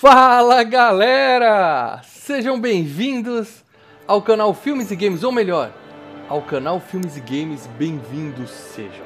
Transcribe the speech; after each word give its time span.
Fala 0.00 0.62
galera! 0.62 2.00
Sejam 2.04 2.58
bem-vindos 2.58 3.62
ao 4.08 4.22
canal 4.22 4.54
Filmes 4.54 4.90
e 4.90 4.96
Games, 4.96 5.22
ou 5.22 5.30
melhor, 5.30 5.70
ao 6.26 6.40
canal 6.40 6.80
Filmes 6.80 7.18
e 7.18 7.20
Games 7.20 7.66
Bem-vindos 7.78 8.48
Sejam. 8.48 9.04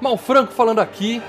Mal 0.00 0.16
Franco 0.16 0.54
falando 0.54 0.78
aqui 0.78 1.20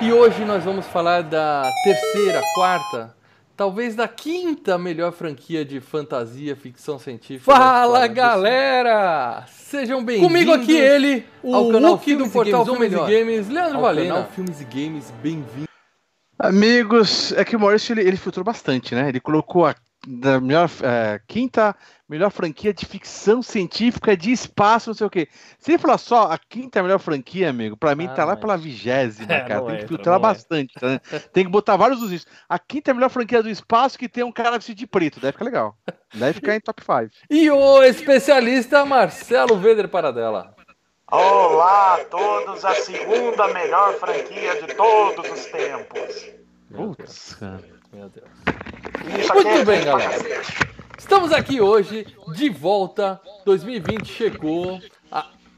e 0.00 0.12
hoje 0.12 0.44
nós 0.44 0.64
vamos 0.64 0.88
falar 0.88 1.22
da 1.22 1.70
terceira, 1.84 2.42
quarta, 2.56 3.14
talvez 3.56 3.94
da 3.94 4.08
quinta 4.08 4.76
melhor 4.76 5.12
franquia 5.12 5.64
de 5.64 5.78
fantasia, 5.78 6.56
ficção 6.56 6.98
científica. 6.98 7.54
Fala 7.54 8.08
galera! 8.08 9.44
Sejam 9.52 10.04
bem-vindos. 10.04 10.32
Comigo 10.32 10.52
aqui 10.52 10.76
ele, 10.76 11.24
o 11.44 11.54
ao 11.54 11.70
canal 11.70 11.96
Filmes 11.96 12.26
do 12.26 12.32
Portal 12.32 12.64
Games, 12.64 12.78
Filmes 12.80 12.92
e 12.92 13.12
Games, 13.12 13.48
Leandro 13.48 13.80
Valena. 13.80 14.14
Canal 14.14 14.28
Filmes 14.34 14.60
e 14.60 14.64
Games, 14.64 15.12
bem-vindos. 15.22 15.75
Amigos, 16.38 17.32
é 17.32 17.44
que 17.44 17.56
o 17.56 17.60
Maurício 17.60 17.92
ele, 17.92 18.02
ele 18.02 18.16
filtrou 18.16 18.44
bastante, 18.44 18.94
né? 18.94 19.08
Ele 19.08 19.20
colocou 19.20 19.66
a 19.66 19.74
da 20.06 20.40
melhor, 20.40 20.70
é, 20.82 21.20
quinta 21.26 21.74
melhor 22.08 22.30
franquia 22.30 22.72
de 22.72 22.86
ficção 22.86 23.42
científica 23.42 24.16
de 24.16 24.30
espaço, 24.30 24.90
não 24.90 24.94
sei 24.94 25.06
o 25.06 25.10
quê. 25.10 25.28
Se 25.58 25.72
ele 25.72 25.78
falar 25.78 25.98
só 25.98 26.30
a 26.30 26.38
quinta 26.38 26.80
melhor 26.80 27.00
franquia, 27.00 27.50
amigo, 27.50 27.76
pra 27.76 27.96
mim 27.96 28.06
ah, 28.06 28.14
tá 28.14 28.24
lá 28.24 28.36
pela 28.36 28.56
vigésima, 28.56 29.26
é, 29.34 29.40
cara. 29.40 29.60
Tem 29.62 29.74
entra, 29.74 29.82
que 29.82 29.88
filtrar 29.88 30.20
bastante, 30.20 30.74
tá, 30.74 30.86
né? 30.86 31.00
Tem 31.32 31.44
que 31.44 31.50
botar 31.50 31.76
vários 31.76 31.98
dos 31.98 32.12
isso. 32.12 32.26
A 32.48 32.58
quinta 32.58 32.94
melhor 32.94 33.10
franquia 33.10 33.42
do 33.42 33.50
espaço 33.50 33.98
que 33.98 34.08
tem 34.08 34.22
um 34.22 34.30
cara 34.30 34.52
vestido 34.52 34.78
de 34.78 34.86
preto. 34.86 35.18
Deve 35.18 35.32
ficar 35.32 35.44
legal. 35.44 35.76
Deve 36.14 36.34
ficar 36.34 36.54
em 36.54 36.60
top 36.60 36.80
5. 36.80 37.10
E 37.28 37.50
o 37.50 37.82
especialista 37.82 38.84
Marcelo 38.84 39.58
Veder 39.58 39.88
Paradela. 39.88 40.54
Olá 41.08 41.94
a 41.94 42.04
todos, 42.06 42.64
a 42.64 42.74
segunda 42.74 43.46
melhor 43.54 43.94
franquia 43.94 44.60
de 44.60 44.74
todos 44.74 45.30
os 45.30 45.46
tempos. 45.46 46.30
Putz, 46.74 47.38
Meu 47.92 48.08
Deus. 48.08 48.28
Muito 49.32 49.64
bem, 49.64 49.84
galera. 49.84 50.16
Estamos 50.98 51.30
aqui 51.32 51.60
hoje, 51.60 52.08
de 52.34 52.48
volta. 52.48 53.20
2020 53.44 54.04
chegou. 54.04 54.80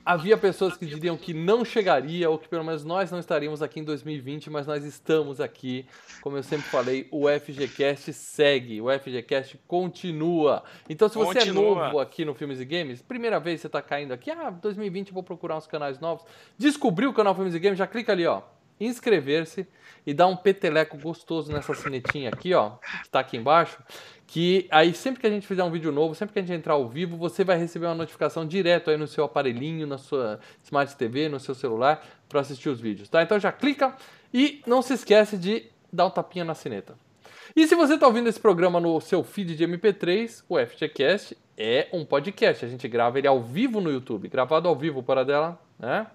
Havia 0.08 0.38
pessoas 0.38 0.74
que 0.74 0.86
diriam 0.86 1.18
que 1.18 1.34
não 1.34 1.66
chegaria, 1.66 2.30
ou 2.30 2.38
que 2.38 2.48
pelo 2.48 2.64
menos 2.64 2.82
nós 2.82 3.10
não 3.10 3.18
estaríamos 3.18 3.60
aqui 3.60 3.80
em 3.80 3.84
2020, 3.84 4.48
mas 4.48 4.66
nós 4.66 4.82
estamos 4.82 5.38
aqui. 5.38 5.84
Como 6.22 6.34
eu 6.34 6.42
sempre 6.42 6.66
falei, 6.70 7.06
o 7.10 7.26
FGCast 7.28 8.14
segue, 8.14 8.80
o 8.80 8.86
FGCast 8.88 9.60
continua. 9.68 10.62
Então, 10.88 11.10
se 11.10 11.18
você 11.18 11.40
é 11.40 11.42
continua. 11.42 11.62
é 11.62 11.84
novo 11.84 12.00
aqui 12.00 12.24
no 12.24 12.34
Filmes 12.34 12.58
e 12.58 12.64
Games, 12.64 13.02
primeira 13.02 13.38
vez 13.38 13.56
que 13.56 13.60
você 13.60 13.66
está 13.66 13.82
caindo 13.82 14.12
aqui, 14.12 14.30
ah, 14.30 14.48
2020 14.48 15.08
eu 15.08 15.12
vou 15.14 15.22
procurar 15.22 15.58
uns 15.58 15.66
canais 15.66 16.00
novos. 16.00 16.24
Descobriu 16.56 17.10
o 17.10 17.12
canal 17.12 17.34
Filmes 17.34 17.54
e 17.54 17.58
Games, 17.58 17.78
já 17.78 17.86
clica 17.86 18.10
ali, 18.10 18.26
ó 18.26 18.40
inscrever-se 18.80 19.66
e 20.06 20.14
dar 20.14 20.26
um 20.26 20.36
peteleco 20.36 20.96
gostoso 20.96 21.52
nessa 21.52 21.74
sinetinha 21.74 22.30
aqui, 22.30 22.54
ó, 22.54 22.70
que 22.70 23.06
está 23.06 23.20
aqui 23.20 23.36
embaixo, 23.36 23.82
que 24.26 24.66
aí 24.70 24.94
sempre 24.94 25.20
que 25.20 25.26
a 25.26 25.30
gente 25.30 25.46
fizer 25.46 25.62
um 25.64 25.70
vídeo 25.70 25.92
novo, 25.92 26.14
sempre 26.14 26.32
que 26.32 26.38
a 26.38 26.42
gente 26.42 26.52
entrar 26.52 26.74
ao 26.74 26.88
vivo, 26.88 27.16
você 27.16 27.44
vai 27.44 27.58
receber 27.58 27.86
uma 27.86 27.94
notificação 27.94 28.46
direto 28.46 28.90
aí 28.90 28.96
no 28.96 29.06
seu 29.06 29.24
aparelhinho, 29.24 29.86
na 29.86 29.98
sua 29.98 30.40
Smart 30.64 30.96
TV, 30.96 31.28
no 31.28 31.40
seu 31.40 31.54
celular, 31.54 32.04
para 32.28 32.40
assistir 32.40 32.68
os 32.68 32.80
vídeos, 32.80 33.08
tá? 33.08 33.22
Então 33.22 33.38
já 33.38 33.52
clica 33.52 33.96
e 34.32 34.62
não 34.66 34.82
se 34.82 34.94
esquece 34.94 35.36
de 35.36 35.66
dar 35.92 36.06
um 36.06 36.10
tapinha 36.10 36.44
na 36.44 36.54
sineta. 36.54 36.94
E 37.56 37.66
se 37.66 37.74
você 37.74 37.94
está 37.94 38.06
ouvindo 38.06 38.28
esse 38.28 38.38
programa 38.38 38.78
no 38.78 39.00
seu 39.00 39.24
feed 39.24 39.56
de 39.56 39.66
MP3, 39.66 40.44
o 40.48 40.58
FGCast 40.58 41.36
é 41.56 41.88
um 41.92 42.04
podcast. 42.04 42.64
A 42.64 42.68
gente 42.68 42.86
grava 42.86 43.18
ele 43.18 43.26
ao 43.26 43.42
vivo 43.42 43.80
no 43.80 43.90
YouTube, 43.90 44.28
gravado 44.28 44.68
ao 44.68 44.76
vivo 44.76 45.02
para 45.02 45.24
dela, 45.24 45.60
né? 45.78 46.06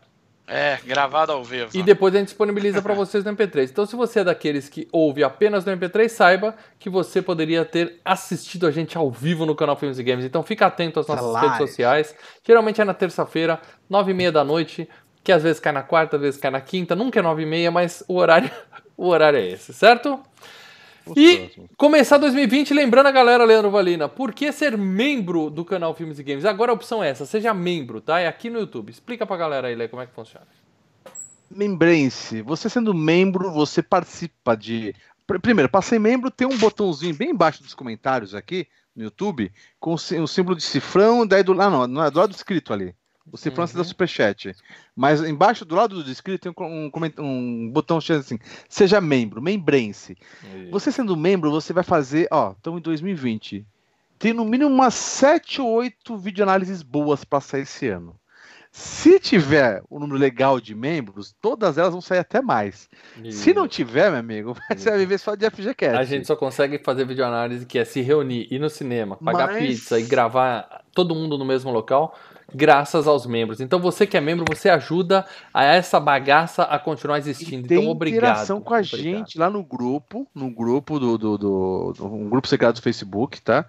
É, 0.45 0.77
gravado 0.85 1.31
ao 1.31 1.43
vivo. 1.43 1.69
E 1.73 1.81
depois 1.81 2.13
a 2.13 2.17
gente 2.17 2.27
disponibiliza 2.27 2.81
para 2.81 2.93
vocês 2.93 3.23
no 3.23 3.33
MP3. 3.33 3.69
Então, 3.69 3.85
se 3.85 3.95
você 3.95 4.19
é 4.19 4.23
daqueles 4.25 4.67
que 4.67 4.87
ouve 4.91 5.23
apenas 5.23 5.63
no 5.63 5.71
MP3, 5.71 6.09
saiba 6.09 6.53
que 6.77 6.89
você 6.89 7.21
poderia 7.21 7.63
ter 7.63 8.01
assistido 8.03 8.67
a 8.67 8.71
gente 8.71 8.97
ao 8.97 9.09
vivo 9.09 9.45
no 9.45 9.55
canal 9.55 9.77
Filmes 9.77 9.97
e 9.99 10.03
Games. 10.03 10.25
Então, 10.25 10.43
fica 10.43 10.65
atento 10.65 10.99
às 10.99 11.07
nossas 11.07 11.41
redes 11.41 11.57
sociais. 11.57 12.15
Geralmente 12.45 12.81
é 12.81 12.83
na 12.83 12.93
terça-feira, 12.93 13.59
nove 13.89 14.11
e 14.11 14.13
meia 14.13 14.33
da 14.33 14.43
noite, 14.43 14.87
que 15.23 15.31
às 15.31 15.41
vezes 15.41 15.61
cai 15.61 15.71
na 15.71 15.81
quarta, 15.81 16.17
às 16.17 16.21
vezes 16.21 16.39
cai 16.39 16.51
na 16.51 16.59
quinta. 16.59 16.93
Nunca 16.93 17.19
é 17.19 17.23
nove 17.23 17.43
e 17.43 17.45
meia, 17.45 17.71
mas 17.71 18.03
o 18.07 18.15
horário, 18.17 18.51
o 18.97 19.07
horário 19.07 19.39
é 19.39 19.47
esse, 19.47 19.73
certo? 19.73 20.19
E 21.15 21.51
começar 21.75 22.17
2020, 22.17 22.73
lembrando 22.73 23.07
a 23.07 23.11
galera, 23.11 23.43
Leandro 23.43 23.69
Valina, 23.69 24.07
por 24.07 24.33
que 24.33 24.51
ser 24.51 24.77
membro 24.77 25.49
do 25.49 25.65
canal 25.65 25.93
Filmes 25.93 26.17
e 26.17 26.23
Games? 26.23 26.45
Agora 26.45 26.71
a 26.71 26.75
opção 26.75 27.03
é 27.03 27.09
essa, 27.09 27.25
seja 27.25 27.53
membro, 27.53 27.99
tá? 27.99 28.19
É 28.19 28.27
aqui 28.27 28.49
no 28.49 28.59
YouTube. 28.59 28.89
Explica 28.89 29.25
pra 29.25 29.35
galera 29.35 29.67
aí, 29.67 29.75
Lê, 29.75 29.87
como 29.87 30.01
é 30.01 30.05
que 30.05 30.13
funciona. 30.13 30.47
Membrance. 31.51 32.41
Você 32.41 32.69
sendo 32.69 32.93
membro, 32.93 33.51
você 33.51 33.83
participa 33.83 34.55
de. 34.55 34.95
Primeiro, 35.41 35.69
para 35.69 35.81
ser 35.81 35.99
membro, 35.99 36.31
tem 36.31 36.47
um 36.47 36.57
botãozinho 36.57 37.15
bem 37.15 37.31
embaixo 37.31 37.61
dos 37.61 37.73
comentários 37.73 38.33
aqui 38.33 38.67
no 38.95 39.03
YouTube, 39.03 39.51
com 39.79 39.93
o 39.93 40.27
símbolo 40.27 40.55
de 40.55 40.63
cifrão, 40.63 41.27
daí 41.27 41.43
do. 41.43 41.59
Ah, 41.61 41.69
não, 41.69 41.87
não 41.87 42.03
é 42.03 42.09
do 42.09 42.19
lado 42.19 42.31
escrito 42.31 42.73
ali. 42.73 42.95
O 43.31 43.37
cifrão 43.37 43.65
uhum. 43.65 43.73
da 43.73 43.83
Superchat. 43.83 44.55
Mas 44.95 45.21
embaixo 45.21 45.63
do 45.63 45.75
lado 45.75 46.03
do 46.03 46.11
inscrito 46.11 46.53
tem 46.53 46.65
um, 46.65 46.91
um, 46.93 47.23
um 47.23 47.69
botão 47.71 47.97
assim: 47.97 48.37
seja 48.67 48.99
membro, 48.99 49.41
membrense. 49.41 50.17
Você 50.69 50.91
sendo 50.91 51.15
membro, 51.15 51.49
você 51.49 51.71
vai 51.71 51.83
fazer, 51.83 52.27
ó, 52.31 52.51
estamos 52.51 52.79
em 52.79 52.83
2020. 52.83 53.65
Tem 54.19 54.33
no 54.33 54.45
mínimo 54.45 54.69
umas 54.69 54.93
7 54.93 55.61
ou 55.61 55.69
8 55.69 56.17
videoanálises 56.17 56.81
boas 56.81 57.23
para 57.23 57.41
sair 57.41 57.63
esse 57.63 57.87
ano. 57.87 58.15
Se 58.71 59.19
tiver 59.19 59.83
um 59.89 59.99
número 59.99 60.17
legal 60.17 60.59
de 60.59 60.73
membros, 60.73 61.35
todas 61.39 61.77
elas 61.77 61.91
vão 61.91 62.01
sair 62.01 62.17
até 62.17 62.41
mais. 62.41 62.89
Se 63.29 63.53
não 63.53 63.67
tiver, 63.67 64.09
meu 64.09 64.19
amigo, 64.19 64.55
você 64.75 64.89
vai 64.89 64.97
viver 64.97 65.19
só 65.19 65.35
de 65.35 65.47
FGCast. 65.47 65.95
A 65.95 66.03
gente 66.03 66.25
só 66.25 66.35
consegue 66.35 66.79
fazer 66.79 67.05
videoanálise 67.05 67.67
que 67.67 67.77
é 67.77 67.85
se 67.85 68.01
reunir, 68.01 68.47
ir 68.49 68.57
no 68.57 68.71
cinema, 68.71 69.15
pagar 69.17 69.47
Mas... 69.47 69.57
pizza 69.57 69.99
e 69.99 70.03
gravar 70.03 70.83
todo 70.91 71.13
mundo 71.13 71.37
no 71.37 71.45
mesmo 71.45 71.71
local 71.71 72.17
graças 72.53 73.07
aos 73.07 73.25
membros. 73.25 73.59
Então 73.59 73.79
você 73.79 74.05
que 74.05 74.15
é 74.15 74.21
membro, 74.21 74.45
você 74.47 74.69
ajuda 74.69 75.25
a 75.53 75.63
essa 75.63 75.99
bagaça 75.99 76.63
a 76.63 76.77
continuar 76.77 77.17
existindo. 77.17 77.67
tem 77.67 77.79
então 77.79 77.91
obrigado. 77.91 78.17
interação 78.17 78.61
com 78.61 78.73
a 78.73 78.79
obrigado. 78.79 79.01
gente 79.01 79.37
lá 79.37 79.49
no 79.49 79.63
grupo, 79.63 80.27
no 80.33 80.49
grupo 80.49 80.99
do, 80.99 81.17
do, 81.17 81.37
do, 81.37 81.93
do 81.93 82.05
um 82.05 82.29
grupo 82.29 82.47
secreto 82.47 82.75
do 82.75 82.81
Facebook, 82.81 83.41
tá? 83.41 83.65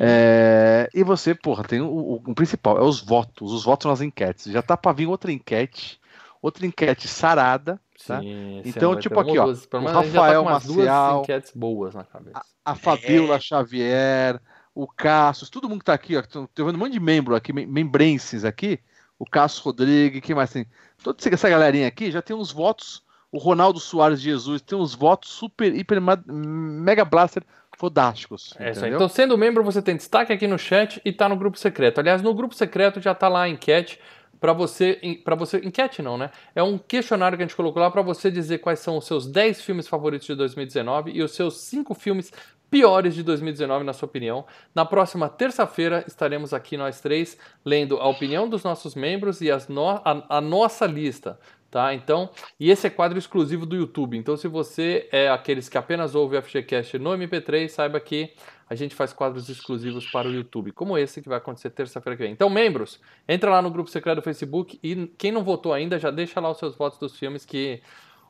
É, 0.00 0.88
e 0.94 1.02
você, 1.02 1.34
porra, 1.34 1.64
tem 1.64 1.80
o, 1.80 1.88
o, 1.88 2.14
o, 2.26 2.34
principal, 2.34 2.78
é 2.78 2.82
os 2.82 3.00
votos, 3.00 3.52
os 3.52 3.64
votos 3.64 3.86
nas 3.86 4.00
enquetes. 4.00 4.52
Já 4.52 4.62
tá 4.62 4.76
para 4.76 4.92
vir 4.92 5.06
outra 5.06 5.32
enquete, 5.32 6.00
outra 6.42 6.66
enquete 6.66 7.08
sarada, 7.08 7.80
tá? 8.06 8.20
Sim, 8.20 8.62
então, 8.64 8.96
tipo 8.96 9.18
aqui, 9.18 9.38
ó, 9.38 9.44
duas, 9.44 9.64
o 9.64 9.68
tá 9.68 9.78
Rafael 9.78 10.44
tá 10.44 10.50
Maciel, 10.50 10.74
duas 10.74 11.22
enquetes 11.22 11.52
boas 11.54 11.94
na 11.94 12.04
cabeça. 12.04 12.38
A, 12.64 12.72
a 12.72 12.74
Fabiola 12.74 13.36
é. 13.36 13.40
Xavier, 13.40 14.40
o 14.74 14.86
Cassius, 14.86 15.50
todo 15.50 15.68
mundo 15.68 15.80
que 15.80 15.86
tá 15.86 15.94
aqui, 15.94 16.16
ó, 16.16 16.22
tô 16.22 16.48
vendo 16.64 16.76
um 16.76 16.78
monte 16.78 16.92
de 16.92 17.00
membro 17.00 17.34
aqui, 17.34 17.52
membrenses 17.52 18.44
aqui, 18.44 18.78
o 19.18 19.24
Cassius 19.24 19.60
Rodrigues, 19.60 20.20
quem 20.20 20.34
mais 20.34 20.52
tem? 20.52 20.66
Toda 21.02 21.18
essa 21.30 21.48
galerinha 21.48 21.88
aqui 21.88 22.10
já 22.10 22.22
tem 22.22 22.36
uns 22.36 22.52
votos, 22.52 23.02
o 23.30 23.38
Ronaldo 23.38 23.80
Soares 23.80 24.20
Jesus 24.20 24.62
tem 24.62 24.78
uns 24.78 24.94
votos 24.94 25.30
super, 25.30 25.74
hiper, 25.74 26.00
mega 26.26 27.04
blaster 27.04 27.42
fodásticos. 27.76 28.54
É 28.58 28.70
isso 28.70 28.84
aí. 28.84 28.92
Então, 28.92 29.08
sendo 29.08 29.36
membro, 29.38 29.62
você 29.62 29.80
tem 29.80 29.96
destaque 29.96 30.32
aqui 30.32 30.46
no 30.46 30.58
chat 30.58 31.00
e 31.04 31.12
tá 31.12 31.28
no 31.28 31.36
grupo 31.36 31.58
secreto. 31.58 31.98
Aliás, 32.00 32.22
no 32.22 32.34
grupo 32.34 32.54
secreto 32.54 33.00
já 33.00 33.14
tá 33.14 33.28
lá 33.28 33.42
a 33.42 33.48
enquete 33.48 34.00
para 34.40 34.52
você, 34.52 34.98
para 35.24 35.34
você, 35.34 35.58
enquete 35.58 36.02
não, 36.02 36.16
né? 36.16 36.30
É 36.54 36.62
um 36.62 36.78
questionário 36.78 37.36
que 37.36 37.42
a 37.42 37.46
gente 37.46 37.56
colocou 37.56 37.82
lá 37.82 37.90
para 37.90 38.02
você 38.02 38.30
dizer 38.30 38.58
quais 38.58 38.80
são 38.80 38.96
os 38.96 39.06
seus 39.06 39.26
10 39.26 39.62
filmes 39.62 39.86
favoritos 39.88 40.26
de 40.26 40.34
2019 40.34 41.12
e 41.12 41.22
os 41.22 41.32
seus 41.32 41.60
5 41.60 41.94
filmes 41.94 42.32
piores 42.70 43.14
de 43.14 43.22
2019, 43.22 43.84
na 43.84 43.92
sua 43.92 44.06
opinião. 44.06 44.44
Na 44.74 44.84
próxima 44.84 45.28
terça-feira 45.28 46.04
estaremos 46.06 46.52
aqui 46.52 46.76
nós 46.76 47.00
três 47.00 47.38
lendo 47.64 47.96
a 47.96 48.08
opinião 48.08 48.48
dos 48.48 48.62
nossos 48.62 48.94
membros 48.94 49.40
e 49.40 49.50
as 49.50 49.68
no 49.68 49.88
a, 49.88 50.24
a 50.28 50.40
nossa 50.40 50.86
lista. 50.86 51.38
Tá? 51.70 51.92
Então, 51.92 52.30
e 52.58 52.70
esse 52.70 52.86
é 52.86 52.90
quadro 52.90 53.18
exclusivo 53.18 53.66
do 53.66 53.76
YouTube. 53.76 54.16
Então, 54.16 54.38
se 54.38 54.48
você 54.48 55.06
é 55.12 55.28
aqueles 55.28 55.68
que 55.68 55.76
apenas 55.76 56.14
ouve 56.14 56.36
o 56.36 56.42
FGCast 56.42 56.98
no 56.98 57.10
MP3, 57.10 57.68
saiba 57.68 58.00
que 58.00 58.32
a 58.70 58.74
gente 58.74 58.94
faz 58.94 59.12
quadros 59.12 59.50
exclusivos 59.50 60.10
para 60.10 60.28
o 60.28 60.32
YouTube, 60.32 60.72
como 60.72 60.96
esse 60.96 61.20
que 61.20 61.28
vai 61.28 61.36
acontecer 61.36 61.70
terça-feira 61.70 62.16
que 62.16 62.22
vem. 62.22 62.32
Então, 62.32 62.48
membros, 62.48 62.98
entra 63.26 63.50
lá 63.50 63.60
no 63.60 63.70
grupo 63.70 63.90
secreto 63.90 64.16
do 64.16 64.22
Facebook 64.22 64.78
e 64.82 65.06
quem 65.18 65.30
não 65.30 65.44
votou 65.44 65.72
ainda, 65.72 65.98
já 65.98 66.10
deixa 66.10 66.40
lá 66.40 66.50
os 66.50 66.58
seus 66.58 66.74
votos 66.74 66.98
dos 66.98 67.16
filmes 67.16 67.44
que 67.44 67.82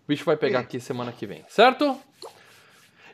o 0.05 0.08
bicho 0.08 0.25
vai 0.25 0.37
pegar 0.37 0.61
aqui 0.61 0.81
semana 0.81 1.12
que 1.12 1.26
vem, 1.26 1.44
certo? 1.49 1.96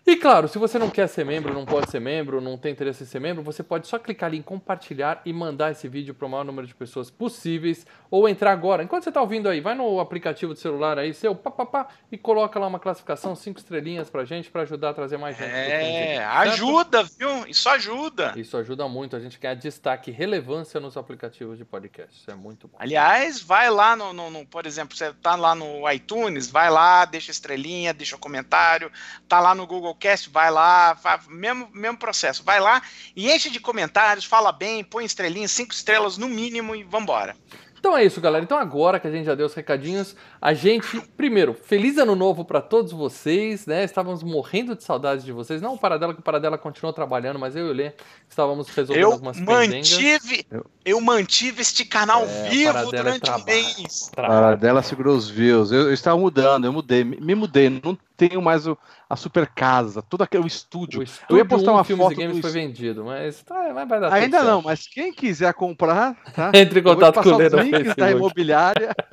E 0.07 0.17
claro, 0.17 0.47
se 0.49 0.59
você 0.59 0.79
não 0.79 0.91
quer 0.91 1.09
ser 1.09 1.25
membro, 1.25 1.55
não 1.55 1.65
pode 1.65 1.91
ser 1.91 1.99
membro, 1.99 2.39
não 2.39 2.59
tem 2.59 2.73
interesse 2.73 3.05
em 3.05 3.07
ser 3.07 3.21
membro, 3.21 3.43
você 3.43 3.63
pode 3.63 3.87
só 3.87 3.99
clicar 3.99 4.29
ali 4.29 4.37
em 4.37 4.43
compartilhar 4.43 5.23
e 5.25 5.33
mandar 5.33 5.73
esse 5.73 5.89
vídeo 5.89 6.13
para 6.13 6.27
o 6.27 6.29
maior 6.29 6.45
número 6.45 6.67
de 6.67 6.75
pessoas 6.75 7.11
possíveis 7.11 7.87
ou 8.11 8.29
entrar 8.29 8.53
agora. 8.53 8.83
Enquanto 8.83 9.05
você 9.05 9.09
está 9.09 9.23
ouvindo 9.23 9.49
aí, 9.49 9.63
vai 9.63 9.75
no 9.75 9.99
aplicativo 9.99 10.53
do 10.53 10.61
celular 10.61 10.99
aí, 10.99 11.15
seu 11.15 11.35
papapá, 11.35 11.89
e 12.13 12.19
coloca 12.19 12.61
lá 12.61 12.67
uma 12.67 12.79
classificação, 12.79 13.35
cinco 13.35 13.59
estrelinhas 13.59 14.11
pra 14.11 14.27
gente, 14.27 14.51
para 14.51 14.61
ajudar 14.63 14.91
a 14.91 14.95
trazer 14.95 15.17
mais 15.17 15.39
gente. 15.39 15.51
É, 15.51 16.23
ajuda, 16.23 17.03
viu? 17.03 17.47
Isso 17.47 17.67
ajuda. 17.71 18.35
Isso 18.37 18.59
ajuda 18.59 18.87
muito, 18.87 19.17
a 19.17 19.21
gente 19.21 19.39
quer 19.39 19.57
destaque 19.57 20.11
e 20.11 20.15
relevância 20.15 20.79
nos 20.79 20.99
aplicativos 20.99 21.57
de 21.57 21.65
podcast. 21.65 22.15
Isso 22.21 22.31
é 22.31 22.35
muito 22.35 22.69
bom. 22.69 22.77
Aliás, 22.79 23.41
vai 23.41 23.71
lá 23.71 23.97
no, 23.97 24.13
no, 24.13 24.31
no, 24.31 24.45
por 24.45 24.67
exemplo, 24.67 24.95
você 24.95 25.15
tá 25.15 25.35
lá 25.35 25.55
no 25.55 25.91
iTunes, 25.91 26.51
vai 26.51 26.69
lá, 26.69 27.07
deixa 27.07 27.31
estrelinha, 27.31 27.95
deixa 27.95 28.19
comentário, 28.19 28.93
tá 29.27 29.41
lá 29.41 29.55
no 29.55 29.67
Google 29.67 29.94
Doublecast, 29.95 30.29
vai 30.31 30.51
lá, 30.51 30.97
faz, 30.97 31.27
mesmo, 31.29 31.69
mesmo 31.73 31.97
processo. 31.97 32.43
Vai 32.45 32.61
lá 32.61 32.83
e 33.15 33.31
enche 33.31 33.49
de 33.49 33.61
comentários, 33.61 34.25
fala 34.25 34.53
bem, 34.53 34.85
põe 34.85 35.05
estrelinhas, 35.05 35.53
cinco 35.53 35.73
estrelas 35.73 36.19
no 36.19 36.29
mínimo 36.29 36.75
e 36.75 36.83
vambora. 36.83 37.37
Então 37.79 37.97
é 37.97 38.05
isso, 38.05 38.21
galera. 38.21 38.43
Então 38.43 38.59
agora 38.59 38.99
que 38.99 39.07
a 39.07 39.11
gente 39.11 39.27
já 39.27 39.35
deu 39.35 39.47
os 39.47 39.55
recadinhos, 39.55 40.17
a 40.45 40.53
gente, 40.53 41.01
primeiro, 41.17 41.55
feliz 41.55 41.97
ano 41.97 42.15
novo 42.15 42.45
para 42.45 42.61
todos 42.61 42.93
vocês, 42.93 43.65
né? 43.65 43.83
Estávamos 43.83 44.23
morrendo 44.23 44.77
de 44.77 44.85
saudades 44.85 45.25
de 45.25 45.33
vocês. 45.33 45.63
Não 45.63 45.73
o 45.73 45.79
Paradela, 45.79 46.13
que 46.13 46.21
o 46.21 46.23
Paradela 46.23 46.59
continuou 46.59 46.93
trabalhando, 46.93 47.39
mas 47.39 47.57
eu 47.57 47.67
e 47.69 47.71
o 47.71 47.73
Lê 47.73 47.93
estávamos 48.29 48.69
resolvendo 48.69 49.03
Eu 49.05 49.13
algumas 49.13 49.41
mantive, 49.41 50.45
Eu- 50.51 50.67
eu 50.85 51.01
mantive 51.01 51.63
este 51.63 51.83
canal 51.87 52.25
É, 52.25 52.49
vivo 52.51 52.73
Paradela 52.75 52.95
é 52.99 53.03
durante 53.03 53.17
um 53.17 53.21
trabalho. 53.21 53.47
mês. 53.47 54.11
A 54.19 54.55
dela 54.55 54.83
segurou 54.83 55.17
os 55.17 55.31
views. 55.31 55.73
Eu, 55.73 55.85
eu 55.85 55.95
estava 55.95 56.19
mudando, 56.19 56.67
eu 56.67 56.73
mudei, 56.75 57.05
me, 57.05 57.17
me 57.19 57.35
mudei. 57.35 57.71
Não 57.71 57.97
tenho 58.15 58.43
mais 58.43 58.67
o- 58.67 58.77
a 59.09 59.17
super 59.17 59.47
casa, 59.47 60.03
todo 60.03 60.23
aquele 60.23 60.47
estúdio. 60.47 61.01
O 61.01 61.03
eu 61.03 61.05
estúdio 61.05 61.37
ia 61.39 61.45
postar 61.45 61.73
uma 61.73 61.81
um 61.81 61.85
Filmes 61.85 62.05
foto 62.07 62.17
Games 62.17 62.37
do 62.37 62.43
foi 62.43 62.51
vendido, 62.51 63.05
mas, 63.05 63.43
tá, 63.43 63.71
mas 63.75 63.89
vai 63.89 64.01
dar 64.01 64.13
Ainda 64.13 64.37
certo. 64.39 64.51
não, 64.51 64.63
mas 64.63 64.87
quem 64.87 65.13
quiser 65.13 65.53
comprar, 65.55 66.15
tá? 66.35 66.51
Entre 66.55 66.81
em 66.81 66.83
Eu 66.83 66.95
contato 66.95 67.23
com 67.23 67.29
o 67.31 67.37
Lê 67.37 67.49
no 67.49 67.59
links 67.63 67.95
da 67.97 68.11
imobiliária. 68.11 68.95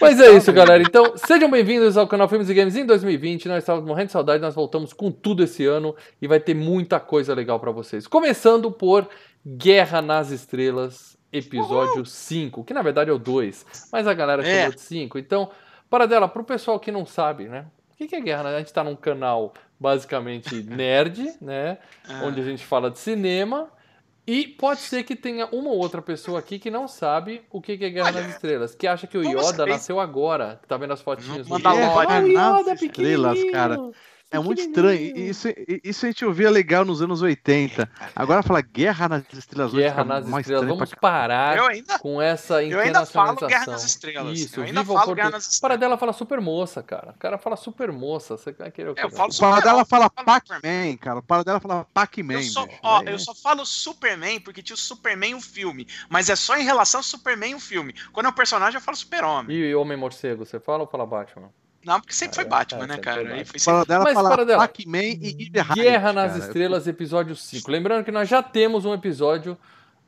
Mas 0.00 0.20
é 0.20 0.32
isso, 0.32 0.52
galera. 0.52 0.82
Então, 0.82 1.16
sejam 1.16 1.50
bem-vindos 1.50 1.96
ao 1.96 2.06
canal 2.08 2.28
Filmes 2.28 2.48
e 2.48 2.54
Games 2.54 2.74
em 2.76 2.84
2020. 2.84 3.46
Nós 3.48 3.58
estávamos 3.58 3.86
morrendo 3.88 4.06
de 4.06 4.12
saudade, 4.12 4.42
nós 4.42 4.54
voltamos 4.54 4.92
com 4.92 5.10
tudo 5.10 5.42
esse 5.44 5.64
ano 5.66 5.94
e 6.20 6.26
vai 6.26 6.40
ter 6.40 6.54
muita 6.54 6.98
coisa 6.98 7.34
legal 7.34 7.60
pra 7.60 7.70
vocês. 7.70 8.06
Começando 8.06 8.70
por 8.70 9.08
Guerra 9.46 10.02
nas 10.02 10.30
Estrelas, 10.30 11.16
episódio 11.32 12.04
5, 12.04 12.64
que 12.64 12.74
na 12.74 12.82
verdade 12.82 13.10
é 13.10 13.12
o 13.12 13.18
2, 13.18 13.88
mas 13.92 14.06
a 14.06 14.14
galera 14.14 14.46
É. 14.46 14.60
chamou 14.62 14.74
de 14.74 14.80
5. 14.80 15.18
Então, 15.18 15.50
para 15.88 16.06
dela, 16.06 16.26
pro 16.28 16.42
pessoal 16.44 16.80
que 16.80 16.90
não 16.90 17.06
sabe, 17.06 17.44
né? 17.48 17.66
O 18.00 18.06
que 18.06 18.16
é 18.16 18.20
Guerra? 18.20 18.48
A 18.48 18.58
gente 18.58 18.72
tá 18.72 18.82
num 18.82 18.96
canal 18.96 19.54
basicamente 19.78 20.54
nerd, 20.68 21.34
né? 21.40 21.78
Ah. 22.08 22.22
Onde 22.24 22.40
a 22.40 22.44
gente 22.44 22.64
fala 22.64 22.90
de 22.90 22.98
cinema. 22.98 23.68
E 24.26 24.46
pode 24.46 24.80
ser 24.80 25.02
que 25.02 25.16
tenha 25.16 25.46
uma 25.46 25.70
ou 25.70 25.78
outra 25.78 26.00
pessoa 26.00 26.38
aqui 26.38 26.58
que 26.58 26.70
não 26.70 26.86
sabe 26.86 27.42
o 27.50 27.60
que 27.60 27.72
é 27.72 27.76
Guerra 27.76 28.06
Olha, 28.06 28.22
nas 28.22 28.34
Estrelas, 28.34 28.74
que 28.74 28.86
acha 28.86 29.06
que 29.06 29.18
o 29.18 29.22
Yoda 29.22 29.66
nasceu 29.66 29.98
agora, 29.98 30.60
que 30.62 30.68
tá 30.68 30.76
vendo 30.76 30.92
as 30.92 31.02
fotinhas 31.02 31.48
No 31.48 31.58
do 31.58 31.64
Mandalorian. 31.64 32.28
Yoda. 32.28 32.40
Ah, 32.40 32.50
o 32.50 32.52
Nas 32.52 32.60
Yoda 32.60 32.74
Estrelas, 32.74 33.32
pequenininho, 33.32 33.52
cara. 33.52 33.78
É 34.32 34.38
muito 34.38 34.60
estranho. 34.60 35.16
Isso, 35.16 35.48
isso 35.84 36.06
a 36.06 36.08
gente 36.08 36.24
ouvia 36.24 36.50
legal 36.50 36.84
nos 36.84 37.02
anos 37.02 37.20
80. 37.22 37.88
Agora 38.16 38.42
fala 38.42 38.60
Guerra 38.62 39.08
nas 39.08 39.22
Estrelas. 39.32 39.72
Guerra 39.72 39.90
fica 40.02 40.04
nas 40.04 40.26
mais 40.26 40.46
Estrelas. 40.46 40.68
Vamos 40.68 40.88
pra 40.90 40.98
parar 41.00 41.56
Eu 41.58 41.66
ainda, 41.66 41.98
com 41.98 42.20
essa 42.20 42.62
eu 42.64 42.80
ainda 42.80 43.04
falo 43.06 43.32
internacionalização. 43.34 43.48
Guerra 43.48 43.66
nas 43.72 43.84
Estrelas. 43.84 44.38
Isso, 44.40 44.60
eu 44.60 44.64
ainda 44.64 44.84
falo 44.84 44.98
português. 44.98 45.16
Guerra 45.16 45.30
nas 45.30 45.44
Para 45.44 45.52
Estrelas. 45.52 45.80
dela 45.80 45.98
fala 45.98 46.12
super 46.12 46.40
moça, 46.40 46.82
cara. 46.82 47.10
O 47.12 47.18
cara 47.18 47.36
fala 47.38 47.56
super 47.56 47.92
moça. 47.92 48.36
Você 48.36 48.52
vai 48.52 48.70
querer 48.70 48.90
o 48.90 48.94
quê? 48.94 49.02
É, 49.02 49.04
eu 49.04 49.10
falo 49.10 49.30
O 49.30 49.38
para 49.38 49.56
Super- 49.56 49.62
dela 49.62 49.84
fala 49.84 50.08
Pac-Man, 50.10 50.96
cara. 51.00 51.18
O 51.18 51.22
para 51.22 51.44
dela 51.44 51.60
fala 51.60 51.86
Pac-Man. 51.92 52.34
Eu 52.34 52.42
só, 52.42 52.66
ó, 52.82 53.02
É- 53.02 53.12
eu 53.12 53.18
só 53.18 53.34
falo 53.34 53.66
Superman 53.66 54.40
porque 54.40 54.62
tinha 54.62 54.74
o 54.74 54.78
Superman 54.78 55.34
o 55.34 55.40
filme, 55.40 55.86
mas 56.08 56.30
é 56.30 56.36
só 56.36 56.56
em 56.56 56.64
relação 56.64 57.00
ao 57.00 57.04
Superman 57.04 57.54
o 57.54 57.60
filme. 57.60 57.94
Quando 58.12 58.26
é 58.26 58.28
um 58.30 58.32
personagem, 58.32 58.76
eu 58.78 58.82
falo 58.82 58.96
Super-Homem. 58.96 59.54
E 59.56 59.74
Homem 59.74 59.96
Morcego, 59.98 60.44
você 60.46 60.58
fala 60.58 60.84
ou 60.84 60.86
fala 60.88 61.04
Batman? 61.06 61.50
Não, 61.84 62.00
porque 62.00 62.14
sempre 62.14 62.36
foi 62.36 62.44
Batman, 62.44 62.84
é, 62.84 62.86
né, 62.86 62.96
cara? 62.98 63.22
foi 63.22 63.32
Aí 63.32 63.38
Batman. 63.38 63.44
foi 63.44 63.56
O 63.56 63.60
sempre... 63.60 63.74
para 63.78 63.84
dela 63.86 64.04
Mas 64.04 64.14
fala 64.14 64.30
para 64.30 64.44
dela. 64.44 64.58
Pac-Man 64.68 64.98
e 64.98 65.50
Heights, 65.52 65.74
Guerra 65.74 66.12
nas 66.12 66.32
cara. 66.32 66.44
Estrelas, 66.44 66.86
episódio 66.86 67.34
5. 67.36 67.70
Lembrando 67.70 68.04
que 68.04 68.10
nós 68.12 68.28
já 68.28 68.42
temos 68.42 68.84
um 68.84 68.94
episódio 68.94 69.56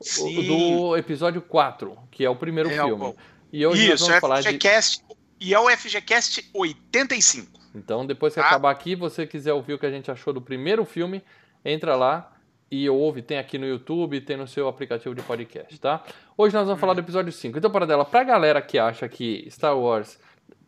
Sim. 0.01 0.47
do 0.47 0.95
episódio 0.97 1.41
4, 1.41 1.97
que 2.11 2.23
é 2.25 2.29
o 2.29 2.35
primeiro 2.35 2.69
É, 2.69 2.83
filme. 2.83 3.13
E 3.51 3.65
hoje 3.65 3.87
nós 3.89 3.95
Isso, 3.95 4.03
vamos 4.05 4.17
é 4.17 4.21
falar 4.21 4.41
de 4.41 4.47
FGCast, 4.49 5.03
e 5.39 5.53
é 5.53 5.59
o 5.59 5.69
FGCast 5.69 6.49
85. 6.53 7.59
Então, 7.73 8.05
depois 8.05 8.33
que 8.33 8.39
Ah. 8.39 8.45
acabar 8.47 8.71
aqui, 8.71 8.95
você 8.95 9.27
quiser 9.27 9.53
ouvir 9.53 9.73
o 9.73 9.79
que 9.79 9.85
a 9.85 9.91
gente 9.91 10.09
achou 10.09 10.33
do 10.33 10.41
primeiro 10.41 10.85
filme, 10.85 11.21
entra 11.63 11.95
lá 11.95 12.31
e 12.71 12.89
ouve. 12.89 13.21
Tem 13.21 13.37
aqui 13.37 13.57
no 13.57 13.65
YouTube, 13.67 14.19
tem 14.21 14.37
no 14.37 14.47
seu 14.47 14.67
aplicativo 14.67 15.13
de 15.13 15.21
podcast, 15.21 15.77
tá? 15.79 16.03
Hoje 16.37 16.53
nós 16.55 16.65
vamos 16.67 16.79
falar 16.79 16.93
do 16.93 17.01
episódio 17.01 17.31
5. 17.33 17.57
Então, 17.57 17.69
para 17.69 17.85
dela, 17.85 18.05
pra 18.05 18.23
galera 18.23 18.61
que 18.61 18.77
acha 18.79 19.07
que 19.09 19.45
Star 19.51 19.77
Wars 19.77 20.17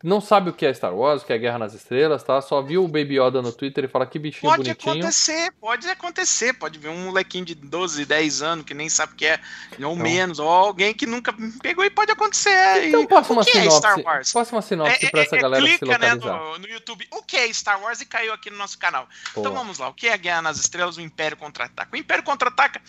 não 0.02 0.20
sabe 0.20 0.50
o 0.50 0.52
que 0.52 0.64
é 0.64 0.72
Star 0.72 0.94
Wars, 0.94 1.22
o 1.22 1.26
que 1.26 1.32
é 1.32 1.38
Guerra 1.38 1.58
nas 1.58 1.74
Estrelas, 1.74 2.22
tá? 2.22 2.40
Só 2.40 2.62
viu 2.62 2.84
o 2.84 2.88
Baby 2.88 3.20
Yoda 3.20 3.42
no 3.42 3.52
Twitter 3.52 3.84
e 3.84 3.88
fala 3.88 4.06
que 4.06 4.18
bichinho 4.18 4.50
Pode 4.50 4.62
bonitinho. 4.62 4.92
acontecer, 4.94 5.52
pode 5.60 5.88
acontecer. 5.88 6.52
Pode 6.54 6.78
ver 6.78 6.88
um 6.88 7.06
molequinho 7.06 7.44
de 7.44 7.54
12, 7.54 8.04
10 8.04 8.42
anos 8.42 8.64
que 8.64 8.74
nem 8.74 8.88
sabe 8.88 9.12
o 9.12 9.16
que 9.16 9.26
é, 9.26 9.40
ou 9.82 9.92
Então. 9.92 9.96
menos, 9.96 10.38
ou 10.38 10.48
alguém 10.48 10.94
que 10.94 11.06
nunca 11.06 11.34
pegou 11.62 11.84
e 11.84 11.90
pode 11.90 12.12
acontecer. 12.12 12.84
Então, 12.88 13.06
passa 13.06 13.32
uma 13.32 13.42
é 13.42 13.44
sinopse. 13.44 13.76
Star 13.78 14.00
Wars? 14.00 14.32
Faça 14.32 14.54
uma 14.54 14.62
sinopse 14.62 15.10
pra 15.10 15.22
essa 15.22 15.36
galera 15.36 15.66
se 15.66 15.78
clica 15.78 15.98
né, 15.98 16.14
localizar. 16.14 16.38
no, 16.38 16.58
no 16.58 16.68
YouTube 16.68 17.06
o 17.10 17.22
que 17.22 17.36
é 17.36 17.52
Star 17.52 17.80
Wars 17.82 18.00
e 18.00 18.06
caiu 18.06 18.32
aqui 18.32 18.50
no 18.50 18.56
nosso 18.56 18.78
canal. 18.78 19.08
Então 19.32 19.44
Boa. 19.44 19.54
vamos 19.56 19.78
lá, 19.78 19.88
o 19.88 19.94
que 19.94 20.08
é 20.08 20.16
Guerra 20.16 20.42
nas 20.42 20.58
Estrelas, 20.58 20.96
o 20.96 21.00
Império 21.00 21.36
Contra-Ataca? 21.36 21.88
O 21.92 21.96
Império 21.96 22.22
Contra-Ataca 22.22 22.80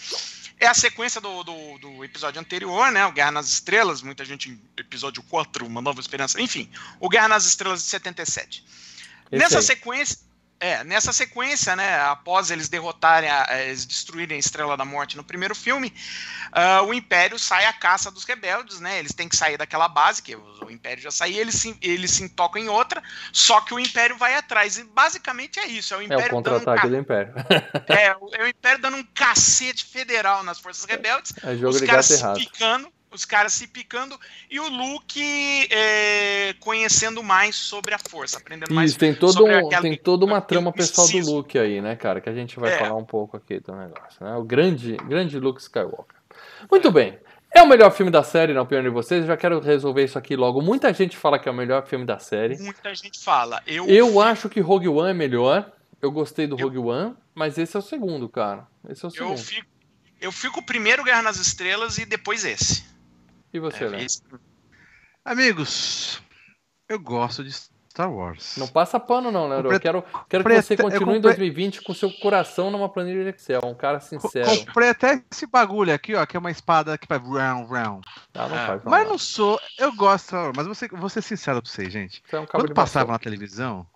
é 0.59 0.67
a 0.67 0.73
sequência 0.73 1.21
do, 1.21 1.43
do, 1.43 1.77
do 1.77 2.03
episódio 2.03 2.39
anterior, 2.39 2.91
né? 2.91 3.05
O 3.05 3.11
Guerra 3.11 3.31
nas 3.31 3.47
Estrelas, 3.47 4.01
muita 4.01 4.25
gente 4.25 4.49
em 4.49 4.61
episódio 4.77 5.23
4, 5.23 5.65
Uma 5.65 5.81
Nova 5.81 6.01
Esperança, 6.01 6.41
enfim, 6.41 6.69
o 6.99 7.07
Guerra 7.07 7.29
nas 7.29 7.45
Estrelas 7.45 7.81
de 7.81 7.87
77. 7.87 8.65
Esse 9.31 9.41
Nessa 9.41 9.59
aí. 9.59 9.63
sequência, 9.63 10.17
é, 10.59 10.83
nessa 10.83 11.13
sequência, 11.13 11.75
né, 11.75 12.01
após 12.01 12.51
eles 12.51 12.67
derrotarem, 12.67 13.29
a, 13.29 13.47
eles 13.63 13.85
destruírem 13.85 14.35
a 14.35 14.39
Estrela 14.39 14.75
da 14.75 14.83
Morte 14.83 15.15
no 15.15 15.23
primeiro 15.23 15.55
filme, 15.55 15.93
ah, 16.51 16.81
o 16.81 16.93
Império 16.93 17.39
sai 17.39 17.65
à 17.65 17.73
caça 17.73 18.11
dos 18.11 18.23
rebeldes, 18.25 18.79
né? 18.79 18.99
Eles 18.99 19.13
têm 19.13 19.29
que 19.29 19.37
sair 19.37 19.57
daquela 19.57 19.87
base, 19.87 20.21
que 20.21 20.35
o, 20.35 20.65
o 20.65 20.71
Império 20.71 21.01
já 21.01 21.11
saiu, 21.11 21.37
eles 21.37 21.55
se, 21.55 21.77
eles 21.81 22.11
se 22.11 22.27
tocam 22.29 22.61
em 22.61 22.67
outra, 22.69 23.01
só 23.31 23.61
que 23.61 23.73
o 23.73 23.79
Império 23.79 24.17
vai 24.17 24.35
atrás. 24.35 24.77
E 24.77 24.83
basicamente 24.83 25.59
é 25.59 25.67
isso, 25.67 25.93
é 25.93 25.97
o 25.97 26.01
É 26.01 26.05
Império 26.05 26.37
o 26.37 26.41
dando 26.41 26.55
um 26.55 26.59
contra-ataque 26.59 26.81
ca- 26.81 26.87
do 26.87 26.97
Império. 26.97 27.33
é, 27.87 28.15
o- 28.19 28.29
é 28.35 28.43
o 28.43 28.47
Império 28.47 28.81
dando 28.81 28.97
um 28.97 29.03
cacete 29.13 29.85
federal 29.85 30.43
nas 30.43 30.59
forças 30.59 30.83
rebeldes, 30.85 31.33
É 31.43 31.55
jogo 31.55 31.75
os 31.75 31.81
caras 31.81 32.05
se 32.07 32.13
errado. 32.15 32.37
picando, 32.39 32.91
os 33.11 33.25
caras 33.25 33.53
se 33.53 33.67
picando, 33.67 34.19
e 34.49 34.59
o 34.59 34.67
Luke 34.69 35.67
é, 35.71 36.53
conhecendo 36.59 37.23
mais 37.23 37.55
sobre 37.55 37.93
a 37.93 37.97
força, 37.99 38.37
aprendendo 38.37 38.73
mais 38.73 38.91
Isso, 38.91 38.99
tem, 38.99 39.13
todo 39.13 39.33
sobre 39.33 39.55
um, 39.55 39.65
aquela- 39.67 39.81
tem 39.81 39.97
toda 39.97 40.25
uma 40.25 40.41
trama 40.41 40.71
pessoal 40.71 41.07
do. 41.07 41.17
Luke 41.19 41.57
aí, 41.57 41.81
né, 41.81 41.95
cara? 41.95 42.21
Que 42.21 42.29
a 42.29 42.33
gente 42.33 42.59
vai 42.59 42.71
É. 42.73 42.77
falar 42.77 42.95
um 42.95 43.05
pouco 43.05 43.35
aqui 43.37 43.59
do 43.59 43.75
negócio, 43.75 44.23
né? 44.23 44.35
O 44.35 44.43
grande, 44.43 44.95
grande 45.07 45.39
Luke 45.39 45.59
Skywalker. 45.61 46.15
Muito 46.69 46.91
bem. 46.91 47.17
É 47.51 47.63
o 47.63 47.67
melhor 47.67 47.91
filme 47.91 48.11
da 48.11 48.21
série, 48.21 48.53
na 48.53 48.61
opinião 48.61 48.83
de 48.83 48.89
vocês? 48.89 49.21
Eu 49.21 49.27
já 49.27 49.35
quero 49.35 49.59
resolver 49.59 50.03
isso 50.03 50.19
aqui 50.19 50.35
logo. 50.35 50.61
Muita 50.61 50.93
gente 50.93 51.17
fala 51.17 51.39
que 51.39 51.49
é 51.49 51.51
o 51.51 51.55
melhor 51.55 51.85
filme 51.87 52.05
da 52.05 52.19
série. 52.19 52.55
Muita 52.59 52.93
gente 52.93 53.19
fala. 53.19 53.61
Eu, 53.65 53.87
Eu 53.87 54.21
acho 54.21 54.47
que 54.49 54.59
Rogue 54.59 54.87
One 54.87 55.09
é 55.09 55.13
melhor. 55.15 55.71
Eu 55.99 56.11
gostei 56.11 56.45
do 56.45 56.55
Eu- 56.59 56.67
Rogue 56.67 56.77
One, 56.77 57.15
mas 57.33 57.57
esse 57.57 57.75
é 57.75 57.79
o 57.79 57.81
segundo, 57.81 58.29
cara. 58.29 58.67
Esse 58.87 59.03
é 59.03 59.07
o 59.07 59.09
eu 59.09 59.11
segundo. 59.11 59.37
fico, 59.39 59.67
eu 60.21 60.31
fico 60.31 60.61
primeiro 60.63 61.03
Guerra 61.03 61.23
nas 61.23 61.37
Estrelas 61.37 61.97
e 61.97 62.05
depois 62.05 62.45
esse. 62.45 62.83
E 63.53 63.59
você, 63.59 63.85
É, 63.85 63.89
Léo? 63.89 63.99
esse- 64.01 64.21
Amigos, 65.25 66.21
eu 66.87 66.99
gosto 66.99 67.43
de 67.43 67.51
Star 67.51 68.11
Wars. 68.11 68.55
Não 68.57 68.67
passa 68.67 68.99
pano, 68.99 69.31
não, 69.31 69.47
Leandro. 69.47 69.71
Eu 69.73 69.79
quero, 69.79 70.03
quero 70.29 70.43
que 70.43 70.61
você 70.61 70.73
eu 70.73 70.77
continue 70.77 70.93
em 71.17 71.21
comprei- 71.21 71.21
2020 71.21 71.81
com 71.81 71.93
seu 71.93 72.11
coração 72.13 72.71
numa 72.71 72.87
planilha 72.89 73.23
de 73.23 73.29
Excel. 73.29 73.61
Um 73.65 73.75
cara 73.75 73.99
sincero. 73.99 74.65
Comprei 74.65 74.89
até 74.89 75.21
esse 75.31 75.45
bagulho 75.45 75.93
aqui, 75.93 76.15
ó, 76.15 76.25
que 76.25 76.37
é 76.37 76.39
uma 76.39 76.51
espada 76.51 76.97
que 76.97 77.05
faz 77.07 77.21
round, 77.21 77.69
round. 77.69 78.07
Ah, 78.33 78.47
não 78.47 78.55
Ah, 78.55 78.67
faz 78.67 78.83
mal, 78.83 78.91
Mas 78.91 79.03
não. 79.03 79.11
não 79.11 79.17
sou, 79.17 79.59
eu 79.77 79.93
gosto 79.95 80.23
de 80.23 80.27
Star 80.27 80.43
Wars, 80.45 80.53
mas 80.57 80.65
vou 80.65 80.75
ser, 80.75 80.89
vou 80.89 81.09
ser 81.09 81.21
sincero 81.21 81.61
pra 81.61 81.69
vocês, 81.69 81.91
gente. 81.91 82.23
Você 82.27 82.35
é 82.35 82.39
um 82.39 82.45
Quando 82.45 82.73
passava 82.73 83.05
vassoura. 83.07 83.11
na 83.13 83.19
televisão, 83.19 83.87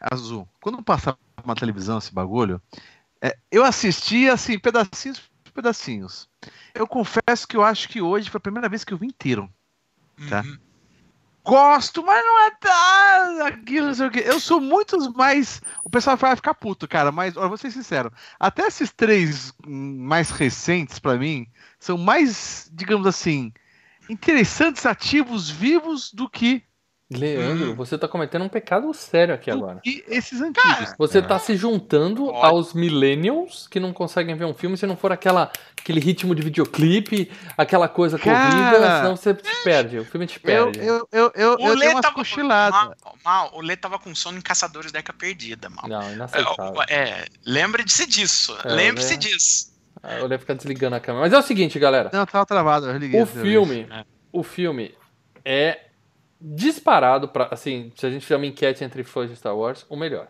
azul, 0.00 0.48
quando 0.60 0.82
passava 0.82 1.18
na 1.46 1.54
televisão 1.54 1.98
esse 1.98 2.12
bagulho, 2.12 2.60
é, 3.22 3.36
eu 3.50 3.64
assistia 3.64 4.32
assim, 4.34 4.58
pedacinhos 4.58 5.22
pedacinhos. 5.54 6.28
Eu 6.74 6.86
confesso 6.86 7.46
que 7.48 7.56
eu 7.56 7.62
acho 7.62 7.88
que 7.88 8.02
hoje 8.02 8.28
foi 8.28 8.38
a 8.38 8.42
primeira 8.42 8.68
vez 8.68 8.84
que 8.84 8.92
eu 8.92 8.98
vi 8.98 9.06
inteiro. 9.06 9.48
Tá. 10.28 10.42
Uhum. 10.42 10.58
Gosto, 11.44 12.02
mas 12.02 12.24
não 12.24 12.46
é 12.46 12.50
tá, 12.52 13.46
aquilo, 13.48 13.88
não 13.88 13.94
sei 13.94 14.06
o 14.06 14.10
quê. 14.10 14.22
Eu 14.24 14.40
sou 14.40 14.62
muitos 14.62 15.08
mais. 15.08 15.60
O 15.84 15.90
pessoal 15.90 16.16
vai 16.16 16.34
ficar 16.34 16.54
puto, 16.54 16.88
cara, 16.88 17.12
mas 17.12 17.36
ó, 17.36 17.46
vou 17.46 17.58
ser 17.58 17.70
sincero. 17.70 18.10
Até 18.40 18.66
esses 18.66 18.90
três 18.90 19.52
hum, 19.66 19.98
mais 19.98 20.30
recentes, 20.30 20.98
pra 20.98 21.18
mim, 21.18 21.46
são 21.78 21.98
mais, 21.98 22.70
digamos 22.72 23.06
assim, 23.06 23.52
interessantes, 24.08 24.86
ativos, 24.86 25.50
vivos 25.50 26.10
do 26.14 26.30
que, 26.30 26.64
Leandro, 27.12 27.72
Hum. 27.72 27.74
você 27.74 27.98
tá 27.98 28.08
cometendo 28.08 28.42
um 28.44 28.48
pecado 28.48 28.92
sério 28.94 29.34
aqui 29.34 29.50
do 29.50 29.58
agora. 29.58 29.80
que 29.84 30.02
esses 30.08 30.40
antigos. 30.40 30.94
Você 30.98 31.20
tá 31.20 31.38
se 31.38 31.54
juntando 31.54 32.26
Pode. 32.26 32.46
aos 32.46 32.72
millennials 32.72 33.68
que 33.68 33.78
não 33.78 33.92
conseguem 33.92 34.34
ver 34.34 34.46
um 34.46 34.54
filme 34.54 34.76
se 34.78 34.86
não 34.86 34.96
for 34.96 35.12
aquela, 35.12 35.52
aquele 35.78 36.00
ritmo 36.00 36.34
de 36.34 36.40
videoclipe, 36.40 37.30
aquela 37.58 37.88
coisa 37.88 38.18
Cara, 38.18 38.50
corrida, 38.50 38.96
senão 38.98 39.16
você 39.16 39.34
te 39.34 39.62
perde, 39.62 39.98
o 39.98 40.04
filme 40.06 40.26
te 40.26 40.40
Eu, 40.42 40.72
perde. 40.72 40.78
eu, 40.86 41.08
eu, 41.12 41.32
eu, 41.34 41.54
O 41.60 41.68
eu 41.68 41.74
Lê 41.74 41.80
dei 41.86 41.88
umas 41.90 42.02
tava 42.02 42.14
cochiladas. 42.14 42.72
mal, 42.80 42.94
mal, 43.22 43.50
o 43.54 43.60
Lê 43.60 43.76
tava 43.76 43.98
com 43.98 44.14
sono 44.14 44.38
em 44.38 44.42
Caçadores 44.42 44.90
da 44.90 45.00
Arca 45.00 45.12
Perdida, 45.12 45.68
mal. 45.68 45.86
Não, 45.86 46.10
inaceitável. 46.12 46.82
É, 46.88 46.94
é, 46.94 47.24
lembre-se 47.44 48.06
disso. 48.06 48.56
É, 48.64 48.68
Lembre-se 48.72 49.12
né? 49.12 49.16
disso. 49.18 49.74
Ah, 50.02 50.20
Eu 50.20 50.28
ia 50.30 50.38
ficar 50.38 50.54
desligando 50.54 50.96
a 50.96 51.00
câmera. 51.00 51.24
Mas 51.26 51.32
é 51.34 51.38
o 51.38 51.42
seguinte, 51.42 51.78
galera. 51.78 52.08
Não, 52.12 52.24
tava 52.24 52.46
travado, 52.46 52.86
eu 52.88 52.96
liguei. 52.96 53.20
O 53.22 53.26
filme, 53.26 53.86
É. 53.90 54.04
o 54.32 54.42
filme 54.42 54.94
é 55.44 55.80
disparado 56.46 57.28
para 57.28 57.48
assim, 57.50 57.90
se 57.96 58.04
a 58.06 58.10
gente 58.10 58.22
fizer 58.22 58.36
uma 58.36 58.44
enquete 58.46 58.84
entre 58.84 59.02
fãs 59.02 59.30
de 59.30 59.36
Star 59.36 59.56
Wars, 59.56 59.86
o 59.88 59.96
melhor. 59.96 60.28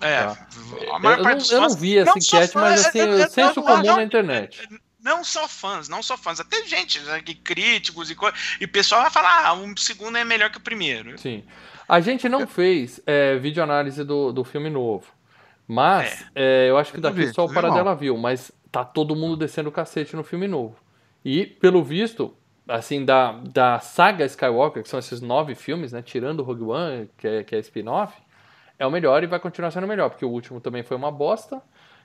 É, 0.00 0.22
Tá. 0.22 0.32
a 0.32 0.84
Eu, 0.84 0.98
maior 1.00 1.18
eu 1.18 1.22
parte 1.22 1.36
não, 1.36 1.38
dos 1.38 1.50
eu 1.52 1.60
não 1.60 1.68
vi 1.74 1.98
essa 1.98 2.10
não 2.10 2.16
enquete, 2.16 2.52
fãs, 2.52 2.54
mas 2.54 2.86
assim, 2.86 2.98
eu- 3.00 3.18
eu- 3.18 3.26
o 3.26 3.30
senso 3.30 3.60
eu- 3.60 3.62
comum 3.62 3.82
não- 3.82 3.96
na 3.96 4.02
internet. 4.02 4.66
Não 5.02 5.22
só 5.22 5.46
fãs, 5.46 5.88
não 5.88 6.02
só 6.02 6.16
fãs, 6.16 6.40
até 6.40 6.64
gente, 6.64 6.98
né, 7.00 7.20
que 7.22 7.34
críticos 7.34 8.10
e 8.10 8.14
coisa. 8.14 8.34
E 8.60 8.64
o 8.64 8.68
pessoal 8.68 9.02
vai 9.02 9.10
falar, 9.10 9.46
ah, 9.46 9.52
o 9.54 9.78
segundo 9.78 10.16
é 10.18 10.24
melhor 10.24 10.50
que 10.50 10.58
o 10.58 10.60
primeiro. 10.60 11.16
Sim. 11.18 11.44
A 11.88 12.00
gente 12.00 12.28
não 12.28 12.46
fez 12.46 13.00
é, 13.06 13.36
videoanálise 13.36 14.02
do, 14.02 14.32
do 14.32 14.42
filme 14.42 14.68
novo. 14.68 15.06
Mas 15.68 16.24
é, 16.34 16.66
eu 16.68 16.76
acho 16.78 16.90
que 16.92 16.98
Eu 16.98 17.02
daqui 17.02 17.26
vi, 17.26 17.32
só 17.32 17.44
o 17.44 17.52
Paradela 17.52 17.94
viu. 17.94 18.16
Mas 18.16 18.50
tá 18.72 18.84
todo 18.84 19.14
mundo 19.16 19.36
descendo 19.36 19.68
o 19.68 19.72
cacete 19.72 20.14
no 20.16 20.24
filme 20.24 20.46
novo. 20.48 20.76
E, 21.24 21.46
pelo 21.46 21.82
visto, 21.84 22.36
assim, 22.68 23.04
da, 23.04 23.32
da 23.32 23.78
saga 23.80 24.24
Skywalker, 24.24 24.82
que 24.82 24.88
são 24.88 24.98
esses 24.98 25.20
nove 25.20 25.54
filmes, 25.54 25.92
né? 25.92 26.02
Tirando 26.02 26.40
o 26.40 26.42
Rogue 26.42 26.64
One, 26.64 27.10
que 27.16 27.26
é, 27.26 27.44
que 27.44 27.54
é 27.54 27.58
spin-off, 27.60 28.14
é 28.78 28.86
o 28.86 28.90
melhor 28.90 29.22
e 29.22 29.26
vai 29.26 29.38
continuar 29.38 29.70
sendo 29.70 29.84
o 29.84 29.88
melhor, 29.88 30.10
porque 30.10 30.24
o 30.24 30.30
último 30.30 30.60
também 30.60 30.82
foi 30.82 30.96
uma 30.96 31.10
bosta. 31.10 31.62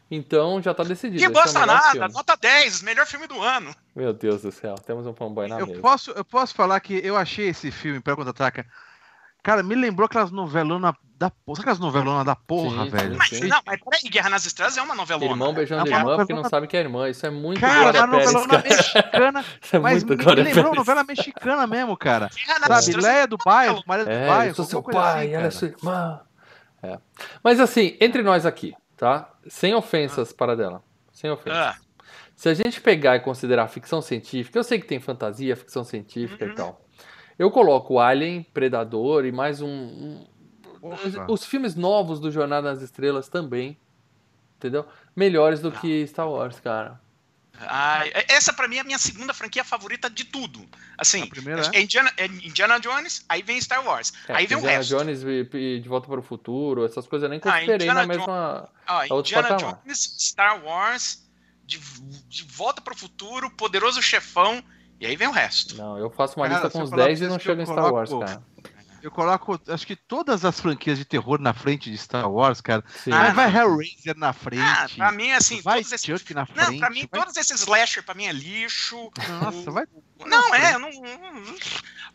Então 0.10 0.62
já 0.62 0.74
tá 0.74 0.84
decidido. 0.84 1.20
Que 1.20 1.26
é 1.26 1.30
o 1.30 1.32
bosta 1.32 1.60
melhor 1.60 1.76
nada, 1.76 1.92
filme. 1.92 2.14
nota 2.14 2.36
10, 2.36 2.82
melhor 2.82 3.06
filme 3.08 3.28
do 3.28 3.42
ano. 3.42 3.74
Meu 3.96 4.12
Deus 4.12 4.42
do 4.42 4.52
céu, 4.52 4.76
temos 4.76 5.08
um 5.08 5.14
fanboy 5.14 5.48
na 5.48 5.58
Eu 5.60 5.68
mesa. 5.68 5.82
posso, 5.82 6.12
eu 6.12 6.26
posso 6.26 6.54
falar 6.54 6.80
que 6.82 6.96
eu 6.96 7.16
achei 7.16 7.48
esse 7.48 7.72
filme, 7.72 8.00
Império 8.00 8.18
Contra-Ataca, 8.18 8.66
cara, 9.42 9.64
me 9.64 9.74
lembrou 9.74 10.06
aquelas 10.06 10.30
novelonas 10.30 10.94
da 11.22 11.30
porra. 11.30 11.56
Sabe 11.58 11.62
aquelas 11.62 11.80
novelonas 11.80 12.26
da 12.26 12.36
porra, 12.36 12.84
Sim, 12.86 12.90
velho? 12.90 13.12
sim, 13.14 13.18
Mas, 13.18 13.28
sim. 13.30 13.48
não, 13.48 13.60
mas 13.66 13.80
peraí, 13.80 14.02
Guerra 14.10 14.30
nas 14.30 14.46
Estrelas 14.46 14.78
é 14.78 14.82
uma 14.82 14.96
novelona. 14.96 15.32
Irmão 15.32 15.54
beijando 15.54 15.88
É 15.90 15.94
irmã 15.96 16.16
porque 16.18 16.34
não 16.34 16.44
sabe 16.50 16.68
que 16.68 16.76
é 16.76 16.80
irmã. 16.82 17.08
Isso 17.10 17.26
é 17.26 17.30
muito 17.30 17.60
Cara, 17.62 17.80
Glória 17.92 18.02
uma 18.04 18.08
Pérez, 18.10 18.34
novelona 18.34 18.62
cara. 18.64 18.76
mexicana, 18.76 19.46
Isso 19.62 19.76
é 19.76 19.80
mas 19.80 20.04
muito 20.04 20.26
me, 20.26 20.36
lembrou 20.36 20.66
uma 20.66 20.76
novela 20.76 21.04
mexicana 21.04 21.68
mesmo, 21.68 21.96
cara. 21.96 22.30
Guerra 22.36 22.60
nas 22.60 22.68
Sabe, 22.68 22.80
Estrelas 22.82 23.04
Leia 23.06 23.28
do 23.28 23.38
bairro, 23.38 23.84
Maria 23.86 24.06
do 24.06 24.12
É, 24.12 24.28
bairro, 24.28 24.52
eu 24.52 24.56
sou 24.56 24.66
seu 24.66 24.84
pai, 24.84 25.26
assim, 25.28 25.34
ela 25.36 25.48
é 25.48 25.52
sua 25.52 25.68
irmã. 25.68 26.22
É. 26.84 26.98
Mas 27.44 27.60
assim, 27.60 27.96
entre 28.02 28.24
nós 28.24 28.46
aqui, 28.46 28.74
tá? 28.98 29.30
Sem 29.48 29.74
ofensas 29.76 30.34
para 30.34 30.56
dela. 30.56 30.82
Sem 31.14 31.30
ofensas. 31.30 31.60
Ah, 31.60 31.76
Se 32.36 32.50
a 32.50 32.54
gente 32.56 32.82
pegar 32.82 33.16
e 33.16 33.20
considerar 33.20 33.68
ficção 33.68 34.02
científica, 34.02 34.58
eu 34.58 34.64
sei 34.64 34.80
que 34.80 34.88
tem 34.88 35.00
fantasia, 35.00 35.56
ficção 35.56 35.84
científica 35.84 36.46
Uhum. 36.46 36.52
e 36.52 36.56
tal. 36.56 36.82
Eu 37.38 37.50
coloco 37.52 38.00
Alien, 38.00 38.44
Predador 38.54 39.26
e 39.26 39.32
mais 39.32 39.62
um. 39.62 39.68
um- 39.68 40.28
Os 41.28 41.46
filmes 41.46 41.76
novos 41.76 42.20
do 42.20 42.32
Jornada 42.32 42.72
nas 42.74 42.82
Estrelas 42.82 43.28
também. 43.30 43.78
Entendeu? 44.58 44.86
Melhores 45.16 45.60
do 45.60 45.72
que 45.72 46.06
Star 46.08 46.30
Wars, 46.30 46.60
cara. 46.60 47.00
ah, 47.60 48.04
essa 48.28 48.54
pra 48.54 48.68
mim 48.68 48.78
é 48.78 48.80
a 48.80 48.84
minha 48.84 48.98
segunda 49.00 49.34
franquia 49.34 49.64
favorita 49.64 50.10
de 50.10 50.24
tudo. 50.24 50.64
Assim, 50.98 51.24
A 51.24 51.28
primeira 51.28 51.62
é 51.74 51.82
Indiana, 51.82 52.12
é 52.18 52.26
Indiana 52.26 52.80
Jones, 52.80 53.26
aí 53.28 53.42
vem 53.42 53.60
Star 53.60 53.86
Wars. 53.86 54.14
É, 54.28 54.34
aí 54.36 54.46
vem 54.48 54.58
o 54.58 54.60
Indiana 54.60 54.78
resto. 54.78 54.98
Jones 54.98 55.24
e, 55.24 55.50
e 55.58 55.80
De 55.80 55.90
Volta 55.90 56.08
para 56.08 56.20
o 56.20 56.24
Futuro, 56.24 56.86
essas 56.86 57.08
coisas 57.08 57.24
eu 57.24 57.30
nem 57.30 57.40
Ah, 57.44 57.52
considerei 57.54 57.88
na 57.88 58.04
Indiana 58.04 58.08
mesma. 58.08 58.70
É 58.88 59.14
outro 59.14 59.32
Indiana 59.32 59.48
patamar. 59.50 59.82
Jones, 59.84 60.16
Star 60.20 60.64
Wars, 60.64 61.28
de, 61.66 61.80
de 62.28 62.44
Volta 62.44 62.82
para 62.82 62.94
o 62.94 62.98
Futuro, 62.98 63.50
Poderoso 63.52 64.02
Chefão, 64.02 64.64
e 65.00 65.06
aí 65.08 65.16
vem 65.16 65.28
o 65.28 65.32
resto. 65.32 65.76
Não, 65.76 65.98
eu 65.98 66.10
faço 66.12 66.40
uma 66.40 66.48
Cara, 66.48 66.62
lista 66.64 66.80
com 66.80 66.86
falar 66.88 67.06
10 67.08 67.20
pra 67.20 67.28
e 67.28 67.30
não 67.32 67.40
chego 67.40 67.62
em 67.62 67.66
Star 67.66 67.92
Wars, 67.92 68.12
cara. 68.12 68.44
Eu 69.02 69.10
coloco, 69.12 69.60
acho 69.68 69.88
que 69.88 69.96
todas 69.96 70.46
as 70.46 70.60
franquias 70.60 70.98
de 70.98 71.06
terror 71.06 71.40
na 71.40 71.54
frente 71.54 71.90
de 71.90 71.98
Star 71.98 72.30
Wars, 72.32 72.62
cara. 72.62 72.84
Sim. 73.04 73.12
Ah, 73.12 73.32
vai 73.32 73.52
não. 73.52 73.60
Hellraiser 73.62 74.16
na 74.18 74.32
frente. 74.34 74.62
Ah, 74.64 74.88
pra 74.96 75.12
mim, 75.12 75.32
assim, 75.32 75.62
vai 75.62 75.78
todos 75.80 75.92
esses. 75.92 76.06
Chuck 76.20 76.34
na 76.34 76.42
Não, 76.42 76.66
frente. 76.66 76.80
pra 76.80 76.90
mim, 76.90 77.08
vai- 77.12 77.22
todos 77.22 77.36
esses 77.38 77.60
slasher, 77.62 78.04
pra 78.04 78.14
mim, 78.14 78.26
é 78.26 78.32
lixo. 78.32 79.12
Nossa, 79.42 79.72
vai. 79.72 79.86
Não, 80.26 80.54
é, 80.56 80.76
eu 80.76 80.80
não. 80.80 80.90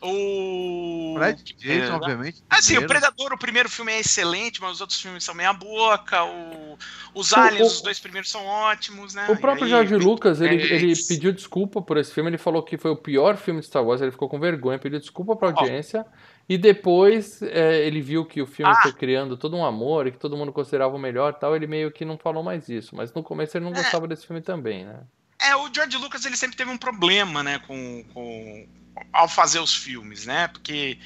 O. 0.03 1.15
Fred 1.19 1.55
Jason, 1.59 1.93
É, 1.93 1.97
obviamente. 1.97 2.43
Assim, 2.51 2.75
o 2.75 2.81
primeiro. 2.83 2.89
Predador, 2.89 3.33
o 3.33 3.39
primeiro 3.39 3.69
filme 3.69 3.93
é 3.93 4.01
excelente, 4.01 4.61
mas 4.61 4.73
os 4.73 4.81
outros 4.81 5.01
filmes 5.01 5.25
são 5.25 5.35
meia 5.35 5.53
boca. 5.53 6.23
O... 6.25 6.79
Os 7.15 7.33
O- 7.33 7.37
Aliens, 7.39 7.63
o- 7.63 7.67
os 7.77 7.81
dois 7.83 7.99
primeiros 7.99 8.31
são 8.31 8.45
ótimos, 8.45 9.15
né? 9.15 9.27
O 9.29 9.37
próprio 9.37 9.67
George 9.69 9.95
aí, 9.95 10.01
Lucas, 10.01 10.41
ele, 10.41 10.63
é, 10.63 10.67
ele 10.77 10.95
pediu 11.09 11.33
desculpa 11.33 11.81
por 11.83 11.97
esse 11.97 12.13
filme, 12.13 12.31
ele 12.31 12.39
falou 12.39 12.63
que 12.63 12.77
foi 12.77 12.91
o 12.91 12.97
pior 12.97 13.37
filme 13.37 13.61
de 13.61 13.67
Star 13.67 13.83
Wars, 13.85 14.01
ele 14.01 14.11
ficou 14.13 14.29
com 14.29 14.39
vergonha, 14.39 14.79
pediu 14.79 15.01
desculpa 15.01 15.35
pra 15.35 15.49
audiência, 15.49 16.05
e 16.49 16.57
depois 16.57 17.43
é, 17.43 17.85
ele 17.87 18.01
viu 18.01 18.25
que 18.25 18.41
o 18.41 18.47
filme 18.47 18.73
Ah. 18.73 18.83
foi 18.83 18.93
criando 18.93 19.37
todo 19.37 19.57
um 19.57 19.65
amor 19.65 20.07
e 20.07 20.13
que 20.13 20.19
todo 20.19 20.37
mundo 20.37 20.53
considerava 20.53 20.95
o 20.95 20.99
melhor 20.99 21.33
e 21.37 21.41
tal, 21.41 21.57
ele 21.57 21.67
meio 21.67 21.91
que 21.91 22.05
não 22.05 22.17
falou 22.17 22.43
mais 22.43 22.69
isso, 22.69 22.95
mas 22.95 23.13
no 23.13 23.23
começo 23.23 23.57
ele 23.57 23.65
não 23.65 23.73
É. 23.73 23.77
gostava 23.77 24.07
desse 24.07 24.27
filme 24.27 24.41
também, 24.43 24.85
né? 24.85 25.01
É, 25.43 25.55
o 25.57 25.69
George 25.73 25.97
Lucas 25.99 26.25
ele 26.25 26.37
sempre 26.37 26.57
teve 26.57 26.71
um 26.71 26.79
problema, 26.79 27.43
né, 27.43 27.59
com, 27.67 28.05
com 28.15 28.67
ao 29.13 29.29
fazer 29.29 29.59
os 29.61 29.75
filmes, 29.75 30.25
né? 30.25 30.49
Porque 30.49 30.99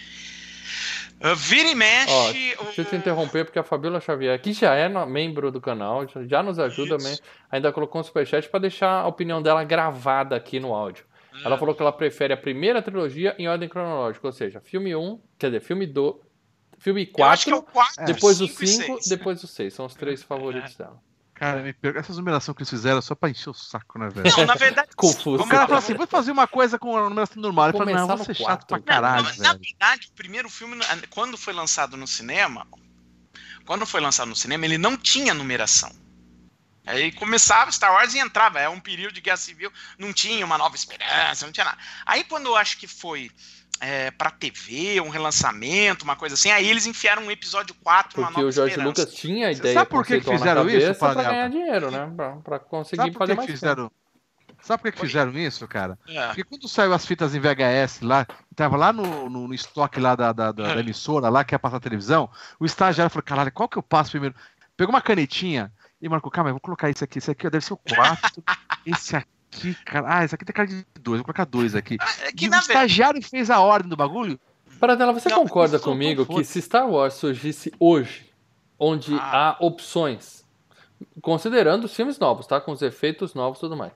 uh, 1.23 1.35
vira 1.35 1.69
e 1.69 1.73
Ó, 1.73 1.77
mexe. 1.77 2.57
o- 2.61 2.65
deixa 2.65 2.81
eu 2.83 2.85
te 2.85 2.97
interromper, 2.97 3.45
porque 3.45 3.59
a 3.59 3.65
Fabiola 3.65 4.01
Xavier, 4.01 4.41
que 4.41 4.53
já 4.53 4.75
é 4.75 4.89
membro 5.07 5.51
do 5.51 5.61
canal, 5.61 6.07
já- 6.27 6.43
nos 6.43 6.59
ajuda, 6.59 6.97
Isso. 6.97 7.09
me- 7.11 7.19
ainda 7.51 7.73
colocou 7.73 8.01
um 8.01 8.05
superchat 8.05 8.49
pra 8.49 8.61
deixar 8.61 8.91
a 9.03 9.07
opinião 9.09 9.43
dela 9.43 9.65
gravada 9.65 10.37
aqui 10.37 10.61
no 10.61 10.73
áudio. 10.75 11.05
Ela 11.45 11.59
falou 11.59 11.75
que 11.75 11.83
ela 11.83 11.93
prefere 11.93 12.33
a 12.33 12.37
primeira 12.37 12.83
trilogia 12.83 13.35
em 13.39 13.49
ordem 13.49 13.69
cronológica, 13.69 14.27
ou 14.27 14.33
seja, 14.33 14.61
filme 14.61 14.95
1, 14.95 15.21
quer 15.39 15.47
dizer, 15.49 15.61
filme 15.61 15.87
2, 15.87 16.17
filme 16.79 17.11
Eu 17.17 17.25
acho 17.25 17.45
que 17.45 17.51
é 17.51 17.61
4, 17.61 17.69
o 17.69 17.73
4, 17.73 18.05
depois 18.07 18.41
o 18.41 18.47
5 18.47 18.63
e 18.63 18.67
5, 18.67 18.85
6. 18.85 19.07
depois 19.07 19.43
o 19.45 19.47
6. 19.47 19.75
São 19.75 19.87
os 19.87 19.95
três 19.95 20.23
favoritos 20.23 20.75
dela. 20.77 21.01
Cara, 21.35 21.63
me 21.63 21.73
pergunta, 21.73 22.05
essas 22.05 22.19
numerações 22.19 22.55
que 22.55 22.63
eles 22.63 22.69
fizeram 22.69 23.01
só 23.01 23.15
pra 23.15 23.31
encher 23.31 23.49
o 23.49 23.55
saco, 23.55 23.99
né, 23.99 24.11
velho? 24.11 24.31
Não, 24.37 24.45
na 24.45 24.55
verdade. 24.55 24.91
Confuso. 24.95 25.43
O 25.43 25.49
cara 25.49 25.67
fala 25.67 25.79
assim, 25.79 25.95
vou 25.95 26.07
fazer 26.07 26.33
uma 26.33 26.47
coisa 26.47 26.79
com 26.79 26.95
a 26.95 27.09
numeração 27.09 27.41
normal. 27.41 27.71
Ele 27.71 27.79
fala, 27.79 27.85
Começar 27.87 28.01
não, 28.01 28.09
vou 28.09 28.19
no 28.19 28.25
ser 28.25 28.35
chato 28.35 28.47
quatro. 28.47 28.67
pra 28.67 28.77
Não, 28.77 28.85
caralho, 28.85 29.23
na, 29.25 29.31
na 29.31 29.53
velho. 29.55 29.61
verdade, 29.65 30.09
o 30.09 30.13
primeiro 30.13 30.51
filme, 30.51 30.77
quando 31.09 31.39
foi 31.39 31.55
lançado 31.55 31.97
no 31.97 32.07
cinema, 32.07 32.67
quando 33.65 33.87
foi 33.87 34.03
lançado 34.03 34.29
no 34.29 34.37
cinema, 34.37 34.67
ele 34.67 34.77
não 34.77 34.99
tinha 34.99 35.33
numeração. 35.33 35.91
Aí 36.91 37.13
começava 37.13 37.71
Star 37.73 37.93
Wars 37.93 38.15
e 38.15 38.19
entrava, 38.19 38.59
é 38.61 38.69
um 38.69 38.81
período 38.81 39.15
de 39.15 39.21
guerra 39.21 39.37
civil, 39.37 39.73
não 39.99 40.13
tinha 40.13 40.45
uma 40.45 40.59
nova 40.59 40.75
esperança, 40.77 41.45
não 41.47 41.53
tinha 41.53 41.65
nada. 41.65 41.79
Aí 42.07 42.25
quando 42.25 42.47
eu 42.47 42.57
acho 42.57 42.79
que 42.79 42.87
foi 42.87 43.31
é, 43.81 44.11
pra 44.11 44.31
TV, 44.31 45.01
um 45.01 45.09
relançamento, 45.09 46.05
uma 46.05 46.17
coisa 46.17 46.35
assim, 46.35 46.51
aí 46.51 46.69
eles 46.69 46.87
enfiaram 46.87 47.23
um 47.23 47.31
episódio 47.31 47.75
4, 47.83 48.21
uma 48.21 48.27
Porque 48.27 48.41
nova 48.41 48.49
o 48.49 48.53
George 48.53 48.73
esperança. 48.75 49.01
Lucas 49.03 49.15
tinha 49.15 49.49
a 49.49 49.53
ideia 49.53 49.75
sabe 49.75 49.91
por 49.91 50.05
que 50.05 50.21
fizeram 50.21 50.69
isso, 50.69 50.81
cabeça 50.81 50.95
pra 50.95 51.09
Panela? 51.15 51.31
ganhar 51.31 51.49
dinheiro, 51.49 51.91
né? 51.91 52.13
Pra, 52.15 52.31
pra 52.37 52.59
conseguir 52.59 52.97
Sabe 52.97 53.13
por 53.13 53.19
fazer 53.21 53.33
que, 53.33 53.37
mais 53.39 53.51
fizeram? 53.51 53.91
Sabe 54.63 54.83
por 54.83 54.93
que, 54.93 54.99
fizeram 55.01 55.39
isso, 55.39 55.67
cara? 55.67 55.99
É. 56.07 56.27
Porque 56.27 56.45
quando 56.45 56.69
saiu 56.69 56.93
as 56.93 57.07
fitas 57.07 57.35
em 57.35 57.41
VHS 57.41 58.03
lá, 58.03 58.27
tava 58.55 58.77
lá 58.77 58.93
no, 58.93 59.31
no, 59.31 59.49
no 59.49 59.55
estoque 59.55 59.99
lá 59.99 60.15
da, 60.15 60.33
da, 60.33 60.53
da- 60.53 60.75
da 60.75 60.81
emissora, 60.81 61.31
lá 61.31 61.43
que 61.45 61.55
ia 61.55 61.59
passar 61.59 61.77
a 61.79 61.81
televisão, 61.81 62.29
o 62.59 62.67
estagiário 62.67 63.11
falou, 63.11 63.23
caralho, 63.23 63.51
qual 63.53 63.67
que 63.69 63.79
eu 63.79 63.83
passo 63.83 64.11
primeiro? 64.11 64.35
Pegou 64.77 64.95
uma 64.95 65.01
canetinha 65.01 65.73
e 66.01 66.09
marcou, 66.09 66.31
calma, 66.31 66.51
eu 66.51 66.55
vou 66.55 66.61
colocar 66.61 66.89
esse 66.91 67.03
aqui, 67.05 67.19
esse 67.19 67.31
aqui 67.31 67.47
ó, 67.47 67.51
deve 67.51 67.65
ser 67.65 67.73
o 67.75 67.77
4, 67.77 68.43
esse 68.87 69.17
aqui, 69.17 69.75
cara, 69.85 70.07
ah, 70.19 70.25
esse 70.25 70.35
aqui 70.35 70.45
tem 70.45 70.55
cara 70.55 70.69
de 70.69 70.85
dois, 71.01 71.19
vou 71.19 71.25
colocar 71.25 71.45
dois 71.45 71.75
aqui. 71.75 71.97
É 72.23 72.29
E 72.29 72.33
que 72.33 72.47
o 72.47 72.51
na 72.51 72.59
verdade. 72.59 72.73
estagiário 72.79 73.23
fez 73.23 73.51
a 73.51 73.61
ordem 73.61 73.89
do 73.89 73.97
bagulho, 73.97 74.39
Paradela, 74.79 75.13
você 75.13 75.29
Não, 75.29 75.43
concorda 75.43 75.79
comigo 75.79 76.25
que 76.25 76.43
se 76.43 76.63
Star 76.63 76.89
Wars 76.89 77.13
surgisse 77.15 77.71
hoje, 77.79 78.31
onde 78.79 79.15
Ah. 79.15 79.51
há 79.51 79.57
opções, 79.61 80.43
considerando 81.21 81.85
os 81.85 81.95
filmes 81.95 82.19
novos, 82.19 82.47
tá? 82.47 82.59
Com 82.61 82.73
os 82.73 82.81
efeitos 82.81 83.35
novos 83.35 83.59
e 83.59 83.61
tudo 83.61 83.77
mais. 83.77 83.93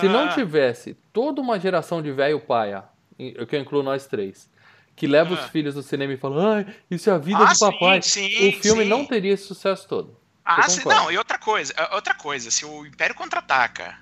Se 0.00 0.08
não 0.08 0.24
Ah, 0.26 0.34
tivesse 0.34 0.94
toda 1.10 1.40
uma 1.40 1.58
geração 1.58 2.02
de 2.02 2.12
velho 2.12 2.38
paia, 2.38 2.84
que 3.16 3.56
eu 3.56 3.60
incluo 3.60 3.82
nós 3.82 4.06
três, 4.06 4.50
que 4.94 5.06
leva 5.06 5.32
os 5.32 5.40
Ah. 5.40 5.48
filhos 5.48 5.74
no 5.74 5.82
cinema 5.82 6.12
e 6.12 6.16
fala, 6.18 6.56
ai, 6.56 6.66
isso 6.90 7.08
é 7.08 7.14
a 7.14 7.18
vida 7.18 7.42
Ah, 7.42 7.52
do 7.54 7.58
papai, 7.58 8.02
sim, 8.02 8.28
sim, 8.28 8.48
o 8.50 8.52
filme 8.60 8.82
sim. 8.82 8.88
não 8.90 9.06
teria 9.06 9.32
esse 9.32 9.44
sucesso 9.44 9.88
todo. 9.88 10.18
Ah, 10.46 10.64
concorda? 10.66 10.94
não, 10.94 11.10
e 11.12 11.18
outra 11.18 11.38
coisa, 11.38 11.74
é, 11.76 11.94
outra 11.94 12.14
coisa, 12.14 12.50
se 12.52 12.64
o 12.64 12.86
Império 12.86 13.14
Contra-Ataca 13.16 13.98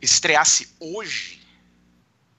estreasse 0.00 0.74
hoje, 0.80 1.38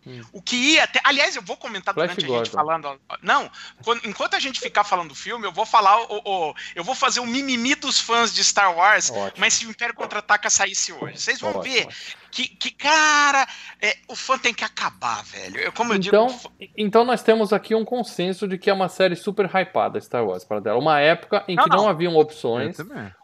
Hum. 0.06 0.20
o 0.34 0.42
que 0.42 0.56
ia 0.56 0.84
até. 0.86 1.00
Aliás, 1.04 1.36
eu 1.36 1.44
vou 1.44 1.56
comentar 1.56 1.94
Flash 1.94 2.08
durante 2.08 2.26
a 2.26 2.28
gente 2.28 2.50
Gordon. 2.52 2.52
falando. 2.52 3.02
Não, 3.22 3.52
quando- 3.84 4.04
enquanto 4.08 4.34
a 4.34 4.40
gente 4.40 4.60
ficar 4.60 4.84
falando 4.84 5.10
do 5.10 5.16
filme, 5.16 5.46
eu 5.46 5.52
vou 5.52 5.64
falar. 5.64 5.96
O, 6.10 6.22
o- 6.26 6.56
eu 6.74 6.84
vou 6.84 6.96
fazer 6.96 7.20
o 7.20 7.26
mimimi 7.28 7.76
dos 7.76 8.00
fãs 8.00 8.34
de 8.34 8.44
Star 8.44 8.76
Wars, 8.76 9.12
Ótimo. 9.12 9.34
mas 9.38 9.54
se 9.54 9.68
o 9.68 9.70
Império 9.70 9.94
Contra-Ataca 9.94 10.50
saísse 10.50 10.92
hoje. 10.92 11.20
Vocês 11.20 11.40
vão 11.40 11.52
Ótimo, 11.52 11.64
ver. 11.76 11.88
Que, 12.32 12.48
que, 12.48 12.72
cara, 12.72 13.46
é, 13.82 13.98
o 14.08 14.16
fã 14.16 14.38
tem 14.38 14.54
que 14.54 14.64
acabar, 14.64 15.24
velho. 15.26 15.58
Eu, 15.60 15.72
como 15.74 15.94
eu 15.94 15.98
Então, 15.98 16.28
digo. 16.28 16.40
fã- 16.40 16.50
então 16.78 17.04
nós 17.04 17.22
temos 17.22 17.52
aqui 17.52 17.76
um 17.76 17.84
consenso 17.84 18.48
de 18.48 18.58
que 18.58 18.70
é 18.70 18.74
uma 18.74 18.88
série 18.90 19.16
super 19.16 19.46
hypada 19.48 20.00
Star 20.00 20.26
Wars 20.26 20.44
para 20.44 20.60
dela. 20.62 20.80
Uma 20.80 21.00
época 21.00 21.44
em 21.48 21.56
Não, 21.56 21.64
que 21.66 21.70
não, 21.70 21.78
não. 21.84 21.90
haviam 21.90 22.16
opções, 22.16 22.78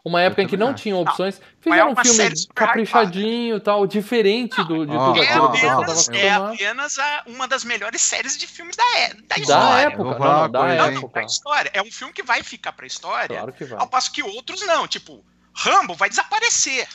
uma 0.04 0.20
época 0.20 0.42
em 0.42 0.46
que 0.46 0.56
não 0.56 0.68
acho. 0.68 0.82
tinham 0.82 1.00
opções, 1.00 1.40
é 1.40 1.42
fizeram 1.62 1.92
um 1.92 1.96
filme 1.96 2.30
caprichadinho, 2.54 3.60
tal, 3.60 3.86
diferente 3.86 4.56
do, 4.64 4.86
de 4.86 4.92
Não, 4.92 5.12
tudo 5.12 5.22
é 5.22 5.28
aquilo 5.28 5.50
que 5.52 5.58
o 5.58 5.60
pessoal 5.60 5.82
apenas, 5.82 5.98
estava 6.08 6.18
é 6.18 6.30
apenas 6.54 6.98
a- 6.98 7.22
uma 7.26 7.48
das 7.48 7.64
melhores 7.64 8.02
séries 8.02 8.36
de 8.36 8.46
filmes 8.46 8.76
da, 8.76 8.84
é- 8.98 9.14
da 9.14 9.20
Da 9.28 9.36
história. 9.40 9.82
época, 9.86 10.04
não, 10.04 10.18
não, 10.42 10.50
da 10.50 10.68
época. 10.68 11.20
Da 11.20 11.26
história. 11.26 11.70
É 11.72 11.82
um 11.82 11.90
filme 11.90 12.12
que 12.12 12.22
vai 12.22 12.42
ficar 12.42 12.72
pra 12.72 12.86
história. 12.86 13.36
Claro 13.38 13.52
que 13.52 13.64
vai. 13.64 13.80
Ao 13.80 13.86
passo 13.88 14.12
que 14.12 14.22
outros 14.22 14.64
não. 14.66 14.86
Tipo, 14.86 15.24
Rambo 15.54 15.94
vai 15.94 16.08
desaparecer. 16.08 16.86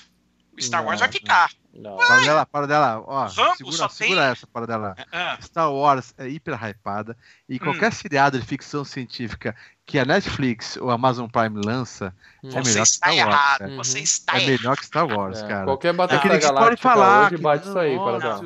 O 0.55 0.61
Star 0.61 0.81
Não, 0.81 0.87
Wars 0.89 0.99
vai 0.99 1.11
ficar. 1.11 1.49
Não. 1.73 1.97
Para 1.97 2.19
dela, 2.19 2.45
para 2.45 2.67
dela, 2.67 3.03
ó, 3.07 3.25
Rambo 3.25 3.55
segura, 3.57 3.89
segura 3.89 4.21
tem- 4.21 4.31
essa, 4.31 4.45
para 4.45 4.67
dela. 4.67 4.95
Ah, 5.11 5.37
Star 5.41 5.73
Wars 5.73 6.13
é 6.19 6.27
hiper 6.29 6.53
hypada 6.63 7.17
e 7.49 7.57
qualquer 7.57 7.91
seriado 7.91 8.39
de 8.39 8.45
ficção 8.45 8.85
científica 8.85 9.55
que 9.83 9.97
a 9.97 10.05
Netflix 10.05 10.77
ou 10.77 10.91
a 10.91 10.93
Amazon 10.93 11.27
Prime 11.27 11.59
lança 11.65 12.13
Hum. 12.43 12.49
É 12.49 12.61
você 12.61 12.69
melhor 12.69 12.83
que 12.85 12.91
está 12.91 13.07
Star 13.11 13.15
Wars, 13.15 13.33
errado, 13.33 13.57
cara. 13.59 13.75
você 13.75 13.97
Uhum. 13.97 14.03
está 14.03 14.37
é 14.41 14.45
melhor 14.45 14.77
que 14.77 14.85
Star 14.85 15.07
Wars, 15.07 15.39
É, 15.39 15.47
cara. 15.47 15.65
Qualquer 15.65 15.87
É 15.89 15.93
que 15.93 15.99
ninguém 16.13 16.29
pode 16.29 16.41
Galáctica 16.43 16.77
falar 16.77 17.21
hoje 17.21 17.35
que 17.35 17.41
bate 17.41 17.67
isso 17.67 17.79
aí, 17.79 17.97
para. 17.97 18.41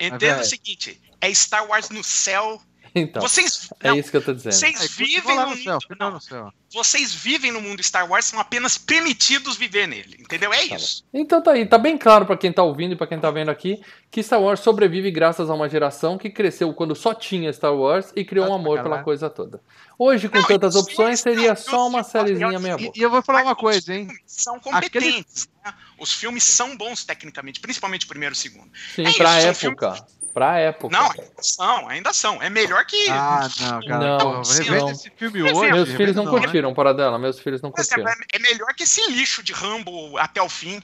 Entenda 0.00 0.40
o 0.40 0.44
seguinte, 0.44 1.02
é 1.20 1.34
Star 1.34 1.66
Wars 1.68 1.90
no 1.90 2.02
céu. 2.02 2.62
Então, 2.94 3.20
Vocês, 3.22 3.68
é 3.80 3.88
não, 3.88 3.96
isso 3.96 4.10
que 4.10 4.16
eu 4.16 4.22
tô 4.24 4.32
dizendo. 4.32 4.52
vocês 4.52 4.90
vivem 4.96 5.36
no 5.36 5.46
no 5.50 5.56
céu, 5.56 5.74
mundo, 5.74 5.96
não, 6.00 6.10
no 6.12 6.20
céu. 6.20 6.52
vocês 6.72 7.14
vivem 7.14 7.52
no 7.52 7.60
mundo 7.60 7.82
Star 7.82 8.08
Wars, 8.10 8.24
são 8.24 8.40
apenas 8.40 8.76
permitidos 8.78 9.56
viver 9.56 9.86
nele, 9.86 10.16
entendeu? 10.20 10.52
É 10.52 10.66
Tá 10.68 10.76
isso. 10.76 11.04
Então 11.12 11.42
tá 11.42 11.52
aí, 11.52 11.66
tá 11.66 11.78
bem 11.78 11.96
claro 11.98 12.26
pra 12.26 12.36
quem 12.36 12.52
tá 12.52 12.62
ouvindo 12.62 12.92
e 12.92 12.96
pra 12.96 13.06
quem 13.06 13.20
tá 13.20 13.30
vendo 13.30 13.50
aqui 13.50 13.80
que 14.10 14.22
Star 14.22 14.40
Wars 14.40 14.60
sobrevive 14.60 15.10
graças 15.10 15.50
a 15.50 15.54
uma 15.54 15.68
geração 15.68 16.16
que 16.18 16.30
cresceu 16.30 16.72
quando 16.72 16.94
só 16.94 17.12
tinha 17.14 17.52
Star 17.52 17.74
Wars 17.74 18.12
e 18.16 18.24
criou 18.24 18.48
um 18.48 18.54
amor 18.54 18.82
pela 18.82 19.02
coisa 19.02 19.28
toda. 19.28 19.60
Hoje, 19.98 20.28
com 20.28 20.38
Não, 20.38 20.44
tantas 20.46 20.74
opções, 20.76 21.20
filmes 21.20 21.20
seria 21.20 21.54
só 21.56 21.86
uma 21.88 22.04
filmes- 22.04 22.06
sériezinha 22.12 22.58
meia 22.58 22.76
E, 22.78 22.84
boca. 22.86 22.98
e 22.98 23.02
eu 23.02 23.10
vou 23.10 23.20
falar 23.22 23.42
uma 23.42 23.56
coisa, 23.56 23.78
os 23.80 23.88
hein? 23.88 24.06
filmes 24.06 24.22
São 24.26 24.58
competentes. 24.60 25.48
né? 25.64 25.74
Os 25.98 26.12
filmes 26.12 26.44
são 26.44 26.76
bons 26.76 27.04
tecnicamente, 27.04 27.58
principalmente 27.60 28.04
o 28.06 28.08
primeiro 28.08 28.32
e 28.32 28.36
o 28.36 28.38
segundo. 28.38 28.70
Sim, 28.94 29.04
é 29.04 29.08
isso, 29.08 29.18
pra 29.18 29.40
são 29.54 29.70
época. 29.70 30.06
Pra 30.38 30.58
época. 30.58 30.96
Não, 30.96 31.10
ainda 31.10 31.42
são, 31.42 31.88
ainda 31.88 32.12
são. 32.12 32.42
É 32.42 32.48
melhor 32.48 32.84
que. 32.86 33.08
Ah, 33.10 33.48
não, 33.60 33.80
cara. 33.80 33.98
Não, 34.18 34.42
revendo 34.42 34.76
não. 34.84 34.90
esse 34.90 35.10
filme 35.10 35.42
Meus 35.42 35.58
hoje. 35.58 35.72
Meus 35.72 35.88
filhos 35.90 36.14
não 36.16 36.24
né? 36.26 36.30
curtiram, 36.30 36.72
para 36.74 36.92
dela. 36.94 37.18
Meus 37.18 37.40
filhos 37.40 37.60
não 37.60 37.72
exemplo, 37.76 38.04
curtiram. 38.04 38.26
é, 38.32 38.36
é 38.36 38.38
melhor 38.38 38.72
que 38.74 38.84
esse 38.84 39.10
lixo 39.10 39.42
de 39.42 39.52
Rambo 39.52 40.16
até 40.16 40.40
o 40.40 40.48
fim. 40.48 40.80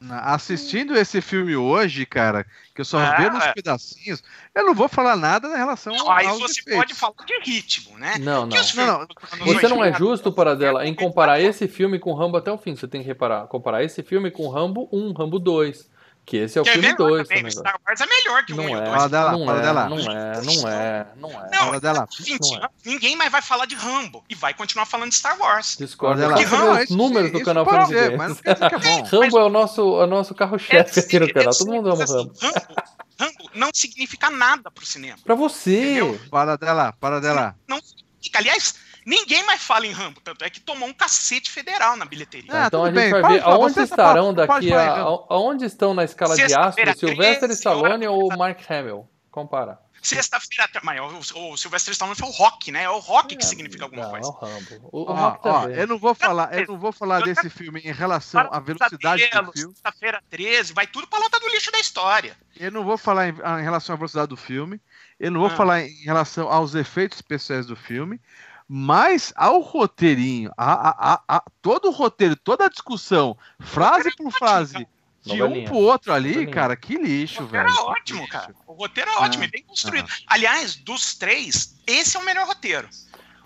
Na- 0.00 0.34
Assistindo 0.34 0.94
esse 0.96 1.20
filme 1.22 1.56
hoje, 1.56 2.04
cara, 2.04 2.44
que 2.74 2.82
eu 2.82 2.84
só 2.84 2.98
Ah, 2.98 3.16
uns 3.34 3.44
é. 3.44 3.52
pedacinhos, 3.54 4.22
eu 4.54 4.66
não 4.66 4.74
vou 4.74 4.86
falar 4.88 5.16
nada 5.16 5.48
em 5.48 5.56
relação 5.56 5.94
Não, 5.96 6.10
aí 6.10 6.26
você 6.26 6.60
efeitos. 6.60 6.74
pode 6.74 6.94
falar 6.94 7.14
de 7.26 7.38
ritmo, 7.50 7.98
né? 7.98 8.16
Não, 8.20 8.44
não. 8.46 8.56
Não, 8.74 8.98
não. 8.98 9.08
Você 9.46 9.66
não 9.66 9.76
é 9.82 9.86
80, 9.88 9.98
justo, 9.98 10.30
para 10.30 10.54
dela, 10.54 10.86
em 10.86 10.94
comparar 10.94 11.40
esse 11.40 11.66
filme 11.66 11.98
com 11.98 12.12
Rambo 12.12 12.36
até 12.36 12.52
o 12.52 12.58
fim. 12.58 12.76
Você 12.76 12.86
tem 12.86 13.00
que 13.00 13.06
reparar, 13.06 13.46
comparar 13.46 13.82
esse 13.82 14.02
filme 14.02 14.30
com 14.30 14.48
Rambo 14.48 14.88
1, 14.92 15.12
Rambo 15.12 15.38
2. 15.38 15.88
Que 16.26 16.38
esse 16.38 16.56
é 16.56 16.60
o 16.60 16.64
Que 16.64 16.70
é 16.70 16.72
filme 16.74 16.88
melhor 16.88 17.08
2 17.08 17.28
também, 17.28 17.42
também. 17.42 17.48
o 17.48 17.58
Star 17.58 17.80
Wars 17.86 18.00
é 18.00 18.06
melhor 18.06 18.44
que 18.46 18.52
o 18.54 18.56
Não 18.56 18.64
1 18.64 18.68
e 18.68 18.72
o 18.72 18.76
é, 18.76 18.80
2. 18.84 18.90
Fala 18.96 19.08
dela, 19.10 19.32
não, 19.32 19.44
fala 19.46 19.58
é 19.58 19.62
dela. 19.62 19.88
não 19.90 19.98
é, 19.98 20.02
não 20.42 20.68
é, 20.70 21.06
não 21.16 21.30
é. 21.30 21.48
Não, 21.50 21.58
Fala 21.58 21.80
dela. 21.80 22.08
20 22.18 22.50
Não 22.50 22.64
é. 22.64 22.68
ninguém 22.86 23.14
mais 23.16 23.30
vai 23.30 23.42
falar 23.42 23.66
de 23.66 23.74
Rambo 23.74 24.24
e 24.28 24.34
vai 24.34 24.54
continuar 24.54 24.86
falando 24.86 25.10
de 25.10 25.16
Star 25.16 25.38
Wars. 25.38 25.76
Discordo. 25.78 26.22
Fala 26.22 26.36
Só 26.36 26.42
dela. 26.42 26.56
sobre 26.56 26.66
Não, 26.76 26.82
os 26.84 26.90
números 26.90 27.30
do 27.32 27.42
canal 27.44 27.64
e 27.66 27.86
ser, 27.86 28.16
mas 28.16 28.28
Games. 28.28 28.28
não 28.28 28.36
quer 28.36 28.54
dizer 28.54 28.68
que 28.70 28.74
é 28.74 28.78
bom. 28.78 29.02
Rambo 29.20 29.38
é 29.38 29.44
o 29.44 29.48
nosso, 29.50 29.80
é 30.00 30.04
o 30.04 30.06
nosso 30.06 30.34
carro-chefe 30.34 31.00
aqui 31.00 31.18
no 31.18 31.26
É 31.26 31.32
canal. 31.32 31.52
Todo 31.54 31.70
mundo 31.70 31.90
ama 31.90 32.04
assim, 32.04 32.14
Rambo. 32.14 32.32
Rambo. 32.40 32.74
Rambo 33.20 33.50
não 33.54 33.70
significa 33.74 34.30
nada 34.30 34.70
pro 34.70 34.86
cinema. 34.86 35.18
Pra 35.24 35.34
você. 35.34 35.78
Entendeu? 36.00 36.20
Para 36.30 36.56
dela, 36.56 36.92
para 36.98 37.20
dela. 37.20 37.54
Não 37.68 37.78
significa. 37.82 38.38
Aliás, 38.38 38.74
ninguém 39.04 39.44
mais 39.44 39.62
fala 39.62 39.86
em 39.86 39.92
Rambo, 39.92 40.20
tanto 40.20 40.44
é 40.44 40.50
que 40.50 40.60
tomou 40.60 40.88
um 40.88 40.92
cacete 40.92 41.50
federal 41.50 41.96
na 41.96 42.04
bilheteria. 42.04 42.50
Ah, 42.52 42.66
então 42.66 42.82
a 42.84 42.86
gente 42.86 42.94
bem, 42.96 43.10
vai 43.10 43.22
ver 43.32 43.42
falar, 43.42 43.54
aonde 43.56 43.74
você 43.74 43.82
estarão 43.82 44.34
daqui 44.34 44.72
a. 44.72 44.84
então. 44.92 45.26
Aonde 45.28 45.64
estão 45.64 45.94
na 45.94 46.04
escala 46.04 46.34
de 46.36 46.42
astro 46.54 46.98
Sylvester 46.98 47.38
13 47.48 47.52
Stallone 47.54 48.06
ou 48.08 48.28
Mark 48.36 48.60
Hamill? 48.70 49.08
Compara. 49.30 49.78
Sexta-feira, 50.02 50.64
até- 50.64 50.80
mas 50.82 51.00
o, 51.32 51.52
o 51.52 51.56
Sylvester 51.56 51.92
Stallone 51.92 52.14
foi 52.14 52.28
o 52.28 52.32
rock, 52.32 52.70
né? 52.70 52.82
É 52.82 52.90
o 52.90 52.98
rock 52.98 53.34
que 53.36 53.44
significa 53.46 53.84
alguma 53.84 54.02
não, 54.02 54.10
coisa. 54.10 54.28
É 54.28 54.30
o 54.30 54.34
Rambo. 54.34 54.88
O, 54.92 55.00
o 55.00 55.10
Ó, 55.10 55.14
Rock 55.14 55.48
ó, 55.48 55.68
eu 55.68 55.86
não 55.86 55.98
vou 55.98 56.14
falar, 56.14 56.52
eu 56.58 56.66
não 56.66 56.78
vou 56.78 56.92
falar 56.92 57.20
Eu 57.20 57.24
desse 57.24 57.48
filme 57.48 57.80
em 57.80 57.90
relação 57.90 58.46
à 58.52 58.60
velocidade 58.60 59.26
do 59.30 59.52
filme. 59.52 59.72
Sexta-feira 59.74 60.22
13, 60.28 60.74
vai 60.74 60.86
tudo 60.86 61.06
pra 61.06 61.18
lata 61.18 61.40
do 61.40 61.48
lixo 61.48 61.72
da 61.72 61.78
história. 61.80 62.36
Eu 62.54 62.70
não 62.70 62.84
vou 62.84 62.98
falar 62.98 63.28
em, 63.28 63.32
em 63.32 63.62
relação 63.62 63.94
à 63.94 63.96
velocidade 63.96 64.28
do 64.28 64.36
filme. 64.36 64.78
Eu 65.18 65.30
não 65.30 65.40
vou 65.40 65.48
Ah. 65.48 65.56
falar 65.56 65.80
em 65.80 66.04
relação 66.04 66.50
aos 66.52 66.74
efeitos 66.74 67.16
especiais 67.16 67.64
do 67.64 67.74
filme. 67.74 68.20
Mas 68.68 69.32
ao 69.36 69.60
roteirinho, 69.60 70.50
a, 70.56 70.72
a, 70.72 71.14
a, 71.14 71.22
a- 71.36 71.44
todo 71.60 71.88
o 71.88 71.90
roteiro, 71.90 72.34
toda 72.36 72.64
a 72.66 72.68
discussão, 72.68 73.36
frase 73.60 74.10
por 74.16 74.30
frase, 74.32 74.86
de 75.22 75.32
um 75.34 75.36
Novelinha. 75.38 75.68
pro 75.68 75.76
outro 75.76 76.12
ali, 76.12 76.28
Novelinha. 76.30 76.54
cara, 76.54 76.76
que 76.76 76.96
O 76.96 77.02
lixo, 77.02 77.42
roteiro 77.42 77.66
velho. 77.68 77.78
é 77.78 77.82
ótimo, 77.82 78.20
lixo. 78.20 78.32
cara. 78.32 78.54
O 78.66 78.72
roteiro 78.72 79.10
é 79.10 79.16
ótimo 79.18 79.42
Ah, 79.44 79.46
e 79.46 79.50
bem 79.50 79.62
construído. 79.64 80.08
Aliás, 80.26 80.76
dos 80.76 81.14
três, 81.14 81.78
esse 81.86 82.16
é 82.16 82.20
o 82.20 82.24
melhor 82.24 82.46
roteiro. 82.46 82.88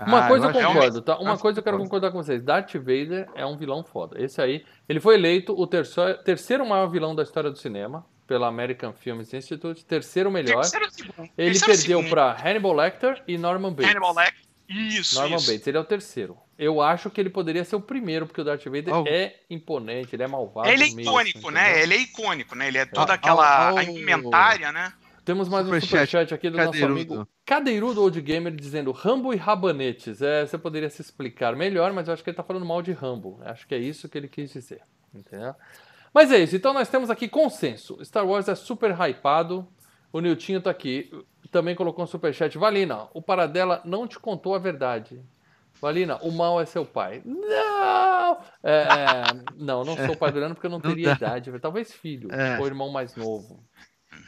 Uma 0.01 0.25
Ah, 0.25 0.29
coisa 0.29 0.47
eu 0.47 0.53
concordo, 0.53 1.03
tá? 1.03 1.19
Uma 1.19 1.37
coisa 1.37 1.59
eu 1.59 1.63
quero 1.65 1.77
concordar 1.79 2.13
com 2.13 2.23
vocês. 2.23 2.41
Darth 2.41 2.73
Vader 2.75 3.29
é 3.35 3.45
um 3.45 3.57
vilão 3.57 3.83
foda. 3.83 4.23
Esse 4.23 4.41
aí, 4.41 4.65
ele 4.89 5.01
foi 5.01 5.15
eleito 5.17 5.53
o 5.61 5.67
terceiro, 5.67 6.23
terceiro 6.23 6.65
maior 6.65 6.87
vilão 6.87 7.17
da 7.17 7.25
história 7.25 7.51
do 7.51 7.59
cinema 7.59 8.07
pela 8.25 8.47
American 8.47 8.93
Film 8.93 9.21
Institute, 9.21 9.85
terceiro 9.85 10.31
melhor. 10.31 10.61
Terceiro 10.61 10.87
segundo. 10.93 11.29
Ele 11.37 11.59
Terceiro 11.59 11.99
perdeu 12.01 12.09
para 12.11 12.31
Hannibal 12.41 12.73
Lecter 12.75 13.23
e 13.27 13.37
Norman 13.37 13.73
Bates. 13.73 13.91
Hannibal 13.91 14.15
Lecter. 14.15 14.48
Isso, 14.69 15.15
Norman 15.21 15.37
isso. 15.37 15.51
Bates, 15.51 15.67
ele 15.67 15.77
é 15.77 15.81
o 15.81 15.85
terceiro. 15.85 16.37
Eu 16.59 16.81
acho 16.83 17.09
que 17.11 17.21
ele 17.21 17.31
poderia 17.31 17.65
ser 17.65 17.77
o 17.77 17.81
primeiro, 17.81 18.27
porque 18.27 18.41
o 18.41 18.45
Darth 18.45 18.65
Vader 18.65 18.95
Oh. 18.95 19.05
é 19.07 19.37
imponente, 19.49 20.15
ele 20.15 20.23
é 20.25 20.27
malvado. 20.27 20.69
Ele 20.69 20.83
é 20.85 20.87
mesmo, 20.87 21.01
icônico, 21.01 21.51
né? 21.51 21.83
Ele 21.83 21.95
é 21.95 21.99
icônico, 21.99 22.55
né? 22.55 22.69
Ele 22.69 22.79
é 22.79 22.85
toda 22.85 23.13
Ah, 23.13 23.15
aquela 23.15 23.79
a 23.79 23.85
indumentária, 23.85 24.71
né? 24.73 24.93
Temos 25.25 25.49
mais 25.49 25.67
um 25.69 25.81
Superchat, 25.81 26.33
aqui 26.33 26.49
do 26.51 26.57
nosso 26.57 26.73
Cadeirudo. 26.73 26.93
amigo 27.15 27.29
Cadeirudo 27.45 28.03
Old 28.03 28.21
Gamer 28.23 28.55
dizendo 28.55 28.91
Rambo 28.93 29.33
e 29.33 29.37
Rabanetes. 29.37 30.23
É, 30.23 30.47
você 30.47 30.57
poderia 30.57 30.89
se 30.89 31.03
explicar 31.03 31.55
melhor, 31.55 31.93
mas 31.93 32.09
eu 32.09 32.15
acho 32.15 32.25
que 32.25 32.31
ele 32.31 32.37
tá 32.37 32.43
falando 32.43 32.65
mal 32.65 32.81
de 32.83 32.93
Rambo. 32.93 33.39
Acho 33.45 33.67
que 33.67 33.75
é 33.75 33.79
isso 33.79 34.09
que 34.09 34.17
ele 34.17 34.27
quis 34.29 34.51
dizer. 34.53 34.81
Entendeu? 35.15 35.55
Mas 36.15 36.33
é 36.33 36.39
isso, 36.39 36.57
então 36.57 36.73
nós 36.73 36.89
temos 36.89 37.11
aqui 37.11 37.29
consenso. 37.29 37.99
Star 38.05 38.27
Wars 38.27 38.49
é 38.49 38.55
super 38.55 38.91
hypado. 38.99 39.69
O 40.11 40.21
Niltinho 40.21 40.61
tá 40.63 40.71
aqui. 40.71 41.11
Também 41.51 41.75
colocou 41.75 42.05
um 42.05 42.07
superchat. 42.07 42.57
Valina, 42.59 43.09
o 43.15 43.23
Paradela 43.23 43.81
não 43.85 44.07
te 44.07 44.19
contou 44.19 44.55
a 44.55 44.59
verdade. 44.59 45.21
Valina, 45.81 46.17
o 46.23 46.31
mal 46.33 46.61
é 46.61 46.67
seu 46.67 46.85
pai. 46.85 47.23
Não! 47.25 48.39
É, 48.63 48.83
é, 48.83 49.23
não, 49.57 49.85
não 49.85 49.97
sou 49.97 50.17
pai 50.17 50.31
do 50.33 50.39
Leandro 50.39 50.57
porque 50.57 50.67
eu 50.67 50.71
não 50.71 50.79
Não 50.81 50.91
teria 50.91 51.15
dá. 51.15 51.39
idade. 51.39 51.59
Talvez 51.61 51.93
filho, 51.93 52.29
É. 52.33 52.59
ou 52.59 52.67
irmão 52.67 52.91
mais 52.91 53.15
novo. 53.15 53.63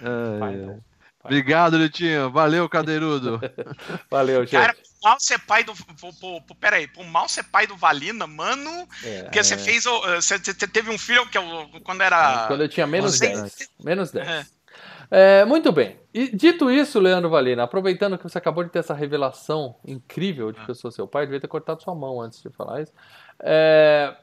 Ai, 0.00 0.38
Pai, 0.38 0.56
não. 0.56 0.74
Pai. 0.74 0.80
Obrigado, 1.24 1.76
Litinho. 1.76 2.30
Valeu, 2.30 2.66
Cadeirudo. 2.68 3.38
Valeu, 4.10 4.40
gente. 4.46 4.52
Cara, 4.52 4.72
pro 4.72 4.82
mal 5.10 5.16
ser 5.20 5.38
pai 5.40 5.62
do. 5.64 5.74
Pro, 5.74 6.14
pro, 6.14 6.40
pro, 6.42 6.54
pera 6.54 6.76
aí, 6.76 6.86
pro 6.88 7.04
mal 7.04 7.28
ser 7.28 7.42
pai 7.42 7.66
do 7.66 7.76
Valina, 7.76 8.26
mano. 8.26 8.88
É. 9.04 9.24
Porque 9.24 9.42
você 9.42 9.58
fez. 9.58 9.84
o- 9.84 10.00
Você, 10.16 10.38
teve 10.38 10.88
um 10.90 10.96
filho 10.96 11.28
que 11.28 11.36
é 11.36 11.40
o- 11.40 11.68
quando 11.82 12.00
era. 12.02 12.46
Quando 12.46 12.62
eu 12.62 12.68
tinha 12.70 12.86
menos 12.86 13.18
Você- 13.18 13.26
10. 13.28 13.68
Menos 13.84 14.10
10. 14.12 14.50
É. 15.10 15.40
É, 15.40 15.44
muito 15.44 15.70
bem. 15.72 15.98
E 16.14 16.34
dito 16.34 16.70
isso, 16.70 16.98
Leandro 17.00 17.30
Valina, 17.30 17.62
aproveitando 17.64 18.16
que 18.18 18.22
você 18.24 18.38
acabou 18.38 18.64
de 18.64 18.70
ter 18.70 18.78
essa 18.80 18.94
revelação 18.94 19.76
incrível 19.84 20.50
de 20.52 20.60
que 20.64 20.70
eu 20.70 20.74
sou 20.74 20.90
seu 20.90 21.06
pai, 21.06 21.24
devia 21.26 21.40
ter 21.40 21.48
cortado 21.48 21.82
sua 21.82 21.94
mão 21.94 22.20
antes 22.20 22.40
de 22.42 22.48
falar 22.50 22.80
isso. 22.82 22.92
É, 23.40 24.14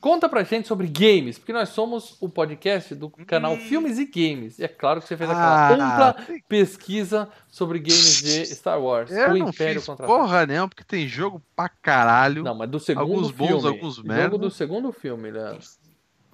conta 0.00 0.28
pra 0.28 0.42
gente 0.44 0.68
sobre 0.68 0.86
games, 0.86 1.38
porque 1.38 1.52
nós 1.52 1.70
somos 1.70 2.16
o 2.20 2.28
podcast 2.28 2.94
do 2.94 3.08
canal 3.10 3.54
Hum. 3.54 3.60
Filmes 3.60 3.98
e 3.98 4.04
Games. 4.04 4.58
E 4.58 4.64
é 4.64 4.68
claro 4.68 5.00
que 5.00 5.08
você 5.08 5.16
fez 5.16 5.28
aquela 5.30 5.72
ampla 5.72 6.16
Ah, 6.18 6.40
pesquisa 6.48 7.28
sobre 7.48 7.78
games 7.78 8.22
de 8.22 8.46
Star 8.46 8.80
Wars, 8.80 9.10
eu 9.10 9.30
o 9.30 9.38
não 9.38 9.48
Império 9.48 9.80
fiz 9.80 9.86
contra 9.86 10.06
porra 10.06 10.46
nenhuma, 10.46 10.68
porque 10.68 10.84
tem 10.84 11.08
jogo 11.08 11.40
pra 11.56 11.68
caralho. 11.68 12.42
Não, 12.42 12.54
mas 12.54 12.68
do 12.70 12.78
segundo 12.78 13.02
Alguns 13.02 13.30
bons, 13.30 13.46
filme. 13.48 13.66
alguns 13.68 13.94
jogo 13.96 14.08
merda. 14.08 14.38
do 14.38 14.50
segundo 14.50 14.92
filme, 14.92 15.30
Leandro. 15.30 15.58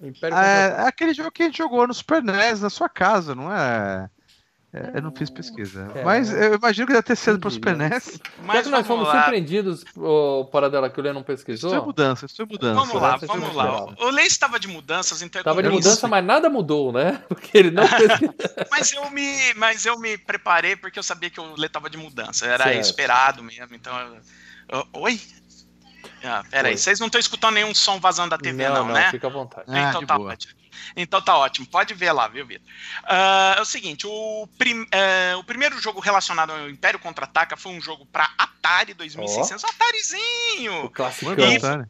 Império 0.09 0.35
contra 0.37 0.47
É, 0.49 0.83
é 0.85 0.87
aquele 0.89 1.13
jogo 1.15 1.31
que 1.31 1.43
a 1.43 1.47
gente 1.47 1.59
jogou 1.59 1.87
no 1.87 1.95
Super 1.95 2.23
NES, 2.23 2.61
na 2.61 2.71
sua 2.71 2.89
casa, 2.89 3.35
não 3.35 3.53
é? 3.53 4.09
É, 4.73 4.93
eu 4.99 5.03
não 5.03 5.11
fiz 5.13 5.29
pesquisa. 5.29 5.91
É. 5.97 6.05
Mas 6.05 6.33
eu 6.33 6.55
imagino 6.55 6.87
que 6.87 6.93
deve 6.93 7.03
ter 7.03 7.17
sido 7.17 7.41
pro 7.41 7.49
Entendi, 7.51 7.55
Super 7.57 7.77
né? 7.77 7.89
NES. 7.89 8.21
Mas 8.45 8.57
Já 8.59 8.63
que 8.63 8.69
nós 8.69 8.87
fomos 8.87 9.09
lá. 9.09 9.23
surpreendidos, 9.23 9.85
o 9.97 10.45
Paradela, 10.45 10.89
que 10.89 11.01
o 11.01 11.03
Lê 11.03 11.13
não 11.13 11.25
pesquisou. 11.25 11.71
Isso 11.73 11.81
é 11.83 11.85
mudança, 11.85 12.27
isso 12.27 12.41
é 12.41 12.45
mudança. 12.45 12.75
Vamos 12.81 13.03
lá, 13.03 13.15
Essa 13.17 13.27
vamos 13.27 13.53
lá. 13.53 13.87
O 13.99 14.11
Lei 14.11 14.27
estava 14.27 14.61
de 14.61 14.69
mudanças, 14.69 15.23
então 15.23 15.41
é 15.41 15.43
Tava 15.43 15.61
de 15.61 15.69
mudança, 15.69 16.07
mas 16.07 16.25
nada 16.25 16.49
mudou, 16.49 16.93
né? 16.93 17.21
Porque 17.29 17.59
ele 17.59 17.73
não 17.73 17.83
pesquisou. 17.89 18.35
Mas 18.71 18.93
eu 18.93 19.11
me, 19.11 19.55
mas 19.57 19.85
eu 19.85 19.99
me 19.99 20.17
preparei 20.17 20.77
porque 20.77 20.99
eu 20.99 21.03
sabia 21.03 21.29
que 21.31 21.41
o 21.41 21.57
Lê 21.59 21.69
tava 21.69 21.91
de 21.91 21.97
mudança. 21.99 22.47
Era 22.47 22.65
Certo. 22.65 22.81
esperado 22.81 23.43
mesmo. 23.43 23.75
Então. 23.75 23.93
eu- 24.71 24.87
oi? 24.93 25.21
Ah, 26.23 26.45
peraí, 26.51 26.77
vocês 26.77 26.99
não 27.01 27.07
estão 27.07 27.19
escutando 27.21 27.55
nenhum 27.55 27.75
som 27.75 27.99
vazando 27.99 28.31
da 28.31 28.39
TV, 28.39 28.69
não, 28.69 28.75
não, 28.75 28.85
não, 28.87 28.95
né? 28.95 29.11
fica 29.11 29.27
à 29.27 29.31
vontade. 29.31 29.65
Ah, 29.69 29.89
então 29.91 30.05
tá 30.07 30.17
boa. 30.17 30.33
ótimo. 30.33 30.55
Então 30.97 31.21
tá 31.23 31.37
ótimo. 31.37 31.67
Pode 31.67 31.95
ver 31.95 32.13
lá, 32.13 32.27
viu, 32.29 32.47
Vitor? 32.47 32.67
Ah, 33.05 33.55
é 33.59 33.61
o 33.61 33.65
seguinte: 33.65 34.07
o, 34.07 34.49
prim- 34.59 34.87
eh, 34.91 35.35
o 35.37 35.45
primeiro 35.45 35.79
jogo 35.81 36.01
relacionado 36.01 36.51
ao 36.51 36.69
Império 36.71 36.99
Contra-Ataca 36.99 37.57
foi 37.57 37.73
um 37.73 37.81
jogo 37.81 38.07
pra 38.07 38.29
Atari 38.39 38.95
2600. 38.95 39.63
O 39.63 39.67
Atarizinho! 39.67 40.91
classicão. 40.91 41.31
Manda 41.31 41.43
E- 41.47 41.57
Atari. 41.57 41.85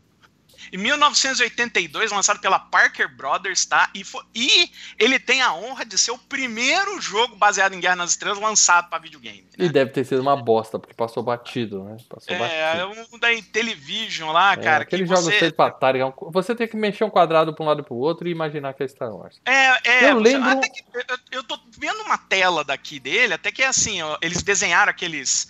Em 0.72 0.76
1982, 0.78 2.10
lançado 2.12 2.40
pela 2.40 2.58
Parker 2.58 3.08
Brothers, 3.14 3.64
tá? 3.64 3.90
E, 3.94 4.04
fo- 4.04 4.24
e 4.34 4.70
ele 4.98 5.18
tem 5.18 5.42
a 5.42 5.52
honra 5.52 5.84
de 5.84 5.96
ser 5.98 6.10
o 6.10 6.18
primeiro 6.18 7.00
jogo 7.00 7.36
baseado 7.36 7.74
em 7.74 7.80
Guerra 7.80 7.96
nas 7.96 8.10
Estrelas 8.10 8.38
lançado 8.40 8.88
para 8.88 8.98
videogame. 8.98 9.42
né? 9.58 9.66
E 9.66 9.68
deve 9.68 9.90
ter 9.90 10.04
sido 10.04 10.20
uma 10.20 10.36
bosta, 10.36 10.78
porque 10.78 10.94
passou 10.94 11.22
batido, 11.22 11.84
né? 11.84 11.96
Passou 12.08 12.34
É, 12.34 12.38
batido. 12.84 13.06
um 13.12 13.18
da 13.18 13.28
Television 13.52 14.30
lá, 14.32 14.52
É, 14.52 14.56
cara. 14.56 14.82
aquele 14.82 15.02
que 15.02 15.08
jogo 15.08 15.22
você... 15.22 15.38
feito 15.38 15.54
pra 15.54 15.66
Atari, 15.66 16.00
é 16.00 16.12
você 16.30 16.54
tem 16.54 16.66
que 16.68 16.76
mexer 16.76 17.04
um 17.04 17.10
quadrado 17.10 17.54
pra 17.54 17.64
um 17.64 17.68
lado 17.68 17.80
e 17.80 17.84
pro 17.84 17.94
outro 17.94 18.28
e 18.28 18.30
imaginar 18.30 18.72
que 18.74 18.82
é 18.82 18.88
Star 18.88 19.10
Wars. 19.14 19.40
É, 19.44 19.88
é, 20.06 20.10
Eu 20.10 20.18
lembro- 20.18 20.48
até 20.50 20.68
que 20.68 20.82
eu, 20.94 21.18
eu 21.32 21.44
tô 21.44 21.58
vendo 21.78 22.00
uma 22.02 22.18
tela 22.18 22.64
daqui 22.64 22.98
dele, 23.00 23.34
até 23.34 23.50
que 23.52 23.62
é 23.62 23.66
assim, 23.66 24.00
ó, 24.02 24.16
eles 24.20 24.42
desenharam 24.42 24.90
aqueles. 24.90 25.48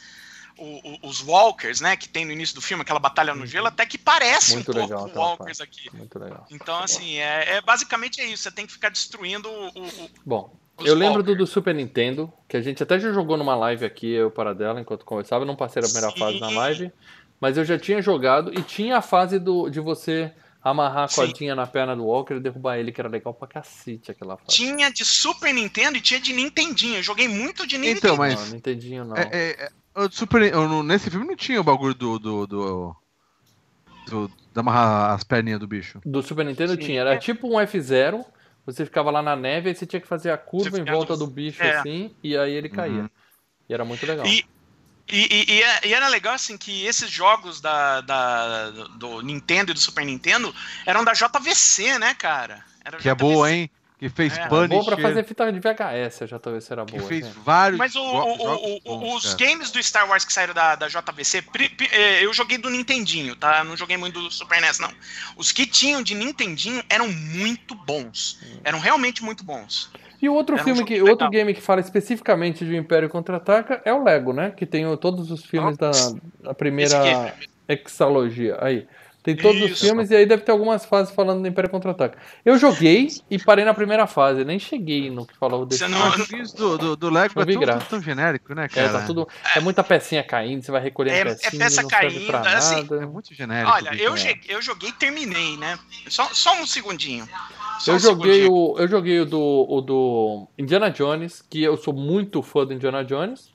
O- 0.60 0.80
o- 1.04 1.08
os 1.08 1.20
Walkers, 1.22 1.80
né, 1.80 1.96
que 1.96 2.08
tem 2.08 2.24
no 2.24 2.32
início 2.32 2.54
do 2.54 2.60
filme, 2.60 2.82
aquela 2.82 3.00
batalha 3.00 3.34
no 3.34 3.46
gelo, 3.46 3.66
até 3.66 3.86
que 3.86 3.96
parece 3.98 4.50
Uhum. 4.52 4.56
Muito 4.56 4.70
um 4.70 4.74
pouco 4.74 4.88
legal 4.88 5.06
aquela 5.06 5.24
Walkers 5.26 5.60
aqui. 5.60 5.88
Muito 5.96 6.18
legal. 6.18 6.46
Então, 6.50 6.78
assim, 6.78 7.16
é, 7.16 7.56
é 7.56 7.60
basicamente 7.60 8.20
é 8.20 8.26
isso. 8.26 8.42
Você 8.44 8.50
tem 8.50 8.66
que 8.66 8.72
ficar 8.72 8.90
destruindo 8.90 9.48
o. 9.48 9.68
o- 9.68 10.10
Bom, 10.24 10.54
Os 10.78 10.86
eu 10.86 10.94
lembro 10.94 11.22
do, 11.22 11.36
do 11.36 11.46
Super 11.46 11.74
Nintendo, 11.74 12.32
que 12.48 12.56
a 12.56 12.60
gente 12.62 12.82
até 12.82 12.98
já 12.98 13.12
jogou 13.12 13.36
numa 13.36 13.54
live 13.54 13.84
aqui, 13.84 14.10
eu 14.12 14.30
para 14.30 14.54
dela, 14.54 14.80
enquanto 14.80 15.04
conversava. 15.04 15.42
Eu 15.42 15.46
não 15.46 15.56
passei 15.56 15.80
a 15.80 15.84
primeira 15.84 16.10
Sim. 16.10 16.18
fase 16.18 16.40
na 16.40 16.48
live, 16.50 16.90
mas 17.40 17.56
eu 17.58 17.64
já 17.64 17.78
tinha 17.78 18.00
jogado 18.00 18.52
e 18.58 18.62
tinha 18.62 18.96
a 18.96 19.02
fase 19.02 19.38
do, 19.38 19.68
de 19.68 19.78
você 19.80 20.32
amarrar 20.62 21.04
a 21.04 21.08
Sim. 21.08 21.16
cordinha 21.22 21.54
na 21.54 21.66
perna 21.66 21.96
do 21.96 22.04
Walker 22.04 22.34
e 22.34 22.40
derrubar 22.40 22.78
ele, 22.78 22.92
que 22.92 23.00
era 23.00 23.08
legal 23.08 23.32
pra 23.32 23.48
cacete 23.48 24.10
aquela 24.10 24.36
fase. 24.36 24.48
Tinha 24.56 24.90
de 24.90 25.04
Super 25.04 25.52
Nintendo 25.54 25.96
e 25.96 26.00
tinha 26.02 26.20
de 26.20 26.32
Nintendinho. 26.34 26.96
Eu 26.96 27.02
joguei 27.02 27.28
muito 27.28 27.66
de 27.66 27.76
Nintendo. 27.78 27.98
Então, 27.98 28.16
mas- 28.16 28.34
Não, 28.40 28.46
não 28.48 28.56
entendi, 28.56 28.94
não. 28.98 29.16
É, 29.16 29.28
é, 29.32 29.70
é, 29.94 30.00
o 30.02 30.10
Super, 30.10 30.42
eu 30.42 30.68
não- 30.68 30.82
nesse 30.82 31.10
filme 31.10 31.26
não 31.26 31.36
tinha 31.36 31.60
o 31.60 31.64
bagulho 31.64 31.94
do. 31.94 32.18
do, 32.18 32.46
do, 32.46 32.96
do- 34.08 34.30
da 34.52 34.60
amarrar 34.62 35.12
as 35.12 35.22
perninhas 35.22 35.60
do 35.60 35.66
bicho. 35.68 36.00
Do 36.04 36.22
Super 36.22 36.44
Nintendo 36.44 36.72
Sim. 36.72 36.78
tinha, 36.80 37.00
era 37.02 37.16
tipo 37.18 37.46
um 37.46 37.60
F0, 37.60 38.24
você 38.66 38.84
ficava 38.84 39.08
lá 39.10 39.22
na 39.22 39.36
neve 39.36 39.70
e 39.70 39.74
você 39.74 39.86
tinha 39.86 40.00
que 40.00 40.08
fazer 40.08 40.32
a 40.32 40.36
curva 40.36 40.76
em 40.78 40.84
volta 40.84 41.16
do 41.16 41.26
bicho 41.26 41.62
é. 41.62 41.76
assim, 41.78 42.12
e 42.22 42.36
aí 42.36 42.52
ele 42.52 42.68
caía. 42.68 43.02
Uhum. 43.02 43.10
E 43.68 43.72
era 43.74 43.84
muito 43.84 44.04
legal. 44.04 44.26
E, 44.26 44.44
e, 45.08 45.18
e- 45.32 45.52
e 45.54 45.62
é- 45.62 45.86
e 45.86 45.94
era 45.94 46.08
legal 46.08 46.34
assim 46.34 46.58
que 46.58 46.84
esses 46.84 47.08
jogos 47.08 47.60
da, 47.60 48.00
da- 48.00 48.70
do 48.96 49.20
Nintendo 49.22 49.70
e 49.70 49.74
do 49.74 49.78
Super 49.80 50.04
Nintendo 50.04 50.52
eram 50.84 51.04
da 51.04 51.12
JVC, 51.12 51.98
né, 52.00 52.12
cara? 52.14 52.64
Era 52.84 52.98
Que 52.98 53.08
é 53.08 53.14
JVC. 53.14 53.32
boa, 53.34 53.52
hein? 53.52 53.70
Que 54.00 54.08
fez 54.08 54.36
É, 54.38 54.48
Punisher. 54.48 54.68
Bom 54.78 54.84
pra 54.84 54.96
fazer 54.96 55.22
fita 55.24 55.52
de 55.52 55.60
VHS, 55.60 56.26
já 56.26 56.38
talvez 56.38 56.64
será 56.64 56.86
Que 56.86 56.96
boa. 56.96 57.06
fez 57.06 57.26
gente. 57.26 57.38
vários 57.44 57.78
Mas 57.78 57.94
o- 57.94 58.00
o- 58.02 58.80
o- 58.82 59.14
os 59.14 59.34
cara. 59.34 59.50
games 59.50 59.70
do 59.70 59.82
Star 59.82 60.08
Wars 60.08 60.24
que 60.24 60.32
saíram 60.32 60.54
da, 60.54 60.74
da 60.74 60.88
eh, 61.92 62.24
eu 62.24 62.32
joguei 62.32 62.56
do 62.56 62.70
Nintendinho, 62.70 63.36
tá? 63.36 63.62
Não 63.62 63.76
joguei 63.76 63.98
muito 63.98 64.18
do 64.18 64.30
Super 64.30 64.58
NES, 64.62 64.78
não. 64.78 64.90
Os 65.36 65.52
que 65.52 65.66
tinham 65.66 66.02
de 66.02 66.14
Nintendinho 66.14 66.82
eram 66.88 67.08
muito 67.12 67.74
bons. 67.74 68.40
Eram 68.64 68.78
realmente 68.80 69.22
muito 69.22 69.44
bons. 69.44 69.90
E 70.22 70.28
o 70.30 70.32
outro 70.34 70.54
Era 70.54 70.62
um 70.62 70.64
filme 70.64 70.78
jogo 70.78 70.88
que, 70.88 70.94
legal. 70.94 71.08
outro 71.10 71.28
game 71.28 71.52
que 71.52 71.60
fala 71.60 71.80
especificamente 71.82 72.64
de 72.64 72.74
Império 72.74 73.08
Contra-Ataca 73.10 73.82
é 73.84 73.92
o 73.92 74.02
Lego, 74.02 74.32
né? 74.32 74.50
Que 74.50 74.64
tem 74.64 74.84
todos 74.96 75.30
os 75.30 75.44
filmes 75.44 75.76
da, 75.76 75.90
da 76.42 76.54
primeira 76.54 77.34
hexalogia. 77.68 78.56
Aí. 78.60 78.86
Tem 79.22 79.36
todos 79.36 79.60
os 79.60 79.70
Isso. 79.72 79.84
filmes 79.84 80.10
e 80.10 80.16
aí 80.16 80.24
deve 80.24 80.42
ter 80.42 80.50
algumas 80.50 80.86
fases 80.86 81.14
falando 81.14 81.42
do 81.42 81.46
Império 81.48 81.68
Contra-Ataca. 81.68 82.16
Eu 82.42 82.56
joguei 82.56 83.08
e 83.30 83.38
parei 83.38 83.66
na 83.66 83.74
primeira 83.74 84.06
fase, 84.06 84.44
nem 84.46 84.58
cheguei 84.58 85.10
no 85.10 85.26
que 85.26 85.36
falou 85.36 85.66
desse 85.66 85.84
Você 85.84 85.88
não- 85.88 86.08
os 86.08 86.14
joguinhos 86.16 86.52
do, 86.54 86.78
do, 86.78 86.96
do 86.96 87.10
Lego 87.10 87.38
é 87.40 87.44
tudo, 87.44 87.84
tão 87.88 88.00
genérico, 88.00 88.54
né, 88.54 88.64
É, 88.64 88.68
cara? 88.68 88.92
tá 89.00 89.06
tudo. 89.06 89.28
É 89.54 89.60
muita 89.60 89.84
pecinha 89.84 90.24
caindo, 90.24 90.62
você 90.64 90.72
vai 90.72 90.80
recolhendo 90.80 91.16
É- 91.18 91.20
é 91.20 91.24
pecinha, 91.34 91.50
peça 91.64 91.82
não 91.82 91.90
serve 91.90 92.20
pra 92.26 92.40
caindo, 92.40 92.56
assim, 92.56 92.74
nada. 92.76 92.96
É 93.02 93.06
muito 93.06 93.34
genérico. 93.34 93.70
Olha, 93.70 93.94
eu, 93.94 94.16
é. 94.16 94.40
eu 94.48 94.62
joguei 94.62 94.88
e 94.88 94.92
terminei, 94.92 95.56
né? 95.58 95.78
Só, 96.08 96.24
só 96.32 96.54
um 96.58 96.66
segundinho. 96.66 97.28
Só 97.80 97.92
Eu 97.92 97.96
um 97.96 97.98
joguei, 97.98 98.42
segundinho. 98.44 98.52
o, 98.74 98.78
eu 98.78 98.88
joguei 98.88 99.20
o 99.20 99.26
do, 99.26 99.66
o 99.68 99.80
do 99.82 100.48
Indiana 100.58 100.90
Jones, 100.90 101.42
que 101.42 101.62
eu 101.62 101.76
sou 101.76 101.92
muito 101.92 102.42
fã 102.42 102.64
do 102.64 102.72
Indiana 102.72 103.04
Jones, 103.04 103.50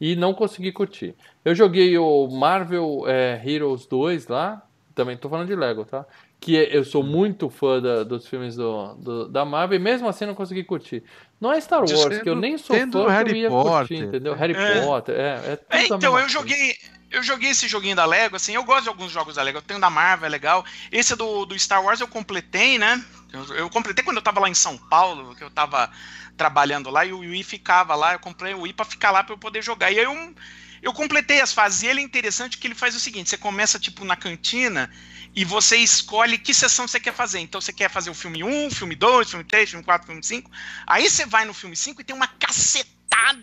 e 0.00 0.16
não 0.16 0.32
consegui 0.32 0.72
curtir. 0.72 1.14
Eu 1.44 1.54
joguei 1.54 1.98
o 1.98 2.26
Marvel 2.28 3.04
é, 3.06 3.38
Heroes 3.44 3.84
2 3.86 4.28
lá, 4.28 4.62
também 4.94 5.16
tô 5.16 5.28
falando 5.28 5.48
de 5.48 5.54
Lego, 5.56 5.84
tá? 5.84 6.04
Que 6.40 6.56
é- 6.58 6.76
eu 6.76 6.84
sou 6.84 7.02
muito 7.02 7.48
fã 7.50 7.80
da- 7.80 8.02
dos 8.04 8.26
filmes 8.26 8.56
do, 8.56 8.94
do- 8.94 9.28
da 9.28 9.44
Marvel, 9.44 9.76
e 9.78 9.82
mesmo 9.82 10.08
assim 10.08 10.26
não 10.26 10.34
consegui 10.34 10.64
curtir. 10.64 11.02
Não 11.40 11.52
é 11.52 11.60
Star 11.60 11.80
Wars, 11.80 11.92
Tendo- 11.92 12.22
que 12.22 12.28
eu 12.30 12.36
nem 12.36 12.56
sou 12.58 12.76
tendo 12.76 12.98
fã, 12.98 13.06
que 13.06 13.12
Harry 13.12 13.30
eu 13.30 13.36
ia 13.36 13.48
Potter. 13.48 13.72
curtir, 13.72 13.94
entendeu? 13.96 14.34
Harry 14.34 14.54
É. 14.54 14.80
Potter, 14.82 15.14
é, 15.14 15.52
é 15.52 15.56
tudo 15.56 15.66
É, 15.70 15.84
então, 15.86 16.18
eu 16.18 16.28
joguei. 16.28 16.76
Eu 17.12 17.24
joguei 17.24 17.50
esse 17.50 17.66
joguinho 17.66 17.96
da 17.96 18.04
Lego, 18.04 18.36
assim, 18.36 18.54
eu 18.54 18.62
gosto 18.62 18.84
de 18.84 18.88
alguns 18.88 19.10
jogos 19.10 19.34
da 19.34 19.42
Lego. 19.42 19.58
Eu 19.58 19.62
tenho 19.62 19.80
da 19.80 19.90
Marvel, 19.90 20.26
é 20.26 20.28
legal. 20.28 20.64
Esse 20.92 21.16
do, 21.16 21.44
do 21.44 21.58
Star 21.58 21.82
Wars 21.84 22.00
eu 22.00 22.06
completei, 22.06 22.78
né? 22.78 23.04
Eu, 23.32 23.56
eu 23.56 23.68
completei 23.70 24.04
quando 24.04 24.18
eu 24.18 24.22
tava 24.22 24.38
lá 24.38 24.48
em 24.48 24.54
São 24.54 24.78
Paulo, 24.78 25.34
que 25.34 25.42
eu 25.42 25.50
tava 25.50 25.90
trabalhando 26.36 26.88
lá, 26.88 27.04
e 27.04 27.12
o 27.12 27.18
Wii 27.18 27.42
ficava 27.42 27.96
lá, 27.96 28.12
eu 28.14 28.20
comprei 28.20 28.54
o 28.54 28.60
Wii 28.60 28.72
pra 28.74 28.84
ficar 28.84 29.10
lá 29.10 29.24
pra 29.24 29.34
eu 29.34 29.38
poder 29.38 29.60
jogar. 29.60 29.90
E 29.90 29.98
aí 29.98 30.04
eu, 30.04 30.34
eu 30.82 30.92
completei 30.92 31.40
as 31.40 31.52
fases, 31.52 31.82
e 31.82 31.86
ele 31.86 32.00
é 32.00 32.02
interessante 32.02 32.58
que 32.58 32.66
ele 32.66 32.74
faz 32.74 32.94
o 32.94 33.00
seguinte: 33.00 33.30
você 33.30 33.36
começa, 33.36 33.78
tipo, 33.78 34.04
na 34.04 34.16
cantina. 34.16 34.90
E 35.32 35.44
você 35.44 35.76
escolhe 35.76 36.36
que 36.36 36.52
sessão 36.52 36.88
você 36.88 36.98
quer 36.98 37.14
fazer. 37.14 37.38
Então 37.38 37.60
você 37.60 37.72
quer 37.72 37.88
fazer 37.88 38.10
o 38.10 38.14
filme 38.14 38.42
1, 38.42 38.70
filme 38.72 38.96
2, 38.96 39.30
filme 39.30 39.44
3, 39.44 39.70
filme 39.70 39.84
4, 39.84 40.06
filme 40.06 40.22
5. 40.22 40.50
Aí 40.84 41.08
você 41.08 41.24
vai 41.24 41.44
no 41.44 41.54
filme 41.54 41.76
5 41.76 42.00
e 42.00 42.04
tem 42.04 42.16
uma 42.16 42.26
cacetada 42.26 42.99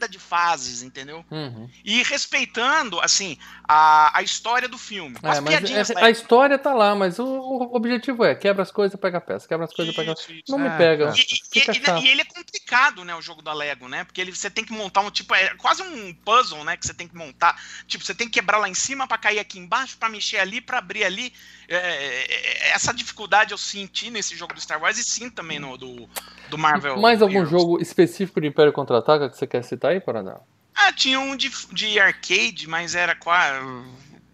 de 0.09 0.19
fases, 0.19 0.81
entendeu? 0.83 1.25
Uhum. 1.31 1.69
E 1.83 2.03
respeitando, 2.03 2.99
assim, 2.99 3.37
a, 3.67 4.17
a 4.17 4.21
história 4.21 4.67
do 4.67 4.77
filme. 4.77 5.15
É, 5.23 5.39
mas 5.39 5.89
é- 5.89 6.03
a 6.03 6.09
história 6.09 6.57
tá 6.57 6.73
lá, 6.73 6.93
mas 6.93 7.19
o, 7.19 7.25
o 7.25 7.75
objetivo 7.75 8.23
é 8.23 8.35
quebra 8.35 8.63
as 8.63 8.71
coisas, 8.71 8.99
pega 8.99 9.17
a 9.17 9.21
peça, 9.21 9.47
quebra 9.47 9.65
as 9.65 9.73
coisas, 9.73 9.95
pega 9.95 10.11
a 10.11 10.13
Isso, 10.13 10.31
isso. 10.31 10.43
Não 10.49 10.59
me 10.59 10.67
É, 10.67 10.77
pega. 10.77 11.05
é. 11.09 11.13
E, 11.13 11.59
e- 11.59 12.03
e- 12.05 12.09
ele 12.09 12.21
é 12.21 12.25
complicado, 12.25 13.03
né, 13.03 13.15
o 13.15 13.21
jogo 13.21 13.41
da 13.41 13.53
Lego, 13.53 13.87
né? 13.87 14.03
Porque 14.03 14.21
ele, 14.21 14.35
você 14.35 14.49
tem 14.49 14.63
que 14.63 14.73
montar 14.73 15.01
um 15.01 15.09
tipo, 15.11 15.33
é 15.33 15.55
quase 15.55 15.81
um 15.81 16.13
puzzle, 16.13 16.63
né, 16.63 16.77
que 16.77 16.85
você 16.85 16.93
tem 16.93 17.07
que 17.07 17.15
montar. 17.15 17.59
Tipo, 17.87 18.03
você 18.05 18.13
tem 18.13 18.27
que 18.27 18.33
quebrar 18.33 18.57
lá 18.59 18.69
em 18.69 18.75
cima 18.75 19.07
pra 19.07 19.17
cair 19.17 19.39
aqui 19.39 19.57
embaixo, 19.57 19.97
pra 19.97 20.09
mexer 20.09 20.37
ali, 20.37 20.61
pra 20.61 20.77
abrir 20.77 21.03
ali. 21.03 21.33
É, 21.69 21.75
é, 21.75 22.25
é, 22.69 22.69
essa 22.71 22.93
dificuldade 22.93 23.51
eu 23.51 23.57
senti 23.57 24.09
nesse 24.09 24.35
jogo 24.35 24.53
do 24.53 24.61
Star 24.61 24.81
Wars 24.81 24.97
e 24.97 25.03
sim 25.03 25.29
também 25.29 25.59
no 25.59 25.77
do, 25.77 26.09
do 26.49 26.57
Marvel. 26.57 26.97
Mais 26.99 27.21
algum 27.21 27.33
Heroes. 27.39 27.49
jogo 27.51 27.81
específico 27.81 28.39
de 28.39 28.47
Império 28.47 28.71
Contra-Ataca 28.71 29.29
que 29.29 29.37
você 29.37 29.45
quer 29.45 29.63
citar 29.63 29.91
aí, 29.91 29.99
Paraná? 29.99 30.37
Ah, 30.73 30.93
tinha 30.93 31.19
um 31.19 31.35
de, 31.35 31.51
de 31.73 31.99
arcade, 31.99 32.67
mas 32.69 32.95
era 32.95 33.15
qual? 33.15 33.37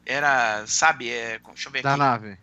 Era, 0.06 0.64
sabe, 0.68 1.10
é, 1.10 1.40
deixa 1.40 1.70
eu 1.70 1.72
ver 1.72 1.82
Da 1.82 1.92
aqui. 1.92 2.00
nave. 2.00 2.38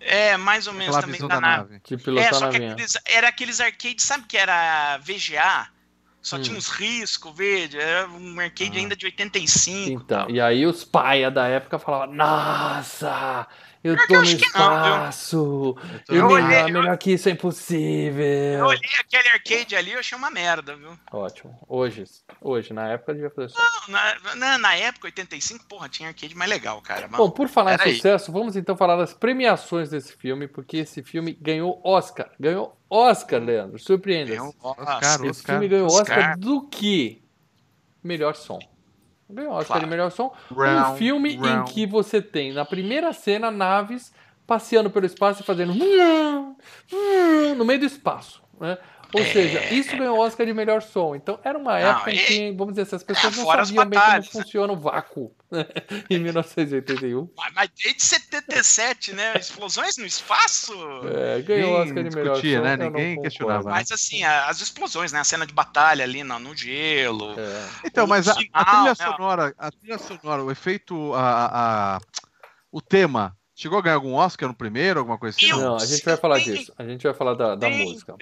É, 0.00 0.36
mais 0.36 0.66
ou 0.66 0.72
menos 0.72 0.96
Aquela 0.96 1.12
também 1.12 1.20
da 1.28 1.34
da 1.36 1.40
nave. 1.40 1.72
nave. 1.74 1.82
De 1.86 2.18
É, 2.18 2.32
só 2.32 2.50
que 2.50 2.56
aqueles, 2.56 2.96
era 3.04 3.28
aqueles 3.28 3.60
arcades, 3.60 4.04
sabe 4.04 4.24
que 4.26 4.36
era 4.36 4.98
VGA? 4.98 5.68
Só 6.22 6.36
Hum. 6.36 6.42
tinha 6.42 6.56
uns 6.58 6.68
riscos 6.68 7.34
verde, 7.34 7.78
era 7.78 8.06
um 8.08 8.38
arcade 8.40 8.72
Ah. 8.74 8.80
ainda 8.80 8.96
de 8.96 9.06
85. 9.06 9.90
Então, 10.02 10.28
e 10.28 10.40
aí 10.40 10.66
os 10.66 10.84
paia 10.84 11.30
da 11.30 11.46
época 11.46 11.78
falavam, 11.78 12.14
nossa, 12.14 13.46
eu 13.82 13.96
tô 14.06 14.14
eu 14.14 14.20
no 14.20 14.26
espaço, 14.26 15.76
Eu 16.08 16.28
melhor, 16.28 16.30
olhei- 16.32 16.72
melhor 16.72 16.98
que 16.98 17.12
isso 17.12 17.28
é 17.28 17.32
Eu 17.32 17.34
impossível. 17.34 18.66
olhei 18.66 18.90
aquele 19.00 19.28
arcade 19.30 19.76
ali, 19.76 19.92
eu 19.92 20.00
achei 20.00 20.16
uma 20.18 20.30
merda, 20.30 20.76
viu? 20.76 20.96
Ótimo. 21.12 21.58
Hoje, 21.68 22.04
hoje, 22.40 22.72
na 22.72 22.88
época 22.88 23.14
devia 23.14 23.30
fazer 23.30 23.46
isso. 23.48 23.56
Não, 23.88 23.94
Na, 23.94 24.34
na, 24.34 24.58
na 24.58 24.74
época, 24.76 25.06
85, 25.08 25.64
porra, 25.66 25.88
tinha 25.88 26.08
arcade 26.10 26.34
mais 26.36 26.50
legal, 26.50 26.80
cara. 26.82 27.08
Mas- 27.08 27.16
Bom, 27.18 27.30
por 27.30 27.48
falar 27.48 27.74
em 27.86 27.94
sucesso, 27.94 28.30
vamos 28.30 28.54
então 28.56 28.76
falar 28.76 28.96
das 28.96 29.14
premiações 29.14 29.90
desse 29.90 30.12
filme, 30.16 30.46
porque 30.46 30.78
esse 30.78 31.02
filme 31.02 31.32
ganhou 31.32 31.80
Oscar. 31.84 32.30
Ganhou 32.38 32.76
Oscar, 32.88 33.40
Leandro. 33.42 33.78
Surpreenda-se. 33.78 34.32
Tem 34.32 34.40
um- 34.40 34.52
Oscar, 34.62 35.14
Esse 35.20 35.30
Oscar. 35.30 35.54
filme 35.56 35.68
ganhou 35.68 35.86
Oscar, 35.86 36.18
Oscar. 36.18 36.38
do 36.38 36.68
que? 36.68 37.22
Melhor 38.02 38.34
som. 38.34 38.58
Ganhou 39.32 39.52
Oscar 39.52 39.66
Claro. 39.66 39.84
de 39.84 39.90
melhor 39.90 40.10
som. 40.10 40.32
um 40.50 40.54
Round, 40.54 40.98
filme 40.98 41.34
em 41.34 41.38
round. 41.38 41.72
que 41.72 41.86
você 41.86 42.20
tem, 42.22 42.52
na 42.52 42.64
primeira 42.64 43.12
cena, 43.12 43.50
naves 43.50 44.12
passeando 44.46 44.90
pelo 44.90 45.06
espaço 45.06 45.42
e 45.42 45.44
fazendo 45.44 45.72
no 47.56 47.64
meio 47.64 47.78
do 47.80 47.86
espaço. 47.86 48.42
Né? 48.58 48.76
Ou 49.12 49.24
seja, 49.24 49.72
isso 49.74 49.96
ganhou 49.96 50.18
Oscar 50.18 50.46
de 50.46 50.52
melhor 50.54 50.82
som. 50.82 51.14
Então 51.14 51.38
era 51.42 51.58
uma 51.58 51.78
É. 51.78 51.82
Não, 51.84 51.90
época 51.90 52.12
em 52.12 52.16
que, 52.18 52.52
vamos 52.52 52.74
dizer 52.74 52.82
assim, 52.82 52.96
as 52.96 53.02
pessoas 53.02 53.36
não 53.36 53.44
sabiam 53.46 53.66
bem 53.86 53.98
como 53.98 54.06
batalhas. 54.06 54.28
funciona 54.28 54.72
o 54.72 54.76
vácuo 54.76 55.22
né? 55.24 55.30
em 56.10 56.18
1981. 56.18 57.28
Mas, 57.36 57.52
mas 57.54 57.70
desde 57.82 58.02
77, 58.04 59.12
né? 59.12 59.34
Explosões 59.36 59.96
no 59.96 60.06
espaço. 60.06 60.72
É, 61.14 61.42
ganhou 61.42 61.70
Ninguém 61.84 61.88
Oscar 61.90 62.04
de 62.10 62.16
melhor 62.16 62.32
discutia, 62.34 62.58
som. 62.58 62.64
né? 62.64 62.76
Ninguém 62.76 63.22
questionava, 63.22 63.64
né? 63.64 63.70
Mas 63.70 63.90
assim, 63.92 64.22
as 64.24 64.60
explosões, 64.60 65.12
né? 65.12 65.20
A 65.20 65.24
cena 65.24 65.46
de 65.46 65.52
batalha 65.52 66.04
ali 66.04 66.22
no, 66.22 66.38
no 66.38 66.54
gelo. 66.56 67.34
É. 67.38 67.68
Então, 67.84 68.04
O 68.04 68.08
mas 68.08 68.28
a, 68.28 68.32
a 68.52 68.64
trilha 68.64 68.84
né? 68.90 68.94
sonora, 68.94 69.54
a 69.58 69.70
trilha 69.70 69.98
sonora, 69.98 70.44
o 70.44 70.50
efeito, 70.50 71.12
a, 71.14 71.96
a- 71.96 72.00
o 72.72 72.80
tema, 72.80 73.36
chegou 73.54 73.78
a 73.78 73.82
ganhar 73.82 73.96
algum 73.96 74.14
Oscar 74.14 74.48
no 74.48 74.54
primeiro, 74.54 75.00
alguma 75.00 75.18
coisa 75.18 75.36
assim? 75.36 75.48
Não? 75.50 75.60
Não, 75.60 75.76
a 75.76 75.84
gente 75.86 76.04
vai 76.04 76.16
falar 76.16 76.38
disso. 76.38 76.72
A 76.78 76.84
gente 76.84 77.02
vai 77.02 77.12
falar 77.14 77.34
da, 77.34 77.54
da 77.56 77.68
música. 77.68 78.14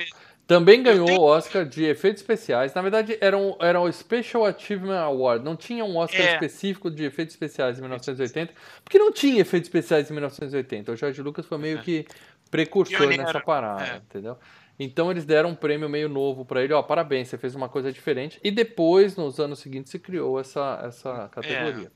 Também 0.48 0.82
ganhou 0.82 1.04
tenho- 1.06 1.20
o 1.20 1.24
Oscar 1.24 1.64
de 1.66 1.84
efeitos 1.84 2.22
especiais. 2.22 2.72
Na 2.72 2.80
verdade, 2.80 3.18
era 3.20 3.36
um, 3.36 3.54
era 3.60 3.78
um 3.80 3.92
Special 3.92 4.46
Achievement 4.46 4.98
Award. 4.98 5.44
Não 5.44 5.54
tinha 5.54 5.84
um 5.84 5.96
Oscar 5.98 6.22
É. 6.22 6.32
específico 6.32 6.90
de 6.90 7.04
efeitos 7.04 7.34
especiais 7.34 7.76
em 7.78 7.82
1980, 7.82 8.54
porque 8.82 8.98
não 8.98 9.12
tinha 9.12 9.40
efeitos 9.42 9.68
especiais 9.68 10.10
em 10.10 10.14
1980. 10.14 10.90
O 10.92 10.96
George 10.96 11.20
Lucas 11.22 11.44
foi 11.44 11.58
meio 11.58 11.80
que 11.82 12.06
precursor 12.50 12.96
Pioneiro, 12.96 13.24
nessa 13.24 13.40
parada, 13.40 13.84
é. 13.84 13.96
entendeu? 13.98 14.38
Então 14.80 15.10
eles 15.10 15.26
deram 15.26 15.50
um 15.50 15.54
prêmio 15.54 15.86
meio 15.86 16.08
novo 16.08 16.46
pra 16.46 16.62
ele. 16.64 16.72
Ó, 16.72 16.82
parabéns, 16.82 17.28
você 17.28 17.36
fez 17.36 17.54
uma 17.54 17.68
coisa 17.68 17.92
diferente. 17.92 18.40
E 18.42 18.50
depois, 18.50 19.16
nos 19.16 19.38
anos 19.38 19.58
seguintes, 19.58 19.90
se 19.90 19.98
criou 19.98 20.40
essa, 20.40 20.80
essa 20.82 21.28
categoria. 21.30 21.92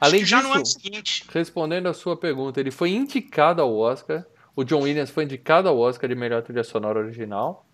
Acho 0.00 0.10
Além 0.10 0.20
que 0.22 0.26
já 0.26 0.42
no 0.42 0.52
ano 0.52 0.62
disso, 0.64 0.80
seguinte. 0.80 1.24
respondendo 1.32 1.86
a 1.88 1.94
sua 1.94 2.16
pergunta, 2.16 2.58
ele 2.58 2.72
foi 2.72 2.90
indicado 2.90 3.62
ao 3.62 3.72
Oscar. 3.76 4.26
O 4.56 4.64
John 4.64 4.80
Williams 4.80 5.10
foi 5.10 5.22
indicado 5.22 5.68
ao 5.68 5.78
Oscar 5.78 6.08
de 6.08 6.16
melhor 6.16 6.42
trilha 6.42 6.64
sonora 6.64 6.98
original 6.98 7.64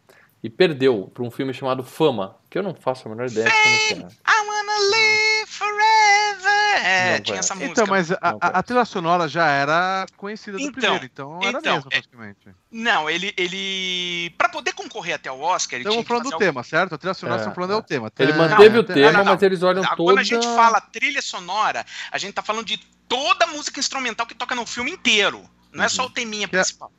e 0.43 0.49
perdeu 0.49 1.11
para 1.13 1.23
um 1.25 1.31
filme 1.31 1.53
chamado 1.53 1.83
Fama, 1.83 2.37
que 2.49 2.57
eu 2.59 2.63
não 2.63 2.75
faço 2.75 3.07
a 3.07 3.11
menor 3.11 3.27
ideia 3.29 3.47
de 3.49 3.53
como 3.53 3.79
que 3.79 3.95
é. 3.95 3.97
I 4.33 4.47
wanna 4.47 4.79
live 4.91 5.51
forever. 5.51 6.85
É, 6.85 7.15
Não 7.17 7.21
tinha 7.25 7.39
essa 7.39 7.55
música. 7.55 7.73
Então, 7.73 7.87
mas 7.89 8.13
a, 8.13 8.19
Não, 8.23 8.39
a- 8.41 8.63
trilha 8.63 8.85
sonora 8.85 9.27
já 9.29 9.47
era 9.49 10.07
conhecida 10.17 10.57
do 10.57 10.63
Então, 10.63 10.73
primeiro, 10.73 11.05
então 11.05 11.39
era 11.43 11.59
então, 11.59 11.75
mesmo, 11.75 11.89
é- 11.91 11.97
praticamente. 11.97 12.49
Não, 12.71 13.11
ele. 13.11 13.35
ele... 13.37 14.31
Pra 14.39 14.49
poder 14.49 14.73
concorrer 14.75 15.17
até 15.17 15.31
o 15.31 15.41
Oscar, 15.41 15.81
ele 15.81 15.89
Então 15.89 16.01
que 16.03 16.09
falando 16.09 16.31
do 16.31 16.39
tema, 16.39 16.63
certo? 16.63 16.95
A 16.95 16.99
trilha 16.99 17.15
sonora 17.15 17.39
É, 17.39 17.41
estão 17.41 17.55
falando 17.55 17.73
é, 17.73 17.75
é. 17.75 17.79
o 17.79 17.83
tema. 17.83 18.13
Ele 18.19 18.33
Tá- 18.33 18.39
manteve 18.39 18.75
não, 18.77 18.81
o 18.81 18.85
tema, 18.85 19.13
não, 19.13 19.25
não. 19.25 19.33
mas 19.33 19.43
eles 19.43 19.63
olham 19.63 19.83
Quando 19.85 19.97
toda... 19.97 20.21
a 20.21 20.25
gente 20.25 20.47
fala 20.47 20.81
trilha 20.81 21.21
sonora, 21.21 21.85
a 22.13 22.19
gente 22.19 22.33
tá 22.35 22.43
falando 22.43 22.65
de 22.67 22.79
toda 23.09 23.45
a 23.45 23.49
música 23.49 23.81
instrumental 23.81 24.25
que 24.27 24.35
toca 24.35 24.55
no 24.55 24.65
filme 24.65 24.93
inteiro. 24.93 25.43
Não 25.73 25.85
é 25.85 25.89
só 25.89 26.07
o 26.07 26.11
teminha 26.11 26.47
Que 26.49 26.57
é- 26.57 26.61
principal. 26.61 26.93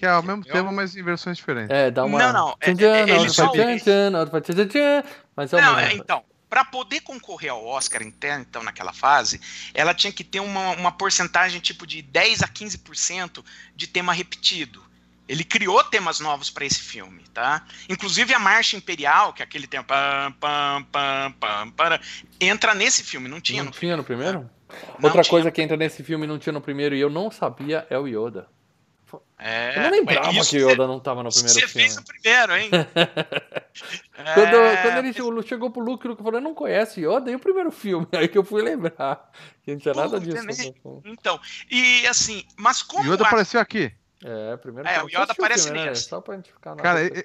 Que 0.00 0.06
é 0.06 0.16
o 0.16 0.22
mesmo 0.22 0.42
Eu- 0.46 0.52
tema, 0.54 0.72
mas 0.72 0.96
em 0.96 1.02
versões 1.02 1.36
diferentes. 1.36 1.68
É, 1.70 1.90
dá 1.90 2.06
uma... 2.06 2.18
Não, 2.18 2.32
não, 2.32 2.56
é- 2.58 2.72
Tchan, 2.74 2.86
é- 2.96 3.10
ele 3.20 3.28
só- 3.28 3.48
tchan, 3.48 3.76
tchan, 3.76 4.26
faz 4.30 4.42
tchan, 4.44 4.66
tchan, 4.66 5.04
mas 5.36 5.52
é 5.52 5.56
o 5.56 5.60
Não, 5.60 5.76
mesmo. 5.76 5.90
é, 5.90 5.94
então, 5.94 6.24
para 6.48 6.64
poder 6.64 7.00
concorrer 7.02 7.50
ao 7.52 7.62
Oscar 7.66 8.02
interno, 8.02 8.46
então, 8.48 8.62
naquela 8.62 8.94
fase, 8.94 9.38
ela 9.74 9.92
tinha 9.92 10.10
que 10.10 10.24
ter 10.24 10.40
uma, 10.40 10.70
uma 10.70 10.90
porcentagem 10.90 11.60
tipo 11.60 11.86
de 11.86 12.00
10 12.00 12.42
a 12.42 12.48
15% 12.48 13.44
de 13.76 13.86
tema 13.86 14.14
repetido. 14.14 14.82
Ele 15.28 15.44
criou 15.44 15.84
temas 15.84 16.18
novos 16.18 16.48
para 16.48 16.64
esse 16.64 16.80
filme, 16.80 17.22
tá? 17.34 17.62
Inclusive 17.86 18.32
a 18.32 18.38
Marcha 18.38 18.78
Imperial, 18.78 19.34
que 19.34 19.42
é 19.42 19.44
aquele 19.44 19.66
tema 19.66 19.84
pam, 19.84 20.32
pam, 20.40 20.82
pam, 20.90 21.32
pam, 21.38 21.70
para, 21.72 22.00
entra 22.40 22.74
nesse 22.74 23.04
filme, 23.04 23.28
não 23.28 23.38
tinha 23.38 23.62
Não 23.62 23.70
no 23.70 23.76
tinha 23.76 23.96
no 23.98 24.02
primeiro? 24.02 24.50
Não 24.98 25.04
Outra 25.04 25.20
tinha. 25.22 25.30
coisa 25.30 25.50
que 25.50 25.60
entra 25.60 25.76
nesse 25.76 26.02
filme 26.02 26.24
e 26.24 26.26
não 26.26 26.38
tinha 26.38 26.54
no 26.54 26.60
primeiro 26.62 26.94
e 26.96 27.00
eu 27.00 27.10
não 27.10 27.30
sabia 27.30 27.86
é 27.90 27.98
o 27.98 28.06
Yoda. 28.08 28.48
É, 29.42 29.78
Eu 29.78 29.82
não 29.84 29.90
lembrava 29.90 30.30
que 30.44 30.56
o 30.62 30.70
Yoda 30.70 30.86
não 30.86 30.98
estava 30.98 31.22
no 31.22 31.30
Você, 31.32 31.42
primeiro 31.44 31.60
você 31.68 31.72
filme. 31.72 31.88
fez 31.88 31.96
o 31.96 32.04
primeiro, 32.04 32.56
hein? 32.56 32.70
Quando, 34.34 34.54
É, 34.56 34.82
quando 34.82 34.98
ele 34.98 35.12
chegou, 35.12 35.42
chegou 35.42 35.70
pro 35.70 35.82
Luke, 35.82 36.06
o 36.06 36.10
Luke 36.10 36.22
falou, 36.22 36.38
eu 36.38 36.42
não 36.44 36.54
conhece 36.54 37.00
Yoda, 37.00 37.30
e 37.30 37.34
o 37.36 37.40
primeiro 37.40 37.70
filme? 37.70 38.06
Aí 38.12 38.28
que 38.28 38.36
eu 38.36 38.44
fui 38.44 38.62
lembrar. 38.62 39.30
Que 39.62 39.72
não 39.72 39.78
tinha 39.78 39.94
nada 39.94 40.10
Pô, 40.10 40.18
disso. 40.18 40.36
também. 40.36 40.56
no 40.68 40.74
filme. 40.82 41.02
Então, 41.06 41.40
e 41.70 42.06
assim, 42.06 42.44
mas 42.58 42.82
O 42.82 42.86
como 42.88 43.04
Yoda 43.12 43.24
a- 43.24 43.26
apareceu 43.26 43.60
aqui. 43.60 43.92
É, 44.22 44.54
primeiro 44.58 44.86
É, 44.86 44.92
filme. 44.96 45.06
o 45.06 45.10
Você 45.10 45.22
Yoda 45.22 45.32
aparece 45.32 45.64
filme, 45.64 45.78
né? 45.78 45.86
nesse. 45.88 46.02
Só 46.08 46.20
pra 46.20 46.36
gente 46.36 46.52
ficar 46.52 46.74
na 46.74 46.82
Cara, 46.82 47.00
assim. 47.00 47.22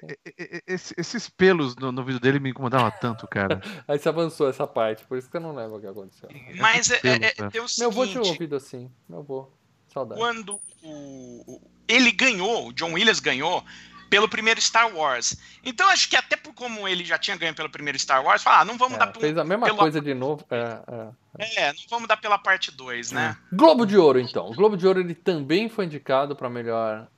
esse- 0.66 0.94
esses 0.96 1.28
pelos 1.28 1.76
no, 1.76 1.92
no 1.92 2.02
vídeo 2.02 2.18
dele 2.20 2.40
me 2.40 2.48
incomodavam 2.50 2.90
tanto, 2.98 3.28
cara. 3.28 3.60
Aí 3.86 3.98
você 3.98 4.08
avançou 4.08 4.48
essa 4.48 4.66
parte, 4.66 5.04
por 5.04 5.18
isso 5.18 5.28
que 5.30 5.36
eu 5.36 5.40
não 5.42 5.54
lembro 5.54 5.76
o 5.76 5.80
que 5.80 5.86
aconteceu. 5.86 6.30
mas 6.58 6.90
é, 6.90 6.98
pelo, 6.98 7.24
é, 7.24 7.30
cara. 7.32 7.50
é 7.52 7.60
o 7.60 7.66
Meu 7.78 7.88
avô 7.88 8.04
tinha 8.06 8.14
seguinte, 8.14 8.28
ouvido 8.32 8.56
assim. 8.56 8.90
Meu 9.06 9.18
avô. 9.18 9.50
Saudade. 9.96 10.20
quando 10.20 10.60
o- 10.82 11.42
o- 11.46 11.60
ele 11.88 12.12
ganhou, 12.12 12.68
o 12.68 12.72
John 12.72 12.92
Williams 12.92 13.18
ganhou 13.20 13.64
pelo 14.10 14.28
primeiro 14.28 14.60
Star 14.60 14.94
Wars. 14.94 15.36
Então 15.64 15.88
acho 15.88 16.08
que 16.08 16.14
até 16.16 16.36
por 16.36 16.54
como 16.54 16.86
ele 16.86 17.04
já 17.04 17.18
tinha 17.18 17.36
ganho 17.36 17.54
pelo 17.54 17.68
primeiro 17.70 17.98
Star 17.98 18.24
Wars, 18.24 18.42
fala, 18.42 18.60
ah, 18.60 18.64
não 18.64 18.76
vamos 18.78 18.96
É, 18.96 18.98
dar 18.98 19.06
pelo, 19.08 19.20
fez 19.20 19.36
a 19.36 19.42
mesma 19.44 19.74
coisa 19.74 20.00
de 20.00 20.14
novo. 20.14 20.44
É, 20.50 20.78
é. 21.38 21.62
é, 21.64 21.72
não 21.72 21.80
vamos 21.90 22.06
dar 22.06 22.16
pela 22.16 22.38
parte 22.38 22.70
2, 22.70 23.10
né? 23.10 23.36
Globo 23.52 23.84
de 23.86 23.96
Ouro, 23.96 24.20
então. 24.20 24.46
O 24.48 24.54
Globo 24.54 24.76
de 24.76 24.86
Ouro 24.86 25.00
ele 25.00 25.14
também 25.14 25.68
foi 25.68 25.86
indicado 25.86 26.36
para 26.36 26.48
melhor 26.50 27.08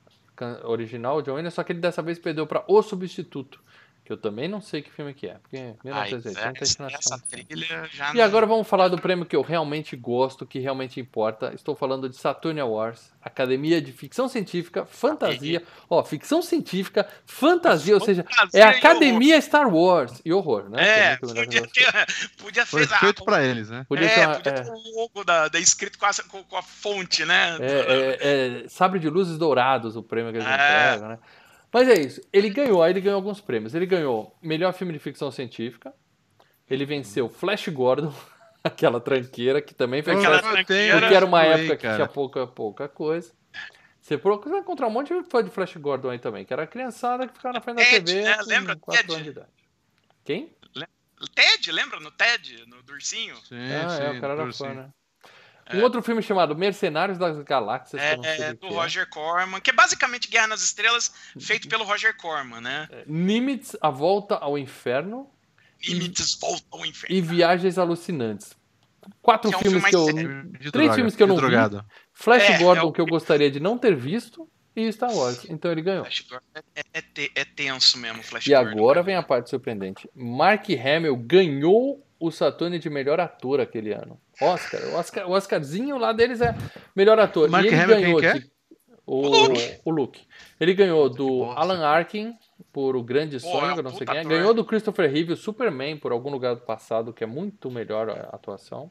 original, 0.64 1.16
o 1.18 1.22
John 1.22 1.32
Williams, 1.34 1.54
só 1.54 1.64
que 1.64 1.72
ele 1.72 1.80
dessa 1.80 2.00
vez 2.00 2.18
perdeu 2.18 2.46
para 2.46 2.64
O 2.68 2.80
Substituto, 2.80 3.60
que 4.08 4.12
eu 4.14 4.16
também 4.16 4.48
não 4.48 4.58
sei 4.62 4.80
que 4.80 4.90
filme 4.90 5.12
que 5.12 5.26
é, 5.28 5.34
porque 5.34 5.58
Aí, 5.58 5.74
1980 5.84 6.40
a 6.48 6.64
gente 6.64 6.94
essa, 6.94 7.14
achou. 7.16 7.26
trilha 7.28 7.86
já 7.92 8.10
E 8.10 8.14
não- 8.16 8.24
agora 8.24 8.46
vamos 8.46 8.66
falar 8.66 8.88
do 8.88 8.96
prêmio 8.96 9.26
que 9.26 9.36
eu 9.36 9.42
realmente 9.42 9.94
gosto, 9.96 10.46
que 10.46 10.58
realmente 10.58 10.98
importa. 10.98 11.52
Estou 11.54 11.76
falando 11.76 12.08
de 12.08 12.16
Saturn 12.16 12.58
Awards, 12.58 13.12
Academia 13.22 13.82
de 13.82 13.92
Ficção 13.92 14.26
Científica, 14.26 14.86
Fantasia. 14.86 15.62
Ó, 15.90 16.02
ficção 16.02 16.40
científica, 16.40 17.06
fantasia, 17.26 17.92
ou 17.94 18.00
seja, 18.00 18.24
é 18.54 18.62
Academia 18.62 19.38
Star 19.42 19.68
Wars 19.68 20.22
e 20.24 20.32
horror, 20.32 20.70
né? 20.70 20.82
É, 20.82 21.12
é 21.12 21.16
podia 21.18 21.46
ter, 21.66 21.92
podia 22.40 22.64
Foi 22.64 22.86
feito 22.86 23.22
pra 23.26 23.44
eles, 23.44 23.68
né? 23.68 23.84
Podia 23.86 24.06
é, 24.06 24.08
ser 24.08 24.26
uma- 24.26 24.34
podia 24.36 24.52
é. 24.52 24.62
ter 24.62 24.70
o 24.70 25.00
logo 25.02 25.22
da, 25.22 25.48
da 25.48 25.58
escrito 25.60 25.98
com 25.98 26.06
a, 26.06 26.10
com, 26.44 26.56
a 26.56 26.62
fonte, 26.62 27.26
né? 27.26 27.58
É, 27.60 27.66
é, 27.66 28.62
é 28.64 28.68
Sabre 28.70 28.98
de 28.98 29.10
Luzes 29.10 29.36
Dourados, 29.36 29.96
o 29.96 30.02
prêmio 30.02 30.32
que 30.32 30.38
a 30.38 30.40
gente 30.40 30.50
É. 30.50 30.54
entrega, 30.94 31.08
né? 31.08 31.18
Mas 31.72 31.88
é 31.88 32.00
isso. 32.00 32.20
Ele 32.32 32.48
ganhou, 32.50 32.82
aí 32.82 32.92
ele 32.92 33.00
ganhou 33.00 33.16
alguns 33.16 33.40
prêmios. 33.40 33.74
Ele 33.74 33.86
ganhou 33.86 34.36
melhor 34.42 34.72
filme 34.72 34.92
de 34.92 34.98
ficção 34.98 35.30
científica. 35.30 35.92
Ele 36.68 36.84
venceu 36.84 37.28
Flash 37.28 37.68
Gordon, 37.68 38.12
aquela 38.62 39.00
tranqueira 39.00 39.60
que 39.60 39.74
também 39.74 40.02
fez 40.02 40.18
Aquela 40.18 40.36
sucesso, 40.38 40.52
tranqueira. 40.54 41.00
porque 41.00 41.14
era 41.14 41.26
uma 41.26 41.40
Foi, 41.40 41.48
época 41.48 41.76
que 41.76 41.94
tinha 41.94 42.08
pouca, 42.08 42.46
pouca 42.46 42.88
coisa. 42.88 43.32
Você 44.00 44.16
procura 44.16 44.58
encontrar 44.58 44.86
um 44.86 44.90
monte 44.90 45.12
de 45.12 45.22
fã 45.28 45.44
de 45.44 45.50
Flash 45.50 45.76
Gordon 45.76 46.08
aí 46.10 46.18
também, 46.18 46.44
que 46.44 46.52
era 46.52 46.62
a 46.62 46.66
criançada 46.66 47.26
que 47.28 47.34
ficava 47.34 47.54
na 47.54 47.60
frente 47.60 47.76
da 47.76 47.84
Ted, 47.84 48.04
TV 48.12 48.22
né? 48.22 48.36
com 48.38 48.44
Lembra 48.48 48.76
4 48.76 49.00
Ted? 49.02 49.12
anos 49.12 49.24
de 49.24 49.30
idade. 49.30 49.48
Quem? 50.24 50.52
Ted, 51.34 51.72
lembra 51.72 51.98
no 52.00 52.10
Ted, 52.12 52.64
no 52.66 52.82
do 52.82 52.92
ursinho? 52.92 53.36
Sim, 53.48 53.56
ah, 53.56 53.90
sim, 53.90 54.02
é, 54.04 54.10
o 54.12 54.20
cara 54.20 54.34
era 54.34 54.52
fã, 54.52 54.72
né? 54.72 54.88
Um 55.74 55.82
outro 55.82 56.02
filme 56.02 56.22
chamado 56.22 56.56
Mercenários 56.56 57.18
das 57.18 57.38
Galáxias, 57.42 58.00
É, 58.02 58.12
é, 58.14 58.52
do 58.54 58.58
que 58.58 58.72
Roger 58.74 59.08
Corman, 59.08 59.60
que 59.60 59.70
é 59.70 59.72
basicamente 59.72 60.28
Guerra 60.28 60.46
nas 60.48 60.62
Estrelas, 60.62 61.12
feito 61.38 61.68
pelo 61.68 61.84
Roger 61.84 62.16
Corman, 62.16 62.60
né? 62.60 62.88
é. 62.90 63.04
Nimitz, 63.06 63.76
A 63.80 63.90
Volta 63.90 64.36
ao 64.36 64.56
Inferno 64.58 65.28
Limites 65.86 66.36
voltam 66.40 66.80
ao 66.80 66.86
inferno. 66.86 67.14
e 67.16 67.20
Viagens 67.20 67.78
Alucinantes. 67.78 68.56
Quatro 69.22 69.48
Que 69.48 69.54
é 69.54 69.58
um 69.58 69.62
filmes 69.62 69.84
filme 69.84 69.90
que 69.90 69.96
eu... 70.12 70.16
sério. 70.16 70.42
De 70.44 70.58
Três 70.58 70.72
droga, 70.72 70.94
filmes 70.94 71.16
que 71.16 71.22
eu 71.22 71.26
não 71.28 71.36
vi. 71.36 71.40
drogado. 71.42 71.84
Flash 72.12 72.50
É, 72.50 72.58
Gordon, 72.58 72.80
é 72.80 72.84
o- 72.84 72.92
que 72.92 73.00
eu 73.00 73.06
gostaria 73.06 73.48
de 73.50 73.60
não 73.60 73.78
ter 73.78 73.94
visto, 73.94 74.48
e 74.74 74.90
Star 74.92 75.12
Wars. 75.14 75.46
Então 75.48 75.70
ele 75.70 75.80
ganhou. 75.82 76.04
Flash 76.04 76.20
Gordon 76.28 76.44
é, 76.54 76.98
é, 76.98 77.30
é 77.36 77.44
tenso 77.44 77.96
mesmo, 77.98 78.22
Flash 78.24 78.46
E 78.46 78.50
Gordon. 78.50 78.70
agora 78.72 79.02
vem 79.04 79.14
a 79.14 79.22
parte 79.22 79.50
surpreendente. 79.50 80.08
Mark 80.14 80.66
Hamill 80.70 81.16
ganhou 81.16 82.04
o 82.18 82.30
Saturn 82.32 82.76
de 82.78 82.90
melhor 82.90 83.20
ator 83.20 83.60
aquele 83.60 83.92
ano. 83.92 84.20
Oscar. 84.40 84.80
O, 84.88 84.94
Oscar, 84.94 85.28
o 85.28 85.32
Oscarzinho 85.32 85.96
lá 85.98 86.12
deles 86.12 86.40
é 86.40 86.54
melhor 86.94 87.18
ator. 87.18 87.48
Mark 87.48 87.64
e 87.64 87.68
ele 87.68 87.76
Hamill 87.76 87.96
quem 87.96 88.04
ganhou 88.04 88.20
que 88.20 88.26
é? 88.26 88.34
de- 88.34 88.50
o, 89.06 89.16
O 89.26 89.28
Luke. 89.48 89.80
o 89.86 89.90
Luke. 89.90 90.26
Ele 90.60 90.74
ganhou 90.74 91.08
do. 91.08 91.44
Alan 91.44 91.84
Arkin 91.84 92.34
por 92.72 92.94
O 92.96 93.02
Grande 93.02 93.40
Pô, 93.40 93.48
Sonho, 93.50 93.70
é 93.70 93.72
que 93.74 93.78
eu 93.78 93.82
não 93.84 93.90
sei 93.94 94.06
quem 94.06 94.16
é. 94.16 94.20
ator. 94.20 94.30
Ganhou 94.30 94.52
do 94.54 94.64
Christopher 94.64 95.10
Reeve, 95.10 95.32
o 95.32 95.36
Superman, 95.36 95.96
por 95.96 96.12
algum 96.12 96.30
lugar 96.30 96.54
do 96.54 96.60
passado, 96.60 97.12
que 97.12 97.24
é 97.24 97.26
muito 97.26 97.70
melhor 97.70 98.10
a 98.10 98.34
atuação. 98.34 98.90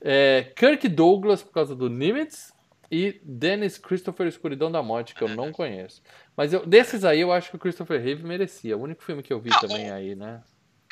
É, 0.00 0.52
Kirk 0.56 0.88
Douglas, 0.88 1.42
por 1.42 1.52
causa 1.52 1.74
do 1.74 1.88
Nimitz. 1.88 2.52
E 2.94 3.18
Dennis 3.24 3.78
Christopher 3.78 4.26
Escuridão 4.26 4.70
da 4.70 4.82
Morte, 4.82 5.14
que 5.14 5.22
eu 5.22 5.28
não 5.28 5.50
conheço. 5.52 6.02
Mas 6.36 6.52
eu- 6.52 6.66
desses 6.66 7.04
aí, 7.06 7.20
eu 7.22 7.32
acho 7.32 7.48
que 7.48 7.56
o 7.56 7.58
Christopher 7.58 7.98
Reeve 8.02 8.22
merecia. 8.22 8.76
O 8.76 8.82
único 8.82 9.02
filme 9.02 9.22
que 9.22 9.32
eu 9.32 9.40
vi 9.40 9.48
Ah, 9.50 9.60
também 9.60 9.90
aí, 9.90 10.14
né? 10.14 10.42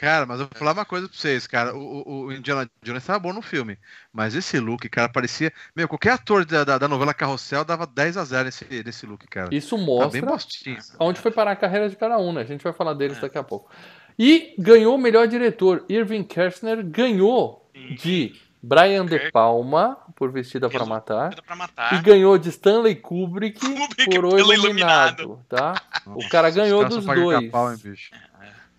Cara, 0.00 0.24
mas 0.24 0.40
eu 0.40 0.46
vou 0.46 0.58
falar 0.58 0.72
uma 0.72 0.84
coisa 0.86 1.06
pra 1.06 1.14
vocês, 1.18 1.46
cara. 1.46 1.76
O, 1.76 2.24
o- 2.26 2.32
Indiana 2.32 2.66
Jones 2.82 3.04
tava 3.04 3.18
bom 3.18 3.34
no 3.34 3.42
filme. 3.42 3.76
Mas 4.10 4.34
esse 4.34 4.58
look, 4.58 4.88
cara, 4.88 5.10
parecia. 5.10 5.52
Meu, 5.76 5.86
qualquer 5.86 6.12
ator 6.12 6.42
da, 6.46 6.64
da, 6.64 6.78
da 6.78 6.88
novela 6.88 7.12
Carrossel 7.12 7.66
dava 7.66 7.86
10 7.86 8.16
a 8.16 8.24
0 8.24 8.44
nesse, 8.46 8.64
nesse 8.82 9.04
look, 9.04 9.26
cara. 9.28 9.54
Isso 9.54 9.76
Tá 9.76 10.08
bem 10.08 10.22
mostra 10.22 10.24
bostinho. 10.24 10.78
onde 10.98 11.20
foi 11.20 11.30
parar 11.30 11.50
a 11.52 11.56
carreira 11.56 11.86
de 11.90 11.96
cada 11.96 12.16
um, 12.18 12.32
né? 12.32 12.40
A 12.40 12.44
gente 12.46 12.64
vai 12.64 12.72
falar 12.72 12.94
deles 12.94 13.20
daqui 13.20 13.36
a 13.36 13.42
pouco. 13.42 13.70
E 14.18 14.54
ganhou 14.58 14.94
o 14.94 14.98
melhor 14.98 15.28
diretor. 15.28 15.84
Irving 15.86 16.24
Kershner 16.24 16.82
ganhou 16.82 17.70
de 18.02 18.34
Brian 18.62 19.04
De 19.06 19.30
Palma, 19.30 19.98
por 20.16 20.30
Vestida 20.32 20.68
para 20.70 20.84
Matar. 20.86 21.34
Pra 21.34 21.54
E 21.54 21.58
matar. 21.58 22.02
ganhou 22.02 22.36
de 22.38 22.48
Stanley 22.50 22.94
Kubrick, 22.96 23.58
Kubrick 23.60 24.14
por 24.16 24.24
O 24.24 24.34
pelo 24.34 24.52
Iluminado, 24.54 25.40
tá? 25.48 25.74
O 26.06 26.26
cara 26.28 26.50
ganhou 26.50 26.84
dos 26.86 27.04
dois. 27.04 27.46
capau, 27.46 27.70
hein, 27.72 27.78
bicho? 27.82 28.10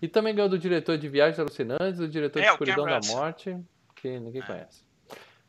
E 0.02 0.08
também 0.08 0.34
ganhou 0.34 0.48
do 0.48 0.58
diretor 0.58 0.98
de 0.98 1.08
Viagens 1.08 1.38
Alucinantes, 1.38 1.98
do 1.98 2.08
diretor 2.08 2.40
de 2.40 2.46
É, 2.46 2.50
o 2.50 2.54
Escuridão 2.54 2.84
da. 2.84 2.98
Morte, 3.06 3.56
que 3.94 4.18
ninguém 4.18 4.42
É. 4.42 4.44
conhece. 4.44 4.82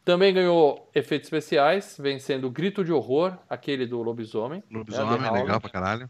Também 0.05 0.31
ganhou 0.33 0.89
efeitos 0.93 1.25
especiais, 1.27 1.97
vencendo 1.99 2.45
o 2.45 2.51
Grito 2.51 2.83
de 2.83 2.91
Horror, 2.91 3.35
aquele 3.49 3.87
do 3.87 4.01
lobisomem. 4.03 4.61
Lobisomem, 4.69 5.27
É, 5.27 5.31
legal 5.31 5.59
pra 5.59 5.69
caralho. 5.71 6.09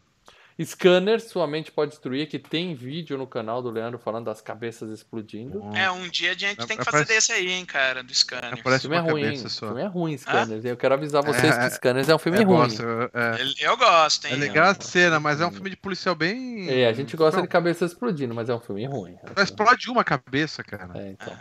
Scanner, 0.62 1.20
sua 1.20 1.46
mente 1.48 1.72
pode 1.72 1.90
destruir, 1.90 2.28
que 2.28 2.38
tem 2.38 2.74
vídeo 2.76 3.18
no 3.18 3.26
canal 3.26 3.60
do 3.60 3.70
Leandro 3.70 3.98
falando 3.98 4.26
das 4.26 4.40
cabeças 4.40 4.88
explodindo. 4.90 5.60
É, 5.74 5.90
um 5.90 6.08
dia 6.08 6.30
a 6.30 6.34
gente 6.34 6.58
tem 6.66 6.76
que 6.76 6.82
Aparece- 6.82 6.90
fazer 6.90 7.06
desse 7.06 7.32
aí, 7.32 7.50
hein, 7.50 7.64
cara, 7.66 8.04
do 8.04 8.14
Scanner. 8.14 8.54
O 8.54 8.60
Aparece 8.60 8.82
filme 8.82 8.96
é 8.96 9.00
ruim, 9.00 9.32
o 9.44 9.48
filme 9.50 9.82
é 9.82 9.86
ruim, 9.86 10.16
Scanners. 10.16 10.64
Eu 10.64 10.76
quero 10.76 10.94
avisar 10.94 11.24
vocês 11.24 11.56
É, 11.56 11.68
que 11.68 11.74
Scanners 11.74 12.08
é 12.08 12.14
um 12.14 12.18
filme 12.18 12.38
É, 12.38 12.42
ruim. 12.44 12.56
gosto, 12.56 12.82
é, 12.82 13.40
Ele- 13.40 13.54
Eu 13.60 13.76
gosto, 13.76 14.26
hein? 14.26 14.34
é 14.34 14.36
legal 14.36 14.70
a 14.70 14.74
cena, 14.74 15.18
mas 15.18 15.40
é 15.40 15.46
um 15.46 15.50
filme 15.50 15.70
de 15.70 15.76
policial 15.76 16.14
bem. 16.14 16.68
É, 16.70 16.86
a 16.86 16.92
gente 16.92 17.16
gosta 17.16 17.38
Não, 17.38 17.42
de 17.42 17.48
cabeça 17.48 17.84
explodindo, 17.84 18.32
mas 18.32 18.48
é 18.48 18.54
um 18.54 18.60
filme 18.60 18.86
ruim. 18.86 19.16
Só 19.36 19.42
explode 19.42 19.90
uma 19.90 20.04
cabeça, 20.04 20.62
cara. 20.62 20.88
É, 20.94 21.10
então. 21.10 21.36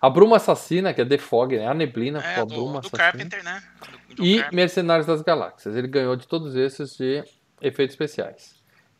A 0.00 0.08
Bruma 0.10 0.36
Assassina, 0.36 0.92
que 0.94 1.00
é 1.00 1.04
The 1.04 1.18
Fog, 1.18 1.56
né? 1.56 1.66
A 1.66 1.74
Neblina, 1.74 2.20
É, 2.22 2.36
a 2.36 2.44
do, 2.44 2.54
Bruma 2.54 2.72
do 2.80 2.86
Assassina. 2.86 2.98
Carpenter, 2.98 3.42
né? 3.42 3.62
Do- 3.80 4.14
do 4.16 4.24
E 4.24 4.34
Carpenter. 4.36 4.54
Mercenários 4.54 5.06
das 5.06 5.22
Galáxias. 5.22 5.74
Ele 5.74 5.88
ganhou 5.88 6.14
de 6.14 6.28
todos 6.28 6.54
esses 6.54 6.94
de 6.96 7.24
efeitos 7.60 7.94
especiais. 7.94 8.54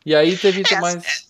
E 0.05 0.13
aí 0.15 0.37
teve 0.37 0.61
É, 0.75 0.79
mais. 0.79 1.27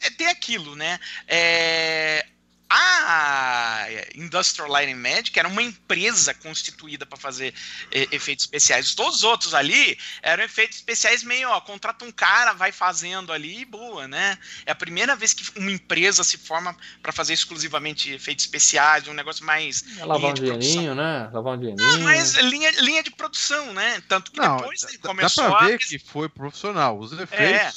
É, 0.00 0.10
tem 0.10 0.28
aquilo, 0.28 0.76
né? 0.76 0.98
É, 1.26 2.24
A 2.68 3.86
Industrial 4.14 4.68
Light 4.68 4.92
and 4.92 4.96
Magic 4.96 5.38
era 5.38 5.46
uma 5.48 5.62
empresa 5.62 6.34
constituída 6.34 7.06
para 7.06 7.16
fazer 7.16 7.54
efeitos 7.90 8.44
especiais. 8.44 8.94
Todos 8.94 9.16
os 9.18 9.24
outros 9.24 9.54
ali 9.54 9.96
eram 10.22 10.42
efeitos 10.44 10.76
especiais 10.78 11.22
meio, 11.22 11.48
ó, 11.48 11.60
contrata 11.60 12.04
um 12.04 12.10
cara, 12.10 12.52
vai 12.52 12.72
fazendo 12.72 13.32
ali 13.32 13.60
e 13.60 13.64
boa, 13.64 14.08
né? 14.08 14.36
É 14.64 14.72
a 14.72 14.74
primeira 14.74 15.14
vez 15.14 15.32
que 15.32 15.44
uma 15.58 15.70
empresa 15.70 16.24
se 16.24 16.36
forma 16.38 16.76
para 17.02 17.12
fazer 17.12 17.34
exclusivamente 17.34 18.10
efeitos 18.12 18.44
especiais, 18.44 19.06
um 19.08 19.14
negócio 19.14 19.44
mais 19.44 19.84
Lavar 20.00 20.30
um 20.30 20.34
dinheirinho, 20.34 20.94
né? 20.94 21.30
Lavar 21.32 21.54
um 21.54 21.58
dinheirinho. 21.58 21.86
Não, 21.88 22.00
mas 22.00 22.34
linha, 22.34 22.70
linha 22.80 23.02
de 23.02 23.10
produção, 23.10 23.72
né? 23.72 24.02
Tanto 24.08 24.30
que 24.32 24.40
Não, 24.40 24.56
depois 24.56 24.82
ele 24.82 24.98
dá- 24.98 25.08
começou 25.08 25.44
dá 25.44 25.50
pra 25.56 25.66
a. 25.66 25.68
ver 25.68 25.78
que 25.78 25.98
foi 25.98 26.28
profissional. 26.28 26.98
Os 26.98 27.12
É. 27.12 27.72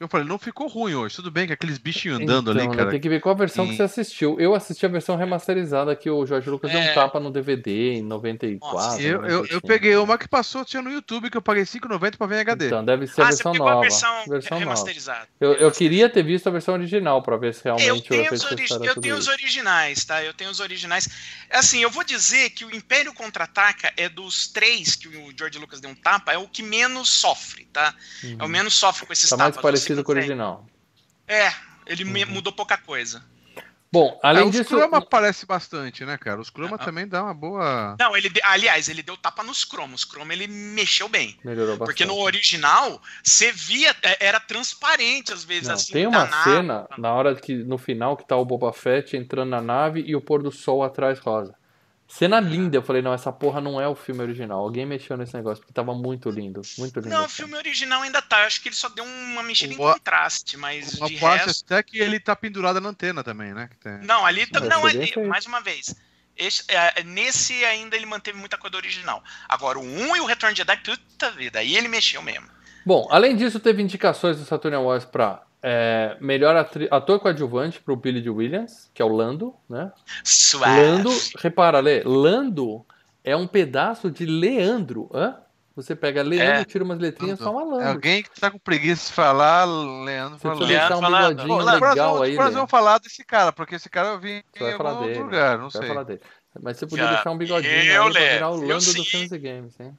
Eu 0.00 0.06
falei, 0.08 0.26
não 0.26 0.38
ficou 0.38 0.68
ruim 0.68 0.94
hoje. 0.94 1.16
Tudo 1.16 1.28
bem 1.30 1.46
que 1.46 1.52
aqueles 1.52 1.76
bichinhos 1.76 2.20
andando 2.20 2.52
Então, 2.52 2.62
ali, 2.62 2.70
né, 2.70 2.76
cara. 2.76 2.90
Tem 2.90 3.00
que 3.00 3.08
ver 3.08 3.20
qual 3.20 3.34
a 3.34 3.38
versão 3.38 3.66
que 3.66 3.74
você 3.76 3.82
assistiu. 3.82 4.38
Eu 4.38 4.54
assisti 4.54 4.86
a 4.86 4.88
versão 4.88 5.16
remasterizada 5.16 5.94
que 5.96 6.08
o 6.08 6.24
Jorge 6.24 6.48
Lucas 6.48 6.70
deu 6.70 6.78
um 6.80 6.84
É. 6.84 6.94
tapa 6.94 7.18
no 7.18 7.32
DVD 7.32 7.94
em 7.94 8.02
94. 8.02 8.76
Nossa, 8.78 9.02
Eu, 9.02 9.22
eu, 9.22 9.28
eu 9.28 9.30
95. 9.38 9.66
peguei 9.66 9.96
uma 9.96 10.16
que 10.16 10.28
passou, 10.28 10.64
tinha 10.64 10.80
no 10.80 10.90
YouTube, 10.90 11.30
que 11.30 11.36
eu 11.36 11.42
paguei 11.42 11.64
R$5,90 11.64 12.16
pra 12.16 12.26
ver 12.28 12.36
em 12.36 12.40
HD. 12.40 12.66
Então, 12.66 12.84
deve 12.84 13.06
ser 13.08 13.22
a 13.22 13.24
Ah, 13.24 13.32
você 13.32 13.42
versão 13.42 13.54
nova. 13.54 13.72
a 13.76 13.80
versão, 13.80 14.24
versão 14.28 14.50
nova. 14.60 14.70
remasterizada. 14.70 15.28
Eu, 15.40 15.52
eu 15.54 15.70
queria 15.72 16.08
ter 16.08 16.22
visto 16.22 16.46
a 16.46 16.50
versão 16.52 16.74
original 16.74 17.20
pra 17.22 17.36
ver 17.36 17.52
se 17.54 17.68
Eu 17.68 17.74
realmente 17.76 18.06
o 18.06 18.08
tenho, 18.08 18.32
os, 18.32 18.44
ori- 18.44 18.66
eu 18.86 19.00
tenho 19.00 19.16
os 19.16 19.26
originais, 19.26 20.04
tá? 20.04 20.22
Eu 20.22 20.32
tenho 20.32 20.50
os 20.50 20.60
originais. 20.60 21.08
Assim, 21.50 21.82
eu 21.82 21.90
vou 21.90 22.04
dizer 22.04 22.50
que 22.50 22.64
o 22.64 22.72
Império 22.74 23.12
Contra-Ataca 23.12 23.92
é 23.96 24.08
dos 24.08 24.46
três 24.46 24.94
que 24.94 25.08
o 25.08 25.32
George 25.36 25.58
Lucas 25.58 25.80
deu 25.80 25.90
um 25.90 25.94
tapa, 25.96 26.32
é 26.32 26.38
o 26.38 26.46
que 26.46 26.62
menos 26.62 27.08
sofre, 27.08 27.64
tá? 27.72 27.92
É 28.38 28.44
o 28.44 28.48
menos 28.48 28.74
sofre 28.74 29.04
com 29.04 29.12
esses 29.12 29.28
Tá 29.28 29.36
mais 29.36 29.54
tapas. 29.56 29.87
Parecido 29.88 30.04
com 30.04 30.12
o 30.12 30.14
original. 30.14 30.66
É, 31.26 31.52
ele 31.86 32.04
me- 32.04 32.24
Uhum. 32.24 32.30
mudou 32.32 32.52
pouca 32.52 32.76
coisa. 32.76 33.22
Bom, 33.90 34.20
Ah, 34.22 34.28
além 34.28 34.44
os 34.44 34.50
disso. 34.52 34.64
Chroma 34.68 34.98
aparece 34.98 35.46
bastante, 35.46 36.04
né, 36.04 36.18
cara? 36.18 36.38
Os 36.38 36.48
Chroma 36.50 36.76
Ah. 36.78 36.84
também 36.84 37.08
dá 37.08 37.22
uma 37.24 37.32
boa. 37.32 37.96
Não, 37.98 38.14
ele, 38.14 38.28
de- 38.28 38.40
aliás, 38.44 38.86
ele 38.90 39.02
deu 39.02 39.16
tapa 39.16 39.42
nos 39.42 39.64
cromos. 39.64 40.04
Cromo 40.04 40.30
ele 40.30 40.46
mexeu 40.46 41.08
bem. 41.08 41.38
Melhorou 41.42 41.78
bastante. 41.78 41.86
Porque 41.86 42.04
no 42.04 42.18
original, 42.20 43.00
você 43.24 43.50
via, 43.50 43.96
é, 44.02 44.26
era 44.26 44.38
transparente 44.40 45.32
às 45.32 45.42
vezes, 45.42 45.68
Não, 45.68 45.74
assim. 45.74 45.92
tem 45.94 46.06
uma 46.06 46.26
nave. 46.26 46.44
cena 46.50 46.86
na 46.98 47.14
hora 47.14 47.34
que 47.34 47.54
no 47.54 47.78
final 47.78 48.14
que 48.14 48.28
tá 48.28 48.36
o 48.36 48.44
Boba 48.44 48.74
Fett 48.74 49.16
entrando 49.16 49.48
na 49.48 49.62
nave 49.62 50.02
e 50.06 50.14
o 50.14 50.20
pôr 50.20 50.42
do 50.42 50.52
sol 50.52 50.82
atrás 50.84 51.18
rosa. 51.18 51.54
Cena 52.10 52.40
linda, 52.40 52.74
eu 52.78 52.82
falei, 52.82 53.02
não, 53.02 53.12
essa 53.12 53.30
porra 53.30 53.60
não 53.60 53.78
é 53.78 53.86
o 53.86 53.94
filme 53.94 54.22
original. 54.22 54.60
Alguém 54.60 54.86
mexeu 54.86 55.14
nesse 55.14 55.34
negócio, 55.34 55.58
porque 55.60 55.74
tava 55.74 55.94
muito 55.94 56.30
lindo. 56.30 56.62
Muito 56.78 57.00
lindo. 57.00 57.10
Não, 57.14 57.26
o 57.26 57.28
filme 57.28 57.54
original 57.54 58.00
ainda 58.00 58.22
tá. 58.22 58.40
Eu 58.40 58.46
acho 58.46 58.62
que 58.62 58.68
ele 58.70 58.74
só 58.76 58.88
deu 58.88 59.04
uma 59.04 59.42
mexida 59.42 59.74
em 59.74 59.76
Uma- 59.76 59.92
contraste, 59.92 60.56
mas 60.56 60.94
Uma 60.94 61.06
de 61.08 61.16
parte 61.18 61.44
resto. 61.46 61.64
até 61.66 61.82
que 61.82 61.98
ele 61.98 62.18
tá 62.18 62.34
pendurado 62.34 62.80
na 62.80 62.88
antena 62.88 63.22
também, 63.22 63.52
né? 63.52 63.68
que 63.68 63.76
tem- 63.76 63.98
Não, 64.06 64.24
ali 64.24 64.46
tá- 64.46 64.58
não, 64.60 64.86
ali, 64.86 64.98
feito. 65.06 65.22
mais 65.28 65.44
uma 65.44 65.60
vez. 65.60 65.94
Esse- 66.34 66.64
é, 66.68 67.02
nesse 67.02 67.62
ainda 67.66 67.94
ele 67.94 68.06
manteve 68.06 68.38
muita 68.38 68.56
coisa 68.56 68.76
original. 68.76 69.22
Agora, 69.46 69.78
o 69.78 69.82
1 69.82 70.16
e 70.16 70.20
o 70.20 70.24
Retorno 70.24 70.54
de 70.54 70.58
Jedi, 70.58 70.76
puta 70.78 71.30
vida, 71.32 71.58
aí 71.58 71.76
ele 71.76 71.88
mexeu 71.88 72.22
mesmo. 72.22 72.48
Bom, 72.86 73.06
além 73.10 73.36
disso, 73.36 73.60
teve 73.60 73.82
indicações 73.82 74.38
do 74.38 74.46
Saturn 74.46 74.74
Awards 74.76 75.04
pra 75.04 75.42
é, 75.62 76.16
melhor 76.20 76.54
atri- 76.56 76.88
ator 76.90 77.18
coadjuvante 77.20 77.80
pro 77.80 77.96
Billy 77.96 78.20
Dee 78.20 78.30
Williams, 78.30 78.90
que 78.94 79.02
é 79.02 79.04
o 79.04 79.08
Lando, 79.08 79.54
né? 79.68 79.90
Suave. 80.24 80.80
Lando, 80.80 81.10
repara, 81.38 81.80
Lê, 81.80 82.02
Lando 82.04 82.84
é 83.24 83.36
um 83.36 83.46
pedaço 83.46 84.10
de 84.10 84.24
Leandro, 84.24 85.10
hã? 85.12 85.36
Você 85.76 85.94
pega 85.94 86.22
Leandro, 86.22 86.60
É. 86.60 86.64
tira 86.64 86.82
umas 86.82 86.98
letrinhas, 86.98 87.38
só 87.38 87.52
uma 87.52 87.62
É 87.62 87.64
Lando. 87.78 87.88
alguém 87.90 88.22
que 88.22 88.30
tá 88.40 88.50
com 88.50 88.58
preguiça 88.58 89.06
de 89.08 89.12
falar, 89.12 89.64
Leandro 89.64 90.38
falando. 90.38 90.62
um 90.62 90.66
Leandro 90.66 91.00
falando. 91.00 91.28
bigodinho 91.36 91.54
Ô, 91.54 91.58
Leandro, 91.62 91.88
legal 91.88 92.22
aí, 92.22 92.30
Lê. 92.36 92.50
vamos 92.50 92.70
falar 92.70 92.98
desse 92.98 93.24
cara, 93.24 93.52
porque 93.52 93.76
esse 93.76 93.88
cara 93.88 94.08
eu 94.08 94.18
vi 94.20 94.30
em 94.38 94.42
Você 94.52 94.64
vai 94.64 94.76
falar 94.76 94.90
algum 94.90 95.02
dele. 95.02 95.18
outro 95.18 95.24
lugar, 95.26 95.58
não 95.58 95.70
sei. 95.70 95.86
falar 95.86 96.02
dele. 96.02 96.20
Mas 96.60 96.76
você 96.78 96.86
podia 96.86 97.04
Já- 97.04 97.12
deixar 97.14 97.30
um 97.30 97.38
bigodinho 97.38 97.72
eu, 97.72 98.04
aí 98.06 98.12
pra 98.12 98.20
virar 98.20 98.50
o 98.50 98.56
Lando 98.60 98.80
filmes 99.04 99.30
e 99.30 99.38
games, 99.38 99.78
hein? 99.78 99.96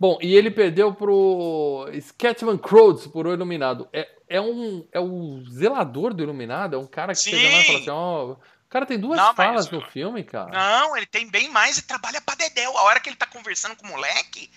Bom, 0.00 0.18
e 0.22 0.34
ele 0.34 0.50
perdeu 0.50 0.92
pro 0.94 1.86
Scatman 2.00 2.56
Crows 2.56 3.06
por 3.06 3.26
O 3.26 3.32
Iluminado. 3.32 3.86
É, 3.92 4.08
é, 4.28 4.40
um, 4.40 4.86
é 4.92 5.00
o 5.00 5.42
zelador 5.50 6.12
do 6.14 6.22
Iluminado, 6.22 6.76
é 6.76 6.78
um 6.78 6.86
cara 6.86 7.12
que 7.14 7.20
chega 7.20 7.36
lá 7.36 7.42
e 7.60 7.64
fala 7.64 7.78
Sim. 7.78 7.82
assim, 7.82 7.90
ó... 7.90 8.24
O 8.34 8.70
cara 8.70 8.84
tem 8.84 8.98
duas 9.00 9.16
Não, 9.16 9.28
mas- 9.28 9.36
falas 9.36 9.70
no 9.70 9.80
filme, 9.80 10.22
cara. 10.22 10.50
Não, 10.50 10.94
ele 10.94 11.06
tem 11.06 11.26
bem 11.30 11.48
mais 11.50 11.78
e 11.78 11.86
trabalha 11.86 12.20
pra 12.20 12.34
Dedéu. 12.34 12.76
A 12.76 12.82
hora 12.82 13.00
que 13.00 13.08
ele 13.08 13.16
tá 13.16 13.24
conversando 13.24 13.74
com 13.74 13.86
o 13.86 13.88
moleque, 13.88 14.50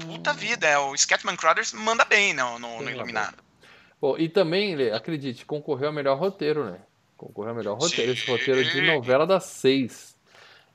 puta 0.00 0.34
vida, 0.34 0.66
é, 0.66 0.76
o 0.76 0.94
Scatman 0.94 1.36
Crothers 1.36 1.72
manda 1.72 2.04
bem 2.04 2.34
no, 2.34 2.58
no, 2.58 2.82
no 2.82 2.90
Iluminado. 2.90 3.38
Bom, 3.98 4.14
e 4.18 4.28
também, 4.28 4.90
acredite, 4.92 5.46
concorreu 5.46 5.88
ao 5.88 5.94
melhor 5.94 6.18
roteiro, 6.18 6.66
né? 6.70 6.80
Concorreu 7.16 7.48
ao 7.52 7.56
melhor 7.56 7.78
roteiro, 7.78 8.12
esse 8.12 8.26
Sim. 8.26 8.32
roteiro 8.32 8.62
de 8.62 8.82
novela 8.82 9.26
das 9.26 9.44
seis. 9.44 10.14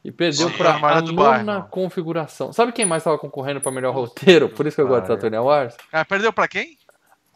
E 0.04 0.12
perdeu 0.12 0.50
Sim, 0.50 0.58
pra 0.58 0.72
Armário 0.72 0.98
a 1.08 1.12
nona 1.12 1.44
Bairro. 1.44 1.68
configuração. 1.70 2.52
Sabe 2.52 2.72
quem 2.72 2.88
mais 2.88 3.02
estava 3.02 3.20
concorrendo 3.20 3.62
para 3.62 3.72
melhor 3.72 3.94
roteiro? 3.94 4.50
Por 4.50 4.66
isso 4.66 4.76
que 4.76 4.82
eu 4.82 4.88
gosto 4.88 5.04
de 5.04 5.08
Cara. 5.10 5.20
Saturn 5.20 5.38
Awards? 5.38 5.78
Ah, 5.94 6.04
perdeu 6.04 6.34
pra 6.34 6.48
quem? 6.48 6.80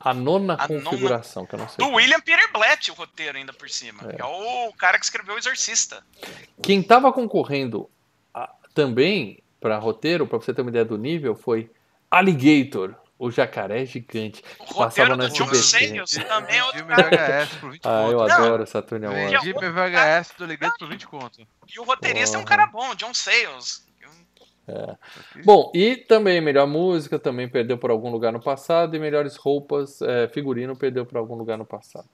A 0.06 0.14
nona 0.14 0.56
A 0.60 0.68
nona- 0.68 0.84
configuração, 0.84 1.46
que 1.46 1.56
eu 1.56 1.60
não 1.60 1.68
sei. 1.68 1.78
Do 1.86 1.92
William 1.96 2.20
Peter 2.22 2.52
Blatt, 2.54 2.90
o 2.92 2.94
roteiro 2.94 3.38
ainda 3.38 3.52
por 3.52 3.68
cima. 3.70 4.04
É. 4.12 4.22
É, 4.22 4.24
o 4.24 4.72
cara 4.74 5.00
que 5.00 5.04
escreveu 5.06 5.36
o 5.36 5.38
Exorcista. 5.38 6.04
Quem 6.62 6.80
estava 6.82 7.12
concorrendo 7.12 7.90
a- 8.34 8.50
também 8.74 9.40
para 9.60 9.78
roteiro, 9.80 10.28
para 10.28 10.38
você 10.38 10.54
ter 10.54 10.62
uma 10.62 10.70
ideia 10.70 10.86
do 10.86 10.98
nível, 10.98 11.36
foi 11.36 11.72
Alligator, 12.12 12.94
o 13.18 13.32
jacaré 13.32 13.86
gigante. 13.86 14.44
O 14.60 14.74
Passava 14.76 15.16
John 15.18 15.24
SBT. 15.24 15.56
Sayles 15.64 16.12
também 16.28 16.58
é 16.58 16.64
outro 16.66 16.86
cara. 16.86 17.10
VHS 17.10 17.56
por 17.60 17.72
20 17.72 17.82
Ah, 17.86 18.04
eu 18.10 18.18
conto. 18.20 18.32
adoro 18.32 18.68
Saturn 18.68 19.06
Awards. 19.08 19.32
Vendi 19.44 19.60
meu 19.60 19.74
VHS 19.74 20.34
do 20.38 20.46
Ligante 20.46 20.76
por 20.78 20.88
20 20.90 21.08
conto. 21.08 21.48
E 21.74 21.80
o 21.80 21.84
roteirista 21.84 22.38
é 22.38 22.40
um 22.40 22.46
cara 22.46 22.68
bom, 22.68 22.94
John 22.96 23.14
Sayles. 23.14 23.85
Bom, 25.44 25.72
e 25.76 25.96
também 25.96 26.42
melhor 26.42 26.68
música, 26.68 27.20
também 27.20 27.48
perdeu 27.48 27.78
por 27.78 27.92
algum 27.92 28.10
lugar 28.10 28.32
no 28.34 28.42
passado, 28.42 28.96
e 28.96 29.00
melhores 29.00 29.36
roupas, 29.36 30.02
é, 30.02 30.28
figurino, 30.28 30.76
perdeu 30.76 31.06
por 31.06 31.18
algum 31.18 31.36
lugar 31.36 31.58
no 31.58 31.66
passado. 31.66 32.08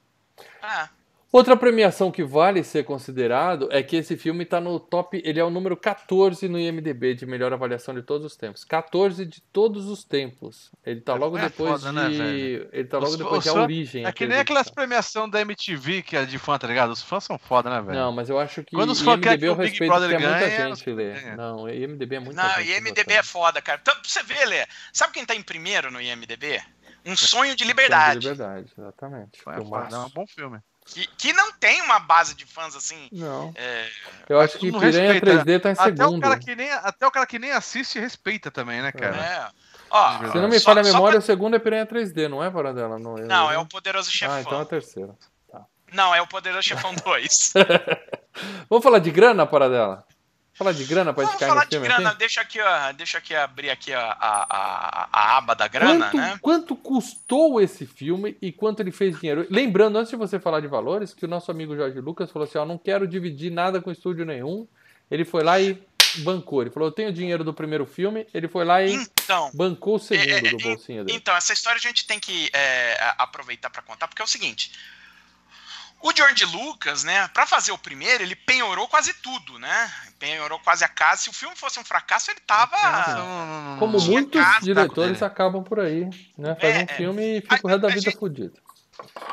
Ah, 0.62 0.90
Outra 1.32 1.56
premiação 1.56 2.12
que 2.12 2.22
vale 2.22 2.62
ser 2.62 2.84
considerado 2.84 3.66
é 3.72 3.82
que 3.82 3.96
esse 3.96 4.18
filme 4.18 4.44
está 4.44 4.60
no 4.60 4.78
top, 4.78 5.18
ele 5.24 5.40
é 5.40 5.44
o 5.44 5.48
número 5.48 5.74
14 5.78 6.46
no 6.46 6.58
IMDB 6.60 7.14
de 7.14 7.24
melhor 7.24 7.54
avaliação 7.54 7.94
de 7.94 8.02
todos 8.02 8.26
os 8.26 8.36
tempos. 8.36 8.64
14 8.64 9.24
de 9.24 9.40
todos 9.40 9.86
os 9.88 10.04
tempos. 10.04 10.70
Ele 10.84 11.00
tá 11.00 11.14
logo 11.14 11.38
É 11.38 11.44
depois 11.48 11.80
foda, 11.82 11.88
de 11.88 11.94
né, 11.96 12.08
velho? 12.10 12.68
ele 12.70 12.84
tá 12.86 12.98
logo 12.98 13.12
Os- 13.12 13.16
depois 13.16 13.38
os 13.38 13.44
de 13.44 13.58
A 13.58 13.62
Origem. 13.62 14.04
É 14.04 14.12
que 14.12 14.26
nem 14.26 14.40
aquelas 14.40 14.68
premiações 14.68 15.30
da 15.30 15.40
MTV 15.40 16.02
que 16.02 16.18
é 16.18 16.26
de 16.26 16.36
fã, 16.38 16.58
tá 16.58 16.66
ligado? 16.66 16.90
Os 16.90 17.02
fãs 17.02 17.24
são 17.24 17.38
foda, 17.38 17.70
né, 17.70 17.80
velho? 17.80 17.98
Não, 17.98 18.12
mas 18.12 18.28
eu 18.28 18.38
acho 18.38 18.62
que 18.62 18.76
Quando 18.76 18.90
os 18.90 19.00
fãs 19.00 19.18
querem 19.18 19.38
IMDB 19.38 19.40
que 19.40 19.48
eu 19.48 19.52
o 19.54 19.56
Big 19.56 19.78
Brother 19.86 20.10
porque 20.10 20.24
é 20.24 20.28
muita 20.28 20.50
gente 20.76 20.90
lê. 20.92 21.34
Não, 21.34 21.66
IMDB 21.66 22.16
é 22.16 22.20
muita 22.20 22.42
não, 22.42 22.62
gente. 22.62 22.72
IMDB 22.78 23.14
é 23.14 23.22
foda, 23.22 23.62
cara. 23.62 23.78
Então, 23.80 23.94
pra 23.94 24.04
você 24.04 24.22
ver, 24.22 24.44
Lê, 24.44 24.66
sabe 24.92 25.14
quem 25.14 25.24
tá 25.24 25.34
em 25.34 25.42
primeiro 25.42 25.90
no 25.90 25.98
IMDB? 25.98 26.60
Um 27.06 27.16
sonho 27.16 27.56
de 27.56 27.64
Liberdade. 27.64 28.18
liberdade. 28.18 28.64
liberdade, 28.68 28.72
exatamente. 28.78 29.40
É, 29.48 29.54
Filmaço. 29.54 29.90
foda, 29.90 29.96
é 29.96 30.06
um 30.06 30.10
bom 30.10 30.26
filme. 30.26 30.58
Que, 30.84 31.06
que 31.16 31.32
não 31.32 31.52
tem 31.52 31.80
uma 31.82 31.98
base 32.00 32.34
de 32.34 32.44
fãs 32.44 32.74
assim. 32.76 33.08
Não. 33.12 33.52
é, 33.54 33.88
Eu 34.28 34.40
acho 34.40 34.58
que 34.58 34.70
Piranha 34.72 35.12
respeita, 35.12 35.44
3D 35.44 35.60
tá 35.60 35.68
em 35.70 35.72
Até 35.72 35.82
o, 36.04 36.08
segundo. 36.08 36.20
cara 36.22 36.38
que 36.38 36.54
nem, 36.56 36.70
até 36.72 37.06
o 37.06 37.10
cara 37.10 37.26
que 37.26 37.38
nem 37.38 37.52
assiste 37.52 37.98
respeita 37.98 38.50
também, 38.50 38.82
né, 38.82 38.90
cara? 38.92 39.16
é. 39.16 39.48
Ó, 39.90 40.18
Se 40.26 40.32
Se 40.32 40.38
não 40.38 40.48
me 40.48 40.58
só- 40.58 40.64
falha 40.70 40.80
a 40.80 40.84
memória, 40.84 41.18
pra- 41.18 41.18
o 41.18 41.26
segundo 41.26 41.54
é 41.54 41.58
Piranha 41.58 41.86
3D, 41.86 42.28
não 42.28 42.42
é, 42.42 42.50
Paradela? 42.50 42.98
Não, 42.98 43.14
Não, 43.16 43.50
é 43.50 43.58
o 43.58 43.66
Poderoso 43.66 44.10
Chefão. 44.10 44.34
Ah, 44.36 44.40
então 44.40 44.58
é 44.58 44.62
a 44.62 44.66
terceira. 44.66 45.14
Não, 45.92 46.14
é 46.14 46.22
o 46.22 46.26
Poderoso 46.26 46.62
Chefão 46.66 46.94
2. 47.04 47.52
Vamos 48.68 48.82
falar 48.82 48.98
de 48.98 49.10
grana, 49.10 49.46
Paradela? 49.46 50.04
Falar 50.62 50.72
de 50.72 50.84
grana 50.84 51.12
Vamos 51.12 51.30
gente 51.30 51.40
cair 51.40 51.48
falar 51.48 51.64
de 51.64 51.78
grana. 51.78 52.08
aqui? 52.10 52.18
Deixa 52.18 52.40
aqui, 52.40 52.60
ó, 52.60 52.92
deixa 52.92 53.18
aqui 53.18 53.34
abrir 53.34 53.70
aqui 53.70 53.92
a, 53.92 54.00
a, 54.00 54.46
a, 54.48 55.08
a 55.12 55.36
aba 55.38 55.54
da 55.54 55.66
grana, 55.66 56.06
quanto, 56.06 56.16
né? 56.16 56.38
quanto 56.40 56.76
custou 56.76 57.60
esse 57.60 57.86
filme 57.86 58.36
e 58.40 58.52
quanto 58.52 58.80
ele 58.80 58.92
fez 58.92 59.18
dinheiro? 59.18 59.46
Lembrando, 59.50 59.98
antes 59.98 60.10
de 60.10 60.16
você 60.16 60.38
falar 60.38 60.60
de 60.60 60.68
valores, 60.68 61.12
que 61.12 61.24
o 61.24 61.28
nosso 61.28 61.50
amigo 61.50 61.76
Jorge 61.76 62.00
Lucas 62.00 62.30
falou 62.30 62.46
assim: 62.46 62.58
ó, 62.58 62.64
não 62.64 62.78
quero 62.78 63.06
dividir 63.06 63.50
nada 63.50 63.80
com 63.80 63.90
estúdio 63.90 64.24
nenhum. 64.24 64.66
Ele 65.10 65.24
foi 65.24 65.42
lá 65.42 65.60
e 65.60 65.82
bancou. 66.18 66.62
Ele 66.62 66.70
falou: 66.70 66.88
Eu 66.88 66.92
tenho 66.92 67.12
dinheiro 67.12 67.44
do 67.44 67.52
primeiro 67.52 67.86
filme. 67.86 68.26
Ele 68.32 68.48
foi 68.48 68.64
lá 68.64 68.82
e 68.82 68.94
Então, 68.94 69.50
bancou 69.54 69.96
o 69.96 69.98
segundo 69.98 70.28
É, 70.28 70.38
é, 70.38 70.50
do 70.50 70.58
bolsinho 70.58 71.04
dele. 71.04 71.16
Então, 71.16 71.34
essa 71.36 71.52
história 71.52 71.78
a 71.78 71.82
gente 71.82 72.06
tem 72.06 72.18
que 72.18 72.50
é, 72.52 73.14
aproveitar 73.18 73.70
para 73.70 73.82
contar, 73.82 74.08
porque 74.08 74.22
é 74.22 74.24
o 74.24 74.28
seguinte. 74.28 74.72
O 76.02 76.12
George 76.14 76.44
Lucas, 76.46 77.04
né, 77.04 77.28
para 77.28 77.46
fazer 77.46 77.70
o 77.72 77.78
primeiro, 77.78 78.22
ele 78.24 78.34
penhorou 78.34 78.88
quase 78.88 79.14
tudo, 79.14 79.58
né? 79.58 79.92
Penhorou 80.18 80.58
quase 80.58 80.84
a 80.84 80.88
casa. 80.88 81.22
Se 81.22 81.30
o 81.30 81.32
filme 81.32 81.54
fosse 81.56 81.78
um 81.78 81.84
fracasso, 81.84 82.30
ele 82.30 82.40
tava. 82.40 82.76
Como 83.78 84.00
muitos 84.00 84.40
casa, 84.40 84.60
diretores 84.64 85.20
né? 85.20 85.26
acabam 85.26 85.62
por 85.62 85.78
aí, 85.80 86.04
né? 86.36 86.56
Faz 86.60 86.74
É, 86.74 86.78
um 86.78 86.82
é. 86.82 86.86
filme 86.88 87.38
e 87.38 87.40
fica 87.40 87.60
o 87.62 87.68
resto 87.68 87.80
da 87.82 87.88
vida 87.88 88.00
gente- 88.00 88.18
fudido. 88.18 88.60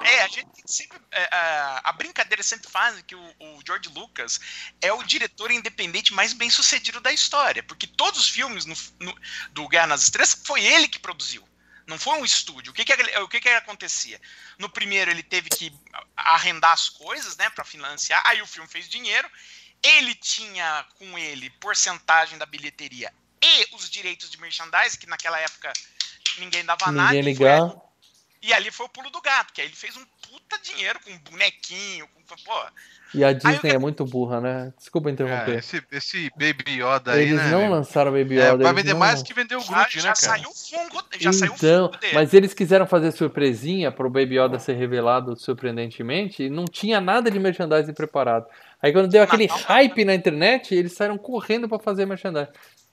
É, 0.04 0.24
a 0.24 0.28
gente 0.28 0.48
tem 0.52 0.64
que 0.64 0.72
sempre. 0.72 0.98
é, 1.12 1.24
a- 1.36 1.82
a 1.86 1.92
brincadeira 1.92 2.42
sempre 2.42 2.70
faz 2.72 3.00
que 3.02 3.14
o, 3.16 3.20
o 3.40 3.60
George 3.66 3.90
Lucas 3.90 4.40
é 4.82 4.92
o 4.94 5.04
diretor 5.04 5.52
independente 5.52 6.14
mais 6.14 6.34
bem 6.34 6.50
sucedido 6.50 7.00
da 7.02 7.12
história. 7.12 7.62
Porque 7.64 7.86
todos 7.86 8.20
os 8.20 8.30
filmes 8.30 8.66
no- 8.66 8.76
no- 9.00 9.16
do 9.52 9.68
Guerra 9.68 9.88
nas 9.88 10.02
Estrelas 10.04 10.40
foi 10.46 10.64
ele 10.64 10.88
que 10.88 10.98
produziu. 11.00 11.44
Não 11.90 11.98
foi 11.98 12.20
um 12.20 12.24
estúdio. 12.24 12.72
O 12.72 12.74
que 12.74 12.86
que, 12.86 12.94
o 12.94 13.28
que 13.28 13.42
que 13.42 13.50
acontecia? 13.50 14.22
No 14.60 14.70
primeiro 14.70 15.10
ele 15.10 15.24
teve 15.24 15.50
que 15.50 15.74
arrendar 16.16 16.72
as 16.72 16.88
coisas, 16.88 17.36
né, 17.36 17.50
para 17.50 17.66
financiar. 17.66 18.22
Aí 18.26 18.42
o 18.44 18.46
filme 18.48 18.70
fez 18.70 18.88
dinheiro. 18.88 19.28
Ele 19.82 20.14
tinha 20.14 20.86
com 21.00 21.18
ele 21.18 21.50
porcentagem 21.50 22.38
da 22.38 22.46
bilheteria 22.46 23.12
e 23.42 23.76
os 23.76 23.90
direitos 23.90 24.30
de 24.30 24.40
merchandising, 24.40 25.00
que 25.00 25.08
naquela 25.08 25.40
época 25.40 25.74
ninguém 26.38 26.64
dava 26.64 26.92
nada. 26.92 27.12
Ninguém 27.14 27.36
foi 27.36 27.48
ali- 27.50 27.62
ligar. 27.64 27.82
E 28.42 28.54
ali 28.54 28.72
foi 28.72 28.86
o 28.86 28.90
pulo 28.90 29.10
do 29.10 29.22
gato, 29.22 29.54
que 29.54 29.62
aí 29.62 29.68
ele 29.68 29.76
fez 29.76 29.96
um 29.98 30.04
puta 30.30 30.58
dinheiro 30.64 31.00
com 31.06 31.18
bonequinho, 31.32 32.08
com. 32.08 32.20
Pô, 32.46 32.54
E 33.16 33.24
a 33.24 33.34
Disney 33.34 33.72
é 33.72 33.78
muito 33.80 34.06
burra, 34.06 34.40
né? 34.40 34.72
Desculpa 34.78 35.10
É, 35.10 35.14
interromper. 35.14 35.58
esse, 35.58 35.84
esse 35.92 36.30
Baby 36.38 36.80
Yoda 36.80 37.14
aí, 37.14 37.24
Eles 37.24 37.38
né? 37.38 37.50
não 37.50 37.58
amigo? 37.62 37.74
lançaram 37.74 38.12
Baby 38.12 38.38
É, 38.40 38.50
Yoda. 38.52 38.58
vai 38.64 38.72
eles 38.72 38.84
vender 38.84 38.94
não 38.94 39.00
mais 39.00 39.24
que 39.24 39.34
vendeu 39.34 39.60
o 39.60 39.66
Groot, 39.66 40.00
já 40.00 40.10
né, 40.10 40.16
cara? 40.16 40.16
saiu 40.16 40.50
o 40.50 40.54
fungo, 40.54 41.04
já 41.20 41.34
saiu 41.34 41.52
o 41.52 41.56
Então, 41.56 41.86
fungo 41.88 41.98
dele. 41.98 42.14
mas 42.14 42.34
eles 42.36 42.54
quiseram 42.54 42.86
fazer 42.86 43.12
surpresinha 43.12 43.92
pro 43.92 44.12
Baby 44.12 44.40
Yoda 44.40 44.60
ser 44.60 44.74
revelado 44.74 45.36
surpreendentemente 45.36 46.44
e 46.44 46.50
não 46.52 46.66
tinha 46.66 47.02
nada 47.02 47.32
de 47.32 47.40
merchandising 47.40 47.94
preparado. 47.94 48.46
Aí 48.80 48.94
quando 48.94 49.10
deu 49.10 49.24
aquele 49.24 49.48
Natal, 49.48 49.64
hype 49.66 50.06
na 50.06 50.14
internet, 50.14 50.76
eles 50.76 50.94
saíram 50.94 51.18
correndo 51.18 51.68
pra 51.68 51.80
fazer 51.80 52.06
merchandising. 52.06 52.52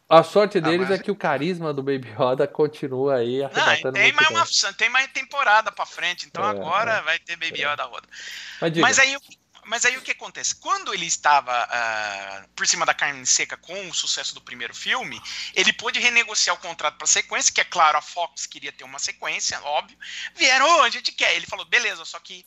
A 0.08 0.22
sorte 0.22 0.60
deles 0.60 0.88
mas- 0.88 1.00
é 1.00 1.02
que 1.02 1.10
o 1.10 1.16
carisma 1.16 1.74
do 1.74 1.82
Baby 1.82 2.08
Yoda 2.10 2.46
continua 2.46 3.16
aí 3.16 3.38
Não, 3.38 3.46
arrebatando 3.46 3.94
tem 3.94 4.12
mais, 4.12 4.30
uma, 4.62 4.72
tem 4.74 4.88
mais 4.88 5.10
temporada 5.10 5.72
pra 5.72 5.84
frente, 5.84 6.26
então 6.26 6.44
É, 6.44 6.50
agora 6.50 7.02
vai 7.02 7.18
ter 7.18 7.36
Baby 7.36 7.62
Yoda 7.62 7.84
roda. 7.84 8.08
Mas 8.60 8.76
Mas 8.76 8.98
aí, 9.00 9.16
mas 9.64 9.84
aí 9.84 9.96
o 9.96 10.02
que 10.02 10.12
acontece? 10.12 10.54
Quando 10.54 10.94
ele 10.94 11.06
estava 11.06 11.52
ah, 11.52 12.46
por 12.54 12.68
cima 12.68 12.86
da 12.86 12.94
carne 12.94 13.26
seca 13.26 13.56
com 13.56 13.88
o 13.88 13.94
sucesso 13.94 14.32
do 14.32 14.40
primeiro 14.40 14.72
filme, 14.72 15.20
ele 15.54 15.72
pôde 15.72 15.98
renegociar 15.98 16.54
o 16.54 16.60
contrato 16.60 16.96
para 16.96 17.06
sequência, 17.08 17.52
que 17.52 17.60
é 17.60 17.64
claro, 17.64 17.98
a 17.98 18.02
Fox 18.02 18.46
queria 18.46 18.70
ter 18.70 18.84
uma 18.84 19.00
sequência, 19.00 19.60
óbvio. 19.62 19.98
Vieram, 20.36 20.78
"Ô, 20.78 20.82
a 20.82 20.88
gente 20.88 21.10
quer. 21.10 21.34
Ele 21.34 21.46
falou, 21.46 21.64
beleza, 21.64 22.04
só 22.04 22.20
que 22.20 22.46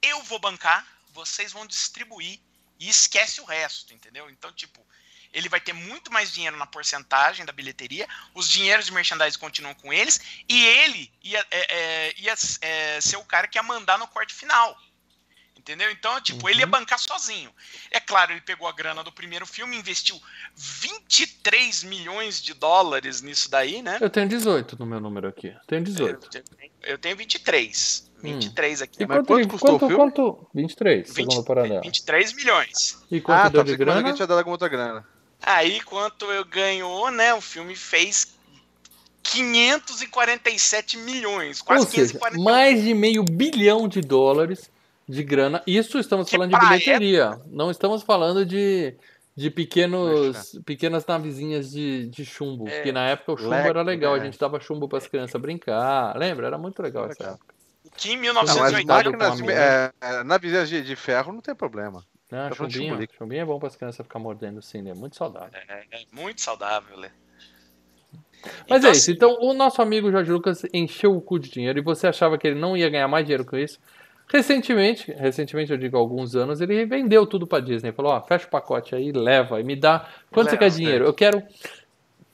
eu 0.00 0.22
vou 0.22 0.38
bancar, 0.38 0.86
vocês 1.12 1.52
vão 1.52 1.66
distribuir 1.66 2.38
e 2.78 2.88
esquece 2.88 3.40
o 3.40 3.44
resto, 3.44 3.92
entendeu? 3.92 4.30
Então, 4.30 4.52
tipo, 4.52 4.86
ele 5.32 5.48
vai 5.48 5.60
ter 5.60 5.72
muito 5.72 6.12
mais 6.12 6.32
dinheiro 6.32 6.56
na 6.56 6.66
porcentagem 6.66 7.44
da 7.44 7.52
bilheteria, 7.52 8.06
os 8.34 8.48
dinheiros 8.48 8.86
de 8.86 8.92
merchandising 8.92 9.38
continuam 9.38 9.74
com 9.74 9.92
eles, 9.92 10.20
e 10.48 10.64
ele 10.64 11.10
ia, 11.22 11.44
é, 11.50 11.76
é, 11.76 12.14
ia 12.18 12.34
é, 12.60 13.00
ser 13.00 13.16
o 13.16 13.24
cara 13.24 13.48
que 13.48 13.58
ia 13.58 13.62
mandar 13.62 13.98
no 13.98 14.06
corte 14.08 14.34
final. 14.34 14.76
Entendeu? 15.56 15.88
Então, 15.92 16.20
tipo, 16.20 16.48
ele 16.48 16.58
ia 16.58 16.66
bancar 16.66 16.98
sozinho. 16.98 17.48
É 17.92 18.00
claro, 18.00 18.32
ele 18.32 18.40
pegou 18.40 18.66
a 18.66 18.72
grana 18.72 19.04
do 19.04 19.12
primeiro 19.12 19.46
filme, 19.46 19.76
investiu 19.76 20.20
23 20.56 21.84
milhões 21.84 22.42
de 22.42 22.52
dólares 22.52 23.22
nisso 23.22 23.48
daí, 23.48 23.80
né? 23.80 23.96
eu 24.00 24.10
tenho 24.10 24.28
18 24.28 24.76
no 24.76 24.84
meu 24.84 24.98
número 24.98 25.28
aqui. 25.28 25.46
Eu 25.46 25.60
tenho 25.68 25.84
18. 25.84 26.36
Eu, 26.36 26.42
eu 26.82 26.98
tenho 26.98 27.16
23. 27.16 28.10
23 28.22 28.82
aqui. 28.82 29.02
E 29.02 29.06
Mas 29.06 29.18
quanto, 29.18 29.26
quanto 29.26 29.48
custou 29.48 29.76
o 29.76 29.78
quanto, 29.78 29.88
filme? 29.88 30.12
quanto? 30.12 30.48
23, 30.52 31.06
20, 31.08 31.14
segundo 31.14 31.40
o 31.40 31.44
Paranel. 31.44 31.82
23 31.82 32.32
milhões. 32.32 33.04
E 33.10 33.20
quanto 33.20 33.38
Ah, 33.38 33.48
deu 33.48 33.60
tá. 33.60 33.64
de 33.64 33.72
que 33.72 33.84
grana? 33.84 34.00
gente 34.08 34.16
tinha 34.16 34.26
dado 34.26 34.38
alguma 34.38 34.54
outra 34.54 34.68
grana. 34.68 35.06
Aí, 35.42 35.80
quanto 35.80 36.26
eu 36.26 36.44
ganhou, 36.44 37.10
né? 37.10 37.34
O 37.34 37.40
filme 37.40 37.74
fez 37.74 38.32
547 39.22 40.98
milhões. 40.98 41.60
Quase 41.62 41.84
Ou 41.84 41.90
seja, 41.90 42.12
540 42.12 42.42
mais 42.42 42.82
de 42.82 42.94
meio 42.94 43.22
bilhão 43.24 43.88
de 43.88 44.00
dólares 44.00 44.70
de 45.08 45.22
grana. 45.22 45.62
Isso 45.66 45.98
estamos 45.98 46.28
Que 46.28 46.36
falando 46.36 46.50
de 46.50 46.56
pra 46.58 46.68
bilheteria. 46.68 47.40
Não 47.46 47.70
estamos 47.70 48.02
falando 48.02 48.44
de, 48.46 48.94
de 49.36 49.50
pequenos, 49.50 50.58
pequenas 50.64 51.04
navezinhas 51.06 51.70
de, 51.70 52.06
de 52.06 52.24
chumbo. 52.24 52.68
É. 52.68 52.82
que 52.82 52.92
na 52.92 53.08
época 53.08 53.32
o 53.32 53.36
chumbo 53.36 53.50
Lego, 53.50 53.68
era 53.68 53.82
legal. 53.82 54.14
A 54.14 54.18
né? 54.18 54.24
gente 54.26 54.38
dava 54.38 54.60
chumbo 54.60 54.88
para 54.88 54.98
as 54.98 55.06
crianças 55.06 55.40
brincar. 55.40 56.16
Lembra? 56.16 56.46
Era 56.46 56.58
muito 56.58 56.80
legal 56.82 57.06
essa 57.06 57.22
Legal. 57.22 57.34
época. 57.34 57.54
Que 57.96 58.12
em 58.12 58.16
Não, 58.16 58.34
mas 58.34 58.54
1980. 58.54 58.76
Cuidado 58.76 59.10
com 59.10 59.16
a 59.16 59.28
máquinas, 59.28 59.40
minha. 59.40 59.58
é, 59.58 59.92
é, 60.00 60.24
navezinhas 60.24 60.68
de, 60.68 60.82
de 60.82 60.96
ferro 60.96 61.32
não 61.32 61.40
tem 61.40 61.54
problema. 61.54 62.04
Ah, 62.32 62.48
Tá 62.48 62.66
de 62.66 62.74
chumbinho, 62.74 63.08
chumbinho 63.18 63.42
é 63.42 63.44
bom 63.44 63.58
para 63.58 63.68
as 63.68 63.76
crianças 63.76 64.04
ficar 64.06 64.18
mordendo 64.18 64.58
assim, 64.58 64.80
né? 64.80 64.94
Muito 64.94 65.16
saudável. 65.16 65.50
É, 65.68 65.84
é 65.90 66.06
muito 66.12 66.40
saudável, 66.40 66.96
Lê. 66.96 67.10
Mas 68.68 68.78
Então, 68.78 68.90
é 68.90 68.92
isso. 68.92 69.02
assim, 69.02 69.12
Então, 69.12 69.36
o 69.40 69.52
nosso 69.52 69.82
amigo 69.82 70.10
Jorge 70.10 70.32
Lucas 70.32 70.62
encheu 70.72 71.14
o 71.14 71.20
cu 71.20 71.38
de 71.38 71.50
dinheiro 71.50 71.78
e 71.78 71.82
você 71.82 72.06
achava 72.06 72.38
que 72.38 72.46
ele 72.46 72.58
não 72.58 72.76
ia 72.76 72.88
ganhar 72.88 73.08
mais 73.08 73.24
dinheiro 73.24 73.44
com 73.44 73.56
isso. 73.56 73.78
Recentemente, 74.28 75.12
recentemente 75.12 75.70
eu 75.72 75.76
digo 75.76 75.96
há 75.96 76.00
alguns 76.00 76.34
anos, 76.34 76.60
ele 76.60 76.86
vendeu 76.86 77.26
tudo 77.26 77.46
pra 77.46 77.60
Disney. 77.60 77.92
Falou: 77.92 78.12
ó, 78.12 78.22
fecha 78.22 78.46
o 78.46 78.50
pacote 78.50 78.94
aí, 78.94 79.12
leva 79.12 79.60
e 79.60 79.64
me 79.64 79.76
dá. 79.76 80.08
Quanto 80.30 80.48
você 80.48 80.56
Leva, 80.56 80.58
quer 80.58 80.70
dinheiro? 80.70 81.04
Eu 81.04 81.12
quero 81.12 81.42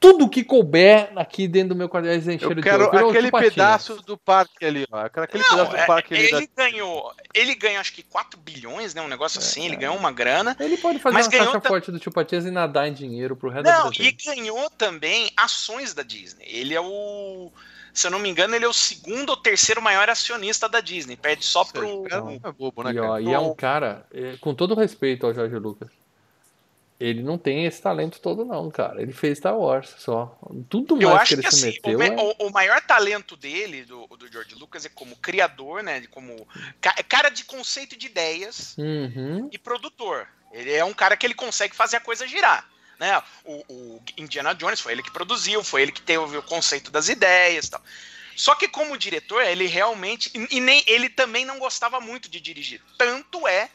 tudo 0.01 0.29
que 0.29 0.45
couber 0.45 1.11
aqui 1.17 1.49
dentro 1.49 1.71
do 1.71 1.75
meu 1.77 1.89
quadro 1.89 2.13
encher 2.13 2.41
Eu 2.43 2.55
de 2.55 2.63
quero 2.63 2.85
ouro. 2.85 2.91
Virou 2.93 3.11
aquele 3.11 3.27
Chupatinha. 3.27 3.51
pedaço 3.51 3.97
do 4.03 4.17
parque 4.17 4.65
ali, 4.65 4.87
ó. 4.91 5.05
Eu 5.05 5.11
quero 5.11 5.25
aquele 5.25 5.43
Não, 5.43 5.51
pedaço 5.51 5.71
do 5.71 5.77
é, 5.77 5.87
parque 5.87 6.15
ali. 6.15 6.25
ele 6.25 6.47
da- 6.47 6.65
ganhou, 6.65 7.13
ele 7.35 7.55
ganhou 7.55 7.81
acho 7.81 7.93
que 7.93 8.03
4 8.03 8.39
bilhões, 8.39 8.95
né? 8.95 9.03
Um 9.03 9.09
negócio 9.09 9.39
assim, 9.39 9.67
ele 9.67 9.77
ganhou 9.77 9.97
uma 9.97 10.13
grana. 10.13 10.57
Ele 10.61 10.77
pode 10.77 10.99
fazer 10.99 11.15
Mas 11.15 11.27
uma 11.27 11.33
ganhou 11.33 11.47
caixa 11.47 11.61
ta- 11.61 11.69
forte 11.69 11.91
do 11.91 12.03
Chupatias 12.03 12.45
e 12.47 12.51
nadar 12.51 12.87
em 12.89 12.93
dinheiro 12.93 13.35
pro 13.37 13.51
resto 13.51 13.65
da 13.65 13.79
Não, 13.85 13.91
vida 13.91 14.05
e 14.05 14.13
ganhou 14.13 14.71
também 14.71 15.31
ações 15.37 15.93
da 15.95 16.03
Disney. 16.03 16.45
Ele 16.49 16.75
é 16.75 16.81
o. 16.81 17.51
Se 17.93 18.07
eu 18.07 18.11
não 18.13 18.21
me 18.21 18.29
engano, 18.29 18.55
ele 18.55 18.65
é 18.65 18.69
o 18.69 18.73
segundo 18.73 19.31
ou 19.31 19.37
terceiro 19.37 19.83
maior 19.83 20.09
acionista 20.09 20.69
da 20.69 20.81
Disney. 20.81 21.17
Perde 21.17 21.45
só 21.45 21.65
pro. 21.65 22.03
O 22.03 22.03
cara 22.05 22.23
não 22.23 22.31
é 22.45 22.53
bobo, 22.53 22.85
né, 22.85 22.93
E, 22.93 22.99
ó, 23.01 23.19
e 23.19 23.33
é 23.33 23.39
um 23.41 23.53
cara, 23.55 24.07
é, 24.15 24.37
com 24.41 24.55
todo 24.55 24.77
respeito 24.77 25.27
ao 25.27 25.35
Jorge 25.35 25.57
Lucas, 25.57 25.89
ele 27.01 27.23
não 27.23 27.39
tem 27.39 27.65
esse 27.65 27.81
talento 27.81 28.21
todo, 28.21 28.45
não, 28.45 28.71
cara. 28.71 29.01
Ele 29.01 29.13
fez 29.13 29.39
Star 29.39 29.57
Wars 29.57 29.95
só. 29.99 30.39
Tudo 30.69 30.97
mais 30.97 31.05
Eu 31.05 31.11
que 31.17 31.23
acho 31.23 31.35
ele 31.35 31.43
que 31.43 31.51
se 31.55 31.69
assim, 31.69 31.79
o, 31.85 31.99
meteu. 31.99 31.99
me- 31.99 32.09
é- 32.23 32.25
o- 32.41 32.47
o 32.49 32.51
maior 32.53 32.81
talento 32.81 33.37
dele, 33.37 33.85
do, 33.85 34.07
do 34.09 34.31
George 34.31 34.55
Lucas, 34.57 34.85
é 34.85 34.89
como 34.89 35.15
criador, 35.17 35.83
né? 35.83 36.05
Como 36.11 36.47
ca- 36.81 36.97
cara 37.09 37.29
de 37.29 37.45
conceito 37.45 37.97
de 37.97 38.07
ideias 38.07 38.75
Uhum. 38.79 39.49
e 39.53 39.59
produtor. 39.59 40.27
Ele 40.53 40.73
é 40.73 40.85
um 40.85 40.95
cara 40.95 41.17
que 41.17 41.27
ele 41.27 41.35
consegue 41.35 41.77
fazer 41.77 41.97
a 41.97 42.01
coisa 42.01 42.27
girar. 42.27 42.69
Né? 42.99 43.23
O, 43.45 43.65
o 43.69 44.03
Indiana 44.17 44.53
Jones 44.55 44.81
foi 44.81 44.91
ele 44.91 45.05
que 45.05 45.13
produziu, 45.13 45.63
foi 45.63 45.83
ele 45.83 45.93
que 45.93 46.03
teve 46.03 46.37
o 46.37 46.43
conceito 46.43 46.91
das 46.91 47.09
ideias 47.09 47.67
e 47.67 47.71
tal. 47.71 47.83
Só 48.35 48.57
que 48.57 48.67
como 48.67 48.97
diretor, 48.99 49.43
ele 49.45 49.67
realmente. 49.67 50.31
E, 50.35 50.57
e 50.57 50.61
nem 50.61 50.83
ele 50.87 51.09
também 51.09 51.45
não 51.45 51.59
gostava 51.61 52.01
muito 52.01 52.29
de 52.29 52.41
dirigir. 52.41 52.81
Tanto 52.97 53.47
é 53.47 53.69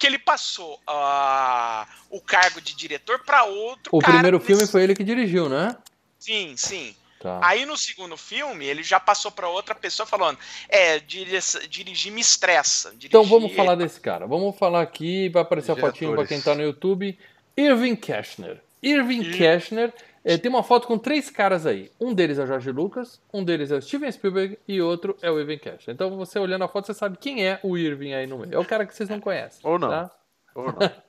que 0.00 0.06
ele 0.06 0.18
passou 0.18 0.80
ah, 0.86 1.86
o 2.10 2.20
cargo 2.20 2.60
de 2.60 2.74
diretor 2.74 3.20
para 3.24 3.44
outro 3.44 3.90
O 3.92 3.98
primeiro 4.00 4.40
filme 4.40 4.62
nesse- 4.62 4.72
foi 4.72 4.82
ele 4.82 4.94
que 4.96 5.04
dirigiu, 5.04 5.48
né? 5.48 5.76
Sim, 6.18 6.54
sim. 6.56 6.96
Tá. 7.20 7.38
Aí 7.42 7.66
no 7.66 7.76
segundo 7.76 8.16
filme, 8.16 8.64
ele 8.64 8.82
já 8.82 8.98
passou 8.98 9.30
para 9.30 9.46
outra 9.46 9.74
pessoa 9.74 10.06
falando: 10.06 10.38
É, 10.70 10.98
diri- 11.00 11.38
dirigir 11.68 12.10
me 12.10 12.20
estressa. 12.22 12.88
Então 13.02 13.20
dirigir- 13.22 13.28
vamos 13.28 13.54
falar 13.54 13.74
desse 13.74 14.00
cara. 14.00 14.26
Vamos 14.26 14.56
falar 14.58 14.80
aqui, 14.80 15.28
vai 15.28 15.42
aparecer 15.42 15.72
a 15.72 15.76
fotinho 15.76 16.12
Diretores. 16.12 16.28
quem 16.30 16.40
tá 16.40 16.54
no 16.54 16.62
YouTube. 16.62 17.18
Irving 17.56 17.94
Cashner. 17.96 18.62
Irving 18.82 19.20
Ih. 19.20 19.38
Cashner 19.38 19.92
eh, 20.24 20.36
tem 20.38 20.50
uma 20.50 20.62
foto 20.62 20.86
com 20.86 20.98
três 20.98 21.30
caras 21.30 21.66
aí. 21.66 21.90
Um 22.00 22.12
deles 22.12 22.38
é 22.38 22.44
o 22.44 22.46
Jorge 22.46 22.70
Lucas, 22.70 23.20
um 23.32 23.44
deles 23.44 23.70
é 23.70 23.76
o 23.76 23.82
Steven 23.82 24.10
Spielberg 24.10 24.58
e 24.66 24.80
outro 24.80 25.16
é 25.22 25.30
o 25.30 25.38
Irving 25.38 25.58
Cashner. 25.58 25.94
Então 25.94 26.16
você 26.16 26.38
olhando 26.38 26.64
a 26.64 26.68
foto, 26.68 26.86
você 26.86 26.94
sabe 26.94 27.18
quem 27.18 27.46
é 27.46 27.58
o 27.62 27.76
Irving 27.76 28.12
aí 28.14 28.26
no 28.26 28.38
meio. 28.38 28.54
É 28.54 28.58
o 28.58 28.64
cara 28.64 28.86
que 28.86 28.94
vocês 28.94 29.08
não 29.08 29.20
conhecem. 29.20 29.60
Ou 29.68 29.78
não. 29.78 29.88
tá? 29.88 30.10
Ou 30.54 30.66
não. 30.66 30.78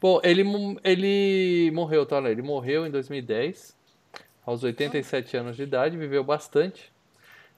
Bom, 0.00 0.20
ele, 0.22 0.44
ele 0.84 1.70
morreu, 1.72 2.04
tá? 2.04 2.18
Ele 2.30 2.42
morreu 2.42 2.86
em 2.86 2.90
2010, 2.90 3.74
aos 4.44 4.62
87 4.62 5.36
anos 5.36 5.56
de 5.56 5.62
idade, 5.62 5.96
viveu 5.96 6.22
bastante. 6.22 6.92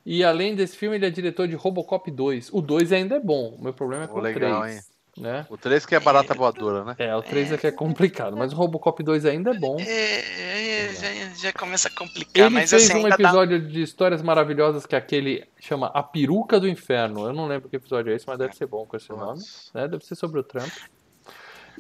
E 0.07 0.25
além 0.25 0.55
desse 0.55 0.77
filme, 0.77 0.97
ele 0.97 1.07
é 1.07 1.11
diretor 1.11 1.49
de 1.49 1.55
Robocop 1.55 2.11
2. 2.11 2.51
O 2.53 2.63
2 2.63 2.93
ainda 2.93 3.17
é 3.17 3.21
bom, 3.21 3.57
o 3.59 3.63
meu 3.63 3.75
problema 3.75 4.05
é 4.05 4.07
Oh, 4.07 4.11
com 4.11 4.19
o 4.19 4.23
legal, 4.23 4.63
3. 4.63 4.91
Né? 5.21 5.45
O 5.51 5.57
3 5.59 5.85
que 5.85 5.95
é 5.95 6.01
barata 6.01 6.33
voadora, 6.35 6.85
né? 6.85 6.95
É, 6.99 7.15
o 7.17 7.23
3 7.23 7.53
é 7.53 7.59
que 7.59 7.67
é 7.67 7.73
complicado, 7.73 8.37
mas 8.37 8.53
o 8.53 8.57
Robocop 8.57 9.03
2 9.03 9.27
ainda 9.27 9.51
é 9.51 9.55
bom. 9.55 9.77
É, 9.81 10.85
é, 10.85 10.93
já, 10.95 11.35
já 11.35 11.53
começa 11.53 11.89
a 11.89 11.91
complicar, 11.91 12.47
Ele 12.47 12.55
mas 12.55 12.71
fez 12.71 12.85
assim, 12.85 12.95
um 12.95 13.05
ainda 13.05 13.17
dá- 13.17 13.25
episódio 13.25 13.61
de 13.69 13.83
histórias 13.83 14.23
maravilhosas 14.23 14.87
que 14.87 14.95
é 14.95 14.99
aquele 14.99 15.45
chama 15.61 15.89
A 15.93 16.03
Peruca 16.03 16.61
do 16.61 16.69
Inferno. 16.69 17.27
Eu 17.27 17.33
não 17.33 17.47
lembro 17.49 17.69
que 17.69 17.77
episódio 17.77 18.13
é 18.13 18.17
esse, 18.17 18.27
mas 18.29 18.39
deve 18.39 18.55
ser 18.55 18.67
bom 18.67 18.87
com 18.87 18.97
esse 18.97 19.09
nome. 19.11 19.23
Nossa. 19.41 19.71
né? 19.75 19.89
Deve 19.89 20.05
ser 20.05 20.15
sobre 20.15 20.39
o 20.41 20.43
Trump. 20.45 20.71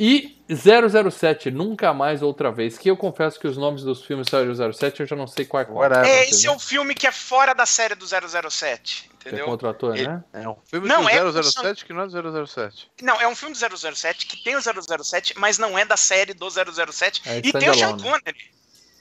E 0.01 0.39
007, 0.49 1.51
Nunca 1.51 1.93
Mais 1.93 2.23
Outra 2.23 2.53
Vez, 2.53 2.79
que 2.79 2.89
eu 2.89 2.97
confesso 2.97 3.39
que 3.39 3.49
os 3.49 3.57
nomes 3.57 3.83
dos 3.83 4.05
filmes 4.05 4.29
007 4.29 5.01
eu 5.01 5.07
já 5.07 5.17
não 5.17 5.27
sei 5.27 5.45
qual 5.45 5.61
é 5.61 5.65
qual. 5.65 5.85
É, 5.85 6.29
esse 6.29 6.47
é 6.47 6.51
o 6.53 6.59
filme 6.59 6.95
que 6.95 7.05
é 7.05 7.11
fora 7.11 7.53
da 7.53 7.67
série 7.67 7.97
do 7.97 8.05
007, 8.07 9.11
É 9.11 9.18
entendeu? 9.29 9.45
com 9.47 9.51
outro 9.53 9.69
ator, 9.69 9.97
Ele- 9.97 10.09
né? 10.09 10.25
É 10.33 10.49
um 10.49 10.57
filme 10.65 10.87
Não, 10.89 11.03
do 11.03 11.09
é 11.09 11.43
007 11.43 11.85
que 11.85 11.93
não 11.93 12.03
é 12.03 12.09
007. 12.09 12.91
Não, 13.03 13.21
é 13.21 13.29
um 13.29 13.35
filme 13.35 13.55
do 13.55 13.59
007 13.97 14.27
que 14.27 14.43
tem 14.43 14.57
o 14.57 14.61
007, 14.61 15.39
mas 15.39 15.59
não 15.59 15.79
é 15.79 15.85
da 15.85 15.97
série 15.97 16.35
do 16.35 16.49
007. 16.51 17.23
É 17.27 17.39
e 17.39 17.53
tem 17.53 17.71
o 17.71 17.75
Sean. 17.75 17.97
Connery. 17.97 18.51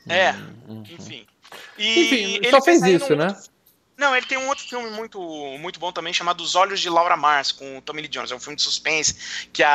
É, 0.10 0.32
Uhum. 0.68 0.84
enfim. 0.90 1.26
E 1.78 2.06
Enfim, 2.06 2.36
ele 2.38 2.50
só 2.50 2.62
fez 2.62 2.82
ainda 2.84 3.04
isso, 3.04 3.16
né? 3.16 3.36
Não, 3.98 4.16
ele 4.16 4.26
tem 4.28 4.38
um 4.38 4.48
outro 4.48 4.64
filme 4.64 4.90
muito, 4.92 5.20
muito 5.60 5.80
bom 5.80 5.92
também, 5.92 6.14
chamado 6.14 6.42
Os 6.42 6.54
Olhos 6.56 6.80
de 6.80 6.88
Laura 6.90 7.18
Mars, 7.18 7.52
com 7.52 7.80
o 7.80 7.82
Tommy 7.82 8.02
Lee 8.04 8.08
Jones. 8.08 8.32
É 8.32 8.36
um 8.36 8.40
filme 8.40 8.56
de 8.56 8.62
suspense, 8.62 9.48
que 9.52 9.64
a, 9.64 9.72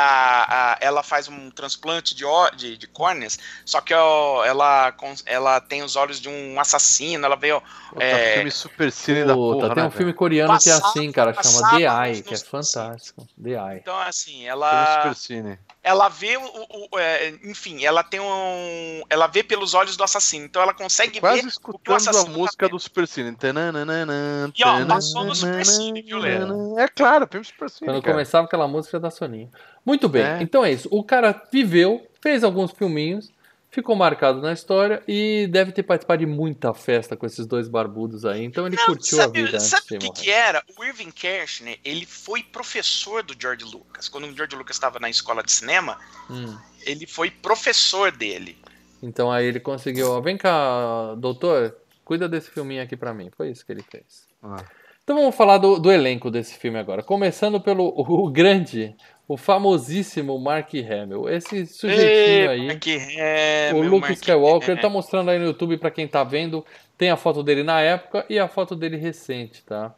a- 0.49 0.79
ela 0.81 1.03
faz 1.03 1.27
um 1.29 1.51
transplante 1.51 2.15
de, 2.15 2.25
de, 2.57 2.77
de 2.79 2.87
córneas, 2.87 3.37
só 3.65 3.81
que 3.81 3.93
ó, 3.93 4.45
ela, 4.45 4.95
ela 5.27 5.61
tem 5.61 5.83
os 5.83 5.97
olhos 5.97 6.21
de 6.21 6.29
um 6.29 6.61
assassino, 6.61 7.25
ela 7.27 7.35
veio... 7.37 7.61
Puta, 7.91 8.05
É. 8.05 8.35
filme 8.35 8.51
super 8.51 8.93
cine 8.93 9.25
da 9.25 9.35
Puta, 9.35 9.61
porra, 9.63 9.75
tem 9.75 9.83
né, 9.83 9.89
um 9.89 9.93
filme 9.93 10.13
coreano 10.13 10.59
que 10.59 10.71
é 10.71 10.73
assim, 10.73 11.11
cara, 11.13 11.35
chama 11.43 11.71
The 11.71 12.09
Eye, 12.09 12.23
que 12.23 12.35
é 12.35 12.39
fantástico. 12.39 13.27
The 13.43 13.51
Eye. 13.51 13.79
Então, 13.83 13.99
assim, 13.99 14.45
velho? 14.45 14.45
Filme 14.45 14.47
ela... 14.49 15.03
super 15.03 15.17
cine. 15.17 15.59
ela 15.83 16.09
vê 16.09 16.37
o, 16.37 16.43
o- 16.45 16.89
o- 16.93 16.99
é, 16.99 17.31
enfim, 17.45 17.85
ela 17.85 18.03
tem 18.05 18.21
um, 18.21 19.03
ela 19.11 19.27
vê 19.27 19.43
pelos 19.43 19.75
olhos 19.75 19.97
do 19.97 20.05
assassino, 20.05 20.45
então 20.47 20.63
ela 20.63 20.73
consegue 20.73 21.19
Quase 21.21 21.35
ver 21.35 21.41
o 21.41 21.43
que 21.43 21.47
o 21.49 21.51
escutando 21.51 21.95
a 21.95 21.97
assassino 21.97 22.39
música 22.39 22.69
tá 22.69 22.73
do 22.75 22.79
Super 22.81 23.07
Cine. 23.09 23.35
Tananana, 23.35 24.12
E, 24.57 24.65
ó, 24.65 24.87
passou 24.87 25.25
no 25.25 25.35
Super 25.35 25.65
Cine, 25.67 26.03
viu, 26.03 26.19
Léo? 26.19 26.79
É 26.79 26.89
claro, 26.89 27.27
filme 27.31 27.45
Super 27.45 27.71
Cine. 27.71 27.89
Quando 27.91 28.03
cara. 28.03 28.15
começava 28.15 28.47
aquela 28.47 28.69
música 28.69 28.99
da 29.01 29.11
Soninha. 29.11 29.49
Muito 29.85 30.09
bem, 30.09 30.23
É. 30.23 30.43
então 30.43 30.65
é 30.65 30.73
isso. 30.73 30.89
O 30.91 31.03
cara 31.03 31.41
viveu, 31.53 32.07
fez 32.21 32.45
alguns 32.45 32.71
filminhos, 32.73 33.31
ficou 33.71 33.97
marcado 33.97 34.41
na 34.43 34.53
história 34.53 35.03
e 35.09 35.47
deve 35.51 35.73
ter 35.73 35.83
participado 35.83 36.21
de 36.21 36.27
muita 36.27 36.75
festa 36.75 37.17
com 37.17 37.25
esses 37.25 37.47
dois 37.47 37.69
barbudos 37.69 38.25
aí. 38.27 38.45
Então 38.45 38.67
ele 38.67 38.77
Não, 38.77 38.85
curtiu 38.87 39.17
sabe, 39.17 39.41
a 39.41 39.45
vida 39.47 39.57
antes 39.57 39.67
sabe 39.69 39.97
o 39.97 39.99
que, 39.99 40.11
que 40.13 40.31
era? 40.31 40.63
O 40.79 40.85
Irving 40.85 41.11
Kershner, 41.11 41.79
ele 41.85 42.05
foi 42.05 42.43
professor 42.43 43.23
do 43.23 43.35
George 43.39 43.65
Lucas. 43.65 44.09
Quando 44.11 44.27
o 44.29 44.37
George 44.37 44.55
Lucas 44.57 44.77
estava 44.77 45.01
na 45.01 45.09
escola 45.09 45.43
de 45.43 45.51
cinema, 45.53 45.99
Hum. 46.31 46.55
ele 46.85 47.07
foi 47.07 47.31
professor 47.31 48.13
dele. 48.13 48.59
Então 49.03 49.33
aí 49.33 49.47
ele 49.47 49.59
conseguiu, 49.59 50.11
ó, 50.13 50.21
vem 50.21 50.37
cá, 50.37 51.15
doutor, 51.17 51.75
cuida 52.05 52.29
desse 52.29 52.51
filminho 52.51 52.83
aqui 52.83 52.97
pra 52.97 53.13
mim. 53.15 53.31
Foi 53.37 53.51
isso 53.51 53.65
que 53.65 53.73
ele 53.73 53.83
fez. 53.83 54.27
Ah. 54.43 54.57
Então 55.05 55.17
vamos 55.17 55.35
falar 55.35 55.59
do, 55.59 55.79
do 55.81 55.91
elenco 55.91 56.31
desse 56.31 56.55
filme 56.57 56.79
agora. 56.79 57.03
Começando 57.03 57.61
pelo 57.61 57.89
o, 57.97 58.31
grande, 58.31 58.95
o 59.27 59.37
famosíssimo 59.37 60.39
Mark 60.39 60.71
Hamill. 60.75 61.29
Esse 61.29 61.67
sujeitinho 61.67 62.51
aí. 62.51 62.67
Mark 62.67 62.85
Hamill, 62.87 63.83
O 63.83 63.83
Luke 63.89 64.01
Mark 64.03 64.15
Skywalker 64.15 64.71
Hamill. 64.71 64.83
tá 64.83 64.89
mostrando 64.89 65.31
aí 65.31 65.39
no 65.39 65.47
YouTube 65.47 65.77
pra 65.79 65.91
quem 65.91 66.07
tá 66.07 66.23
vendo. 66.23 66.65
Tem 66.97 67.11
a 67.11 67.17
foto 67.17 67.43
dele 67.43 67.63
na 67.65 67.81
época 67.81 68.25
e 68.29 68.39
a 68.39 68.47
foto 68.47 68.77
dele 68.77 68.97
recente, 68.97 69.65
tá? 69.65 69.93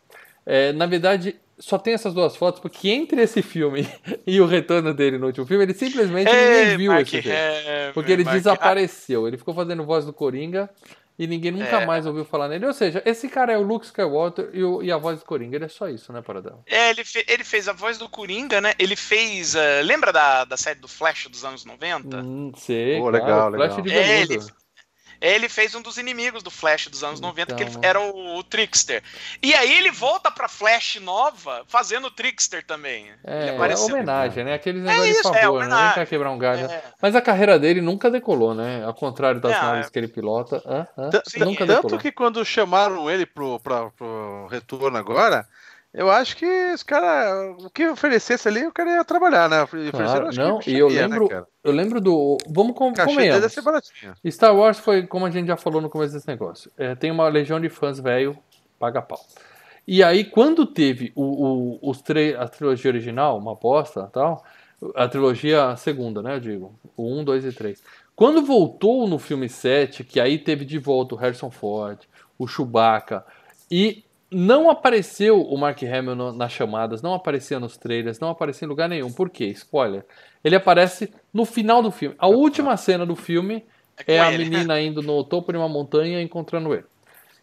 É, 0.47 0.73
na 0.73 0.87
verdade, 0.87 1.37
só 1.59 1.77
tem 1.79 1.93
essas 1.95 2.15
duas 2.15 2.35
fotos 2.35 2.61
porque 2.61 2.89
entre 2.89 3.21
esse 3.21 3.43
filme 3.43 3.87
e 4.27 4.41
o 4.41 4.47
retorno 4.47 4.95
dele 4.95 5.19
no 5.19 5.27
último 5.27 5.45
filme, 5.47 5.65
ele 5.65 5.75
simplesmente 5.75 6.31
Ei, 6.31 6.61
ninguém 6.63 6.77
viu 6.79 6.93
Mark 6.93 7.07
esse 7.07 7.21
filme. 7.23 7.37
Hamill, 7.37 7.93
Porque 7.93 8.11
ele 8.13 8.25
Mark- 8.25 8.37
desapareceu. 8.39 9.29
Ele 9.29 9.37
ficou 9.37 9.53
fazendo 9.53 9.85
voz 9.85 10.07
do 10.07 10.13
Coringa 10.15 10.71
e 11.19 11.27
ninguém 11.27 11.53
nunca 11.53 11.81
É. 11.83 11.87
mais 11.87 12.07
ouviu 12.07 12.25
falar 12.25 12.49
nele. 12.49 12.67
Ou 12.67 12.73
seja, 12.73 13.03
esse 13.07 13.29
cara 13.29 13.53
é 13.53 13.59
o 13.59 13.63
Luke 13.63 13.87
Skywalker 13.87 14.51
e, 14.53 14.65
o- 14.65 14.83
e 14.83 14.91
a 14.91 14.97
voz 14.97 15.19
do 15.21 15.25
Coringa. 15.25 15.57
Ele 15.57 15.65
é 15.65 15.69
só 15.69 15.89
isso, 15.89 16.13
né, 16.13 16.21
Paradão? 16.23 16.63
É, 16.67 16.91
ele, 16.91 17.05
fe- 17.05 17.25
ele 17.29 17.45
fez 17.45 17.69
a 17.69 17.73
voz 17.73 17.99
do 17.99 18.09
Coringa, 18.09 18.61
né? 18.61 18.73
Ele 18.79 18.97
fez. 18.97 19.55
ah, 19.57 19.81
lembra 19.83 20.13
da, 20.13 20.45
da 20.45 20.57
série 20.57 20.81
do 20.81 20.89
Flash 20.89 21.27
dos 21.29 21.45
anos 21.45 21.65
90? 21.65 22.19
Hum, 22.23 22.53
sei, 22.57 22.99
Pô, 22.99 23.11
claro, 23.11 23.25
legal, 23.25 23.51
Flash 23.53 23.77
legal. 23.77 23.83
de 23.83 23.93
É, 23.93 24.27
veludo. 24.27 24.47
Ele 25.21 25.49
fez 25.49 25.75
um 25.75 25.81
dos 25.83 25.97
inimigos 25.99 26.43
do 26.43 26.51
Flash 26.51 26.89
dos 26.89 27.03
anos 27.05 27.21
90, 27.21 27.55
que 27.55 27.63
ele 27.63 27.71
Então. 27.71 27.83
era 27.83 28.01
o, 28.01 28.37
o 28.37 28.43
Trickster. 28.43 29.03
E 29.43 29.55
aí 29.55 29.73
ele 29.79 29.91
volta 29.91 30.31
pra 30.31 30.49
Flash 30.49 30.97
nova 31.01 31.65
fazendo 31.67 32.07
o 32.07 32.11
Trickster 32.11 32.65
também. 32.65 33.07
ele 33.07 33.15
É, 33.25 33.57
é 33.57 33.77
homenagem, 33.79 34.45
né? 34.45 34.55
Aqueles 34.55 34.83
negócios 34.83 35.07
de 35.15 35.21
isso, 35.21 35.35
é 35.35 35.41
favor, 35.43 35.67
né? 35.67 35.85
Nem 35.85 35.93
pra 35.93 36.07
quebrar 36.07 36.31
um 36.31 36.39
galho. 36.39 36.67
É. 36.67 36.83
Mas 37.01 37.15
a 37.17 37.21
carreira 37.23 37.59
dele 37.59 37.81
nunca 37.81 38.11
decolou, 38.11 38.55
né? 38.55 38.85
Ao 38.85 38.95
contrário 38.95 39.41
das 39.41 39.53
naves 39.53 39.87
é- 39.87 39.91
que 39.91 39.99
ele 39.99 40.09
pilota. 40.09 40.61
T- 41.11 41.23
Sim, 41.31 41.41
nunca 41.41 41.67
Tanto 41.67 41.83
decolou. 41.83 41.99
que 41.99 42.13
quando 42.13 42.45
chamaram 42.45 43.11
ele 43.11 43.25
pro, 43.27 43.59
pra, 43.61 43.91
pro 43.91 44.47
retorno 44.51 44.97
agora, 44.99 45.47
eu 45.95 46.11
acho 46.11 46.37
que 46.37 46.45
esse 46.45 46.85
cara, 46.85 47.53
o 47.61 47.71
que 47.71 47.89
oferecesse 47.89 48.47
ali, 48.49 48.67
o 48.67 48.73
cara 48.73 48.91
ia 48.97 49.05
trabalhar, 49.05 49.49
né? 49.49 49.63
Ofereceram, 49.63 50.05
Claro, 50.05 50.29
que 50.31 50.37
não, 50.39 50.59
e 50.67 50.79
eu 50.79 50.91
né, 50.91 51.03
lembro, 51.03 51.29
cara? 51.29 51.47
eu 51.63 51.73
lembro 51.73 52.01
do. 52.01 52.37
Vamos 52.49 52.75
com, 52.77 52.93
convenhamos. 53.07 53.41
Star 54.31 54.55
Wars 54.55 54.79
foi, 54.79 55.07
como 55.07 55.25
a 55.25 55.31
gente 55.31 55.47
já 55.47 55.57
falou 55.57 55.81
no 55.81 55.89
começo 55.89 56.13
desse 56.13 56.27
negócio, 56.29 56.71
é, 56.77 56.95
tem 56.95 57.11
uma 57.11 57.29
legião 57.29 57.61
de 57.61 57.69
fãs 57.69 57.99
velho, 58.01 58.37
paga 58.79 59.01
pau. 59.01 59.21
E 59.87 60.03
aí, 60.03 60.25
quando 60.25 60.67
teve 60.67 61.13
o, 61.15 61.23
o, 61.23 61.91
os 61.91 62.01
tre- 62.01 62.35
a 62.37 62.49
trilogia 62.49 62.91
original, 62.91 63.39
uma 63.39 63.55
bosta 63.55 64.09
tal, 64.13 64.43
a 64.95 65.07
trilogia 65.07 65.77
segunda, 65.77 66.23
né, 66.23 66.35
eu 66.37 66.41
digo, 66.41 66.75
o 66.97 67.21
1, 67.21 67.25
2 67.25 67.45
e 67.45 67.53
3. 67.53 67.83
Quando 68.17 68.43
voltou 68.45 69.07
no 69.07 69.19
filme 69.19 69.49
7, 69.49 70.03
que 70.05 70.19
aí 70.21 70.39
teve 70.39 70.65
de 70.65 70.79
volta 70.79 71.15
o 71.15 71.19
Harrison 71.19 71.51
Ford, 71.51 71.99
o 72.39 72.47
Chewbacca, 72.47 73.25
e 73.71 74.05
não 74.35 74.69
apareceu 74.69 75.41
o 75.41 75.57
Mark 75.57 75.83
Hamill 75.83 76.15
no- 76.15 76.33
nas 76.33 76.53
chamadas, 76.53 77.01
não 77.01 77.15
aparecia 77.15 77.59
nos 77.61 77.77
trailers, 77.77 78.19
não 78.21 78.29
aparecia 78.31 78.67
em 78.67 78.69
lugar 78.69 78.89
nenhum. 78.89 79.13
Por 79.13 79.31
quê? 79.31 79.47
Spoiler. 79.47 80.05
Ele 80.43 80.57
aparece 80.57 81.13
no 81.33 81.45
final 81.45 81.83
do 81.83 81.91
filme. 81.91 82.15
A 82.19 82.27
última 82.27 82.77
cena 82.77 83.07
do 83.07 83.17
filme 83.17 83.61
com 83.61 84.13
é 84.13 84.21
a 84.21 84.33
ele. 84.33 84.45
menina 84.51 84.81
indo 84.81 85.01
no 85.03 85.23
topo 85.25 85.53
de 85.53 85.59
uma 85.59 85.69
montanha 85.69 86.21
e 86.21 86.25
encontrando 86.25 86.73
ele. 86.75 86.85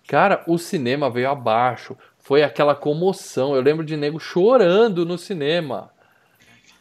Cara, 0.07 0.43
o 0.47 0.57
cinema 0.57 1.09
veio 1.09 1.29
abaixo. 1.29 1.97
Foi 2.19 2.43
aquela 2.43 2.75
comoção. 2.75 3.55
Eu 3.55 3.61
lembro 3.61 3.83
de 3.85 3.95
nego 3.97 4.19
chorando 4.19 5.05
no 5.05 5.17
cinema. 5.17 5.91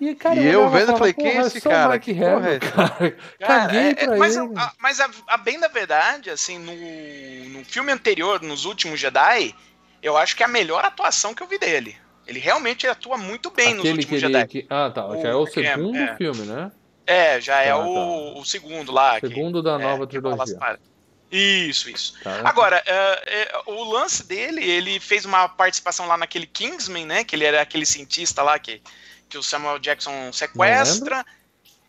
E, 0.00 0.14
cara, 0.14 0.40
E 0.40 0.46
eu 0.46 0.66
vendo, 0.70 0.96
falei, 0.96 1.12
quem 1.12 1.26
é 1.28 1.32
"Porra, 1.34 1.46
esse 1.46 1.60
só 1.60 1.68
o 1.68 1.72
cara? 1.72 1.88
Mark 1.90 2.02
Que 2.02 2.14
porra 2.14 2.48
é 2.48 2.56
essa?" 2.56 2.70
cara. 2.72 3.16
Cara, 3.38 3.76
é- 3.76 4.04
é- 4.04 4.16
mas, 4.16 4.36
a, 4.36 4.72
mas 4.80 4.98
a, 5.00 5.10
a 5.28 5.36
bem 5.36 5.60
da 5.60 5.68
verdade, 5.68 6.30
assim, 6.30 6.58
no, 6.58 7.58
no 7.58 7.64
filme 7.66 7.92
anterior, 7.92 8.40
nos 8.40 8.64
últimos 8.64 8.98
Jedi, 8.98 9.54
eu 10.02 10.16
acho 10.16 10.36
que 10.36 10.42
é 10.42 10.46
a 10.46 10.48
melhor 10.48 10.84
atuação 10.84 11.34
que 11.34 11.42
eu 11.42 11.46
vi 11.46 11.58
dele. 11.58 11.96
Ele 12.26 12.38
realmente 12.38 12.86
atua 12.86 13.16
muito 13.18 13.50
bem 13.50 13.74
nos 13.74 13.80
Aquele 13.80 14.04
que 14.04 14.14
últimos 14.14 14.22
ele... 14.22 14.32
Jedi. 14.34 14.48
que- 14.48 14.66
Ah, 14.70 14.90
tá. 14.90 15.02
Já 15.20 15.28
é 15.30 15.34
O 15.34 15.40
o 15.42 15.46
segundo 15.46 15.96
é. 15.98 16.16
filme, 16.16 16.42
né? 16.46 16.70
É, 17.06 17.40
já 17.40 17.60
é 17.60 17.70
Tá, 17.70 17.78
o, 17.78 18.38
o 18.38 18.44
segundo 18.44 18.92
lá. 18.92 19.20
que- 19.20 19.26
Segundo 19.26 19.62
da 19.62 19.74
é, 19.74 19.78
nova 19.78 20.06
que 20.06 20.20
fala 20.20 20.34
as 20.34 20.50
trilogia. 20.50 20.58
paradas. 20.58 20.90
Isso, 21.32 21.88
isso. 21.90 22.14
Tá. 22.22 22.40
Agora, 22.44 22.82
é, 22.86 23.42
é, 23.42 23.62
o 23.66 23.84
lance 23.84 24.24
dele, 24.26 24.64
ele 24.64 24.98
fez 25.00 25.24
uma 25.24 25.48
participação 25.48 26.06
lá 26.06 26.16
naquele 26.16 26.46
Kingsman, 26.46 27.06
né? 27.06 27.24
Que 27.24 27.34
ele 27.36 27.44
era 27.44 27.60
aquele 27.62 27.86
cientista 27.86 28.42
lá 28.42 28.58
que, 28.58 28.82
que 29.28 29.38
o 29.38 29.42
Samuel 29.42 29.78
Jackson 29.78 30.32
sequestra. 30.32 31.24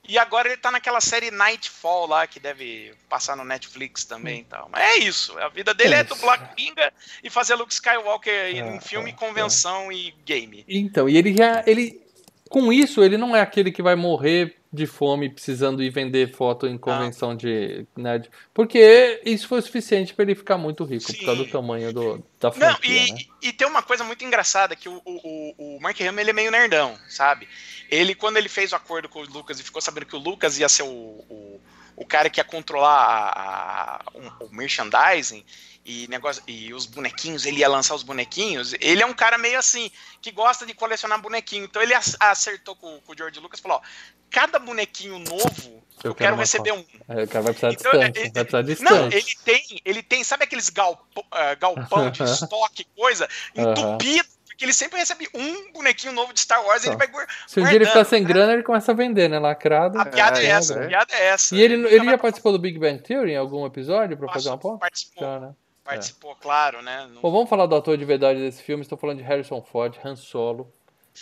E 0.08 0.18
agora 0.18 0.48
ele 0.48 0.58
tá 0.58 0.72
naquela 0.72 1.00
série 1.00 1.30
Nightfall 1.30 2.08
lá, 2.08 2.26
que 2.26 2.40
deve 2.40 2.94
passar 3.08 3.36
no 3.38 3.44
Netflix 3.44 4.04
também 4.04 4.42
e 4.42 4.44
tal. 4.46 4.68
Mas 4.72 4.82
é 4.84 4.98
isso. 4.98 5.38
A 5.40 5.48
vida 5.48 5.74
dele 5.74 5.94
É 5.96 6.00
é, 6.00 6.04
dublar 6.04 6.56
Kinga 6.56 6.92
e 7.24 7.30
fazer 7.30 7.56
Luke 7.56 7.72
Skywalker 7.74 8.56
em 8.56 8.78
É, 8.78 8.80
filme, 8.82 9.12
é, 9.12 9.14
convenção 9.14 9.92
e 9.92 10.12
game. 10.26 10.66
Então, 10.68 11.08
e 11.08 11.16
ele 11.18 11.34
já. 11.34 11.64
Ele, 11.68 12.02
com 12.50 12.74
isso, 12.74 13.04
ele 13.04 13.16
não 13.18 13.36
é 13.36 13.42
aquele 13.42 13.72
que 13.72 13.82
vai 13.82 13.96
morrer 13.96 14.58
de 14.74 14.88
fome 14.88 15.30
precisando 15.30 15.84
ir 15.84 15.90
vender 15.90 16.34
foto 16.34 16.66
em 16.66 16.78
convenção 16.78 17.36
de, 17.36 17.86
né, 17.96 18.20
de- 18.20 18.30
Porque 18.54 19.22
isso 19.26 19.48
foi 19.48 19.62
suficiente 19.62 20.14
para 20.14 20.24
ele 20.24 20.34
ficar 20.36 20.58
muito 20.58 20.86
rico, 20.86 21.06
por 21.08 21.14
Sim. 21.14 21.26
causa 21.26 21.44
do 21.44 21.50
tamanho 21.50 21.92
do, 21.94 22.24
da 22.40 22.50
Não, 22.50 22.52
franquia, 22.52 22.90
e, 22.90 23.12
né? 23.14 23.20
e 23.42 23.54
tem 23.54 23.68
uma 23.68 23.84
coisa 23.84 24.04
muito 24.06 24.24
engraçada, 24.24 24.74
que 24.76 24.88
o, 24.88 25.02
o, 25.06 25.76
o 25.76 25.80
Mark 25.82 26.00
Hamill 26.00 26.22
ele 26.22 26.30
é 26.30 26.34
meio 26.34 26.52
nerdão, 26.52 26.98
sabe? 27.10 27.50
Ele, 27.92 28.16
quando 28.16 28.38
ele 28.38 28.48
fez 28.50 28.72
o 28.72 28.76
acordo 28.78 29.10
com 29.10 29.20
o 29.20 29.26
Lucas 29.26 29.60
e 29.60 29.64
ficou 29.64 29.82
sabendo 29.82 30.06
que 30.06 30.16
o 30.16 30.20
Lucas 30.20 30.58
ia 30.58 30.70
ser 30.70 30.84
o, 30.84 30.88
o, 30.88 31.62
o 31.98 32.06
cara 32.06 32.30
que 32.30 32.40
ia 32.40 32.44
controlar 32.44 32.90
a, 32.96 33.96
a- 33.98 34.02
um- 34.16 34.46
o 34.46 34.50
merchandising 34.56 35.44
e, 35.86 36.08
negócio, 36.08 36.42
e 36.48 36.74
os 36.74 36.86
bonequinhos, 36.86 37.46
ele 37.46 37.60
ia 37.60 37.68
lançar 37.68 37.94
os 37.96 38.04
bonequinhos, 38.04 38.74
ele 38.80 39.02
é 39.04 39.06
um 39.06 39.14
cara 39.14 39.38
meio 39.38 39.60
assim, 39.60 39.92
que 40.22 40.32
gosta 40.32 40.66
de 40.66 40.74
colecionar 40.74 41.20
bonequinho. 41.22 41.66
Então 41.66 41.82
ele 41.82 41.94
ac- 41.94 42.16
acertou 42.20 42.76
com, 42.78 43.00
com 43.02 43.12
o 43.12 43.18
George 43.18 43.40
Lucas 43.40 43.60
e 43.60 43.64
falou, 43.64 43.78
ó, 43.78 43.82
cada 44.30 44.58
bonequinho 44.58 45.20
novo, 45.20 45.84
eu, 46.04 46.16
quero 46.16 46.16
quero 46.16 46.36
receber 46.38 46.72
um. 46.72 46.86
É, 47.10 47.24
o 47.24 47.28
cara 47.28 47.42
vai 47.44 47.54
precisar 47.54 47.72
Então, 47.74 47.92
distância, 47.92 48.22
é- 48.22 48.30
vai 48.32 48.46
precisar 48.46 48.84
Não, 48.84 49.08
ele 49.08 49.36
tem, 49.44 49.82
ele 49.84 50.04
tem, 50.04 50.24
sabe 50.24 50.44
aqueles 50.46 50.70
galpão, 50.70 51.26
ah, 51.30 51.56
galpão 51.56 52.10
de 52.10 52.24
estoque, 52.24 52.86
coisa, 52.96 53.28
entupido, 53.54 54.30
porque 54.62 54.66
ele 54.66 54.74
sempre 54.74 55.00
recebe 55.00 55.28
um 55.34 55.72
bonequinho 55.72 56.14
novo 56.14 56.32
de 56.34 56.40
Star 56.40 56.64
Wars 56.64 56.84
e 56.84 56.90
ele 56.90 56.96
vai 56.96 57.08
guar- 57.08 57.26
Se 57.48 57.60
um 57.60 57.64
dia 57.64 57.74
ele 57.74 57.80
ficar 57.86 57.96
guardando, 57.96 58.10
sem 58.12 58.22
né? 58.22 58.28
grana, 58.28 58.54
ele 58.54 58.62
começa 58.62 58.92
a 58.92 58.96
vender, 58.96 59.28
né? 59.28 59.40
Lacrado. 59.40 60.00
A 60.00 60.06
piada 60.06 60.40
é, 60.40 60.46
É, 60.46 60.50
essa, 60.50 60.74
é. 60.76 60.86
a 60.86 60.88
piada 60.88 61.14
é 61.16 61.26
essa. 61.30 61.56
E 61.56 61.62
ele, 61.62 61.74
ele 61.88 61.98
vai- 61.98 62.06
já 62.10 62.18
participou 62.20 62.52
do 62.52 62.60
Big 62.60 62.78
Bang 62.78 63.02
Theory 63.02 63.32
em 63.32 63.38
algum 63.38 63.66
episódio 63.66 64.16
pra 64.16 64.32
fazer 64.32 64.50
uma 64.50 64.60
ponta? 64.60 64.78
Participou, 64.78 65.24
Já, 65.28 65.40
né? 65.40 65.56
participou, 65.84 66.36
claro, 66.36 66.82
né? 66.84 67.08
Não- 67.12 67.22
Bom, 67.24 67.32
vamos 67.32 67.50
falar 67.50 67.66
do 67.66 67.76
ator 67.76 67.98
de 67.98 68.06
verdade 68.06 68.40
desse 68.40 68.62
filme. 68.62 68.84
Estou 68.84 69.00
falando 69.00 69.18
de 69.18 69.24
Harrison 69.24 69.64
Ford, 69.64 69.98
Han 70.06 70.16
Solo. 70.16 70.72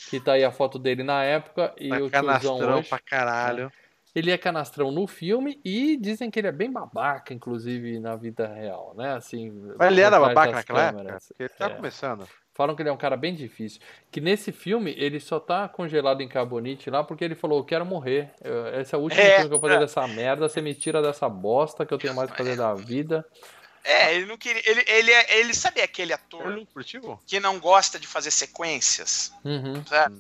Que 0.09 0.19
tá 0.19 0.33
aí 0.33 0.43
a 0.43 0.51
foto 0.51 0.77
dele 0.77 1.01
na 1.01 1.23
época 1.23 1.73
e 1.77 1.87
Tá 1.89 1.95
o 1.95 1.97
tiozão 1.99 2.09
canastrão 2.11 2.77
hoje. 2.79 2.89
pra 2.89 2.99
caralho. 2.99 3.71
Ele 4.13 4.31
é 4.31 4.37
canastrão 4.37 4.91
no 4.91 5.07
filme 5.07 5.59
e 5.63 5.95
dizem 5.95 6.29
que 6.29 6.39
ele 6.39 6.47
é 6.47 6.51
bem 6.51 6.69
babaca, 6.69 7.33
inclusive 7.33 7.99
na 7.99 8.15
vida 8.17 8.47
real, 8.47 8.93
né? 8.97 9.13
Assim, 9.15 9.49
Mas 9.77 9.91
ele 9.91 10.01
era 10.01 10.19
babaca 10.19 10.51
naquela 10.51 10.83
época? 10.83 10.97
câmeras. 10.97 11.27
Porque 11.29 11.43
ele 11.43 11.49
tá 11.49 11.65
É. 11.67 11.69
começando. 11.69 12.27
Falam 12.60 12.76
que 12.76 12.82
ele 12.82 12.89
é 12.89 12.91
um 12.91 12.97
cara 12.97 13.16
bem 13.16 13.34
difícil. 13.34 13.80
Que 14.12 14.20
nesse 14.20 14.51
filme 14.51 14.93
ele 14.97 15.18
só 15.22 15.39
tá 15.39 15.66
congelado 15.70 16.20
em 16.20 16.28
carbonite 16.28 16.89
lá 16.89 17.01
porque 17.05 17.24
ele 17.24 17.34
falou: 17.34 17.60
Eu 17.60 17.64
quero 17.64 17.86
morrer. 17.86 18.32
Eu- 18.43 18.82
Esse 18.82 18.93
é 18.93 18.97
o 18.97 19.01
último 19.01 19.22
É, 19.22 19.36
filme 19.36 19.47
que 19.47 19.55
eu 19.55 19.60
vou 19.62 19.62
fazer 19.62 19.76
é. 19.76 19.80
dessa 19.80 20.05
merda. 20.10 20.49
Você 20.49 20.62
me 20.62 20.76
tira 20.76 21.01
dessa 21.01 21.30
bosta 21.30 21.86
que 21.86 21.93
eu 21.93 21.97
tenho 21.97 22.14
mais 22.14 22.30
que 22.30 22.36
fazer 22.36 22.57
da 22.57 22.74
vida. 22.74 23.26
É, 23.82 24.14
ele 24.14 24.26
não 24.26 24.38
queria. 24.38 24.62
Ele, 24.70 24.84
ele, 24.88 25.10
é- 25.10 25.39
ele 25.39 25.53
sabe 25.53 25.80
aquele 25.80 26.12
ator 26.12 26.47
Ele 26.47 26.55
não 26.57 26.66
curtiu? 26.66 27.18
que 27.26 27.39
não 27.39 27.57
gosta 27.62 27.97
de 27.97 28.05
fazer 28.07 28.30
sequências? 28.30 29.32
Uhum. 29.45 29.82
sabe? 29.86 30.18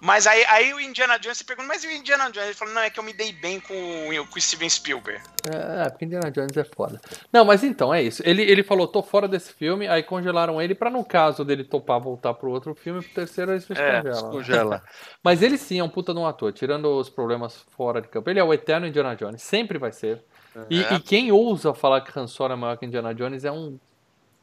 Mas 0.00 0.26
aí, 0.26 0.44
aí 0.46 0.74
o 0.74 0.80
Indiana 0.80 1.18
Jones 1.18 1.38
se 1.38 1.44
pergunta, 1.44 1.68
mas 1.68 1.82
e 1.84 1.88
o 1.88 1.90
Indiana 1.90 2.24
Jones? 2.30 2.46
Ele 2.48 2.54
falou, 2.54 2.74
não, 2.74 2.82
é 2.82 2.90
que 2.90 2.98
eu 2.98 3.04
me 3.04 3.12
dei 3.12 3.32
bem 3.32 3.60
com, 3.60 3.74
o- 3.74 4.26
com 4.26 4.38
o 4.38 4.40
Steven 4.40 4.68
Spielberg. 4.68 5.22
É, 5.50 5.88
porque 5.90 6.04
Indiana 6.04 6.30
Jones 6.30 6.56
é 6.56 6.64
foda. 6.64 7.00
Não, 7.32 7.44
mas 7.44 7.64
então, 7.64 7.92
é 7.92 8.02
isso. 8.02 8.22
Ele, 8.24 8.42
ele 8.42 8.62
falou, 8.62 8.86
tô 8.86 9.02
fora 9.02 9.26
desse 9.28 9.52
filme, 9.52 9.86
aí 9.88 10.02
congelaram 10.02 10.60
ele 10.60 10.74
pra 10.74 10.90
no 10.90 11.04
caso 11.04 11.44
dele 11.44 11.64
topar 11.64 12.00
voltar 12.00 12.34
pro 12.34 12.50
outro 12.50 12.74
filme, 12.74 13.02
pro 13.02 13.14
terceiro 13.14 13.52
eles 13.52 13.68
É, 13.70 14.02
descongelam. 14.02 14.30
Congela. 14.30 14.82
Mas 15.22 15.42
ele 15.42 15.56
sim 15.58 15.78
é 15.78 15.84
um 15.84 15.88
puta 15.88 16.12
de 16.12 16.18
um 16.20 16.26
ator, 16.26 16.52
tirando 16.52 16.86
os 16.98 17.08
problemas 17.08 17.64
fora 17.76 18.00
de 18.00 18.08
campo. 18.08 18.28
Ele 18.30 18.38
é 18.40 18.44
o 18.44 18.52
eterno 18.52 18.86
Indiana 18.86 19.14
Jones, 19.16 19.42
sempre 19.42 19.78
vai 19.78 19.92
ser. 19.92 20.22
E, 20.70 20.84
É. 20.84 20.94
e 20.94 21.00
quem 21.00 21.32
ousa 21.32 21.74
falar 21.74 22.00
que 22.02 22.16
Han 22.18 22.26
Solo 22.26 22.52
é 22.52 22.56
maior 22.56 22.76
que 22.76 22.86
Indiana 22.86 23.12
Jones 23.14 23.44
é 23.44 23.50
um 23.50 23.78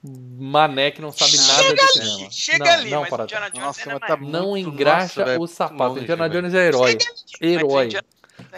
mané 0.03 0.91
que 0.91 1.01
não 1.01 1.11
sabe 1.11 1.37
nada 1.37 1.63
Chega 1.63 1.75
de 1.75 1.81
ali, 1.81 1.91
cinema. 2.09 2.31
chega 2.31 2.65
não, 2.65 2.71
ali, 2.73 2.89
não, 2.89 3.01
mas 3.01 3.09
para 3.09 3.21
o 3.21 3.25
Indiana 3.25 3.49
Jones 3.51 3.65
Nossa, 3.65 3.81
ainda 3.91 4.05
é 4.05 4.07
tá 4.07 4.17
Não 4.17 4.57
engraxa 4.57 5.21
nossa, 5.25 5.39
o 5.39 5.47
sapato. 5.47 5.83
longe, 5.93 6.01
Indiana. 6.01 6.29
Jones 6.29 6.53
é 6.53 6.67
herói. 6.67 6.97
Ali, 7.41 7.53
Herói. 7.53 7.89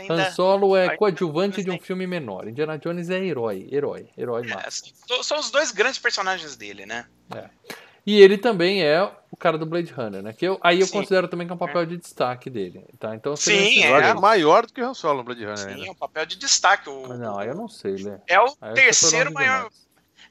Han 0.09 0.31
Solo 0.31 0.77
é 0.77 0.95
coadjuvante 0.95 1.61
de 1.61 1.69
um 1.69 1.77
filme 1.79 2.07
menor. 2.07 2.47
Indiana 2.47 2.77
Jones 2.77 3.09
é 3.09 3.19
herói. 3.19 3.67
Herói. 3.71 4.07
Herói 4.17 4.43
É, 4.49 4.53
massa. 4.55 4.83
são- 5.05 5.23
São 5.23 5.39
os 5.39 5.51
dois 5.51 5.71
grandes 5.71 5.99
personagens 5.99 6.55
dele, 6.55 6.85
né? 6.85 7.05
E 8.05 8.21
ele 8.21 8.37
também 8.37 8.83
é 8.83 9.01
o 9.31 9.37
cara 9.37 9.57
do 9.57 9.65
Blade 9.65 9.91
Runner, 9.93 10.21
né? 10.21 10.33
Que 10.33 10.45
eu, 10.45 10.57
aí 10.61 10.79
eu 10.81 10.85
Sim. 10.87 10.91
considero 10.93 11.27
também 11.27 11.47
que 11.47 11.51
é 11.51 11.55
um 11.55 11.59
papel 11.59 11.85
de 11.85 11.97
destaque 11.97 12.49
dele, 12.49 12.83
tá? 12.99 13.15
Então 13.15 13.33
Sim, 13.35 13.81
é. 13.83 14.01
dois. 14.11 14.21
maior 14.21 14.65
do 14.65 14.73
que 14.73 14.81
o 14.81 14.85
Han 14.89 14.93
Solo 14.93 15.19
no 15.19 15.23
Blade 15.23 15.41
Runner 15.43 15.57
Sim, 15.57 15.67
ainda. 15.69 15.87
é 15.87 15.91
um 15.91 15.95
papel 15.95 16.25
de 16.25 16.35
destaque. 16.37 16.89
O, 16.89 17.07
Não, 17.17 17.39
aí 17.39 17.47
eu 17.47 17.55
não 17.55 17.67
sei, 17.69 17.93
Lê. 17.95 18.17
É 18.27 18.39
o 18.41 18.53
Aí 18.61 18.73
terceiro 18.73 19.31
maior. 19.33 19.55
demais. 19.69 19.82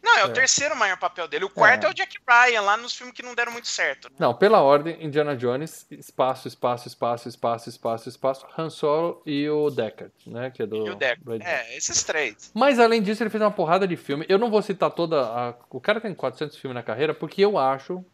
Não, 0.02 0.18
é 0.18 0.24
o 0.24 0.30
É. 0.30 0.32
terceiro 0.32 0.74
maior 0.74 0.96
papel 0.98 1.28
dele. 1.28 1.44
O 1.44 1.50
quarto 1.50 1.84
é, 1.84 1.86
É. 1.86 1.90
o 1.90 1.94
Jack 1.94 2.18
Ryan, 2.28 2.60
lá 2.62 2.76
nos 2.76 2.94
filmes 2.94 3.14
que 3.14 3.22
não 3.22 3.34
deram 3.34 3.52
muito 3.52 3.68
certo. 3.68 4.08
né? 4.10 4.16
Não, 4.18 4.34
pela 4.34 4.60
ordem, 4.60 5.02
Indiana 5.04 5.36
Jones, 5.36 5.86
espaço, 5.90 6.48
espaço, 6.48 6.88
espaço, 6.88 7.28
espaço, 7.28 7.68
espaço, 7.68 8.08
espaço, 8.08 8.46
Han 8.58 8.68
Solo 8.68 9.22
e 9.24 9.48
o 9.48 9.70
Deckard, 9.70 10.12
né? 10.26 10.50
Que 10.50 10.62
é 10.62 10.66
do 10.66 10.76
E 10.86 10.90
o 10.90 10.94
Deck. 10.96 11.22
Blade 11.22 11.44
Runner. 11.44 11.60
É, 11.60 11.76
esses 11.76 12.02
três. 12.02 12.50
Mas 12.52 12.78
além 12.80 13.00
disso, 13.00 13.22
ele 13.22 13.30
fez 13.30 13.42
uma 13.42 13.50
porrada 13.50 13.86
de 13.86 13.96
filme. 13.96 14.26
Eu 14.28 14.38
não 14.38 14.50
vou 14.50 14.60
citar 14.62 14.90
toda 14.90 15.20
a... 15.22 15.54
O 15.70 15.80
cara 15.80 16.00
tem 16.00 16.12
400 16.14 16.56
filmes 16.56 16.74
na 16.74 16.82
carreira 16.82 17.14
porque 17.14 17.44
eu 17.44 17.56
acho... 17.56 18.04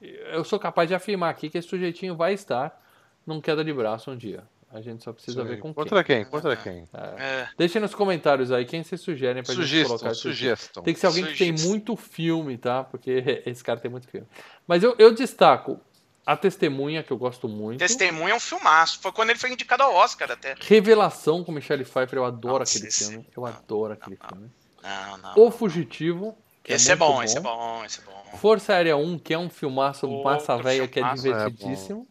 Eu 0.00 0.42
sou 0.44 0.58
capaz 0.58 0.88
de 0.88 0.94
afirmar 0.94 1.30
aqui 1.30 1.50
que 1.50 1.58
esse 1.58 1.68
sujeitinho 1.68 2.16
vai 2.16 2.32
estar 2.32 2.80
num 3.26 3.40
queda 3.40 3.62
de 3.62 3.72
braço 3.72 4.10
um 4.10 4.16
dia. 4.16 4.42
A 4.72 4.80
gente 4.80 5.02
só 5.02 5.12
precisa 5.12 5.42
ver 5.42 5.58
com 5.58 5.68
quem. 5.68 5.74
Contra 5.74 6.04
quem? 6.04 6.24
Contra 6.24 6.54
quem? 6.56 6.84
É. 7.18 7.48
Deixem 7.58 7.82
nos 7.82 7.92
comentários 7.94 8.52
aí 8.52 8.64
quem 8.64 8.84
vocês 8.84 9.00
sugerem 9.00 9.42
pra 9.42 9.52
gente 9.52 9.62
Sugestam, 9.64 9.88
colocar 9.98 10.12
esse 10.12 10.22
filme. 10.22 10.36
sugestam. 10.36 10.82
Tem 10.84 10.94
que 10.94 11.00
ser 11.00 11.06
alguém 11.06 11.24
que 11.26 11.36
tem 11.36 11.52
muito 11.52 11.96
filme, 11.96 12.56
tá? 12.56 12.84
Porque 12.84 13.42
esse 13.46 13.64
cara 13.64 13.80
tem 13.80 13.90
muito 13.90 14.06
filme. 14.06 14.26
Mas 14.68 14.82
eu, 14.84 14.94
eu 14.96 15.12
destaco 15.12 15.80
A 16.24 16.36
Testemunha, 16.36 17.02
que 17.02 17.10
eu 17.12 17.16
gosto 17.18 17.48
muito. 17.48 17.80
Testemunha 17.80 18.32
é 18.32 18.36
um 18.36 18.40
filmaço. 18.40 19.00
Foi 19.02 19.10
quando 19.10 19.30
ele 19.30 19.38
foi 19.40 19.50
indicado 19.50 19.82
ao 19.82 19.92
Oscar 19.92 20.30
até. 20.30 20.54
Revelação 20.60 21.42
com 21.42 21.50
Michelle 21.50 21.84
Pfeiffer, 21.84 22.18
eu 22.20 22.24
adoro 22.24 22.60
Nossa, 22.60 22.76
aquele 22.76 22.88
esse- 22.88 23.08
filme. 23.08 23.26
Eu 23.36 23.42
não, 23.42 23.48
adoro 23.48 23.92
aquele 23.94 24.18
não, 24.22 24.28
filme. 24.28 24.50
Não, 24.82 25.18
não. 25.18 25.34
O 25.46 25.50
Fugitivo. 25.50 26.38
que 26.62 26.72
esse 26.74 26.92
é 26.92 26.94
muito 26.94 27.12
bom, 27.12 27.22
esse 27.24 27.36
é 27.36 27.40
bom, 27.40 27.84
esse 27.84 28.00
é 28.00 28.04
bom. 28.04 28.38
Força 28.38 28.74
Aérea 28.74 28.96
1, 28.96 29.18
que 29.18 29.34
é 29.34 29.38
um 29.38 29.50
filmaço 29.50 30.06
Outro 30.08 30.22
massa 30.24 30.56
velha, 30.58 30.86
que 30.86 31.00
é 31.00 31.02
é 31.02 31.06
bom. 31.06 31.14
divertidíssimo. 31.14 32.06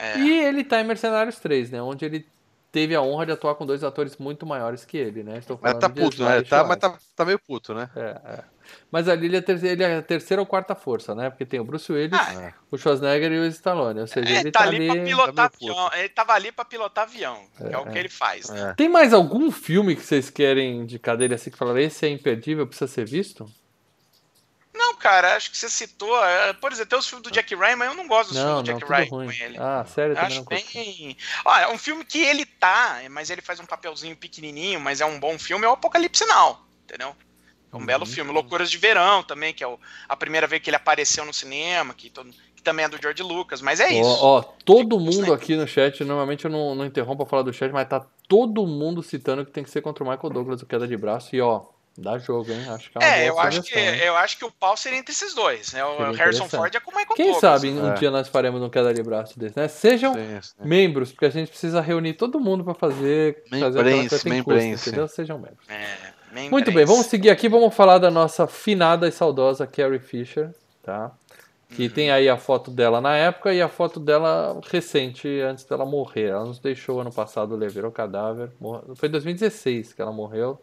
É. 0.00 0.18
E 0.18 0.44
ele 0.44 0.64
tá 0.64 0.80
em 0.80 0.84
Mercenários 0.84 1.38
3, 1.38 1.70
né? 1.70 1.82
Onde 1.82 2.04
ele 2.04 2.26
teve 2.72 2.94
a 2.94 3.02
honra 3.02 3.26
de 3.26 3.32
atuar 3.32 3.56
com 3.56 3.66
dois 3.66 3.82
atores 3.82 4.16
muito 4.16 4.46
maiores 4.46 4.84
que 4.84 4.96
ele, 4.96 5.22
né? 5.24 5.38
Estou 5.38 5.58
Mas 5.60 5.72
falando 5.72 5.80
tá 5.80 5.88
de 5.88 6.00
puto, 6.00 6.22
né? 6.24 6.42
Tá, 6.42 6.64
mas 6.64 6.76
tá, 6.78 6.96
tá 7.16 7.24
meio 7.24 7.38
puto, 7.38 7.74
né? 7.74 7.90
É, 7.96 8.00
é. 8.24 8.44
Mas 8.92 9.08
ali 9.08 9.26
ele 9.26 9.36
é, 9.36 9.40
ter- 9.40 9.64
ele 9.64 9.82
é 9.82 9.96
a 9.96 10.02
terceira 10.02 10.40
ou 10.40 10.46
quarta 10.46 10.76
força, 10.76 11.12
né? 11.12 11.28
Porque 11.28 11.44
tem 11.44 11.58
o 11.58 11.64
Bruce 11.64 11.90
Willis, 11.92 12.12
Ah, 12.16 12.52
o 12.70 12.78
Schwarzenegger 12.78 13.32
e 13.32 13.38
o 13.40 13.46
Stallone. 13.46 13.98
Ou 14.00 14.06
seja, 14.06 14.28
É, 14.32 14.38
ele 14.40 14.52
tá 14.52 14.60
tá 14.60 14.66
ali 14.68 14.86
pra 14.86 15.02
pilotar 15.02 15.34
tá 15.34 15.44
avião. 15.56 15.90
Ele 15.94 16.08
tava 16.10 16.32
ali 16.34 16.52
pra 16.52 16.64
pilotar 16.64 17.04
avião. 17.04 17.36
É, 17.60 17.76
o 17.76 17.86
que 17.86 17.98
ele 17.98 18.08
faz. 18.08 18.48
né? 18.48 18.70
É. 18.70 18.74
Tem 18.74 18.88
mais 18.88 19.12
algum 19.12 19.50
filme 19.50 19.96
que 19.96 20.02
vocês 20.02 20.30
querem 20.30 20.82
indicar 20.82 21.16
dele 21.16 21.34
assim 21.34 21.50
que 21.50 21.58
falaram, 21.58 21.80
esse 21.80 22.06
é 22.06 22.08
imperdível, 22.08 22.64
precisa 22.66 22.86
ser 22.86 23.04
visto? 23.04 23.44
Não, 24.80 24.96
cara, 24.96 25.36
acho 25.36 25.50
que 25.50 25.58
você 25.58 25.68
citou. 25.68 26.24
é, 26.24 26.52
Por 26.54 26.72
exemplo, 26.72 26.88
tem 26.90 26.98
os 26.98 27.06
filmes 27.06 27.22
do 27.22 27.30
Jack 27.30 27.54
Ryan, 27.54 27.76
mas 27.76 27.88
eu 27.90 27.94
não 27.96 28.08
gosto 28.08 28.30
dos 28.30 28.38
Não, 28.38 28.44
filmes 28.46 28.56
não, 28.56 28.62
do 28.62 28.66
Jack 28.66 28.80
tudo 28.80 28.90
Ryan 28.90 29.06
ruim. 29.10 29.26
com 29.26 29.44
ele. 29.44 29.58
Ah, 29.58 29.84
sério, 29.84 30.16
eu 30.16 30.20
acho 30.22 30.36
não 30.38 30.44
bem. 30.44 31.16
Olha, 31.44 31.70
um 31.70 31.78
filme 31.78 32.04
que 32.04 32.18
ele 32.18 32.46
tá, 32.46 33.00
mas 33.10 33.28
ele 33.28 33.42
faz 33.42 33.60
um 33.60 33.66
papelzinho 33.66 34.16
pequenininho, 34.16 34.80
mas 34.80 35.00
é 35.00 35.04
um 35.06 35.20
bom 35.20 35.38
filme, 35.38 35.66
é 35.66 35.68
o 35.68 35.72
Apocalipse 35.72 36.24
Now, 36.26 36.58
entendeu? 36.84 37.14
É 37.72 37.76
um 37.76 37.80
Uhum. 37.80 37.86
belo 37.86 38.06
filme. 38.06 38.32
Loucuras 38.32 38.70
de 38.70 38.78
Verão 38.78 39.22
também, 39.22 39.52
que 39.54 39.62
é 39.62 39.66
o- 39.66 39.78
a 40.08 40.16
primeira 40.16 40.46
vez 40.46 40.62
que 40.62 40.70
ele 40.70 40.76
apareceu 40.76 41.24
no 41.24 41.32
cinema, 41.32 41.94
que, 41.94 42.10
todo- 42.10 42.30
que 42.56 42.62
também 42.62 42.84
é 42.84 42.88
do 42.88 43.00
George 43.00 43.22
Lucas, 43.22 43.60
mas 43.60 43.78
é 43.80 43.90
isso. 43.90 44.18
Ó, 44.24 44.42
todo 44.64 44.98
mundo 44.98 45.32
aqui 45.32 45.54
no 45.56 45.66
chat, 45.68 46.02
normalmente 46.04 46.46
eu 46.46 46.50
não, 46.50 46.74
não 46.74 46.84
interrompo 46.86 47.18
pra 47.24 47.30
falar 47.30 47.42
do 47.42 47.52
chat, 47.52 47.70
mas 47.70 47.86
tá 47.88 48.00
todo 48.26 48.66
mundo 48.66 49.02
citando 49.02 49.44
que 49.44 49.52
tem 49.52 49.62
que 49.62 49.70
ser 49.70 49.82
contra 49.82 50.02
o 50.02 50.08
Michael 50.10 50.32
Douglas, 50.32 50.62
o 50.62 50.66
queda 50.66 50.88
de 50.88 50.96
braço, 50.96 51.34
e 51.36 51.40
ó, 51.40 51.66
dá 52.00 52.18
jogo, 52.18 52.50
hein? 52.52 52.64
Acho 52.68 52.90
que 52.90 52.98
é 52.98 53.00
uma 53.00 53.06
É, 53.06 53.16
boa 53.16 53.26
eu 53.28 53.40
acho, 53.40 53.62
que, 53.62 53.78
hein? 53.78 53.96
eu 53.98 54.16
acho 54.16 54.38
que 54.38 54.44
o 54.44 54.50
pau 54.50 54.76
seria 54.76 54.98
entre 54.98 55.12
esses 55.12 55.34
dois, 55.34 55.72
né? 55.72 55.84
O 55.84 55.96
Seria 55.96 56.16
Harrison. 56.16 56.48
Ford 56.48 56.74
é 56.74 56.80
com 56.80 56.90
o 56.90 56.94
Michael 56.94 57.14
Quem 57.16 57.32
Douglas. 57.32 57.40
sabe 57.40 57.70
um 57.70 57.90
É. 57.90 57.94
dia 57.94 58.10
nós 58.10 58.28
faremos 58.28 58.60
um 58.62 58.68
queda 58.70 58.92
de 58.94 59.02
braço 59.02 59.38
desse, 59.38 59.56
né? 59.58 59.68
Sejam 59.68 60.14
Sim, 60.14 60.38
sim. 60.42 60.54
membros, 60.64 61.12
porque 61.12 61.26
a 61.26 61.30
gente 61.30 61.48
precisa 61.50 61.80
reunir 61.80 62.14
todo 62.14 62.40
mundo 62.40 62.64
pra 62.64 62.74
fazer, 62.74 63.42
fazer 63.48 63.60
Membrense, 63.82 64.08
custo, 64.10 64.28
membrense. 64.28 64.88
entendeu? 64.88 65.08
Sejam 65.08 65.38
membros. 65.38 65.68
É, 65.68 65.96
bem 66.32 66.50
Muito 66.50 66.72
bem, 66.72 66.84
vamos 66.84 67.06
seguir 67.06 67.30
aqui, 67.30 67.48
vamos 67.48 67.74
falar 67.74 67.98
da 67.98 68.10
nossa 68.10 68.46
finada 68.46 69.06
e 69.06 69.12
saudosa 69.12 69.66
Carrie 69.66 69.98
Fisher, 70.00 70.50
tá? 70.82 71.12
Que 71.72 71.84
Uhum. 71.84 71.90
tem 71.90 72.10
aí 72.10 72.28
a 72.28 72.36
foto 72.36 72.68
dela 72.68 73.00
na 73.00 73.14
época 73.16 73.54
e 73.54 73.62
a 73.62 73.68
foto 73.68 74.00
dela 74.00 74.60
recente, 74.72 75.28
antes 75.40 75.64
dela 75.64 75.86
morrer. 75.86 76.30
Ela 76.30 76.44
nos 76.44 76.58
deixou 76.58 77.00
ano 77.00 77.12
passado, 77.12 77.54
levar 77.54 77.84
o 77.84 77.92
cadáver. 77.92 78.50
Foi 78.96 79.08
em 79.08 79.12
2016 79.12 79.92
que 79.92 80.02
ela 80.02 80.10
morreu. 80.10 80.60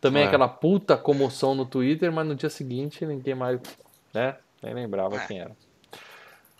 Também 0.00 0.24
É. 0.24 0.26
aquela 0.26 0.48
puta 0.48 0.96
comoção 0.96 1.54
no 1.54 1.64
Twitter, 1.66 2.12
mas 2.12 2.26
no 2.26 2.34
dia 2.34 2.50
seguinte 2.50 3.04
ninguém 3.06 3.34
mais, 3.34 3.58
né? 4.12 4.36
Nem 4.62 4.74
lembrava 4.74 5.16
É. 5.16 5.26
quem 5.26 5.40
era. 5.40 5.56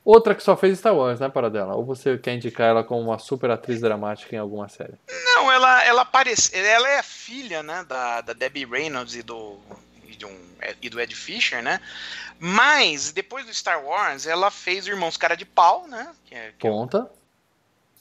Outra 0.05 0.35
que 0.37 0.43
só 0.43 0.57
fez 0.57 0.79
Star 0.79 0.95
Wars, 0.95 1.19
né, 1.19 1.29
Paradela? 1.29 1.75
Ou 1.75 1.85
você 1.85 2.17
quer 2.17 2.35
indicar 2.35 2.69
ela 2.69 2.85
como 2.85 3.01
uma 3.03 3.19
super 3.19 3.51
atriz 3.51 3.81
dramática 3.81 4.37
em 4.37 4.39
alguma 4.39 4.69
série? 4.69 4.95
Não, 5.25 5.51
ela, 5.51 5.85
ela 5.85 6.03
aparece. 6.03 6.57
Ela 6.57 6.89
é 6.91 7.03
filha, 7.03 7.61
né, 7.63 7.85
da, 7.89 8.21
da 8.21 8.33
Debbie 8.33 8.65
Reynolds 8.65 9.17
e 9.17 9.23
do, 9.23 9.59
e, 10.05 10.15
de 10.15 10.25
um- 10.25 10.47
e 10.81 10.89
do 10.89 11.01
Ed 11.01 11.13
Fisher, 11.15 11.61
né? 11.61 11.81
Mas, 12.39 13.11
depois 13.11 13.47
do 13.47 13.53
Star 13.53 13.85
Wars, 13.85 14.27
ela 14.27 14.49
fez 14.51 14.87
Irmãos 14.87 15.17
Cara 15.17 15.35
de 15.37 15.45
Pau, 15.45 15.89
né? 15.89 16.15
Que 16.25 16.35
é- 16.37 16.53
que 16.57 16.67
é- 16.69 16.71
Conta. 16.71 17.11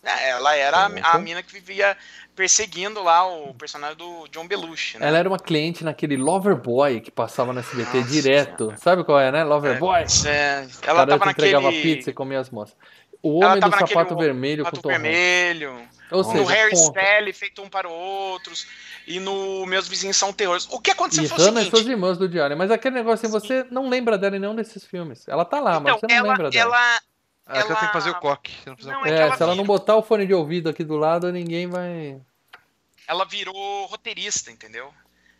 é, 0.03 0.29
ela 0.29 0.55
era 0.55 0.77
a, 0.85 1.13
a 1.15 1.17
mina 1.17 1.41
que 1.41 1.51
vivia 1.51 1.97
perseguindo 2.35 3.01
lá 3.01 3.25
o 3.27 3.53
personagem 3.53 3.95
do 3.97 4.27
John 4.29 4.47
Belushi, 4.47 4.97
né? 4.99 5.07
Ela 5.07 5.17
era 5.19 5.29
uma 5.29 5.39
cliente 5.39 5.83
naquele 5.83 6.17
Loverboy 6.17 6.99
que 7.01 7.09
passava 7.11 7.53
no 7.53 7.59
SBT 7.59 7.97
Nossa 7.99 8.11
direto. 8.11 8.73
Sabe 8.77 9.03
qual 9.03 9.19
é, 9.19 9.31
né? 9.31 9.43
Loverboy. 9.43 10.01
É, 10.25 10.67
O 10.67 10.85
ela 10.89 11.05
cara 11.05 11.17
tava 11.17 11.31
entregava 11.31 11.65
naquele... 11.65 11.95
pizza 11.95 12.09
e 12.09 12.13
comia 12.13 12.39
as 12.39 12.49
moças. 12.49 12.75
O 13.21 13.43
Homem 13.43 13.59
do 13.59 13.71
Sapato 13.71 14.13
o- 14.13 14.17
Vermelho 14.17 14.63
com 14.63 14.69
Pato 14.69 14.81
Tom 14.83 14.89
Hanks. 14.89 15.01
Vermelho, 15.01 15.81
Ou 16.11 16.23
no 16.23 16.31
seja, 16.31 16.51
Harry 16.51 16.71
conta. 16.75 17.01
Styles, 17.01 17.37
feito 17.39 17.61
um 17.63 17.67
para 17.69 17.89
outros, 17.89 18.67
e 19.07 19.19
no 19.19 19.65
Meus 19.65 19.87
Vizinhos 19.87 20.15
São 20.15 20.31
Terrores. 20.31 20.67
O 20.69 20.79
que 20.79 20.91
aconteceu 20.91 21.23
E 21.23 21.27
foi 21.27 21.37
o 21.39 21.41
Hannah 21.41 21.61
e 21.61 21.63
seguinte... 21.63 21.77
suas 21.81 21.89
irmãs 21.89 22.17
do 22.19 22.29
Diário. 22.29 22.55
Mas 22.55 22.69
aquele 22.69 22.93
negócio 22.95 23.25
assim, 23.25 23.31
você 23.33 23.65
não 23.71 23.89
lembra 23.89 24.15
dela 24.15 24.35
em 24.35 24.39
nenhum 24.39 24.53
desses 24.53 24.85
filmes. 24.85 25.27
Ela 25.27 25.43
tá 25.43 25.59
lá, 25.59 25.79
mas 25.79 25.95
Então, 25.95 26.07
você 26.07 26.07
não 26.07 26.15
ela, 26.25 26.33
lembra 26.33 26.49
dela. 26.51 26.75
ela, 26.75 26.99
Ah, 27.45 27.59
ela... 27.59 27.65
Ela- 27.69 27.75
tem 27.79 27.87
que 27.87 27.93
fazer 27.93 28.09
o 28.09 28.15
coque. 28.15 28.51
se 28.63 28.67
não 28.69 28.75
fizer 28.77 28.89
o 28.89 28.93
Não, 28.93 28.99
coque. 29.01 29.11
é 29.11 29.17
É, 29.17 29.21
ela 29.21 29.37
se 29.37 29.43
ela 29.43 29.55
não 29.55 29.63
botar 29.63 29.95
o 29.95 30.01
fone 30.03 30.25
de 30.25 30.33
ouvido 30.33 30.69
aqui 30.69 30.83
do 30.83 30.95
lado, 30.97 31.31
ninguém 31.31 31.67
vai. 31.67 32.19
ela 33.07 33.25
virou 33.25 33.85
roteirista, 33.85 34.51
entendeu? 34.51 34.93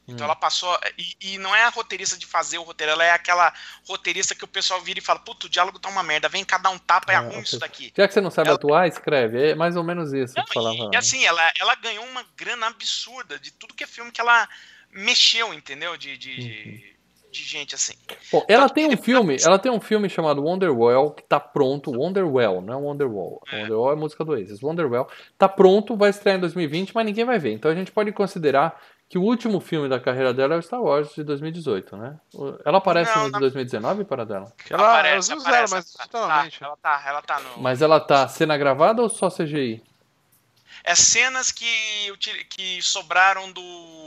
Então 0.08 0.22
Hum. 0.22 0.26
ela 0.26 0.36
passou. 0.36 0.78
E, 1.00 1.34
e 1.34 1.38
não 1.40 1.56
é 1.56 1.64
a 1.64 1.70
roteirista 1.70 2.16
de 2.16 2.28
fazer 2.28 2.60
o 2.60 2.62
roteiro, 2.62 2.92
ela 2.92 3.04
é 3.04 3.10
aquela 3.10 3.52
roteirista 3.88 4.36
que 4.36 4.44
o 4.44 4.48
pessoal 4.48 4.80
vira 4.80 5.00
e 5.00 5.02
fala: 5.02 5.18
Puta, 5.18 5.48
o 5.48 5.50
diálogo 5.50 5.80
tá 5.80 5.90
uma 5.90 6.04
merda, 6.04 6.30
vem 6.30 6.46
cá 6.46 6.60
dar 6.60 6.70
um 6.70 6.78
tapa 6.78 7.12
e 7.12 7.16
É, 7.16 7.18
arruma 7.18 7.32
ok. 7.32 7.42
isso 7.42 7.58
daqui. 7.58 7.92
Já 7.98 8.08
que 8.08 8.14
você 8.14 8.22
não 8.22 8.30
sabe 8.30 8.50
Ela- 8.50 8.56
atuar, 8.56 8.88
escreve. 8.88 9.50
É 9.52 9.56
mais 9.56 9.76
ou 9.76 9.84
menos 9.84 10.14
isso 10.14 10.36
Não, 10.38 10.46
que 10.46 10.54
falava. 10.54 10.92
e, 10.94 10.96
assim, 10.96 11.26
ela, 11.26 11.52
ela 11.60 11.74
ganhou 11.74 12.06
uma 12.06 12.24
grana 12.38 12.68
absurda 12.68 13.40
de 13.40 13.50
tudo 13.52 13.74
que 13.74 13.84
é 13.84 13.88
filme 13.88 14.12
que 14.12 14.22
ela 14.22 14.48
mexeu, 14.92 15.52
entendeu? 15.56 15.98
De, 15.98 16.16
de, 16.20 16.36
de, 16.38 16.95
de 17.36 17.44
gente 17.44 17.76
assim. 17.76 17.94
Bom, 18.32 18.44
ela 18.48 18.70
tem 18.70 18.88
um 18.88 18.98
filme, 18.98 19.38
ela 19.44 19.60
tem 19.60 19.72
um 19.72 19.80
filme 19.80 20.10
chamado 20.10 20.44
Wonderwell 20.44 21.12
que 21.12 21.24
tá 21.24 21.40
pronto, 21.40 21.92
Wonderwell, 21.92 22.62
não 22.62 22.74
é 22.74 22.78
Wonderwall. 22.78 23.42
Wonderwell 23.52 23.90
é 23.90 23.94
a 23.94 23.96
música 23.96 24.24
do 24.24 24.32
Oasis. 24.32 24.62
Wonderwell 24.62 25.08
tá 25.38 25.48
pronto, 25.50 25.96
vai 25.96 26.10
estrear 26.10 26.38
em 26.38 26.42
2020, 26.42 26.94
mas 26.96 27.06
ninguém 27.06 27.26
vai 27.26 27.38
ver. 27.38 27.52
Então 27.54 27.70
a 27.70 27.76
gente 27.76 27.92
pode 27.92 28.12
considerar 28.12 28.80
que 29.08 29.18
o 29.18 29.22
último 29.22 29.60
filme 29.60 29.88
da 29.88 30.00
carreira 30.00 30.34
dela 30.34 30.56
é 30.56 30.58
o 30.58 30.62
Star 30.62 30.82
Wars 30.82 31.14
de 31.14 31.24
2018, 31.24 31.96
né? 31.96 32.18
Ela 32.66 32.80
aparece 32.80 33.16
Não, 33.16 33.24
no 33.24 33.28
de 33.28 33.34
não. 33.34 33.40
2019 33.42 34.04
para 34.04 34.26
dela. 34.26 34.52
Ela, 34.70 34.94
aparece, 34.94 35.32
aparece, 35.32 35.74
mas 35.74 35.94
tá, 35.94 36.08
totalmente. 36.08 36.64
Ela 36.64 36.78
tá, 36.78 37.04
ela 37.06 37.22
tá 37.22 37.40
no. 37.40 37.62
Mas 37.62 37.82
ela 37.82 38.00
tá 38.00 38.28
cena 38.28 38.58
gravada 38.58 39.02
ou 39.02 39.10
só 39.10 39.30
CGI? 39.30 39.84
É 40.88 40.94
cenas 40.94 41.52
que, 41.52 41.66
que 42.50 42.82
sobraram 42.82 43.52
do 43.52 43.62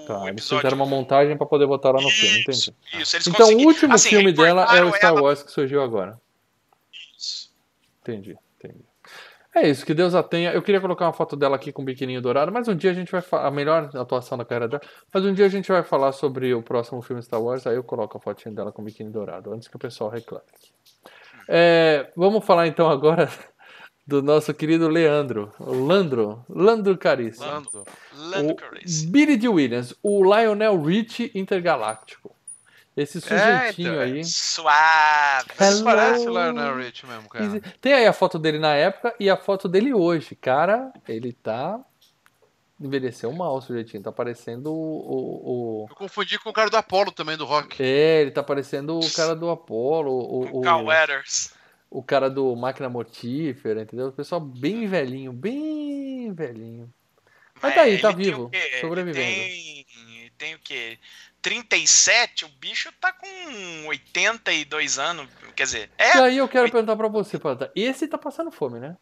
Tá, 0.06 0.14
eles 0.22 0.28
episódio. 0.28 0.58
fizeram 0.58 0.76
uma 0.76 0.86
montagem 0.86 1.36
pra 1.36 1.44
poder 1.46 1.66
botar 1.66 1.90
lá 1.90 2.00
no 2.00 2.08
filme, 2.08 2.40
entendi. 2.40 2.56
Isso, 2.58 2.74
isso, 2.94 3.16
eles 3.16 3.26
Então 3.26 3.48
o 3.52 3.66
último 3.66 3.94
assim, 3.94 4.10
filme 4.10 4.32
dela 4.32 4.62
é 4.76 4.82
o 4.84 4.92
Star 4.94 5.10
ela- 5.10 5.22
Wars 5.22 5.42
que 5.42 5.50
surgiu 5.50 5.82
agora. 5.82 6.20
Isso. 7.18 7.50
Entendi, 8.02 8.36
entendi. 8.58 8.84
É 9.54 9.68
isso, 9.68 9.84
que 9.84 9.92
Deus 9.92 10.14
a 10.14 10.22
tenha. 10.22 10.52
Eu 10.52 10.62
queria 10.62 10.80
colocar 10.80 11.04
uma 11.06 11.12
foto 11.12 11.34
dela 11.34 11.56
aqui 11.56 11.72
com 11.72 11.82
o 11.82 11.84
biquininho 11.84 12.22
dourado, 12.22 12.52
mas 12.52 12.68
um 12.68 12.76
dia 12.76 12.92
a 12.92 12.94
gente 12.94 13.10
vai 13.10 13.20
falar. 13.20 13.48
A 13.48 13.50
melhor 13.50 13.90
atuação 13.96 14.38
da 14.38 14.44
carreira 14.44 14.68
dela. 14.68 14.82
Mas 15.12 15.24
um 15.24 15.34
dia 15.34 15.46
a 15.46 15.48
gente 15.48 15.66
vai 15.72 15.82
falar 15.82 16.12
sobre 16.12 16.54
o 16.54 16.62
próximo 16.62 17.02
filme 17.02 17.20
Star 17.22 17.42
Wars, 17.42 17.66
aí 17.66 17.74
eu 17.74 17.82
coloco 17.82 18.16
a 18.16 18.20
fotinha 18.20 18.54
dela 18.54 18.70
com 18.70 18.84
biquíni 18.84 19.10
dourado, 19.10 19.52
antes 19.52 19.66
que 19.66 19.74
o 19.74 19.78
pessoal 19.80 20.10
reclame. 20.10 20.44
É, 21.48 22.10
vamos 22.14 22.44
falar 22.44 22.66
então 22.68 22.88
agora 22.88 23.28
do 24.08 24.22
nosso 24.22 24.54
querido 24.54 24.88
Leandro. 24.88 25.52
O 25.60 25.84
Landro. 25.84 26.42
Landro 26.48 26.96
Caríssimo. 26.96 27.44
Lando. 27.46 27.84
Lando 28.16 28.52
O. 28.54 28.56
Billy 29.10 29.36
D. 29.36 29.46
Williams, 29.48 29.94
o 30.02 30.24
Lionel 30.24 30.80
Richie 30.82 31.30
intergaláctico. 31.34 32.34
Esse 32.96 33.20
sujeitinho 33.20 33.90
então, 33.92 34.00
é. 34.00 34.04
aí. 34.04 34.24
Suave. 34.24 35.50
Mas 35.60 35.74
Hello. 35.74 35.84
parece 35.84 36.26
o 36.26 36.30
Lionel 36.30 36.76
Rich 36.78 37.06
mesmo, 37.06 37.28
cara. 37.28 37.60
Tem 37.80 37.92
aí 37.92 38.06
a 38.06 38.12
foto 38.12 38.38
dele 38.40 38.58
na 38.58 38.74
época 38.74 39.14
e 39.20 39.28
a 39.30 39.36
foto 39.36 39.68
dele 39.68 39.92
hoje. 39.92 40.34
Cara, 40.34 40.90
ele 41.06 41.32
tá. 41.32 41.78
Envelheceu 42.80 43.30
mal 43.32 43.56
o 43.56 43.60
sujeitinho. 43.60 44.02
Tá 44.02 44.10
parecendo 44.10 44.72
o. 44.72 44.74
o, 44.74 45.82
o- 45.84 45.86
Eu 45.90 45.94
confundi 45.96 46.38
com 46.38 46.48
o 46.50 46.52
cara 46.52 46.70
do 46.70 46.76
Apollo 46.76 47.12
também, 47.12 47.36
do 47.36 47.44
rock. 47.44 47.76
É, 47.80 48.22
ele 48.22 48.30
tá 48.30 48.42
parecendo 48.42 48.98
o 48.98 49.12
cara 49.12 49.36
do 49.36 49.50
Apollo, 49.50 50.10
o, 50.10 50.58
o, 50.58 50.60
Cal 50.62 50.84
Weathers. 50.84 51.52
O 51.90 52.02
cara 52.02 52.28
do 52.28 52.54
Máquina 52.54 52.88
Mortífera, 52.88 53.82
entendeu? 53.82 54.08
O 54.08 54.12
pessoal 54.12 54.40
bem 54.40 54.86
velhinho, 54.86 55.32
bem 55.32 56.32
velhinho. 56.32 56.92
Mas 57.60 57.74
tá 57.74 57.82
aí, 57.82 57.98
tá 58.00 58.10
ele 58.10 58.16
tem 58.16 58.24
vivo, 58.26 58.44
o 58.44 58.50
quê? 58.50 58.56
Ele 58.56 58.80
sobrevivendo. 58.80 59.26
Tem, 59.26 59.86
tem 60.36 60.54
o 60.54 60.58
quê? 60.60 60.98
37, 61.42 62.44
o 62.44 62.48
bicho 62.48 62.92
tá 63.00 63.12
com 63.12 63.86
82 63.88 64.98
anos. 64.98 65.28
Quer 65.56 65.64
dizer, 65.64 65.90
E 65.98 66.02
é. 66.02 66.12
aí 66.20 66.36
eu 66.38 66.48
quero 66.48 66.70
perguntar 66.70 66.96
pra 66.96 67.08
você, 67.08 67.38
Pata. 67.38 67.70
Esse 67.74 68.06
tá 68.06 68.18
passando 68.18 68.50
fome, 68.50 68.78
né? 68.78 68.96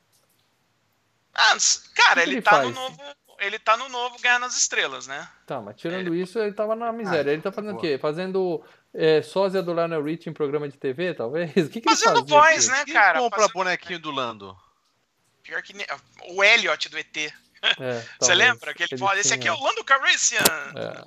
ah, 1.34 1.56
cara, 1.94 2.20
O 2.20 2.22
ele 2.22 2.34
ele 2.34 2.42
tá 2.42 2.50
faz? 2.52 2.68
no 2.68 2.74
novo. 2.74 3.02
Ele 3.38 3.58
tá 3.58 3.76
no 3.76 3.90
novo 3.90 4.18
Guerra 4.18 4.38
nas 4.38 4.56
Estrelas, 4.56 5.06
né? 5.06 5.28
Tá, 5.46 5.60
mas 5.60 5.76
tirando 5.76 6.14
isso, 6.14 6.38
ele 6.38 6.52
tava 6.54 6.74
na 6.74 6.90
miséria. 6.90 7.30
Ah, 7.30 7.34
ele 7.34 7.42
tá 7.42 7.52
fazendo 7.52 7.72
o 7.72 7.74
boa. 7.74 7.82
quê? 7.82 7.98
Fazendo 7.98 8.64
é, 8.96 9.22
sósia 9.22 9.62
do 9.62 9.72
Lionel 9.74 10.02
Rich 10.02 10.28
em 10.28 10.32
programa 10.32 10.68
de 10.68 10.76
TV, 10.78 11.14
talvez? 11.14 11.50
O 11.56 11.68
que, 11.68 11.80
que 11.80 11.88
ele 11.88 11.96
Fazendo 11.96 12.20
fazia 12.20 12.36
voz, 12.40 12.68
aqui? 12.68 12.78
né, 12.78 12.84
Quem 12.84 12.94
cara? 12.94 13.18
compra 13.20 13.38
Fazendo- 13.40 13.52
bonequinho 13.54 13.98
do 13.98 14.10
Lando? 14.10 14.56
Pior 15.42 15.62
que. 15.62 15.72
ne- 15.74 15.86
O 16.30 16.42
Elliot 16.42 16.88
do 16.88 16.98
ET. 16.98 17.16
É, 17.16 17.32
Você 18.20 18.34
lembra? 18.34 18.74
Que 18.74 18.82
ele 18.84 18.96
fala, 18.98 19.18
esse 19.20 19.32
aqui 19.32 19.46
é 19.48 19.52
o 19.52 19.60
Lando 19.62 19.84
Calrissian. 19.84 20.40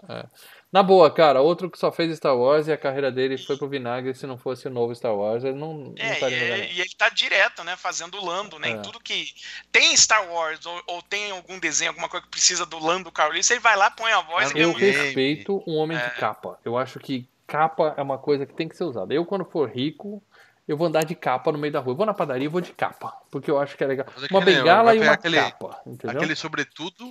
É, 0.07 0.13
é. 0.19 0.25
Na 0.71 0.83
boa, 0.83 1.09
cara, 1.09 1.41
outro 1.41 1.67
que 1.69 1.79
só 1.79 1.91
fez 1.91 2.15
Star 2.15 2.37
Wars 2.37 2.67
e 2.67 2.71
a 2.71 2.77
carreira 2.77 3.11
dele 3.11 3.39
foi 3.39 3.57
pro 3.57 3.67
vinagre. 3.67 4.13
Se 4.13 4.27
não 4.27 4.37
fosse 4.37 4.67
o 4.67 4.69
novo 4.69 4.93
Star 4.93 5.15
Wars, 5.15 5.43
ele 5.43 5.57
não, 5.57 5.73
não 5.73 5.95
É, 5.97 6.13
estaria 6.13 6.37
no 6.37 6.43
lugar 6.43 6.59
e, 6.59 6.73
e 6.73 6.81
ele 6.81 6.89
tá 6.95 7.09
direto, 7.09 7.63
né? 7.63 7.75
Fazendo 7.75 8.19
o 8.19 8.23
Lando, 8.25 8.59
né? 8.59 8.69
É. 8.69 8.71
Em 8.73 8.81
tudo 8.83 8.99
que 8.99 9.33
tem 9.71 9.97
Star 9.97 10.31
Wars 10.31 10.63
ou, 10.67 10.83
ou 10.85 11.01
tem 11.01 11.31
algum 11.31 11.57
desenho, 11.57 11.89
alguma 11.89 12.07
coisa 12.07 12.23
que 12.23 12.29
precisa 12.31 12.67
do 12.67 12.77
Lando 12.77 13.11
Calrissian, 13.11 13.55
ele 13.55 13.63
vai 13.63 13.75
lá, 13.75 13.89
põe 13.89 14.11
a 14.11 14.21
voz 14.21 14.51
Eu 14.51 14.57
e 14.57 14.61
Eu 14.61 14.73
respeito 14.73 15.63
um 15.65 15.75
homem 15.77 15.97
É. 15.97 16.07
de 16.07 16.15
capa. 16.17 16.59
Eu 16.63 16.77
acho 16.77 16.99
que 16.99 17.27
capa 17.49 17.93
é 17.97 18.01
uma 18.01 18.17
coisa 18.17 18.45
que 18.45 18.53
tem 18.53 18.67
que 18.67 18.75
ser 18.77 18.83
usada. 18.83 19.13
Eu, 19.13 19.25
quando 19.25 19.43
for 19.45 19.69
rico, 19.69 20.21
eu 20.67 20.77
vou 20.77 20.87
andar 20.87 21.03
de 21.03 21.15
capa 21.15 21.51
no 21.51 21.57
meio 21.57 21.73
da 21.73 21.79
rua. 21.79 21.93
Eu 21.93 21.97
vou 21.97 22.05
na 22.05 22.13
padaria 22.13 22.45
e 22.45 22.47
vou 22.49 22.61
de 22.61 22.71
capa. 22.73 23.13
Porque 23.31 23.49
eu 23.49 23.59
acho 23.59 23.75
que 23.75 23.83
é 23.83 23.87
legal. 23.87 24.05
Mas 24.15 24.29
Uma 24.29 24.39
aquele- 24.39 24.57
bengala 24.57 24.95
e 24.95 24.99
uma 24.99 25.11
aquele- 25.13 25.37
capa. 25.37 25.81
Entendeu? 25.85 26.15
Aquele 26.17 26.35
sobretudo 26.35 27.09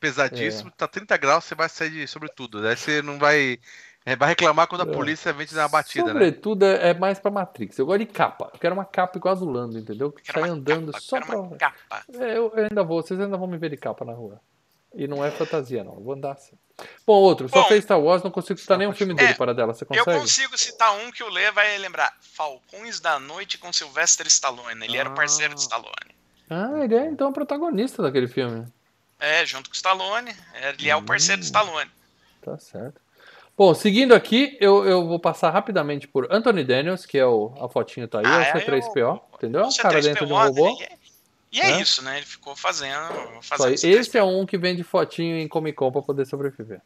pesadíssimo, 0.00 0.68
É. 0.70 0.72
tá 0.76 0.86
30 0.88 1.16
graus, 1.16 1.44
você 1.44 1.54
vai 1.54 1.68
sair 1.68 1.90
de 1.90 2.06
sobretudo. 2.06 2.62
Daí 2.62 2.76
você 2.76 3.02
não 3.02 3.18
vai. 3.18 3.58
é, 4.04 4.16
vai 4.16 4.30
reclamar 4.30 4.66
quando 4.66 4.80
a 4.80 4.90
É. 4.90 4.92
polícia 4.92 5.32
vem 5.32 5.46
te 5.46 5.54
dar 5.54 5.62
uma 5.62 5.68
batida, 5.68 6.06
né? 6.06 6.12
Sobretudo 6.12 6.64
é 6.64 6.90
é 6.90 6.94
mais 6.94 7.20
pra 7.20 7.30
Matrix. 7.30 7.78
Eu 7.78 7.86
gosto 7.86 8.00
de 8.00 8.06
capa. 8.06 8.50
Eu 8.52 8.58
quero 8.58 8.74
uma 8.74 8.84
capa 8.84 9.16
igual 9.16 9.32
a 9.32 9.38
do 9.38 9.48
Lando, 9.48 9.78
entendeu? 9.78 10.10
Que 10.10 10.26
sai 10.32 10.42
uma 10.42 10.52
andando 10.54 10.90
capa, 10.90 11.00
só 11.04 11.20
pra. 11.20 11.38
uma 11.38 11.56
capa. 11.56 11.76
É, 12.18 12.36
eu 12.36 12.52
ainda 12.56 12.82
vou, 12.82 13.00
vocês 13.00 13.18
ainda 13.20 13.36
vão 13.36 13.46
me 13.46 13.56
ver 13.58 13.70
de 13.70 13.76
capa 13.76 14.04
na 14.04 14.12
rua. 14.12 14.40
E 14.94 15.06
não 15.08 15.24
é 15.24 15.30
fantasia, 15.30 15.82
não. 15.82 15.94
Eu 15.94 16.00
vou 16.02 16.14
andar 16.14 16.32
assim. 16.32 16.56
Bom, 17.06 17.14
outro, 17.14 17.48
só 17.48 17.62
Bom, 17.62 17.68
fez 17.68 17.84
Star 17.84 18.00
Wars, 18.00 18.22
não 18.22 18.30
consigo 18.30 18.58
citar 18.58 18.76
nenhum 18.78 18.92
filme 18.92 19.14
dele 19.14 19.32
É, 19.32 19.34
para 19.34 19.54
dela. 19.54 19.72
Você 19.74 19.84
Eu 19.84 19.88
consegue? 19.88 20.18
consigo 20.20 20.58
citar 20.58 20.92
um 20.96 21.10
que 21.10 21.22
o 21.22 21.28
Lê 21.28 21.50
vai 21.50 21.76
lembrar. 21.78 22.12
Falcões 22.20 22.98
da 23.00 23.18
Noite 23.18 23.58
com 23.58 23.72
Sylvester 23.72 24.26
Stallone. 24.26 24.84
Ele 24.84 24.96
era 24.96 25.08
o 25.08 25.14
parceiro 25.14 25.52
Ah. 25.52 25.54
de 25.54 25.60
Stallone. 25.60 26.14
Ah, 26.50 26.84
ele 26.84 26.94
é 26.94 27.06
então 27.06 27.30
o 27.30 27.32
protagonista 27.32 28.02
daquele 28.02 28.26
filme. 28.28 28.66
É, 29.20 29.44
junto 29.46 29.68
com 29.70 29.74
o 29.74 29.76
Stallone. 29.76 30.34
Ele 30.78 30.90
é 30.90 30.96
o 30.96 31.02
parceiro 31.02 31.38
Hum. 31.38 31.40
de 31.40 31.46
Stallone. 31.46 31.90
Tá 32.42 32.58
certo. 32.58 33.00
Bom, 33.56 33.74
seguindo 33.74 34.14
aqui, 34.14 34.56
eu, 34.60 34.84
eu 34.84 35.06
vou 35.06 35.20
passar 35.20 35.50
rapidamente 35.50 36.08
por 36.08 36.26
Anthony 36.32 36.64
Daniels, 36.64 37.04
que 37.06 37.18
é 37.18 37.26
o, 37.26 37.52
a 37.60 37.68
fotinho 37.68 38.08
tá 38.08 38.18
aí, 38.20 38.24
Ah, 38.26 38.42
é 38.44 38.54
o 38.54 38.58
é 38.58 38.64
C3PO, 38.64 39.20
o- 39.30 39.36
entendeu? 39.36 39.60
É 39.60 39.66
um 39.66 39.72
cara 39.74 39.98
C3PO, 40.00 40.02
dentro 40.02 40.26
de 40.26 40.32
um 40.32 40.36
robô. 40.36 40.68
E 40.80 40.82
é, 40.84 40.88
e 41.52 41.60
é 41.60 41.72
né? 41.72 41.82
isso, 41.82 42.02
né? 42.02 42.16
Ele 42.16 42.26
ficou 42.26 42.56
fazendo. 42.56 43.08
Só 43.42 43.56
fazendo 43.56 43.84
aí. 43.84 43.92
Esse 43.92 44.16
é 44.16 44.24
um 44.24 44.46
que 44.46 44.56
vende 44.56 44.82
fotinho 44.82 45.36
em 45.38 45.46
Comic 45.46 45.76
Con 45.76 45.92
pra 45.92 46.00
poder 46.00 46.26
sobreviver. 46.26 46.80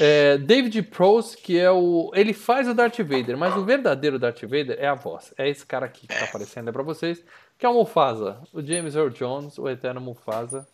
É, 0.00 0.38
David 0.38 0.82
Prose, 0.82 1.36
que 1.36 1.58
é 1.58 1.70
o. 1.70 2.10
Ele 2.14 2.32
faz 2.32 2.66
o 2.66 2.74
Darth 2.74 2.98
Vader, 2.98 3.36
mas 3.36 3.54
o 3.56 3.64
verdadeiro 3.64 4.18
Darth 4.18 4.42
Vader 4.42 4.76
é 4.78 4.88
a 4.88 4.94
voz. 4.94 5.32
É 5.36 5.48
esse 5.48 5.64
cara 5.64 5.86
aqui 5.86 6.06
que 6.06 6.18
tá 6.18 6.24
aparecendo 6.24 6.68
é 6.68 6.72
pra 6.72 6.82
vocês, 6.82 7.22
que 7.58 7.66
é 7.66 7.68
o 7.68 7.74
Mufasa. 7.74 8.40
O 8.52 8.62
James 8.62 8.94
Earl 8.94 9.10
Jones, 9.10 9.58
o 9.58 9.68
eterno 9.68 10.00
Mufasa. 10.00 10.66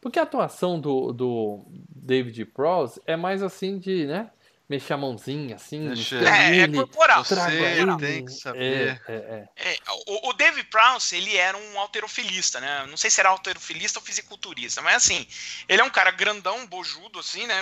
Porque 0.00 0.18
a 0.18 0.24
atuação 0.24 0.78
do, 0.78 1.12
do 1.12 1.64
David 1.88 2.44
Prose 2.46 3.00
é 3.06 3.16
mais 3.16 3.42
assim 3.42 3.78
de, 3.78 4.06
né? 4.06 4.30
Mexer 4.68 4.94
a 4.94 4.96
mãozinha, 4.96 5.54
assim, 5.54 5.92
É, 6.26 6.62
é 6.62 6.68
corporal. 6.68 7.24
Você 7.24 7.34
ele. 7.52 7.96
tem 7.98 8.24
que 8.24 8.32
saber. 8.32 9.00
É, 9.06 9.12
é, 9.12 9.14
é. 9.14 9.48
É, 9.74 9.76
o, 10.08 10.30
o 10.30 10.32
Dave 10.32 10.64
Prowse, 10.64 11.14
ele 11.14 11.36
era 11.36 11.56
um 11.56 11.78
alterofilista, 11.78 12.58
né? 12.60 12.84
Não 12.90 12.96
sei 12.96 13.08
se 13.08 13.20
era 13.20 13.28
alterofilista 13.28 14.00
ou 14.00 14.04
fisiculturista, 14.04 14.82
mas 14.82 14.96
assim, 14.96 15.24
ele 15.68 15.80
é 15.80 15.84
um 15.84 15.90
cara 15.90 16.10
grandão, 16.10 16.66
bojudo, 16.66 17.20
assim, 17.20 17.46
né? 17.46 17.54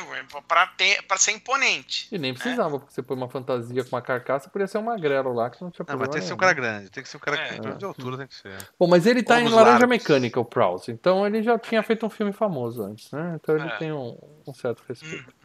Pra, 0.49 0.67
ter, 0.69 1.03
pra 1.03 1.19
ser 1.19 1.33
imponente. 1.33 2.09
E 2.11 2.17
nem 2.17 2.33
precisava, 2.33 2.79
porque 2.79 2.95
você 2.95 3.03
põe 3.03 3.17
uma 3.19 3.29
fantasia 3.29 3.85
com 3.85 3.95
uma 3.97 4.03
carcaça, 4.03 4.49
podia 4.49 4.67
ser 4.67 4.79
um 4.79 4.83
magrelo 4.85 5.35
lá, 5.35 5.51
que 5.51 5.61
não 5.61 5.71
tinha 5.71 5.81
Não, 5.81 5.87
problema 5.99 6.07
mas 6.07 6.15
tem 6.15 6.23
que 6.23 6.27
ser 6.27 6.33
um 6.33 6.37
nenhum. 6.37 6.41
cara 6.41 6.53
grande, 6.55 6.91
tem 6.91 7.03
que 7.03 7.09
ser 7.11 7.17
um 7.19 7.21
cara 7.21 7.37
É. 7.37 7.59
que 7.59 7.75
de 7.77 7.85
altura 7.85 8.17
tem 8.17 8.27
que 8.27 8.35
ser. 8.35 8.57
Bom, 8.79 8.87
mas 8.87 9.05
ele 9.07 9.23
tá 9.23 9.39
em 9.43 9.45
Laranja 9.49 9.71
largos. 9.81 9.89
Mecânica, 9.91 10.41
o 10.41 10.45
Prowse. 10.45 10.91
Então 10.91 11.27
ele 11.27 11.43
já 11.43 11.59
tinha 11.59 11.83
feito 11.83 12.07
um 12.07 12.11
filme 12.11 12.33
famoso 12.33 12.83
antes, 12.83 13.11
né? 13.11 13.39
Então 13.39 13.55
ele 13.57 13.69
É. 13.69 13.77
tem 13.77 13.93
um, 13.93 14.17
um 14.47 14.55
certo 14.55 14.83
respeito. 14.89 15.29
Hum. 15.29 15.43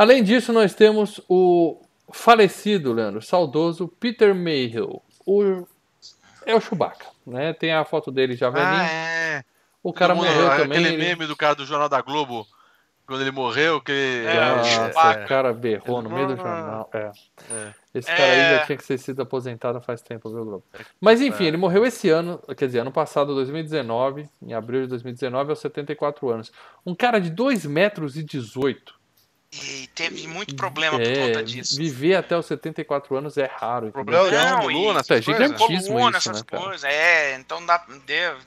Além 0.00 0.22
disso, 0.22 0.50
nós 0.50 0.74
temos 0.74 1.20
o 1.28 1.78
falecido, 2.10 2.90
Leandro, 2.94 3.20
saudoso 3.20 3.86
Peter 4.00 4.34
Mayhew. 4.34 5.02
O... 5.26 5.66
É 6.46 6.54
o 6.54 6.60
Chewbacca, 6.60 7.04
né? 7.26 7.52
Tem 7.52 7.70
a 7.74 7.84
foto 7.84 8.10
dele 8.10 8.34
já 8.34 8.48
velhinho. 8.48 8.72
Ah, 8.72 8.90
é. 8.90 9.44
o 9.82 9.92
cara 9.92 10.14
Todo 10.14 10.24
mundo- 10.24 10.34
morreu 10.34 10.50
também. 10.56 10.78
Aquele 10.78 10.94
ele- 10.94 10.96
meme 11.04 11.26
do 11.26 11.36
cara 11.36 11.54
do 11.54 11.66
Jornal 11.66 11.86
da 11.90 12.00
Globo, 12.00 12.46
quando 13.06 13.20
ele 13.20 13.30
morreu, 13.30 13.78
que 13.78 13.92
ele... 13.92 14.26
É, 14.26 14.52
o 14.52 14.56
Nossa, 14.56 14.70
Chewbacca. 14.70 15.24
o 15.24 15.28
cara 15.28 15.52
berrou 15.52 16.00
no 16.00 16.08
meio 16.08 16.28
do 16.28 16.32
Ah. 16.32 16.36
jornal. 16.36 16.90
É. 16.94 17.10
É. 17.52 17.74
Esse 17.94 18.08
cara 18.08 18.22
aí 18.24 18.38
É. 18.38 18.58
já 18.58 18.66
tinha 18.66 18.78
que 18.78 18.86
ter 18.86 18.96
sido 18.98 19.20
aposentado 19.20 19.82
faz 19.82 20.00
tempo, 20.00 20.30
viu, 20.30 20.44
Globo? 20.46 20.64
Mas 20.98 21.20
enfim, 21.20 21.44
É. 21.44 21.48
ele 21.48 21.58
morreu 21.58 21.84
esse 21.84 22.08
ano, 22.08 22.38
quer 22.56 22.64
dizer, 22.66 22.78
ano 22.78 22.90
passado, 22.90 23.34
2019, 23.34 24.26
em 24.40 24.54
abril 24.54 24.80
de 24.80 24.86
2019, 24.86 25.50
aos 25.50 25.58
74 25.58 26.30
anos. 26.30 26.50
Um 26.86 26.94
cara 26.94 27.20
de 27.20 27.28
2 27.28 27.66
metros 27.66 28.16
e 28.16 28.22
18. 28.22 28.98
E 29.52 29.88
teve 29.96 30.28
muito 30.28 30.54
problema 30.54 30.96
por 30.96 31.04
É, 31.06 31.26
conta 31.26 31.42
disso. 31.42 31.76
viver 31.76 32.14
até 32.14 32.36
os 32.36 32.46
74 32.46 33.16
anos 33.16 33.36
é 33.36 33.46
raro. 33.46 33.88
entendeu? 33.88 33.92
Problema 34.04 34.28
Então, 34.28 34.50
Não, 34.50 34.60
coluna, 34.62 35.00
e- 35.00 35.02
é 35.02 35.04
coisas. 35.04 35.24
gigantíssimo 35.24 35.94
coluna, 35.96 36.18
isso, 36.18 36.30
essas 36.30 36.44
né, 36.44 36.58
coisas. 36.58 36.84
É, 36.84 37.34
então 37.34 37.66
dá, 37.66 37.84
deu. 38.06 38.38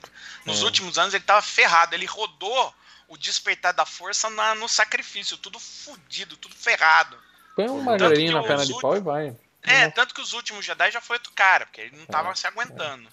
Nos 0.46 0.62
É. 0.62 0.64
últimos 0.64 0.96
anos 0.96 1.12
ele 1.12 1.24
tava 1.24 1.42
ferrado. 1.42 1.94
Ele 1.94 2.06
rodou 2.06 2.74
o 3.06 3.18
despertar 3.18 3.74
da 3.74 3.84
força 3.84 4.30
na- 4.30 4.54
no 4.54 4.66
sacrifício, 4.66 5.36
tudo 5.36 5.60
fudido, 5.60 6.38
tudo 6.38 6.54
ferrado. 6.54 7.18
Põe 7.54 7.68
uma 7.68 7.98
galerinha 7.98 8.32
na 8.32 8.42
perna 8.42 8.64
de 8.64 8.80
pau 8.80 8.96
e 8.96 9.00
vai. 9.00 9.36
É, 9.62 9.84
Uhum. 9.84 9.90
tanto 9.90 10.14
que 10.14 10.22
os 10.22 10.32
últimos 10.32 10.64
Jedi 10.64 10.90
já 10.90 11.02
foi 11.02 11.16
outro 11.16 11.32
cara, 11.34 11.66
porque 11.66 11.82
ele 11.82 11.96
não 11.98 12.06
tava 12.06 12.34
se 12.34 12.46
aguentando. 12.46 13.06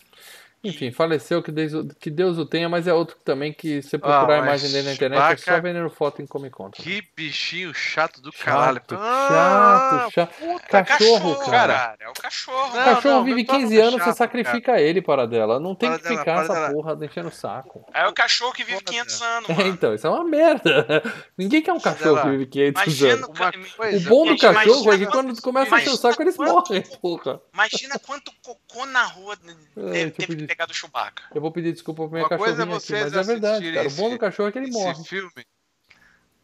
Enfim, 0.64 0.92
faleceu, 0.92 1.42
que 1.42 1.52
Deus, 1.52 1.72
que 2.00 2.10
Deus 2.12 2.38
o 2.38 2.46
tenha, 2.46 2.70
mas 2.70 2.88
é 2.88 2.94
outro 2.94 3.18
também 3.26 3.52
que 3.52 3.82
você 3.82 3.98
procurar 3.98 4.36
a 4.36 4.36
Ah, 4.36 4.44
imagem 4.44 4.66
mas 4.66 4.74
dele 4.74 4.88
na 4.90 4.94
internet 4.94 5.34
é 5.34 5.38
só 5.38 5.60
vendendo 5.60 5.90
foto 5.90 6.22
em 6.22 6.28
Comic 6.28 6.56
Con. 6.56 6.70
Que 6.70 7.02
bichinho 7.18 7.74
chato 7.74 8.22
do 8.22 8.32
caralho. 8.32 8.76
Chato, 8.76 8.96
Ah, 8.96 9.88
chato, 9.90 10.12
chato. 10.12 10.34
puta, 10.36 10.84
Cachorro, 10.84 11.36
cachorro, 11.36 11.52
cara. 11.52 11.74
cara. 11.74 11.98
É 12.02 12.10
o 12.10 12.14
cachorro. 12.14 12.70
O 12.74 12.78
Não, 12.78 12.84
cachorro 12.86 13.16
não, 13.16 13.24
vive 13.24 13.40
não 13.42 13.46
fala 13.48 13.60
15 13.60 13.74
muito 13.74 13.88
anos, 13.88 13.94
você 14.04 14.10
chato, 14.10 14.18
sacrifica 14.18 14.80
ele 14.80 15.02
para 15.02 15.26
dela. 15.26 15.60
Não 15.60 15.74
tem 15.74 15.90
Para 15.90 15.98
que 15.98 16.04
dela, 16.04 16.20
ficar 16.20 16.44
essa 16.44 16.54
dela. 16.54 16.72
porra 16.72 16.96
deixando 16.96 17.30
o 17.30 17.32
saco. 17.32 17.84
É 17.92 18.06
o 18.08 18.14
cachorro 18.14 18.54
que 18.54 18.64
vive 18.64 18.84
Porra, 18.84 18.94
500 19.04 19.22
anos, 19.24 19.50
É, 19.50 19.54
mano. 19.56 19.68
então, 19.68 19.96
isso 19.96 20.06
é 20.06 20.10
uma 20.12 20.24
merda. 20.24 20.62
Ninguém 21.36 21.64
quer 21.64 21.74
um 21.74 21.80
cachorro 21.80 22.22
que 22.22 22.30
vive 22.30 22.46
500 22.46 22.82
Imagina 22.84 23.14
anos. 23.14 23.28
o, 23.30 23.32
ca- 23.34 23.52
O 23.96 24.00
bom 24.02 24.26
do 24.28 24.38
cachorro 24.38 24.76
imagina 24.76 24.94
é 24.94 24.98
que 25.00 25.06
quando 25.08 25.42
começa 25.42 25.76
a 25.76 25.80
encher 25.80 25.90
o 25.90 25.98
saco, 25.98 26.22
eles 26.22 26.38
morrem, 26.38 26.84
porra. 27.02 27.42
imagina 27.52 27.98
quanto 27.98 28.32
cocô 28.46 28.86
na 28.86 29.04
rua 29.06 29.36
eu 29.76 30.12
teve 30.12 30.36
que 30.36 30.51
pegar 30.52 30.66
do 30.66 30.74
Chewbacca. 30.74 31.24
Eu 31.34 31.40
vou 31.42 31.52
pedir 31.52 31.72
desculpa 31.72 32.04
pra 32.04 32.12
minha 32.12 32.24
Uma 32.28 32.38
coisa 32.38 32.64
é 32.64 32.66
cachorrinha 32.66 32.78
aqui, 32.78 32.86
vocês 32.88 33.14
mas 33.14 33.30
é 33.30 33.32
verdade, 33.32 33.74
cara. 33.74 33.88
O 33.88 33.92
bom 33.92 34.04
do 34.04 34.10
esse- 34.10 34.20
cachorro 34.20 34.50
é 34.50 34.52
que 34.52 34.58
ele 34.60 34.70
esse 34.70 34.78
morre. 34.78 35.04
filme. 35.06 35.46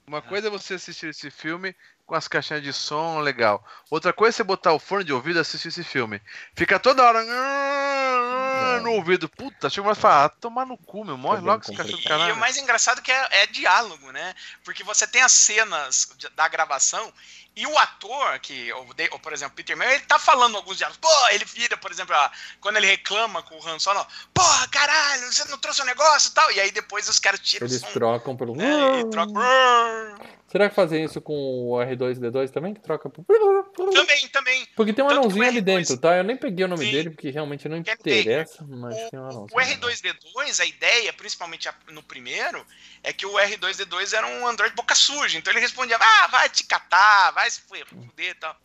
Uma 0.08 0.22
coisa 0.22 0.48
é 0.48 0.50
você 0.50 0.76
assistir 0.76 1.08
esse 1.10 1.30
filme 1.30 1.76
com 2.06 2.16
as 2.16 2.30
caixinhas 2.30 2.64
de 2.64 2.72
som 2.72 3.20
legal. 3.20 3.62
Outra 3.92 4.14
coisa 4.14 4.34
é 4.34 4.38
você 4.38 4.44
botar 4.46 4.72
o 4.72 4.80
fone 4.80 5.04
de 5.04 5.12
ouvido 5.12 5.38
e 5.38 5.42
assistir 5.42 5.68
esse 5.68 5.84
filme. 5.84 6.22
Fica 6.56 6.80
toda 6.80 7.04
hora 7.04 7.22
Não. 7.26 8.84
no 8.84 8.92
ouvido. 8.94 9.28
Puta, 9.28 9.70
chega 9.70 9.86
mais 9.86 9.98
e 9.98 10.02
fala, 10.02 10.24
ah, 10.26 10.30
tomar 10.30 10.66
no 10.66 10.78
cu, 10.78 11.04
meu. 11.04 11.18
Morre 11.18 11.40
Tá 11.42 11.46
logo 11.46 11.62
esse 11.64 11.76
cachorro 11.76 11.98
do 11.98 12.04
E, 12.04 12.08
caralho. 12.08 12.36
o 12.36 12.38
mais 12.38 12.56
engraçado 12.56 13.02
que 13.02 13.12
é, 13.12 13.42
é 13.44 13.48
diálogo, 13.48 14.12
né? 14.14 14.34
Porque 14.64 14.82
você 14.82 15.06
tem 15.06 15.22
as 15.22 15.34
cenas 15.34 16.08
da 16.36 16.48
gravação 16.48 17.12
e 17.58 17.66
o 17.66 17.76
ator, 17.80 18.40
que, 18.40 18.72
o 18.72 18.86
ou, 19.12 19.20
por 19.20 19.34
exemplo, 19.34 19.56
Peter 19.56 19.76
Mayer, 19.76 19.96
ele 19.96 20.04
tá 20.06 20.20
falando 20.20 20.56
alguns 20.56 20.78
diálogos. 20.78 21.00
Pô, 21.00 21.10
ele 21.32 21.44
vira, 21.44 21.76
por 21.76 21.90
exemplo, 21.92 22.16
quando 22.62 22.78
ele 22.78 22.86
reclama 22.86 23.42
com 23.42 23.58
o 23.58 23.68
Han 23.68 23.80
Solo, 23.80 24.06
porra, 24.32 24.68
caralho, 24.68 25.34
você 25.34 25.44
não 25.46 25.58
trouxe 25.58 25.82
o 25.82 25.86
negócio 25.86 26.30
e 26.30 26.34
tal. 26.34 26.52
E 26.52 26.60
aí 26.60 26.70
depois 26.72 27.10
os 27.10 27.18
caras 27.18 27.40
tiram 27.40 27.66
Eles 27.66 27.82
o 27.82 27.86
som. 27.86 27.92
trocam 27.94 28.38
pelo. 28.38 28.56
né, 28.56 29.00
e 29.00 29.10
trocam. 29.10 29.34
Será 30.50 30.70
que 30.70 30.76
fazem 30.76 31.04
isso 31.04 31.20
com 31.20 31.34
o 31.34 31.76
R2D2 31.76 32.52
também? 32.52 32.74
Que 32.74 32.80
troca 32.80 33.10
por. 33.10 33.26
Também, 33.94 34.28
também. 34.30 34.66
Porque 34.78 34.94
tem 34.94 35.04
um 35.04 35.10
Tanto 35.10 35.20
anãozinho 35.20 35.44
o 35.44 35.48
ali 35.48 35.60
R2 35.60 35.64
dentro, 35.64 35.98
tá? 35.98 36.16
Eu 36.16 36.24
nem 36.24 36.38
peguei 36.38 36.64
o 36.64 36.70
nome 36.70 36.86
Sim. 36.86 36.92
dele, 36.92 37.10
porque 37.10 37.30
realmente 37.30 37.68
não 37.68 37.76
interessa, 37.76 38.64
mas 38.66 38.96
tem 39.10 39.20
um 39.20 39.24
O, 39.24 39.30
anãozinho. 39.30 39.48
o 39.52 39.60
R2D2, 39.62 40.60
a 40.62 40.66
ideia, 40.66 41.12
principalmente 41.12 41.70
no 41.90 42.02
primeiro, 42.02 42.66
é 43.04 43.12
que 43.12 43.26
o 43.26 43.34
R2D2 43.34 44.14
era 44.14 44.26
um 44.26 44.48
androide 44.48 44.74
boca 44.74 44.96
suja. 44.96 45.38
Então 45.38 45.52
ele 45.52 45.60
respondia, 45.60 45.98
ah, 46.00 46.28
vai 46.28 46.48
te 46.50 46.64
catar, 46.64 47.32
vai 47.32 47.47
se 47.50 47.62
fuder 47.62 47.86
e 48.18 48.34
tal. 48.36 48.56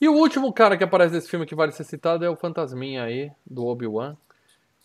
E 0.00 0.08
o 0.08 0.14
último 0.14 0.52
cara 0.52 0.76
que 0.76 0.84
aparece 0.84 1.14
nesse 1.14 1.28
filme 1.28 1.44
que 1.46 1.54
vale 1.54 1.72
ser 1.72 1.84
citado 1.84 2.24
é 2.24 2.30
o 2.30 2.36
fantasminha 2.36 3.04
aí, 3.04 3.30
do 3.46 3.66
Obi-Wan, 3.66 4.16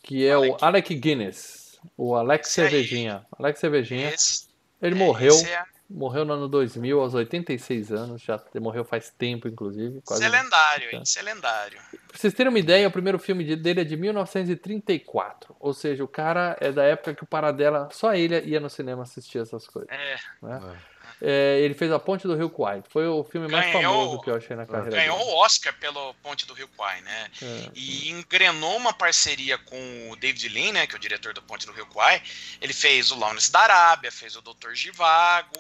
que 0.04 0.26
é 0.28 0.38
o 0.38 0.42
Alec. 0.44 0.64
Alec 0.64 0.96
Guinness, 0.96 1.80
o 1.98 2.16
Alex 2.16 2.50
Esse 2.50 2.62
aí. 2.62 2.70
Cervejinha. 2.70 3.26
Alex 3.40 3.60
Cervejinha, 3.60 4.10
Esse, 4.10 4.48
ele 4.82 4.96
é, 4.96 4.98
morreu, 4.98 5.34
é- 5.34 5.64
morreu 5.90 6.26
no 6.26 6.34
ano 6.34 6.48
2000, 6.50 7.00
aos 7.00 7.14
86 7.14 7.92
anos, 7.94 8.22
já 8.22 8.42
morreu 8.60 8.84
faz 8.84 9.10
tempo, 9.10 9.48
inclusive. 9.48 10.00
Isso 10.00 10.02
Quase... 10.06 10.26
é 10.26 10.30
lendário, 10.30 10.92
Tá. 10.92 10.98
isso 11.04 11.20
é 11.20 11.22
lendário. 11.22 11.80
Pra 12.10 12.18
vocês 12.20 12.34
terem 12.34 12.50
uma 12.50 12.60
ideia, 12.60 12.88
o 12.88 12.92
primeiro 12.92 13.18
filme 13.18 13.46
de- 13.46 13.56
dele 13.56 13.80
é 13.82 13.84
de 13.86 13.96
1934, 13.96 15.56
ou 15.60 15.74
seja, 15.74 16.04
o 16.04 16.08
cara 16.08 16.58
é 16.60 16.72
da 16.72 16.84
época 16.84 17.14
que 17.16 17.24
o 17.24 17.28
Paradela, 17.28 17.88
só 17.92 18.14
ele 18.14 18.40
ia 18.42 18.60
no 18.60 18.70
cinema 18.70 19.04
assistir 19.04 19.40
essas 19.40 19.66
coisas. 19.68 19.90
É, 19.92 20.16
né? 20.42 20.60
É, 20.92 20.95
ele 21.22 21.74
fez 21.74 21.92
A 21.92 22.00
Ponte 22.00 22.28
do 22.28 22.36
Rio 22.36 22.50
Kwai, 22.50 22.84
foi 22.90 23.08
o 23.08 23.24
filme 23.24 23.48
mais 23.48 23.72
Ganhou- 23.72 23.82
famoso 24.06 24.22
que 24.22 24.30
eu 24.30 24.36
achei 24.36 24.56
na 24.56 24.66
carreira 24.66 24.92
ganhou 24.98 25.18
dele. 25.18 25.30
o 25.32 25.36
Oscar 25.38 25.74
pelo 25.80 26.14
Ponte 26.16 26.46
do 26.46 26.54
Rio 26.54 26.68
Kwai, 26.76 27.02
né? 27.02 27.28
É. 27.42 27.70
E 27.74 28.10
engrenou 28.12 28.76
uma 28.78 28.94
parceria 28.94 29.58
com 29.58 30.10
o 30.12 30.16
David 30.16 30.50
Lean, 30.50 30.74
né, 30.74 30.88
que 30.88 30.94
é 30.94 30.98
o 30.98 31.02
diretor 31.02 31.34
do 31.34 31.42
Ponte 31.42 31.66
do 31.66 31.72
Rio 31.72 31.86
Kwai. 31.88 32.22
Ele 32.62 32.74
fez 32.74 33.12
o 33.12 33.18
Lawrence 33.18 33.52
da 33.52 33.60
Arábia, 33.62 34.12
fez 34.12 34.36
o 34.36 34.42
Doutor 34.42 34.76
Givago. 34.76 35.60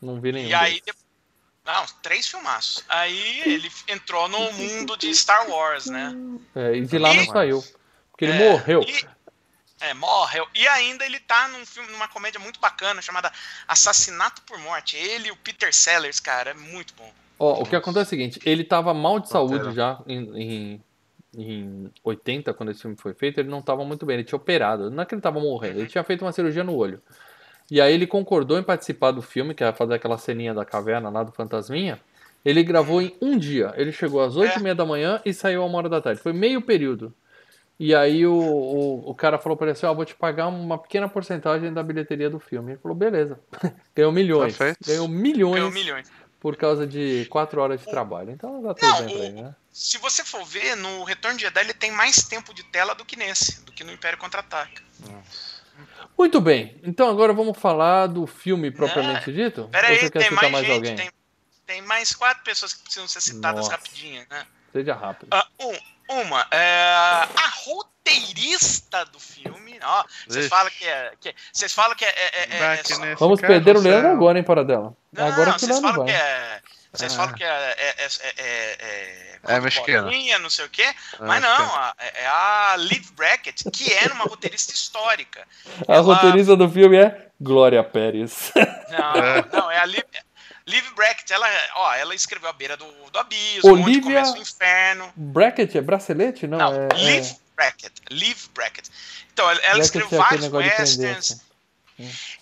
Não 0.00 0.20
vi 0.20 0.32
nenhum 0.32 0.48
E 0.48 0.54
aí, 0.54 0.82
não, 1.64 1.86
três 2.02 2.26
filmaços. 2.26 2.84
Aí 2.88 3.40
ele 3.46 3.70
entrou 3.86 4.28
no 4.28 4.52
mundo 4.52 4.96
de 4.96 5.14
Star 5.14 5.48
Wars, 5.48 5.86
né? 5.86 6.12
É, 6.56 6.74
e 6.76 6.84
de 6.84 6.98
lá 6.98 7.14
não 7.14 7.22
E- 7.22 7.26
saiu. 7.26 7.64
Porque 8.10 8.24
ele 8.24 8.32
É, 8.42 8.50
morreu. 8.50 8.82
e- 8.82 9.06
é, 9.82 9.94
morreu. 9.94 10.46
E 10.54 10.66
ainda 10.68 11.04
ele 11.04 11.18
tá 11.20 11.48
num 11.48 11.66
filme, 11.66 11.90
numa 11.90 12.08
comédia 12.08 12.40
muito 12.40 12.60
bacana 12.60 13.02
chamada 13.02 13.30
Assassinato 13.66 14.42
por 14.42 14.58
Morte. 14.58 14.96
Ele 14.96 15.28
e 15.28 15.30
o 15.30 15.36
Peter 15.36 15.74
Sellers, 15.74 16.20
cara, 16.20 16.50
é 16.50 16.54
muito 16.54 16.94
bom. 16.94 17.12
Ó, 17.38 17.62
o 17.62 17.66
que 17.66 17.74
acontece 17.74 17.98
é 17.98 18.06
o 18.06 18.10
seguinte, 18.10 18.40
ele 18.44 18.62
tava 18.62 18.94
mal 18.94 19.18
de 19.18 19.28
saúde 19.28 19.74
já 19.74 20.00
em, 20.06 20.40
em, 20.40 20.84
em 21.36 21.90
80, 22.04 22.54
quando 22.54 22.70
esse 22.70 22.82
filme 22.82 22.96
foi 22.96 23.14
feito, 23.14 23.40
ele 23.40 23.48
não 23.48 23.60
tava 23.60 23.84
muito 23.84 24.06
bem, 24.06 24.14
ele 24.14 24.24
tinha 24.24 24.36
operado. 24.36 24.90
Não 24.90 25.02
é 25.02 25.06
que 25.06 25.14
ele 25.14 25.22
tava 25.22 25.40
morrendo, 25.40 25.80
ele 25.80 25.88
tinha 25.88 26.04
feito 26.04 26.24
uma 26.24 26.32
cirurgia 26.32 26.62
no 26.62 26.76
olho. 26.76 27.02
E 27.70 27.80
aí 27.80 27.92
ele 27.92 28.06
concordou 28.06 28.58
em 28.58 28.62
participar 28.62 29.10
do 29.10 29.22
filme, 29.22 29.54
que 29.54 29.62
era 29.62 29.72
fazer 29.72 29.94
aquela 29.94 30.18
ceninha 30.18 30.54
da 30.54 30.64
caverna 30.64 31.08
lá 31.08 31.24
do 31.24 31.32
Fantasminha. 31.32 32.00
Ele 32.44 32.62
gravou 32.62 33.00
em 33.00 33.16
um 33.20 33.38
dia. 33.38 33.72
Ele 33.76 33.92
chegou 33.92 34.20
às 34.20 34.36
8 34.36 34.58
e 34.58 34.62
meia 34.62 34.74
da 34.74 34.84
manhã 34.84 35.20
e 35.24 35.32
saiu 35.32 35.62
a 35.62 35.66
uma 35.66 35.78
hora 35.78 35.88
da 35.88 36.00
tarde. 36.00 36.20
Foi 36.20 36.32
meio 36.32 36.60
período. 36.60 37.14
E 37.84 37.96
aí 37.96 38.24
o, 38.24 38.32
o, 38.32 39.10
o 39.10 39.12
cara 39.12 39.38
falou 39.40 39.56
pra 39.56 39.66
ele 39.66 39.72
assim, 39.72 39.86
ó, 39.86 39.92
vou 39.92 40.04
te 40.04 40.14
pagar 40.14 40.46
uma 40.46 40.78
pequena 40.78 41.08
porcentagem 41.08 41.72
da 41.72 41.82
bilheteria 41.82 42.30
do 42.30 42.38
filme. 42.38 42.72
Ele 42.74 42.78
falou, 42.80 42.96
beleza. 42.96 43.40
Ganhou 43.92 44.12
milhões. 44.12 44.56
Tá 44.56 44.66
feito. 44.66 44.78
Ganhou 44.86 45.08
milhões 45.08 45.54
Ganhou 45.56 45.70
milhões. 45.72 46.08
por 46.38 46.54
causa 46.56 46.86
de 46.86 47.26
quatro 47.28 47.60
horas 47.60 47.80
de 47.80 47.86
trabalho. 47.86 48.30
Então 48.30 48.62
dá 48.62 48.72
tudo 48.72 48.88
Não, 48.88 49.04
bem 49.04 49.16
pra 49.16 49.24
ele, 49.24 49.42
né? 49.42 49.54
Se 49.72 49.98
você 49.98 50.22
for 50.24 50.44
ver, 50.44 50.76
no 50.76 51.02
Retorno 51.02 51.36
de 51.36 51.42
Jedi 51.42 51.60
ele 51.60 51.74
tem 51.74 51.90
mais 51.90 52.22
tempo 52.22 52.54
de 52.54 52.62
tela 52.62 52.94
do 52.94 53.04
que 53.04 53.16
nesse, 53.16 53.64
do 53.64 53.72
que 53.72 53.82
no 53.82 53.90
Império 53.90 54.16
Contra-Ataca. 54.16 54.80
Muito 56.16 56.40
bem. 56.40 56.78
Então 56.84 57.10
agora 57.10 57.32
vamos 57.32 57.58
falar 57.58 58.06
do 58.06 58.28
filme 58.28 58.70
propriamente 58.70 59.32
dito? 59.32 59.68
Pera 59.72 59.88
aí, 59.88 59.98
você 59.98 60.08
quer 60.08 60.20
tem 60.20 60.28
citar 60.28 60.42
mais, 60.42 60.52
mais 60.52 60.66
gente, 60.66 60.74
alguém? 60.76 60.94
tem, 60.96 61.10
tem 61.66 61.82
mais 61.82 62.14
quatro 62.14 62.44
pessoas 62.44 62.74
que 62.74 62.82
precisam 62.84 63.08
ser 63.08 63.20
citadas 63.20 63.64
Nossa. 63.64 63.72
rapidinho, 63.72 64.24
né? 64.30 64.46
Seja 64.72 64.94
rápido. 64.94 65.28
Ah, 65.32 65.46
um- 65.60 65.91
uma, 66.08 66.46
é, 66.50 66.92
a 67.36 67.48
roteirista 67.64 69.04
do 69.06 69.18
filme, 69.20 69.78
ó, 69.82 70.04
vocês 70.28 70.48
falam 70.48 70.70
que 70.70 70.84
é, 70.86 71.12
que 71.20 71.28
é- 71.30 71.34
vocês 71.52 71.72
falam 71.72 71.96
que 71.96 72.04
é, 72.04 72.08
é- 72.08 72.48
é- 72.50 72.74
é 72.80 72.84
só- 72.84 73.14
Vamos 73.16 73.40
perder 73.40 73.70
o 73.72 73.74
carrossel. 73.74 73.90
Leandro 73.92 74.10
agora, 74.12 74.38
hein, 74.38 74.44
Paradela? 74.44 74.94
Não, 75.12 75.26
agora 75.26 75.50
que 75.52 75.56
o 75.56 75.60
vocês 75.60 75.70
Leandro 75.70 75.90
falam 75.90 76.04
vai. 76.06 76.14
que 76.14 76.20
é. 76.20 76.60
Vocês 76.92 77.12
Ah. 77.14 77.16
falam 77.16 77.32
que 77.34 77.42
é. 77.44 77.46
é, 77.48 77.94
é, 77.96 78.08
é, 78.36 78.76
é, 79.48 79.54
É 79.56 79.60
mexicana. 79.60 80.02
bolinha, 80.02 80.38
não 80.38 80.50
sei 80.50 80.66
o 80.66 80.68
quê. 80.68 80.84
Ah, 81.14 81.16
Mas 81.20 81.40
não, 81.42 81.50
a- 81.74 81.94
é 81.98 82.22
é 82.22 82.26
a 82.26 82.74
Liv 82.76 83.10
Brackett, 83.12 83.64
que 83.70 83.90
era 83.94 84.12
uma 84.12 84.24
roteirista 84.24 84.74
histórica. 84.74 85.46
A 85.88 85.94
Ela- 85.94 86.02
roteirista 86.02 86.54
do 86.54 86.68
filme 86.68 86.98
é 86.98 87.28
Glória 87.40 87.82
Pérez. 87.82 88.52
Não, 88.90 89.60
não, 89.60 89.70
é 89.70 89.78
a 89.78 89.86
Liv, 89.86 90.04
Liv 90.72 90.90
Brackett. 90.94 91.32
Ela, 91.32 91.46
ó, 91.74 91.94
ela 91.94 92.14
escreveu 92.14 92.48
A 92.48 92.52
Beira 92.52 92.76
do, 92.76 92.86
do 93.10 93.18
Abismo, 93.18 93.70
Onde 93.72 93.82
Olivia- 93.82 94.02
Começa 94.02 94.32
o 94.32 94.38
Inferno. 94.38 95.12
Bracket 95.14 95.74
é 95.76 95.80
bracelete? 95.80 96.46
Não, 96.46 96.58
Não, 96.58 96.74
é. 96.74 96.88
Liv 96.96 97.24
é... 97.30 97.36
Brackett. 97.54 97.92
Liv 98.10 98.46
Brackett. 98.54 98.90
Então, 99.32 99.44
ela, 99.48 99.60
ela 99.60 99.74
Brackett 99.76 99.84
escreveu 99.84 100.20
é 100.20 100.24
aquele 100.24 100.48
vários 100.48 100.68
westerns. 100.78 101.30
assim. 101.32 101.40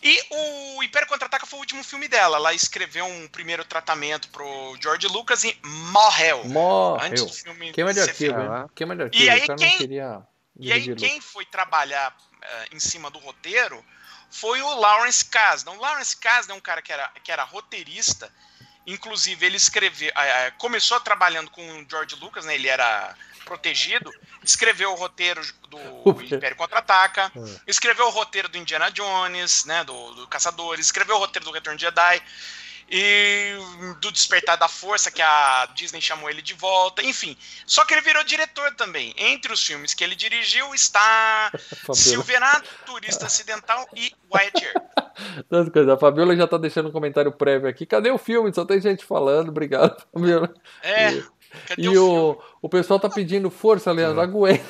E 0.02 0.20
o 0.30 0.82
Império 0.82 1.06
Contra-Ataca 1.08 1.44
foi 1.44 1.58
o 1.58 1.60
último 1.60 1.84
filme 1.84 2.08
dela. 2.08 2.36
Ela 2.38 2.54
escreveu 2.54 3.04
um 3.04 3.28
primeiro 3.28 3.64
tratamento 3.64 4.28
pro 4.30 4.74
George 4.80 5.06
Lucas 5.08 5.44
e 5.44 5.54
morreu. 5.92 6.38
Antes 6.38 6.50
Morreu. 6.52 7.26
do 7.26 7.32
filme 7.32 7.72
Queima 7.72 7.92
de 7.92 8.00
arquivo? 8.00 8.34
Queima 8.74 8.96
de 8.96 9.02
arquivo. 9.02 9.30
aí 9.30 9.38
o 9.42 9.46
cara 9.48 9.58
quem- 9.58 9.76
queria. 9.78 10.22
E 10.58 10.72
aí, 10.72 10.94
quem 10.94 11.20
foi 11.20 11.44
trabalhar 11.44 12.14
eh, 12.42 12.66
em 12.72 12.80
cima 12.80 13.10
do 13.10 13.18
roteiro 13.18 13.84
foi 14.30 14.62
o 14.62 14.74
Lawrence 14.74 15.24
Kasdan. 15.24 15.72
O 15.72 15.80
Lawrence 15.80 16.16
Kasdan 16.16 16.54
é 16.54 16.56
um 16.56 16.60
cara 16.60 16.80
que 16.80 16.92
era, 16.92 17.08
que 17.22 17.32
era 17.32 17.44
roteirista. 17.44 18.32
Inclusive, 18.86 19.44
ele 19.44 19.56
escreveu. 19.56 20.10
eh, 20.16 20.46
eh, 20.46 20.50
começou 20.52 20.98
trabalhando 21.00 21.50
com 21.50 21.62
o 21.62 21.86
George 21.88 22.16
Lucas, 22.16 22.44
né? 22.44 22.54
Ele 22.54 22.68
era 22.68 23.14
protegido. 23.44 24.12
Escreveu 24.42 24.92
o 24.92 24.96
roteiro 24.96 25.40
do 25.68 26.22
Império 26.22 26.56
Contra-Ataca. 26.56 27.30
É. 27.34 27.60
Escreveu 27.66 28.06
o 28.06 28.10
roteiro 28.10 28.48
do 28.48 28.56
Indiana 28.56 28.90
Jones, 28.90 29.64
né? 29.64 29.84
Do, 29.84 30.14
do 30.14 30.26
Caçadores. 30.28 30.86
Escreveu 30.86 31.16
o 31.16 31.18
roteiro 31.18 31.44
do 31.44 31.52
Retorno 31.52 31.76
de 31.76 31.84
Jedi. 31.84 32.22
E 32.90 33.54
do 34.00 34.10
Despertar 34.10 34.56
da 34.56 34.66
Força, 34.66 35.10
que 35.10 35.22
a 35.22 35.68
Disney 35.74 36.00
chamou 36.00 36.28
ele 36.28 36.42
de 36.42 36.54
volta. 36.54 37.02
Enfim. 37.04 37.36
Só 37.64 37.84
que 37.84 37.94
ele 37.94 38.00
virou 38.00 38.24
diretor 38.24 38.74
também. 38.74 39.14
Entre 39.16 39.52
os 39.52 39.64
filmes 39.64 39.94
que 39.94 40.02
ele 40.02 40.16
dirigiu 40.16 40.74
está. 40.74 41.52
Silverado, 41.94 42.64
Turista 42.84 43.26
Acidental 43.26 43.86
e 43.94 44.12
Wyatt 44.32 44.64
Earp. 44.64 44.86
A 45.92 45.96
Fabiola 45.98 46.34
já 46.34 46.46
tá 46.46 46.56
deixando 46.58 46.88
um 46.88 46.92
comentário 46.92 47.30
prévio 47.32 47.68
aqui. 47.68 47.84
Cadê 47.86 48.10
o 48.10 48.18
filme? 48.18 48.52
Só 48.52 48.64
tem 48.64 48.80
gente 48.80 49.04
falando. 49.04 49.50
Obrigado, 49.50 50.02
Fabiola. 50.12 50.52
É, 50.82 51.10
cadê 51.66 51.82
E 51.82 51.88
o 51.88 51.92
filme? 51.92 52.08
o, 52.08 52.42
o 52.62 52.68
pessoal 52.68 52.98
tá 52.98 53.08
pedindo 53.08 53.50
força, 53.50 53.92
Leandro, 53.92 54.20
aguenta. 54.20 54.64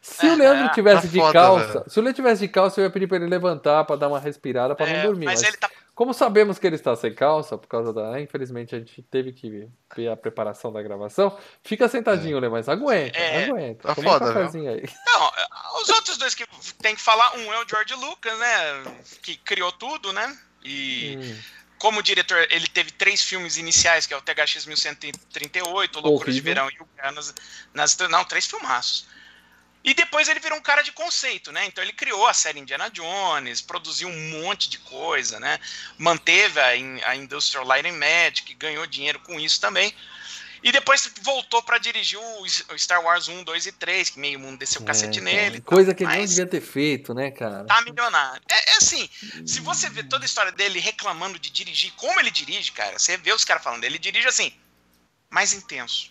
Se 0.00 0.26
o 0.26 0.32
É, 0.32 0.36
Leandro 0.36 0.72
tivesse 0.72 1.02
tá 1.06 1.12
de 1.12 1.18
foda, 1.18 1.32
calça, 1.32 1.72
velho. 1.80 1.84
se 1.90 1.98
o 1.98 2.02
Leandro 2.02 2.16
tivesse 2.22 2.40
de 2.42 2.48
calça, 2.48 2.80
eu 2.80 2.84
ia 2.84 2.90
pedir 2.90 3.06
pra 3.06 3.16
ele 3.16 3.26
levantar, 3.26 3.84
pra 3.84 3.96
dar 3.96 4.08
uma 4.08 4.20
respirada, 4.20 4.74
pra 4.74 4.86
É, 4.86 4.96
não 4.98 5.02
dormir. 5.06 5.24
mas 5.24 5.40
Mas, 5.40 5.48
ele 5.48 5.56
tá, 5.56 5.70
Como 5.96 6.12
sabemos 6.12 6.58
que 6.58 6.66
ele 6.66 6.76
está 6.76 6.94
sem 6.94 7.14
calça, 7.14 7.56
por 7.56 7.66
causa 7.68 7.90
da. 7.90 8.20
Infelizmente, 8.20 8.74
a 8.74 8.78
gente 8.78 9.00
teve 9.02 9.32
que 9.32 9.66
ver 9.96 10.08
a 10.08 10.16
preparação 10.16 10.70
da 10.70 10.82
gravação. 10.82 11.34
Fica 11.64 11.88
sentadinho, 11.88 12.38
Lê, 12.38 12.50
mas 12.50 12.68
aguenta, 12.68 13.18
É. 13.18 13.46
aguenta. 13.46 13.88
Tá 13.88 13.94
Toma 13.94 14.10
um 14.10 14.12
foda, 14.12 14.70
aí. 14.70 14.84
Não, 15.06 15.32
os 15.80 15.88
outros 15.88 16.18
dois 16.18 16.34
que 16.34 16.46
tem 16.82 16.94
que 16.94 17.00
falar, 17.00 17.34
um 17.38 17.50
é 17.50 17.64
o 17.64 17.66
George 17.66 17.94
Lucas, 17.94 18.38
né? 18.38 18.84
Que 19.22 19.36
criou 19.38 19.72
tudo, 19.72 20.12
né? 20.12 20.38
E 20.62 21.16
Hum, 21.18 21.36
como 21.78 22.02
diretor, 22.02 22.46
ele 22.50 22.66
teve 22.66 22.90
três 22.90 23.22
filmes 23.22 23.56
iniciais, 23.56 24.06
que 24.06 24.12
é 24.12 24.18
o 24.18 24.20
THX 24.20 24.66
1138, 24.66 25.98
o 25.98 26.02
Loucura 26.02 26.30
de. 26.30 26.40
Verão 26.42 26.68
e 26.70 26.76
o 26.78 26.86
Guerra 26.94 27.12
nas, 27.12 27.34
nas... 27.72 27.96
Não, 28.10 28.22
três 28.22 28.46
filmaços. 28.46 29.06
E 29.86 29.94
depois 29.94 30.28
ele 30.28 30.40
virou 30.40 30.58
um 30.58 30.62
cara 30.62 30.82
de 30.82 30.90
conceito, 30.90 31.52
né? 31.52 31.64
Então 31.64 31.82
ele 31.82 31.92
criou 31.92 32.26
a 32.26 32.34
série 32.34 32.58
Indiana 32.58 32.90
Jones, 32.90 33.60
produziu 33.60 34.08
um 34.08 34.30
monte 34.30 34.68
de 34.68 34.78
coisa, 34.78 35.38
né? 35.38 35.60
Manteve 35.96 36.58
a, 36.58 37.10
a 37.10 37.14
Industrial 37.14 37.64
Light 37.64 37.86
and 37.86 37.92
Magic, 37.92 38.52
ganhou 38.54 38.84
dinheiro 38.84 39.20
com 39.20 39.38
isso 39.38 39.60
também. 39.60 39.94
E 40.60 40.72
depois 40.72 41.08
voltou 41.22 41.62
para 41.62 41.78
dirigir 41.78 42.18
o 42.18 42.76
Star 42.76 43.00
Wars 43.00 43.28
1, 43.28 43.44
2 43.44 43.66
e 43.66 43.72
3, 43.72 44.10
que 44.10 44.18
meio 44.18 44.40
mundo 44.40 44.58
desceu 44.58 44.80
o 44.80 44.84
é, 44.84 44.86
cacete 44.88 45.20
então, 45.20 45.32
nele. 45.32 45.60
Coisa 45.60 45.94
que 45.94 46.02
ele 46.02 46.16
não 46.16 46.24
devia 46.24 46.46
ter 46.48 46.60
feito, 46.60 47.14
né, 47.14 47.30
cara? 47.30 47.64
tá 47.64 47.80
milionário. 47.82 48.42
É, 48.50 48.72
é 48.72 48.76
assim, 48.78 49.08
se 49.46 49.60
você 49.60 49.88
vê 49.88 50.02
toda 50.02 50.24
a 50.24 50.26
história 50.26 50.50
dele 50.50 50.80
reclamando 50.80 51.38
de 51.38 51.48
dirigir, 51.48 51.92
como 51.92 52.18
ele 52.18 52.32
dirige, 52.32 52.72
cara, 52.72 52.98
você 52.98 53.16
vê 53.16 53.32
os 53.32 53.44
caras 53.44 53.62
falando, 53.62 53.84
ele 53.84 54.00
dirige 54.00 54.26
assim, 54.26 54.52
mais 55.30 55.52
intenso. 55.52 56.10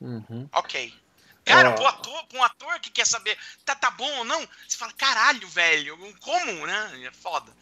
Uhum. 0.00 0.48
Ok. 0.52 0.94
Cara, 1.44 1.72
pro 1.72 1.86
ator, 1.86 2.24
um 2.34 2.42
ator 2.42 2.78
que 2.80 2.90
quer 2.90 3.06
saber, 3.06 3.36
tá, 3.64 3.74
tá 3.74 3.90
bom 3.90 4.10
ou 4.18 4.24
não, 4.24 4.40
você 4.66 4.76
fala, 4.76 4.92
caralho, 4.92 5.48
velho, 5.48 5.96
como, 6.20 6.66
né? 6.66 7.04
É 7.04 7.10
foda. 7.10 7.52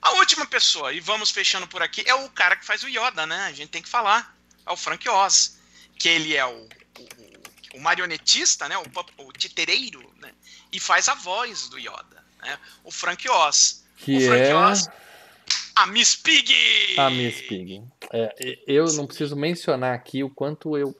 A 0.00 0.12
última 0.12 0.46
pessoa, 0.46 0.92
e 0.92 1.00
vamos 1.00 1.30
fechando 1.30 1.66
por 1.66 1.82
aqui, 1.82 2.02
é 2.06 2.14
o 2.14 2.28
cara 2.30 2.56
que 2.56 2.64
faz 2.64 2.82
o 2.82 2.88
Yoda, 2.88 3.26
né? 3.26 3.46
A 3.46 3.52
gente 3.52 3.70
tem 3.70 3.82
que 3.82 3.88
falar. 3.88 4.36
É 4.66 4.70
o 4.70 4.76
Frank 4.76 5.08
Oz. 5.08 5.58
Que 5.98 6.08
ele 6.08 6.36
é 6.36 6.44
o, 6.44 6.68
o, 6.98 7.76
o 7.76 7.80
marionetista, 7.80 8.68
né? 8.68 8.76
O, 8.76 8.84
o 9.24 9.32
titereiro, 9.32 10.12
né? 10.20 10.32
E 10.72 10.80
faz 10.80 11.08
a 11.08 11.14
voz 11.14 11.68
do 11.68 11.78
Yoda, 11.78 12.24
né? 12.42 12.58
O 12.84 12.90
Frank 12.90 13.28
Oz. 13.28 13.84
Que 13.96 14.16
o 14.16 14.20
Frank 14.26 14.42
é 14.42 14.54
Oz, 14.54 14.88
a 15.74 15.86
Miss 15.86 16.16
Piggy! 16.16 16.98
a 16.98 17.08
Miss 17.08 17.40
Pig. 17.42 17.82
É, 18.12 18.58
eu 18.66 18.84
não 18.92 19.06
preciso 19.06 19.36
mencionar 19.36 19.94
aqui 19.94 20.22
o 20.22 20.30
quanto 20.30 20.76
eu 20.76 20.94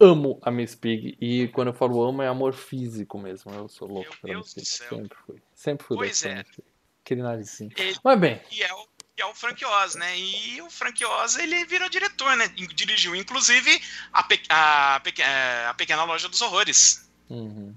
amo 0.00 0.38
a 0.42 0.50
Miss 0.50 0.74
Pig. 0.74 1.16
E 1.20 1.48
quando 1.48 1.68
eu 1.68 1.74
falo 1.74 2.02
amo, 2.02 2.22
é 2.22 2.28
amor 2.28 2.54
físico 2.54 3.18
mesmo. 3.18 3.52
Eu 3.52 3.68
sou 3.68 3.88
louco 3.88 4.10
Meu 4.10 4.18
pela 4.20 4.34
Deus 4.34 4.54
Miss 4.54 4.78
Pig. 4.78 4.88
Sempre 4.88 5.18
fui. 5.26 5.42
Sempre 5.54 5.86
fui 5.86 5.96
Pois 5.96 6.24
é. 6.24 6.34
Miss 6.36 6.46
Pig. 6.56 6.64
Aquele 7.04 7.22
narizinho. 7.22 7.70
Ele- 7.76 7.96
Mas 8.04 8.20
bem, 8.20 8.40
E 8.50 8.62
é 8.62 8.72
o, 8.74 8.86
e 9.16 9.22
é 9.22 9.26
o 9.26 9.34
Frank 9.34 9.64
Oz, 9.64 9.94
né? 9.94 10.18
E 10.18 10.60
o 10.62 10.68
Frank 10.70 11.02
Oz, 11.04 11.36
ele 11.38 11.64
virou 11.64 11.88
diretor, 11.88 12.36
né? 12.36 12.48
Dirigiu, 12.74 13.16
inclusive, 13.16 13.80
a, 14.12 14.22
Pe- 14.22 14.42
a, 14.48 15.00
Peque- 15.02 15.22
eh, 15.22 15.66
a 15.66 15.74
Pequena 15.74 16.04
Loja 16.04 16.28
dos 16.28 16.40
Horrores. 16.42 17.10
uhum. 17.30 17.74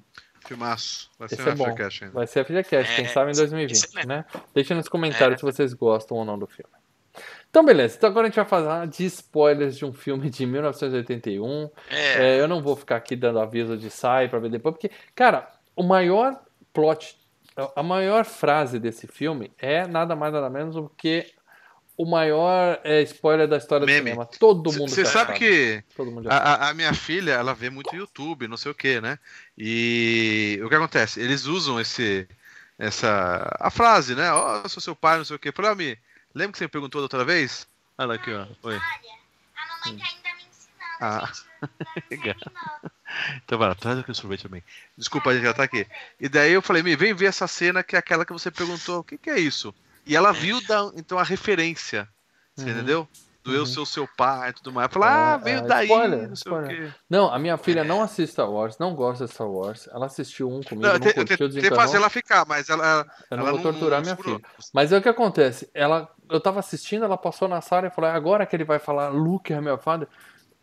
Filmaço. 0.47 1.09
Vai 1.19 1.29
ser 1.29 1.35
um 1.39 1.45
é 1.47 1.51
ainda. 1.51 2.09
vai 2.11 2.25
ser 2.27 2.39
a 2.39 2.43
FilhaCast, 2.45 2.95
quem 2.95 3.05
É, 3.05 3.07
sabe 3.09 3.31
em 3.31 3.35
2020, 3.35 3.71
excelente. 3.77 4.07
né? 4.07 4.25
Deixa 4.55 4.73
nos 4.73 4.89
comentários 4.89 5.35
É. 5.35 5.37
se 5.37 5.43
vocês 5.43 5.71
gostam 5.73 6.17
ou 6.17 6.25
não 6.25 6.37
do 6.37 6.47
filme. 6.47 6.73
Então, 7.51 7.65
beleza. 7.65 7.97
Então 7.97 8.09
agora 8.09 8.27
a 8.27 8.29
gente 8.29 8.37
vai 8.37 8.45
falar 8.45 8.87
de 8.87 9.03
spoilers 9.05 9.77
de 9.77 9.83
um 9.85 9.91
filme 9.93 10.29
de 10.29 10.45
1981. 10.45 11.69
É, 11.89 12.37
É, 12.37 12.39
eu 12.39 12.47
não 12.47 12.63
vou 12.63 12.75
ficar 12.77 12.95
aqui 12.95 13.13
dando 13.15 13.39
aviso 13.39 13.77
de 13.77 13.89
sai 13.89 14.29
pra 14.29 14.39
ver 14.39 14.49
depois, 14.49 14.73
porque, 14.73 14.89
cara, 15.13 15.51
o 15.75 15.83
maior 15.83 16.39
plot, 16.73 17.19
a 17.75 17.83
maior 17.83 18.23
frase 18.23 18.79
desse 18.79 19.05
filme 19.05 19.51
é 19.59 19.85
nada 19.85 20.15
mais 20.15 20.31
nada 20.31 20.49
menos 20.49 20.75
do 20.75 20.89
que 20.97 21.25
o 21.97 22.05
maior 22.05 22.79
é, 22.85 23.01
spoiler 23.01 23.47
da 23.49 23.57
história 23.57 23.85
do 23.85 23.89
Meme. 23.89 24.09
cinema. 24.11 24.25
Todo 24.39 24.71
mundo 24.71 24.89
Você 24.89 25.03
já 25.03 25.09
sabe 25.11 25.37
que 25.37 25.83
a, 26.29 26.37
sabe. 26.37 26.63
a- 26.69 26.73
minha 26.73 26.93
filha, 26.93 27.33
ela 27.33 27.53
vê 27.53 27.69
muito 27.69 27.93
YouTube, 27.95 28.47
não 28.47 28.57
sei 28.57 28.71
o 28.71 28.75
que, 28.75 29.01
né? 29.01 29.19
E 29.57 30.59
o 30.63 30.69
que 30.69 30.75
acontece? 30.75 31.19
Eles 31.19 31.45
usam 31.45 31.79
esse, 31.79 32.27
essa, 32.79 33.55
a 33.59 33.69
frase, 33.69 34.15
né? 34.15 34.31
Ó, 34.31 34.61
eu 34.63 34.69
sou 34.69 34.81
seu 34.81 34.95
pai, 34.95 35.17
não 35.17 35.25
sei 35.25 35.35
o 35.35 35.39
que. 35.39 35.51
Falei, 35.51 35.75
Mi, 35.75 35.97
lembra 36.33 36.51
que 36.53 36.57
você 36.57 36.65
me 36.65 36.69
perguntou 36.69 37.01
da 37.01 37.05
outra 37.05 37.23
vez? 37.25 37.67
Olha 37.97 38.15
aqui, 38.15 38.31
ó. 38.33 38.45
Oi. 38.63 38.75
Olha, 38.75 38.81
a 39.55 39.85
mamãe 39.85 39.99
tá 40.01 40.09
ainda 40.09 40.37
me 40.37 40.49
ensinando, 40.49 40.97
Ah. 40.99 41.25
gente. 41.27 41.45
Não 41.61 41.69
Legal. 42.09 42.35
Então 43.43 43.57
vai 43.59 43.67
lá, 43.69 43.75
traz 43.75 43.99
aqui 43.99 44.09
o 44.11 44.15
sorvete 44.15 44.43
também. 44.43 44.63
Desculpa, 44.97 45.29
a 45.29 45.33
gente 45.33 45.43
já 45.43 45.53
tá 45.53 45.63
aqui. 45.63 45.85
E 46.19 46.29
daí 46.29 46.53
eu 46.53 46.61
falei, 46.61 46.81
Mi, 46.81 46.95
vem 46.95 47.13
ver 47.13 47.25
essa 47.25 47.47
cena 47.47 47.83
que 47.83 47.95
é 47.95 47.99
aquela 47.99 48.25
que 48.25 48.31
você 48.33 48.49
perguntou, 48.49 48.99
o 48.99 49.03
que, 49.03 49.17
que 49.17 49.29
é 49.29 49.39
isso? 49.39 49.73
E 50.05 50.15
ela 50.15 50.31
viu, 50.31 50.65
da, 50.65 50.91
então, 50.95 51.19
a 51.19 51.23
referência, 51.23 52.07
você 52.55 52.65
Uhum. 52.65 52.71
entendeu? 52.71 53.09
Do 53.43 53.51
eu 53.53 53.61
Uhum. 53.61 53.65
ser 53.65 53.79
o 53.79 53.85
seu 53.87 54.07
pai 54.17 54.49
e 54.49 54.53
tudo 54.53 54.71
mais. 54.71 54.87
Eu 54.87 54.93
falei, 54.93 55.09
É, 55.09 55.11
ah, 55.11 55.37
veio 55.37 55.57
é, 55.57 55.61
daí, 55.63 55.87
spoiler, 55.87 56.19
não 56.29 56.35
sei 56.35 56.51
spoiler. 56.51 56.65
o 56.65 56.69
quê. 56.91 56.93
Não, 57.09 57.33
a 57.33 57.39
minha 57.39 57.57
filha 57.57 57.79
É. 57.79 57.83
não 57.83 58.01
assiste 58.01 58.31
Star 58.33 58.49
Wars, 58.51 58.77
não 58.77 58.93
gosta 58.93 59.25
de 59.25 59.31
Star 59.31 59.49
Wars. 59.49 59.89
Ela 59.91 60.05
assistiu 60.05 60.47
um 60.47 60.61
comigo, 60.61 60.81
Não, 60.81 60.89
não, 60.89 60.93
eu 60.95 60.99
te- 60.99 61.07
eu 61.07 61.13
curtiu, 61.15 61.37
tentei 61.37 61.47
desencanou. 61.47 61.79
fazer 61.79 61.97
ela 61.97 62.09
ficar, 62.09 62.45
mas 62.45 62.69
ela, 62.69 62.85
ela, 62.85 63.05
Eu 63.31 63.37
não 63.37 63.47
ela 63.47 63.53
vou 63.59 63.61
torturar 63.71 64.01
minha 64.01 64.15
segurou. 64.15 64.37
filha. 64.39 64.49
Mas 64.73 64.91
é 64.91 64.97
o 64.97 65.01
que 65.01 65.09
acontece, 65.09 65.67
ela, 65.73 66.07
eu 66.29 66.39
tava 66.39 66.59
assistindo, 66.59 67.03
ela 67.03 67.17
passou 67.17 67.47
na 67.47 67.61
sala 67.61 67.87
e 67.87 67.89
falou, 67.89 68.09
"É 68.11 68.13
agora 68.13 68.45
que 68.45 68.55
ele 68.55 68.63
vai 68.63 68.77
falar 68.77 69.09
Luke 69.09 69.51
é 69.51 69.59
meu 69.59 69.77
father, 69.79 70.07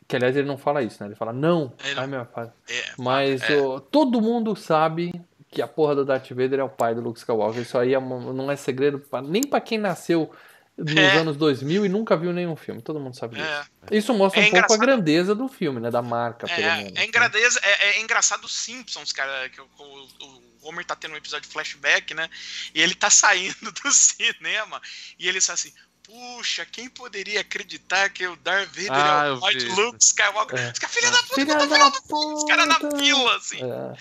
que 0.07 0.15
aliás 0.15 0.37
ele 0.37 0.47
não 0.47 0.57
fala 0.57 0.81
isso, 0.83 1.03
né? 1.03 1.09
Ele 1.09 1.17
fala, 1.17 1.33
não, 1.33 1.73
Ele- 1.85 1.99
é 1.99 2.07
meu 2.07 2.25
father. 2.27 2.53
é, 2.71 2.83
Mas 2.97 3.43
é. 3.43 3.57
todo 3.91 4.21
mundo 4.23 4.55
sabe 4.55 5.21
que 5.51 5.61
a 5.61 5.67
porra 5.67 5.95
do 5.97 6.05
Darth 6.05 6.29
Vader 6.31 6.61
é 6.61 6.65
o 6.65 6.69
pai 6.69 6.95
do 6.95 7.01
Luke 7.01 7.19
Skywalker. 7.19 7.61
Isso 7.63 7.77
aí 7.77 7.93
é 7.93 7.99
uma- 7.99 8.33
não 8.33 8.51
é 8.51 8.55
segredo 8.57 8.99
pra- 9.01 9.21
nem 9.21 9.43
pra 9.43 9.61
quem 9.61 9.79
nasceu 9.79 10.31
nos 10.79 10.95
É. 10.97 11.17
anos 11.19 11.37
2000 11.37 11.85
e 11.85 11.89
nunca 11.89 12.17
viu 12.17 12.33
nenhum 12.33 12.55
filme. 12.57 12.81
Todo 12.81 13.01
mundo 13.01 13.17
sabe 13.17 13.37
disso. 13.37 13.49
é. 13.91 13.97
Isso 13.97 14.15
mostra 14.15 14.41
É 14.41 14.45
um 14.45 14.47
pouco 14.47 14.57
a 14.57 14.59
engraçado. 14.61 14.81
grandeza 14.81 15.35
do 15.35 15.49
filme, 15.49 15.81
né? 15.81 15.91
Da 15.91 16.01
marca, 16.03 16.47
pelo 16.47 16.61
menos. 16.61 16.93
É, 16.99 17.03
é, 17.03 17.05
engradeza- 17.07 17.61
é, 17.63 17.89
é 17.89 18.01
engraçado 18.01 18.45
os 18.45 18.55
Simpsons, 18.55 19.13
cara, 19.13 19.49
que 19.49 19.61
o, 19.61 19.65
o- 19.65 20.49
Homer 20.63 20.85
tá 20.85 20.95
tendo 20.97 21.15
um 21.15 21.17
episódio 21.17 21.47
de 21.49 21.53
flashback, 21.53 22.13
né? 22.15 22.29
E 22.75 22.81
ele 22.83 22.95
tá 22.95 23.09
saindo 23.11 23.73
do 23.73 23.91
cinema 23.93 24.81
e 25.19 25.27
ele 25.29 25.39
está 25.39 25.53
assim. 25.55 25.73
Puxa, 26.05 26.65
quem 26.65 26.89
poderia 26.89 27.43
acreditar 27.43 28.09
que 28.09 28.27
o 28.27 28.35
Darth 28.37 28.69
Vader 28.69 28.91
Ah, 28.93 29.25
é 29.27 29.31
o 29.33 29.51
isso. 29.51 29.75
Luke 29.79 29.99
Skywalker? 30.03 30.59
É. 30.59 30.73
Filha 30.89 31.11
da 31.11 31.19
puta, 31.19 31.35
Filha 31.35 31.47
tá 31.59 31.67
da 31.67 31.77
falando 31.77 32.35
os 32.35 32.45
caras 32.45 32.67
na 32.67 32.81
puta. 32.81 32.97
fila, 32.99 33.37
assim. 33.37 33.59
É. 33.63 33.93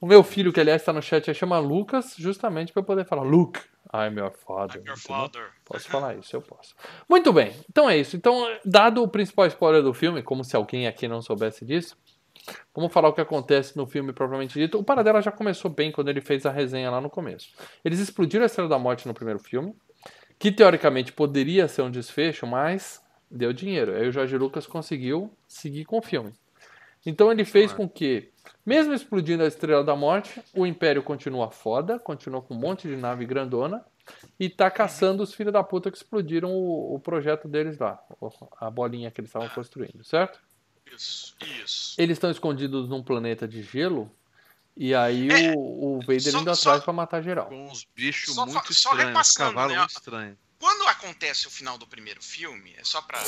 O 0.00 0.06
meu 0.06 0.22
filho, 0.22 0.52
que 0.52 0.60
aliás 0.60 0.80
está 0.80 0.92
no 0.92 1.02
chat, 1.02 1.32
chama 1.34 1.58
Lucas, 1.58 2.14
justamente 2.16 2.72
para 2.72 2.80
eu 2.82 2.84
poder 2.84 3.04
falar 3.04 3.22
Luke, 3.24 3.60
I'm 3.94 4.18
your 4.18 4.30
father. 4.30 4.80
I'm 4.80 4.86
your 4.86 4.98
father. 4.98 5.48
Posso 5.64 5.88
falar 5.88 6.16
isso, 6.16 6.34
eu 6.34 6.42
posso. 6.42 6.74
Muito 7.08 7.32
bem, 7.32 7.54
então 7.68 7.88
é 7.88 7.96
isso. 7.96 8.16
Então, 8.16 8.46
dado 8.64 9.02
o 9.02 9.08
principal 9.08 9.46
spoiler 9.46 9.82
do 9.82 9.94
filme, 9.94 10.22
como 10.22 10.44
se 10.44 10.56
alguém 10.56 10.86
aqui 10.86 11.06
não 11.08 11.22
soubesse 11.22 11.64
disso, 11.64 11.96
vamos 12.74 12.92
falar 12.92 13.08
o 13.08 13.12
que 13.12 13.20
acontece 13.20 13.76
no 13.76 13.86
filme 13.86 14.12
propriamente 14.12 14.58
dito. 14.58 14.78
O 14.78 14.84
Paradela 14.84 15.20
já 15.22 15.32
começou 15.32 15.70
bem 15.70 15.90
quando 15.90 16.08
ele 16.08 16.20
fez 16.20 16.46
a 16.46 16.50
resenha 16.50 16.90
lá 16.90 17.00
no 17.00 17.10
começo. 17.10 17.50
Eles 17.84 17.98
explodiram 17.98 18.42
a 18.42 18.46
Estrela 18.46 18.68
da 18.68 18.78
Morte 18.78 19.06
no 19.06 19.14
primeiro 19.14 19.40
filme, 19.40 19.74
que 20.38 20.52
teoricamente 20.52 21.12
poderia 21.12 21.66
ser 21.68 21.82
um 21.82 21.90
desfecho, 21.90 22.46
mas 22.46 23.02
deu 23.30 23.52
dinheiro. 23.52 23.94
Aí 23.94 24.08
o 24.08 24.12
Jorge 24.12 24.36
Lucas 24.36 24.66
conseguiu 24.66 25.32
seguir 25.46 25.84
com 25.84 25.98
o 25.98 26.02
filme. 26.02 26.32
Então 27.04 27.30
ele 27.30 27.44
fez 27.44 27.72
com 27.72 27.88
que, 27.88 28.30
mesmo 28.66 28.92
explodindo 28.92 29.44
a 29.44 29.46
Estrela 29.46 29.82
da 29.84 29.94
Morte, 29.96 30.42
o 30.52 30.66
Império 30.66 31.02
continua 31.02 31.50
foda, 31.50 31.98
continua 31.98 32.42
com 32.42 32.52
um 32.54 32.58
monte 32.58 32.88
de 32.88 32.96
nave 32.96 33.24
grandona 33.24 33.82
e 34.38 34.48
tá 34.50 34.70
caçando 34.70 35.22
os 35.22 35.32
filhos 35.32 35.52
da 35.52 35.62
puta 35.62 35.90
que 35.90 35.96
explodiram 35.96 36.50
o, 36.52 36.94
o 36.96 37.00
projeto 37.00 37.46
deles 37.48 37.78
lá, 37.78 37.98
a 38.60 38.68
bolinha 38.70 39.10
que 39.10 39.20
eles 39.20 39.28
estavam 39.30 39.48
construindo, 39.48 40.04
certo? 40.04 40.40
Isso, 40.94 41.34
isso. 41.62 41.94
Eles 42.00 42.16
estão 42.16 42.30
escondidos 42.30 42.88
num 42.88 43.02
planeta 43.02 43.46
de 43.48 43.62
gelo 43.62 44.10
e 44.76 44.94
aí 44.94 45.28
É, 45.30 45.52
o, 45.56 45.96
o 45.96 46.00
Vader 46.00 46.20
só- 46.20 46.40
indo 46.40 46.50
atrás 46.50 46.82
pra 46.84 46.92
matar 46.92 47.22
geral. 47.22 47.46
Com 47.46 47.66
uns 47.68 47.86
bichos 47.94 48.34
Só 48.34 48.44
muito 48.46 48.72
só 48.74 48.90
estranhos, 48.92 49.32
cavalos 49.32 49.72
né? 49.72 49.78
muito 49.78 49.90
estranhos. 49.90 50.38
Quando 50.58 50.86
acontece 50.88 51.46
o 51.46 51.50
final 51.50 51.76
do 51.78 51.86
primeiro 51.86 52.22
filme, 52.22 52.74
é 52.78 52.84
só 52.84 53.02
pra. 53.02 53.20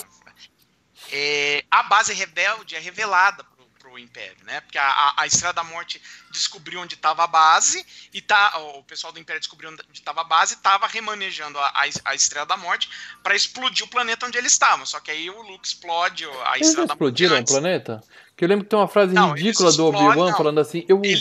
é, 1.12 1.64
a 1.70 1.82
base 1.84 2.12
rebelde 2.14 2.74
é 2.74 2.78
revelada 2.78 3.44
pro, 3.88 3.98
Império, 3.98 4.36
né? 4.44 4.60
Porque 4.60 4.78
a, 4.78 4.84
a, 4.84 5.14
a 5.18 5.26
Estrela 5.26 5.54
da 5.54 5.64
Morte 5.64 6.00
descobriu 6.30 6.80
onde 6.80 6.94
estava 6.94 7.24
a 7.24 7.26
base, 7.26 7.84
e 8.12 8.20
tá, 8.20 8.58
o 8.76 8.82
pessoal 8.82 9.12
do 9.12 9.18
Império 9.18 9.40
descobriu 9.40 9.70
onde 9.70 9.82
estava 9.92 10.20
a 10.20 10.24
base 10.24 10.54
e 10.54 10.56
estava 10.56 10.86
remanejando 10.86 11.58
a, 11.58 11.72
a, 12.04 12.14
Estrela 12.14 12.46
da 12.46 12.56
Morte 12.56 12.88
para 13.22 13.34
explodir 13.34 13.86
o 13.86 13.88
planeta 13.88 14.26
onde 14.26 14.36
eles 14.36 14.52
estavam. 14.52 14.84
Só 14.84 15.00
que 15.00 15.10
aí 15.10 15.30
o 15.30 15.42
Luke 15.42 15.66
explode 15.66 16.24
a 16.24 16.56
Eles 16.56 16.68
Estrela 16.68 16.86
da 16.86 16.94
Morte. 16.94 17.20
explodiram 17.20 17.40
o 17.40 17.44
planeta? 17.44 18.04
Que 18.36 18.44
eu 18.44 18.48
lembro 18.48 18.64
que 18.64 18.70
tem 18.70 18.78
uma 18.78 18.88
frase 18.88 19.12
Não, 19.12 19.32
ridícula 19.32 19.72
do 19.72 19.86
Obi-Wan 19.86 20.32
falando 20.34 20.60
assim, 20.60 20.84
eu 20.88 20.96
ouvi 20.96 21.14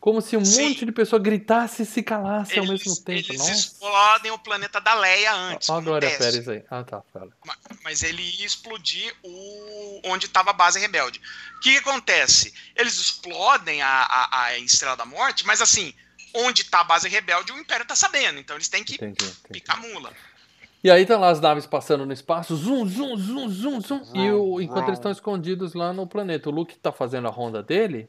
como 0.00 0.20
se 0.20 0.36
um 0.36 0.44
Sim. 0.44 0.68
monte 0.68 0.86
de 0.86 0.92
pessoa 0.92 1.20
gritasse 1.20 1.82
e 1.82 1.86
se 1.86 2.02
calasse 2.02 2.58
ao 2.58 2.64
eles, 2.64 2.84
mesmo 2.84 3.02
tempo. 3.02 3.18
eles 3.30 3.38
Nossa. 3.38 3.50
explodem 3.52 4.30
o 4.30 4.38
planeta 4.38 4.80
da 4.80 4.94
Leia 4.94 5.34
antes. 5.34 5.68
Olha 5.68 5.78
a 5.78 5.82
Glória. 5.82 6.18
Pérez 6.18 6.48
aí. 6.48 6.62
Ah, 6.70 6.84
tá, 6.84 7.02
fala. 7.12 7.28
Ma- 7.44 7.56
mas 7.82 8.02
ele 8.02 8.22
ia 8.22 8.46
explodir 8.46 9.12
o 9.24 10.00
onde 10.04 10.26
estava 10.26 10.50
a 10.50 10.52
base 10.52 10.78
rebelde. 10.78 11.20
O 11.56 11.60
que, 11.60 11.72
que 11.72 11.78
acontece? 11.78 12.54
Eles 12.76 12.94
explodem 12.98 13.82
a, 13.82 13.88
a, 13.88 14.42
a 14.44 14.58
Estrela 14.58 14.96
da 14.96 15.04
Morte, 15.04 15.44
mas 15.44 15.60
assim, 15.60 15.92
onde 16.32 16.62
está 16.62 16.80
a 16.80 16.84
base 16.84 17.08
rebelde, 17.08 17.50
o 17.52 17.58
Império 17.58 17.82
está 17.82 17.96
sabendo. 17.96 18.38
Então 18.38 18.56
eles 18.56 18.68
têm 18.68 18.84
que 18.84 18.94
Entendi, 18.94 19.24
entendi. 19.24 19.36
picar 19.50 19.80
mula. 19.80 20.12
E 20.82 20.88
aí 20.92 21.04
tá 21.04 21.18
lá 21.18 21.30
as 21.30 21.40
naves 21.40 21.66
passando 21.66 22.06
no 22.06 22.12
espaço, 22.12 22.54
zoom, 22.54 22.86
zoom, 22.86 23.16
zoom, 23.16 23.50
zoom, 23.50 23.80
zoom. 23.80 24.02
E 24.14 24.30
o, 24.30 24.60
enquanto 24.60 24.86
eles 24.86 25.00
estão 25.00 25.10
escondidos 25.10 25.74
lá 25.74 25.92
no 25.92 26.06
planeta, 26.06 26.48
o 26.48 26.52
Luke 26.52 26.76
tá 26.76 26.92
fazendo 26.92 27.26
a 27.26 27.30
ronda 27.32 27.64
dele 27.64 28.08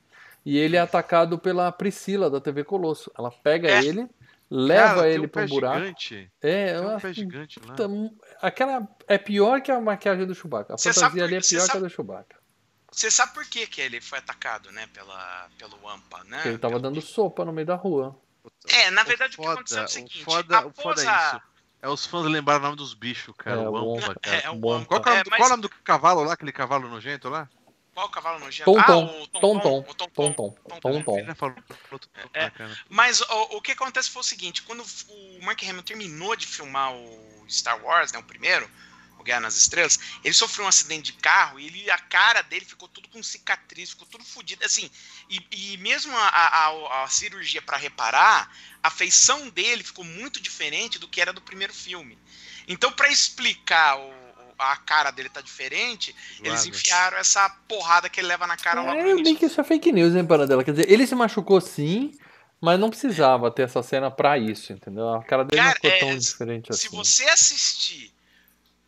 e 0.50 0.58
ele 0.58 0.76
é 0.78 0.80
atacado 0.80 1.38
pela 1.38 1.72
Priscila 1.72 2.30
da 2.30 2.40
TV 2.42 2.64
Colosso. 2.64 3.12
Ela 3.18 3.30
pega 3.32 3.70
É. 3.70 3.84
ele, 3.84 4.08
leva 4.50 4.88
Cara, 4.96 5.02
tem 5.04 5.12
ele 5.12 5.26
um 5.26 5.30
pro 5.30 5.42
pé 5.42 5.48
buraco. 5.48 5.80
Gigante. 5.80 6.32
É, 6.42 6.74
Tem 6.80 6.88
um 6.88 7.00
pé 7.00 7.14
gigante 7.14 7.60
lá. 7.60 7.76
puta, 7.76 7.90
aquela 8.42 8.88
é 9.08 9.18
pior 9.18 9.62
que 9.62 9.72
a 9.72 9.80
maquiagem 9.80 10.26
do 10.26 10.34
Chewbacca. 10.36 10.74
A 10.74 10.78
Cê 10.78 10.94
fantasia 10.94 11.22
por- 11.22 11.28
ali 11.28 11.36
é 11.36 11.42
cê 11.42 11.56
pior 11.58 11.70
que 11.70 11.78
a 11.78 11.80
do 11.80 11.90
Chewbacca. 11.90 12.40
Você 12.92 13.12
sabe 13.12 13.34
por 13.36 13.46
que, 13.46 13.68
que 13.68 13.80
ele 13.82 14.02
foi 14.02 14.18
atacado, 14.18 14.72
né? 14.72 14.88
Pela, 14.92 15.48
pelo 15.60 15.78
Wampa, 15.84 16.24
né? 16.24 16.38
Porque 16.38 16.50
ele 16.50 16.58
tava 16.58 16.72
Pelo- 16.80 16.84
dando 16.84 17.02
sopa 17.02 17.46
no 17.46 17.54
meio 17.54 17.68
da 17.68 17.76
rua. 17.76 18.20
É, 18.68 18.90
na 18.90 19.04
verdade 19.04 19.36
o, 19.36 19.38
que 19.38 19.44
foda, 19.44 19.54
aconteceu 19.54 19.82
é 19.82 19.86
o 19.86 19.88
seguinte. 19.88 20.22
O 20.22 20.26
foda, 20.26 20.56
o 20.56 20.58
após 20.70 20.82
foda 20.82 21.04
é 21.04 21.08
a- 21.08 21.28
isso. 21.36 21.50
É 21.82 21.88
os 21.88 22.06
fãs 22.06 22.26
lembrarem 22.26 22.62
o 22.62 22.66
nome 22.66 22.76
dos 22.76 22.94
bichos, 22.94 23.34
cara. 23.38 23.58
É, 23.62 23.70
o 23.70 23.72
o 23.72 23.94
Wampa, 23.94 24.16
cara. 24.20 24.36
É, 24.46 24.50
o 24.50 24.56
Bom. 24.56 24.70
Wampa. 24.74 24.86
Qual, 24.88 25.02
que 25.02 25.10
é 25.10 25.12
o 25.12 25.14
É, 25.14 25.18
nome 25.18 25.24
do- 25.24 25.30
mas 25.30 25.38
qual 25.40 25.44
é 25.44 25.48
o 25.48 25.50
nome 25.52 25.62
do 25.62 25.70
cavalo 25.70 26.24
lá, 26.24 26.34
aquele 26.34 26.52
cavalo 26.52 26.90
nojento 26.90 27.30
lá? 27.30 27.48
Qual 28.00 28.08
o 28.08 28.12
cavalo 28.12 28.40
nojento? 28.40 28.72
Tom 28.72 28.80
ah, 28.80 28.84
Tom. 28.84 29.06
o 29.24 29.28
Tom 29.28 29.60
Tom. 29.60 29.80
o 29.80 29.94
Tom 29.94 30.10
Tom 30.10 30.34
Tom. 30.34 30.34
Tom. 30.34 30.80
Tom 30.80 31.04
Tom. 31.04 31.56
Outro 31.92 32.10
É. 32.34 32.44
né. 32.58 32.78
Mas 32.88 33.20
o, 33.20 33.58
o 33.58 33.62
que 33.62 33.74
acontece 33.74 34.10
foi 34.10 34.22
o 34.22 34.24
seguinte, 34.26 34.62
quando 34.62 34.82
o 35.10 35.40
Mark 35.44 35.62
Hamill 35.64 35.84
terminou 35.84 36.36
de 36.36 36.48
filmar 36.48 36.94
o 36.94 37.46
Star 37.50 37.84
Wars, 37.84 38.14
né, 38.14 38.20
o 38.20 38.24
primeiro, 38.24 38.70
o 39.20 39.24
Guerra 39.24 39.42
nas 39.42 39.58
Estrelas, 39.58 40.00
ele 40.24 40.34
sofreu 40.34 40.64
um 40.66 40.70
acidente 40.70 41.12
de 41.12 41.18
carro 41.20 41.60
e 41.60 41.68
ele, 41.68 41.92
a 41.92 41.98
cara 41.98 42.42
dele 42.42 42.64
ficou 42.64 42.88
tudo 42.88 43.10
com 43.10 43.22
cicatriz, 43.22 43.90
ficou 43.90 44.08
tudo 44.08 44.24
fodido, 44.24 44.64
assim, 44.64 44.90
e, 45.30 45.46
e 45.52 45.78
mesmo 45.78 46.16
a, 46.16 46.28
a- 46.30 47.04
a- 47.04 47.08
cirurgia 47.10 47.62
para 47.62 47.76
reparar, 47.76 48.50
a 48.82 48.90
feição 48.90 49.50
dele 49.50 49.84
ficou 49.84 50.06
muito 50.06 50.40
diferente 50.40 50.98
do 50.98 51.08
que 51.08 51.20
era 51.20 51.34
do 51.34 51.42
primeiro 51.42 51.74
filme. 51.74 52.18
Então, 52.66 52.94
para 52.94 53.10
explicar 53.10 53.98
o- 54.00 54.29
a 54.60 54.76
cara 54.78 55.10
dele 55.12 55.30
tá 55.30 55.42
diferente, 55.42 56.14
eles 56.44 56.66
enfiaram 56.66 57.18
essa 57.18 57.50
porrada 57.68 58.10
que 58.10 58.20
ele 58.20 58.28
leva 58.28 58.46
na 58.46 58.58
cara 58.58 58.82
É, 58.94 59.04
eu 59.04 59.18
início. 59.20 59.38
que 59.38 59.46
isso 59.46 59.60
é 59.62 59.64
fake 59.64 59.92
news, 59.92 60.14
hein, 60.16 60.26
Paradela? 60.26 60.64
Quer 60.64 60.72
dizer, 60.72 60.92
ele 60.92 61.08
se 61.08 61.16
machucou 61.16 61.60
sim, 61.62 62.12
mas 62.60 62.80
não 62.80 62.90
precisava 62.90 63.50
ter 63.50 63.64
essa 63.64 63.82
cena 63.82 64.12
pra 64.12 64.38
isso, 64.38 64.74
entendeu? 64.74 65.14
A 65.14 65.24
cara 65.24 65.46
dele 65.46 65.62
não 65.62 65.68
Cara, 65.70 65.76
ficou 65.76 65.92
é, 65.92 66.00
tão 66.00 66.22
se- 66.22 66.32
diferente 66.32 66.76
Se 66.76 66.88
assim. 66.88 66.96
você 66.98 67.24
assistir 67.30 68.14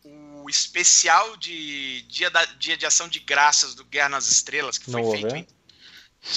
o 0.04 0.50
especial 0.50 1.36
de 1.36 2.02
dia, 2.02 2.28
da, 2.30 2.44
dia 2.44 2.76
de 2.76 2.84
ação 2.84 3.08
de 3.08 3.20
graças 3.20 3.74
do 3.74 3.84
Guerra 3.84 4.10
nas 4.10 4.26
Estrelas, 4.30 4.76
que 4.76 4.90
foi 4.90 5.00
Não 5.02 5.10
feito 5.12 5.34
em. 5.36 5.46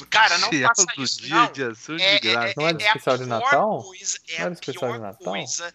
Cara, 0.10 0.38
não 0.40 0.48
Especial 0.50 0.72
faça 0.76 1.02
isso. 1.02 1.22
dia 1.22 1.36
Não. 1.36 1.52
de 1.52 1.64
ação 1.64 1.96
É, 1.96 1.98
de 1.98 2.04
é, 2.30 2.32
graça. 2.32 2.48
é, 2.48 2.54
Não 2.58 2.68
era 2.68 2.78
é 2.82 2.88
especial 2.88 3.18
de 3.18 3.26
Natal? 3.26 3.84
Coisa, 3.84 4.20
é 4.30 4.38
Não 4.40 4.46
era 4.46 4.54
especial 4.54 4.94
de 4.94 5.00
Natal? 5.00 5.18
coisa. 5.24 5.74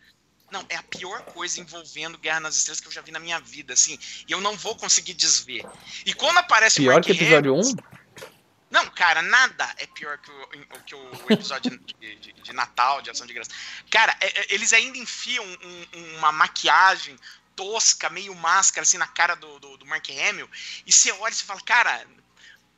Não, 0.51 0.65
é 0.69 0.77
a 0.77 0.83
pior 0.83 1.23
coisa 1.27 1.61
envolvendo 1.61 2.19
Guerra 2.19 2.41
nas 2.41 2.57
Estrelas 2.57 2.81
que 2.81 2.89
eu 2.89 2.93
já 2.93 3.01
vi 3.01 3.11
na 3.13 3.21
minha 3.21 3.39
vida, 3.41 3.73
assim. 3.75 3.99
E 4.27 4.33
eu 4.33 4.41
não 4.41 4.57
vou 4.57 4.75
conseguir 4.77 5.15
desver. 5.15 5.65
E 6.05 6.13
quando 6.13 6.39
aparece 6.39 6.81
o 6.81 6.83
Pior 6.85 7.03
que 7.03 7.13
episódio 7.13 7.53
Hamill- 7.55 7.73
1? 7.77 8.31
não, 8.71 8.87
cara, 8.91 9.21
nada 9.23 9.73
é 9.79 9.87
pior 9.87 10.19
que 10.19 10.31
o, 10.31 10.83
que 10.85 10.95
o 10.95 11.33
episódio 11.33 11.71
de, 12.01 12.17
de- 12.17 12.33
de 12.33 12.53
Natal, 12.53 13.01
de 13.03 13.11
Ação 13.11 13.27
de 13.27 13.33
Graça. 13.35 13.51
Cara, 13.91 14.17
é- 14.21 14.41
é- 14.41 14.47
eles 14.55 14.73
ainda 14.73 14.99
enfiam 14.99 15.45
um- 15.45 16.17
uma 16.19 16.33
maquiagem 16.33 17.17
tosca, 17.57 18.09
meio 18.11 18.35
máscara, 18.35 18.83
assim, 18.83 18.97
na 18.99 19.07
cara 19.07 19.35
do, 19.35 19.59
do, 19.61 19.77
do 19.77 19.87
Mark 19.87 20.09
Hamill. 20.11 20.49
E 20.87 20.93
você 20.93 21.13
olha 21.13 21.33
e 21.33 21.35
você 21.35 21.45
fala, 21.45 21.61
cara, 21.61 22.07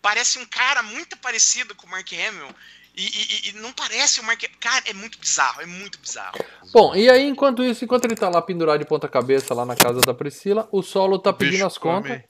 parece 0.00 0.38
um 0.38 0.44
cara 0.46 0.82
muito 0.82 1.16
parecido 1.16 1.74
com 1.74 1.86
o 1.86 1.90
Mark 1.90 2.10
Hamill. 2.12 2.54
E, 2.94 3.02
e- 3.06 3.48
e 3.48 3.52
não 3.54 3.72
parece 3.72 4.20
o 4.20 4.24
Mark 4.24 4.42
Cara, 4.60 4.84
é 4.86 4.92
muito 4.92 5.18
bizarro, 5.18 5.62
é 5.62 5.66
muito 5.66 5.98
bizarro. 5.98 6.38
Bom, 6.72 6.94
e 6.94 7.08
aí, 7.08 7.26
enquanto 7.26 7.64
isso, 7.64 7.84
enquanto 7.84 8.04
ele 8.04 8.14
tá 8.14 8.28
lá 8.28 8.42
pendurado 8.42 8.78
de 8.80 8.84
ponta 8.84 9.08
cabeça 9.08 9.54
lá 9.54 9.64
na 9.64 9.74
casa 9.74 10.00
da 10.00 10.12
Priscila, 10.12 10.68
o 10.70 10.82
Solo 10.82 11.18
tá 11.18 11.30
O 11.30 11.34
pedindo 11.34 11.64
as 11.66 11.78
come- 11.78 12.08
contas. 12.08 12.22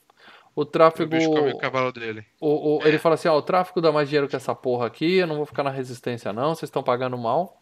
O 0.55 0.61
O 0.61 0.65
tráfego. 0.65 1.09
bicho 1.09 1.29
come 1.31 1.51
o 1.51 1.57
cavalo 1.57 1.91
dele. 1.91 2.23
o- 2.39 2.77
o- 2.77 2.83
É. 2.83 2.87
Ele 2.87 2.99
fala 2.99 3.15
assim: 3.15 3.27
ó, 3.27 3.35
o 3.37 3.41
tráfico 3.41 3.81
dá 3.81 3.91
mais 3.91 4.07
dinheiro 4.07 4.27
que 4.27 4.35
essa 4.35 4.53
porra 4.53 4.85
aqui, 4.87 5.15
eu 5.15 5.27
não 5.27 5.35
vou 5.37 5.45
ficar 5.47 5.63
na 5.63 5.71
resistência, 5.71 6.31
não, 6.31 6.53
vocês 6.55 6.67
estão 6.69 6.83
pagando 6.83 7.17
mal. 7.17 7.57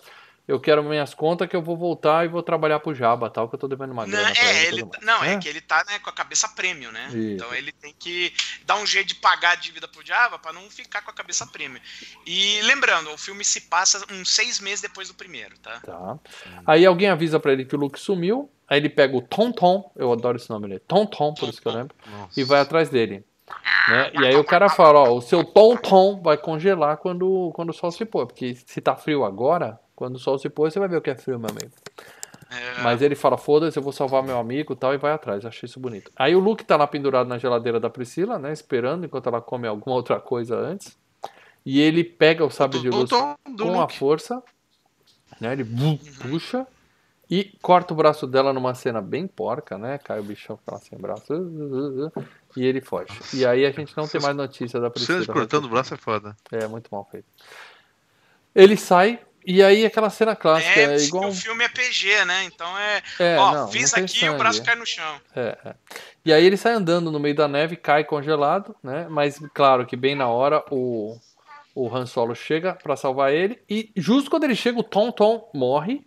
Eu 0.47 0.59
quero 0.59 0.83
minhas 0.83 1.13
contas 1.13 1.47
que 1.47 1.55
eu 1.55 1.61
vou 1.61 1.77
voltar 1.77 2.25
e 2.25 2.27
vou 2.27 2.41
trabalhar 2.43 2.79
pro 2.79 2.93
Jabba, 2.93 3.29
tal, 3.29 3.47
que 3.47 3.55
eu 3.55 3.59
tô 3.59 3.67
devendo 3.67 3.91
uma 3.91 4.05
Não, 4.05 4.11
grana 4.11 4.31
pra 4.33 4.43
é, 4.43 4.65
ele. 4.65 4.85
não 5.01 5.23
é 5.23 5.33
É. 5.33 5.37
que 5.37 5.47
ele 5.47 5.61
tá 5.61 5.83
né, 5.87 5.99
com 5.99 6.09
a 6.09 6.13
cabeça 6.13 6.47
prêmio, 6.49 6.91
né? 6.91 7.07
Isso. 7.09 7.17
Então 7.17 7.53
ele 7.53 7.71
tem 7.71 7.93
que 7.97 8.33
dar 8.65 8.75
um 8.77 8.85
jeito 8.85 9.09
de 9.09 9.15
pagar 9.15 9.51
a 9.51 9.55
dívida 9.55 9.87
pro 9.87 10.05
Java 10.05 10.37
pra 10.39 10.51
não 10.51 10.63
ficar 10.69 11.01
com 11.03 11.11
a 11.11 11.13
cabeça 11.13 11.45
prêmio. 11.47 11.79
E 12.25 12.59
lembrando, 12.63 13.11
o 13.13 13.17
filme 13.17 13.45
se 13.45 13.61
passa 13.61 14.03
uns 14.11 14.29
seis 14.33 14.59
meses 14.59 14.81
depois 14.81 15.07
do 15.07 15.13
primeiro, 15.13 15.57
tá? 15.59 15.79
Tá. 15.85 16.19
Aí 16.65 16.85
alguém 16.85 17.09
avisa 17.09 17.39
pra 17.39 17.53
ele 17.53 17.63
que 17.63 17.75
o 17.75 17.79
Luke 17.79 17.99
sumiu. 17.99 18.49
Aí 18.67 18.77
ele 18.79 18.89
pega 18.89 19.15
o 19.15 19.21
Tom 19.21 19.51
Tom, 19.51 19.91
eu 19.95 20.11
adoro 20.13 20.37
esse 20.37 20.49
nome 20.49 20.67
dele, 20.67 20.79
Tom 20.87 21.05
Tom, 21.05 21.33
por 21.33 21.49
isso 21.49 21.61
que 21.61 21.67
eu 21.67 21.73
lembro, 21.73 21.93
Nossa. 22.07 22.39
e 22.39 22.43
vai 22.45 22.61
atrás 22.61 22.89
dele. 22.89 23.23
Né? 23.89 24.11
E 24.13 24.25
aí 24.27 24.35
o 24.37 24.45
cara 24.45 24.69
fala, 24.69 24.99
ó, 24.99 25.13
o 25.13 25.21
seu 25.21 25.43
Tom 25.43 25.75
Tom 25.75 26.21
vai 26.21 26.37
congelar 26.37 26.95
quando, 26.97 27.51
quando 27.53 27.71
o 27.71 27.73
sol 27.73 27.91
se 27.91 28.05
pôr, 28.05 28.25
porque 28.25 28.55
se 28.65 28.79
tá 28.79 28.95
frio 28.95 29.25
agora, 29.25 29.77
quando 30.01 30.15
o 30.15 30.19
sol 30.19 30.39
se 30.39 30.49
pôr, 30.49 30.71
você 30.71 30.79
vai 30.79 30.87
ver 30.89 30.97
o 30.97 31.01
que 31.01 31.11
é 31.11 31.15
frio, 31.15 31.37
meu 31.37 31.47
amigo. 31.51 31.69
É, 32.49 32.81
Mas 32.81 33.03
ele 33.03 33.13
fala, 33.13 33.37
foda-se, 33.37 33.77
eu 33.77 33.83
vou 33.83 33.93
salvar 33.93 34.23
meu 34.23 34.39
amigo 34.39 34.73
e 34.73 34.75
tal, 34.75 34.95
e 34.95 34.97
vai 34.97 35.11
atrás. 35.11 35.45
Achei 35.45 35.67
isso 35.67 35.79
bonito. 35.79 36.11
Aí 36.15 36.35
o 36.35 36.39
Luke 36.39 36.65
tá 36.65 36.75
lá 36.75 36.87
pendurado 36.87 37.27
na 37.27 37.37
geladeira 37.37 37.79
da 37.79 37.87
Priscila, 37.87 38.39
né? 38.39 38.51
Esperando 38.51 39.05
enquanto 39.05 39.29
ela 39.29 39.39
come 39.39 39.67
alguma 39.67 39.93
outra 39.95 40.19
coisa 40.19 40.57
antes. 40.57 40.97
E 41.63 41.79
ele 41.79 42.03
pega 42.03 42.43
o 42.43 42.49
sabre 42.49 42.79
de 42.79 42.89
luz 42.89 43.09
do 43.11 43.15
Tom- 43.15 43.35
do 43.55 43.65
com 43.65 43.79
a 43.79 43.87
força. 43.87 44.41
Né? 45.39 45.53
Ele 45.53 45.63
bum, 45.63 45.95
puxa 46.19 46.65
e 47.29 47.43
corta 47.61 47.93
o 47.93 47.95
braço 47.95 48.25
dela 48.25 48.51
numa 48.51 48.73
cena 48.73 49.01
bem 49.03 49.27
porca, 49.27 49.77
né? 49.77 49.99
Cai 49.99 50.19
o 50.19 50.23
bichão 50.23 50.57
fica 50.57 50.71
lá 50.71 50.79
sem 50.79 50.97
braço. 50.97 51.31
E 52.57 52.65
ele 52.65 52.81
foge. 52.81 53.13
E 53.35 53.45
aí 53.45 53.67
a 53.67 53.71
gente 53.71 53.95
não 53.95 54.07
tem 54.07 54.19
mais 54.19 54.35
notícia 54.35 54.79
da 54.79 54.89
Priscila. 54.89 55.19
Cena 55.21 55.31
de 55.31 55.39
cortando 55.39 55.65
o 55.65 55.69
braço 55.69 55.93
é 55.93 55.97
foda. 55.97 56.35
É, 56.51 56.67
muito 56.67 56.89
mal 56.91 57.07
feito. 57.11 57.27
Ele 58.53 58.75
sai, 58.75 59.21
e 59.45 59.63
aí 59.63 59.85
aquela 59.85 60.09
cena 60.09 60.35
clássica, 60.35 60.79
é, 60.79 60.95
é, 60.95 60.97
igual. 60.97 61.29
o 61.29 61.33
filme 61.33 61.63
é 61.63 61.69
PG, 61.69 62.25
né? 62.25 62.43
Então 62.45 62.77
é. 62.77 63.01
É, 63.19 63.37
ó, 63.37 63.53
não, 63.53 63.67
fiz 63.67 63.91
não 63.91 64.03
aqui 64.03 64.25
e 64.25 64.29
o 64.29 64.37
braço 64.37 64.63
cai 64.63 64.75
no 64.75 64.85
chão. 64.85 65.21
É, 65.35 65.57
é. 65.65 65.75
E 66.23 66.33
aí 66.33 66.45
ele 66.45 66.57
sai 66.57 66.73
andando 66.73 67.11
no 67.11 67.19
meio 67.19 67.35
da 67.35 67.47
neve, 67.47 67.75
cai 67.75 68.03
congelado, 68.03 68.75
né? 68.83 69.07
Mas 69.09 69.39
claro 69.53 69.85
que 69.85 69.95
bem 69.95 70.15
na 70.15 70.27
hora 70.27 70.63
o, 70.69 71.17
o 71.73 71.95
Han 71.95 72.05
Solo 72.05 72.35
chega 72.35 72.73
pra 72.73 72.95
salvar 72.95 73.33
ele 73.33 73.61
e 73.69 73.91
justo 73.95 74.29
quando 74.29 74.43
ele 74.43 74.55
chega 74.55 74.79
o 74.79 74.83
Tom 74.83 75.11
Tom 75.11 75.49
morre 75.53 76.05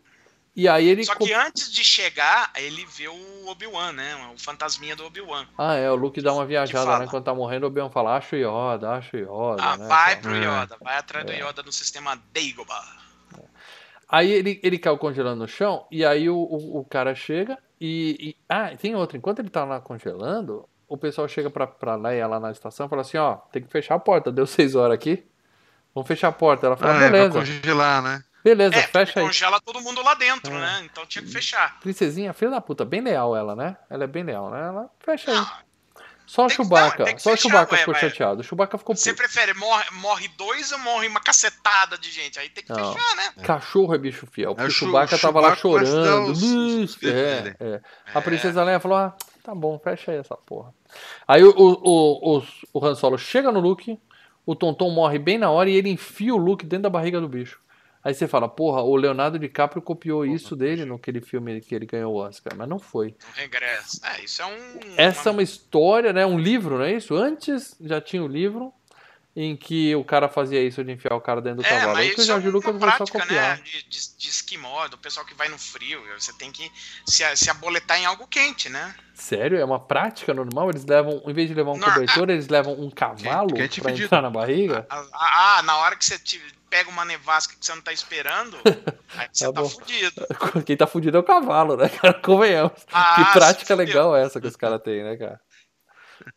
e 0.56 0.68
aí 0.68 0.86
ele 0.86 1.04
Só 1.04 1.16
que 1.16 1.32
antes 1.32 1.70
de 1.72 1.84
chegar, 1.84 2.52
ele 2.54 2.86
vê 2.86 3.08
o 3.08 3.48
Obi-Wan, 3.48 3.92
né? 3.92 4.30
O 4.32 4.38
fantasminha 4.38 4.94
do 4.94 5.04
Obi-Wan. 5.04 5.48
Ah, 5.58 5.74
é, 5.74 5.90
o 5.90 5.96
Luke 5.96 6.22
dá 6.22 6.32
uma 6.32 6.46
viajada, 6.46 7.00
né? 7.00 7.08
Quando 7.10 7.24
tá 7.24 7.34
morrendo, 7.34 7.64
o 7.64 7.66
Obi-Wan 7.66 7.90
fala, 7.90 8.16
acho 8.16 8.36
Yoda, 8.36 8.92
acho 8.92 9.16
Yoda, 9.16 9.60
Ah, 9.60 9.76
né? 9.76 9.88
vai 9.88 10.16
pro 10.16 10.32
É. 10.32 10.38
Yoda, 10.38 10.76
vai 10.80 10.96
atrás 10.96 11.26
do 11.26 11.32
Yoda 11.32 11.62
no 11.64 11.72
sistema 11.72 12.16
Dagobah. 12.32 13.03
Aí 14.14 14.30
ele, 14.30 14.60
ele 14.62 14.78
caiu 14.78 14.96
congelando 14.98 15.40
no 15.42 15.48
chão, 15.48 15.86
e 15.90 16.04
aí 16.04 16.28
o, 16.30 16.36
o, 16.36 16.78
o 16.80 16.84
cara 16.84 17.14
chega 17.14 17.58
e, 17.80 18.16
e- 18.20 18.36
Ah, 18.48 18.70
tem 18.76 18.94
outro. 18.94 19.16
Enquanto 19.16 19.40
ele 19.40 19.50
tá 19.50 19.64
lá 19.64 19.80
congelando, 19.80 20.68
o 20.86 20.96
pessoal 20.96 21.26
chega 21.26 21.50
pra, 21.50 21.66
pra 21.66 21.96
Leia 21.96 22.26
lá 22.26 22.38
na 22.38 22.50
estação 22.52 22.86
e 22.86 22.88
fala 22.88 23.02
assim, 23.02 23.16
ó, 23.16 23.34
tem 23.50 23.62
que 23.62 23.70
fechar 23.72 23.96
a 23.96 23.98
porta, 23.98 24.30
deu 24.30 24.46
seis 24.46 24.74
horas 24.74 24.94
aqui. 24.94 25.24
Vamos 25.94 26.06
fechar 26.06 26.28
a 26.28 26.32
porta. 26.32 26.66
Ela 26.66 26.76
fala, 26.76 26.92
Ah, 26.92 26.96
é, 26.96 26.98
pra 27.00 27.10
beleza, 27.10 27.38
congelar, 27.38 28.02
né? 28.02 28.22
beleza, 28.44 28.76
É, 28.76 28.82
fecha 28.82 29.18
aí. 29.20 29.26
congela 29.26 29.60
todo 29.60 29.80
mundo 29.80 30.02
lá 30.02 30.14
dentro, 30.14 30.52
É. 30.52 30.60
né? 30.60 30.82
Então 30.84 31.04
tinha 31.06 31.24
que 31.24 31.30
fechar. 31.30 31.80
Princesinha, 31.80 32.32
filha 32.32 32.50
da 32.52 32.60
puta, 32.60 32.84
bem 32.84 33.00
leal 33.00 33.34
ela, 33.34 33.56
né? 33.56 33.76
Ela 33.90 34.04
é 34.04 34.06
bem 34.06 34.22
leal, 34.22 34.50
né? 34.50 34.60
Ela 34.68 34.90
fecha 35.00 35.30
aí. 35.32 35.46
Só 36.26 36.46
o 36.46 36.48
Chewbacca, 36.48 37.18
só 37.18 37.34
o 37.34 37.36
Chewbacca 37.36 37.76
ficou 37.76 37.92
vai. 37.92 38.00
chateado. 38.00 38.40
O 38.40 38.44
Chewbacca 38.44 38.78
ficou 38.78 38.96
Você 38.96 39.10
puto. 39.10 39.22
prefere 39.22 39.52
morre, 39.54 39.84
morre 39.92 40.28
dois 40.38 40.72
ou 40.72 40.78
morre 40.78 41.06
uma 41.06 41.20
cacetada 41.20 41.98
de 41.98 42.10
gente? 42.10 42.38
Aí 42.38 42.48
tem 42.48 42.64
que 42.64 42.72
Não. 42.72 42.94
fechar, 42.94 43.16
né? 43.16 43.32
Cachorro 43.42 43.94
é 43.94 43.98
bicho 43.98 44.26
fiel. 44.26 44.54
Porque 44.54 44.64
É, 44.64 44.68
o 44.68 44.70
Chewbacca 44.70 45.18
tava 45.18 45.40
lá 45.40 45.54
chorando. 45.54 46.30
os- 46.32 47.02
é, 47.02 47.54
é. 47.60 47.80
A 48.14 48.22
princesa 48.22 48.64
Leia 48.64 48.80
falou: 48.80 48.96
ah, 48.96 49.14
tá 49.42 49.54
bom, 49.54 49.78
fecha 49.78 50.12
aí 50.12 50.18
essa 50.18 50.34
porra. 50.36 50.72
Aí 51.28 51.44
o, 51.44 51.50
o, 51.50 51.72
o, 51.82 52.38
o, 52.38 52.42
o 52.80 52.86
Han 52.86 52.94
Solo 52.94 53.18
chega 53.18 53.52
no 53.52 53.60
Luke, 53.60 54.00
o 54.46 54.54
Tonton 54.56 54.90
morre 54.90 55.18
bem 55.18 55.36
na 55.38 55.50
hora 55.50 55.68
e 55.68 55.74
ele 55.76 55.90
enfia 55.90 56.34
o 56.34 56.38
Luke 56.38 56.64
dentro 56.64 56.84
da 56.84 56.90
barriga 56.90 57.20
do 57.20 57.28
bicho. 57.28 57.60
Aí 58.04 58.12
você 58.12 58.28
fala, 58.28 58.46
porra, 58.48 58.82
o 58.82 58.94
Leonardo 58.96 59.38
DiCaprio 59.38 59.80
copiou 59.80 60.26
isso 60.26 60.54
dele 60.54 60.84
naquele 60.84 61.22
filme 61.22 61.60
que 61.62 61.74
ele 61.74 61.86
ganhou 61.86 62.12
o 62.12 62.16
Oscar, 62.18 62.52
mas 62.54 62.68
não 62.68 62.78
foi. 62.78 63.08
Um 63.30 63.40
regresso. 63.40 64.00
É, 64.04 64.20
isso 64.22 64.42
é 64.42 64.46
um. 64.46 64.80
Essa 64.98 65.30
é 65.30 65.32
uma- 65.32 65.42
história, 65.42 66.12
né? 66.12 66.26
Um 66.26 66.38
livro, 66.38 66.76
não 66.76 66.84
é 66.84 66.92
isso? 66.92 67.14
Antes 67.16 67.74
já 67.80 68.00
tinha 68.02 68.22
o 68.22 68.28
livro 68.28 68.72
em 69.36 69.56
que 69.56 69.92
o 69.96 70.04
cara 70.04 70.28
fazia 70.28 70.62
isso 70.62 70.84
de 70.84 70.92
enfiar 70.92 71.16
o 71.16 71.20
cara 71.20 71.40
dentro 71.40 71.62
do 71.62 71.66
É, 71.66 71.68
cavalo. 71.68 71.94
Mas 71.94 72.06
que 72.14 72.20
isso 72.20 72.20
é 72.20 72.24
Jorge 72.34 72.46
uma 72.48 72.52
Lucas 72.52 72.70
começou 72.72 72.88
a 72.88 72.96
prática, 72.96 73.18
copiar. 73.20 73.56
né? 73.56 73.62
De, 73.64 73.82
de, 73.88 74.16
de 74.18 74.28
esquimó, 74.28 74.86
do 74.86 74.96
pessoal 74.98 75.24
que 75.26 75.34
vai 75.34 75.48
no 75.48 75.58
frio. 75.58 76.00
Você 76.18 76.32
tem 76.34 76.52
que 76.52 76.70
se, 77.06 77.24
se 77.36 77.50
aboletar 77.50 77.98
em 77.98 78.04
algo 78.04 78.26
quente, 78.28 78.68
né? 78.68 78.94
Sério? 79.12 79.58
É 79.58 79.64
uma 79.64 79.80
prática 79.80 80.32
normal? 80.32 80.68
Eles 80.70 80.84
levam, 80.84 81.20
em 81.26 81.32
vez 81.32 81.48
de 81.48 81.54
levar 81.54 81.72
um 81.72 81.78
Não, 81.78 81.88
cobertor, 81.92 82.30
eles 82.30 82.48
levam 82.48 82.74
um 82.80 82.90
cavalo 82.90 83.54
quente 83.54 83.80
pra 83.80 83.90
fedido. 83.90 84.06
entrar 84.06 84.22
na 84.22 84.30
barriga? 84.30 84.86
Ah, 84.90 85.62
na 85.64 85.78
hora 85.78 85.96
que 85.96 86.04
você 86.04 86.18
pega 86.74 86.90
uma 86.90 87.04
nevasca 87.04 87.54
que 87.56 87.64
você 87.64 87.72
não 87.72 87.82
tá 87.82 87.92
esperando, 87.92 88.56
aí 89.16 89.28
você 89.32 89.44
Tá 89.46 89.52
tá, 89.52 89.62
bom. 89.62 89.68
fudido. 89.68 90.26
Quem 90.66 90.76
tá 90.76 90.88
fudido 90.88 91.16
é 91.16 91.20
o 91.20 91.24
cavalo, 91.24 91.76
né, 91.76 91.88
cara? 91.88 92.14
Convenhamos. 92.14 92.84
Ah, 92.92 93.14
que 93.14 93.38
prática 93.38 93.74
legal 93.76 94.16
essa 94.16 94.40
que 94.40 94.48
os 94.48 94.56
caras 94.56 94.82
têm, 94.82 95.04
né, 95.04 95.16
cara? 95.16 95.40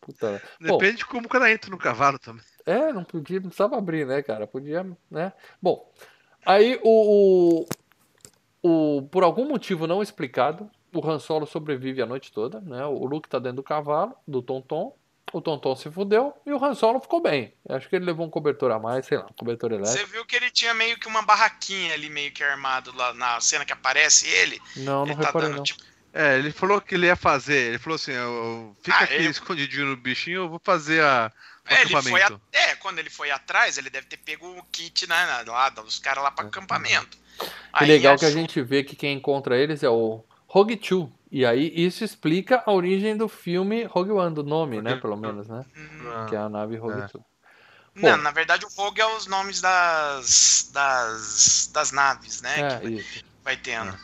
Puta. 0.00 0.30
né? 0.32 0.40
Bom, 0.68 0.78
Depende 0.78 0.98
de 0.98 1.06
como 1.06 1.26
o 1.26 1.28
cara 1.28 1.50
entra 1.50 1.68
no 1.70 1.76
cavalo 1.78 2.20
também. 2.20 2.44
É, 2.64 2.92
não 2.92 3.02
podia, 3.02 3.40
não 3.40 3.48
precisava 3.48 3.76
abrir, 3.76 4.06
né, 4.06 4.22
cara? 4.22 4.46
Podia, 4.46 4.86
né? 5.10 5.32
Bom, 5.60 5.92
aí 6.46 6.78
o, 6.84 7.66
o, 8.62 8.98
o- 8.98 9.02
por 9.08 9.24
algum 9.24 9.48
motivo 9.48 9.88
não 9.88 10.00
explicado, 10.00 10.70
o 10.94 11.04
Han 11.04 11.18
Solo 11.18 11.46
sobrevive 11.46 12.00
a 12.00 12.06
noite 12.06 12.30
toda, 12.32 12.60
né? 12.60 12.84
O 12.86 13.04
Luke 13.06 13.28
tá 13.28 13.40
dentro 13.40 13.56
do 13.56 13.62
cavalo, 13.64 14.14
do 14.26 14.40
Tonton. 14.40 14.94
O 15.32 15.40
Tonton 15.40 15.76
se 15.76 15.90
fudeu 15.90 16.32
e 16.46 16.52
o 16.52 16.64
Han 16.64 16.74
Solo 16.74 17.00
ficou 17.00 17.20
bem. 17.20 17.52
Acho 17.68 17.88
que 17.88 17.96
ele 17.96 18.04
levou 18.06 18.26
um 18.26 18.30
cobertor 18.30 18.70
a 18.70 18.78
mais, 18.78 19.04
sei 19.06 19.18
lá, 19.18 19.24
um 19.26 19.34
cobertor 19.34 19.70
Você 19.70 19.76
elétrico. 19.76 20.10
viu 20.10 20.24
que 20.24 20.36
ele 20.36 20.50
tinha 20.50 20.72
meio 20.72 20.98
que 20.98 21.06
uma 21.06 21.22
barraquinha 21.22 21.92
ali, 21.94 22.08
meio 22.08 22.32
que 22.32 22.42
armado 22.42 22.94
lá 22.96 23.12
na 23.14 23.40
cena 23.40 23.64
que 23.64 23.72
aparece 23.72 24.26
ele. 24.28 24.60
Não, 24.76 25.04
não 25.04 25.12
ele 25.12 25.16
tá 25.16 25.26
reparei 25.26 25.48
dando 25.48 25.56
não. 25.58 25.64
tipo. 25.64 25.82
É, 26.14 26.38
ele 26.38 26.50
falou 26.50 26.80
que 26.80 26.94
ele 26.94 27.06
ia 27.06 27.14
fazer. 27.16 27.68
Ele 27.68 27.78
falou 27.78 27.96
assim: 27.96 28.12
eu, 28.12 28.20
eu- 28.22 28.76
fica 28.82 28.96
Ah, 28.96 29.04
aqui 29.04 29.24
eu- 29.24 29.30
escondidinho 29.30 29.86
no 29.86 29.96
bichinho, 29.96 30.36
eu 30.44 30.48
vou 30.48 30.60
fazer 30.64 31.02
a, 31.02 31.30
É, 31.66 31.82
ele 31.82 32.02
foi 32.02 32.22
a- 32.22 32.40
é, 32.50 32.74
quando 32.76 32.98
ele 32.98 33.10
foi 33.10 33.30
atrás, 33.30 33.76
ele 33.76 33.90
deve 33.90 34.06
ter 34.06 34.16
pego 34.16 34.48
o 34.48 34.64
kit 34.72 35.06
né, 35.06 35.42
lá 35.46 35.68
dos 35.68 35.98
caras 35.98 36.24
lá 36.24 36.30
para 36.30 36.46
acampamento. 36.48 37.18
E 37.42 37.46
Aí 37.74 37.86
legal 37.86 38.16
que 38.16 38.24
a 38.24 38.30
gente 38.30 38.60
vê 38.62 38.82
que 38.82 38.96
quem 38.96 39.12
encontra 39.18 39.56
eles 39.56 39.82
é 39.82 39.88
o 39.90 40.24
Rogue 40.58 40.76
Two. 40.76 41.12
E 41.30 41.46
aí 41.46 41.72
isso 41.74 42.02
explica 42.02 42.62
a 42.66 42.72
origem 42.72 43.16
do 43.16 43.28
filme 43.28 43.84
Rogue 43.84 44.10
One, 44.10 44.34
do 44.34 44.42
nome, 44.42 44.80
né? 44.82 44.96
Pelo 44.96 45.16
menos, 45.16 45.48
né? 45.48 45.64
Hum, 45.76 46.26
Que 46.28 46.34
é 46.34 46.38
a 46.38 46.48
nave 46.48 46.76
Rogue 46.76 47.00
É. 47.00 47.06
Two. 47.06 47.24
Não, 47.94 48.16
na 48.16 48.30
verdade 48.30 48.64
o 48.64 48.68
Rogue 48.76 49.00
é 49.00 49.16
os 49.16 49.26
nomes 49.26 49.60
das, 49.60 50.70
das, 50.72 51.70
das 51.72 51.92
naves, 51.92 52.42
né? 52.42 52.60
É, 52.60 52.78
que 52.80 52.88
isso. 52.88 53.24
vai 53.44 53.56
tendo. 53.56 53.96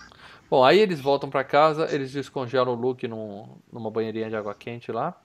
Bom, 0.50 0.64
aí 0.64 0.78
eles 0.78 1.00
voltam 1.00 1.30
pra 1.30 1.42
casa, 1.42 1.92
eles 1.92 2.12
descongelam 2.12 2.74
o 2.74 2.76
Luke 2.76 3.06
num, 3.08 3.56
numa 3.72 3.90
banheirinha 3.90 4.28
de 4.28 4.36
água 4.36 4.54
quente 4.54 4.92
lá. 4.92 5.20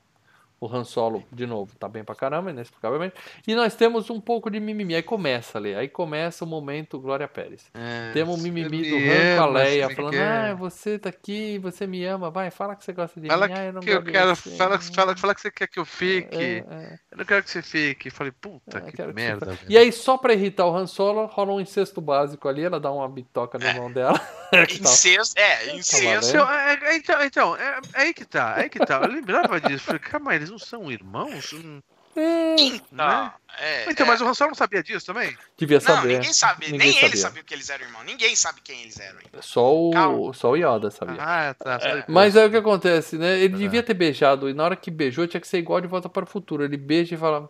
O 0.61 0.67
Han 0.67 0.83
Solo, 0.83 1.23
de 1.31 1.45
novo, 1.45 1.73
tá 1.77 1.87
bem 1.87 2.03
pra 2.03 2.13
caramba, 2.13 2.49
inexplicavelmente. 2.51 3.15
E 3.47 3.55
nós 3.55 3.75
temos 3.75 4.09
um 4.09 4.19
pouco 4.19 4.49
de 4.49 4.59
mimimi. 4.59 4.93
Aí 4.93 5.01
começa 5.01 5.57
ali, 5.57 5.73
aí 5.73 5.87
começa 5.87 6.43
o 6.43 6.47
momento 6.47 6.99
Glória 6.99 7.27
Pérez. 7.29 7.65
É, 7.73 8.11
Temos 8.11 8.37
um 8.37 8.43
mimimi 8.43 8.89
do 8.89 8.95
Han 8.97 9.37
com 9.37 9.43
a 9.43 9.45
Leia, 9.47 9.89
falando: 9.89 10.11
quer. 10.11 10.27
Ah, 10.51 10.53
você 10.55 10.99
tá 10.99 11.07
aqui, 11.09 11.57
você 11.59 11.87
me 11.87 12.03
ama, 12.03 12.29
vai, 12.29 12.51
fala 12.51 12.75
que 12.75 12.83
você 12.83 12.91
gosta 12.91 13.21
de 13.21 13.27
Fala 13.27 13.47
mim. 13.47 13.53
Ah, 13.55 13.63
eu 13.65 13.73
não 13.73 13.79
que 13.81 13.89
eu 13.89 14.03
quero. 14.03 14.35
você. 14.35 14.49
Fala, 14.57 14.79
fala, 14.79 15.15
fala 15.15 15.33
que 15.35 15.41
você 15.41 15.49
quer 15.51 15.67
que 15.67 15.79
eu 15.79 15.85
fique. 15.85 16.35
É, 16.37 16.57
é. 16.69 16.99
Eu 17.11 17.17
não 17.19 17.25
quero 17.25 17.41
que 17.43 17.49
você 17.51 17.61
fique. 17.61 18.09
Eu 18.09 18.11
falei, 18.11 18.33
puta, 18.33 18.79
É, 18.79 18.81
que 18.81 18.91
que 18.97 19.13
merda. 19.13 19.45
velho. 19.45 19.59
E 19.69 19.77
aí, 19.77 19.91
só 19.93 20.17
pra 20.17 20.33
irritar 20.33 20.65
o 20.65 20.75
Han 20.75 20.87
Solo, 20.87 21.25
rola 21.27 21.53
um 21.53 21.61
incesto 21.61 22.01
básico 22.01 22.49
ali, 22.49 22.63
ela 22.65 22.79
dá 22.81 22.91
uma 22.91 23.07
bitoca 23.07 23.57
na 23.57 23.69
É. 23.69 23.73
mão 23.75 23.89
dela. 23.91 24.19
que 24.67 24.79
tá- 24.81 24.89
Incesto, 24.89 25.39
é, 25.39 25.75
incesto. 25.75 26.29
Então, 26.35 26.51
é, 26.51 26.73
é, 26.83 26.95
então, 27.25 27.55
é, 27.55 27.79
é 27.93 28.01
aí 28.01 28.13
que 28.13 28.25
tá, 28.25 28.55
é 28.57 28.63
aí 28.63 28.69
que 28.69 28.79
tá. 28.79 28.97
Eu 29.03 29.07
lembrava 29.07 29.61
disso. 29.61 29.85
Falei, 29.85 29.99
calma, 29.99 30.33
eles 30.49 30.51
não 30.51 30.59
são 30.59 30.91
irmãos? 30.91 31.53
Hum, 31.53 31.81
Não, 32.91 33.31
é, 33.59 33.89
Então, 33.89 34.05
é. 34.05 34.09
mas 34.09 34.19
o 34.19 34.25
Han 34.27 34.33
Solo 34.33 34.49
não 34.49 34.55
sabia 34.55 34.81
disso 34.83 35.05
também? 35.05 35.37
Devia 35.57 35.77
Não, 35.77 35.81
saber. 35.85 36.07
ninguém 36.15 36.33
sabe. 36.33 36.65
Ninguém 36.71 36.79
nem 36.79 36.89
ele 36.89 36.99
sabia. 37.01 37.21
sabia 37.21 37.43
que 37.43 37.53
eles 37.53 37.69
eram 37.69 37.85
irmãos. 37.85 38.03
Ninguém 38.03 38.35
sabe 38.35 38.61
quem 38.61 38.81
eles 38.81 38.99
eram. 38.99 39.19
ainda. 39.19 39.41
Só 39.41 39.73
o, 39.73 39.91
Calma. 39.91 40.33
só 40.33 40.49
o 40.51 40.55
Yoda 40.57 40.91
sabia. 40.91 41.17
Ah, 41.21 41.53
tá. 41.53 41.79
só 41.79 41.85
depois. 41.87 42.05
Mas 42.07 42.35
aí 42.35 42.47
o 42.47 42.51
que 42.51 42.57
acontece, 42.57 43.17
né? 43.17 43.39
Ele 43.39 43.55
É. 43.55 43.57
devia 43.57 43.83
ter 43.83 43.93
beijado, 43.93 44.49
e 44.49 44.53
na 44.53 44.63
hora 44.65 44.75
que 44.75 44.89
beijou 44.91 45.27
tinha 45.27 45.39
que 45.39 45.47
ser 45.47 45.59
igual 45.59 45.79
de 45.79 45.87
volta 45.87 46.09
para 46.09 46.23
o 46.23 46.27
futuro. 46.27 46.63
Ele 46.63 46.77
beija 46.77 47.13
e 47.15 47.17
fala. 47.17 47.49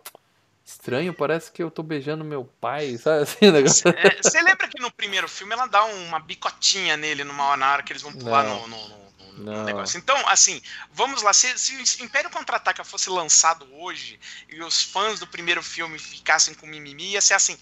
Estranho, 0.62 1.12
parece 1.12 1.50
que 1.50 1.60
eu 1.60 1.68
tô 1.70 1.82
beijando 1.82 2.22
meu 2.22 2.44
pai, 2.60 2.96
sabe 2.96 3.22
assim 3.22 3.48
o 3.48 3.52
negócio? 3.52 3.88
É, 3.88 4.22
Você 4.22 4.40
lembra 4.40 4.68
que 4.68 4.80
no 4.80 4.92
primeiro 4.92 5.26
filme 5.28 5.52
ela 5.52 5.66
dá 5.66 5.82
uma 5.84 6.20
bicotinha 6.20 6.96
nele 6.96 7.24
numa, 7.24 7.56
na 7.56 7.72
hora 7.72 7.82
que 7.82 7.92
eles 7.92 8.02
vão 8.02 8.12
pular 8.12 8.44
no- 8.44 8.68
no- 8.68 8.88
no 8.88 8.99
Não. 9.40 9.64
negócio? 9.64 9.98
Então, 9.98 10.16
assim, 10.28 10.60
vamos 10.92 11.22
lá. 11.22 11.32
Se, 11.32 11.58
se 11.58 12.02
o 12.02 12.04
Império 12.04 12.30
Contra-Ataca 12.30 12.84
fosse 12.84 13.08
lançado 13.10 13.66
hoje 13.74 14.18
e 14.48 14.62
os 14.62 14.82
fãs 14.82 15.18
do 15.18 15.26
primeiro 15.26 15.62
filme 15.62 15.98
ficassem 15.98 16.54
com 16.54 16.66
mimimi, 16.66 17.12
ia 17.12 17.20
ser 17.20 17.34
assim. 17.34 17.58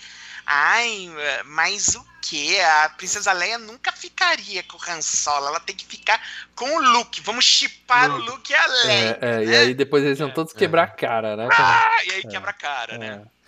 Ai, 0.50 1.10
mas 1.44 1.94
o 1.94 2.04
que? 2.22 2.58
A 2.58 2.88
Princesa 2.96 3.32
Leia 3.32 3.58
nunca 3.58 3.92
ficaria 3.92 4.62
com 4.62 4.78
o 4.78 4.80
Han 4.90 5.02
Solo. 5.02 5.46
Ela 5.46 5.60
tem 5.60 5.76
que 5.76 5.84
ficar 5.84 6.18
com 6.54 6.76
o 6.76 6.80
Luke. 6.80 7.20
Vamos 7.20 7.44
chipar 7.44 8.10
o 8.10 8.16
Luke. 8.16 8.30
Luke 8.30 8.52
e 8.52 8.56
a 8.56 8.66
Leia. 8.66 9.18
É, 9.20 9.28
é, 9.28 9.42
e 9.42 9.46
né? 9.46 9.58
aí 9.58 9.74
depois 9.74 10.02
eles 10.02 10.18
iam 10.18 10.30
todos 10.30 10.54
quebrar 10.54 10.84
a 10.84 10.88
cara, 10.88 11.36
né? 11.36 11.48
Ah, 11.52 11.98
e 12.06 12.12
aí 12.12 12.22
quebra 12.22 12.50
a 12.50 12.54
cara, 12.54 12.96
né? 12.96 13.22
É. 13.24 13.38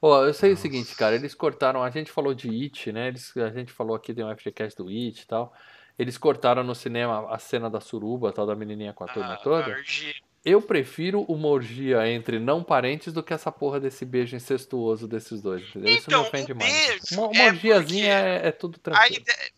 Ó, 0.00 0.22
eu 0.22 0.34
sei 0.34 0.52
o 0.52 0.56
seguinte, 0.56 0.94
cara, 0.94 1.14
eles 1.14 1.34
cortaram, 1.34 1.82
a 1.82 1.88
gente 1.88 2.12
falou 2.12 2.34
de 2.34 2.48
It, 2.48 2.92
né? 2.92 3.08
Eles, 3.08 3.34
a 3.38 3.48
gente 3.48 3.72
falou 3.72 3.96
aqui, 3.96 4.12
tem 4.12 4.22
um 4.22 4.36
FGCast 4.36 4.76
do 4.76 4.88
It 4.90 5.22
e 5.22 5.26
tal. 5.26 5.52
Eles 5.98 6.18
cortaram 6.18 6.64
no 6.64 6.74
cinema 6.74 7.32
a 7.32 7.38
cena 7.38 7.70
da 7.70 7.80
suruba, 7.80 8.32
tal, 8.32 8.46
da 8.46 8.54
menininha 8.54 8.92
com 8.92 9.04
a 9.04 9.08
turma 9.08 9.34
Ah, 9.34 9.36
toda. 9.36 9.70
orgia. 9.70 10.14
Eu 10.44 10.60
prefiro 10.60 11.22
uma 11.22 11.48
orgia 11.48 12.06
entre 12.10 12.38
não 12.38 12.62
parentes 12.62 13.12
do 13.12 13.22
que 13.22 13.32
essa 13.32 13.50
porra 13.50 13.80
desse 13.80 14.04
beijo 14.04 14.36
incestuoso 14.36 15.08
desses 15.08 15.40
dois, 15.40 15.62
entendeu? 15.68 15.94
Isso 15.94 16.10
me 16.10 16.16
Então, 16.16 16.22
ofende 16.22 16.52
mais. 16.52 17.10
Uma, 17.12 17.28
uma 17.28 17.36
é 17.42 17.46
orgiazinha 17.48 18.12
é, 18.12 18.48
é 18.48 18.52
tudo 18.52 18.78
tranquilo. 18.78 19.16
ideia... 19.16 19.50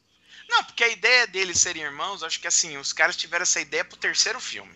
Não, 0.48 0.62
porque 0.62 0.84
a 0.84 0.88
ideia 0.88 1.26
deles 1.26 1.58
serem 1.58 1.82
irmãos, 1.82 2.22
acho 2.22 2.40
que 2.40 2.46
assim, 2.46 2.76
os 2.76 2.92
caras 2.92 3.16
tiveram 3.16 3.42
essa 3.42 3.60
ideia 3.60 3.84
pro 3.84 3.96
terceiro 3.96 4.38
filme. 4.38 4.72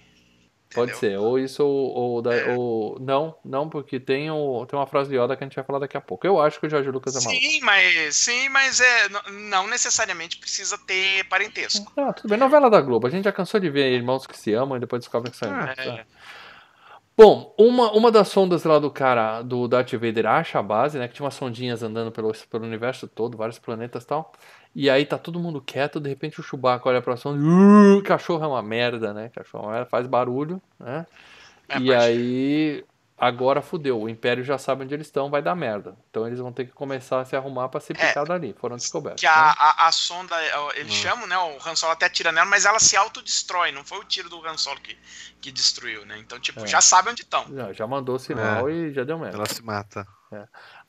Pode 0.75 0.97
ser, 0.97 1.19
ou 1.19 1.39
isso 1.39 1.65
ou, 1.67 1.95
ou, 1.95 2.23
da- 2.23 2.35
É. 2.35 2.45
ou- 2.57 2.97
não, 3.01 3.35
não, 3.45 3.69
porque 3.69 3.99
tem, 3.99 4.31
o, 4.31 4.65
tem 4.67 4.79
uma 4.79 4.87
frase 4.87 5.11
de 5.11 5.17
Yoda 5.17 5.37
que 5.37 5.43
a 5.43 5.47
gente 5.47 5.57
vai 5.57 5.65
falar 5.65 5.81
daqui 5.81 5.97
a 5.97 6.01
pouco. 6.01 6.27
Eu 6.27 6.41
acho 6.41 6.61
que 6.61 6.67
o 6.67 6.71
Jorge 6.71 6.91
Lucas 6.91 7.17
é 7.17 7.21
maluco. 7.25 7.41
Sim, 7.45 7.61
mas 7.63 8.17
sim, 8.17 8.49
mas 8.51 8.81
é 8.81 9.09
não 9.51 9.67
necessariamente 9.67 10.39
precisa 10.39 10.79
ter 10.79 11.25
parentesco. 11.25 11.93
Ah, 11.97 12.13
tudo 12.13 12.29
bem, 12.29 12.39
novela 12.39 12.71
da 12.71 12.81
Globo. 12.81 13.07
A 13.07 13.11
gente 13.11 13.25
já 13.25 13.33
cansou 13.33 13.59
de 13.59 13.69
ver 13.69 13.91
irmãos 13.93 14.27
que 14.27 14.39
se 14.39 14.53
amam 14.55 14.77
e 14.77 14.81
depois 14.81 15.01
descobrem 15.01 15.33
que 15.33 15.39
são 15.39 15.49
Ah, 15.53 15.75
irmãos. 15.77 15.99
é. 16.01 16.07
Bom, 17.17 17.55
uma, 17.59 17.93
uma 17.93 18.11
das 18.11 18.29
sondas 18.29 18.65
lá 18.65 18.79
do 18.79 18.91
cara, 18.91 19.43
do 19.43 19.69
Darth 19.69 19.93
Vader, 19.93 20.25
acha 20.27 20.59
a 20.59 20.63
base, 20.63 20.99
né? 20.99 21.07
Que 21.07 21.15
tinha 21.15 21.25
umas 21.25 21.35
sondinhas 21.35 21.83
andando 21.83 22.11
pelo, 22.11 22.33
pelo 22.49 22.65
universo 22.65 23.07
todo, 23.07 23.37
vários 23.37 23.59
planetas 23.59 24.05
e 24.05 24.07
tal. 24.07 24.33
E 24.75 24.89
aí 24.89 25.05
tá 25.05 25.19
todo 25.19 25.41
mundo 25.41 25.61
quieto, 25.61 25.99
de 25.99 26.09
repente 26.09 26.39
o 26.39 26.43
Chewbacca 26.43 26.89
olha 26.89 27.03
pra 27.03 27.17
sonda, 27.17 27.43
uh, 27.43 28.03
cachorro 28.05 28.45
é 28.45 28.47
uma 28.47 28.63
merda, 28.63 29.13
né? 29.13 29.29
Cachorro 29.35 29.65
é 29.65 29.67
uma 29.67 29.73
merda, 29.75 29.91
faz 29.91 30.07
barulho, 30.07 30.63
né? 30.79 31.07
É, 31.69 31.79
e 31.79 31.93
aí, 31.95 32.85
agora 33.19 33.61
fudeu. 33.63 34.01
O 34.01 34.09
Império 34.09 34.43
já 34.43 34.59
sabe 34.59 34.85
onde 34.85 34.95
eles 34.95 35.07
estão, 35.09 35.29
vai 35.31 35.43
dar 35.43 35.55
merda. 35.55 35.97
Então 36.11 36.27
eles 36.27 36.39
vão 36.39 36.53
ter 36.53 36.65
que 36.67 36.73
começar 36.73 37.21
a 37.21 37.25
se 37.25 37.37
arrumar 37.37 37.69
pra 37.69 37.81
se 37.81 37.93
É, 37.93 37.97
picar 38.09 38.25
dali. 38.27 38.55
Foram 38.59 38.77
descobertos. 38.77 39.21
Que 39.21 39.27
a, 39.27 39.47
né? 39.49 39.55
a, 39.59 39.89
a 39.89 39.93
sonda, 39.93 40.35
ó, 40.57 40.73
eles 40.73 40.93
Hum. 40.93 40.97
chamam, 40.97 41.27
né? 41.27 41.37
O 41.37 41.59
Han 41.69 41.75
Solo 41.77 41.93
até 41.93 42.07
atira 42.07 42.33
nela, 42.33 42.49
mas 42.49 42.65
ela 42.65 42.79
se 42.81 42.97
autodestrói. 42.97 43.71
Não 43.73 43.85
foi 43.85 43.99
o 43.99 44.05
tiro 44.05 44.29
do 44.29 44.45
Han 44.47 44.57
Solo 44.57 44.81
que, 44.81 44.97
que 45.41 45.53
destruiu, 45.53 46.07
né? 46.07 46.17
Então, 46.19 46.39
tipo, 46.41 46.61
É. 46.61 46.67
já 46.67 46.81
sabe 46.81 47.11
onde 47.11 47.23
estão. 47.23 47.45
Já, 47.55 47.73
já 47.73 47.87
mandou 47.87 48.19
sinal 48.19 48.71
e 48.71 48.93
já 48.93 49.05
deu 49.05 49.19
merda. 49.19 49.37
Ela 49.37 49.47
se 49.47 49.63
mata. 49.63 50.07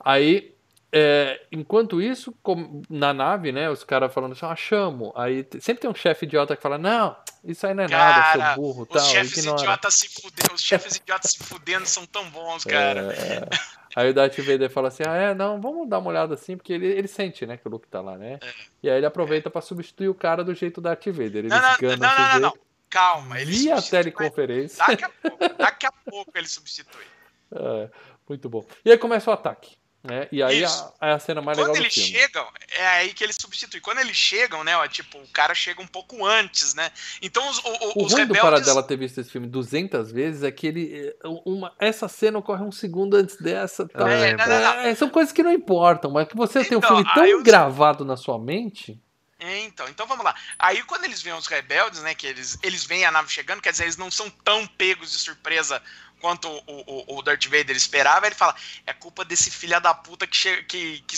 Aí, 0.00 0.54
é, 0.92 1.40
enquanto 1.50 2.02
isso, 2.02 2.32
com- 2.42 2.82
na 2.90 3.14
nave, 3.14 3.50
né, 3.50 3.70
os 3.70 3.82
caras 3.82 4.12
falando 4.12 4.32
assim, 4.32 4.44
achamos. 4.44 5.10
Aí 5.16 5.42
te- 5.42 5.60
sempre 5.60 5.80
tem 5.80 5.90
um 5.90 5.94
chefe 5.94 6.26
idiota 6.26 6.54
que 6.54 6.62
fala, 6.62 6.76
não, 6.76 7.16
isso 7.42 7.66
aí 7.66 7.72
não 7.74 7.84
é 7.84 7.88
nada, 7.88 8.22
Cara, 8.22 8.54
seu 8.54 8.62
burro, 8.62 8.82
Os 8.82 8.88
tal, 8.88 9.00
chefes 9.10 9.44
idiotas 9.44 9.94
se 9.94 10.08
fudendo, 10.08 10.54
os 10.54 10.62
chefes 10.62 10.96
idiotas 10.96 11.30
se 11.32 11.38
fudendo 11.44 11.86
são 11.86 12.04
tão 12.06 12.28
bons, 12.30 12.64
cara. 12.64 13.12
É, 13.14 13.34
é. 13.38 13.48
Aí 13.96 14.10
o 14.10 14.14
Darth 14.14 14.38
Vader 14.38 14.70
fala 14.70 14.88
assim, 14.88 15.02
ah, 15.06 15.14
é, 15.16 15.34
não, 15.34 15.60
vamos 15.60 15.88
dar 15.88 15.98
uma 15.98 16.08
olhada 16.10 16.34
assim, 16.34 16.56
porque 16.56 16.72
ele, 16.72 16.86
ele 16.86 17.08
sente, 17.08 17.44
né, 17.46 17.56
que 17.56 17.66
o 17.66 17.70
Luke 17.70 17.88
tá 17.88 18.00
lá, 18.00 18.16
né? 18.16 18.38
E 18.82 18.88
aí 18.88 18.96
ele 18.98 19.06
aproveita 19.06 19.50
pra 19.50 19.60
substituir 19.60 20.08
o 20.08 20.14
cara 20.14 20.42
do 20.44 20.54
jeito 20.54 20.80
Darth 20.80 21.06
Vader. 21.06 21.36
Ele 21.36 21.48
Não, 21.48 21.58
não, 21.58 21.76
não, 21.80 21.96
não, 21.96 22.28
não, 22.32 22.40
não. 22.40 22.54
Calma, 22.88 23.36
ele 23.40 23.46
substitui, 23.52 23.74
mas 23.74 23.88
teleconferência. 23.90 24.84
Daqui 24.86 25.04
a 25.04 25.08
pouco, 25.08 25.54
daqui 25.56 25.86
a 25.86 25.92
pouco 25.92 26.32
ele 26.34 26.48
substitui. 26.48 27.02
É, 27.54 27.90
muito 28.26 28.48
bom. 28.48 28.64
E 28.82 28.90
aí 28.90 28.96
começa 28.96 29.30
o 29.30 29.34
ataque. 29.34 29.76
Né? 30.04 30.26
E 30.32 30.42
aí 30.42 30.64
a, 30.64 30.92
é 31.00 31.12
a 31.12 31.18
cena 31.20 31.40
mais 31.40 31.56
legal 31.56 31.72
Quando 31.72 31.80
do 31.80 31.84
eles 31.84 31.94
filme. 31.94 32.10
chegam, 32.10 32.44
é 32.70 32.86
aí 32.88 33.14
que 33.14 33.22
eles 33.22 33.36
substituem. 33.40 33.80
Quando 33.80 33.98
eles 34.00 34.16
chegam, 34.16 34.64
né, 34.64 34.76
ó, 34.76 34.84
tipo, 34.88 35.16
o 35.16 35.28
cara 35.28 35.54
chega 35.54 35.80
um 35.80 35.86
pouco 35.86 36.26
antes, 36.26 36.74
né? 36.74 36.90
Então 37.22 37.48
os, 37.48 37.58
o- 37.58 37.62
o- 37.68 37.68
O 38.00 38.06
os 38.06 38.12
ruim 38.12 38.26
do 38.26 38.34
rebeldes... 38.34 38.40
Paradela 38.42 38.82
ter 38.82 38.96
visto 38.96 39.20
esse 39.20 39.30
filme 39.30 39.46
200 39.46 40.10
vezes 40.10 40.42
é 40.42 40.50
que 40.50 40.66
ele. 40.66 41.14
é, 41.22 41.28
Uma, 41.46 41.72
essa 41.78 42.08
cena 42.08 42.38
ocorre 42.40 42.64
um 42.64 42.72
segundo 42.72 43.14
antes 43.16 43.36
dessa. 43.36 43.86
Tal. 43.88 44.08
É, 44.08 44.30
É, 44.30 44.36
não, 44.36 44.44
não, 44.48 44.60
não. 44.60 44.72
É, 44.80 44.94
são 44.96 45.08
coisas 45.08 45.32
que 45.32 45.42
não 45.42 45.52
importam, 45.52 46.10
mas 46.10 46.26
que 46.26 46.34
você 46.36 46.64
tem 46.64 46.76
um 46.76 46.80
Então, 46.80 46.96
filme 46.96 47.14
tão 47.14 47.24
eu- 47.24 47.42
gravado 47.44 48.04
na 48.04 48.16
sua 48.16 48.40
mente. 48.40 49.00
Então, 49.44 49.88
então 49.88 50.06
vamos 50.06 50.24
lá. 50.24 50.34
Aí 50.56 50.82
quando 50.84 51.04
eles 51.04 51.20
veem 51.20 51.34
os 51.36 51.48
rebeldes, 51.48 52.00
né, 52.02 52.14
que 52.14 52.26
eles, 52.28 52.56
eles 52.62 52.84
veem 52.84 53.04
a 53.04 53.10
nave 53.10 53.28
chegando, 53.28 53.60
quer 53.60 53.72
dizer, 53.72 53.84
eles 53.84 53.96
não 53.96 54.08
são 54.08 54.30
tão 54.30 54.64
pegos 54.68 55.10
de 55.10 55.18
surpresa 55.18 55.82
quanto 56.22 56.48
o, 56.48 56.62
o, 56.68 57.18
o 57.18 57.22
Darth 57.22 57.44
Vader 57.46 57.76
esperava, 57.76 58.26
ele 58.26 58.34
fala, 58.34 58.54
é 58.86 58.92
culpa 58.94 59.24
desse 59.24 59.50
filho 59.50 59.78
da 59.80 59.92
puta 59.92 60.26
que, 60.26 60.36
che- 60.36 60.62
que, 60.62 61.00
que, 61.00 61.16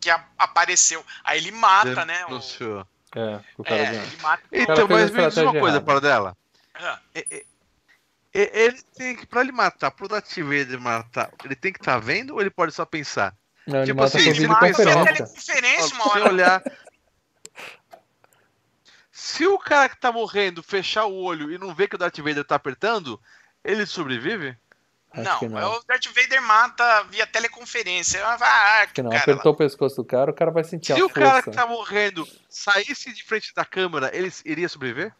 que 0.00 0.10
a- 0.10 0.26
apareceu. 0.36 1.02
Aí 1.24 1.38
ele 1.38 1.52
mata, 1.52 2.04
né? 2.04 2.26
O. 2.26 2.40
É, 3.16 3.40
o 3.56 3.64
cara 3.64 3.76
é, 3.76 3.94
ele 3.94 4.16
mata. 4.20 4.42
cara 4.50 4.62
Então, 4.62 4.74
fez 4.74 4.82
a 4.82 4.88
mas 4.88 5.10
me 5.12 5.28
diz 5.28 5.36
uma 5.38 5.52
coisa, 5.60 5.76
errada. 6.08 6.36
Ah, 6.74 6.98
E- 7.14 7.26
e- 7.30 7.46
e- 8.34 8.50
Ele 8.52 8.82
tem 8.96 9.16
que, 9.16 9.24
pra 9.26 9.40
ele 9.40 9.52
matar, 9.52 9.90
pro 9.92 10.08
Darth 10.08 10.36
Vader 10.36 10.78
matar, 10.80 11.32
ele 11.44 11.54
tem 11.56 11.72
que 11.72 11.78
estar 11.78 11.98
vendo 11.98 12.34
ou 12.34 12.40
ele 12.40 12.50
pode 12.50 12.72
só 12.72 12.84
pensar? 12.84 13.34
Não, 13.66 13.78
ele 13.78 13.86
Tipo 13.86 14.00
mata 14.02 14.16
assim, 14.18 14.24
se 14.24 14.28
ele 14.30 14.48
pensar- 14.48 14.66
é 14.66 14.72
videoconferência. 14.72 15.14
teleconferência 15.14 15.94
uma 15.94 16.04
Se 16.04 16.10
hora. 16.10 16.28
olhar. 16.28 16.62
Se 19.10 19.46
o 19.46 19.58
cara 19.58 19.88
que 19.88 19.96
tá 19.98 20.12
morrendo 20.12 20.62
fechar 20.62 21.06
o 21.06 21.14
olho 21.14 21.50
e 21.50 21.58
não 21.58 21.74
ver 21.74 21.88
que 21.88 21.96
o 21.96 21.98
Darth 21.98 22.18
Vader 22.18 22.44
tá 22.44 22.54
apertando, 22.54 23.20
ele 23.64 23.86
sobrevive? 23.86 24.56
Acho 25.10 25.22
Não, 25.22 25.38
que 25.38 25.48
não. 25.48 25.58
é 25.58 25.66
o 25.66 25.82
Darth 25.88 26.06
Vader 26.14 26.42
mata 26.42 27.02
via 27.04 27.26
teleconferência. 27.26 28.20
Ah, 28.24 28.86
que 28.92 29.02
não. 29.02 29.10
cara, 29.10 29.22
Apertou 29.22 29.52
o 29.52 29.56
pescoço 29.56 29.96
do 29.96 30.04
cara, 30.04 30.30
o 30.30 30.34
cara 30.34 30.50
vai 30.50 30.62
sentir 30.64 30.94
Se 30.94 31.00
a 31.00 31.04
o 31.04 31.08
cara 31.08 31.30
força. 31.42 31.50
que 31.50 31.56
tá 31.56 31.66
morrendo 31.66 32.28
saísse 32.48 33.12
de 33.14 33.24
frente 33.24 33.54
da 33.54 33.64
câmera, 33.64 34.10
ele 34.14 34.30
iria 34.44 34.68
sobreviver? 34.68 35.12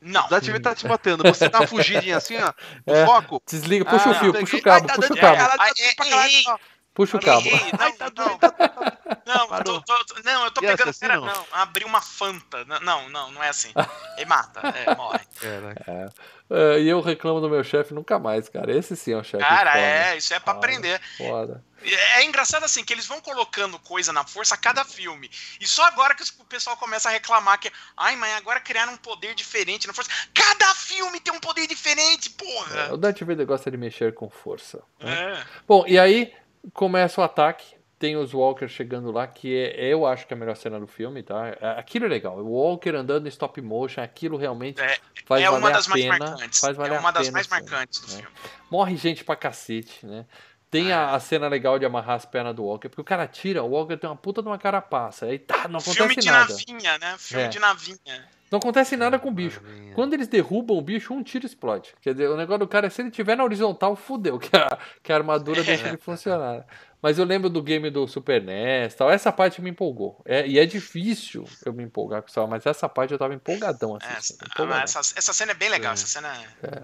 Não. 0.00 0.26
O 0.26 0.28
Darth 0.28 0.44
Vader 0.46 0.60
tá 0.62 0.74
te 0.74 0.86
matando. 0.88 1.22
Você 1.22 1.48
dá 1.48 1.60
uma 1.60 1.66
fugidinha 1.68 2.16
assim, 2.16 2.36
ó, 2.36 2.52
É. 2.84 3.06
foco. 3.06 3.40
Desliga, 3.46 3.84
puxa 3.84 4.08
Ah, 4.08 4.12
o 4.12 4.14
fio, 4.16 4.32
puxa 4.34 4.56
o 4.56 4.62
cabo, 4.62 4.74
Ai, 4.80 4.86
tá 4.88 4.94
puxa 4.96 5.14
o 5.14 5.16
cabo. 5.16 5.36
tá 5.56 6.58
Puxa 6.94 7.16
o 7.16 7.20
cabo. 7.20 7.48
não, 7.50 7.92
tá 7.96 8.04
não, 8.04 8.10
doido, 8.10 8.38
doido. 8.40 9.22
não, 9.26 9.48
Parou. 9.48 9.80
tô, 9.82 9.96
tô- 10.04 10.14
tô- 10.14 10.22
não, 10.22 10.44
eu 10.44 10.50
tô 10.50 10.60
E 10.62 10.66
pegando. 10.66 10.90
essa, 10.90 11.00
Pera, 11.00 11.14
assim, 11.14 11.24
não? 11.26 11.32
não, 11.34 11.46
abri 11.52 11.84
uma 11.84 12.02
Fanta. 12.02 12.64
Não, 12.66 13.08
não, 13.08 13.30
não 13.30 13.42
é 13.42 13.48
assim. 13.48 13.72
Ele 14.16 14.26
mata, 14.26 14.60
é, 14.68 14.94
morre. 14.94 15.20
Caraca. 15.40 16.12
É, 16.50 16.80
e 16.80 16.88
eu 16.88 17.00
reclamo 17.00 17.40
do 17.40 17.48
meu 17.48 17.64
chefe 17.64 17.94
nunca 17.94 18.18
mais, 18.18 18.46
cara. 18.50 18.76
Esse 18.76 18.94
sim 18.94 19.12
é 19.12 19.16
um 19.16 19.24
chefe 19.24 19.42
Cara, 19.42 19.72
foda. 19.72 19.82
é, 19.84 20.16
isso 20.18 20.34
é 20.34 20.38
pra 20.38 20.52
Foda. 20.52 20.66
aprender. 20.66 21.00
Foda. 21.16 21.64
É 21.82 22.20
é 22.20 22.24
engraçado 22.26 22.62
assim, 22.64 22.84
que 22.84 22.92
eles 22.92 23.06
vão 23.06 23.20
colocando 23.22 23.78
coisa 23.78 24.12
na 24.12 24.24
força 24.24 24.54
a 24.54 24.58
cada 24.58 24.84
filme. 24.84 25.30
E 25.60 25.66
só 25.66 25.84
agora 25.86 26.14
que 26.14 26.22
o 26.38 26.44
pessoal 26.44 26.76
começa 26.76 27.08
a 27.08 27.12
reclamar 27.12 27.58
que, 27.58 27.72
ai, 27.96 28.14
mas 28.16 28.36
agora 28.36 28.60
criaram 28.60 28.92
um 28.92 28.96
poder 28.98 29.34
diferente 29.34 29.86
na 29.86 29.94
força. 29.94 30.10
Cada 30.34 30.74
filme 30.74 31.18
tem 31.20 31.32
um 31.32 31.40
poder 31.40 31.66
diferente, 31.66 32.28
É, 32.38 32.44
porra! 32.44 32.92
o 32.92 32.96
Darth 32.98 33.20
Vader 33.22 33.46
gosta 33.46 33.70
de 33.70 33.76
mexer 33.78 34.14
com 34.14 34.28
força. 34.28 34.80
né? 35.00 35.40
É. 35.40 35.46
Bom, 35.66 35.84
e 35.88 35.98
aí 35.98 36.32
começa 36.72 37.20
o 37.20 37.24
ataque. 37.24 37.76
Tem 37.98 38.16
os 38.16 38.34
Walkers 38.34 38.72
chegando 38.72 39.12
lá, 39.12 39.28
que 39.28 39.56
é, 39.56 39.86
eu 39.86 40.04
acho 40.04 40.26
que 40.26 40.34
é 40.34 40.36
a 40.36 40.38
melhor 40.40 40.56
cena 40.56 40.80
do 40.80 40.88
filme, 40.88 41.22
tá? 41.22 41.56
É- 41.60 41.78
Aquilo 41.78 42.06
é 42.06 42.08
legal. 42.08 42.36
O 42.36 42.50
Walker 42.50 42.90
andando 42.96 43.26
em 43.26 43.28
stop 43.28 43.60
motion, 43.62 44.00
aquilo 44.02 44.36
realmente 44.36 44.80
É, 44.80 44.98
faz 45.24 45.40
é 45.40 45.46
valer 45.46 45.58
uma 45.60 45.70
das 45.70 45.86
a 45.86 45.90
mais 45.90 46.02
pena. 46.02 46.18
marcantes. 46.18 46.58
Faz 46.60 46.76
valer 46.76 46.96
é 46.96 46.98
uma 46.98 47.08
a 47.10 47.12
das 47.12 47.22
pena 47.28 47.32
mais 47.34 47.46
marcantes 47.46 48.00
do 48.00 48.06
né? 48.08 48.22
filme. 48.22 48.36
Morre 48.68 48.96
gente 48.96 49.22
pra 49.24 49.36
cacete, 49.36 50.04
né? 50.04 50.26
Tem 50.68 50.90
É. 50.90 50.94
a, 50.94 51.14
a 51.14 51.20
cena 51.20 51.46
legal 51.46 51.78
de 51.78 51.84
amarrar 51.86 52.16
as 52.16 52.24
pernas 52.26 52.56
do 52.56 52.64
Walker, 52.64 52.88
porque 52.88 53.02
o 53.02 53.04
cara 53.04 53.28
tira, 53.28 53.62
o 53.62 53.68
Walker 53.68 53.96
tem 53.96 54.10
uma 54.10 54.16
puta 54.16 54.42
de 54.42 54.48
uma 54.48 54.58
carapaça. 54.58 55.26
Aí 55.26 55.38
tá, 55.38 55.68
não 55.68 55.78
Filme 55.78 56.00
acontece 56.00 56.20
de 56.20 56.26
nada. 56.32 56.52
navinha, 56.52 56.98
né? 56.98 57.14
Filme 57.18 57.44
É. 57.44 57.48
de 57.48 57.58
navinha. 57.60 58.28
Não 58.52 58.58
acontece 58.58 58.96
nada 58.96 59.18
com 59.18 59.30
o 59.30 59.32
bicho. 59.32 59.62
Quando 59.94 60.12
eles 60.12 60.28
derrubam 60.28 60.76
o 60.76 60.82
bicho, 60.82 61.12
um 61.14 61.22
tiro 61.22 61.46
explode. 61.46 61.94
Quer 62.02 62.12
dizer, 62.12 62.28
o 62.28 62.36
negócio 62.36 62.60
do 62.60 62.68
cara 62.68 62.86
é 62.86 62.90
se 62.90 63.00
ele 63.00 63.10
tiver 63.10 63.34
na 63.34 63.42
horizontal, 63.42 63.96
fudeu, 63.96 64.38
que 64.38 64.54
a, 64.54 64.78
que 65.02 65.10
a 65.10 65.16
armadura 65.16 65.64
deixa 65.64 65.90
de 65.90 65.96
funcionar. 66.04 66.66
Mas 67.00 67.18
eu 67.18 67.24
lembro 67.24 67.48
do 67.50 67.60
game 67.62 67.90
do 67.90 68.06
Super 68.06 68.40
NES 68.42 68.94
tal. 68.94 69.10
Essa 69.10 69.32
parte 69.32 69.60
me 69.60 69.70
empolgou. 69.70 70.20
É, 70.24 70.46
e 70.46 70.58
é 70.58 70.64
difícil 70.66 71.44
eu 71.66 71.72
me 71.72 71.82
empolgar 71.82 72.22
com 72.22 72.28
isso, 72.28 72.46
mas 72.46 72.64
essa 72.64 72.88
parte 72.88 73.10
eu 73.12 73.18
tava 73.18 73.34
empolgadão 73.34 73.98
É, 74.00 74.06
assistindo. 74.12 74.42
ah, 74.42 74.52
empolgadão. 74.52 74.84
essa, 74.84 75.00
essa 75.00 75.32
cena 75.32 75.50
é 75.52 75.54
bem 75.54 75.68
legal. 75.68 75.90
É. 75.90 75.94
Essa 75.94 76.06
cena 76.06 76.32
é. 76.62 76.82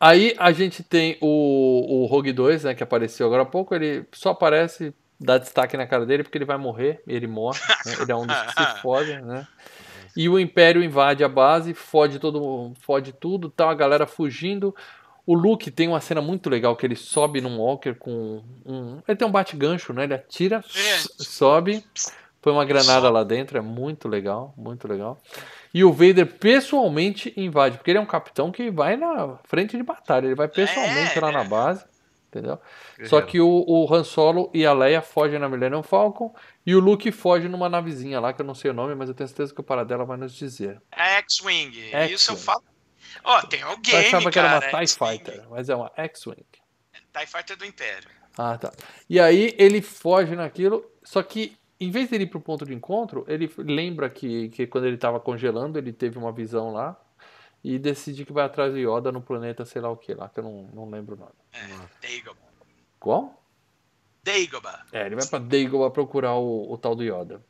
Aí 0.00 0.34
a 0.38 0.52
gente 0.52 0.82
tem 0.82 1.18
o, 1.20 2.04
o 2.04 2.06
Rogue 2.06 2.32
2, 2.32 2.64
né, 2.64 2.74
que 2.74 2.82
apareceu 2.82 3.26
agora 3.26 3.42
há 3.42 3.46
pouco. 3.46 3.74
Ele 3.74 4.06
só 4.12 4.30
aparece, 4.30 4.94
dá 5.20 5.36
destaque 5.38 5.76
na 5.76 5.86
cara 5.86 6.06
dele 6.06 6.22
porque 6.22 6.38
ele 6.38 6.44
vai 6.44 6.56
morrer. 6.56 7.02
Ele 7.06 7.26
morre. 7.26 7.58
né, 7.84 7.94
Ele 8.00 8.12
é 8.12 8.16
um 8.16 8.26
dos 8.26 8.40
que 8.54 8.62
se 8.64 8.76
fode, 8.80 9.20
né? 9.22 9.46
E 10.20 10.28
o 10.28 10.36
Império 10.36 10.82
invade 10.82 11.22
a 11.22 11.28
base, 11.28 11.72
fode 11.72 12.18
todo, 12.18 12.72
fode 12.80 13.12
tudo, 13.12 13.48
tal, 13.48 13.68
a 13.70 13.74
galera 13.74 14.04
fugindo. 14.04 14.74
O 15.24 15.32
Luke 15.32 15.70
tem 15.70 15.86
uma 15.86 16.00
cena 16.00 16.20
muito 16.20 16.50
legal 16.50 16.74
que 16.74 16.84
ele 16.84 16.96
sobe 16.96 17.40
num 17.40 17.60
walker 17.60 17.94
com 17.94 18.42
um, 18.66 18.98
ele 19.06 19.16
tem 19.16 19.28
um 19.28 19.30
bate-gancho, 19.30 19.92
né? 19.92 20.02
Ele 20.02 20.14
atira, 20.14 20.56
É. 20.56 20.98
sobe, 21.22 21.84
põe 22.42 22.52
uma 22.52 22.64
granada 22.64 23.08
lá 23.10 23.22
dentro, 23.22 23.58
é 23.58 23.60
muito 23.60 24.08
legal, 24.08 24.52
muito 24.56 24.88
legal. 24.88 25.18
E 25.72 25.84
o 25.84 25.92
Vader 25.92 26.26
pessoalmente 26.26 27.32
invade, 27.36 27.76
porque 27.76 27.92
ele 27.92 27.98
é 27.98 28.02
um 28.02 28.06
capitão 28.06 28.50
que 28.50 28.72
vai 28.72 28.96
na 28.96 29.38
frente 29.44 29.76
de 29.76 29.82
batalha, 29.84 30.26
ele 30.26 30.34
vai 30.34 30.48
pessoalmente 30.48 31.16
É. 31.16 31.20
lá 31.20 31.30
na 31.30 31.44
base, 31.44 31.84
entendeu? 32.28 32.58
Só 33.04 33.20
que 33.20 33.40
o, 33.40 33.64
o 33.66 33.92
Han 33.92 34.04
Solo 34.04 34.50
e 34.54 34.64
a 34.64 34.72
Leia 34.72 35.02
fogem 35.02 35.38
na 35.38 35.48
Millennium 35.48 35.82
Falcon 35.82 36.34
e 36.64 36.74
o 36.74 36.80
Luke 36.80 37.10
foge 37.10 37.48
numa 37.48 37.68
navezinha 37.68 38.20
lá, 38.20 38.32
que 38.32 38.42
eu 38.42 38.46
não 38.46 38.54
sei 38.54 38.70
o 38.70 38.74
nome, 38.74 38.94
mas 38.94 39.08
eu 39.08 39.14
tenho 39.14 39.28
certeza 39.28 39.54
que 39.54 39.60
o 39.60 39.64
Paradela 39.64 40.04
vai 40.04 40.16
nos 40.16 40.34
dizer. 40.34 40.80
X-Wing. 40.92 41.90
Isso 42.12 42.32
eu 42.32 42.36
falo. 42.36 42.62
Ó, 43.24 43.40
tem 43.42 43.64
o 43.64 43.68
Eu 43.68 43.98
achava 43.98 44.30
que 44.30 44.38
era 44.38 44.48
uma 44.48 44.60
cara, 44.60 44.86
TIE. 44.86 44.94
Fighter, 44.94 45.46
mas 45.50 45.68
é 45.68 45.74
uma 45.74 45.90
X-Wing. 45.96 46.46
TIE 47.12 47.26
Fighter 47.26 47.56
do 47.56 47.64
Império. 47.64 48.10
Ah, 48.36 48.56
tá. 48.56 48.72
E 49.08 49.18
aí 49.18 49.54
ele 49.58 49.82
foge 49.82 50.36
naquilo, 50.36 50.84
só 51.02 51.22
que 51.22 51.56
em 51.80 51.90
vez 51.90 52.10
dele 52.10 52.24
ir 52.24 52.28
pro 52.28 52.40
ponto 52.40 52.64
de 52.64 52.74
encontro, 52.74 53.24
ele 53.28 53.50
lembra 53.58 54.10
que, 54.10 54.48
que 54.50 54.66
quando 54.66 54.86
ele 54.86 54.96
tava 54.96 55.18
congelando, 55.18 55.78
ele 55.78 55.92
teve 55.92 56.18
uma 56.18 56.32
visão 56.32 56.72
lá 56.72 56.96
e 57.68 57.78
decide 57.78 58.24
que 58.24 58.32
vai 58.32 58.46
atrás 58.46 58.72
do 58.72 58.78
Yoda 58.78 59.12
no 59.12 59.20
planeta 59.20 59.62
sei 59.66 59.82
lá 59.82 59.90
o 59.90 59.96
que 59.96 60.14
lá, 60.14 60.26
que 60.30 60.40
eu 60.40 60.44
não, 60.44 60.62
não 60.72 60.90
lembro 60.90 61.16
o 61.16 61.18
nome. 61.18 61.32
É, 61.52 61.66
Dagobah. 62.00 62.48
Qual? 62.98 63.37
Dagobah. 64.22 64.84
É, 64.92 65.06
ele 65.06 65.16
vai 65.16 65.26
pra 65.26 65.38
Dagobah 65.38 65.90
procurar 65.90 66.34
o, 66.34 66.72
o 66.72 66.76
tal 66.78 66.94
do 66.94 67.02
Yoda. 67.02 67.42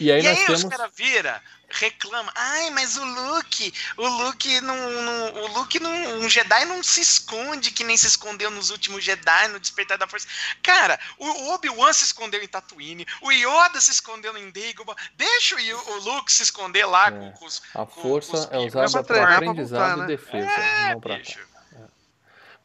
E 0.00 0.10
aí 0.10 0.20
E 0.20 0.24
nós 0.24 0.38
aí 0.38 0.46
temos... 0.46 0.64
os 0.64 0.68
caras 0.70 0.90
vira, 0.96 1.40
reclama, 1.68 2.32
ai, 2.34 2.70
mas 2.70 2.96
o 2.96 3.04
Luke, 3.04 3.72
o 3.96 4.06
Luke 4.08 4.60
não, 4.60 4.74
não- 4.74 5.42
o 5.44 5.46
Luke 5.58 5.78
não, 5.78 6.18
um 6.18 6.28
Jedi 6.28 6.64
não 6.64 6.82
se 6.82 7.00
esconde 7.00 7.70
que 7.70 7.84
nem 7.84 7.96
se 7.96 8.08
escondeu 8.08 8.50
nos 8.50 8.70
últimos 8.70 9.04
Jedi, 9.04 9.46
no 9.48 9.60
Despertar 9.60 9.96
da 9.96 10.08
Força. 10.08 10.26
Cara, 10.60 10.98
o 11.18 11.50
Obi-Wan 11.52 11.92
se 11.92 12.02
escondeu 12.02 12.42
em 12.42 12.48
Tatooine, 12.48 13.06
o 13.22 13.30
Yoda 13.30 13.80
se 13.80 13.92
escondeu 13.92 14.36
em 14.36 14.50
Dagobah, 14.50 14.96
deixa 15.16 15.54
o, 15.54 15.90
o 15.92 15.98
Luke 16.00 16.32
se 16.32 16.42
esconder 16.42 16.84
lá 16.84 17.06
É. 17.06 17.10
com, 17.12 17.32
com 17.32 17.46
os... 17.46 17.62
A 17.72 17.86
com- 17.86 18.02
força 18.02 18.32
com 18.32 18.38
os 18.38 18.52
é 18.52 18.58
usada 18.66 18.90
pra 18.90 18.90
para 18.90 19.04
treinar, 19.04 19.26
pra 19.28 19.36
aprendizado 19.50 19.80
voltar, 19.80 19.96
e 19.96 20.00
né? 20.00 20.06
defesa, 20.08 20.50
É, 20.50 20.92
não 20.94 21.00
pra 21.00 21.18
bicho. 21.18 21.38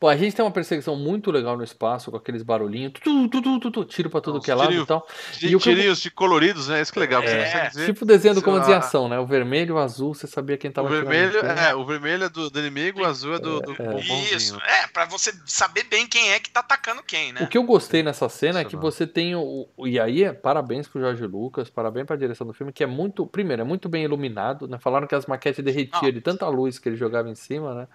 Bom, 0.01 0.09
a 0.09 0.17
gente 0.17 0.35
tem 0.35 0.43
uma 0.43 0.49
perseguição 0.49 0.95
muito 0.95 1.29
legal 1.29 1.55
no 1.55 1.63
espaço, 1.63 2.09
com 2.09 2.17
aqueles 2.17 2.41
barulhinhos, 2.41 2.91
tu, 2.93 3.29
tu, 3.29 3.39
tu, 3.41 3.59
tu, 3.59 3.69
tu, 3.71 3.85
tiro 3.85 4.09
pra 4.09 4.19
tudo 4.19 4.39
Os 4.39 4.43
que 4.43 4.49
é 4.49 4.55
lado 4.55 4.65
e 4.65 4.69
tirinhos. 4.69 4.87
tal. 4.87 5.07
E 5.43 5.55
o 5.55 5.59
Tirinhos 5.59 6.01
de 6.01 6.09
coloridos, 6.09 6.69
né? 6.69 6.81
Isso 6.81 6.91
que 6.91 6.97
é 6.97 7.01
legal. 7.01 7.21
Você 7.21 7.29
É, 7.35 7.45
consegue 7.45 7.67
dizer. 7.69 7.85
Tipo 7.85 8.03
desenho 8.03 8.33
do 8.33 8.41
comando 8.41 8.65
de 8.65 8.73
ação, 8.73 9.07
né? 9.07 9.19
O 9.19 9.27
vermelho, 9.27 9.75
o 9.75 9.77
azul, 9.77 10.15
você 10.15 10.25
sabia 10.25 10.57
quem 10.57 10.71
o 10.71 10.73
tava 10.73 10.87
atirando 10.87 11.07
vermelho, 11.07 11.39
quem. 11.39 11.49
é, 11.65 11.75
o 11.75 11.85
vermelho 11.85 12.23
é 12.23 12.29
do, 12.29 12.49
do 12.49 12.59
inimigo, 12.59 13.01
o 13.01 13.05
azul 13.05 13.35
é 13.35 13.39
do, 13.39 13.61
do 13.61 13.75
bombonzinho. 13.75 14.35
Isso, 14.35 14.59
é, 14.65 14.87
pra 14.87 15.05
você 15.05 15.31
saber 15.45 15.83
bem 15.83 16.07
quem 16.07 16.31
é 16.31 16.39
que 16.39 16.49
tá 16.49 16.61
atacando 16.61 17.03
quem, 17.03 17.31
né? 17.31 17.41
O 17.43 17.47
que 17.47 17.55
eu 17.55 17.63
gostei 17.63 18.01
nessa 18.01 18.27
cena 18.27 18.61
é 18.61 18.65
que 18.65 18.75
você 18.75 19.05
tem 19.05 19.35
o, 19.35 19.69
o- 19.77 19.87
e 19.87 19.99
aí 19.99 20.23
é 20.23 20.33
parabéns 20.33 20.87
pro 20.87 20.99
Jorge 20.99 21.27
Lucas, 21.27 21.69
parabéns 21.69 22.07
pra 22.07 22.15
direção 22.15 22.47
do 22.47 22.53
filme, 22.53 22.73
que 22.73 22.83
é 22.83 22.87
muito, 22.87 23.23
primeiro, 23.27 23.61
é 23.61 23.65
muito 23.65 23.87
bem 23.87 24.03
iluminado, 24.03 24.67
né? 24.67 24.79
Falaram 24.79 25.05
que 25.05 25.13
as 25.13 25.27
maquetes 25.27 25.63
derretiam 25.63 26.11
de 26.11 26.21
tanta 26.21 26.47
luz 26.47 26.79
que 26.79 26.89
ele 26.89 26.95
jogava 26.95 27.29
em 27.29 27.35
cima, 27.35 27.75
né? 27.75 27.87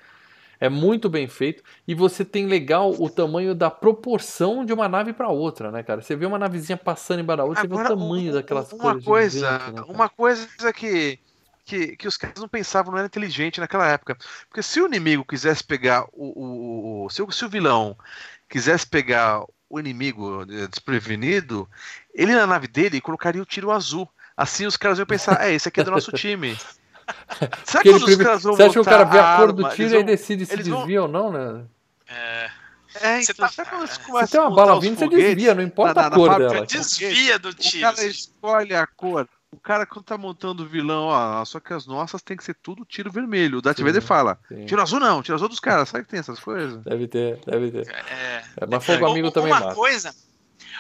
É 0.61 0.69
muito 0.69 1.09
bem 1.09 1.29
feito 1.29 1.63
e 1.87 1.95
você 1.95 2.25
tem 2.25 2.47
legal 2.47 2.91
o 2.99 3.11
tamanho 3.11 3.55
da 3.55 3.71
proporção 3.71 4.65
de 4.65 4.73
uma 4.73 4.89
nave 4.89 5.13
pra 5.13 5.29
outra, 5.29 5.71
né, 5.71 5.83
cara? 5.83 6.01
Você 6.03 6.17
vê 6.17 6.27
uma 6.27 6.39
navezinha 6.39 6.77
passando 6.77 7.21
embaixo 7.21 7.39
da 7.39 7.45
outra, 7.45 7.61
você 7.63 7.67
vê 7.69 7.75
o 7.75 7.79
Agora, 7.79 7.97
tamanho 7.97 8.31
um- 8.31 8.35
daquelas 8.35 8.73
uma 8.73 8.83
cores 8.83 9.05
coisa, 9.05 9.59
né, 9.59 9.83
uma 9.89 10.09
coisa 10.09 10.73
que, 10.73 11.19
que, 11.65 11.97
que 11.97 12.09
os 12.09 12.17
caras 12.17 12.41
não 12.41 12.49
pensavam, 12.49 12.93
não 12.93 12.99
era 12.99 13.07
inteligente 13.07 13.61
naquela 13.61 13.87
época. 13.87 14.17
Porque 14.49 14.63
se 14.63 14.81
o 14.81 14.87
inimigo 14.87 15.25
quisesse 15.25 15.63
pegar 15.65 16.05
o. 16.13 17.03
o, 17.03 17.05
o- 17.07 17.11
se, 17.11 17.23
o 17.23 17.31
se 17.31 17.45
o 17.45 17.49
vilão 17.49 17.97
quisesse 18.49 18.87
pegar 18.87 19.43
o 19.69 19.81
inimigo 19.81 20.43
eh, 20.43 20.69
desprevenido, 20.69 21.69
ele 22.15 22.35
na 22.35 22.47
nave 22.47 22.69
dele 22.69 23.01
colocaria 23.01 23.43
o 23.43 23.47
tiro 23.47 23.71
azul. 23.71 24.09
Assim 24.37 24.67
os 24.67 24.77
caras 24.77 24.99
iam 24.99 25.07
pensar, 25.07 25.43
é, 25.45 25.53
esse 25.53 25.69
aqui 25.69 25.81
é 25.81 25.85
do 25.85 25.91
nosso 25.91 26.13
time. 26.13 26.57
Será 27.65 27.83
prime- 27.83 28.25
caras 28.25 28.43
vão 28.43 28.55
Você 28.57 28.63
acha 28.65 28.73
que 28.73 28.79
o 28.81 28.85
cara 28.85 29.05
vê 29.05 29.19
a 29.19 29.37
cor 29.37 29.53
do 29.53 29.69
tiro 29.71 29.83
eles 29.83 29.93
e 29.93 29.97
aí 29.97 30.03
vão- 30.03 30.07
decide 30.07 30.47
se 30.47 30.53
eles 30.55 30.67
vão- 30.69 30.79
desvia 30.79 31.03
ou 31.03 31.09
não, 31.09 31.31
né? 31.33 31.65
É, 32.09 32.51
É, 33.03 33.21
Você 33.23 33.33
então, 33.33 33.47
tá- 33.47 33.53
que 33.53 33.87
Se 33.89 34.01
começam 34.01 34.27
tem 34.29 34.41
a 34.41 34.45
uma 34.49 34.57
bala 34.57 34.81
vindo, 34.81 34.99
você 34.99 35.09
desvia, 35.09 35.55
não 35.55 35.63
importa 35.63 36.01
na- 36.01 36.07
a 36.07 36.11
na 36.11 36.17
cor 36.17 36.29
fábrica 36.31 36.53
dela. 36.55 36.67
de 36.67 36.79
desvia 36.79 37.39
do 37.39 37.49
O 37.51 37.55
tiro. 37.55 37.83
cara 37.83 37.95
assim. 37.95 38.09
escolhe 38.09 38.75
a 38.75 38.87
cor. 38.87 39.29
O 39.53 39.61
cara, 39.61 39.87
quando 39.87 40.05
tá 40.05 40.19
montando 40.19 40.63
o 40.65 40.67
vilão, 40.67 41.05
ó, 41.05 41.45
só 41.45 41.61
que 41.61 41.73
as 41.73 41.87
nossas 41.87 42.21
tem 42.23 42.37
que 42.37 42.45
ser 42.45 42.55
tudo 42.63 42.85
tiro 42.85 43.11
vermelho. 43.11 43.59
O 43.59 43.63
Darth 43.63 43.81
Vader 43.81 44.03
fala: 44.03 44.39
sim. 44.49 44.67
tiro 44.67 44.83
azul 44.83 44.99
não, 45.01 45.23
tiro 45.23 45.35
azul 45.37 45.49
dos 45.49 45.61
caras. 45.61 45.89
Sabe 45.89 46.05
que 46.05 46.11
tem 46.11 46.21
essas 46.21 46.39
coisas? 46.41 46.83
Deve 46.85 47.07
ter, 47.07 47.39
deve 47.47 47.71
ter. 47.71 47.89
É, 47.89 48.43
É, 48.61 48.67
mas 48.67 48.85
fogo 48.85 49.05
Uma- 49.05 49.11
amigo 49.13 49.31
também 49.31 49.53
uma 49.53 49.61
mata. 49.61 49.75
coisa 49.75 50.15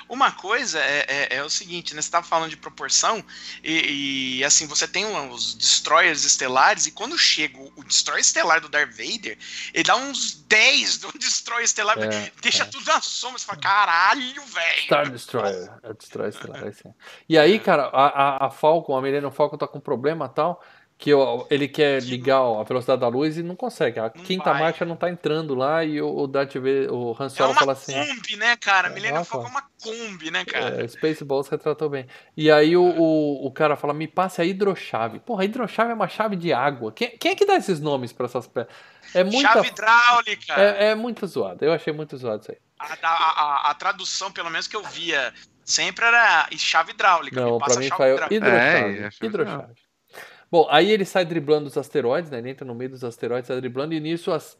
uma 0.08 0.32
coisa 0.32 0.78
é, 0.78 1.04
é- 1.08 1.36
é 1.36 1.42
o 1.42 1.50
seguinte 1.50 1.94
né 1.94 2.00
você 2.02 2.08
estava 2.08 2.26
falando 2.26 2.50
de 2.50 2.56
proporção 2.56 3.24
e, 3.62 4.38
e, 4.38 4.44
assim 4.44 4.66
você 4.66 4.86
tem 4.86 5.04
os 5.04 5.54
destroyers 5.54 6.24
estelares 6.24 6.86
e 6.86 6.90
quando 6.90 7.18
chega 7.18 7.58
o, 7.58 7.84
destroyer 7.84 8.20
estelar 8.20 8.60
do 8.60 8.68
Darth 8.68 8.90
Vader 8.90 9.38
ele 9.72 9.84
dá 9.84 9.96
uns 9.96 10.34
10 10.48 10.98
do 10.98 11.12
destroyer 11.18 11.64
estelar 11.64 11.98
É, 11.98 12.32
deixa 12.40 12.62
é. 12.62 12.66
tudo 12.66 12.84
na 12.86 13.00
sombra 13.00 13.38
você 13.38 13.46
fala 13.46 13.58
caralho 13.58 14.42
velho 14.46 14.82
Star 14.84 15.10
Destroyer. 15.10 15.70
É 15.82 15.92
Destroyer 15.92 16.30
Estelar, 16.34 16.64
é 16.64 16.68
assim. 16.68 16.94
E 17.28 17.38
aí, 17.38 17.58
cara, 17.58 17.84
a, 17.84 18.06
a, 18.06 18.46
a 18.46 18.50
Falcon, 18.50 18.96
a 18.96 19.02
Millennium 19.02 19.30
Falcon 19.30 19.56
tá 19.56 19.66
com 19.66 19.80
problema 19.80 20.26
e 20.26 20.34
tal. 20.34 20.62
Que 20.98 21.12
o- 21.12 21.46
ele 21.50 21.68
quer 21.68 22.02
ligar 22.02 22.40
a 22.40 22.62
velocidade 22.62 23.00
da 23.02 23.08
luz 23.08 23.36
e 23.36 23.42
não 23.42 23.54
consegue. 23.54 23.98
A 24.00 24.04
Não 24.04 24.24
quinta 24.24 24.50
vai. 24.52 24.62
marcha 24.62 24.84
não 24.84 24.96
tá 24.96 25.10
entrando 25.10 25.54
lá 25.54 25.84
e 25.84 26.00
o, 26.00 26.08
o 26.20 26.26
Darth 26.26 26.54
Vader, 26.54 26.90
o 26.92 27.14
Han 27.20 27.26
É 27.26 27.28
Solo 27.28 27.50
uma 27.50 27.58
fala 27.60 27.72
assim... 27.72 27.92
Kombi, 27.92 28.36
né, 28.36 28.56
cara? 28.56 28.88
É, 28.88 28.90
Millennium 28.94 29.16
ela 29.16 29.24
Falcon 29.26 29.46
é 29.46 29.50
uma 29.50 29.62
Kombi, 29.82 30.30
né, 30.30 30.44
cara? 30.46 30.82
É, 30.82 30.88
Spaceballs 30.88 31.48
retratou 31.48 31.90
bem. 31.90 32.06
E 32.34 32.50
aí 32.50 32.74
o, 32.76 32.82
o, 32.82 33.46
o 33.46 33.50
cara 33.52 33.76
fala, 33.76 33.92
me 33.92 34.08
passe 34.08 34.40
a 34.40 34.44
hidrochave. 34.44 35.18
Porra, 35.20 35.42
a 35.42 35.44
hidrochave 35.44 35.90
é 35.90 35.94
uma 35.94 36.08
chave 36.08 36.34
de 36.34 36.50
água. 36.52 36.90
Quem, 36.92 37.10
quem 37.18 37.32
é 37.32 37.34
que 37.34 37.44
dá 37.44 37.56
esses 37.56 37.78
nomes 37.78 38.12
pra 38.12 38.24
essas 38.24 38.46
peças? 38.46 38.72
É 39.14 39.22
muita... 39.22 39.52
Chave 39.52 39.68
hidráulica. 39.68 40.54
É, 40.54 40.86
é 40.92 40.94
muito 40.94 41.26
zoado. 41.26 41.62
Eu 41.62 41.72
achei 41.74 41.92
muito 41.92 42.16
zoado 42.16 42.40
isso 42.40 42.52
aí. 42.52 42.58
A, 42.78 42.86
a- 43.06 43.66
a- 43.66 43.70
a 43.70 43.74
tradução, 43.74 44.32
pelo 44.32 44.50
menos 44.50 44.66
que 44.66 44.76
eu 44.76 44.82
via 44.82 45.32
sempre 45.62 46.04
era 46.06 46.48
chave 46.56 46.92
hidráulica. 46.92 47.38
Não, 47.40 47.52
me 47.54 47.58
passa 47.58 47.74
pra 47.74 47.82
mim 47.82 47.90
foi 47.90 48.34
hidrochave. 48.34 48.98
É, 48.98 49.10
hidrochave. 49.26 49.85
Bom, 50.50 50.66
aí 50.70 50.90
ele 50.90 51.04
sai 51.04 51.24
driblando 51.24 51.66
os 51.66 51.76
asteroides, 51.76 52.30
né? 52.30 52.38
Ele 52.38 52.50
entra 52.50 52.64
no 52.64 52.74
meio 52.74 52.90
dos 52.90 53.02
asteroides, 53.02 53.48
sai 53.48 53.56
driblando, 53.56 53.94
e 53.94 54.00
nisso 54.00 54.30
as 54.30 54.56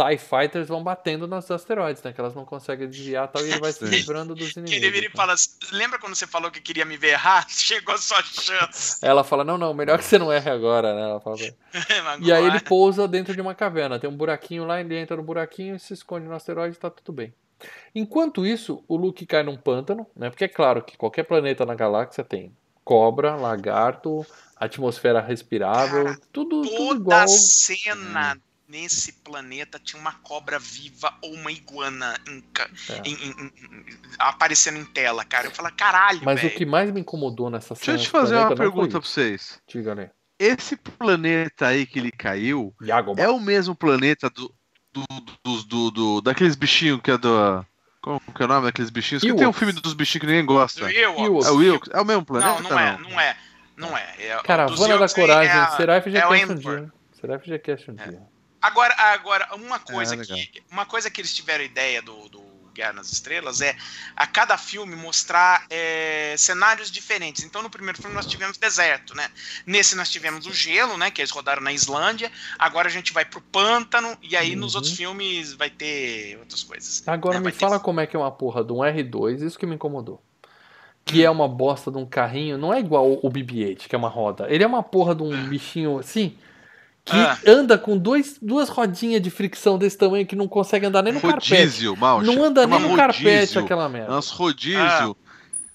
TIE 0.00 0.16
Fighters 0.16 0.68
vão 0.68 0.82
batendo 0.82 1.26
nos 1.26 1.50
asteroides, 1.50 2.02
né? 2.02 2.12
Que 2.12 2.20
elas 2.20 2.34
não 2.34 2.44
conseguem 2.44 2.88
desviar 2.88 3.28
e 3.28 3.32
tal, 3.32 3.46
e 3.46 3.50
ele 3.50 3.60
vai 3.60 3.72
se 3.72 3.84
livrando 3.84 4.34
dos 4.34 4.56
inimigos. 4.56 4.76
ele 4.76 4.90
vira 4.90 5.06
e 5.06 5.08
né? 5.08 5.14
fala, 5.14 5.34
lembra 5.72 5.98
quando 5.98 6.14
você 6.14 6.26
falou 6.26 6.50
que 6.50 6.60
queria 6.60 6.86
me 6.86 6.96
ver 6.96 7.12
errar? 7.12 7.46
Chegou 7.50 7.94
a 7.94 7.98
sua 7.98 8.22
chance. 8.22 9.04
Ela 9.04 9.22
fala, 9.22 9.44
não, 9.44 9.58
não, 9.58 9.74
melhor 9.74 9.98
que 9.98 10.04
você 10.04 10.18
não 10.18 10.32
erre 10.32 10.50
agora, 10.50 10.94
né? 10.94 11.02
Ela 11.02 11.20
fala, 11.20 11.36
E 12.20 12.32
aí 12.32 12.44
ele 12.44 12.60
pousa 12.60 13.06
dentro 13.06 13.34
de 13.34 13.40
uma 13.40 13.54
caverna. 13.54 13.98
Tem 13.98 14.08
um 14.08 14.16
buraquinho 14.16 14.64
lá, 14.64 14.80
ele 14.80 14.96
entra 14.96 15.16
no 15.16 15.22
buraquinho 15.22 15.76
e 15.76 15.78
se 15.78 15.92
esconde 15.92 16.26
no 16.26 16.34
asteroide 16.34 16.76
e 16.76 16.80
tá 16.80 16.88
tudo 16.88 17.12
bem. 17.14 17.34
Enquanto 17.94 18.46
isso, 18.46 18.82
o 18.88 18.96
Luke 18.96 19.26
cai 19.26 19.42
num 19.42 19.56
pântano, 19.56 20.06
né? 20.16 20.30
Porque 20.30 20.44
é 20.44 20.48
claro 20.48 20.82
que 20.82 20.96
qualquer 20.96 21.24
planeta 21.24 21.66
na 21.66 21.74
galáxia 21.74 22.24
tem 22.24 22.56
cobra, 22.94 23.36
lagarto, 23.36 24.26
atmosfera 24.56 25.20
respirável, 25.20 26.06
Cara, 26.06 26.18
tudo, 26.32 26.62
tudo 26.62 26.76
Toda 26.76 27.00
igual. 27.00 27.28
cena 27.28 28.36
nesse 28.68 29.12
planeta 29.12 29.78
tinha 29.78 30.00
uma 30.00 30.12
cobra 30.14 30.58
viva 30.58 31.14
ou 31.22 31.32
uma 31.34 31.52
iguana 31.52 32.16
É. 32.26 33.08
em- 33.08 33.12
em- 33.14 33.30
em- 33.30 33.52
aparecendo 34.18 34.78
em 34.78 34.84
tela, 34.84 35.24
cara. 35.24 35.46
Eu 35.46 35.52
falo, 35.52 35.70
caralho, 35.76 36.20
Mas 36.24 36.40
o 36.40 36.42
velho. 36.42 36.56
que 36.56 36.66
mais 36.66 36.90
me 36.90 37.00
incomodou 37.00 37.48
nessa 37.48 37.74
Deixa 37.74 37.84
cena. 37.92 37.98
eu 37.98 38.02
te 38.02 38.08
fazer 38.10 38.34
uma 38.34 38.40
planeta 38.46 38.56
foi 38.64 38.66
pergunta 38.72 39.00
pra 39.00 39.08
vocês. 39.08 39.60
Diga 39.68 39.92
ali. 39.92 40.10
Esse 40.36 40.74
planeta 40.74 41.68
aí 41.68 41.86
que 41.86 42.00
ele 42.00 42.10
caiu 42.10 42.74
Yagoba. 42.82 43.20
é 43.22 43.28
o 43.28 43.38
mesmo 43.38 43.74
planeta 43.76 44.28
do, 44.30 44.52
do, 44.92 45.04
do, 45.44 45.62
do- 45.62 45.90
do- 45.92 46.20
daqueles 46.22 46.56
bichinhos 46.56 47.00
que 47.00 47.12
é 47.12 47.18
do. 47.18 47.64
Como 48.00 48.20
que 48.20 48.42
é 48.42 48.44
o 48.46 48.48
nome 48.48 48.66
daqueles 48.66 48.90
bichinhos? 48.90 49.22
Que 49.22 49.34
tem 49.34 49.46
um 49.46 49.52
filme 49.52 49.72
dos 49.74 49.92
bichinhos 49.92 50.20
que 50.22 50.26
ninguém 50.26 50.44
gosta. 50.46 50.84
Ó, 50.84 50.88
Ewoks. 50.88 51.46
É 51.46 51.50
o 51.50 51.56
Wilkes? 51.56 51.90
É 51.92 52.00
o 52.00 52.04
mesmo 52.04 52.24
planeta? 52.24 52.62
Não, 52.62 52.70
não 52.70 52.78
é, 52.78 52.98
não 52.98 53.20
é. 53.20 53.36
Não 53.76 53.96
é. 53.96 54.14
é 54.18 54.36
Caravana 54.42 54.98
da 54.98 55.08
Coragem. 55.08 55.50
é 55.50 55.58
a- 55.58 55.70
Será 55.76 56.00
FGCast 56.00 56.42
é 56.42 56.46
o 56.46 56.50
um 56.50 56.54
dia. 56.54 56.92
Será 57.20 57.38
FGCast 57.38 57.90
um 57.90 57.94
É. 57.98 58.08
dia. 58.08 58.22
Agora, 58.62 58.94
agora 58.98 59.48
uma 59.54 59.78
coisa 59.78 60.14
É, 60.14 60.18
que 60.24 60.62
uma 60.70 60.84
coisa 60.84 61.10
que 61.10 61.20
eles 61.20 61.34
tiveram 61.34 61.64
ideia 61.64 62.02
do, 62.02 62.28
do 62.28 62.42
Guerra 62.80 62.92
nas 62.94 63.12
Estrelas 63.12 63.60
é 63.60 63.76
a 64.16 64.26
cada 64.26 64.56
filme 64.56 64.96
mostrar 64.96 65.66
é, 65.68 66.34
cenários 66.38 66.90
diferentes. 66.90 67.44
Então, 67.44 67.62
no 67.62 67.68
primeiro 67.68 68.00
filme 68.00 68.14
nós 68.16 68.24
tivemos 68.26 68.56
deserto, 68.56 69.14
né? 69.14 69.28
Nesse 69.66 69.94
nós 69.94 70.08
tivemos 70.10 70.46
o 70.46 70.52
gelo, 70.52 70.96
né? 70.96 71.10
Que 71.10 71.20
eles 71.20 71.30
rodaram 71.30 71.60
na 71.62 71.72
Islândia. 71.72 72.32
Agora 72.58 72.88
a 72.88 72.90
gente 72.90 73.12
vai 73.12 73.24
pro 73.24 73.40
pântano 73.40 74.16
e 74.22 74.34
aí 74.36 74.56
nos 74.56 74.72
Uhum. 74.74 74.78
outros 74.78 74.96
filmes 74.96 75.52
vai 75.52 75.68
ter 75.68 76.38
outras 76.38 76.62
coisas. 76.62 77.02
Agora 77.06 77.38
né? 77.38 77.44
me 77.46 77.52
ter- 77.52 77.58
fala 77.58 77.78
como 77.78 78.00
é 78.00 78.06
que 78.06 78.16
é 78.16 78.18
uma 78.18 78.30
porra 78.32 78.64
de 78.64 78.72
um 78.72 78.78
R2, 78.78 79.42
isso 79.46 79.58
que 79.58 79.66
me 79.66 79.74
incomodou. 79.74 80.22
Que 81.04 81.24
é 81.24 81.30
uma 81.30 81.48
bosta 81.48 81.90
de 81.90 81.96
um 81.98 82.06
carrinho, 82.06 82.56
não 82.56 82.72
é 82.72 82.78
igual 82.78 83.12
o 83.22 83.28
BB-8, 83.30 83.88
que 83.88 83.94
é 83.94 83.98
uma 83.98 84.08
roda. 84.08 84.46
Ele 84.48 84.62
é 84.62 84.66
uma 84.66 84.82
porra 84.82 85.14
de 85.14 85.22
um 85.22 85.48
bichinho 85.48 85.98
assim, 85.98 86.36
que 87.04 87.16
Ah. 87.16 87.38
anda 87.46 87.76
com 87.78 87.96
dois, 87.96 88.36
duas 88.40 88.68
rodinhas 88.68 89.20
de 89.22 89.30
fricção 89.30 89.78
desse 89.78 89.96
tamanho 89.96 90.26
que 90.26 90.36
não 90.36 90.46
consegue 90.46 90.86
andar 90.86 91.02
nem 91.02 91.12
no 91.12 91.20
carpete. 91.20 91.54
Rodízio, 91.54 91.96
mal. 91.96 92.22
Não 92.22 92.44
anda 92.44 92.66
nem 92.66 92.78
no 92.80 92.94
carpete 92.96 93.24
rodízio. 93.36 93.60
aquela 93.62 93.86
É 93.86 93.88
merda. 93.88 94.16
uns 94.18 94.30
rodízio. 94.30 95.16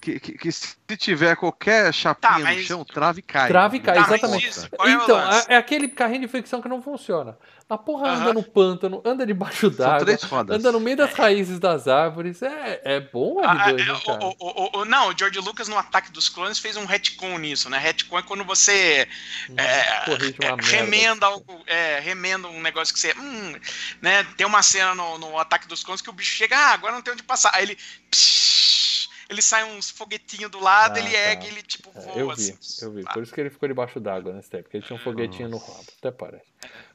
Que, 0.06 0.20
que, 0.20 0.38
que 0.38 0.52
se 0.52 0.76
tiver 0.96 1.34
qualquer 1.34 1.92
chapinha 1.92 2.30
Tá, 2.32 2.38
no 2.38 2.44
mas- 2.44 2.64
chão, 2.64 2.84
trava 2.84 3.18
e 3.18 3.22
cai. 3.22 3.48
Trava 3.48 3.74
e 3.76 3.80
cai, 3.80 3.96
Tá, 3.96 4.02
exatamente. 4.02 4.46
isso, 4.48 4.70
qual 4.70 4.86
é 4.88 4.92
Então, 4.92 5.18
é, 5.32 5.44
é 5.48 5.56
aquele 5.56 5.88
carrinho 5.88 6.20
de 6.20 6.28
fricção 6.28 6.62
que 6.62 6.68
não 6.68 6.80
funciona. 6.80 7.36
A 7.68 7.76
porra 7.76 8.10
anda 8.10 8.32
no 8.32 8.44
pântano, 8.44 9.02
anda 9.04 9.26
debaixo 9.26 9.68
d'água, 9.68 10.14
anda 10.48 10.70
no 10.70 10.78
meio 10.78 10.96
das 10.96 11.12
raízes 11.12 11.58
das 11.58 11.88
árvores. 11.88 12.40
É, 12.40 12.80
é 12.84 13.00
bom 13.00 13.38
o 13.38 13.40
Ah, 13.44 13.56
R2, 13.66 13.68
é, 13.68 13.72
né, 13.84 14.00
cara? 14.06 14.24
o- 14.24 14.28
o- 14.28 14.36
o- 14.38 14.78
o- 14.78 14.84
não, 14.84 15.08
o 15.08 15.18
George 15.18 15.40
Lucas 15.40 15.66
no 15.66 15.76
Ataque 15.76 16.12
dos 16.12 16.28
Clones 16.28 16.60
fez 16.60 16.76
um 16.76 16.84
retcon 16.84 17.36
nisso, 17.38 17.68
né? 17.68 17.76
Retcon 17.78 18.20
é 18.20 18.22
quando 18.22 18.44
você 18.44 19.08
é, 19.56 19.62
é, 19.62 20.56
remenda 20.62 21.26
algo, 21.26 21.64
é, 21.66 21.98
remenda 21.98 22.46
um 22.46 22.60
negócio 22.62 22.94
que 22.94 23.00
você, 23.00 23.12
hum, 23.18 23.56
né? 24.00 24.22
Tem 24.36 24.46
uma 24.46 24.62
cena 24.62 24.94
no, 24.94 25.18
no 25.18 25.36
Ataque 25.36 25.66
dos 25.66 25.82
Clones 25.82 26.00
que 26.00 26.10
o 26.10 26.12
bicho 26.12 26.32
chega, 26.36 26.56
ah, 26.56 26.72
agora 26.74 26.92
não 26.92 27.02
tem 27.02 27.12
onde 27.14 27.24
passar. 27.24 27.50
Aí 27.52 27.64
ele, 27.64 27.76
psh, 28.08 28.85
ele 29.28 29.42
sai 29.42 29.64
uns 29.64 29.90
foguetinhos 29.90 30.50
do 30.50 30.60
lado, 30.60 30.96
Ah, 30.96 31.00
ele 31.00 31.10
tá. 31.10 31.18
ergue, 31.18 31.46
ele 31.48 31.62
tipo 31.62 31.90
É, 31.94 32.00
voa 32.00 32.18
eu 32.18 32.26
vi, 32.34 32.50
assim. 32.50 32.84
eu 32.84 32.92
vi. 32.92 33.02
Por 33.04 33.22
isso 33.22 33.32
que 33.34 33.40
ele 33.40 33.50
ficou 33.50 33.68
debaixo 33.68 33.98
d'água 34.00 34.32
nesse 34.32 34.50
tempo, 34.50 34.64
porque 34.64 34.76
ele 34.76 34.84
tinha 34.84 34.96
um 34.96 35.00
foguetinho 35.00 35.48
no 35.48 35.58
rabo, 35.58 35.86
até 35.98 36.10
parece. 36.10 36.46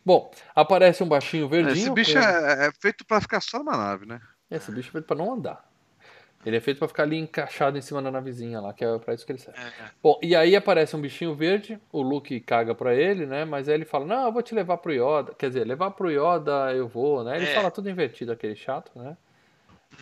Bom, 0.05 0.31
aparece 0.55 1.03
um 1.03 1.07
baixinho 1.07 1.47
verdinho. 1.47 1.73
Esse 1.73 1.89
bicho 1.91 2.17
é, 2.17 2.67
é 2.67 2.71
feito 2.79 3.05
pra 3.05 3.21
ficar 3.21 3.41
só 3.41 3.59
numa 3.59 3.77
nave, 3.77 4.05
né? 4.05 4.19
Esse 4.49 4.71
bicho 4.71 4.89
é 4.89 4.91
feito 4.93 5.05
pra 5.05 5.15
não 5.15 5.33
andar. 5.33 5.69
Ele 6.43 6.57
é 6.57 6.59
feito 6.59 6.79
pra 6.79 6.87
ficar 6.87 7.03
ali 7.03 7.17
encaixado 7.17 7.77
em 7.77 7.81
cima 7.81 8.01
da 8.01 8.09
navezinha 8.09 8.59
lá, 8.59 8.73
que 8.73 8.83
é 8.83 8.97
pra 8.97 9.13
isso 9.13 9.23
que 9.25 9.31
ele 9.31 9.37
serve. 9.39 9.59
é, 9.59 9.67
é. 9.67 9.91
Bom, 10.01 10.19
e 10.23 10.35
aí 10.35 10.55
aparece 10.55 10.95
um 10.95 11.01
bichinho 11.01 11.35
verde, 11.35 11.79
o 11.91 12.01
Luke 12.01 12.39
caga 12.39 12.73
pra 12.73 12.95
ele, 12.95 13.27
né? 13.27 13.45
Mas 13.45 13.69
aí 13.69 13.75
ele 13.75 13.85
fala, 13.85 14.05
não, 14.05 14.25
eu 14.25 14.31
vou 14.31 14.41
te 14.41 14.55
levar 14.55 14.77
pro 14.77 14.91
Yoda. 14.91 15.35
Quer 15.35 15.49
dizer, 15.49 15.67
levar 15.67 15.91
pro 15.91 16.09
Yoda 16.09 16.73
eu 16.73 16.87
vou, 16.87 17.23
né? 17.23 17.37
Ele 17.37 17.45
É. 17.45 17.53
fala 17.53 17.69
tudo 17.69 17.89
invertido, 17.91 18.31
aquele 18.31 18.55
chato, 18.55 18.91
né? 18.95 19.15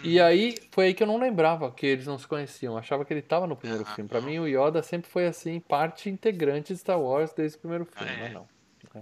E 0.03 0.19
aí, 0.19 0.55
foi 0.71 0.85
aí 0.87 0.93
que 0.93 1.03
eu 1.03 1.07
não 1.07 1.17
lembrava 1.17 1.71
que 1.71 1.85
eles 1.85 2.05
não 2.05 2.17
se 2.17 2.25
conheciam. 2.27 2.77
Achava 2.77 3.03
que 3.03 3.13
ele 3.13 3.21
tava 3.21 3.45
no 3.47 3.55
primeiro 3.55 3.83
Ah, 3.87 3.95
filme. 3.95 4.09
Pra 4.09 4.21
mim, 4.21 4.39
o 4.39 4.47
Yoda 4.47 4.81
sempre 4.81 5.09
foi, 5.09 5.27
assim, 5.27 5.59
parte 5.59 6.09
integrante 6.09 6.73
de 6.73 6.79
Star 6.79 6.99
Wars 6.99 7.33
desde 7.33 7.57
o 7.57 7.61
primeiro 7.61 7.85
filme, 7.85 8.11
é. 8.13 8.17
mas 8.17 8.31
não. 8.33 8.47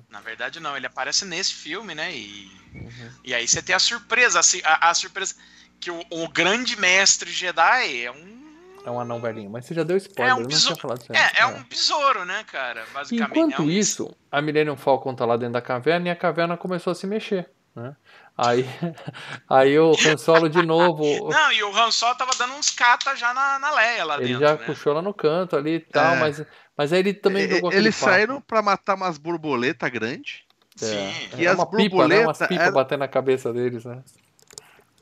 Na 0.09 0.21
verdade, 0.21 0.59
não, 0.59 0.75
ele 0.75 0.87
aparece 0.87 1.23
nesse 1.23 1.53
filme, 1.53 1.93
né? 1.93 2.11
E, 2.15 2.49
Uhum. 2.73 3.11
e 3.23 3.33
aí 3.33 3.47
você 3.47 3.61
tem 3.61 3.75
a 3.75 3.79
surpresa, 3.79 4.39
assim, 4.39 4.59
a, 4.63 4.89
a 4.89 4.93
surpresa 4.93 5.35
que 5.79 5.89
o, 5.91 6.03
o 6.09 6.27
grande 6.29 6.79
mestre 6.79 7.29
Jedi 7.31 8.01
é 8.03 8.11
um. 8.11 8.37
É 8.85 8.89
um 8.89 8.99
anão 8.99 9.19
velhinho. 9.19 9.49
Mas 9.49 9.65
você 9.65 9.73
já 9.73 9.83
deu 9.83 9.97
spoiler, 9.97 10.31
É 10.31 10.35
um 10.35 10.41
eu 10.41 10.49
não 10.49 10.77
falado 10.77 11.01
isso 11.01 11.13
É, 11.13 11.31
é 11.41 11.45
um 11.45 11.63
besouro, 11.63 12.25
né, 12.25 12.43
cara? 12.45 12.85
Basicamente. 12.93 13.31
Enquanto 13.31 13.61
é 13.61 13.65
um- 13.65 13.69
isso, 13.69 14.15
a 14.31 14.41
Millennium 14.41 14.77
Falcon 14.77 15.13
tá 15.13 15.25
lá 15.25 15.37
dentro 15.37 15.53
da 15.53 15.61
caverna 15.61 16.07
e 16.07 16.11
a 16.11 16.15
caverna 16.15 16.57
começou 16.57 16.91
a 16.91 16.95
se 16.95 17.05
mexer, 17.05 17.49
né? 17.75 17.95
Aí, 18.37 18.63
aí 19.49 19.79
o 19.79 19.91
Han 20.05 20.17
Solo 20.17 20.47
de 20.47 20.61
novo, 20.63 21.03
Não, 21.29 21.51
e 21.51 21.63
o 21.63 21.75
Han 21.75 21.89
Solo 21.91 22.15
tava 22.15 22.31
dando 22.37 22.53
uns 22.53 22.69
cata 22.69 23.15
já 23.15 23.33
na, 23.33 23.57
na 23.57 23.71
Leia 23.71 24.03
lá 24.05 24.15
ele 24.17 24.27
dentro. 24.27 24.41
já 24.41 24.51
né? 24.55 24.65
puxou 24.65 24.93
lá 24.93 25.01
no 25.01 25.13
canto 25.13 25.55
ali 25.55 25.75
e 25.75 25.79
tal, 25.79 26.15
É. 26.15 26.19
mas, 26.19 26.45
mas 26.77 26.93
aí 26.93 26.99
ele 26.99 27.13
também 27.15 27.45
E- 27.45 27.49
jogou 27.49 27.73
Eles 27.73 27.99
papo. 27.99 28.11
saíram 28.11 28.39
pra 28.41 28.61
matar 28.61 28.95
umas 28.95 29.17
borboletas 29.17 29.89
grandes. 29.89 30.41
É, 30.79 30.85
Sim. 30.85 30.95
é 31.33 31.41
E 31.41 31.47
as 31.47 31.55
uma 31.55 31.65
pipa, 31.69 32.07
né? 32.07 32.17
Pipas 32.19 32.41
era- 32.51 32.71
batendo 32.71 32.99
na 32.99 33.07
cabeça 33.07 33.51
deles, 33.51 33.83
né? 33.83 34.03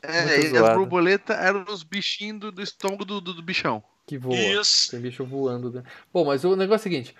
É, 0.02 0.40
e 0.40 0.56
as 0.56 0.74
borboletas 0.74 1.36
eram 1.38 1.64
os 1.68 1.82
bichinhos 1.82 2.40
do, 2.40 2.52
do 2.52 2.62
estômago 2.62 3.04
do, 3.04 3.20
do, 3.20 3.34
do 3.34 3.42
bichão. 3.42 3.82
Que 4.06 4.16
voa. 4.16 4.36
Isso. 4.36 4.90
Tem 4.92 5.00
bicho 5.00 5.24
voando. 5.24 5.70
né? 5.72 5.82
Bom, 6.12 6.24
mas 6.24 6.44
o 6.44 6.54
negócio 6.54 6.86
é 6.86 6.88
o 6.88 6.92
seguinte: 6.94 7.14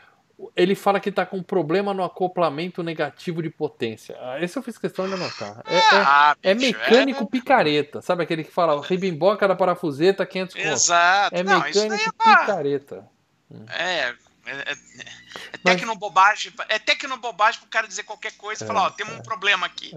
ele 0.54 0.74
fala 0.74 1.00
que 1.00 1.10
tá 1.10 1.24
com 1.24 1.42
problema 1.42 1.94
no 1.94 2.04
acoplamento 2.04 2.82
negativo 2.82 3.42
de 3.42 3.48
potência. 3.50 4.16
Ah, 4.20 4.40
Esse 4.42 4.58
eu 4.58 4.62
fiz 4.62 4.76
questão 4.76 5.06
de 5.08 5.14
anotar. 5.14 5.62
É, 5.66 5.76
é- 5.76 5.80
Ah, 5.92 6.36
é 6.42 6.54
bicho, 6.54 6.78
mecânico 6.78 7.26
picareta. 7.26 8.02
Sabe 8.02 8.22
aquele 8.22 8.44
que 8.44 8.52
fala 8.52 8.80
ribimboca 8.84 9.48
da 9.48 9.56
parafuseta 9.56 10.26
500 10.26 10.54
conto? 10.54 10.66
Exato. 10.66 11.34
É 11.34 11.42
Não, 11.42 11.60
mecânico 11.62 11.94
é 11.94 12.36
picareta. 12.36 13.08
É, 13.70 13.84
é, 13.84 14.14
é, 14.46 14.72
é 14.72 14.74
Mas- 15.64 15.76
tecnobobagem. 15.76 16.52
É 16.68 16.78
tecnobobagem 16.78 17.60
pro 17.60 17.68
cara 17.70 17.86
dizer 17.88 18.02
qualquer 18.02 18.32
coisa 18.36 18.62
e 18.62 18.64
É, 18.64 18.66
falar, 18.66 18.82
ó, 18.86 18.90
temos 18.90 19.14
é. 19.14 19.18
um 19.18 19.22
problema 19.22 19.66
aqui. 19.66 19.92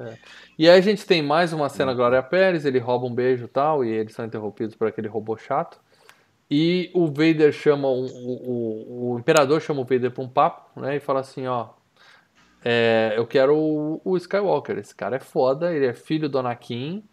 E 0.58 0.70
aí 0.70 0.78
a 0.78 0.82
gente 0.82 1.06
tem 1.06 1.22
mais 1.22 1.52
uma 1.54 1.68
cena 1.70 1.94
Glória 1.94 2.22
Pérez, 2.24 2.66
ele 2.66 2.80
rouba 2.80 3.06
um 3.06 3.14
beijo 3.14 3.46
e 3.46 3.48
tal, 3.50 3.84
e 3.84 3.90
eles 3.90 4.14
são 4.14 4.26
interrompidos 4.26 4.76
por 4.76 4.88
aquele 4.88 5.08
robô 5.08 5.36
chato. 5.38 5.80
E 6.50 6.90
o 6.96 7.08
Vader 7.08 7.52
chama 7.52 7.88
o, 7.88 8.06
o, 8.06 9.14
o 9.14 9.20
imperador 9.20 9.62
chama 9.62 9.82
o 9.82 9.86
Vader 9.86 10.12
para 10.12 10.24
um 10.24 10.30
papo, 10.30 10.82
né? 10.82 10.96
E 10.96 11.00
fala 11.00 11.20
assim, 11.20 11.46
ó, 11.46 11.70
é, 12.66 13.14
eu 13.16 13.28
quero 13.28 13.56
o, 13.56 14.02
o 14.04 14.18
Skywalker. 14.18 14.78
Esse 14.78 14.96
cara 14.96 15.18
é 15.18 15.20
foda, 15.20 15.74
ele 15.74 15.86
é 15.86 15.94
filho 15.94 16.28
do 16.28 16.40
Anakin, 16.40 17.04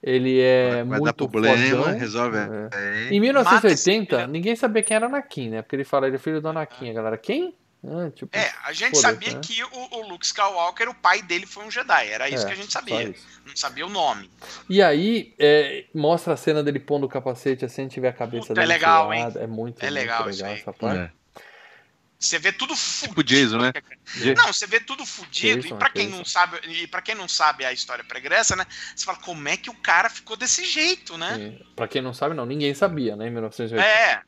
ele 0.00 0.40
é 0.40 0.84
vai 0.84 1.00
muito 1.00 1.04
dar 1.04 1.12
problema, 1.12 1.56
fodão. 1.56 1.98
resolve. 1.98 2.36
É. 2.38 2.68
aí. 2.72 3.08
Em 3.10 3.20
Mata 3.20 3.66
esse 3.66 3.90
1980, 3.90 4.16
filho. 4.16 4.28
ninguém 4.28 4.54
sabia 4.54 4.82
quem 4.82 4.96
era 4.96 5.06
Anakin, 5.06 5.50
né? 5.50 5.62
Porque 5.62 5.74
ele 5.74 5.84
fala, 5.84 6.06
ele 6.06 6.16
é 6.16 6.18
filho 6.18 6.40
do 6.40 6.48
Anakin. 6.48 6.90
A 6.90 6.94
galera, 6.94 7.18
quem? 7.18 7.54
Ah, 7.84 8.10
tipo, 8.10 8.36
É, 8.36 8.52
a 8.64 8.72
gente 8.72 8.98
sabia 8.98 9.34
né? 9.34 9.40
que 9.40 9.62
o, 9.62 9.68
o 9.98 10.08
Luke 10.08 10.26
Skywalker, 10.26 10.88
o 10.88 10.94
pai 10.94 11.22
dele 11.22 11.46
foi 11.46 11.64
um 11.64 11.70
Jedi. 11.70 12.08
Era 12.08 12.28
isso 12.28 12.44
É, 12.44 12.46
que 12.46 12.52
a 12.52 12.56
gente 12.56 12.72
sabia. 12.72 13.14
Não 13.46 13.56
sabia 13.56 13.86
o 13.86 13.88
nome. 13.88 14.28
E 14.68 14.82
aí, 14.82 15.32
é, 15.38 15.84
mostra 15.94 16.34
a 16.34 16.36
cena 16.36 16.62
dele 16.62 16.80
pondo 16.80 17.06
o 17.06 17.08
capacete 17.08 17.64
assim, 17.64 17.82
a 17.82 17.84
gente 17.84 18.00
vê 18.00 18.08
a 18.08 18.12
cabeça 18.12 18.48
Puta, 18.48 18.60
é 18.60 18.66
dele 18.66 18.72
legal, 18.72 19.14
enfiada. 19.14 19.40
É 19.40 19.46
muito, 19.46 19.78
É 19.80 19.84
muito 19.84 19.94
legal 19.94 20.26
legal, 20.26 20.30
isso 20.30 20.44
aí. 20.44 20.54
essa 20.54 20.72
parte. 20.72 21.00
É. 21.14 21.18
Você 22.18 22.36
vê 22.36 22.50
tudo 22.50 22.74
fudido. 22.74 23.08
Tipo 23.10 23.22
Jason, 23.22 23.58
né? 23.58 23.72
Não, 24.36 24.52
você 24.52 24.66
vê 24.66 24.80
tudo 24.80 25.06
fudido. 25.06 25.62
Jason, 25.62 25.76
e 25.76 25.78
para 25.78 25.90
quem 25.90 26.08
não 26.08 26.24
sabe, 26.24 26.58
e 26.66 26.86
para 26.88 27.00
quem 27.00 27.14
não 27.14 27.28
sabe 27.28 27.64
a 27.64 27.72
história 27.72 28.02
pregressa, 28.02 28.56
né? 28.56 28.66
Você 28.96 29.04
fala 29.04 29.18
como 29.18 29.48
é 29.48 29.56
que 29.56 29.70
o 29.70 29.74
cara 29.74 30.10
ficou 30.10 30.36
desse 30.36 30.64
jeito, 30.64 31.16
né? 31.16 31.56
Pra 31.76 31.86
quem 31.86 32.02
não 32.02 32.12
sabe, 32.12 32.34
não, 32.34 32.44
ninguém 32.44 32.74
sabia, 32.74 33.14
né, 33.14 33.28
em 33.28 33.30
1980. 33.30 33.86
É. 33.88 34.20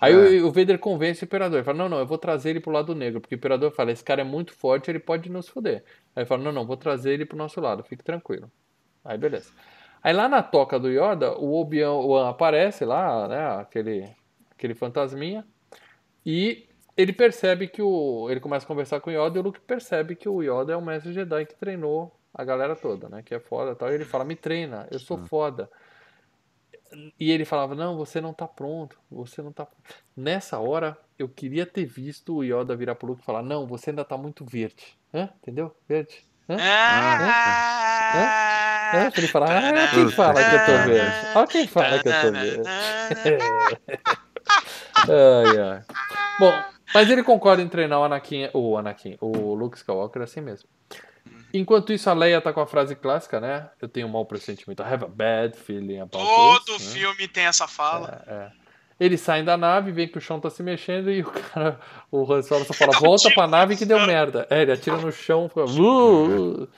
Aí 0.00 0.12
É. 0.12 0.42
o, 0.42 0.46
o 0.46 0.52
Vader 0.52 0.78
convence 0.78 1.22
o 1.22 1.26
Imperador. 1.26 1.58
Ele 1.58 1.64
fala, 1.64 1.78
não, 1.78 1.88
não, 1.88 1.98
eu 1.98 2.06
vou 2.06 2.18
trazer 2.18 2.50
ele 2.50 2.60
pro 2.60 2.72
lado 2.72 2.94
negro. 2.94 3.20
Porque 3.20 3.34
o 3.34 3.36
Imperador 3.38 3.70
fala, 3.72 3.92
esse 3.92 4.04
cara 4.04 4.20
é 4.20 4.24
muito 4.24 4.52
forte, 4.52 4.90
ele 4.90 4.98
pode 4.98 5.30
nos 5.30 5.48
foder. 5.48 5.84
Aí 6.14 6.22
ele 6.22 6.26
fala, 6.26 6.42
não, 6.42 6.52
não, 6.52 6.66
vou 6.66 6.76
trazer 6.76 7.12
ele 7.12 7.24
pro 7.24 7.36
nosso 7.36 7.60
lado, 7.60 7.82
fique 7.82 8.02
tranquilo. 8.04 8.50
Aí 9.04 9.18
beleza. 9.18 9.50
Aí 10.02 10.12
lá 10.12 10.28
na 10.28 10.42
toca 10.42 10.78
do 10.78 10.88
Yoda, 10.88 11.32
o 11.36 11.60
Obi-Wan 11.60 12.28
aparece 12.28 12.84
lá, 12.84 13.26
né, 13.26 13.46
aquele, 13.60 14.08
aquele 14.52 14.74
fantasminha. 14.74 15.44
E 16.24 16.68
ele 16.96 17.12
percebe 17.12 17.66
que 17.66 17.82
o... 17.82 18.28
Ele 18.30 18.38
começa 18.40 18.64
a 18.64 18.68
conversar 18.68 19.00
com 19.00 19.10
o 19.10 19.12
Yoda 19.12 19.38
e 19.38 19.40
o 19.40 19.44
Luke 19.44 19.60
percebe 19.60 20.14
que 20.14 20.28
o 20.28 20.42
Yoda 20.42 20.72
é 20.72 20.76
o 20.76 20.82
mestre 20.82 21.12
Jedi 21.12 21.46
que 21.46 21.56
treinou 21.56 22.14
a 22.32 22.44
galera 22.44 22.76
toda, 22.76 23.08
né, 23.08 23.22
que 23.22 23.34
é 23.34 23.40
foda 23.40 23.72
e 23.72 23.74
tal. 23.74 23.90
E 23.90 23.94
ele 23.94 24.04
fala, 24.04 24.24
me 24.24 24.36
treina, 24.36 24.86
eu 24.90 24.98
sou 25.00 25.18
foda. 25.18 25.68
E 27.18 27.30
ele 27.30 27.44
falava, 27.44 27.74
não, 27.74 27.96
você 27.96 28.20
não 28.20 28.32
tá 28.32 28.46
pronto, 28.46 28.98
você 29.10 29.42
não 29.42 29.52
tá. 29.52 29.66
Nessa 30.16 30.58
hora, 30.58 30.96
eu 31.18 31.28
queria 31.28 31.66
ter 31.66 31.84
visto 31.84 32.36
o 32.36 32.44
Yoda 32.44 32.76
virar 32.76 32.94
pro 32.94 33.08
Luke 33.08 33.22
e 33.22 33.24
falar, 33.24 33.42
não, 33.42 33.66
você 33.66 33.90
ainda 33.90 34.04
tá 34.04 34.16
muito 34.16 34.44
verde. 34.44 34.96
Hã? 35.12 35.28
Entendeu? 35.42 35.74
Verde. 35.88 36.26
Hã? 36.48 36.56
Ah, 36.60 37.18
Hã? 38.94 39.12
Ele 39.16 39.28
fala, 39.28 39.46
ah, 39.58 39.88
quem 39.94 40.10
fala 40.10 40.44
que 40.44 40.54
eu 40.54 40.66
tô 40.66 40.86
verde. 40.86 41.16
Olha 41.34 41.46
quem 41.46 41.66
fala 41.66 41.98
que 41.98 42.08
eu 42.08 42.20
tô 42.20 42.32
verde. 42.32 42.70
Ai, 45.08 45.58
ai. 45.58 45.82
Bom, 46.40 46.52
mas 46.92 47.10
ele 47.10 47.22
concorda 47.22 47.62
em 47.62 47.68
treinar 47.68 48.00
o 48.00 48.04
Anakin, 48.04 48.50
o 48.52 48.76
Anakin, 48.76 49.16
o 49.20 49.54
Luke 49.54 49.76
Skywalker 49.76 50.22
assim 50.22 50.40
mesmo. 50.40 50.68
Enquanto 51.52 51.92
isso, 51.92 52.10
a 52.10 52.12
Leia 52.12 52.40
tá 52.40 52.52
com 52.52 52.60
a 52.60 52.66
frase 52.66 52.94
clássica, 52.94 53.40
né? 53.40 53.70
Eu 53.80 53.88
tenho 53.88 54.06
um 54.06 54.10
mau 54.10 54.24
pressentimento. 54.26 54.82
I 54.82 54.86
have 54.86 55.04
a 55.04 55.08
bad 55.08 55.56
feeling 55.56 55.98
about 56.00 56.24
Todo 56.24 56.64
this, 56.76 56.86
né? 56.88 56.92
filme 57.00 57.26
tem 57.28 57.44
essa 57.46 57.66
fala. 57.66 58.22
É, 58.26 58.32
é. 58.32 58.52
Eles 59.00 59.20
saem 59.20 59.44
da 59.44 59.56
nave, 59.56 59.92
vem 59.92 60.08
que 60.08 60.18
o 60.18 60.20
chão 60.20 60.40
tá 60.40 60.50
se 60.50 60.62
mexendo 60.62 61.10
e 61.10 61.22
o 61.22 61.30
cara, 61.30 61.78
o 62.10 62.30
Han 62.30 62.42
Solo 62.42 62.64
só 62.64 62.72
fala, 62.74 62.98
volta 62.98 63.30
pra 63.30 63.46
nave 63.46 63.76
que 63.76 63.84
deu 63.86 63.96
chão. 63.98 64.06
merda. 64.06 64.46
É, 64.50 64.62
ele 64.62 64.72
atira 64.72 64.96
no 64.96 65.12
chão, 65.12 65.48
fica, 65.48 65.64
"Uh, 65.64 66.64
uh", 66.64 66.68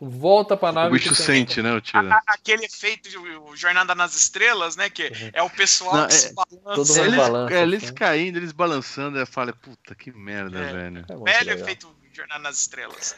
volta 0.00 0.56
pra 0.56 0.70
O 0.70 0.72
nave. 0.72 0.92
bicho 0.94 1.10
que 1.10 1.16
tem 1.16 1.24
sente, 1.26 1.62
né, 1.62 1.72
o 1.72 1.80
tiro? 1.80 2.12
A- 2.12 2.20
aquele 2.26 2.64
efeito 2.66 3.08
de 3.08 3.16
o 3.16 3.54
Jornada 3.56 3.94
nas 3.94 4.14
Estrelas, 4.16 4.76
né? 4.76 4.90
Que 4.90 5.10
é 5.32 5.40
o 5.42 5.48
pessoal 5.48 5.96
Não, 5.98 6.06
que 6.08 6.14
se 6.14 6.34
todo 6.34 6.60
balança. 6.64 6.92
mundo 6.92 7.06
Eles, 7.06 7.16
balança, 7.16 7.54
é, 7.54 7.62
eles 7.62 7.84
assim. 7.84 7.94
caindo, 7.94 8.36
eles 8.36 8.52
balançando, 8.52 9.18
eu 9.18 9.26
falo, 9.26 9.54
puta 9.56 9.94
que 9.94 10.10
merda, 10.12 10.58
É. 10.58 10.72
velho. 10.72 10.98
É 11.08 11.14
Velho 11.16 11.46
legal. 11.46 11.58
efeito 11.58 11.96
Jornada 12.12 12.40
nas 12.42 12.58
Estrelas. 12.58 13.16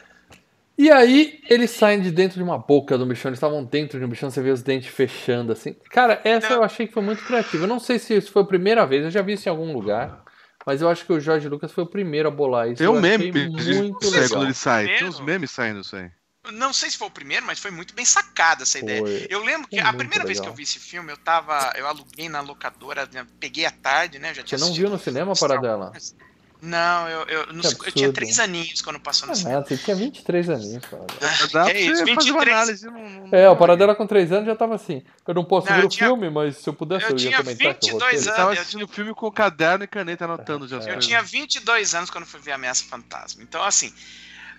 E 0.80 0.90
aí, 0.90 1.42
eles 1.46 1.72
saem 1.72 2.00
de 2.00 2.10
dentro 2.10 2.38
de 2.38 2.42
uma 2.42 2.56
boca 2.56 2.96
do 2.96 3.04
bichão, 3.04 3.28
eles 3.28 3.36
estavam 3.36 3.62
dentro 3.62 3.98
de 3.98 4.04
um 4.06 4.08
bichão, 4.08 4.30
você 4.30 4.40
vê 4.40 4.50
os 4.50 4.62
dentes 4.62 4.88
fechando, 4.88 5.52
assim. 5.52 5.76
Cara, 5.90 6.22
essa 6.24 6.54
eu 6.54 6.64
achei 6.64 6.86
que 6.86 6.94
foi 6.94 7.02
muito 7.02 7.22
criativa. 7.22 7.64
Eu 7.64 7.68
não 7.68 7.78
sei 7.78 7.98
se 7.98 8.16
isso 8.16 8.32
foi 8.32 8.40
a 8.40 8.46
primeira 8.46 8.86
vez, 8.86 9.04
eu 9.04 9.10
já 9.10 9.20
vi 9.20 9.34
isso 9.34 9.46
em 9.46 9.50
algum 9.50 9.74
lugar, 9.74 10.24
mas 10.64 10.80
eu 10.80 10.88
acho 10.88 11.04
que 11.04 11.12
o 11.12 11.20
Jorge 11.20 11.46
Lucas 11.50 11.70
foi 11.70 11.84
o 11.84 11.86
primeiro 11.86 12.28
a 12.28 12.30
bolar 12.30 12.66
isso. 12.66 12.78
Tem 12.78 12.86
eu 12.86 12.94
um 12.94 13.00
meme 13.00 13.30
muito 13.30 14.06
é, 14.06 14.10
legal. 14.10 14.28
quando 14.30 14.44
ele 14.44 14.54
sai. 14.54 14.86
Tem 14.86 15.06
uns 15.06 15.20
memes 15.20 15.50
saindo 15.50 15.80
isso 15.80 15.96
aí. 15.96 16.10
Não 16.50 16.72
sei 16.72 16.88
se 16.88 16.96
foi 16.96 17.08
o 17.08 17.10
primeiro, 17.10 17.44
mas 17.44 17.58
foi 17.58 17.70
muito 17.70 17.94
bem 17.94 18.06
sacada 18.06 18.62
essa 18.62 18.78
ideia. 18.78 19.02
Foi. 19.02 19.26
Eu 19.28 19.44
lembro 19.44 19.68
que 19.68 19.78
Foi 19.78 19.86
a 19.86 19.92
primeira 19.92 20.24
vez 20.24 20.38
que 20.38 20.44
legal. 20.44 20.54
eu 20.54 20.56
vi 20.56 20.62
esse 20.62 20.78
filme, 20.78 21.12
eu 21.12 21.18
tava. 21.18 21.74
Eu 21.76 21.86
aluguei 21.86 22.30
na 22.30 22.40
locadora, 22.40 23.06
né, 23.12 23.26
peguei 23.38 23.66
à 23.66 23.70
tarde, 23.70 24.18
né? 24.18 24.28
Já 24.32 24.40
Você 24.40 24.46
tinha 24.46 24.58
não 24.58 24.68
assistido 24.68 24.86
viu 24.86 24.96
no 24.96 24.98
cinema 24.98 25.34
paradela? 25.34 25.90
Wars. 25.90 26.16
Não, 26.62 27.08
eu, 27.08 27.20
eu, 27.22 27.46
Que 27.46 27.88
eu 27.88 27.92
tinha 27.92 28.12
três 28.12 28.38
aninhos 28.38 28.82
quando 28.82 29.00
passou 29.00 29.26
no 29.26 29.32
Ah, 29.32 29.36
cinema. 29.36 29.54
nada, 29.60 29.66
você 29.68 29.78
tinha 29.78 29.96
23 29.96 30.50
aninhos, 30.50 30.84
cara. 30.84 31.06
Dá 31.52 31.64
pra 31.64 31.70
é 31.70 31.80
isso, 31.80 32.04
você 32.04 32.14
fazer 32.14 32.30
uma 32.32 32.40
23. 32.44 32.48
análise. 32.56 32.86
Não, 32.86 32.92
não- 32.92 33.28
É, 33.32 33.46
o 33.48 33.52
não- 33.52 33.56
Paradela 33.56 33.94
com 33.94 34.06
3 34.06 34.30
anos 34.30 34.46
já 34.46 34.54
tava 34.54 34.74
assim. 34.74 35.02
Eu 35.26 35.32
não 35.34 35.44
posso 35.44 35.68
Não, 35.68 35.76
ver 35.76 35.82
eu 35.82 35.86
o 35.86 35.88
tinha- 35.88 36.06
filme, 36.08 36.28
mas 36.28 36.58
se 36.58 36.68
eu 36.68 36.74
pudesse 36.74 37.04
eu 37.06 37.10
eu, 37.10 37.16
ia 37.16 37.18
tinha 37.18 37.36
comentar 37.38 37.74
que 37.74 37.86
o 37.86 37.92
22 37.92 37.92
roteiro. 37.92 38.16
Ele 38.20 38.28
anos. 38.28 38.36
tava 38.36 38.54
eu 38.54 38.60
assistindo 38.60 38.84
o 38.84 38.88
filme 38.88 39.14
com 39.14 39.30
caderno 39.32 39.84
e 39.84 39.86
caneta 39.86 40.24
anotando 40.26 40.68
já. 40.68 40.78
as 40.78 40.86
Eu 40.86 40.98
tinha 40.98 41.22
22 41.22 41.94
anos 41.94 42.10
quando 42.10 42.26
fui 42.26 42.40
ver 42.40 42.52
Ameaça 42.52 42.84
Fantasma. 42.84 43.42
Então, 43.42 43.62
assim, 43.62 43.94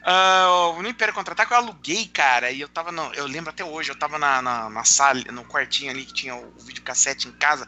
ah, 0.03 0.73
no 0.81 0.87
Império 0.89 1.13
Contra-Ataque 1.13 1.53
eu 1.53 1.57
aluguei, 1.57 2.07
cara, 2.07 2.49
e 2.49 2.61
eu 2.61 2.67
tava, 2.67 2.91
no, 2.91 3.13
eu 3.13 3.27
lembro 3.27 3.51
até 3.51 3.63
hoje, 3.63 3.91
eu 3.91 3.95
tava 3.95 4.17
na, 4.17 4.41
na, 4.41 4.69
na 4.71 4.83
sala, 4.83 5.21
no 5.31 5.45
quartinho 5.45 5.91
ali 5.91 6.03
que 6.05 6.13
tinha 6.13 6.35
o, 6.35 6.51
videocassete 6.61 7.27
em 7.27 7.31
casa, 7.33 7.67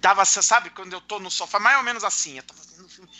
tava, 0.00 0.24
sabe, 0.26 0.68
quando 0.70 0.92
eu 0.92 1.00
tô 1.00 1.18
no 1.18 1.30
sofá, 1.30 1.58
mais 1.58 1.78
ou 1.78 1.82
menos 1.82 2.04
assim, 2.04 2.36
eu 2.36 2.42
tava 2.42 2.60
vendo 2.76 2.84
o 2.86 2.88
filme. 2.90 3.10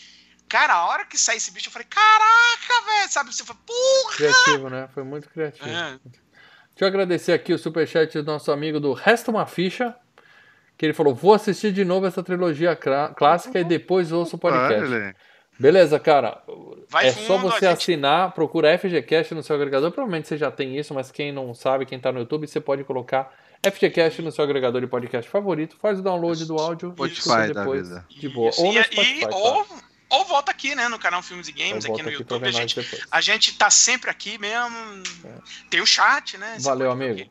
Cara, 0.49 0.75
a 0.75 0.87
hora 0.87 1.05
que 1.05 1.19
sai 1.19 1.37
esse 1.37 1.51
bicho, 1.53 1.69
eu 1.69 1.73
falei, 1.73 1.87
caraca, 1.89 2.87
velho, 2.87 3.11
sabe, 3.13 3.35
você 3.35 3.45
foi, 3.45 3.57
porra! 3.67 4.17
Criativo, 4.17 4.71
né? 4.71 4.89
Foi 4.95 5.05
muito 5.05 5.29
criativo. 5.29 5.69
É. 5.69 5.99
Deixa 6.03 6.85
eu 6.85 6.89
agradecer 6.89 7.33
aqui 7.33 7.53
o 7.53 7.59
superchat 7.59 8.13
do 8.23 8.25
nosso 8.25 8.51
amigo 8.53 8.79
do 8.81 8.93
Resta 8.93 9.31
Uma 9.31 9.47
Ficha, 9.47 9.95
que 10.77 10.87
ele 10.87 10.93
falou, 10.95 11.15
vou 11.15 11.35
assistir 11.35 11.73
de 11.73 11.85
novo 11.85 12.07
essa 12.07 12.23
trilogia 12.23 12.75
clá- 12.77 13.09
clássica 13.15 13.59
e 13.61 13.65
depois 13.65 14.13
ouço 14.13 14.37
o 14.37 14.39
podcast. 14.39 14.85
Olha, 14.85 15.15
Beleza, 15.61 15.99
cara. 15.99 16.41
Vai 16.89 17.09
é 17.09 17.13
só 17.13 17.37
fundo, 17.37 17.51
você 17.51 17.67
a 17.67 17.71
gente- 17.71 17.83
assinar, 17.83 18.31
procura 18.33 18.79
FGCast 18.79 19.35
no 19.35 19.43
seu 19.43 19.57
agregador. 19.57 19.91
Provavelmente 19.91 20.29
você 20.29 20.37
já 20.37 20.53
tem 20.53 20.79
isso, 20.79 20.95
mas 20.95 21.11
quem 21.11 21.33
não 21.33 21.53
sabe, 21.53 21.85
quem 21.85 21.99
tá 21.99 22.13
no 22.13 22.21
YouTube, 22.21 22.47
você 22.47 22.61
pode 22.61 22.85
colocar 22.85 23.29
FGCast 23.67 24.23
no 24.23 24.31
seu 24.31 24.45
agregador 24.45 24.81
de 24.81 24.87
podcast 24.87 25.29
favorito. 25.29 25.77
Faz 25.81 25.99
o 25.99 26.03
download 26.03 26.45
do 26.45 26.55
áudio 26.55 26.91
e 26.91 26.93
Spotify 27.17 27.53
da 27.53 27.61
depois 27.63 27.89
vida. 27.89 28.07
de 28.09 28.29
boa. 28.29 28.51
Isso, 28.51 28.63
Ou 28.65 28.73
no 28.73 28.79
e- 28.79 28.85
Spotify, 28.85 29.19
e- 29.19 29.27
tá? 29.29 29.37
ou, 29.37 29.67
ou 30.11 30.25
volta 30.25 30.51
aqui, 30.51 30.75
né, 30.75 30.89
no 30.89 30.99
canal 30.99 31.23
Filmes 31.23 31.49
e 31.49 31.53
Games, 31.53 31.85
aqui 31.85 32.03
no 32.03 32.09
aqui 32.09 32.19
YouTube, 32.19 32.47
a 32.47 32.51
gente, 32.51 33.07
a 33.11 33.21
gente 33.21 33.57
tá 33.57 33.71
sempre 33.71 34.11
aqui 34.11 34.39
mesmo, 34.39 35.03
tem 35.71 35.81
o 35.81 35.87
chat, 35.87 36.39
né? 36.39 36.57
Valeu, 36.61 36.91
amigo. 36.91 37.31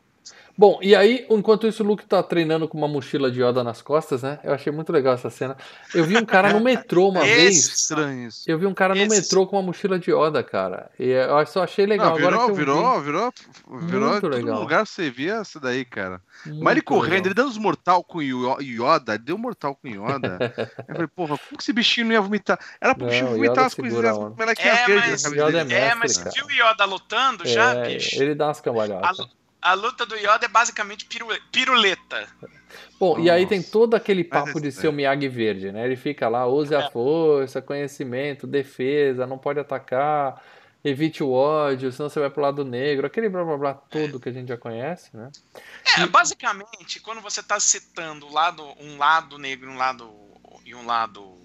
Bom, 0.59 0.79
e 0.81 0.95
aí, 0.95 1.23
enquanto 1.29 1.67
isso, 1.67 1.83
o 1.83 1.85
Luke 1.85 2.03
tá 2.05 2.23
treinando 2.23 2.67
com 2.67 2.75
uma 2.77 2.87
mochila 2.87 3.29
de 3.29 3.43
Yoda 3.43 3.63
nas 3.63 3.79
costas, 3.79 4.23
né? 4.23 4.39
Eu 4.43 4.53
achei 4.53 4.73
muito 4.73 4.91
legal 4.91 5.13
essa 5.13 5.29
cena. 5.29 5.55
Eu 5.93 6.03
vi 6.03 6.17
um 6.17 6.25
cara 6.25 6.51
no 6.51 6.59
metrô 6.59 7.09
uma 7.09 7.23
Esse- 7.23 7.35
vez. 7.37 7.55
Estranho 7.67 8.27
isso. 8.27 8.43
Eu 8.49 8.57
vi 8.57 8.65
um 8.65 8.73
cara 8.73 8.95
no 8.95 9.01
Esses- 9.03 9.19
metrô 9.25 9.45
com 9.45 9.55
uma 9.55 9.61
mochila 9.61 9.99
de 9.99 10.09
Yoda, 10.11 10.41
cara. 10.41 10.89
E 10.99 11.09
eu 11.09 11.45
só 11.45 11.63
achei 11.63 11.85
legal. 11.85 12.07
Não, 12.09 12.15
virou, 12.15 12.29
Agora 12.29 12.45
que 12.45 12.51
eu 12.51 12.55
virou, 12.55 13.01
virou, 13.01 13.33
virou, 13.81 14.09
Muito 14.09 14.21
todo 14.21 14.33
legal. 14.35 14.59
lugar 14.59 14.87
você 14.87 15.11
via 15.11 15.41
isso 15.43 15.59
daí, 15.59 15.85
cara. 15.85 16.19
vi, 16.43 16.49
Mas 16.53 16.57
ele 16.59 16.65
muito 16.75 16.83
correndo, 16.85 17.11
legal. 17.13 17.25
ele 17.27 17.33
dando 17.35 17.49
os 17.49 17.57
mortal 17.59 18.03
com 18.03 18.19
Yoda, 18.19 19.13
ele 19.13 19.23
deu 19.23 19.37
mortal 19.37 19.75
com 19.75 19.87
Yoda. 19.87 20.53
eu 20.87 20.93
falei, 20.95 21.07
porra, 21.07 21.37
como 21.37 21.57
que 21.57 21.61
esse 21.63 21.71
bichinho 21.71 22.07
não 22.07 22.13
ia 22.13 22.21
vomitar? 22.21 22.59
Era 22.81 22.95
pro 22.95 23.03
Não, 23.05 23.11
bichinho 23.11 23.29
vomitar 23.29 23.65
as 23.65 23.73
segura 23.73 23.91
coisinhas 23.93 24.17
a 24.17 24.19
onda. 24.19 24.35
melequinha 24.35 24.73
É, 24.73 24.85
verde 24.87 25.09
mas- 25.11 25.23
Yoda 25.23 25.59
é 25.59 25.63
mestre, 25.63 25.75
É, 25.75 25.93
mas 25.95 26.17
viu 26.33 26.45
o 26.47 26.51
Yoda 26.51 26.85
lutando 26.85 27.47
já, 27.47 27.75
É, 27.75 27.93
bicho? 27.93 28.23
ele 28.23 28.33
dá 28.33 28.47
umas 28.47 28.57
A, 28.59 28.63
cambalhotas. 28.63 29.19
lu- 29.19 29.29
a 29.69 29.73
luta 29.73 30.05
do 30.05 30.15
Yoda 30.15 30.45
é 30.45 30.47
basicamente 30.47 31.05
pirule- 31.05 31.41
piruleta. 31.51 32.27
Bom, 32.99 33.19
e 33.19 33.29
aí 33.29 33.43
Nossa. 33.43 33.49
tem 33.49 33.63
todo 33.63 33.95
aquele 33.95 34.23
papo 34.23 34.59
de 34.59 34.71
ser 34.71 34.87
o 34.87 34.91
Miyagi 34.93 35.27
verde, 35.27 35.71
né? 35.71 35.85
Ele 35.85 35.95
fica 35.95 36.27
lá, 36.27 36.45
use 36.47 36.73
É. 36.73 36.77
a 36.77 36.89
força, 36.89 37.61
conhecimento, 37.61 38.45
defesa, 38.47 39.27
não 39.27 39.37
pode 39.37 39.59
atacar, 39.59 40.41
evite 40.83 41.23
o 41.23 41.31
ódio, 41.31 41.91
senão 41.91 42.09
você 42.09 42.19
vai 42.19 42.29
pro 42.29 42.41
lado 42.41 42.63
negro, 42.65 43.05
aquele 43.07 43.29
blá 43.29 43.43
blá 43.43 43.57
blá 43.57 43.73
todo 43.73 44.19
que 44.19 44.29
a 44.29 44.31
gente 44.31 44.47
já 44.47 44.57
conhece, 44.57 45.15
né? 45.15 45.29
É, 45.97 46.05
basicamente, 46.05 46.99
quando 46.99 47.21
você 47.21 47.41
tá 47.43 47.59
citando 47.59 48.31
lado, 48.31 48.63
um 48.79 48.97
lado 48.97 49.37
negro 49.37 49.69
e 49.69 49.73
um 49.73 49.77
lado, 49.77 50.11
e 50.65 50.73
um 50.75 50.85
lado, 50.85 51.37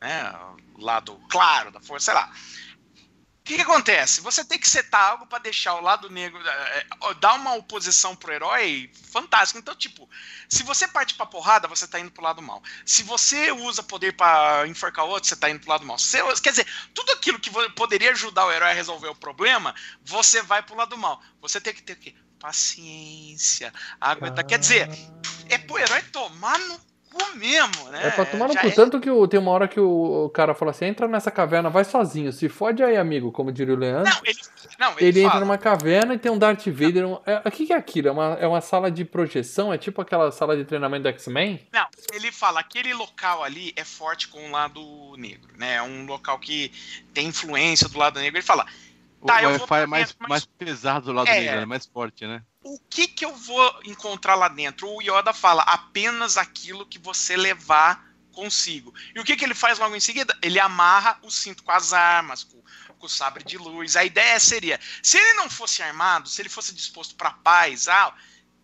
né, 0.00 0.32
o 0.76 0.84
lado 0.84 1.18
claro 1.30 1.70
da 1.70 1.80
força, 1.80 2.06
sei 2.06 2.14
lá. 2.14 2.30
O 3.44 3.46
que, 3.46 3.56
que 3.56 3.60
acontece? 3.60 4.22
Você 4.22 4.42
tem 4.42 4.58
que 4.58 4.66
setar 4.66 5.10
algo 5.10 5.26
pra 5.26 5.38
deixar 5.38 5.74
o 5.74 5.82
lado 5.82 6.08
negro, 6.08 6.40
é, 6.48 6.86
dar 7.20 7.34
uma 7.34 7.54
oposição 7.56 8.16
pro 8.16 8.32
herói 8.32 8.90
fantástico. 9.12 9.58
Então, 9.58 9.76
tipo, 9.76 10.08
se 10.48 10.62
você 10.62 10.88
parte 10.88 11.12
pra 11.14 11.26
porrada, 11.26 11.68
você 11.68 11.86
tá 11.86 12.00
indo 12.00 12.10
pro 12.10 12.22
lado 12.24 12.40
mal. 12.40 12.62
Se 12.86 13.02
você 13.02 13.52
usa 13.52 13.82
poder 13.82 14.16
pra 14.16 14.66
enforcar 14.66 15.04
o 15.04 15.10
outro, 15.10 15.28
você 15.28 15.36
tá 15.36 15.50
indo 15.50 15.60
pro 15.60 15.68
lado 15.68 15.84
mal. 15.84 15.98
Você- 15.98 16.22
quer 16.40 16.52
dizer, 16.52 16.66
tudo 16.94 17.12
aquilo 17.12 17.38
que 17.38 17.50
poderia 17.76 18.12
ajudar 18.12 18.46
o 18.46 18.50
herói 18.50 18.70
a 18.70 18.74
resolver 18.74 19.08
o 19.08 19.14
problema, 19.14 19.74
você 20.02 20.40
vai 20.40 20.62
pro 20.62 20.74
lado 20.74 20.96
mal. 20.96 21.22
Você 21.42 21.60
tem 21.60 21.74
que 21.74 21.82
ter 21.82 21.92
o 21.92 21.96
quê? 21.96 22.14
Paciência. 22.40 23.74
Aguentar. 24.00 24.46
Quer 24.46 24.58
dizer, 24.58 24.88
é 25.50 25.58
pro 25.58 25.76
herói 25.78 26.00
tomar 26.04 26.58
no 26.60 26.80
cu 27.14 27.36
mesmo, 27.36 27.90
né? 27.90 28.08
É 28.08 28.10
pra 28.10 28.24
tomar 28.24 28.48
no 28.48 28.54
cu. 28.56 28.66
é- 28.66 28.70
Tanto 28.70 29.00
que 29.00 29.10
o- 29.10 29.26
tem 29.28 29.38
uma 29.40 29.50
hora 29.52 29.68
que 29.68 29.78
o, 29.80 30.24
o 30.26 30.30
cara 30.30 30.54
fala 30.54 30.70
assim: 30.72 30.86
entra 30.86 31.06
nessa 31.08 31.30
caverna, 31.30 31.70
vai 31.70 31.84
sozinho. 31.84 32.32
Se 32.32 32.48
fode 32.48 32.82
aí, 32.82 32.96
amigo, 32.96 33.30
como 33.32 33.52
diria 33.52 33.74
o 33.74 33.78
Leandro. 33.78 34.10
Não, 34.12 34.20
ele, 34.24 34.38
não, 34.78 34.90
ele, 34.98 35.06
Ele 35.08 35.22
entra 35.22 35.40
numa 35.40 35.56
caverna 35.58 36.14
e 36.14 36.18
tem 36.18 36.30
um 36.32 36.38
Darth 36.38 36.66
Vader. 36.66 37.06
um- 37.06 37.18
é, 37.24 37.42
O 37.46 37.50
que, 37.50 37.66
que 37.66 37.72
é 37.72 37.76
aquilo? 37.76 38.08
É 38.08 38.10
uma, 38.12 38.24
é 38.40 38.46
uma 38.46 38.60
sala 38.60 38.90
de 38.90 39.04
projeção? 39.04 39.72
É 39.72 39.78
tipo 39.78 40.00
aquela 40.02 40.30
sala 40.32 40.56
de 40.56 40.64
treinamento 40.64 41.04
do 41.04 41.08
X-Men? 41.08 41.60
Não, 41.72 41.86
ele 42.12 42.30
fala 42.32 42.60
aquele 42.60 42.92
local 42.94 43.42
ali 43.44 43.72
é 43.76 43.84
forte 43.84 44.28
com 44.28 44.48
o 44.48 44.50
lado 44.50 44.80
negro, 45.16 45.52
né? 45.56 45.74
É 45.76 45.82
um 45.82 46.04
local 46.06 46.38
que 46.38 46.70
tem 47.12 47.28
influência 47.28 47.88
do 47.88 47.98
lado 47.98 48.18
negro. 48.20 48.36
Ele 48.38 48.44
fala, 48.46 48.66
O 49.20 49.26
Tá, 49.26 49.42
eu 49.42 49.50
vou 49.52 49.60
Wi-Fi 49.60 49.80
é 49.82 49.86
mais, 49.86 50.14
mas- 50.18 50.28
mais 50.28 50.44
pesado 50.44 51.06
do 51.06 51.12
lado 51.12 51.28
É. 51.28 51.40
negro, 51.40 51.60
é 51.60 51.64
mais 51.64 51.86
forte, 51.86 52.26
né? 52.26 52.42
O 52.64 52.78
que 52.88 53.06
que 53.06 53.24
eu 53.24 53.34
vou 53.36 53.80
encontrar 53.84 54.34
lá 54.34 54.48
dentro? 54.48 54.88
O 54.88 55.02
Yoda 55.02 55.32
fala, 55.32 55.62
apenas 55.62 56.36
aquilo 56.36 56.86
que 56.86 56.98
você 56.98 57.36
levar 57.36 58.04
consigo. 58.32 58.92
E 59.14 59.20
o 59.20 59.24
que, 59.24 59.36
que 59.36 59.44
ele 59.44 59.54
faz 59.54 59.78
logo 59.78 59.94
em 59.94 60.00
seguida? 60.00 60.36
Ele 60.42 60.58
amarra 60.58 61.18
o 61.22 61.30
cinto 61.30 61.62
com 61.62 61.70
as 61.70 61.92
armas, 61.92 62.42
com, 62.42 62.60
com 62.98 63.06
o 63.06 63.08
sabre 63.08 63.44
de 63.44 63.56
luz. 63.58 63.96
A 63.96 64.04
ideia 64.04 64.40
seria, 64.40 64.80
se 65.02 65.16
ele 65.16 65.34
não 65.34 65.48
fosse 65.48 65.82
armado, 65.82 66.28
se 66.28 66.42
ele 66.42 66.48
fosse 66.48 66.74
disposto 66.74 67.14
para 67.14 67.30
paz, 67.30 67.86
ah, 67.86 68.12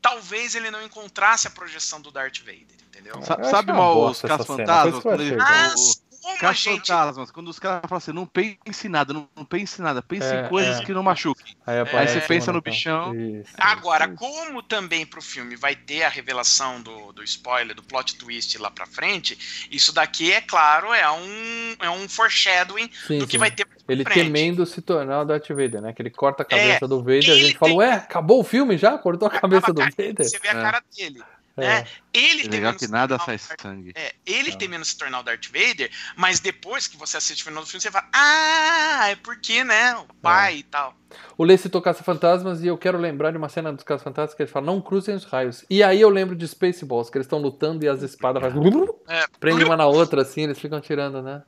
talvez 0.01 0.55
ele 0.55 0.71
não 0.71 0.83
encontrasse 0.83 1.47
a 1.47 1.51
projeção 1.51 2.01
do 2.01 2.11
Darth 2.11 2.39
Vader, 2.39 2.77
entendeu? 2.89 3.23
Sabe 3.23 3.71
uma 3.71 3.79
mal 3.79 4.07
os 4.07 4.25
essa 4.25 4.29
cena, 4.29 4.39
caça-fantasmas? 4.39 6.03
Foi 6.23 6.31
isso 6.33 6.39
que 6.39 6.45
eu 6.45 6.49
Quando 6.49 6.51
achei, 6.51 6.73
ele- 6.75 6.83
cara. 6.83 7.13
Mas 7.13 7.17
o- 7.17 7.17
como 7.17 7.21
a 7.21 7.21
gente... 7.21 7.21
Caça-fantasmas, 7.21 7.31
quando 7.31 7.49
os 7.49 7.59
caras 7.59 7.81
falam 7.89 7.97
assim, 7.99 8.13
não 8.13 8.27
pense 8.27 8.87
em 8.87 8.91
nada, 8.91 9.13
não, 9.13 9.29
não 9.37 9.45
pense 9.45 9.81
em 9.81 9.85
nada, 9.85 10.03
pense 10.03 10.27
É, 10.27 10.45
em 10.45 10.49
coisas 10.49 10.81
é. 10.81 10.85
que 10.85 10.93
não 10.93 11.03
machuquem. 11.03 11.57
Aí, 11.67 11.75
Aí 11.77 11.81
aparece 11.81 12.15
você 12.15 12.21
pensa 12.27 12.51
uma 12.51 12.55
no 12.57 12.61
bichão. 12.63 13.15
Isso, 13.15 13.51
Agora, 13.59 14.07
isso, 14.07 14.15
como 14.17 14.63
também 14.63 15.07
pro 15.07 15.23
filme 15.23 15.57
vai 15.57 15.75
ter 15.75 16.03
a 16.03 16.09
revelação 16.09 16.81
do, 16.83 17.13
do 17.13 17.23
spoiler, 17.25 17.75
do 17.75 17.83
plot 17.83 18.17
twist 18.17 18.57
lá 18.59 18.71
pra 18.71 18.87
frente, 18.87 19.67
isso 19.71 19.93
daqui, 19.93 20.33
é 20.33 20.41
claro, 20.41 20.93
é 20.93 21.11
um, 21.11 21.77
é 21.81 21.91
um 21.91 22.09
foreshadowing 22.09 22.91
Sim, 23.07 23.19
do 23.19 23.27
que 23.27 23.33
sim. 23.33 23.39
vai 23.39 23.51
ter 23.51 23.67
Ele 23.89 24.05
frente. 24.05 24.17
temendo 24.25 24.67
se 24.67 24.81
tornar 24.83 25.21
o 25.23 25.25
Darth 25.25 25.49
Vader, 25.49 25.81
né? 25.81 25.93
Que 25.93 26.03
ele 26.03 26.11
corta 26.11 26.43
a 26.43 26.47
cabeça 26.47 26.87
do 26.87 26.99
Vader 27.01 27.25
e 27.29 27.31
a 27.31 27.35
gente 27.37 27.59
fala, 27.59 27.71
tem- 27.71 27.79
ué, 27.79 27.93
acabou 27.95 28.41
o 28.41 28.45
filme 28.45 28.77
já? 28.77 28.97
Cortou 28.99 29.27
a 29.29 29.31
cabeça 29.31 29.73
do 29.73 29.81
Acaba- 29.81 29.97
Vader? 29.97 30.29
Você 30.29 30.39
vê 30.39 30.49
a 30.49 30.53
É. 30.53 30.55
cara 30.63 30.83
dele. 30.97 31.23
É. 31.57 31.63
né? 31.67 31.87
Ele 32.15 32.47
É 32.47 32.51
legal 32.51 32.73
que 32.75 32.87
se 32.87 32.91
nada 32.91 33.19
tornar 33.19 33.35
o 33.35 33.39
sai 33.39 33.49
Darth- 33.49 33.61
sangue. 33.63 33.93
É, 33.95 34.15
ele 34.25 34.51
Não. 34.51 34.59
temendo 34.59 34.85
se 34.85 34.97
tornar 34.97 35.21
o 35.21 35.23
Darth 35.23 35.47
Vader, 35.47 35.91
mas 36.17 36.41
depois 36.41 36.87
que 36.87 36.97
você 36.97 37.17
assiste 37.17 37.43
o 37.43 37.45
final 37.45 37.63
do 37.63 37.69
filme, 37.69 37.81
você 37.83 37.91
fala, 37.91 38.09
ah, 38.13 39.09
é 39.11 39.17
porque, 39.17 39.63
né, 39.65 39.95
o 39.97 40.07
pai 40.23 40.59
e 40.59 40.63
tal. 40.63 40.95
O 41.37 41.45
Lê 41.45 41.57
citou 41.59 41.83
Caça-Fantasmas 41.83 42.63
e 42.63 42.67
eu 42.69 42.79
quero 42.79 42.97
lembrar 42.99 43.31
de 43.33 43.37
uma 43.37 43.49
cena 43.49 43.73
dos 43.73 43.85
Caça-Fantasmas 43.85 44.35
que 44.35 44.43
ele 44.43 44.51
fala, 44.51 44.67
não 44.67 44.81
cruzem 44.81 45.15
os 45.15 45.25
raios. 45.25 45.65
E 45.69 45.83
aí 45.83 46.01
eu 46.01 46.09
lembro 46.09 46.35
de 46.37 46.47
Spaceballs, 46.47 47.11
que 47.11 47.19
eles 47.19 47.27
estão 47.27 47.39
lutando 47.39 47.85
e 47.85 47.89
as 47.89 48.03
espadas 48.03 48.43
fazem... 48.43 48.61
É, 49.09 49.25
Prende 49.39 49.65
uma 49.65 49.77
na 49.77 49.87
outra 49.87 50.23
assim, 50.23 50.43
eles 50.43 50.59
ficam 50.59 50.81
tirando, 50.81 51.21
né? 51.23 51.43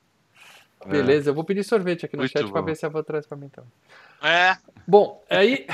É. 0.85 0.89
Beleza, 0.89 1.31
eu 1.31 1.35
vou 1.35 1.45
pedir 1.45 1.62
sorvete 1.62 2.05
aqui 2.05 2.16
no 2.16 2.23
Muito 2.23 2.33
chat 2.33 2.51
pra 2.51 2.61
bom. 2.61 2.66
ver 2.66 2.77
se 2.77 2.85
a 2.85 2.89
avó 2.89 3.03
traz 3.05 3.24
pra 3.24 3.37
mim 3.37 3.47
então. 3.47 3.65
é, 4.20 4.57
Bom, 4.87 5.23
aí 5.31 5.65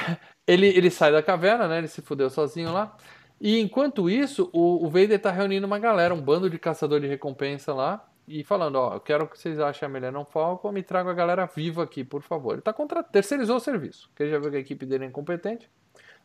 ele, 0.46 0.66
ele 0.66 0.90
sai 0.90 1.10
da 1.12 1.22
caverna, 1.22 1.66
né? 1.66 1.78
Ele 1.78 1.88
se 1.88 2.02
fudeu 2.02 2.28
sozinho 2.28 2.70
lá. 2.72 2.94
E 3.40 3.60
enquanto 3.60 4.10
isso, 4.10 4.50
o, 4.52 4.84
o 4.84 4.88
Vader 4.88 5.20
tá 5.20 5.30
reunindo 5.30 5.66
uma 5.66 5.78
galera, 5.78 6.12
um 6.12 6.20
bando 6.20 6.50
de 6.50 6.58
caçador 6.58 7.00
de 7.00 7.06
recompensa 7.06 7.72
lá. 7.72 8.04
E 8.26 8.44
falando, 8.44 8.76
ó, 8.76 8.94
eu 8.94 9.00
quero 9.00 9.26
que 9.26 9.38
vocês 9.38 9.58
achem 9.58 9.86
a 9.86 9.88
Millennium 9.88 10.24
Falcon, 10.24 10.70
me 10.70 10.82
traga 10.82 11.10
a 11.10 11.14
galera 11.14 11.46
viva 11.46 11.82
aqui, 11.82 12.04
por 12.04 12.20
favor. 12.20 12.52
Ele 12.52 12.62
tá 12.62 12.74
contra... 12.74 13.02
terceirizou 13.02 13.56
o 13.56 13.60
serviço, 13.60 14.08
porque 14.08 14.24
ele 14.24 14.32
já 14.32 14.38
viu 14.38 14.50
que 14.50 14.56
a 14.58 14.60
equipe 14.60 14.84
dele 14.84 15.04
é 15.04 15.08
incompetente. 15.08 15.70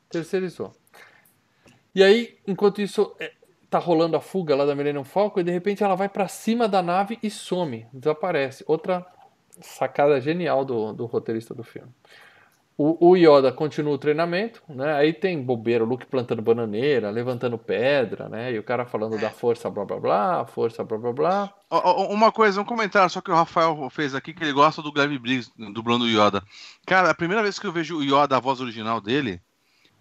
Terceirizou. 0.10 0.74
E 1.96 2.04
aí, 2.04 2.38
enquanto 2.46 2.82
isso, 2.82 3.16
é, 3.20 3.32
tá 3.70 3.80
rolando 3.80 4.18
a 4.18 4.22
fuga 4.22 4.54
lá 4.54 4.66
da 4.66 4.76
Millennium 4.76 5.06
Falcon, 5.06 5.40
e 5.40 5.44
de 5.44 5.52
repente 5.52 5.82
ela 5.82 5.96
vai 5.96 6.10
pra 6.10 6.28
cima 6.28 6.68
da 6.68 6.82
nave 6.82 7.18
e 7.24 7.30
some, 7.30 7.88
desaparece. 7.94 8.66
Outra 8.68 9.06
sacada 9.62 10.20
genial 10.20 10.66
do, 10.66 10.92
do 10.92 11.06
roteirista 11.06 11.54
do 11.54 11.64
filme. 11.64 11.92
O, 12.76 13.10
o 13.12 13.16
Yoda 13.16 13.52
continua 13.52 13.94
o 13.94 13.98
treinamento, 14.00 14.62
né? 14.68 14.96
Aí 14.96 15.14
tem 15.14 15.40
bobeira, 15.42 15.84
o 15.84 15.88
Luke 15.88 16.08
plantando 16.08 16.42
bananeira, 16.42 17.12
levantando 17.12 17.58
pedra, 17.58 18.28
né? 18.28 18.52
E 18.52 18.58
o 18.58 18.64
cara 18.64 18.84
falando 18.86 19.16
É. 19.16 19.20
da 19.20 19.30
força 19.30 19.70
blá 19.70 19.86
blá 19.86 20.00
blá, 20.00 20.46
força 20.48 20.84
blá 20.84 20.98
blá 20.98 21.14
blá. 21.14 21.54
Uma 22.10 22.32
coisa, 22.32 22.60
um 22.60 22.66
comentário 22.66 23.10
só 23.10 23.22
que 23.22 23.30
o 23.32 23.36
Rafael 23.36 23.90
fez 23.92 24.16
aqui, 24.16 24.34
que 24.34 24.44
ele 24.44 24.54
gosta 24.54 24.82
do 24.82 24.92
Gleb 24.92 25.18
Briggs 25.20 25.52
dublando 25.74 26.06
o 26.06 26.08
Yoda. 26.08 26.42
Cara, 26.86 27.12
a 27.12 27.16
primeira 27.16 27.44
vez 27.44 27.60
que 27.60 27.68
eu 27.68 27.72
vejo 27.72 27.98
o 27.98 28.04
Yoda, 28.04 28.38
a 28.38 28.40
voz 28.40 28.60
original 28.60 29.00
dele, 29.00 29.40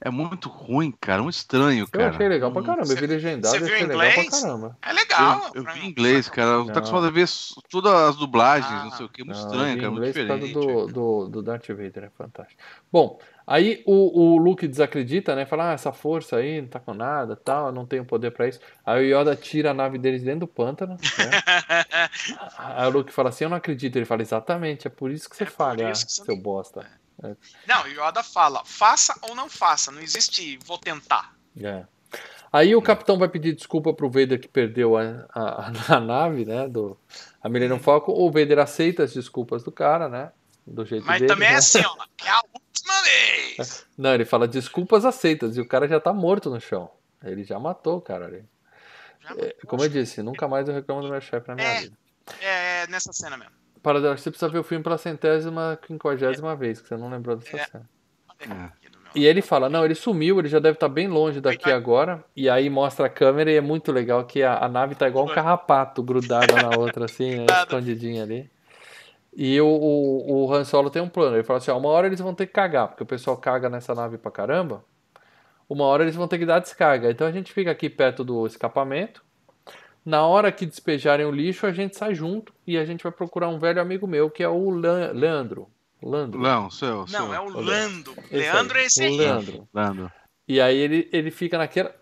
é 0.05 0.11
muito 0.11 0.49
ruim, 0.49 0.93
cara, 1.01 1.23
muito 1.23 1.35
estranho, 1.37 1.85
Eu 1.85 1.89
cara. 1.89 2.09
achei 2.11 2.29
legal 2.29 2.51
pra 2.53 2.63
caramba, 2.63 2.93
eu 2.93 2.97
vi 2.97 3.07
legendado, 3.07 3.57
você 3.57 3.63
eu 3.63 3.67
viu 3.67 3.77
em 3.77 3.83
legal 3.87 3.99
pra 3.99 4.11
inglês? 4.11 4.41
caramba. 4.43 4.79
é 4.83 4.93
legal. 4.93 5.51
Eu, 5.55 5.63
eu 5.65 5.73
vi 5.73 5.81
em 5.81 5.89
inglês, 5.89 6.29
cara. 6.29 6.51
Eu 6.51 6.65
Não. 6.65 6.73
tô 6.73 6.79
acostumado 6.79 7.07
a 7.07 7.11
ver 7.11 7.29
todas 7.71 7.93
as 7.93 8.17
dublagens, 8.17 8.71
Ah, 8.81 8.85
não 8.85 8.91
sei 8.93 9.07
o 9.07 9.09
que. 9.09 9.23
Muito 9.25 9.37
Não, 9.37 9.43
eu 9.45 9.51
estranho, 9.53 9.77
cara. 9.79 9.91
Muito 9.91 10.05
diferente. 10.07 10.53
do, 10.53 10.87
do, 10.89 11.29
do 11.29 11.43
Darth 11.43 11.69
Vader, 11.69 12.05
é 12.05 12.11
fantástico. 12.11 12.61
Bom, 12.93 13.19
aí 13.47 13.83
o, 13.87 14.21
o 14.33 14.37
Luke 14.39 14.67
desacredita, 14.67 15.35
né? 15.37 15.47
Fala, 15.47 15.71
ah, 15.71 15.73
essa 15.75 15.93
força 15.93 16.37
aí 16.37 16.61
não 16.61 16.69
tá 16.69 16.81
com 16.81 16.93
nada, 16.95 17.37
tal, 17.37 17.67
eu 17.67 17.73
não 17.73 17.87
tenho 17.87 18.05
poder 18.05 18.33
pra 18.33 18.49
isso. 18.49 18.59
Aí 18.85 19.13
o 19.13 19.21
Yoda 19.21 19.37
tira 19.37 19.71
a 19.71 19.75
nave 19.75 19.99
deles 19.99 20.23
dentro 20.23 20.41
do 20.41 20.47
pântano, 20.49 20.97
né? 20.97 20.99
Aí 22.59 22.87
o 22.87 22.91
Luke 22.91 23.13
fala 23.13 23.29
assim, 23.29 23.45
eu 23.45 23.51
não 23.51 23.57
acredito. 23.57 23.97
Ele 23.97 24.05
fala, 24.05 24.23
exatamente, 24.23 24.87
é 24.87 24.91
por 24.91 25.11
isso 25.11 25.29
que 25.29 25.37
você 25.37 25.45
É 25.45 25.47
falha, 25.47 25.91
que 25.93 25.99
você 25.99 26.25
seu 26.25 26.35
não- 26.37 26.43
Não, 27.67 27.83
o 27.85 27.89
Yoda 27.89 28.23
fala, 28.23 28.65
faça 28.65 29.15
ou 29.23 29.35
não 29.35 29.49
faça, 29.49 29.91
não 29.91 30.01
existe 30.01 30.59
vou 30.65 30.79
tentar. 30.79 31.35
É. 31.61 31.85
Aí 32.53 32.75
o 32.77 32.83
capitão 32.83 33.19
vai 33.19 33.29
pedir 33.29 33.55
desculpa 33.55 33.95
pro 33.95 34.11
Vader 34.11 34.39
que 34.39 34.49
perdeu 34.49 34.97
a, 34.97 35.27
a, 35.33 35.73
a 35.97 36.01
nave, 36.01 36.45
né? 36.45 36.69
Do, 36.69 36.99
a 37.43 37.49
Millennium 37.49 37.79
Falcon. 37.79 38.13
O 38.13 38.31
Vader 38.31 38.59
aceita 38.59 39.05
as 39.05 39.15
desculpas 39.15 39.63
do 39.63 39.73
cara, 39.73 40.09
né? 40.09 40.31
Do 40.67 40.85
jeito 40.85 41.07
Mas 41.07 41.19
dele. 41.21 41.33
também 41.33 41.49
é 41.49 41.53
né? 41.53 41.57
assim, 41.59 41.81
ó, 41.81 41.97
é 42.25 42.29
a 42.29 42.43
última 42.55 43.03
vez. 43.03 43.87
Não, 43.97 44.15
ele 44.15 44.25
fala 44.25 44.47
desculpas 44.47 45.05
aceitas 45.05 45.57
e 45.57 45.61
o 45.61 45.67
cara 45.67 45.89
já 45.89 45.99
tá 45.99 46.13
morto 46.13 46.51
no 46.51 46.61
chão. 46.61 46.91
Ele 47.25 47.43
já 47.43 47.59
matou 47.59 47.97
o 47.99 48.01
cara 48.03 48.27
ali. 48.27 48.45
É, 49.39 49.57
como 49.67 49.83
eu 49.85 49.89
disse, 49.89 50.23
nunca 50.23 50.47
mais 50.47 50.69
eu 50.69 50.75
reclamo 50.75 51.01
do 51.03 51.09
meu 51.09 51.21
chefe 51.21 51.49
na 51.49 51.55
minha 51.55 51.67
É. 51.67 51.81
vida. 51.81 51.97
É 52.41 52.87
nessa 52.89 53.13
cena 53.13 53.37
mesmo. 53.37 53.55
Paradoxo, 53.83 54.23
você 54.23 54.31
precisa 54.31 54.51
ver 54.51 54.59
o 54.59 54.63
filme 54.65 54.83
pela 54.85 54.97
centésima, 54.99 55.79
quinquagésima 55.87 56.55
vez, 56.55 56.81
que 56.81 56.89
você 56.89 56.97
não 56.97 57.11
lembrou 57.11 57.37
dessa 57.37 57.57
É. 57.57 57.65
cena. 57.65 57.89
Meu- 58.47 58.71
E 59.15 59.27
ele 59.27 59.43
fala, 59.43 59.69
não, 59.69 59.85
ele 59.85 59.95
sumiu, 59.95 60.39
ele 60.39 60.49
já 60.49 60.59
deve 60.59 60.77
estar 60.77 60.89
bem 60.89 61.07
longe 61.07 61.39
daqui 61.41 61.71
agora. 61.71 62.25
E 62.35 62.49
aí 62.49 62.71
mostra 62.71 63.07
a 63.07 63.11
câmera 63.11 63.51
e 63.51 63.57
é 63.57 63.61
muito 63.61 63.93
legal 63.93 64.25
que 64.25 64.43
a, 64.43 64.57
a 64.65 64.69
nave 64.69 64.95
tá 64.95 65.07
igual 65.07 65.27
um 65.27 65.29
carrapato 65.35 66.03
grudada 66.03 66.55
na 66.63 66.79
outra, 66.79 67.05
assim, 67.05 67.37
né, 67.41 67.47
escondidinha 67.63 68.23
ali. 68.23 68.51
E 69.37 69.61
o, 69.61 69.67
o, 69.67 70.45
o 70.47 70.55
Han 70.55 70.65
Solo 70.65 70.89
tem 70.89 71.03
um 71.03 71.09
plano. 71.11 71.37
Ele 71.37 71.43
fala 71.43 71.59
assim, 71.59 71.71
ó, 71.71 71.77
uma 71.79 71.89
hora 71.91 72.07
eles 72.07 72.21
vão 72.21 72.35
ter 72.35 72.47
que 72.47 72.53
cagar, 72.55 72.89
porque 72.89 73.03
o 73.03 73.07
pessoal 73.07 73.37
caga 73.37 73.69
nessa 73.69 73.95
nave 73.95 74.17
pra 74.17 74.31
caramba. 74.31 74.83
Uma 75.69 75.85
hora 75.85 76.05
eles 76.05 76.15
vão 76.17 76.27
ter 76.29 76.39
que 76.39 76.47
dar 76.47 76.59
descarga. 76.61 77.11
Então 77.11 77.27
a 77.27 77.33
gente 77.33 77.53
fica 77.53 77.71
aqui 77.71 77.91
perto 77.91 78.25
do 78.25 78.47
escapamento. 78.47 79.23
Na 80.05 80.27
hora 80.27 80.51
que 80.51 80.67
despejarem 80.67 81.25
o 81.25 81.31
lixo, 81.31 81.67
a 81.67 81.73
gente 81.73 81.97
sai 81.97 82.15
junto 82.15 82.53
e 82.67 82.77
a 82.77 82.85
gente 82.85 83.03
vai 83.03 83.13
procurar 83.13 83.49
um 83.49 83.59
velho 83.59 83.81
amigo 83.81 84.07
meu, 84.07 84.29
que 84.29 84.43
é 84.43 84.49
o 84.49 84.71
Leandro. 84.71 85.19
Leandro. 85.19 85.69
Landro. 86.03 86.41
Não, 86.41 86.69
seu, 86.69 87.07
seu. 87.07 87.21
Não, 87.21 87.33
é 87.33 87.41
o 87.41 87.45
Olha. 87.45 87.61
Lando. 87.61 88.13
Esse 88.25 88.37
Leandro 88.37 88.77
aí, 88.77 88.83
é 88.83 88.87
esse 88.87 89.01
o 89.01 89.05
aí. 89.05 89.17
Leandro. 89.17 89.69
Lando. 89.73 90.13
E 90.49 90.61
aí 90.61 90.77
ele, 90.77 91.09
ele 91.13 91.31
fica 91.31 91.57
naquela. 91.57 91.95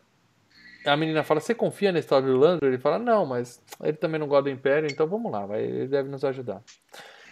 A 0.86 0.96
menina 0.96 1.22
fala: 1.22 1.40
Você 1.40 1.54
confia 1.54 1.92
na 1.92 1.98
história 1.98 2.26
do 2.26 2.36
Landro? 2.38 2.66
Ele 2.66 2.78
fala: 2.78 2.98
Não, 2.98 3.26
mas 3.26 3.62
ele 3.82 3.96
também 3.98 4.18
não 4.18 4.26
gosta 4.26 4.44
do 4.44 4.50
Império, 4.50 4.88
então 4.90 5.06
vamos 5.06 5.30
lá, 5.30 5.44
vai, 5.44 5.62
ele 5.62 5.86
deve 5.86 6.08
nos 6.08 6.24
ajudar. 6.24 6.62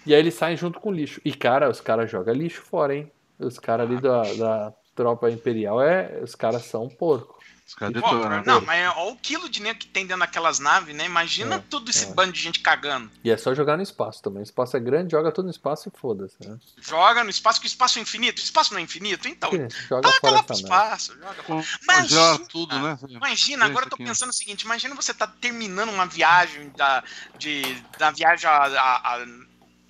E 0.04 0.14
aí 0.14 0.20
eles 0.20 0.34
saem 0.34 0.56
junto 0.56 0.78
com 0.78 0.90
o 0.90 0.92
lixo. 0.92 1.20
E 1.24 1.32
cara, 1.32 1.70
os 1.70 1.80
caras 1.80 2.10
jogam 2.10 2.34
lixo 2.34 2.60
fora, 2.62 2.94
hein? 2.94 3.10
Os 3.38 3.58
caras 3.58 3.86
ali 3.86 4.00
da, 4.00 4.22
da 4.34 4.74
tropa 4.94 5.30
imperial, 5.30 5.80
é, 5.80 6.20
os 6.22 6.34
caras 6.34 6.64
são 6.64 6.84
um 6.84 6.88
porco. 6.88 7.37
Os 7.68 7.74
caras 7.74 8.00
Pô, 8.00 8.00
detonam. 8.14 8.42
não, 8.46 8.60
mas 8.62 8.88
olha 8.96 9.12
o 9.12 9.16
quilo 9.16 9.46
de 9.46 9.60
nego 9.60 9.78
que 9.78 9.86
tem 9.86 10.06
dentro 10.06 10.20
daquelas 10.20 10.58
naves, 10.58 10.96
né? 10.96 11.04
Imagina 11.04 11.56
É, 11.56 11.58
tudo 11.68 11.90
esse 11.90 12.06
é. 12.06 12.14
bando 12.14 12.32
de 12.32 12.40
gente 12.40 12.60
cagando. 12.60 13.10
E 13.22 13.30
é 13.30 13.36
só 13.36 13.54
jogar 13.54 13.76
no 13.76 13.82
espaço 13.82 14.22
também. 14.22 14.40
O 14.40 14.42
espaço 14.42 14.74
é 14.74 14.80
grande, 14.80 15.10
joga 15.10 15.30
tudo 15.30 15.44
no 15.44 15.50
espaço 15.50 15.86
e 15.94 16.00
foda-se. 16.00 16.34
Né? 16.48 16.56
Joga 16.80 17.22
no 17.22 17.28
espaço, 17.28 17.60
que 17.60 17.66
o 17.66 17.68
espaço 17.68 17.98
é 17.98 18.02
infinito. 18.02 18.38
O 18.40 18.42
espaço 18.42 18.72
não 18.72 18.80
é 18.80 18.82
infinito, 18.82 19.28
então. 19.28 19.50
Joga 19.86 20.00
Taca 20.08 20.18
fora 20.20 20.32
lá 20.36 20.42
pro 20.42 20.56
espaço. 20.56 21.12
Joga 21.18 21.42
fora. 21.42 21.64
Imagina- 21.82 22.38
tudo, 22.48 22.78
né? 22.80 22.98
Imagina, 23.06 23.66
agora 23.66 23.84
eu 23.84 23.90
tô 23.90 23.98
pensando 23.98 24.30
o 24.30 24.32
seguinte: 24.34 24.62
imagina 24.62 24.94
você 24.94 25.12
tá 25.12 25.26
terminando 25.26 25.90
uma 25.90 26.06
viagem 26.06 26.70
da, 26.74 27.04
de, 27.38 27.60
da 27.98 28.10
viagem 28.10 28.48
a, 28.48 28.54
a- 28.64 29.14
a, 29.14 29.26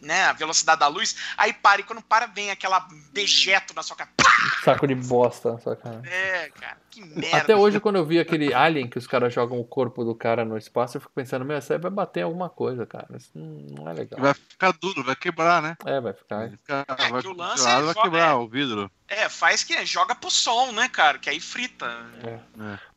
né, 0.01 0.25
a 0.25 0.33
velocidade 0.33 0.81
da 0.81 0.89
luz, 0.89 1.17
aí 1.37 1.53
para, 1.53 1.81
e 1.81 1.85
quando 1.85 2.03
para, 2.03 2.27
vem 2.27 2.51
aquela 2.51 2.87
dejeto 3.13 3.75
na 3.75 3.83
sua 3.83 3.97
cara. 3.97 4.11
Pá! 4.17 4.31
Saco 4.65 4.87
de 4.87 4.95
bosta 4.95 5.53
na 5.53 5.59
sua 5.59 5.77
cara. 5.77 6.03
É, 6.07 6.51
cara, 6.51 6.77
que 6.91 7.05
merda. 7.05 7.37
Até 7.37 7.57
hoje, 7.57 7.81
quando 7.81 7.97
eu 7.97 8.07
vi 8.07 8.19
aquele 8.19 8.55
Alien 8.55 8.89
que 8.89 8.99
os 8.99 9.07
caras 9.07 9.33
jogam 9.33 9.59
o 9.59 9.65
corpo 9.65 10.05
do 10.05 10.15
cara 10.15 10.45
no 10.45 10.57
espaço, 10.57 10.97
eu 10.97 11.01
fico 11.01 11.13
pensando, 11.15 11.45
meu, 11.45 11.59
isso 11.59 11.73
aí 11.73 11.79
vai 11.79 11.91
bater 11.91 12.21
em 12.21 12.25
alguma 12.25 12.49
coisa, 12.49 12.87
cara. 12.87 13.09
Isso 13.17 13.31
não 13.35 13.89
é 13.89 13.93
legal. 13.93 14.21
Vai 14.21 14.35
ficar 14.35 14.73
duro, 14.73 15.03
vai 15.03 15.17
quebrar, 15.17 15.61
né? 15.63 15.77
É, 15.85 16.01
vai 16.01 16.13
ficar. 16.13 16.39
Vai, 16.39 16.51
ficar, 16.51 16.85
É, 16.89 17.09
vai, 17.09 17.23
que 17.23 17.29
o 17.29 17.37
lance 17.37 17.67
é 17.67 17.81
vai 17.81 17.95
quebrar 17.95 18.31
é. 18.31 18.35
o 18.35 18.49
vidro. 18.49 18.91
É, 19.09 19.29
faz 19.29 19.65
que 19.65 19.85
joga 19.87 20.15
pro 20.15 20.31
sol, 20.31 20.73
né, 20.73 20.89
cara? 20.89 21.19
Que 21.19 21.31
aí 21.31 21.41
frita. 21.41 21.87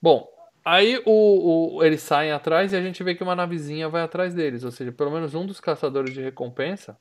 Bom, 0.02 0.28
aí 0.64 1.02
o, 1.06 1.78
o- 1.78 1.84
eles 1.84 2.02
saem 2.02 2.32
atrás 2.32 2.74
e 2.74 2.76
a 2.76 2.82
gente 2.82 3.04
vê 3.04 3.16
que 3.16 3.24
uma 3.24 3.36
navezinha 3.36 3.90
vai 3.90 4.02
atrás 4.02 4.34
deles. 4.34 4.64
Ou 4.64 4.72
seja, 4.72 4.92
pelo 4.92 5.12
menos 5.12 5.34
um 5.36 5.46
dos 5.46 5.60
caçadores 5.60 6.14
de 6.14 6.22
recompensa 6.22 6.98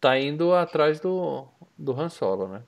tá 0.00 0.18
indo 0.18 0.52
atrás 0.54 1.00
do, 1.00 1.46
do 1.78 1.98
Han 1.98 2.08
Solo, 2.08 2.48
né? 2.48 2.62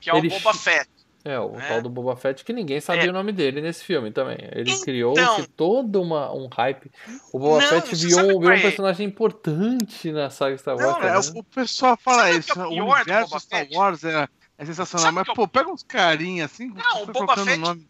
Que 0.00 0.10
é 0.10 0.16
Ele 0.16 0.28
o 0.28 0.30
Boba 0.30 0.54
Fett. 0.54 0.88
É, 1.24 1.38
o 1.38 1.56
É. 1.58 1.68
tal 1.68 1.82
do 1.82 1.90
Boba 1.90 2.16
Fett, 2.16 2.44
que 2.44 2.52
ninguém 2.52 2.80
sabia 2.80 3.06
É. 3.06 3.10
o 3.10 3.12
nome 3.12 3.32
dele 3.32 3.60
nesse 3.60 3.84
filme 3.84 4.10
também. 4.10 4.38
Ele 4.52 4.70
Então. 4.70 4.82
criou-se 4.84 5.46
todo 5.48 6.00
uma, 6.00 6.32
um 6.32 6.48
hype. 6.48 6.90
O 7.32 7.38
Boba 7.38 7.60
Não, 7.60 7.68
Fett 7.68 7.94
virou, 7.96 8.26
virou 8.40 8.42
um 8.44 8.52
é? 8.52 8.60
personagem 8.62 9.06
importante 9.06 10.10
na 10.12 10.30
saga 10.30 10.56
Star 10.56 10.76
Wars. 10.76 10.86
Não, 10.86 10.94
cara, 10.94 11.08
É, 11.08 11.20
né? 11.20 11.32
o 11.34 11.42
pessoal 11.44 11.96
fala 11.96 12.30
isso, 12.30 12.58
é 12.58 12.64
o 12.64 12.68
o 12.70 12.92
universo 12.94 13.38
Star? 13.40 13.66
Wars 13.72 14.04
é, 14.04 14.28
é 14.56 14.64
sensacional, 14.64 15.06
Sabe 15.12 15.16
mas 15.28 15.34
pô, 15.36 15.46
pega 15.48 15.68
uns 15.70 15.82
carinhas 15.82 16.50
assim, 16.52 16.68
Não, 16.68 17.02
o 17.02 17.06
Boba 17.06 17.12
colocando 17.12 17.44
Fett- 17.46 17.58
nome. 17.60 17.88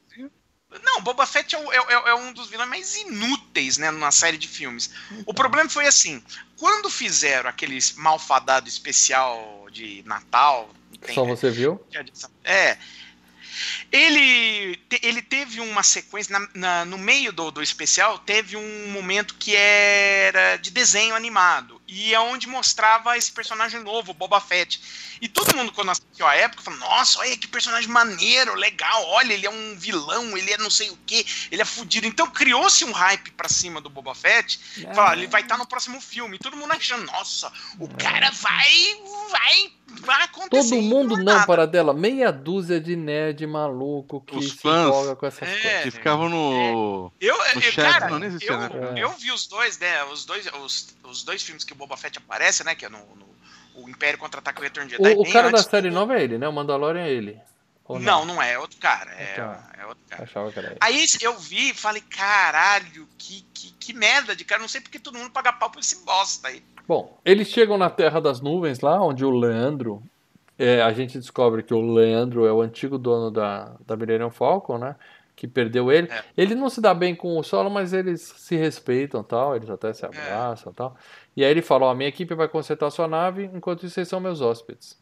Não, 0.82 1.00
Boba 1.00 1.24
Fett 1.26 1.54
é, 1.56 1.58
é- 1.58 1.94
é- 1.94 2.08
é 2.10 2.14
um 2.14 2.32
dos 2.32 2.48
vilões 2.50 2.68
mais 2.68 2.94
inúteis, 2.96 3.78
né, 3.78 3.90
numa 3.90 4.10
série 4.12 4.36
de 4.36 4.46
filmes. 4.46 4.90
O 5.24 5.32
problema 5.32 5.68
foi 5.70 5.86
assim, 5.86 6.22
quando 6.56 6.90
fizeram 6.90 7.48
aquele 7.48 7.78
malfadado 7.96 8.68
especial 8.68 9.66
de 9.70 10.02
Natal, 10.04 10.68
tem- 11.00 11.14
Só 11.14 11.24
você 11.24 11.50
viu? 11.50 11.80
é. 12.44 12.76
Ele, 13.90 14.76
te- 14.88 15.00
ele 15.02 15.22
teve 15.22 15.60
uma 15.60 15.82
sequência, 15.82 16.38
na- 16.38 16.48
na- 16.54 16.84
no 16.84 16.98
meio 16.98 17.32
do, 17.32 17.50
do 17.50 17.62
especial, 17.62 18.18
teve 18.18 18.56
um 18.56 18.88
momento 18.90 19.34
que 19.36 19.56
era 19.56 20.56
de 20.56 20.70
desenho 20.70 21.14
animado. 21.14 21.77
E 21.90 22.12
é 22.12 22.20
onde 22.20 22.46
mostrava 22.46 23.16
esse 23.16 23.32
personagem 23.32 23.80
novo, 23.82 24.10
o 24.10 24.14
Boba 24.14 24.38
Fett. 24.40 24.78
E 25.22 25.26
todo 25.28 25.56
mundo, 25.56 25.72
quando 25.72 25.90
assistiu 25.90 26.26
a 26.26 26.34
época, 26.34 26.62
falou: 26.62 26.78
Nossa, 26.78 27.18
olha 27.20 27.34
que 27.36 27.48
personagem 27.48 27.88
maneiro, 27.88 28.54
legal, 28.54 29.04
olha, 29.06 29.32
ele 29.32 29.46
é 29.46 29.50
um 29.50 29.74
vilão, 29.74 30.36
ele 30.36 30.52
é 30.52 30.58
não 30.58 30.68
sei 30.68 30.90
o 30.90 30.98
que, 31.06 31.24
ele 31.50 31.62
é 31.62 31.64
fudido. 31.64 32.06
Então 32.06 32.26
criou-se 32.30 32.84
um 32.84 32.92
hype 32.92 33.30
pra 33.32 33.48
cima 33.48 33.80
do 33.80 33.88
Boba 33.88 34.14
Fett. 34.14 34.60
É. 34.86 34.94
Falaram, 34.94 35.18
ele 35.18 35.28
vai 35.28 35.40
estar 35.40 35.56
no 35.56 35.66
próximo 35.66 35.98
filme. 35.98 36.36
E 36.36 36.38
todo 36.38 36.56
mundo 36.58 36.72
achando: 36.72 37.06
Nossa, 37.06 37.50
o 37.78 37.88
cara 37.88 38.30
vai, 38.32 38.70
vai, 39.30 39.72
vai 40.00 40.22
acontecer. 40.24 40.68
Todo 40.76 40.82
mundo 40.82 41.14
é 41.14 41.16
não, 41.16 41.24
nada. 41.24 41.46
para 41.46 41.66
dela. 41.66 41.94
Meia 41.94 42.30
dúzia 42.30 42.78
de 42.78 42.94
nerd 42.96 43.46
maluco 43.46 44.20
que 44.20 44.36
Os 44.36 44.50
se 44.50 44.58
fãs. 44.58 44.88
empolga 44.88 45.16
com 45.16 45.26
essas 45.26 45.48
É. 45.48 45.58
coisas. 45.62 45.82
Que 45.84 45.90
ficavam 45.90 46.28
no. 46.28 47.10
Eu, 47.18 47.36
No 47.38 47.44
eu- 47.62 47.72
chat, 47.72 47.74
cara, 47.76 48.08
não, 48.10 48.22
eu, 48.22 48.30
né? 48.30 49.00
É. 49.00 49.02
eu 49.04 49.10
vi 49.12 49.32
os 49.32 49.46
dois, 49.46 49.78
né? 49.78 50.04
Os 50.04 50.26
dois, 50.26 50.46
os, 50.62 50.94
os 51.02 51.22
dois 51.22 51.42
filmes 51.42 51.64
que 51.64 51.72
o 51.72 51.77
Boba 51.78 51.96
Fett 51.96 52.18
aparece, 52.18 52.62
né? 52.64 52.74
Que 52.74 52.84
é 52.86 52.88
no, 52.88 52.98
no- 52.98 53.28
o 53.76 53.88
Império 53.88 54.18
Contra-Ataca 54.18 54.58
e 54.58 54.60
o 54.60 54.64
Retorno 54.64 54.88
de 54.90 54.96
Jedi. 54.96 55.14
O, 55.14 55.22
o 55.22 55.32
cara 55.32 55.50
da 55.50 55.62
série 55.62 55.88
do- 55.88 55.94
nova 55.94 56.18
é 56.18 56.22
ele, 56.24 56.36
né? 56.36 56.48
O 56.48 56.52
Mandalorian 56.52 57.02
é 57.04 57.10
ele. 57.10 57.38
Ou 57.84 57.98
Não, 57.98 58.24
não 58.26 58.42
é, 58.42 58.52
é 58.52 58.58
outro 58.58 58.78
cara. 58.78 59.10
É, 59.12 59.34
Tá. 59.36 59.70
é 59.78 59.86
outro 59.86 60.04
cara. 60.08 60.22
Achava 60.24 60.52
que 60.52 60.58
era 60.58 60.68
ele. 60.68 60.76
Aí 60.80 61.06
eu 61.22 61.38
vi 61.38 61.70
e 61.70 61.74
falei, 61.74 62.02
caralho, 62.02 63.08
que, 63.16 63.46
que, 63.54 63.70
que 63.72 63.92
merda 63.94 64.36
de 64.36 64.44
cara. 64.44 64.60
Não 64.60 64.68
sei 64.68 64.80
porque 64.80 64.98
todo 64.98 65.16
mundo 65.16 65.30
paga 65.30 65.52
pau 65.52 65.70
por 65.70 65.78
esse 65.80 66.04
bosta 66.04 66.48
aí. 66.48 66.62
Bom, 66.86 67.18
eles 67.24 67.48
chegam 67.48 67.78
na 67.78 67.88
Terra 67.88 68.20
das 68.20 68.40
Nuvens, 68.40 68.80
lá 68.80 69.00
onde 69.02 69.24
o 69.24 69.30
Leandro. 69.30 70.02
é, 70.58 70.82
a 70.82 70.92
gente 70.92 71.18
descobre 71.18 71.62
que 71.62 71.72
o 71.72 71.80
Leandro 71.94 72.44
é 72.46 72.52
o 72.52 72.60
antigo 72.60 72.98
dono 72.98 73.30
da, 73.30 73.76
da 73.86 73.96
Millennium 73.96 74.30
Falcon, 74.30 74.76
né? 74.76 74.96
Que 75.38 75.46
perdeu 75.46 75.92
ele. 75.92 76.08
É. 76.10 76.24
Ele 76.36 76.56
não 76.56 76.68
se 76.68 76.80
dá 76.80 76.92
bem 76.92 77.14
com 77.14 77.38
o 77.38 77.44
solo, 77.44 77.70
mas 77.70 77.92
eles 77.92 78.20
se 78.22 78.56
respeitam 78.56 79.22
tal. 79.22 79.54
Eles 79.54 79.70
até 79.70 79.90
É. 79.90 79.92
se 79.92 80.04
abraçam 80.04 80.72
tal. 80.72 80.96
E 81.36 81.44
aí 81.44 81.50
ele 81.52 81.62
fala: 81.62 81.86
Ó, 81.86 81.94
minha 81.94 82.08
equipe 82.08 82.34
vai 82.34 82.48
consertar 82.48 82.90
sua 82.90 83.06
nave, 83.06 83.48
enquanto 83.54 83.86
isso 83.86 83.94
vocês 83.94 84.08
são 84.08 84.18
meus 84.18 84.40
hóspedes. 84.40 84.98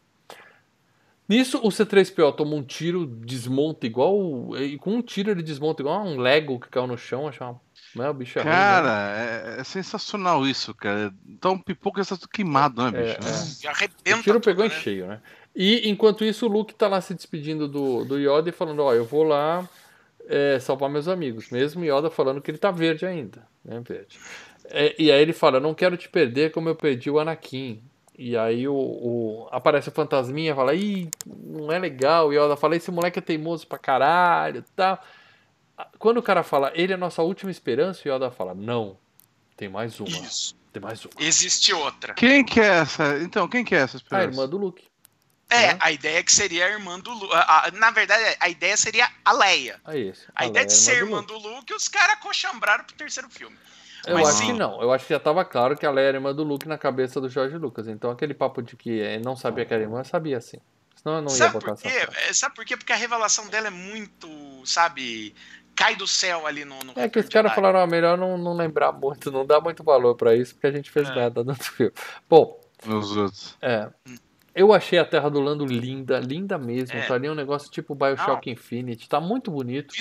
Nisso, 1.26 1.58
o 1.62 1.68
C3PO 1.70 2.36
toma 2.36 2.54
um 2.54 2.62
tiro, 2.62 3.06
desmonta 3.06 3.86
igual. 3.86 4.54
E 4.58 4.76
com 4.76 4.96
um 4.96 5.00
tiro 5.02 5.30
ele 5.30 5.42
desmonta 5.42 5.80
igual 5.82 6.04
um 6.04 6.18
Lego 6.18 6.60
que 6.60 6.68
caiu 6.68 6.86
no 6.86 6.98
chão. 6.98 7.26
Acho 7.26 7.42
uma. 7.42 7.60
Não, 7.94 8.10
o 8.10 8.14
bicho 8.14 8.38
é 8.38 8.42
ruim, 8.42 8.50
né? 8.50 8.56
Cara, 8.56 9.16
é, 9.56 9.60
é 9.60 9.64
sensacional 9.64 10.46
isso, 10.46 10.74
cara. 10.74 11.12
Então 11.26 11.58
pipoca 11.58 12.02
está 12.02 12.14
tudo 12.14 12.28
queimado, 12.28 12.82
né, 12.82 12.90
bicho? 12.90 13.64
É, 13.64 13.66
é. 13.66 13.70
Arrebenta 13.70 14.20
O 14.20 14.22
tiro 14.22 14.40
pegou 14.40 14.64
tudo, 14.64 14.72
em 14.72 14.76
né? 14.76 14.82
cheio, 14.82 15.06
né? 15.06 15.20
E 15.54 15.88
enquanto 15.88 16.22
isso, 16.22 16.44
o 16.44 16.48
Luke 16.50 16.74
tá 16.74 16.86
lá 16.86 17.00
se 17.00 17.14
despedindo 17.14 17.66
do, 17.66 18.04
do 18.04 18.18
Yoda 18.18 18.50
e 18.50 18.52
falando: 18.52 18.80
Ó, 18.82 18.92
eu 18.92 19.06
vou 19.06 19.22
lá 19.24 19.66
é, 20.28 20.58
salvar 20.58 20.88
meus 20.90 21.08
amigos. 21.08 21.50
Mesmo 21.50 21.84
Yoda 21.84 22.10
falando 22.10 22.40
que 22.40 22.50
ele 22.50 22.58
tá 22.58 22.70
verde 22.70 23.06
ainda, 23.06 23.46
né? 23.64 23.80
Verde. 23.86 24.18
É, 24.66 24.94
e 24.98 25.10
aí 25.12 25.20
ele 25.22 25.32
fala: 25.32 25.60
Não 25.60 25.74
quero 25.74 25.96
te 25.96 26.08
perder 26.08 26.50
como 26.52 26.68
eu 26.68 26.74
perdi 26.74 27.10
o 27.10 27.18
Anakin. 27.18 27.82
E 28.18 28.36
aí 28.36 28.66
o, 28.66 28.74
o- 28.74 29.48
aparece 29.52 29.88
o 29.88 29.92
fantasminha 29.92 30.54
fala: 30.54 30.74
Ih, 30.74 31.08
não 31.26 31.70
é 31.70 31.78
legal. 31.78 32.28
O 32.28 32.32
Yoda 32.32 32.56
fala: 32.56 32.74
Esse 32.76 32.90
moleque 32.90 33.18
é 33.18 33.22
teimoso 33.22 33.66
pra 33.66 33.78
caralho 33.78 34.64
tal. 34.74 34.98
Quando 35.98 36.16
o 36.18 36.22
cara 36.22 36.42
fala: 36.42 36.72
Ele 36.74 36.92
é 36.92 36.94
a 36.94 36.98
nossa 36.98 37.22
última 37.22 37.50
esperança, 37.50 38.08
o 38.08 38.12
Yoda 38.12 38.30
fala: 38.30 38.54
Não, 38.54 38.96
tem 39.56 39.68
mais 39.68 40.00
uma. 40.00 40.08
Isso. 40.08 40.56
Tem 40.72 40.82
mais 40.82 41.04
uma. 41.04 41.12
Existe 41.20 41.72
outra. 41.72 42.14
Quem 42.14 42.44
que 42.44 42.58
é 42.60 42.66
essa? 42.66 43.18
Então, 43.22 43.46
quem 43.48 43.64
que 43.64 43.74
é 43.74 43.78
essa 43.78 43.96
A 43.96 43.98
esperança? 43.98 44.28
irmã 44.28 44.48
do 44.48 44.56
Luke. 44.58 44.84
É, 45.48 45.74
Né? 45.74 45.78
a 45.80 45.92
ideia 45.92 46.18
é 46.18 46.22
que 46.22 46.32
seria 46.32 46.66
a 46.66 46.68
irmã 46.70 46.98
do 46.98 47.12
Luke. 47.12 47.32
Na 47.74 47.90
verdade, 47.92 48.36
a 48.40 48.48
ideia 48.48 48.76
seria 48.76 49.08
a 49.24 49.32
Leia. 49.32 49.80
É 49.86 49.96
isso. 49.98 50.26
A, 50.34 50.44
ideia 50.46 50.64
Leia 50.64 50.66
de 50.66 50.72
é 50.72 50.76
a 50.76 50.78
ser 50.80 50.96
irmã 50.98 51.22
do 51.22 51.38
Luke, 51.38 51.72
os 51.72 51.86
caras 51.88 52.18
cochambraram 52.20 52.84
pro 52.84 52.96
terceiro 52.96 53.28
filme. 53.30 53.56
Eu 54.06 54.14
Mas 54.14 54.28
acho 54.28 54.38
sim. 54.38 54.46
que 54.46 54.52
não. 54.52 54.80
Eu 54.82 54.92
acho 54.92 55.04
que 55.06 55.12
já 55.12 55.16
estava 55.18 55.44
claro 55.44 55.76
que 55.76 55.84
ela 55.86 56.00
era 56.00 56.16
irmã 56.16 56.34
do 56.34 56.42
Luke 56.44 56.66
na 56.68 56.76
cabeça 56.78 57.20
do 57.20 57.28
Jorge 57.28 57.56
Lucas. 57.58 57.86
Então 57.88 58.10
aquele 58.10 58.34
papo 58.34 58.62
de 58.62 58.76
que 58.76 59.00
eh, 59.00 59.18
não 59.18 59.36
sabia 59.36 59.64
que 59.64 59.74
era 59.74 59.82
irmã, 59.82 60.02
sabia 60.04 60.40
sim. 60.40 60.58
Senão 60.96 61.16
eu 61.16 61.22
não 61.22 61.30
ia 61.30 61.36
Sabe 61.36 61.52
botar 61.54 61.74
por 61.74 61.82
quê? 61.82 61.88
essa. 61.88 62.20
É, 62.20 62.32
Sabe 62.32 62.54
por 62.54 62.64
quê? 62.64 62.76
Porque 62.76 62.92
a 62.92 62.96
revelação 62.96 63.46
dela 63.48 63.66
é 63.68 63.70
muito, 63.70 64.28
sabe, 64.64 65.34
cai 65.74 65.94
do 65.96 66.06
céu 66.06 66.46
ali 66.46 66.64
no. 66.64 66.78
no 66.80 66.92
É 66.96 67.08
que 67.08 67.18
os 67.18 67.28
caras 67.28 67.52
falaram, 67.54 67.80
ó, 67.80 67.86
melhor 67.86 68.16
não, 68.18 68.36
não 68.38 68.54
lembrar 68.54 68.92
muito, 68.92 69.30
não 69.32 69.44
dá 69.46 69.60
muito 69.60 69.82
valor 69.84 70.14
pra 70.16 70.34
isso, 70.36 70.54
porque 70.54 70.66
a 70.68 70.72
gente 70.72 70.90
fez 70.90 71.08
É. 71.08 71.14
merda 71.14 71.42
no 71.44 71.50
outro 71.50 71.72
filme. 71.72 71.92
Bom, 72.28 72.60
Os 72.86 73.16
outros. 73.16 73.56
é. 73.62 73.88
Eu 74.56 74.72
achei 74.72 74.98
a 74.98 75.04
Terra 75.04 75.28
do 75.28 75.38
Lando 75.38 75.64
linda, 75.66 76.18
linda 76.18 76.56
mesmo. 76.56 76.96
É. 76.96 77.02
Tá 77.06 77.14
ali 77.14 77.28
um 77.28 77.34
negócio 77.34 77.70
tipo 77.70 77.94
Bioshock 77.94 78.50
Infinite. 78.50 79.08
Tá 79.08 79.20
muito 79.20 79.50
bonito. 79.50 79.94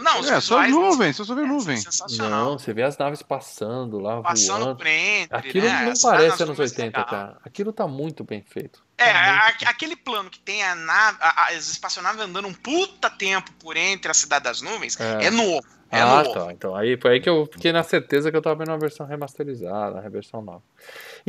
Não, 0.00 0.18
É, 0.20 0.40
só 0.40 0.60
visuais 0.62 0.70
nuvem, 0.70 1.12
só 1.12 1.24
só 1.24 1.34
vê 1.34 1.42
é 1.42 1.44
nuvem. 1.44 1.76
sensacional. 1.76 2.30
Não, 2.52 2.58
você 2.60 2.72
vê 2.72 2.84
as 2.84 2.96
naves 2.96 3.20
passando 3.20 3.98
lá, 3.98 4.22
Passando 4.22 4.60
voando. 4.66 4.76
por 4.76 4.86
entre, 4.86 5.36
Aquilo 5.36 5.66
né? 5.66 5.82
não 5.86 5.90
As 5.90 6.00
parece 6.02 6.42
anos 6.44 6.56
mais 6.56 6.70
80, 6.70 6.98
legal. 7.00 7.04
cara. 7.10 7.36
Aquilo 7.44 7.72
tá 7.72 7.88
muito 7.88 8.22
bem 8.22 8.40
feito. 8.40 8.80
É, 8.96 9.12
Tá 9.12 9.20
a- 9.66 9.70
aquele 9.70 9.96
plano 9.96 10.30
que 10.30 10.38
tem 10.38 10.62
a 10.62 10.76
nave, 10.76 11.18
a- 11.20 11.46
a- 11.46 11.48
as 11.48 11.68
espaçonaves 11.68 12.20
andando 12.20 12.46
um 12.46 12.54
puta 12.54 13.10
tempo 13.10 13.50
por 13.58 13.76
entre 13.76 14.08
a 14.08 14.14
cidade 14.14 14.44
das 14.44 14.62
nuvens, 14.62 14.96
É. 15.00 15.24
é, 15.26 15.30
novo. 15.32 15.66
É 15.90 16.00
ah, 16.02 16.22
novo. 16.22 16.32
tá. 16.46 16.52
Então 16.52 16.76
aí 16.76 16.96
foi 17.00 17.14
aí 17.14 17.20
que 17.20 17.28
eu 17.28 17.48
fiquei 17.50 17.72
na 17.72 17.82
certeza 17.82 18.30
que 18.30 18.36
eu 18.36 18.42
tava 18.42 18.54
vendo 18.56 18.68
uma 18.68 18.78
versão 18.78 19.04
remasterizada, 19.06 19.98
a 19.98 20.08
versão 20.08 20.40
nova. 20.42 20.62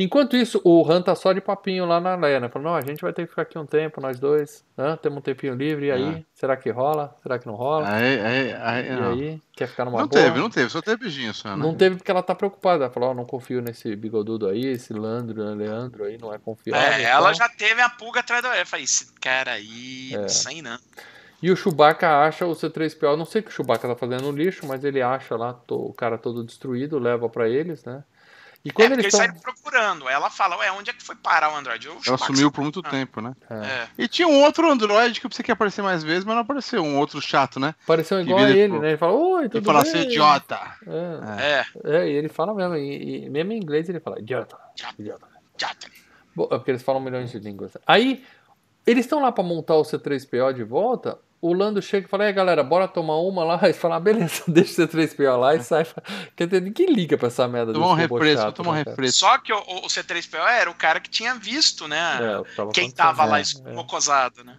Enquanto 0.02 0.34
isso, 0.34 0.60
o 0.64 0.90
Han 0.90 1.02
tá 1.02 1.14
só 1.14 1.30
de 1.32 1.42
papinho 1.42 1.84
lá 1.84 2.00
na 2.00 2.14
Leia, 2.16 2.40
né? 2.40 2.48
Falando, 2.48 2.68
não, 2.68 2.74
a 2.74 2.80
gente 2.80 3.02
vai 3.02 3.12
ter 3.12 3.24
que 3.24 3.28
ficar 3.28 3.42
aqui 3.42 3.58
um 3.58 3.66
tempo, 3.66 4.00
nós 4.00 4.18
dois. 4.18 4.64
Hã? 4.78 4.96
Temos 4.96 5.18
um 5.18 5.20
tempinho 5.20 5.54
livre, 5.54 5.86
e 5.88 5.90
aí? 5.92 6.26
Será 6.34 6.56
que 6.56 6.70
rola? 6.70 7.14
Será 7.22 7.38
que 7.38 7.46
não 7.46 7.54
rola? 7.54 7.86
Aí, 7.86 8.18
aí, 8.18 8.52
aí, 8.54 8.86
e 8.86 8.92
não. 8.96 9.10
aí? 9.12 9.42
Quer 9.52 9.68
ficar 9.68 9.84
numa 9.84 10.00
Não 10.00 10.08
boa? 10.08 10.22
teve, 10.22 10.38
não 10.38 10.48
teve, 10.48 10.70
só 10.70 10.80
teve 10.80 10.96
beijinho 10.96 11.34
só, 11.34 11.50
né? 11.50 11.56
Não 11.56 11.74
teve 11.74 11.96
porque 11.96 12.10
ela 12.10 12.22
tá 12.22 12.34
preocupada. 12.34 12.84
Ela 12.84 12.92
falou, 12.92 13.10
ó, 13.10 13.14
não 13.14 13.26
confio 13.26 13.60
nesse 13.60 13.94
bigodudo 13.94 14.48
aí, 14.48 14.64
esse 14.64 14.94
Landro, 14.94 15.42
Leandro 15.54 16.04
aí, 16.04 16.16
não 16.16 16.32
é 16.32 16.38
confiável. 16.38 16.80
É, 16.92 17.00
e 17.02 17.04
ela 17.04 17.34
já 17.34 17.46
teve 17.50 17.82
a 17.82 17.90
pulga 17.90 18.20
atrás 18.20 18.42
da 18.42 18.48
orelha. 18.48 18.62
Eu 18.62 18.66
falei, 18.66 18.86
esse 18.86 19.12
cara 19.20 19.52
aí, 19.52 20.14
É. 20.14 20.18
não 20.18 20.28
sei 20.30 20.62
não. 20.62 20.78
E 21.42 21.50
o 21.50 21.56
Chewbacca 21.56 22.20
acha 22.26 22.46
o 22.46 22.52
C3PO, 22.52 23.16
não 23.16 23.24
sei 23.24 23.40
o 23.40 23.44
que 23.44 23.50
o 23.50 23.52
Chewbacca 23.52 23.88
tá 23.88 23.96
fazendo 23.96 24.24
no 24.24 24.32
lixo, 24.32 24.66
mas 24.66 24.84
ele 24.84 25.00
acha 25.00 25.36
lá 25.36 25.58
o 25.70 25.92
cara 25.92 26.18
todo 26.18 26.44
destruído, 26.44 26.98
leva 26.98 27.28
pra 27.30 27.48
eles, 27.48 27.82
né? 27.84 28.02
E 28.62 28.68
É, 28.68 28.72
quando 28.72 28.88
porque 28.90 29.02
eles 29.06 29.14
saíram 29.14 29.34
procurando. 29.36 30.06
Ela 30.08 30.28
fala, 30.28 30.58
ué, 30.58 30.70
onde 30.72 30.90
é 30.90 30.92
que 30.92 31.02
foi 31.02 31.16
parar 31.16 31.50
o 31.52 31.56
Android? 31.56 31.88
O 31.88 31.98
Ela 32.06 32.18
sumiu 32.18 32.52
por 32.52 32.60
muito 32.62 32.82
Ah. 32.84 32.90
tempo, 32.90 33.20
né? 33.22 33.34
É. 33.48 33.88
E 33.96 34.06
tinha 34.06 34.28
um 34.28 34.42
outro 34.42 34.70
Android 34.70 35.18
que 35.18 35.24
eu 35.24 35.30
pensei 35.30 35.42
que 35.42 35.50
ia 35.50 35.54
aparecer 35.54 35.80
mais 35.82 36.02
vezes, 36.02 36.24
mas 36.24 36.34
não 36.34 36.42
apareceu. 36.42 36.82
Um 36.82 36.98
outro 36.98 37.20
chato, 37.22 37.58
né? 37.58 37.74
Pareceu 37.86 38.18
Que 38.18 38.24
igual 38.24 38.44
a 38.44 38.50
ele, 38.50 38.62
tipo, 38.68 38.80
né? 38.82 38.88
Ele 38.88 38.96
fala, 38.98 39.12
oi, 39.14 39.44
E 39.46 39.48
tudo 39.48 39.64
falar 39.64 39.82
bem? 39.82 39.90
assim, 39.92 40.02
idiota. 40.02 40.60
É, 40.86 41.64
É, 41.86 41.96
é, 41.96 42.08
e 42.08 42.12
ele 42.12 42.28
fala 42.28 42.54
mesmo, 42.54 42.76
e, 42.76 43.24
e 43.24 43.30
mesmo 43.30 43.52
em 43.52 43.56
inglês 43.56 43.88
ele 43.88 43.98
fala, 44.00 44.18
idiota, 44.18 44.58
idiota. 44.98 45.26
Bom, 46.36 46.44
é 46.44 46.56
porque 46.58 46.70
eles 46.70 46.82
falam 46.82 47.00
milhões 47.00 47.30
de 47.30 47.38
línguas. 47.38 47.72
Aí, 47.86 48.22
eles 48.86 49.04
estão 49.06 49.20
lá 49.22 49.32
pra 49.32 49.42
montar 49.42 49.74
o 49.76 49.82
C3PO 49.82 50.52
de 50.52 50.64
volta, 50.64 51.18
o 51.40 51.52
Lando 51.54 51.80
chega 51.80 52.06
e 52.06 52.10
fala, 52.10 52.24
aí 52.24 52.32
galera, 52.32 52.62
bora 52.62 52.86
tomar 52.86 53.16
uma 53.16 53.42
lá, 53.42 53.60
e 53.68 53.72
fala, 53.72 53.96
ah, 53.96 54.00
beleza, 54.00 54.44
deixa 54.48 54.84
o 54.84 54.88
C3PO 54.88 55.36
lá 55.38 55.54
e 55.54 55.62
sai. 55.62 55.86
Quer 56.36 56.46
dizer, 56.46 56.62
ninguém 56.62 56.92
liga 56.92 57.16
pra 57.16 57.28
essa 57.28 57.48
merda 57.48 57.72
Tomar 57.72 57.88
um 57.88 57.94
refresco, 57.94 58.42
chato, 58.42 58.56
tomar 58.56 58.70
um 58.70 58.74
né, 58.74 58.84
refresco. 58.86 59.18
Só 59.18 59.38
que 59.38 59.52
o, 59.52 59.58
o 59.58 59.86
C3PO 59.86 60.38
era 60.38 60.70
o 60.70 60.74
cara 60.74 61.00
que 61.00 61.08
tinha 61.08 61.34
visto, 61.34 61.88
né? 61.88 62.18
É, 62.20 62.54
tava 62.54 62.72
quem 62.72 62.90
tava 62.90 63.24
lá 63.24 63.38
É, 63.38 63.42
é. 63.42 64.44
né? 64.44 64.56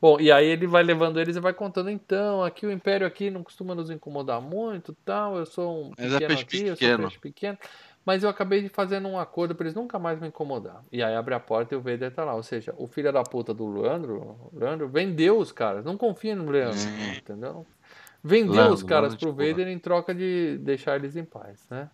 Bom, 0.00 0.20
e 0.20 0.30
aí 0.30 0.46
ele 0.46 0.66
vai 0.66 0.82
levando 0.82 1.18
eles 1.18 1.36
e 1.36 1.40
vai 1.40 1.54
contando, 1.54 1.88
então, 1.88 2.44
aqui 2.44 2.66
o 2.66 2.70
Império 2.70 3.06
aqui 3.06 3.30
não 3.30 3.42
costuma 3.42 3.74
nos 3.74 3.88
incomodar 3.88 4.40
muito, 4.40 4.94
tal, 5.04 5.38
eu 5.38 5.46
sou 5.46 5.86
um 5.86 5.92
Mas 5.96 6.12
é 6.12 6.18
pequeno 6.18 6.28
peixe 6.28 6.44
aqui, 6.44 6.56
eu 6.56 6.66
sou 6.66 6.76
pequeno. 6.76 7.02
peixe 7.02 7.18
pequeno, 7.18 7.58
mas 8.04 8.22
eu 8.22 8.28
acabei 8.28 8.62
de 8.62 8.68
fazendo 8.68 9.08
um 9.08 9.18
acordo 9.18 9.54
pra 9.54 9.64
eles 9.64 9.74
nunca 9.74 9.98
mais 9.98 10.20
me 10.20 10.28
incomodar. 10.28 10.82
E 10.92 11.02
aí 11.02 11.14
abre 11.14 11.34
a 11.34 11.40
porta 11.40 11.74
e 11.74 11.78
o 11.78 11.80
Vader 11.80 12.12
tá 12.12 12.24
lá, 12.24 12.34
ou 12.34 12.42
seja, 12.42 12.74
o 12.76 12.86
filho 12.86 13.12
da 13.12 13.22
puta 13.22 13.54
do 13.54 13.66
Leandro, 13.66 14.50
o 14.52 14.58
Leandro 14.58 14.88
vendeu 14.88 15.38
os 15.38 15.52
caras, 15.52 15.84
não 15.84 15.96
confia 15.96 16.34
no 16.36 16.50
Leandro, 16.50 16.78
entendeu? 17.16 17.66
Vendeu 18.22 18.54
Leandro, 18.54 18.74
os 18.74 18.82
caras 18.82 19.10
Leandro 19.10 19.18
pro 19.26 19.34
porra. 19.34 19.48
Vader 19.48 19.68
em 19.68 19.78
troca 19.78 20.14
de 20.14 20.58
deixar 20.58 20.96
eles 20.96 21.16
em 21.16 21.24
paz, 21.24 21.66
né? 21.70 21.88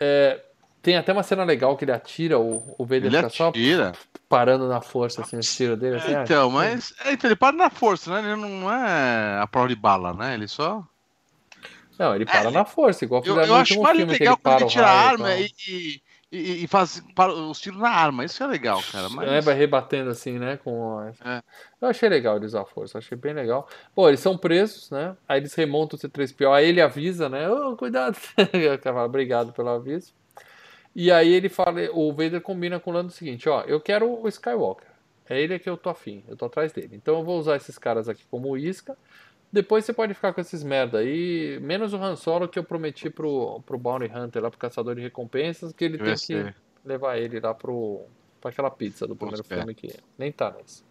É, 0.00 0.40
tem 0.82 0.96
até 0.96 1.12
uma 1.12 1.22
cena 1.22 1.44
legal 1.44 1.76
que 1.76 1.84
ele 1.84 1.92
atira, 1.92 2.38
o, 2.38 2.74
o 2.76 2.84
Vader 2.84 3.04
Ele 3.04 3.16
fica 3.16 3.28
só 3.28 3.48
atira. 3.50 3.92
parando 4.28 4.68
na 4.68 4.80
força, 4.80 5.22
assim, 5.22 5.38
os 5.38 5.54
tiros 5.54 5.78
dele, 5.78 5.96
assim, 5.96 6.14
ah, 6.14 6.22
Então, 6.24 6.50
mas. 6.50 6.92
é, 7.04 7.12
Então, 7.12 7.28
ele 7.28 7.36
para 7.36 7.56
na 7.56 7.70
força, 7.70 8.10
né? 8.10 8.32
Ele 8.32 8.40
não 8.40 8.72
é 8.72 9.40
a 9.40 9.46
prova 9.46 9.68
de 9.68 9.76
bala, 9.76 10.12
né? 10.12 10.34
Ele 10.34 10.48
só. 10.48 10.84
Não, 11.98 12.14
ele 12.14 12.24
para 12.24 12.48
É, 12.48 12.52
na 12.52 12.64
força, 12.64 13.04
igual 13.04 13.20
Eu, 13.20 13.34
fizeram 13.34 13.42
eu 13.42 13.52
no 13.52 13.58
último 13.58 13.80
último 13.80 14.06
mais 14.06 14.18
legal 14.18 14.36
quando 14.38 14.60
ele 14.60 14.70
tira 14.70 14.86
a 14.86 14.90
arma 14.90 15.34
e, 15.36 15.50
e, 15.68 16.02
E, 16.32 16.64
e 16.64 16.66
faz 16.66 17.02
para- 17.14 17.32
os 17.34 17.60
tiros 17.60 17.78
na 17.78 17.90
arma. 17.90 18.24
Isso 18.24 18.42
é 18.42 18.46
legal, 18.46 18.82
cara. 18.90 19.10
Mas... 19.10 19.28
É, 19.30 19.40
vai 19.42 19.54
rebatendo 19.54 20.08
assim, 20.08 20.38
né? 20.38 20.58
Com... 20.64 21.00
É. 21.22 21.42
Eu 21.80 21.88
achei 21.88 22.08
legal 22.08 22.36
eles 22.36 22.48
usar 22.52 22.62
a 22.62 22.64
força, 22.64 22.96
achei 22.96 23.18
bem 23.18 23.34
legal. 23.34 23.68
Bom, 23.94 24.08
eles 24.08 24.20
são 24.20 24.38
presos, 24.38 24.90
né? 24.90 25.14
Aí 25.28 25.40
eles 25.40 25.52
remontam 25.54 25.98
o 25.98 26.00
C3PO, 26.00 26.50
aí 26.52 26.66
ele 26.66 26.80
avisa, 26.80 27.28
né? 27.28 27.48
Ô, 27.50 27.76
cuidado. 27.76 28.16
Obrigado 29.04 29.52
pelo 29.52 29.68
aviso. 29.68 30.14
E 30.96 31.10
aí 31.12 31.32
ele 31.32 31.48
fala, 31.50 31.72
o 31.92 32.10
Vader 32.12 32.40
combina 32.40 32.80
com 32.80 32.90
o 32.90 32.94
Lando 32.94 33.08
o 33.08 33.12
seguinte, 33.14 33.48
ó, 33.48 33.62
eu 33.62 33.80
quero 33.80 34.10
o 34.22 34.28
Skywalker. 34.28 34.88
É 35.28 35.40
ele 35.40 35.58
que 35.58 35.68
eu 35.68 35.76
tô 35.76 35.88
afim, 35.90 36.22
eu 36.28 36.36
tô 36.36 36.46
atrás 36.46 36.72
dele. 36.72 36.90
Então 36.94 37.18
eu 37.18 37.24
vou 37.24 37.38
usar 37.38 37.56
esses 37.56 37.78
caras 37.78 38.08
aqui 38.08 38.24
como 38.30 38.56
isca. 38.56 38.96
Depois 39.52 39.84
você 39.84 39.92
pode 39.92 40.14
ficar 40.14 40.32
com 40.32 40.40
esses 40.40 40.62
merda 40.64 40.98
aí, 40.98 41.58
menos 41.60 41.92
o 41.92 41.96
Han 41.98 42.16
Solo 42.16 42.48
que 42.48 42.58
eu 42.58 42.64
prometi 42.64 43.10
pro, 43.10 43.60
pro 43.66 43.76
Bounty 43.76 44.06
Hunter 44.10 44.42
lá, 44.42 44.48
pro 44.50 44.58
caçador 44.58 44.94
de 44.94 45.02
recompensas, 45.02 45.72
que 45.74 45.84
ele 45.84 45.98
Eu 46.00 46.04
tem 46.04 46.16
sei. 46.16 46.44
que 46.44 46.54
levar 46.84 47.18
ele 47.18 47.38
lá 47.38 47.52
pro, 47.52 48.00
pra 48.40 48.50
aquela 48.50 48.70
pizza 48.70 49.06
do 49.06 49.14
primeiro 49.14 49.44
filme 49.44 49.74
que 49.74 49.94
nem 50.18 50.32
tá 50.32 50.50
nesse. 50.56 50.82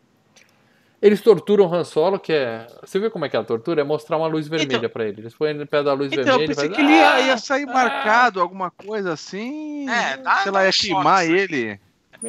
Eles 1.01 1.19
torturam 1.19 1.65
o 1.65 1.73
Han 1.73 1.83
Solo, 1.83 2.19
que 2.19 2.31
é. 2.31 2.67
Você 2.85 2.99
viu 2.99 3.09
como 3.09 3.25
é 3.25 3.29
que 3.29 3.35
é 3.35 3.39
a 3.39 3.43
tortura? 3.43 3.81
É 3.81 3.83
mostrar 3.83 4.17
uma 4.17 4.27
luz 4.27 4.47
vermelha 4.47 4.87
pra 4.87 5.03
ele. 5.07 5.21
Eles 5.21 5.33
põem 5.33 5.55
no 5.55 5.65
pé 5.65 5.81
da 5.81 5.93
luz 5.93 6.11
Então, 6.11 6.21
eu 6.21 6.25
vermelha 6.37 6.43
e 6.43 6.47
pensei 6.49 6.65
faz, 6.69 6.75
que 6.75 6.81
ele 6.83 6.91
ia, 6.93 7.21
ia 7.21 7.33
"Ah!" 7.33 7.37
sair 7.39 7.65
marcado, 7.65 8.39
alguma 8.39 8.69
coisa 8.69 9.11
assim. 9.13 9.89
É, 9.89 10.17
dá- 10.17 10.35
sei 10.43 10.51
dá 10.51 10.59
lá, 10.59 10.65
ia 10.67 10.71
queimar 10.71 11.25
ele. 11.25 11.79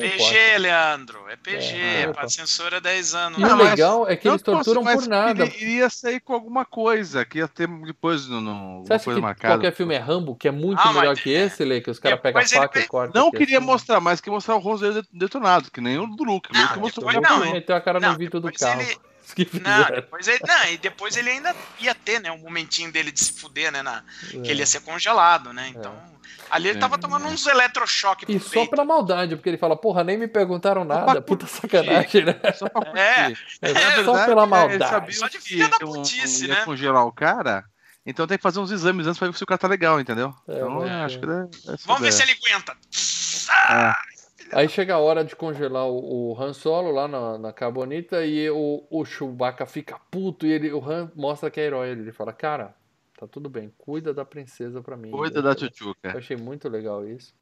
PG, 0.01 0.15
importa. 0.17 0.59
Leandro. 0.59 1.25
É 1.31 1.37
PG, 1.37 1.77
É, 1.79 2.07
pra 2.13 2.29
censura 2.29 2.81
10 2.81 3.15
anos. 3.15 3.39
E 3.39 3.45
o 3.45 3.55
legal 3.57 4.09
é 4.09 4.17
que 4.17 4.29
eles 4.29 4.43
torturam 4.43 4.83
por 4.83 5.07
nada. 5.07 5.45
Ele 5.45 5.57
iria 5.61 5.91
sair 5.91 6.21
com 6.21 6.33
alguma 6.35 6.65
coisa, 6.65 7.25
que 7.25 7.39
ia 7.39 7.49
ter 7.49 7.67
depois 7.69 8.27
no, 8.27 8.41
no, 8.41 8.85
Você 8.85 8.95
acha 8.95 9.05
coisa 9.05 9.21
que 9.21 9.23
marcada. 9.23 9.55
qualquer 9.55 9.73
filme 9.73 9.95
é 9.95 9.99
Rambo, 9.99 10.35
que 10.35 10.49
é 10.49 10.51
muito 10.51 10.79
Ah, 10.81 10.87
mas- 10.87 10.97
melhor 10.97 11.17
que 11.17 11.31
esse, 11.31 11.65
Lê, 11.65 11.81
que 11.81 11.91
os 11.91 11.99
caras 11.99 12.21
pegam 12.21 12.41
a 12.41 12.43
Depois 12.45 12.53
ele 12.53 12.61
faca 12.63 12.79
e 12.81 12.87
cortam? 12.89 13.23
Não 13.23 13.31
queria 13.31 13.59
assim? 13.59 13.67
mostrar, 13.67 14.01
mas 14.01 14.21
que 14.21 14.31
mostrar 14.31 14.57
o 14.57 14.59
rosto 14.59 14.91
dele 14.91 15.07
detonado, 15.13 15.71
que 15.71 15.81
nem 15.81 15.99
o 15.99 16.07
do 16.07 16.25
Luke. 16.25 16.51
O 16.51 16.55
Não, 16.55 16.63
Luke 16.63 16.79
mostrou 16.81 17.07
depois 17.13 17.29
não, 17.31 17.45
hein? 17.45 17.53
Meteu 17.53 17.77
a 17.77 17.81
cara 17.81 18.01
no 18.01 18.09
Não, 18.09 18.17
vidro 18.17 18.41
do 18.41 18.53
carro. 18.53 18.81
ele- 18.81 18.97
Que 19.37 19.49
Não, 19.61 19.85
depois 19.91 20.29
ele, 20.29 20.41
não, 20.47 20.65
e 20.67 20.77
depois 20.79 21.17
ele 21.17 21.31
ainda 21.31 21.55
ia 21.81 21.95
ter, 21.95 22.21
né, 22.21 22.31
um 22.31 22.39
momentinho 22.39 22.93
dele 22.93 23.11
de 23.11 23.25
se 23.25 23.33
fuder, 23.33 23.73
né, 23.73 23.83
na, 23.83 24.03
É. 24.25 24.41
que 24.41 24.51
ele 24.51 24.61
ia 24.61 24.67
ser 24.67 24.81
congelado, 24.81 25.53
né, 25.53 25.69
então... 25.69 26.13
Ali 26.51 26.69
ele 26.69 26.77
É. 26.77 26.81
tava 26.81 26.99
tomando 26.99 27.27
uns 27.29 27.47
eletrochoques 27.47 28.29
E 28.29 28.39
só 28.39 28.51
peito. 28.51 28.71
pela 28.71 28.85
maldade, 28.85 29.37
porque 29.37 29.49
ele 29.49 29.57
fala, 29.57 29.75
porra, 29.75 30.05
nem 30.05 30.19
me 30.19 30.29
perguntaram 30.29 30.85
nada, 30.85 31.23
puta 31.23 31.47
sacanagem, 31.47 32.27
né? 32.27 32.39
Só 32.55 32.69
pra 32.69 32.83
curtir. 32.83 32.99
É. 32.99 33.35
É, 33.63 34.05
só 34.05 34.27
pela 34.27 34.43
é, 34.43 34.47
maldade. 34.47 35.15
Só 35.15 35.29
de 35.29 35.39
filha 35.41 35.69
da 35.69 35.79
putice, 35.79 36.47
né? 36.49 36.57
congelar 36.67 37.07
o 37.07 37.13
cara, 37.13 37.65
então 38.05 38.27
tem 38.27 38.37
que 38.37 38.43
fazer 38.43 38.61
uns 38.61 38.71
exames 38.71 39.07
antes 39.07 39.19
pra 39.19 39.29
ver 39.29 39.35
se 39.37 39.43
o 39.43 39.47
cara 39.47 39.57
tá 39.57 39.67
legal, 39.67 39.99
entendeu? 39.99 40.35
É, 40.47 40.57
então, 40.57 40.85
é, 40.85 40.89
é. 40.89 41.05
acho 41.05 41.19
que 41.19 41.25
é, 41.25 41.77
Vamos 41.87 42.03
ver 42.03 42.13
se 42.13 42.23
ele 42.23 42.33
aguenta. 42.33 42.77
Aí 44.53 44.69
chega 44.69 44.95
a 44.95 44.99
hora 44.99 45.25
de 45.25 45.35
congelar 45.35 45.87
o, 45.87 46.33
o 46.33 46.41
Han 46.43 46.53
Solo 46.53 46.91
lá 46.93 47.09
na, 47.09 47.39
na 47.39 47.53
Carbonita 47.53 48.25
e 48.25 48.49
o, 48.51 48.85
o 48.91 49.05
Chewbacca 49.05 49.65
fica 49.67 49.99
puto 50.11 50.47
e 50.47 50.53
ele, 50.53 50.73
o 50.73 50.85
Han 50.85 51.11
mostra 51.15 51.51
que 51.51 51.61
é 51.61 51.65
herói. 51.65 51.91
Ele 51.91 52.13
fala, 52.13 52.33
cara, 52.33 52.75
tá 53.19 53.27
tudo 53.27 53.49
bem, 53.49 53.73
cuida 53.79 54.13
da 54.13 54.25
princesa 54.25 54.83
pra 54.83 54.97
mim. 54.97 55.11
Cuida 55.11 55.39
Eu- 55.39 55.43
da 55.43 55.51
Eu 55.51 55.55
tchutchuca. 55.55 56.17
achei 56.19 56.37
muito 56.37 56.69
legal 56.69 57.07
isso. 57.07 57.35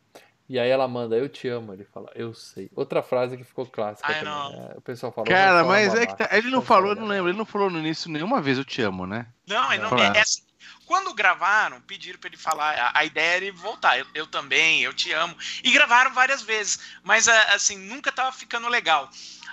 E 0.49 0.59
aí 0.59 0.69
ela 0.69 0.89
manda, 0.89 1.17
eu 1.17 1.29
te 1.29 1.47
amo. 1.47 1.73
Ele 1.73 1.85
fala, 1.85 2.11
eu 2.15 2.35
sei. 2.35 2.69
Outra 2.75 3.03
frase 3.05 3.37
que 3.37 3.45
ficou 3.45 3.65
clássica 3.67 4.09
Ai, 4.13 4.25
né? 4.25 4.73
O 4.77 4.81
pessoal 4.81 5.13
fala, 5.13 5.27
Cara, 5.27 5.53
"Han 5.61 5.63
Solo 5.63 5.69
mas 5.69 5.95
é 5.95 6.07
que 6.07 6.17
tá- 6.17 6.29
ele 6.33 6.51
não 6.51 6.61
falou, 6.61 6.89
é 6.89 6.93
eu 6.93 6.95
não 6.97 7.03
babaca." 7.03 7.15
lembro, 7.15 7.31
ele 7.31 7.39
não 7.39 7.45
falou 7.47 7.71
nisso 7.71 8.11
nenhuma 8.11 8.41
vez, 8.43 8.59
eu 8.59 8.65
te 8.65 8.83
amo, 8.83 9.07
né? 9.07 9.27
Não, 9.47 9.73
ele 9.73 9.83
não, 9.85 9.91
Não. 9.91 9.99
é 9.99 10.19
assim, 10.21 10.43
quando 10.91 11.15
gravaram, 11.15 11.81
pediram 11.83 12.19
pra 12.19 12.27
ele 12.27 12.37
falar, 12.37 12.75
a, 12.77 12.99
a 12.99 13.05
ideia 13.05 13.37
era 13.37 13.45
ele 13.45 13.57
voltar, 13.57 13.97
eu, 13.97 14.05
eu 14.13 14.27
também, 14.27 14.83
eu 14.83 14.93
te 14.93 15.13
amo, 15.13 15.37
e 15.63 15.71
gravaram 15.71 16.13
várias 16.13 16.43
vezes, 16.43 16.81
mas 17.05 17.29
a- 17.29 17.55
assim, 17.55 17.79
nunca 17.79 18.11
tava 18.11 18.33
ficando 18.33 18.67
legal. 18.67 19.09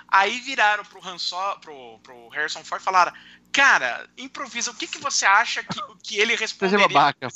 Aí 0.08 0.40
viraram 0.40 0.84
pro, 0.84 1.00
Han 1.08 1.16
Solo, 1.16 1.60
pro, 1.60 2.00
pro 2.00 2.28
Harrison 2.30 2.64
Ford 2.64 2.82
e 2.82 2.84
falaram, 2.84 3.12
cara, 3.52 4.10
improvisa, 4.18 4.72
o 4.72 4.74
que, 4.74 4.88
que 4.88 4.98
você 4.98 5.24
acha 5.26 5.62
que, 5.62 5.80
que 6.02 6.18
ele 6.18 6.34
responderia 6.34 6.88
babaca. 6.88 7.28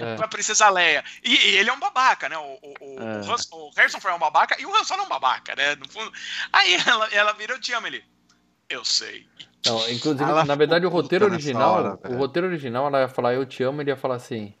É. 0.00 0.16
pra 0.16 0.26
Princesa 0.26 0.68
Leia? 0.68 1.04
E, 1.22 1.32
e 1.32 1.56
ele 1.56 1.70
é 1.70 1.72
um 1.72 1.78
babaca, 1.78 2.28
né? 2.28 2.36
O, 2.36 2.58
o, 2.60 2.74
o, 2.80 3.00
É. 3.00 3.20
o 3.20 3.32
Han- 3.32 3.36
o 3.52 3.70
Harrison 3.76 4.00
Ford 4.00 4.14
é 4.14 4.16
um 4.16 4.20
babaca 4.20 4.60
e 4.60 4.66
o 4.66 4.74
Han 4.76 4.82
Solo 4.82 5.02
é 5.02 5.06
um 5.06 5.08
babaca, 5.08 5.54
né? 5.54 5.76
No 5.76 5.88
fundo. 5.88 6.12
Aí 6.52 6.74
ela, 6.74 7.06
ela 7.12 7.32
vira, 7.34 7.52
eu 7.54 7.60
te 7.60 7.72
amo, 7.72 7.86
ele, 7.86 8.04
eu 8.68 8.84
sei. 8.84 9.26
Não, 9.66 9.78
inclusive, 9.90 10.22
Ela 10.24 10.44
na 10.44 10.54
verdade, 10.54 10.84
o 10.84 10.90
roteiro 10.90 11.24
original, 11.24 11.74
hora, 11.74 11.98
o 12.10 12.16
roteiro 12.16 12.46
original, 12.48 12.86
ela 12.86 13.00
ia 13.02 13.08
falar, 13.08 13.34
eu 13.34 13.46
te 13.46 13.62
amo, 13.62 13.80
ele 13.80 13.90
ia 13.90 13.96
falar 13.96 14.16
assim, 14.16 14.52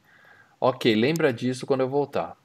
ok, 0.60 0.94
lembra 0.94 1.32
disso 1.32 1.66
quando 1.66 1.80
eu 1.80 1.88
voltar. 1.88 2.36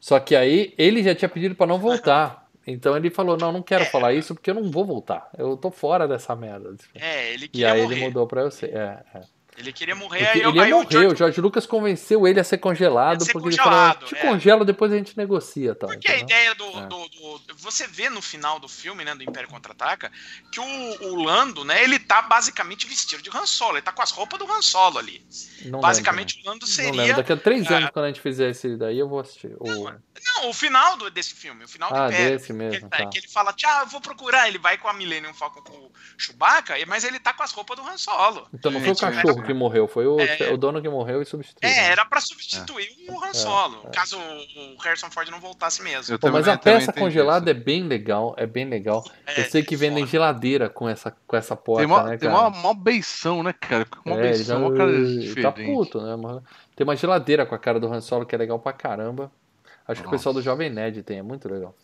Só 0.00 0.18
que 0.18 0.34
aí 0.34 0.74
ele 0.78 1.02
já 1.02 1.14
tinha 1.14 1.28
pedido 1.28 1.54
pra 1.54 1.66
não 1.66 1.78
voltar. 1.78 2.46
Então 2.66 2.96
ele 2.96 3.10
falou, 3.10 3.36
não, 3.36 3.52
não 3.52 3.62
quero 3.62 3.84
É. 3.84 3.86
falar 3.86 4.12
isso 4.12 4.34
porque 4.34 4.50
eu 4.50 4.54
não 4.54 4.70
vou 4.70 4.84
voltar. 4.84 5.28
Eu 5.38 5.56
tô 5.56 5.70
fora 5.70 6.08
dessa 6.08 6.34
merda. 6.34 6.74
É, 6.94 7.32
ele 7.32 7.44
E 7.44 7.48
queria 7.48 7.72
aí 7.72 7.82
morrer. 7.82 7.94
ele 7.94 8.04
mudou 8.04 8.26
pra 8.26 8.40
eu 8.42 8.50
ser. 8.50 8.74
É, 8.74 9.04
é. 9.14 9.20
Ele 9.56 9.72
queria 9.72 9.94
morrer, 9.94 10.18
Porque 10.24 10.38
aí, 10.38 10.42
eu- 10.42 10.50
ele 10.50 10.58
ia 10.58 10.64
aí 10.64 10.72
o 10.72 10.76
morrer, 10.76 10.90
George 10.90 11.14
o 11.14 11.16
George 11.16 11.40
Lucas 11.40 11.66
convenceu 11.66 12.26
ele 12.28 12.38
a 12.38 12.44
ser 12.44 12.58
congelado, 12.58 13.20
Ia 13.20 13.26
ser 13.26 13.32
porque 13.32 13.48
congelado, 13.56 13.96
ele 14.02 14.06
falou, 14.06 14.08
te 14.08 14.14
é. 14.16 14.20
congela, 14.30 14.64
depois 14.64 14.92
a 14.92 14.96
gente 14.96 15.16
negocia, 15.16 15.74
tal. 15.74 15.88
Porque 15.88 16.08
a 16.10 16.18
ideia 16.18 16.54
do, 16.54 16.64
É. 16.64 16.86
do- 16.86 17.08
do- 17.08 17.40
Você 17.56 17.86
vê 17.86 18.08
no 18.10 18.20
final 18.22 18.58
do 18.60 18.68
filme, 18.68 19.04
né, 19.04 19.14
do 19.14 19.22
Império 19.22 19.48
Contra-Ataca, 19.48 20.12
que 20.52 20.60
o, 20.60 20.64
o 21.10 21.24
Lando, 21.24 21.64
né, 21.64 21.82
ele 21.82 21.98
tá 21.98 22.22
basicamente 22.22 22.86
vestido 22.86 23.22
de 23.22 23.30
Han 23.30 23.46
Solo, 23.46 23.74
ele 23.76 23.82
tá 23.82 23.92
com 23.92 24.02
as 24.02 24.10
roupas 24.10 24.38
do 24.38 24.50
Han 24.50 24.62
Solo 24.62 24.98
ali. 24.98 25.24
Não 25.64 25.80
basicamente 25.80 26.34
o 26.44 26.48
Lando 26.48 26.64
lembro, 26.66 26.76
não 26.76 26.82
lembro. 26.84 26.96
seria. 27.00 27.14
Daqui 27.16 27.32
a 27.32 27.36
três 27.36 27.70
anos, 27.70 27.90
quando 27.90 28.04
a 28.04 28.08
gente 28.08 28.20
fizer 28.20 28.50
esse 28.50 28.76
daí, 28.76 28.98
eu 28.98 29.08
vou 29.08 29.20
assistir. 29.20 29.54
O... 29.58 29.90
Não, 29.90 30.48
o 30.50 30.52
final 30.52 30.96
do- 30.96 31.10
desse 31.10 31.34
filme, 31.34 31.64
o 31.64 31.68
final 31.68 31.90
do 31.90 31.96
Ah, 31.98 32.06
Império. 32.08 32.30
desse 32.36 32.46
Que 32.48 32.52
mesmo, 32.52 32.74
ele, 32.74 32.88
tá. 32.88 33.06
que 33.06 33.18
ele 33.18 33.28
fala, 33.28 33.52
tchau, 33.52 33.80
eu 33.82 33.86
vou 33.86 34.00
procurar. 34.00 34.48
Ele 34.48 34.58
vai 34.58 34.76
com 34.78 34.88
a 34.88 34.92
Millennium 34.92 35.32
Falcon 35.34 35.62
com 35.62 35.72
o 35.76 35.92
Chewbacca, 36.18 36.74
mas 36.86 37.04
ele 37.04 37.18
tá 37.18 37.32
com 37.32 37.42
as 37.42 37.52
roupas 37.52 37.76
do 37.76 37.82
Han 37.86 37.96
Solo. 37.96 38.46
Então 38.52 38.70
não 38.70 38.80
foi 38.80 38.90
o 38.92 38.96
cachorro 38.96 39.42
é. 39.42 39.45
Que 39.46 39.54
morreu, 39.54 39.86
foi 39.88 40.06
o, 40.06 40.18
É. 40.20 40.50
o 40.52 40.56
dono 40.56 40.82
que 40.82 40.88
morreu 40.88 41.22
e 41.22 41.24
substituiu. 41.24 41.70
É, 41.70 41.74
né? 41.74 41.88
era 41.92 42.04
pra 42.04 42.20
substituir 42.20 42.88
o 43.08 43.22
Han 43.24 43.28
É, 43.28 43.34
Solo, 43.34 43.80
é. 43.86 43.90
caso 43.90 44.18
o 44.18 44.76
Harrison 44.82 45.10
Ford 45.10 45.28
não 45.30 45.40
voltasse 45.40 45.82
mesmo. 45.82 46.18
Pô, 46.18 46.30
mas 46.30 46.44
também- 46.44 46.54
a 46.54 46.58
peça 46.58 46.92
congelada 46.92 47.50
isso. 47.50 47.60
é 47.60 47.64
bem 47.64 47.84
legal, 47.84 48.34
é 48.36 48.46
bem 48.46 48.64
legal. 48.66 49.04
É, 49.26 49.40
Eu 49.40 49.44
sei 49.44 49.62
que 49.62 49.76
vendem 49.76 50.00
foda. 50.04 50.10
geladeira 50.10 50.68
com 50.68 50.88
essa, 50.88 51.16
com 51.26 51.36
essa 51.36 51.54
porta, 51.56 51.86
Tem 51.86 51.94
uma, 51.94 52.02
né, 52.02 52.16
tem 52.18 52.28
uma, 52.28 52.48
uma 52.48 52.74
beição, 52.74 53.42
né, 53.42 53.52
cara? 53.52 53.86
Uma 54.04 54.16
É, 54.16 54.20
beição, 54.22 54.60
já- 54.60 54.66
uma 54.66 54.76
cara 54.76 54.92
tá 54.92 54.98
diferente. 54.98 55.64
puto, 55.72 56.00
né? 56.02 56.16
mano? 56.16 56.42
Tem 56.74 56.84
uma 56.84 56.96
geladeira 56.96 57.46
com 57.46 57.54
a 57.54 57.58
cara 57.58 57.80
do 57.80 57.86
Han 57.92 58.00
Solo 58.00 58.26
que 58.26 58.34
é 58.34 58.38
legal 58.38 58.58
pra 58.58 58.72
caramba. 58.72 59.30
Acho 59.88 60.02
que 60.02 60.08
o 60.08 60.10
pessoal 60.10 60.32
do 60.34 60.42
Jovem 60.42 60.68
Nerd 60.68 61.02
tem, 61.04 61.18
é 61.18 61.22
muito 61.22 61.48
legal. 61.48 61.74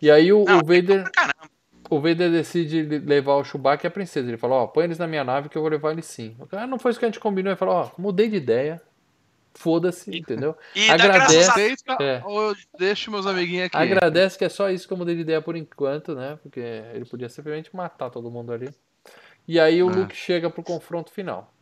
E 0.00 0.10
aí 0.10 0.32
o, 0.32 0.44
Não, 0.44 0.58
o 0.58 0.64
Vader, 0.64 1.02
Pra 1.02 1.10
caramba. 1.10 1.50
O 1.90 2.00
Vader 2.00 2.30
decide 2.30 2.82
levar 2.82 3.34
o 3.36 3.44
Chewbacca 3.44 3.86
e 3.86 3.88
a 3.88 3.90
princesa. 3.90 4.28
Ele 4.28 4.36
fala, 4.36 4.54
ó, 4.56 4.66
põe 4.66 4.84
eles 4.84 4.98
na 4.98 5.06
minha 5.06 5.24
nave 5.24 5.48
que 5.48 5.56
eu 5.56 5.62
vou 5.62 5.70
levar 5.70 5.92
eles 5.92 6.06
sim. 6.06 6.36
Ah, 6.52 6.66
não 6.66 6.78
foi 6.78 6.90
isso 6.90 6.98
que 7.00 7.06
a 7.06 7.08
gente 7.08 7.20
combinou. 7.20 7.50
Ele 7.50 7.56
fala, 7.58 7.72
ó, 7.72 7.90
mudei 7.98 8.28
de 8.28 8.36
ideia. 8.36 8.80
Foda-se, 9.54 10.16
entendeu? 10.16 10.56
E 10.76 10.88
Agradece. 10.88 11.48
a 11.48 11.52
Aceita 11.52 11.96
É. 12.00 12.22
ou 12.24 12.50
eu 12.50 12.56
deixo 12.78 13.10
meus 13.10 13.26
amiguinhos 13.26 13.66
aqui? 13.66 13.76
Agradece 13.76 14.38
que 14.38 14.44
é 14.44 14.48
só 14.48 14.70
isso 14.70 14.86
que 14.86 14.92
eu 14.92 14.96
mudei 14.98 15.14
de 15.16 15.22
ideia 15.22 15.42
por 15.42 15.56
enquanto, 15.56 16.14
né? 16.14 16.38
Porque 16.42 16.60
ele 16.60 17.04
podia 17.04 17.28
simplesmente 17.28 17.74
matar 17.74 18.08
todo 18.10 18.30
mundo 18.30 18.52
ali. 18.52 18.68
E 19.48 19.58
aí 19.58 19.82
o 19.82 19.90
É. 19.90 19.94
Luke 19.94 20.14
chega 20.14 20.48
pro 20.48 20.62
confronto 20.62 21.10
final. 21.10 21.52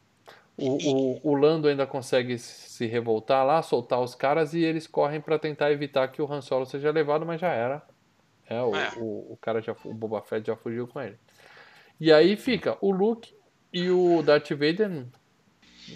O, 0.59 0.73
o, 0.73 1.21
o 1.33 1.35
Lando 1.37 1.69
ainda 1.69 1.87
consegue 1.87 2.39
se 2.39 2.87
revoltar 2.87 3.47
lá, 3.47 3.63
soltar 3.63 4.01
os 4.01 4.15
caras 4.15 4.53
e 4.55 4.63
eles 4.65 4.87
correm 4.87 5.21
pra 5.21 5.39
tentar 5.39 5.71
evitar 5.71 6.09
que 6.09 6.21
o 6.21 6.31
Han 6.31 6.41
Solo 6.41 6.65
seja 6.67 6.91
levado, 6.91 7.25
mas 7.27 7.41
já 7.41 7.49
era. 7.53 7.83
É, 8.49 8.63
o, 8.63 8.75
É. 8.75 8.93
o, 8.97 9.33
o 9.33 9.39
cara 9.41 9.61
já, 9.61 9.75
o 9.85 9.93
Boba 9.93 10.23
Fett 10.23 10.47
já 10.47 10.57
fugiu 10.57 10.87
com 10.87 11.01
ele. 11.01 11.19
E 11.99 12.13
aí 12.13 12.37
fica 12.37 12.77
o 12.81 12.91
Luke 12.91 13.35
e 13.73 13.91
o 13.91 14.23
Darth 14.23 14.51
Vader 14.51 15.07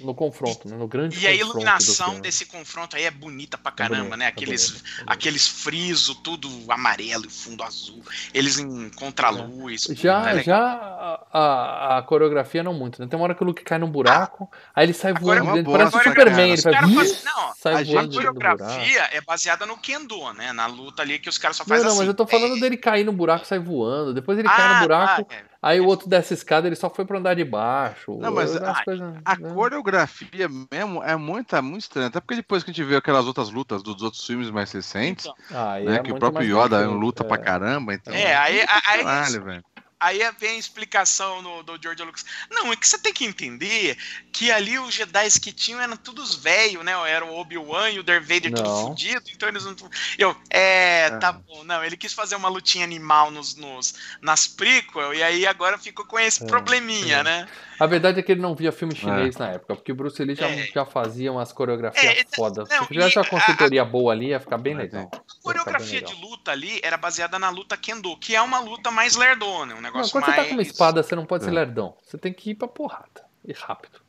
no 0.03 0.15
confronto, 0.15 0.69
né? 0.69 0.77
no 0.77 0.87
grande 0.87 1.19
E 1.19 1.27
a 1.27 1.31
confronto 1.33 1.51
iluminação 1.53 2.21
desse 2.21 2.47
confronto 2.47 2.97
aí 2.97 3.05
é 3.05 3.11
bonita 3.11 3.59
pra 3.59 3.73
É 3.73 3.75
caramba, 3.75 4.03
bonito, 4.05 4.17
né? 4.19 4.25
é 4.25 4.29
Aqueles, 4.29 4.69
bonito, 4.71 4.85
é 4.85 4.95
bonito. 4.97 5.13
aqueles 5.13 5.49
friso, 5.49 6.15
tudo 6.17 6.49
amarelo 6.69 7.27
e 7.27 7.31
fundo 7.31 7.63
azul. 7.63 8.03
Eles 8.33 8.59
em 8.59 8.89
contraluz. 8.91 9.83
Já, 9.91 10.31
é 10.31 10.33
legal. 10.35 10.45
já 10.45 10.59
a, 10.59 11.27
a, 11.33 11.99
a 11.99 12.03
coreografia 12.03 12.63
não 12.63 12.73
muito, 12.75 13.01
né? 13.01 13.09
Tem 13.09 13.19
uma 13.19 13.25
hora 13.25 13.35
que 13.35 13.43
o 13.43 13.47
Luke 13.47 13.63
cai 13.65 13.79
num 13.79 13.91
buraco, 13.91 14.51
aí 14.75 14.87
ele 14.87 14.93
sai 14.95 15.13
A 15.13 15.19
voando 15.19 15.41
coreo- 15.41 15.55
dentro, 15.55 15.71
uma 15.73 15.79
parece 15.79 15.97
o 15.97 16.03
Superman, 16.03 16.53
ele 16.53 16.63
faz, 16.63 16.77
fazem- 16.77 17.19
não, 17.25 17.53
sai 17.57 17.75
a 17.75 17.79
A 17.79 17.83
voando 17.85 18.11
buraco. 18.13 18.35
coreografia 18.39 19.09
é 19.13 19.21
baseada 19.21 19.67
no 19.67 19.77
Kendo, 19.77 20.33
né? 20.35 20.53
Na 20.53 20.67
luta 20.67 21.03
ali 21.03 21.19
que 21.19 21.29
os 21.29 21.39
caras 21.39 21.57
só 21.57 21.65
Não, 21.65 21.69
fazem 21.69 21.85
não, 21.85 21.91
assim. 21.91 21.99
mas 21.99 22.09
eu 22.09 22.15
tô 22.15 22.27
falando 22.27 22.59
dele 22.61 22.77
cair 22.77 23.05
no 23.05 23.13
buraco, 23.13 23.45
sai 23.47 23.59
voando, 23.59 24.15
depois 24.15 24.39
ele 24.39 24.49
Ah, 24.49 24.57
cai 24.57 24.75
no 24.75 24.81
buraco, 24.81 25.25
tá, 25.25 25.35
é. 25.35 25.50
Aí 25.63 25.81
o 25.81 25.87
outro 25.87 26.09
desce 26.09 26.33
a 26.33 26.37
escada, 26.37 26.67
ele 26.67 26.77
só 26.77 26.89
foi 26.91 27.05
pra 27.05 27.19
andar 27.19 27.35
de 27.35 27.45
baixo. 27.45 28.17
Não, 28.19 28.33
mas 28.33 28.55
a- 28.57 28.83
coisas, 28.85 29.15
A 29.25 29.37
né? 29.37 29.51
coreografia 29.53 30.49
mesmo 30.71 31.03
é 31.03 31.17
muito, 31.17 31.55
é 31.55 31.61
muito 31.61 31.83
estranha. 31.83 32.09
Até 32.09 32.21
porque 32.21 32.37
depois 32.37 32.63
que 32.63 32.71
a 32.71 32.73
gente 32.73 32.85
viu 32.87 32.97
aquelas 32.99 33.27
outras 33.27 33.51
lutas 33.51 33.83
dos 33.83 34.03
outros 34.03 34.25
filmes 34.27 34.51
mais 34.51 34.71
recentes, 34.73 35.27
Então, 35.27 35.35
é, 35.51 35.55
Ah, 35.57 35.73
aí 35.73 35.85
né? 35.85 35.97
é 35.97 35.99
que 36.03 36.13
o 36.13 36.19
próprio 36.19 36.45
Yoda 36.65 36.87
luta 36.89 37.23
é. 37.25 37.27
pra 37.27 37.39
caramba. 37.39 37.95
Então, 37.95 38.13
É, 38.15 38.35
aí- 38.37 38.61
aí- 38.87 39.03
Caralho, 39.05 39.45
velho. 39.45 39.65
Aí 40.01 40.19
vem 40.39 40.53
a 40.57 40.59
explicação 40.59 41.43
no, 41.43 41.63
do 41.63 41.81
George 41.81 42.03
Lucas. 42.03 42.25
Não, 42.51 42.73
é 42.73 42.77
que 42.77 42.89
você 42.89 42.97
tem 42.99 43.13
que 43.13 43.27
entender 43.27 43.99
que 44.33 44.51
ali 44.51 44.79
os 44.79 44.95
Jedi 44.95 45.29
que 45.41 45.53
tinham 45.53 45.81
eram 45.81 45.97
todos 45.97 46.35
velhos, 46.35 46.83
né? 46.85 46.93
Era 47.09 47.25
o 47.25 47.37
Obi-Wan 47.39 47.91
e 47.91 47.99
o 47.99 48.03
Darth 48.03 48.23
Vader 48.23 48.53
tudo 48.55 48.63
Não. 48.69 48.89
fudido, 48.89 49.23
então 49.31 49.49
eles 49.49 49.65
não. 49.65 49.77
Eu, 50.19 50.35
é, 50.49 51.07
É. 51.07 51.11
tá 51.19 51.33
bom. 51.33 51.63
Não, 51.65 51.85
ele 51.85 51.97
quis 51.97 52.13
fazer 52.15 52.35
uma 52.37 52.49
lutinha 52.49 52.85
animal 52.85 53.31
nos, 53.31 53.55
nos, 53.57 53.95
nas 54.23 54.47
prequel, 54.49 55.13
e 55.15 55.23
aí 55.23 55.47
agora 55.47 55.77
ficou 55.79 56.07
com 56.07 56.19
esse 56.19 56.43
É, 56.43 56.47
probleminha, 56.47 57.19
é. 57.19 57.23
né? 57.23 57.49
A 57.79 57.87
verdade 57.87 58.21
é 58.21 58.23
que 58.23 58.31
ele 58.33 58.43
não 58.43 58.55
via 58.55 58.71
filme 58.73 58.95
chinês 58.95 59.37
na 59.37 59.49
época, 59.53 59.75
porque 59.75 59.93
o 59.93 59.95
Bruce 59.95 60.23
Lee 60.23 60.35
já, 60.35 60.49
É. 60.49 60.67
já 60.67 60.85
fazia 60.85 61.33
umas 61.33 61.51
coreografias 61.53 62.05
É, 62.19 62.25
fodas. 62.37 62.69
Se 62.69 62.87
tivesse 62.89 63.17
uma 63.19 63.25
a- 63.25 63.29
consultoria 63.29 63.85
boa 63.85 64.13
ali, 64.13 64.29
ia 64.29 64.41
ficar 64.41 64.59
bem 64.59 64.75
legal. 64.75 65.11
é. 65.13 65.17
A 65.17 65.43
coreografia 65.43 66.03
de 66.03 66.15
luta 66.15 66.51
ali 66.53 66.79
era 66.83 66.97
baseada 66.99 67.39
na 67.39 67.49
luta 67.49 67.77
Kendo, 67.79 68.17
que 68.19 68.35
é 68.37 68.41
uma 68.43 68.59
luta 68.61 68.91
mais 68.91 69.17
lerdona, 69.17 69.75
um 69.75 69.81
Não, 69.91 69.97
negócio 69.97 70.13
quando 70.13 70.25
mais. 70.25 70.37
você 70.37 70.43
tá 70.43 70.49
com 70.49 70.55
uma 70.55 70.63
espada, 70.63 71.03
você 71.03 71.15
não 71.17 71.27
pode 71.27 71.45
ser 71.45 71.51
É. 71.51 71.53
lerdão. 71.55 71.95
Você 72.05 72.17
tem 72.19 72.33
que 72.33 72.51
ir 72.51 72.55
pra 72.55 72.69
porrada. 72.69 73.25
E 73.45 73.53
rápido. 73.53 74.01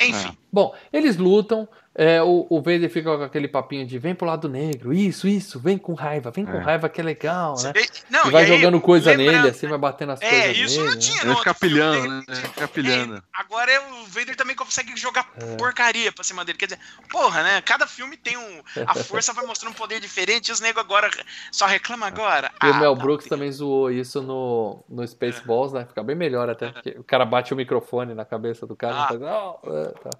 Enfim. 0.00 0.36
Bom, 0.52 0.74
eles 0.92 1.16
lutam. 1.16 1.68
É, 1.98 2.22
o, 2.22 2.46
o 2.50 2.56
Vader 2.60 2.90
fica 2.90 3.16
com 3.16 3.22
aquele 3.24 3.48
papinho 3.48 3.86
de 3.86 3.98
vem 3.98 4.14
pro 4.14 4.26
lado 4.26 4.48
negro. 4.48 4.92
Isso, 4.92 5.26
isso, 5.26 5.58
vem 5.58 5.78
com 5.78 5.94
raiva, 5.94 6.30
vem 6.30 6.44
com 6.44 6.56
É. 6.58 6.60
raiva 6.60 6.88
que 6.90 7.00
é 7.00 7.04
legal, 7.04 7.54
né? 7.62 7.72
E- 7.74 7.88
Não, 8.12 8.26
E 8.26 8.30
vai 8.30 8.42
e 8.42 8.52
aí, 8.52 8.56
jogando 8.58 8.80
coisa 8.80 9.10
lembrando- 9.10 9.36
nele, 9.36 9.48
assim, 9.48 9.66
vai 9.66 9.78
batendo 9.78 10.12
as 10.12 10.20
É, 10.20 10.28
coisas 10.28 10.56
isso 10.58 10.76
nele. 10.76 10.84
não 10.88 10.94
né? 10.94 11.00
tinha 11.00 11.20
Ele 11.22 11.30
no 11.30 11.36
fica 11.38 11.54
pilhando, 11.54 12.08
né? 12.08 12.22
né? 12.28 12.34
Fica 12.36 12.68
pilhando. 12.68 13.16
É, 13.16 13.22
agora 13.32 13.70
é 13.72 13.80
o 13.80 14.06
Vader 14.06 14.36
também 14.36 14.54
consegue 14.54 14.94
jogar 14.96 15.28
É. 15.40 15.56
porcaria 15.56 16.12
pra 16.12 16.22
cima 16.22 16.44
dele. 16.44 16.58
Quer 16.58 16.66
dizer, 16.66 16.80
porra, 17.10 17.42
né? 17.42 17.60
Cada 17.62 17.86
filme 17.86 18.16
tem 18.16 18.36
um. 18.36 18.60
A 18.86 18.94
força 18.94 19.32
vai 19.32 19.46
mostrando 19.46 19.72
um 19.72 19.76
poder 19.76 19.98
diferente 20.00 20.48
e 20.48 20.52
os 20.52 20.60
negros 20.60 20.84
agora 20.84 21.10
só 21.50 21.66
reclamam 21.66 22.06
agora. 22.06 22.50
E 22.62 22.66
o 22.66 22.74
Ah, 22.74 22.78
Mel 22.80 22.94
tá. 22.96 23.02
Brooks 23.02 23.26
também 23.26 23.50
zoou 23.50 23.90
isso 23.90 24.20
no, 24.22 24.84
no 24.88 25.06
Spaceballs, 25.06 25.72
né? 25.72 25.86
Fica 25.86 26.02
bem 26.02 26.14
melhor 26.16 26.48
até, 26.50 26.70
porque 26.70 26.90
o 26.90 27.04
cara 27.04 27.24
bate 27.24 27.52
o 27.54 27.56
microfone 27.56 28.12
na 28.14 28.24
cabeça 28.24 28.66
do 28.66 28.76
cara. 28.76 29.04
Ah. 29.04 29.08
faz, 29.08 29.20
"Oh", 29.22 29.60
é, 29.72 29.84
tá. 29.92 30.10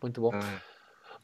Muito 0.00 0.20
bom. 0.20 0.32
É. 0.34 0.73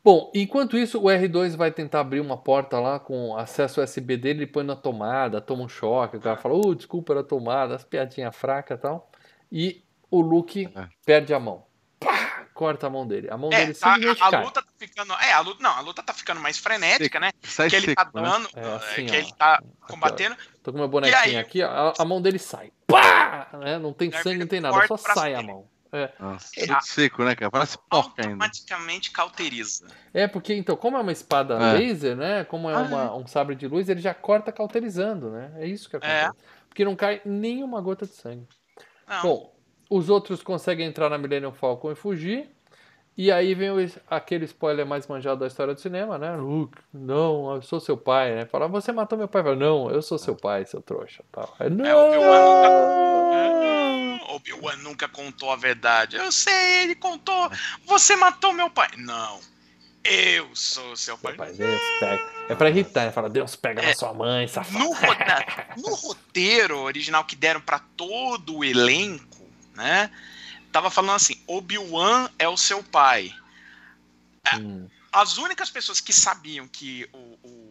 Bom, 0.03 0.31
enquanto 0.35 0.79
isso, 0.79 0.99
o 0.99 1.05
R2 1.05 1.57
vai 1.57 1.71
tentar 1.71 2.01
abrir 2.01 2.21
uma 2.21 2.37
porta 2.37 2.79
lá 2.81 2.99
com 2.99 3.37
acesso 3.37 3.83
USB 3.83 4.17
dele, 4.17 4.41
ele 4.41 4.47
põe 4.47 4.65
na 4.65 4.75
tomada, 4.75 5.41
toma 5.41 5.63
um 5.65 5.69
choque, 5.69 6.17
o 6.17 6.21
cara 6.21 6.37
fala, 6.39 6.55
uh, 6.55 6.75
desculpa, 6.75 7.13
era 7.13 7.21
a 7.21 7.25
tomada, 7.25 7.75
as 7.75 7.85
piadinhas 7.85 8.35
fracas 8.35 8.79
e 8.79 8.81
tal. 8.81 9.11
E 9.53 9.85
o 10.11 10.21
Luke 10.23 10.69
É. 10.75 10.89
perde 11.05 11.35
a 11.35 11.39
mão. 11.39 11.67
Pá! 11.99 12.47
Corta 12.55 12.87
a 12.87 12.91
mão 12.91 13.07
dele. 13.07 13.29
A 13.31 13.37
mão 13.37 13.51
É, 13.53 13.57
dele 13.61 13.75
tá, 13.75 13.95
simplesmente 13.95 14.23
a, 14.23 14.27
a 14.27 14.31
cai. 14.31 14.45
luta 14.45 14.63
tá 14.63 14.69
ficando. 14.79 15.13
É, 15.15 15.33
a 15.33 15.41
luta. 15.41 15.63
Não, 15.63 15.71
a 15.71 15.81
luta 15.81 16.03
tá 16.03 16.13
ficando 16.13 16.41
mais 16.41 16.59
frenética, 16.59 17.19
né? 17.21 17.31
Sai 17.43 17.71
que 17.71 17.77
ele 17.77 17.87
seco, 17.87 18.05
tá 18.13 18.21
né? 18.21 18.29
dando. 18.31 18.49
É, 18.55 18.75
assim, 18.77 19.07
que 19.07 19.13
ó. 19.13 19.15
ele 19.15 19.33
tá 19.33 19.55
Aqui, 19.55 19.65
ó. 19.83 19.87
combatendo. 19.87 20.37
Tô 20.63 20.73
com 20.73 20.79
meu 20.79 20.89
bonequinho 20.89 21.19
aí? 21.23 21.37
aqui, 21.37 21.63
ó, 21.63 21.69
a, 21.69 21.95
a 21.99 22.05
mão 22.05 22.21
dele 22.21 22.39
sai. 22.39 22.71
Pá! 22.87 23.49
Né? 23.61 23.79
Não 23.79 23.93
tem 23.95 24.11
sangue, 24.13 24.39
não 24.41 24.47
tem 24.47 24.61
nada, 24.61 24.87
só 24.87 24.97
sai 24.97 25.35
a 25.35 25.39
dele. 25.39 25.53
mão. 25.53 25.69
É. 25.93 26.11
Nossa, 26.21 26.51
É, 26.57 26.81
seco, 26.83 27.25
né, 27.25 27.35
cara? 27.35 27.51
Parece 27.51 27.77
porca 27.89 28.23
ainda. 28.23 28.33
Automaticamente 28.35 29.11
cauteriza. 29.11 29.87
É, 30.15 30.29
porque 30.29 30.55
então, 30.55 30.77
como 30.77 30.97
é 30.97 31.01
uma 31.01 31.11
espada 31.13 31.55
É. 31.55 31.73
laser, 31.73 32.17
né? 32.17 32.45
Como 32.45 32.71
é 32.71 32.75
Ah, 32.75 32.79
uma- 32.83 33.17
um 33.17 33.27
sabre 33.27 33.55
de 33.57 33.67
luz, 33.67 33.89
ele 33.89 34.01
já 34.01 34.15
corta 34.15 34.53
cauterizando, 34.53 35.31
né? 35.31 35.51
É 35.57 35.67
isso 35.67 35.89
que 35.91 35.97
acontece. 35.97 36.31
Porque 36.69 36.85
não 36.85 36.95
cai 36.95 37.21
nenhuma 37.25 37.81
gota 37.81 38.07
de 38.07 38.13
sangue. 38.15 38.47
Não. 39.09 39.23
Bom, 39.23 39.55
os 39.91 40.09
outros 40.09 40.43
conseguem 40.43 40.87
entrar 40.87 41.09
na 41.11 41.19
Millennium 41.19 41.53
Falcon 41.53 41.91
e 41.91 41.97
fugir. 41.97 42.49
E 43.17 43.31
aí 43.33 43.55
vem 43.55 43.71
o- 43.73 43.93
aquele 44.09 44.45
spoiler 44.45 44.87
mais 44.87 45.07
manjado 45.09 45.41
da 45.41 45.47
história 45.49 45.75
do 45.75 45.81
cinema, 45.81 46.17
né? 46.17 46.37
Luke, 46.37 46.79
não, 46.95 47.53
eu 47.57 47.61
sou 47.61 47.81
seu 47.81 47.97
pai, 47.97 48.35
né? 48.35 48.47
Fala, 48.47 48.69
você 48.69 48.93
matou 48.93 49.19
meu 49.19 49.27
pai. 49.29 49.43
Fala, 49.43 49.57
não, 49.57 49.91
eu 49.91 50.01
sou 50.01 50.17
seu 50.17 50.37
pai, 50.37 50.65
seu 50.65 50.81
trouxa. 50.81 51.23
Tal. 51.33 51.53
Aí, 51.59 51.69
não! 51.69 51.85
É, 51.85 51.95
o 51.95 52.07
Obi-Wan 52.07 53.80
Obi-Wan 54.41 54.77
nunca 54.77 55.09
contou 55.09 55.53
a 55.53 55.57
verdade. 55.57 56.17
Eu 56.17 56.33
sei, 56.33 56.83
ele 56.85 56.95
contou. 56.95 57.51
Você 57.85 58.17
matou 58.17 58.53
meu 58.53 58.71
pai. 58.71 58.89
Não. 58.97 59.41
Eu 60.03 60.49
sou 60.57 60.97
seu 60.97 61.17
pai. 61.19 61.35
Pai, 61.35 61.53
Deus 61.53 61.81
pega. 62.01 62.31
É 62.49 62.55
pra 62.55 62.71
irritar, 62.71 63.05
né? 63.05 63.13
Fala, 63.13 63.29
Deus 63.29 63.55
pega 63.55 63.83
na 63.83 63.95
sua 63.95 64.15
mãe, 64.15 64.49
safado. 64.49 64.79
No, 64.79 64.95
no 65.77 65.95
roteiro 65.95 66.79
original 66.79 67.23
que 67.25 67.37
deram 67.37 67.61
pra 67.61 67.79
todo 67.97 68.57
o 68.57 68.65
elenco, 68.65 69.47
né? 69.75 70.11
Tava 70.73 70.91
falando 70.91 71.17
assim: 71.17 71.43
Obi-Wan 71.47 72.31
é 72.39 72.49
o 72.49 72.57
seu 72.57 72.83
pai. 72.83 73.33
Hum. 74.55 74.89
As 75.13 75.37
únicas 75.39 75.71
pessoas 75.71 76.01
que 76.01 76.13
sabiam 76.13 76.67
que 76.67 77.09
o, 77.13 77.19
o- 77.47 77.71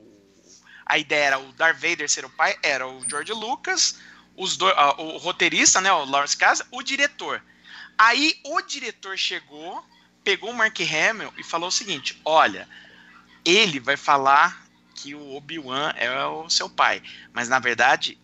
a 0.86 0.98
ideia 0.98 1.26
era 1.26 1.40
o 1.40 1.52
Darth 1.54 1.78
Vader 1.80 2.10
ser 2.10 2.26
o 2.26 2.30
pai 2.30 2.56
era 2.62 2.88
o 2.88 3.08
George 3.10 3.32
Lucas, 3.32 4.00
os 4.40 4.58
do- 4.58 4.68
ah, 4.68 4.96
o 5.00 5.18
roteirista, 5.18 5.80
né, 5.82 5.92
o 5.92 6.06
Lawrence 6.06 6.36
Casa, 6.38 6.66
o 6.72 6.82
diretor. 6.82 7.42
Aí 7.98 8.36
o 8.46 8.62
diretor 8.62 9.18
chegou, 9.18 9.84
pegou 10.24 10.50
o 10.52 10.54
Mark 10.54 10.78
Hamill 10.80 11.32
e 11.38 11.44
falou 11.44 11.68
o 11.70 11.72
seguinte: 11.72 12.20
olha, 12.26 12.68
ele 13.46 13.80
vai 13.80 13.98
falar 13.98 14.66
que 14.96 15.14
o 15.16 15.36
Obi-Wan 15.36 15.94
é 15.98 16.26
o 16.26 16.50
seu 16.50 16.70
pai, 16.70 17.02
mas 17.34 17.48
na 17.50 17.60
verdade 17.60 18.18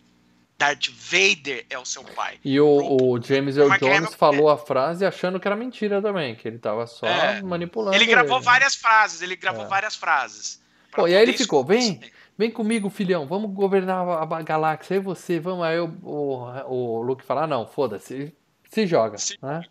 Darth 0.58 0.88
Vader 0.88 1.66
é 1.68 1.78
o 1.78 1.84
seu 1.84 2.02
pai. 2.02 2.38
E 2.44 2.58
o, 2.58 2.66
o 2.66 3.20
James 3.22 3.56
Earl 3.58 3.76
Jones 3.78 3.96
Hamill- 3.98 4.12
falou 4.12 4.48
a 4.48 4.56
frase 4.56 5.04
achando 5.04 5.38
que 5.38 5.46
era 5.46 5.54
mentira 5.56 6.00
também, 6.00 6.34
que 6.34 6.48
ele 6.48 6.58
tava 6.58 6.86
só 6.86 7.06
É. 7.06 7.42
manipulando. 7.42 7.94
Ele 7.96 8.06
gravou 8.06 8.38
né? 8.38 8.44
várias 8.44 8.74
frases, 8.74 9.20
ele 9.20 9.36
gravou 9.36 9.64
É. 9.64 9.68
várias 9.68 9.94
frases. 9.96 10.60
Pô, 10.92 11.06
e 11.06 11.14
aí 11.14 11.22
ele 11.22 11.36
ficou, 11.36 11.62
vem, 11.62 12.00
vem 12.36 12.50
comigo, 12.50 12.88
filhão, 12.90 13.26
vamos 13.26 13.52
governar 13.52 14.06
a, 14.06 14.22
a 14.22 14.42
galáxia, 14.42 14.94
eu 14.94 15.00
e 15.00 15.04
você, 15.04 15.40
vamos. 15.40 15.64
Aí 15.64 15.78
o, 15.78 15.86
o, 16.02 16.44
o 16.66 17.02
Luke 17.02 17.24
fala, 17.24 17.44
ah, 17.44 17.46
não, 17.46 17.66
foda-se, 17.66 18.34
se 18.70 18.86
joga. 18.86 19.18
Se 19.18 19.38
né? 19.42 19.62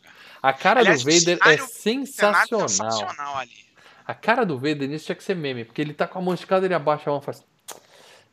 A 0.42 0.54
cara 0.54 0.80
Aliás, 0.80 1.04
do 1.04 1.12
Vader 1.12 1.40
é 1.46 1.58
sensacional. 1.58 2.68
Sensacional 2.70 3.38
ali. 3.38 3.66
A 4.06 4.14
cara 4.14 4.46
do 4.46 4.58
Vader 4.58 4.88
nisso 4.88 5.06
tinha 5.06 5.16
que 5.16 5.24
ser 5.24 5.36
meme, 5.36 5.66
porque 5.66 5.82
ele 5.82 5.94
tá 5.94 6.08
com 6.08 6.20
a 6.20 6.22
mão 6.22 6.34
esticada, 6.34 6.66
ele 6.66 6.74
abaixa 6.74 7.10
a 7.10 7.14
mão 7.14 7.22
e 7.22 7.26
faz. 7.26 7.44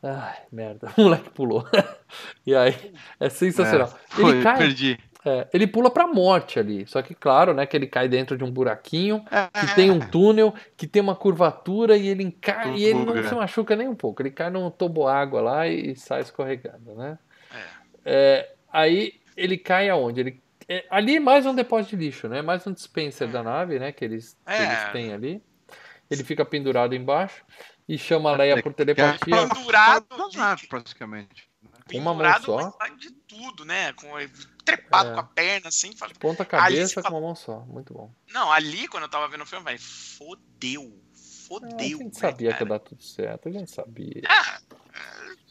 Ai, 0.03 0.37
merda, 0.51 0.93
o 0.99 1.03
moleque 1.03 1.31
pulou. 1.31 1.67
e 2.47 2.55
aí, 2.55 2.93
é 3.19 3.29
sensacional. 3.29 3.97
Foi, 4.09 4.35
ele 4.35 4.43
cai, 4.43 4.59
perdi. 4.59 4.99
É, 5.25 5.47
ele 5.53 5.67
pula 5.67 5.91
pra 5.91 6.07
morte 6.07 6.59
ali. 6.59 6.87
Só 6.87 7.01
que, 7.03 7.15
claro, 7.15 7.55
né, 7.55 7.65
que 7.67 7.77
ele 7.77 7.87
cai 7.87 8.09
dentro 8.09 8.37
de 8.37 8.43
um 8.45 8.51
buraquinho, 8.51 9.25
que 9.53 9.71
É. 9.71 9.75
tem 9.75 9.91
um 9.91 10.01
túnel, 10.01 10.53
que 10.77 10.87
tem 10.87 11.01
uma 11.03 11.15
curvatura 11.15 11.97
e 11.97 12.09
ele 12.09 12.25
encai 12.25 12.75
e 12.75 12.85
ele 12.85 13.05
não 13.05 13.23
se 13.29 13.35
machuca 13.35 13.77
nem 13.77 13.87
um 13.89 13.95
pouco. 13.95 14.21
Ele 14.23 14.31
cai 14.31 14.51
num 14.51 14.71
toboágua 14.71 15.41
lá 15.41 15.69
e 15.69 15.95
sai 15.97 16.21
escorregando, 16.23 16.95
né? 16.95 17.19
É, 18.05 18.51
aí 18.73 19.21
ele 19.37 19.57
cai 19.57 19.89
aonde? 19.89 20.21
Ele, 20.21 20.43
é, 20.69 20.85
ali 20.91 21.17
é 21.17 21.21
mais 21.21 21.47
um 21.47 21.55
depósito 21.55 21.97
de 21.97 22.05
lixo, 22.07 22.29
né? 22.29 22.43
Mais 22.43 22.67
um 22.67 22.73
dispenser 22.73 23.29
da 23.29 23.43
nave, 23.43 23.79
né? 23.79 23.93
Que 23.93 24.05
eles, 24.05 24.37
que 24.47 24.53
É. 24.53 24.65
eles 24.65 24.93
têm 24.93 25.13
ali. 25.13 25.43
Ele 26.11 26.25
fica 26.25 26.45
pendurado 26.45 26.95
embaixo 26.95 27.43
e 27.89 27.97
chama 27.97 28.31
a 28.33 28.37
Leia 28.37 28.63
por 28.63 28.75
telepatia. 28.75 29.19
Pendurado, 29.49 30.05
Pendurado, 30.05 30.61
praticamente. 30.69 31.49
Uma 31.95 32.15
mão 32.15 32.41
só. 32.41 32.73
de 32.99 33.11
tudo, 33.29 33.65
né? 33.65 33.93
Com, 33.95 34.09
trepado 34.65 35.11
É. 35.11 35.15
com 35.15 35.21
a 35.21 35.25
perna, 35.25 35.69
assim. 35.69 35.95
fala- 35.97 36.13
Ponta 36.19 36.45
cabeça 36.45 36.87
se 36.89 36.95
com 36.97 37.03
fala- 37.03 37.15
uma 37.17 37.21
mão 37.21 37.35
só. 37.35 37.61
Muito 37.61 37.93
bom. 37.95 38.13
Não, 38.33 38.51
ali, 38.53 38.89
quando 38.89 39.05
eu 39.05 39.09
tava 39.09 39.29
vendo 39.29 39.43
o 39.43 39.47
filme, 39.47 39.65
vai, 39.65 39.77
fodeu. 39.79 40.99
Fodeu. 41.49 41.99
a 41.99 42.03
gente 42.03 42.19
sabia 42.19 42.37
que 42.37 42.45
ia 42.45 42.53
cara? 42.53 42.65
dar 42.71 42.79
tudo 42.79 43.03
certo, 43.03 43.49
a 43.49 43.53
gente 43.53 43.71
sabia. 43.71 44.23
Ah, 44.27 44.59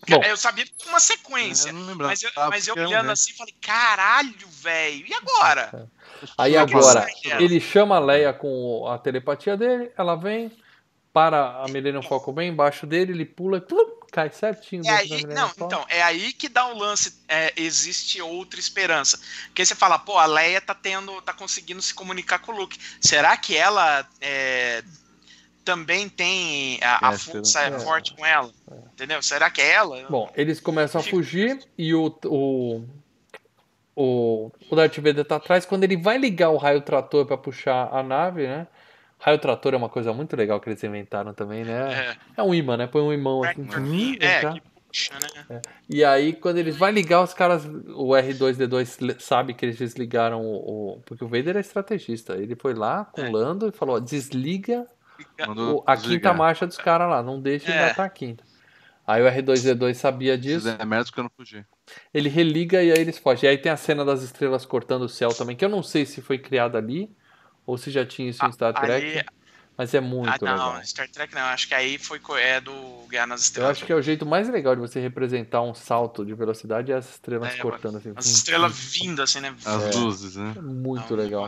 Bom. 0.10 0.20
cara, 0.20 0.30
eu 0.30 0.38
sabia 0.38 0.66
que 0.66 0.74
tinha 0.74 0.92
uma 0.92 1.00
sequência. 1.00 1.70
Eu 1.70 1.74
não 1.74 1.86
lembrava. 1.86 2.12
Mas 2.12 2.24
eu, 2.24 2.32
Ah, 2.36 2.50
mas 2.50 2.68
eu 2.68 2.74
porque 2.74 2.88
olhando 2.88 3.12
assim, 3.12 3.34
falei, 3.34 3.54
caralho, 3.62 4.48
velho, 4.48 5.06
e 5.08 5.14
agora? 5.14 5.90
Aí 6.38 6.54
Não, 6.54 6.62
agora, 6.62 7.08
ele 7.40 7.60
chama 7.60 7.98
a 7.98 8.00
Leia 8.00 8.34
com 8.34 8.88
a 8.88 8.98
telepatia 8.98 9.56
dele, 9.56 9.92
ela 9.96 10.16
vem, 10.16 10.52
para 11.14 11.62
a 11.64 11.68
Millennium 11.68 12.02
Falcon 12.02 12.34
bem 12.34 12.50
embaixo 12.50 12.88
dele, 12.88 13.12
ele 13.12 13.26
pula 13.26 13.58
e 13.58 13.62
cai 14.12 14.30
certinho 14.30 14.84
É 14.86 14.90
aí, 14.90 15.24
não, 15.26 15.50
então, 15.56 15.86
é 15.90 16.04
aí 16.04 16.34
que 16.34 16.50
dá 16.50 16.68
o 16.68 16.78
lance, 16.78 17.16
é, 17.28 17.54
existe 17.56 18.22
outra 18.22 18.60
esperança. 18.60 19.20
Porque 19.48 19.66
você 19.66 19.74
fala, 19.74 19.98
pô, 19.98 20.18
a 20.18 20.26
Leia 20.26 20.60
tá 20.62 20.76
tendo, 20.76 21.22
tá 21.22 21.34
conseguindo 21.34 21.82
se 21.82 21.94
comunicar 21.94 22.40
com 22.40 22.52
o 22.52 22.56
Luke. 22.56 22.78
Será 23.00 23.38
que 23.38 23.56
ela 23.56 24.06
é, 24.20 24.84
também 25.64 26.10
tem 26.10 26.80
a, 26.84 27.10
a 27.10 27.14
É, 27.14 27.18
força 27.18 27.60
será? 27.64 27.80
forte 27.80 28.14
com 28.16 28.26
ela? 28.26 28.52
Entendeu? 28.94 29.22
Será 29.24 29.50
que 29.50 29.62
é 29.62 29.72
ela? 29.72 30.06
Bom, 30.10 30.32
eles 30.36 30.60
começam 30.60 31.00
a 31.00 31.04
fugir 31.04 31.60
e 31.78 31.94
o, 31.96 32.16
o, 32.26 32.84
o, 33.96 34.52
o 34.70 34.76
Darth 34.76 34.98
Vader 34.98 35.26
tá 35.26 35.38
atrás. 35.38 35.66
Quando 35.66 35.84
ele 35.84 35.98
vai 35.98 36.18
ligar 36.18 36.50
o 36.50 36.58
raio 36.58 36.82
trator 36.82 37.26
para 37.26 37.38
puxar 37.38 37.90
a 37.92 38.04
nave, 38.04 38.48
né? 38.48 38.68
Raio 39.22 39.38
trator 39.38 39.74
é 39.74 39.78
uma 39.78 39.88
coisa 39.90 40.12
muito 40.12 40.36
legal 40.36 40.60
que 40.60 40.68
eles 40.70 40.84
inventaram 40.84 41.34
também, 41.34 41.64
né? 41.64 42.16
É, 42.38 42.42
É 42.42 42.44
um 42.44 42.54
imã, 42.54 42.76
né? 42.76 42.88
Põe 42.88 43.02
um 43.04 43.14
imã 43.14 43.40
assim. 43.48 44.18
é, 44.20 44.40
que 44.52 44.62
puxa, 44.88 45.14
né? 45.48 45.62
E 45.88 46.04
aí, 46.04 46.34
quando 46.34 46.58
eles 46.58 46.76
vão 46.76 46.90
ligar, 46.90 47.22
os 47.24 47.34
caras, 47.34 47.64
o 47.66 48.10
R2D2 48.16 49.00
le- 49.00 49.16
sabe 49.20 49.54
que 49.54 49.64
eles 49.66 49.78
desligaram 49.78 50.42
o, 50.42 50.96
o- 50.96 51.02
Porque 51.06 51.24
o 51.24 51.28
Vader 51.28 51.56
é 51.56 51.60
estrategista. 51.60 52.34
Ele 52.34 52.56
foi 52.56 52.74
lá 52.74 53.06
com 53.06 53.22
É. 53.22 53.30
o 53.30 53.32
Lando 53.32 53.68
e 53.68 53.72
falou: 53.72 53.96
ó, 53.98 54.00
desliga 54.00 54.86
o- 55.48 55.84
a 55.86 55.96
desligar. 55.96 56.32
quinta 56.32 56.34
marcha 56.34 56.66
dos 56.68 56.78
caras 56.78 57.08
lá, 57.10 57.22
não 57.22 57.40
deixa 57.40 57.70
ele 57.70 57.78
É. 57.78 57.88
matar 57.90 58.06
a 58.06 58.10
quinta. 58.10 58.44
Aí 59.06 59.22
o 59.22 59.28
R2D2 59.28 59.98
sabia 59.98 60.38
disso. 60.38 60.68
merda, 60.86 61.12
que 61.12 61.20
eu 61.20 61.24
não 61.24 61.32
fugi. 61.36 61.66
Ele 62.14 62.30
religa 62.30 62.82
e 62.82 62.92
aí 62.92 62.98
eles 63.00 63.18
fogem. 63.18 63.48
E 63.48 63.52
aí 63.52 63.58
tem 63.58 63.72
a 63.72 63.78
cena 63.78 64.04
das 64.06 64.22
estrelas 64.24 64.66
cortando 64.66 65.04
o 65.04 65.10
céu 65.10 65.30
também, 65.30 65.56
que 65.56 65.64
eu 65.66 65.70
não 65.70 65.84
sei 65.84 66.06
se 66.06 66.22
foi 66.22 66.38
criada 66.38 66.78
ali 66.78 67.10
ou 67.72 67.78
se 67.78 67.90
já 67.90 68.06
tinha 68.06 68.30
isso 68.30 68.44
em 68.46 68.50
Ah, 68.50 68.52
Star 68.52 68.74
Trek. 68.74 69.18
ali- 69.18 69.26
Mas 69.78 69.94
é 69.94 70.02
muito 70.02 70.30
Ah, 70.30 70.38
não, 70.58 70.74
legal. 70.74 70.86
Star 70.86 71.10
Trek 71.10 71.34
não. 71.34 71.42
Acho 71.44 71.68
que 71.68 71.74
aí 71.74 71.98
foi 71.98 72.20
é 72.40 72.60
do 72.60 72.74
Guerra 73.10 73.28
nas 73.28 73.40
Eu 73.40 73.44
Estrelas. 73.46 73.72
acho 73.72 73.86
que 73.86 73.92
é 73.92 73.96
o 73.96 74.02
jeito 74.02 74.26
mais 74.26 74.50
legal 74.50 74.76
de 74.76 74.82
você 74.82 75.00
representar 75.00 75.62
um 75.62 75.74
salto 75.74 76.26
de 76.26 76.34
velocidade 76.36 76.92
é 76.92 76.96
as 76.96 77.10
estrelas 77.12 77.54
É, 77.54 77.58
cortando 77.58 77.98
assim. 77.98 78.12
As 78.16 78.26
estrelas 78.26 78.78
vindo 78.78 79.22
assim, 79.24 79.40
né? 79.40 79.56
As 79.66 79.96
É. 79.96 79.98
luzes, 79.98 80.36
né? 80.36 80.54
É 80.58 80.62
muito 80.62 81.14
um 81.14 81.18
legal. 81.18 81.48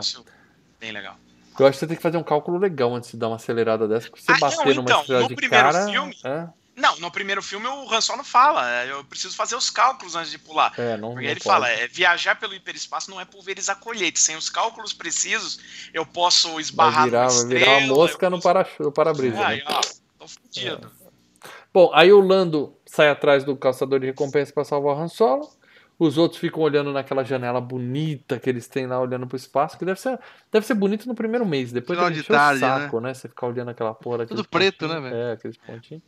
Bem 0.80 0.90
legal. 0.90 1.16
Eu 1.56 1.66
acho 1.66 1.74
que 1.76 1.80
você 1.80 1.86
tem 1.86 1.96
que 1.96 2.02
fazer 2.02 2.16
um 2.16 2.24
cálculo 2.24 2.58
legal 2.58 2.92
antes 2.94 3.10
de 3.12 3.16
dar 3.18 3.28
uma 3.28 3.36
acelerada 3.36 3.86
dessa, 3.86 4.08
porque 4.10 4.22
você 4.24 4.32
Ah, 4.32 4.38
não, 4.40 4.40
bater 4.40 4.74
numa 4.74 4.82
então, 4.90 5.00
estrela 5.02 5.22
no 5.22 5.28
de 5.28 5.34
primeiro 5.36 5.64
cara. 5.72 5.86
filme- 5.92 6.16
É, 6.24 6.48
Não, 6.76 6.96
no 6.98 7.10
primeiro 7.10 7.40
filme 7.42 7.66
o 7.68 7.92
Han 7.92 8.00
Solo 8.00 8.24
fala. 8.24 8.68
é, 8.82 8.90
Eu 8.90 9.04
preciso 9.04 9.36
fazer 9.36 9.54
os 9.54 9.70
cálculos 9.70 10.16
antes 10.16 10.30
de 10.30 10.38
pular. 10.38 10.72
é, 10.76 10.96
não, 10.96 11.10
Porque 11.10 11.24
não 11.26 11.30
ele 11.30 11.40
pode. 11.40 11.44
fala, 11.44 11.68
é, 11.68 11.86
viajar 11.86 12.34
pelo 12.38 12.54
hiperespaço 12.54 13.10
não 13.10 13.20
é 13.20 13.24
pulverizar 13.24 13.78
colheita. 13.78 14.18
Sem 14.18 14.36
os 14.36 14.50
cálculos 14.50 14.92
precisos, 14.92 15.88
eu 15.94 16.04
posso 16.04 16.52
Vai 16.52 16.60
esbarrar 16.62 17.04
virar, 17.04 17.20
numa 17.26 17.30
vai 17.30 17.36
estrela. 17.42 17.64
virar 17.64 17.78
uma 17.86 17.94
mosca 17.96 18.30
no 18.30 18.40
posso- 18.40 18.66
para- 18.76 18.90
para-brisa. 18.92 19.48
né? 19.48 19.62
Tô 20.18 20.26
fudido. 20.26 20.90
Bom, 21.72 21.90
aí 21.94 22.12
o 22.12 22.20
Lando 22.20 22.76
sai 22.86 23.08
atrás 23.08 23.44
do 23.44 23.56
caçador 23.56 24.00
de 24.00 24.06
recompensa 24.06 24.52
para 24.52 24.64
salvar 24.64 24.96
o 24.96 25.00
Han 25.00 25.08
Solo. 25.08 25.48
Os 25.96 26.18
outros 26.18 26.40
ficam 26.40 26.60
olhando 26.60 26.92
naquela 26.92 27.22
janela 27.22 27.60
bonita 27.60 28.36
que 28.40 28.50
eles 28.50 28.66
têm 28.66 28.84
lá, 28.84 28.98
olhando 29.00 29.28
pro 29.28 29.36
espaço, 29.36 29.78
que 29.78 29.84
deve 29.84 30.00
ser, 30.00 30.18
deve 30.50 30.66
ser 30.66 30.74
bonito 30.74 31.06
no 31.06 31.14
primeiro 31.14 31.46
mês. 31.46 31.70
Depois 31.70 31.96
Final 31.96 32.10
de 32.10 32.22
tarde, 32.24 32.56
o 32.56 32.60
saco, 32.60 33.00
né? 33.00 33.14
Você 33.14 33.28
ficar 33.28 33.46
olhando 33.46 33.70
aquela 33.70 33.94
porra. 33.94 34.26
Tudo 34.26 34.44
preto, 34.44 34.88
né, 34.88 34.98
velho? 35.00 35.14
É, 35.14 35.32
aqueles 35.34 35.56
pontinhos. 35.56 36.02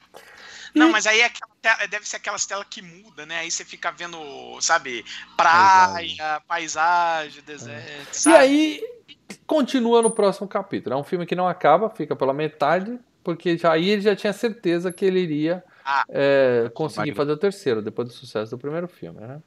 Não, 0.75 0.89
E- 0.89 0.93
mas 0.93 1.07
aí 1.07 1.21
é 1.21 1.25
aquela 1.27 1.51
tela- 1.61 1.87
deve 1.87 2.09
ser 2.09 2.17
aquelas 2.17 2.45
telas 2.47 2.67
que 2.69 2.83
muda, 2.83 3.25
né? 3.27 3.39
Aí 3.39 3.51
você 3.51 3.65
fica 3.65 3.91
vendo, 3.91 4.19
sabe, 4.61 5.05
praia, 5.37 6.41
paisagem, 6.47 7.43
deserto, 7.43 8.13
E 8.13 8.17
sabe? 8.17 8.37
aí, 8.37 8.83
continua 9.47 10.03
no 10.03 10.11
próximo 10.11 10.47
capítulo. 10.49 10.95
É 10.95 10.99
um 10.99 11.05
filme 11.05 11.27
que 11.27 11.35
não 11.35 11.49
acaba, 11.49 11.91
fica 11.91 12.15
pela 12.17 12.33
metade, 12.33 12.99
porque 13.23 13.57
já, 13.59 13.73
aí 13.73 13.89
ele 13.91 14.03
já 14.03 14.15
tinha 14.17 14.33
certeza 14.33 14.93
que 14.93 15.05
ele 15.05 15.21
iria 15.21 15.65
Ah. 15.85 16.05
é, 16.09 16.71
conseguir 16.75 17.15
fazer 17.15 17.33
o 17.33 17.37
terceiro, 17.37 17.83
depois 17.83 18.09
do 18.09 18.15
sucesso 18.15 18.51
do 18.51 18.59
primeiro 18.59 18.89
filme, 18.89 19.21
né? 19.21 19.41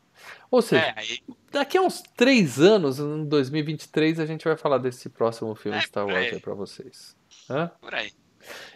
Ou 0.51 0.61
seja, 0.61 0.83
É, 0.87 0.93
aí, 0.97 1.19
daqui 1.51 1.77
a 1.77 1.81
uns 1.81 2.01
três 2.15 2.59
anos, 2.59 2.99
em 2.99 3.23
2023, 3.25 4.19
a 4.19 4.25
gente 4.25 4.43
vai 4.43 4.57
falar 4.57 4.77
desse 4.77 5.07
próximo 5.09 5.55
filme 5.55 5.77
É, 5.77 5.81
Star 5.81 6.05
Wars 6.05 6.17
aí. 6.27 6.33
aí 6.33 6.39
pra 6.39 6.53
vocês. 6.53 7.15
Hã? 7.49 7.71
por 7.79 7.95
aí. 7.95 8.11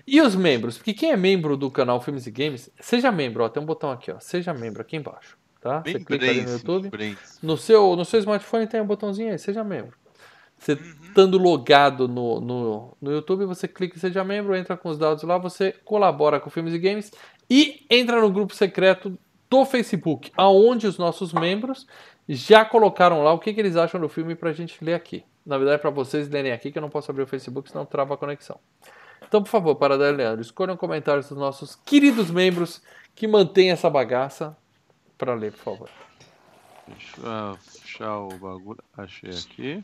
E 0.05 0.21
os 0.21 0.35
membros? 0.35 0.77
Porque 0.77 0.93
quem 0.93 1.11
é 1.11 1.17
membro 1.17 1.55
do 1.57 1.69
canal 1.71 2.01
Filmes 2.01 2.27
e 2.27 2.31
Games, 2.31 2.69
seja 2.79 3.11
membro, 3.11 3.43
ó, 3.43 3.49
tem 3.49 3.61
um 3.61 3.65
botão 3.65 3.91
aqui, 3.91 4.11
ó, 4.11 4.19
seja 4.19 4.53
membro 4.53 4.81
aqui 4.81 4.95
embaixo, 4.95 5.37
tá? 5.61 5.81
Você 5.81 5.99
clica 5.99 6.29
ali 6.29 6.41
no 6.41 6.51
YouTube. 6.51 6.83
Membrense. 6.83 7.39
No 7.41 7.57
seu, 7.57 7.95
no 7.95 8.05
seu 8.05 8.19
smartphone 8.19 8.67
tem 8.67 8.81
um 8.81 8.85
botãozinho 8.85 9.31
aí, 9.31 9.39
seja 9.39 9.63
membro. 9.63 9.97
Você 10.57 10.73
Uhum. 10.73 10.79
estando 11.07 11.37
logado 11.37 12.07
no, 12.07 12.39
no, 12.39 12.97
no 13.01 13.11
YouTube, 13.11 13.45
você 13.45 13.67
clica 13.67 13.97
em 13.97 13.99
seja 13.99 14.23
membro, 14.23 14.55
entra 14.55 14.77
com 14.77 14.89
os 14.89 14.97
dados 14.97 15.23
lá, 15.23 15.37
você 15.37 15.73
colabora 15.83 16.39
com 16.39 16.49
Filmes 16.49 16.73
e 16.73 16.79
Games 16.79 17.11
e 17.49 17.85
entra 17.89 18.21
no 18.21 18.31
grupo 18.31 18.55
secreto 18.55 19.17
do 19.49 19.65
Facebook, 19.65 20.31
aonde 20.37 20.87
os 20.87 20.97
nossos 20.97 21.33
membros 21.33 21.85
já 22.27 22.63
colocaram 22.63 23.23
lá 23.23 23.33
o 23.33 23.39
que, 23.39 23.53
que 23.53 23.59
eles 23.59 23.75
acham 23.75 23.99
do 23.99 24.07
filme 24.07 24.35
pra 24.35 24.53
gente 24.53 24.83
ler 24.83 24.93
aqui. 24.93 25.23
Na 25.45 25.57
verdade, 25.57 25.81
pra 25.81 25.91
vocês 25.91 26.29
lerem 26.29 26.53
aqui, 26.53 26.71
que 26.71 26.77
eu 26.77 26.81
não 26.81 26.89
posso 26.89 27.11
abrir 27.11 27.23
o 27.23 27.27
Facebook, 27.27 27.69
senão 27.69 27.85
trava 27.85 28.13
a 28.13 28.17
conexão. 28.17 28.57
Então, 29.33 29.41
por 29.41 29.49
favor, 29.49 29.73
Paradela 29.77 30.13
e 30.13 30.15
Leandro, 30.17 30.41
escolham 30.43 30.77
comentários 30.77 31.27
dos 31.27 31.35
nossos 31.39 31.75
queridos 31.75 32.29
membros 32.29 32.83
que 33.15 33.27
mantêm 33.27 33.71
essa 33.71 33.89
bagaça 33.89 34.55
pra 35.17 35.33
ler, 35.33 35.51
por 35.53 35.63
favor. 35.63 35.89
Deixa 36.87 37.17
eu 37.19 37.57
fechar 37.57 38.19
o 38.19 38.27
bagulho. 38.37 38.83
Achei 38.95 39.31
aqui. 39.31 39.83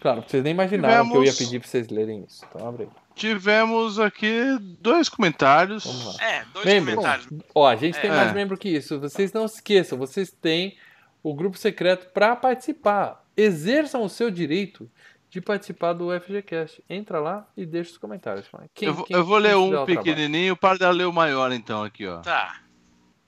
Claro, 0.00 0.24
vocês 0.26 0.42
nem 0.42 0.50
imaginaram 0.54 1.08
que 1.08 1.16
eu 1.18 1.22
ia 1.22 1.30
Tivemos- 1.30 1.38
pedir 1.38 1.60
pra 1.60 1.68
vocês 1.68 1.88
lerem 1.88 2.24
isso. 2.24 2.44
Então 2.48 2.66
abre 2.66 2.82
aí. 2.82 2.88
Tivemos 3.14 4.00
aqui 4.00 4.58
dois 4.80 5.08
comentários. 5.08 5.84
Vamos 5.84 6.16
lá. 6.18 6.24
É, 6.24 6.44
dois 6.52 6.66
Membros. 6.66 6.94
comentários. 6.96 7.28
Ó, 7.54 7.68
a 7.68 7.76
gente 7.76 8.00
tem 8.00 8.10
É. 8.10 8.14
mais 8.16 8.32
membro 8.32 8.58
que 8.58 8.70
isso. 8.70 8.98
Vocês 8.98 9.32
não 9.32 9.46
se 9.46 9.54
esqueçam, 9.58 9.96
vocês 9.96 10.32
têm 10.32 10.76
o 11.22 11.32
grupo 11.32 11.56
secreto 11.56 12.12
para 12.12 12.34
participar. 12.34 13.24
Exerçam 13.36 14.02
o 14.02 14.08
seu 14.08 14.32
direito 14.32 14.90
de 15.32 15.40
participar 15.40 15.94
do 15.94 16.08
FGCast. 16.20 16.84
Entra 16.90 17.18
lá 17.18 17.48
e 17.56 17.64
deixa 17.64 17.92
os 17.92 17.96
comentários. 17.96 18.46
Quem, 18.74 18.88
eu, 18.88 18.94
vou- 18.94 19.04
quem- 19.06 19.16
eu 19.16 19.24
vou 19.24 19.38
ler 19.38 19.56
um 19.56 19.86
pequenininho 19.86 20.54
para 20.54 20.90
ler 20.90 21.06
o 21.06 21.12
maior, 21.12 21.50
então, 21.52 21.82
aqui, 21.82 22.06
ó. 22.06 22.18
Tá. 22.20 22.60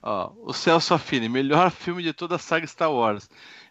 ó. 0.03 0.31
O 0.43 0.53
Celso 0.53 0.93
Affini, 0.93 1.27
melhor 1.27 1.71
filme 1.71 2.03
de 2.03 2.13
toda 2.13 2.35
a 2.35 2.37
saga 2.39 2.67
Star 2.67 2.91
Wars. 2.93 3.27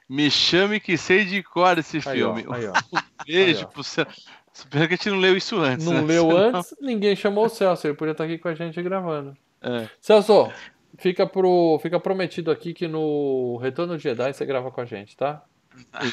Me 0.08 0.28
chame 0.32 0.80
que 0.80 0.96
sei 0.98 1.24
de 1.24 1.44
cor 1.44 1.78
esse 1.78 1.96
Aí, 2.08 2.22
ó, 2.24 2.34
filme. 2.34 2.44
aí, 2.54 2.66
ó. 2.66 2.72
Um 2.92 3.24
beijo 3.24 3.60
Aí, 3.60 3.64
ó. 3.64 3.68
pro 3.68 3.84
Celso. 3.84 4.22
Pena 4.68 4.88
que 4.88 4.94
a 4.94 4.96
gente 4.96 5.10
não 5.10 5.18
leu 5.18 5.36
isso 5.36 5.56
antes. 5.60 5.86
Não 5.86 5.94
né? 5.94 6.00
leu 6.02 6.22
Senão- 6.30 6.58
antes, 6.58 6.74
ninguém 6.80 7.14
chamou 7.16 7.46
o 7.46 7.48
Celso. 7.48 7.86
Ele 7.86 7.94
podia 7.94 8.12
estar 8.12 8.24
aqui 8.24 8.36
com 8.38 8.48
a 8.48 8.54
gente 8.54 8.82
gravando. 8.82 9.36
É. 9.62 9.88
Celso, 10.00 10.52
fica, 10.98 11.24
pro, 11.26 11.78
fica 11.80 11.98
prometido 12.00 12.50
aqui 12.50 12.74
que 12.74 12.86
no 12.88 13.56
Retorno 13.62 13.96
de 13.96 14.02
Jedi 14.02 14.32
você 14.32 14.44
grava 14.44 14.70
com 14.72 14.80
a 14.80 14.84
gente, 14.84 15.16
tá? 15.16 15.42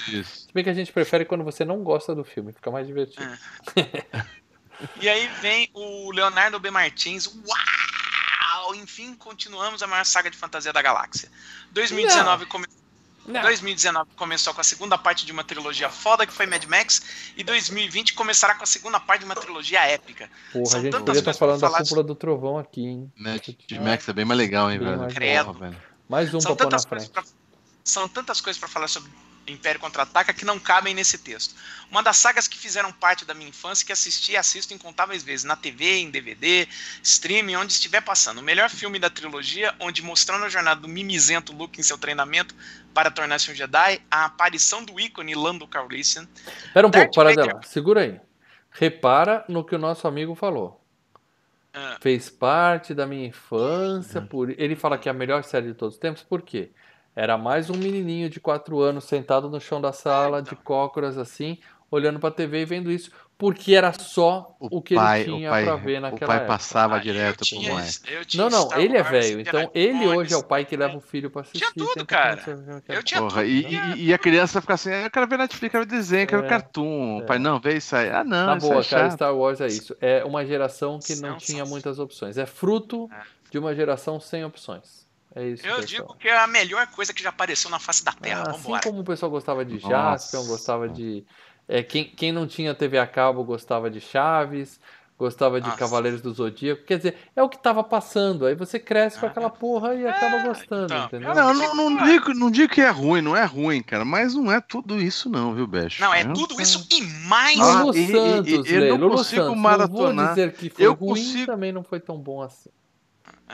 Isso. 0.08 0.48
Se 0.48 0.54
bem 0.54 0.64
que 0.64 0.70
a 0.70 0.74
gente 0.74 0.92
prefere 0.92 1.26
quando 1.26 1.44
você 1.44 1.64
não 1.66 1.84
gosta 1.84 2.14
do 2.16 2.24
filme, 2.24 2.52
fica 2.54 2.72
mais 2.72 2.88
divertido. 2.88 3.26
E 5.00 5.08
aí 5.08 5.28
vem 5.42 5.70
o 5.74 6.12
Leonardo 6.12 6.60
B. 6.60 6.72
Martins. 6.72 7.28
Uau! 7.28 8.76
Enfim, 8.76 9.14
continuamos 9.14 9.84
a 9.84 9.88
maior 9.88 10.06
saga 10.06 10.30
de 10.30 10.38
fantasia 10.38 10.72
da 10.74 10.82
galáxia. 10.82 11.30
2019, 11.72 12.46
come... 12.46 12.66
Não. 13.28 13.42
2019 13.44 14.10
começou 14.16 14.54
com 14.54 14.62
a 14.62 14.64
segunda 14.64 14.98
parte 14.98 15.26
de 15.26 15.32
uma 15.32 15.44
trilogia 15.44 15.90
foda 15.90 16.26
que 16.26 16.34
foi 16.34 16.48
Mad 16.48 16.64
Max. 16.66 17.34
E 17.38 17.44
2020 17.44 18.14
começará 18.14 18.56
com 18.56 18.64
a 18.64 18.68
segunda 18.68 19.00
parte 19.00 19.20
de 19.20 19.26
uma 19.26 19.36
trilogia 19.36 19.82
épica. 19.86 20.30
Porra, 20.52 20.66
São 20.66 20.80
a 20.80 20.84
gente 20.84 20.92
tantas 20.92 21.06
podia 21.06 21.20
estar 21.20 21.32
pra 21.32 21.40
falando 21.40 21.62
da 21.62 21.70
cúpula 21.70 22.04
do 22.04 22.16
trovão 22.16 22.58
aqui, 22.58 22.82
hein? 22.82 23.14
Mad 23.16 23.42
Max 23.82 24.10
é 24.10 24.14
bem 24.14 24.26
mais 24.26 24.38
legal, 24.40 24.72
hein, 24.72 24.80
Bem 24.80 24.88
velho? 24.88 25.00
mais 25.02 25.14
legal. 25.14 25.46
Porra, 25.46 25.60
velho. 25.60 25.82
Mais 26.10 26.34
um 26.34 26.40
São 26.40 26.56
pra 26.56 26.66
pôr 26.66 26.72
na 26.72 26.78
tantas, 26.78 26.86
coisas 26.86 27.10
frente. 27.10 27.26
pra... 27.28 27.38
São 27.84 28.08
tantas 28.08 28.42
coisas 28.42 28.60
para 28.60 28.70
falar 28.70 28.88
sobre 28.88 29.12
Império 29.48 29.80
Contra-Ataca 29.80 30.34
que 30.34 30.46
não 30.46 30.60
cabem 30.60 30.94
nesse 30.94 31.18
texto. 31.18 31.56
Uma 31.90 32.02
das 32.02 32.18
sagas 32.18 32.48
que 32.48 32.58
fizeram 32.58 32.92
parte 32.92 33.26
da 33.26 33.34
minha 33.34 33.50
infância 33.50 33.86
que 33.86 33.92
assisti 33.92 34.34
e 34.34 34.38
assisto 34.38 34.74
incontáveis 34.74 35.24
vezes, 35.24 35.44
na 35.44 35.56
TV, 35.56 35.98
em 35.98 36.10
DVD, 36.10 36.68
streaming, 37.04 37.56
onde 37.56 37.74
estiver 37.74 38.02
passando. 38.02 38.40
O 38.40 38.44
melhor 38.44 38.70
filme 38.70 39.00
da 39.00 39.10
trilogia, 39.10 39.74
onde 39.80 40.02
mostrando 40.02 40.46
a 40.46 40.50
jornada 40.50 40.82
do 40.82 40.88
mimizento 40.88 41.54
Luke 41.54 41.80
em 41.80 41.84
seu 41.84 41.98
treinamento 41.98 42.56
para 42.94 43.10
tornar-se 43.10 43.52
um 43.52 43.56
Jedi, 43.56 44.02
a 44.10 44.26
aparição 44.26 44.84
do 44.84 45.00
ícone 45.00 45.36
Lando 45.36 45.68
Calrissian. 45.68 46.28
Pera 46.74 46.88
um 46.88 46.90
Darth 46.90 47.14
pouco, 47.14 47.16
para 47.16 47.36
dela. 47.36 47.62
Segura 47.64 48.02
aí. 48.02 48.20
Repara 48.72 49.44
no 49.50 49.66
que 49.66 49.76
o 49.76 49.80
nosso 49.80 50.08
amigo 50.08 50.34
falou. 50.36 50.82
Ah. 51.74 51.98
Fez 52.02 52.30
parte 52.30 52.94
da 52.94 53.06
minha 53.06 53.28
infância. 53.28 54.22
Por... 54.22 54.50
Ele 54.50 54.76
fala 54.76 54.98
que 54.98 55.10
é 55.10 55.12
a 55.12 55.14
melhor 55.16 55.44
série 55.44 55.68
de 55.68 55.74
todos 55.74 55.96
os 55.96 56.00
tempos, 56.00 56.24
por 56.24 56.42
quê? 56.42 56.72
Era 57.16 57.38
mais 57.38 57.70
um 57.70 57.76
menininho 57.76 58.30
de 58.30 58.40
4 58.40 58.80
anos 58.80 59.04
sentado 59.04 59.50
no 59.50 59.60
chão 59.60 59.82
da 59.82 59.92
sala, 59.92 60.42
de 60.42 60.56
cócoras 60.56 61.18
assim, 61.18 61.58
olhando 61.90 62.20
pra 62.20 62.32
TV 62.32 62.62
e 62.62 62.66
vendo 62.66 62.90
isso, 62.90 63.12
porque 63.38 63.74
era 63.76 63.92
só 63.92 64.56
o, 64.60 64.82
que 64.82 64.96
pai, 64.96 65.22
ele 65.22 65.32
tinha 65.34 65.50
o 65.50 65.52
pai, 65.52 65.64
pra 65.66 65.76
ver 65.76 65.98
o 65.98 66.02
naquela 66.02 66.28
pai 66.28 66.38
época. 66.38 66.52
passava 66.54 66.96
Ah, 66.96 67.00
direto 67.00 67.40
pro 67.40 67.58
eu 68.08 68.24
tinha 68.26 68.44
Não, 68.44 68.50
não, 68.50 68.66
Star 68.68 68.80
ele 68.80 68.96
é 68.96 69.04
velho. 69.04 69.40
Então 69.42 69.70
ele 69.74 70.08
hoje 70.08 70.34
é 70.34 70.38
o 70.38 70.44
pai 70.44 70.64
que 70.64 70.78
leva 70.78 70.96
o 70.96 71.02
filho 71.02 71.30
pra 71.30 71.42
assistir. 71.42 71.60
Tinha 71.60 71.74
tudo, 71.74 72.06
cara. 72.06 72.40
Eu 72.88 73.04
tinha 73.04 73.20
Porra, 73.20 73.42
tudo. 73.42 73.46
e, 73.46 73.66
e- 73.98 74.06
e 74.06 74.14
a 74.14 74.18
criança 74.18 74.62
fica 74.62 74.76
assim, 74.76 74.92
eu 74.92 75.12
quero 75.12 75.28
ver 75.28 75.38
Netflix, 75.38 75.72
quero 75.72 75.86
ver 75.86 75.90
desenho, 75.90 76.28
quero 76.28 76.42
ver 76.44 76.48
É, 76.48 76.50
cartoon. 76.50 77.20
é. 77.24 77.26
Pai, 77.26 77.40
não, 77.40 77.60
vê 77.60 77.76
isso 77.76 77.94
aí. 77.94 78.10
Ah, 78.10 78.24
não, 78.24 78.46
Na 78.46 78.58
isso 78.58 78.68
boa, 78.70 78.80
é 78.80 78.86
cara. 78.86 79.12
Star 79.12 79.36
Wars 79.36 79.60
é 79.60 79.68
isso. 79.68 79.98
É 80.00 80.24
uma 80.24 80.46
geração 80.46 80.98
que 81.00 81.16
não 81.16 81.32
São- 81.32 81.38
tinha 81.40 81.66
muitas 81.66 82.00
opções. 82.00 82.38
É 82.38 82.46
fruto 82.46 83.10
É. 83.12 83.22
de 83.52 83.58
uma 83.60 83.76
geração 83.76 84.18
sem 84.20 84.46
opções. 84.46 85.02
É 85.36 85.48
isso. 85.48 85.66
Eu 85.66 85.78
pessoal. 85.78 85.86
digo 85.86 86.16
que 86.18 86.28
é 86.28 86.38
a 86.38 86.48
melhor 86.48 86.86
coisa 86.88 87.14
que 87.14 87.24
já 87.24 87.30
apareceu 87.30 87.70
na 87.70 87.80
face 87.80 88.04
da 88.04 88.12
Terra. 88.12 88.44
Ah, 88.48 88.52
assim 88.52 88.78
como 88.84 89.00
o 89.00 89.04
pessoal 89.04 89.32
gostava 89.32 89.64
de. 89.64 89.80
Jaspion, 89.80 90.46
gostava 90.46 90.90
de. 90.90 91.24
é, 91.68 91.82
quem, 91.82 92.04
quem 92.06 92.32
não 92.32 92.46
tinha 92.46 92.74
TV 92.76 92.98
a 93.00 93.08
cabo 93.08 93.44
gostava 93.44 93.90
de 93.90 94.02
Chaves, 94.02 94.78
gostava 95.18 95.62
de 95.62 95.68
Nossa. 95.68 95.80
Cavaleiros 95.80 96.22
do 96.22 96.34
Zodíaco. 96.34 96.84
Quer 96.84 96.98
dizer, 96.98 97.16
é 97.34 97.42
o 97.42 97.48
que 97.48 97.58
tava 97.58 97.82
passando. 97.84 98.46
Aí 98.46 98.56
você 98.56 98.78
cresce 98.78 99.20
com 99.20 99.26
aquela 99.28 99.50
porra 99.50 99.94
e 99.96 100.06
acaba 100.06 100.44
gostando, 100.44 100.86
então. 100.94 101.06
entendeu? 101.06 101.34
Não, 101.34 101.54
não, 101.54 101.90
não, 101.92 102.04
digo, 102.06 102.34
não 102.34 102.52
digo 102.52 102.74
que 102.74 102.82
é 102.82 102.90
ruim, 102.90 103.22
não 103.22 103.38
é 103.38 103.46
ruim, 103.46 103.82
cara, 103.82 104.04
mas 104.04 104.34
não 104.36 104.52
é 104.52 104.60
tudo 104.60 105.00
isso 105.02 105.30
não, 105.30 105.54
viu, 105.56 105.66
Becho? 105.66 106.02
Não, 106.02 106.14
é 106.14 106.24
Eu- 106.24 106.34
tudo 106.34 106.60
isso 106.62 106.86
e 106.92 107.02
mais. 107.30 107.58
Ah, 107.60 107.84
Lulu 107.84 107.96
e- 107.96 108.02
e- 108.04 108.12
Santos, 108.12 108.52
e- 108.70 108.74
eu 108.74 108.82
Lê, 108.82 108.90
não 108.90 108.98
Lulu 108.98 109.12
consigo 109.18 109.42
Santos. 109.44 109.56
Não 109.56 109.62
maratonar. 109.62 110.26
vou 110.26 110.36
dizer 110.36 110.54
que 110.54 110.70
foi 110.70 110.86
Eu 110.86 110.94
ruim, 110.94 111.10
consigo- 111.10 111.46
também 111.46 111.72
não 111.72 111.84
foi 111.84 112.00
tão 112.02 112.18
bom 112.18 112.42
assim. 112.42 112.70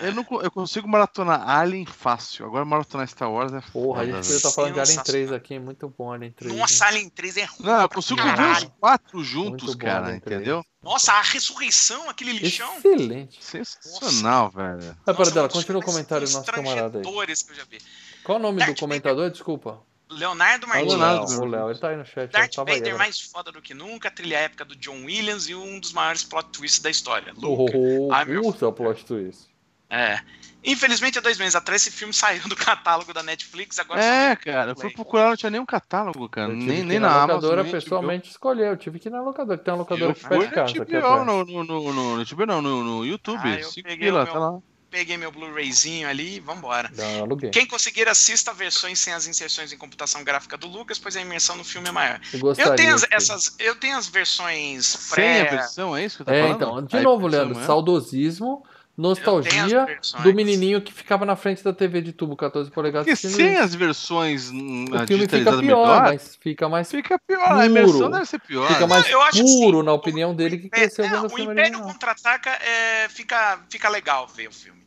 Eu, 0.02 0.14
não, 0.14 0.26
eu 0.44 0.52
consigo 0.52 0.88
maratonar 0.88 1.50
Alien 1.50 1.86
fácil. 1.86 2.46
Agora 2.46 2.64
maratonar 2.64 3.08
Star 3.08 3.32
Wars 3.32 3.52
é 3.52 3.62
Porra, 3.72 4.02
a 4.02 4.06
gente 4.06 4.14
foda, 4.14 4.22
podia 4.24 4.36
estar 4.36 4.50
velho. 4.50 4.56
falando 4.56 4.74
de 4.74 4.80
Alien 4.80 4.96
Sensacional. 4.98 5.28
3 5.28 5.32
aqui, 5.34 5.60
muito 5.60 5.94
bom 5.98 6.12
Alien 6.14 6.32
3. 6.34 6.56
Nossa, 6.56 6.84
hein? 6.86 6.90
Alien 6.92 7.10
3 7.10 7.38
é 7.38 7.44
ruim. 7.46 7.58
Não, 7.62 7.82
eu 7.82 7.90
consigo 7.90 8.22
ver 8.22 8.36
caralho. 8.36 8.68
os 8.68 8.74
quatro 8.80 9.24
juntos, 9.24 9.74
bom, 9.74 9.80
cara, 9.86 10.16
entendeu? 10.16 10.64
Nossa, 10.84 11.14
a 11.14 11.22
ressurreição, 11.22 12.10
aquele 12.10 12.34
lixão. 12.34 12.78
Excelente. 12.78 13.44
Sensacional, 13.44 14.50
velho. 14.52 14.78
Nossa, 14.78 15.14
Paradela, 15.18 15.46
um 15.46 15.48
dos 15.48 15.58
continua 15.58 15.82
o 15.82 15.86
comentário 15.86 16.28
do 16.28 16.34
nosso 16.34 16.52
camarada 16.52 17.00
aí. 17.00 17.04
constrangedores 17.04 17.42
que 17.44 17.52
eu 17.52 17.56
já 17.56 17.64
vi. 17.70 17.78
Qual 18.24 18.38
o 18.38 18.42
nome 18.42 18.60
Darth 18.60 18.76
do 18.76 18.80
comentador? 18.80 19.30
Desculpa. 19.32 19.82
Leonardo 20.10 20.66
Ah, 20.68 20.70
Martins. 20.70 20.88
Leonardo, 20.94 21.26
o 21.26 21.30
meu. 21.36 21.46
Léo, 21.46 21.70
ele 21.70 21.80
tá 21.80 21.90
aí 21.90 21.98
no 21.98 22.06
chat. 22.06 22.32
Darth 22.32 22.52
aí 22.60 22.66
Vader 22.66 22.78
agora. 22.82 22.98
mais 23.00 23.20
foda 23.20 23.52
do 23.52 23.62
que 23.62 23.74
nunca, 23.74 24.10
trilha 24.10 24.38
épica 24.38 24.64
do 24.64 24.74
John 24.76 25.04
Williams 25.04 25.50
e 25.50 25.56
um 25.56 25.80
dos 25.82 25.92
maiores 25.92 26.24
plot 26.24 26.48
twists 26.52 26.82
da 26.82 26.90
história. 26.90 27.34
Oh, 27.42 27.64
Luke. 27.64 27.74
oh, 27.76 28.14
Ai, 28.14 28.24
meu- 28.24 28.42
Puta, 28.44 28.72
plot 28.72 29.04
twist. 29.04 29.50
É. 29.90 30.20
Infelizmente, 30.64 31.18
há 31.18 31.22
dois 31.22 31.38
meses 31.38 31.56
atrás, 31.56 31.82
esse 31.82 31.92
filme 31.96 32.12
saiu 32.14 32.42
do 32.50 32.56
catálogo 32.56 33.14
da 33.14 33.24
Netflix. 33.24 33.80
Agora 33.80 34.04
É, 34.04 34.36
cara, 34.36 34.72
eu 34.72 34.76
fui 34.76 34.90
procurar, 34.92 35.30
não 35.30 35.38
tinha 35.38 35.50
nenhum 35.50 35.66
catálogo, 35.66 36.28
cara. 36.28 36.52
Eu 36.52 36.60
tive 36.60 36.66
Nem, 36.72 36.78
que 36.82 36.84
nem 36.88 36.98
ir 36.98 37.00
na, 37.00 37.08
Amazon. 37.10 37.28
locadora 37.36 37.64
nem 37.64 37.72
pessoalmente 37.72 38.30
escolher. 38.30 38.68
Eu 38.72 38.78
tive 38.78 39.00
que 39.00 39.08
ir 39.08 39.12
na 39.12 39.22
locadora, 39.22 39.58
que 39.58 39.64
tem 39.64 39.74
uma 39.74 39.80
locadora 39.80 40.12
Eu 40.12 40.14
de 40.14 40.24
no 40.24 40.30
casa. 40.50 40.82
Atrás. 40.82 41.26
no, 41.26 41.46
no, 41.46 41.64
no, 41.64 41.94
no, 41.94 42.18
no 42.26 42.46
não, 42.46 42.62
no, 42.62 42.84
no 42.84 43.06
YouTube. 43.06 43.40
Ah, 43.44 43.60
eu 43.60 43.70
5 43.70 43.88
peguei 43.88 44.08
pila, 44.08 44.24
meu- 44.26 44.34
tá 44.34 44.40
lá. 44.40 44.60
Peguei 44.90 45.18
meu 45.18 45.30
Blu-rayzinho 45.32 46.08
ali 46.08 46.38
e 46.38 46.40
vambora. 46.40 46.90
Aluguei. 47.22 47.50
Quem 47.50 47.66
conseguir, 47.66 48.08
assista 48.08 48.54
versões 48.54 48.98
sem 48.98 49.14
as 49.14 49.28
inserções 49.28 49.72
em 49.74 49.78
computação 49.78 50.24
gráfica 50.24 50.58
do 50.58 50.66
Lucas, 50.66 50.98
pois 50.98 51.16
a 51.18 51.22
imersão 51.22 51.58
no 51.58 51.64
filme 51.66 51.90
é 51.90 51.92
maior. 51.92 52.22
Eu 52.34 52.40
Eu 52.58 52.76
tenho 52.76 52.96
as, 52.96 53.04
que- 53.04 53.14
essas, 53.14 53.56
eu 53.60 53.76
tenho 53.76 53.98
as 53.98 54.08
versões 54.08 54.86
Sem 54.86 55.42
a 55.42 55.46
pré. 55.46 55.58
versão, 55.58 55.96
é 55.96 56.06
isso 56.06 56.18
que 56.18 56.24
tá 56.24 56.34
É, 56.34 56.42
falando? 56.42 56.56
então, 56.56 56.82
de 56.86 56.98
A 56.98 57.02
novo, 57.02 57.28
Leandro, 57.28 57.60
é? 57.60 57.66
saudosismo, 57.66 58.64
Eu 58.66 58.77
nostalgia 58.98 60.00
do 60.24 60.34
menininho 60.34 60.82
que 60.82 60.92
ficava 60.92 61.24
na 61.26 61.36
frente 61.36 61.64
da 61.64 61.72
TV 61.72 62.02
de 62.02 62.12
tubo 62.12 62.36
14 62.36 62.72
polegadas 62.72 63.06
Porque 63.06 63.16
sem 63.16 63.54
isso. 63.54 63.64
as 63.64 63.76
versões 63.76 64.50
hum, 64.50 64.86
O 64.92 65.08
filme 65.08 65.28
fica 65.28 65.52
pior, 65.52 65.62
melhor, 65.62 66.02
mas 66.02 66.36
fica 66.42 66.68
mais, 66.68 66.90
fica 66.90 67.20
pior. 67.20 67.52
A 67.52 67.66
imersão 67.68 68.00
puro. 68.00 68.10
deve 68.10 68.26
ser 68.26 68.40
pior. 68.40 68.68
fica 68.68 68.88
mais 68.88 69.08
eu 69.10 69.22
acho 69.22 69.44
puro, 69.44 69.78
assim, 69.78 69.86
na 69.86 69.94
opinião 69.94 70.36
dele, 70.36 70.58
que 70.58 70.68
É, 70.68 70.70
cresceu 70.70 71.06
é, 71.06 71.22
o 71.22 71.28
o 71.32 71.40
Império. 71.40 71.80
Contra-Ataca 71.82 72.50
é, 72.50 73.08
fica, 73.10 73.60
fica 73.70 73.88
legal 73.88 74.28
ver 74.28 74.48
o 74.48 74.52
filme. 74.52 74.78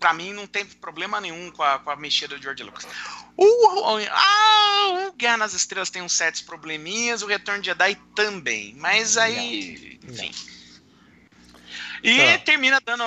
Pra 0.00 0.14
mim 0.14 0.32
não 0.32 0.46
tem 0.46 0.64
problema 0.64 1.20
nenhum 1.20 1.50
com 1.50 1.62
a, 1.62 1.78
com 1.78 1.90
a 1.90 1.96
mexida 1.96 2.34
do 2.34 2.42
George 2.42 2.62
Lucas. 2.62 2.86
O, 3.36 3.44
o, 3.44 3.98
ah, 4.10 5.08
o 5.08 5.12
Guerra 5.12 5.36
nas 5.36 5.52
Estrelas 5.52 5.90
tem 5.90 6.00
uns 6.00 6.14
certos 6.14 6.40
probleminhas, 6.40 7.22
o 7.22 7.26
Retorno 7.26 7.60
de 7.60 7.66
Jedi 7.66 7.96
também. 8.14 8.74
Mas 8.78 9.18
aí, 9.18 10.00
enfim. 10.08 10.32
E 12.02 12.16
Tá. 12.38 12.38
termina 12.44 12.80
dando, 12.84 13.04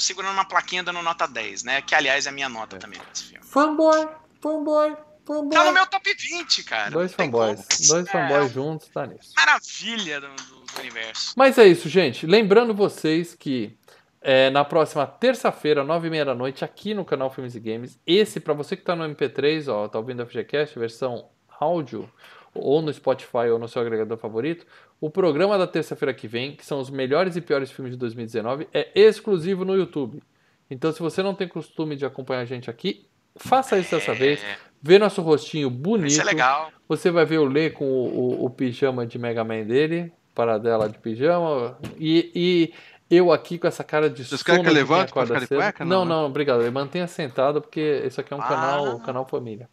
segurando 0.00 0.32
uma 0.34 0.44
plaquinha 0.44 0.82
dando 0.82 1.02
nota 1.02 1.26
10, 1.26 1.62
né? 1.64 1.82
Que 1.82 1.94
aliás 1.94 2.26
é 2.26 2.28
a 2.28 2.32
minha 2.32 2.48
nota 2.48 2.76
também 2.78 3.00
desse 3.12 3.24
filme. 3.30 3.44
Fanboy, 3.46 4.08
fanboy, 4.40 4.96
fanboy. 5.26 5.50
Tá 5.58 5.64
no 5.64 5.72
meu 5.72 5.86
top 5.86 6.14
20, 6.14 6.64
cara. 6.64 6.90
Dois 6.90 7.12
fanboys. 7.12 7.60
como. 7.66 7.88
Dois 7.88 8.06
É, 8.06 8.10
fanboys 8.10 8.52
juntos, 8.52 8.88
tá 8.88 9.06
nisso. 9.06 9.32
Maravilha 9.36 10.20
do, 10.20 10.28
do- 10.28 10.64
universo. 10.80 11.32
Mas 11.36 11.56
é 11.58 11.66
isso, 11.66 11.88
gente. 11.88 12.26
Lembrando 12.26 12.74
vocês 12.74 13.34
que 13.34 13.76
é, 14.20 14.50
na 14.50 14.64
próxima 14.64 15.06
terça-feira, 15.06 15.84
nove 15.84 16.08
e 16.08 16.10
meia 16.10 16.24
da 16.24 16.34
noite, 16.34 16.64
aqui 16.64 16.94
no 16.94 17.04
canal 17.04 17.30
Filmes 17.30 17.54
e 17.54 17.60
Games, 17.60 17.98
esse, 18.06 18.40
pra 18.40 18.54
você 18.54 18.74
que 18.76 18.82
tá 18.82 18.96
no 18.96 19.04
MP3, 19.04 19.68
ó, 19.72 19.86
tá 19.86 19.98
ouvindo 19.98 20.22
a 20.22 20.26
FGCast, 20.26 20.76
versão 20.78 21.28
áudio, 21.60 22.10
ou 22.54 22.80
no 22.82 22.92
Spotify 22.92 23.48
ou 23.52 23.58
no 23.58 23.68
seu 23.68 23.82
agregador 23.82 24.16
favorito, 24.16 24.66
o 25.00 25.10
programa 25.10 25.58
da 25.58 25.66
terça-feira 25.66 26.14
que 26.14 26.26
vem, 26.28 26.54
que 26.56 26.64
são 26.64 26.78
os 26.80 26.88
melhores 26.90 27.36
e 27.36 27.40
piores 27.40 27.70
filmes 27.70 27.92
de 27.92 27.98
2019, 27.98 28.68
é 28.72 28.88
exclusivo 28.94 29.64
no 29.64 29.74
YouTube. 29.74 30.22
Então, 30.70 30.90
se 30.92 31.00
você 31.00 31.22
não 31.22 31.34
tem 31.34 31.46
costume 31.48 31.94
de 31.96 32.06
acompanhar 32.06 32.40
a 32.40 32.44
gente 32.44 32.70
aqui, 32.70 33.06
faça 33.36 33.78
isso 33.78 33.94
dessa 33.94 34.14
vez. 34.14 34.40
Vê 34.80 34.98
nosso 34.98 35.20
rostinho 35.22 35.68
bonito. 35.70 36.08
Isso 36.08 36.20
é 36.20 36.24
legal. 36.24 36.70
Você 36.88 37.10
vai 37.10 37.24
ver 37.24 37.38
o 37.38 37.44
Lê 37.44 37.70
com 37.70 37.84
o, 37.84 38.06
o- 38.42 38.44
o 38.46 38.50
pijama 38.50 39.06
de 39.06 39.18
Mega 39.18 39.42
Man 39.44 39.62
dele, 39.64 40.12
paradela 40.34 40.88
de 40.88 40.98
pijama, 40.98 41.76
e, 41.98 42.30
e 42.34 42.74
eu 43.10 43.30
aqui 43.32 43.58
com 43.58 43.66
essa 43.66 43.84
cara 43.84 44.08
de 44.10 44.24
Vocês 44.24 44.40
sono 44.40 44.44
querem 44.44 44.62
que 44.62 44.68
eu 44.68 44.74
levante 44.74 45.08
ficar 45.08 45.24
de 45.40 45.46
cueca? 45.46 45.84
Não, 45.84 46.04
Não, 46.04 46.04
não, 46.04 46.20
né? 46.22 46.26
obrigado. 46.28 46.70
Mantenha 46.72 47.06
sentado, 47.06 47.60
porque 47.60 48.02
esse 48.04 48.20
aqui 48.20 48.32
é 48.32 48.36
um 48.36 48.40
Ah. 48.40 48.48
canal, 48.48 49.00
canal 49.00 49.26
família. 49.26 49.68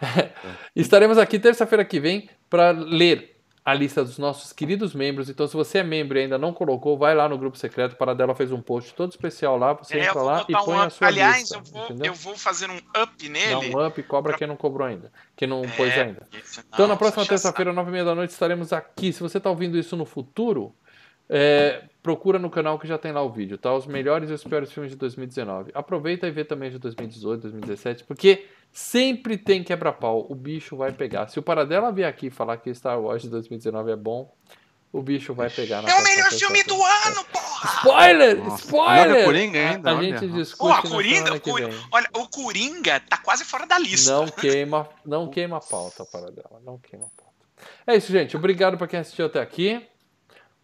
Estaremos 0.74 1.18
aqui 1.18 1.38
terça-feira 1.38 1.84
que 1.84 1.98
vem 2.00 2.28
para 2.50 2.70
ler 2.70 3.34
a 3.64 3.74
lista 3.74 4.04
dos 4.04 4.16
nossos 4.16 4.52
queridos 4.52 4.94
membros. 4.94 5.28
Então, 5.28 5.46
se 5.48 5.54
você 5.54 5.78
é 5.78 5.82
membro 5.82 6.16
e 6.16 6.22
ainda 6.22 6.38
não 6.38 6.52
colocou, 6.52 6.96
vai 6.96 7.16
lá 7.16 7.28
no 7.28 7.36
grupo 7.36 7.58
secreto. 7.58 7.96
Paradela 7.96 8.32
fez 8.32 8.52
um 8.52 8.60
post 8.62 8.94
todo 8.94 9.10
especial 9.10 9.58
lá. 9.58 9.72
Você 9.72 9.98
É, 9.98 10.06
entra 10.06 10.22
lá 10.22 10.44
e 10.48 10.52
põe 10.52 10.76
um 10.76 10.80
a 10.80 10.88
sua 10.90 11.08
Aliás, 11.08 11.38
lista. 11.40 11.56
eu, 11.56 11.62
vou, 11.64 11.84
entendeu? 11.86 12.06
eu 12.06 12.14
vou 12.14 12.36
fazer 12.36 12.70
um 12.70 12.76
up 12.76 13.10
Dá 13.20 13.28
nele. 13.28 13.74
um 13.74 13.84
up 13.84 14.00
e 14.00 14.04
cobra 14.04 14.36
quem 14.38 14.46
não 14.46 14.54
cobrou 14.56 14.86
ainda. 14.86 15.10
Quem 15.34 15.48
não 15.48 15.62
pôs 15.62 15.92
É, 15.92 16.02
ainda. 16.02 16.28
isso, 16.32 16.62
Então, 16.72 16.86
na 16.86 16.94
próxima 16.96 17.26
terça-feira, 17.26 17.72
nove 17.72 17.90
e 17.90 17.92
meia 17.92 18.04
da 18.04 18.14
noite, 18.14 18.30
estaremos 18.30 18.72
aqui. 18.72 19.12
Se 19.12 19.20
você 19.20 19.38
está 19.38 19.50
ouvindo 19.50 19.76
isso 19.76 19.96
no 19.96 20.04
futuro, 20.04 20.72
é, 21.28 21.82
procura 22.06 22.38
no 22.38 22.48
canal 22.48 22.78
que 22.78 22.86
já 22.86 22.96
tem 22.96 23.10
lá 23.10 23.20
o 23.20 23.28
vídeo, 23.32 23.58
tá? 23.58 23.74
Os 23.74 23.84
melhores 23.84 24.30
e 24.30 24.32
os 24.32 24.44
piores 24.44 24.70
filmes 24.70 24.92
de 24.92 24.96
2019. 24.96 25.72
Aproveita 25.74 26.28
e 26.28 26.30
vê 26.30 26.44
também 26.44 26.70
de 26.70 26.78
2018, 26.78 27.42
2017, 27.42 28.04
porque 28.04 28.46
sempre 28.70 29.36
tem 29.36 29.64
quebra-pau. 29.64 30.24
O 30.30 30.34
bicho 30.36 30.76
vai 30.76 30.92
pegar. 30.92 31.26
Se 31.26 31.40
o 31.40 31.42
Paradela 31.42 31.90
vier 31.90 32.08
aqui 32.08 32.30
falar 32.30 32.58
que 32.58 32.72
Star 32.72 33.00
Wars 33.00 33.22
de 33.22 33.28
2019 33.28 33.90
é 33.90 33.96
bom, 33.96 34.32
o 34.92 35.02
bicho 35.02 35.34
vai 35.34 35.50
pegar 35.50 35.82
na 35.82 35.90
É 35.90 35.94
o 36.00 36.04
melhor 36.04 36.30
filme 36.30 36.62
do 36.62 36.74
ano, 36.80 37.24
porra! 37.32 37.70
Spoiler! 37.78 38.36
Nossa, 38.38 38.64
Spoiler! 38.64 39.10
olha 39.10 39.20
o 39.20 39.24
Coringa 39.24 39.58
A- 39.58 39.70
ainda, 39.70 39.90
a, 39.90 39.94
olha. 39.96 40.18
gente 40.18 40.32
discute 40.32 40.84
na 40.84 40.90
Coringa, 40.90 41.30
o 41.34 41.40
que 41.40 41.50
Cor- 41.50 41.60
vem. 41.60 41.80
olha, 41.90 42.08
o 42.14 42.28
Coringa 42.28 43.00
tá 43.00 43.16
quase 43.18 43.44
fora 43.44 43.66
da 43.66 43.78
lista. 43.80 44.12
Não 44.12 44.26
queima, 44.30 44.88
não 45.04 45.28
queima 45.28 45.56
a 45.56 45.60
pauta 45.60 46.04
para 46.04 46.30
dela, 46.30 46.60
não 46.64 46.78
queima 46.78 47.06
a 47.06 47.10
pauta. 47.20 47.26
É 47.84 47.96
isso, 47.96 48.12
gente. 48.12 48.36
Obrigado 48.36 48.78
para 48.78 48.86
quem 48.86 49.00
assistiu 49.00 49.26
até 49.26 49.40
aqui. 49.40 49.84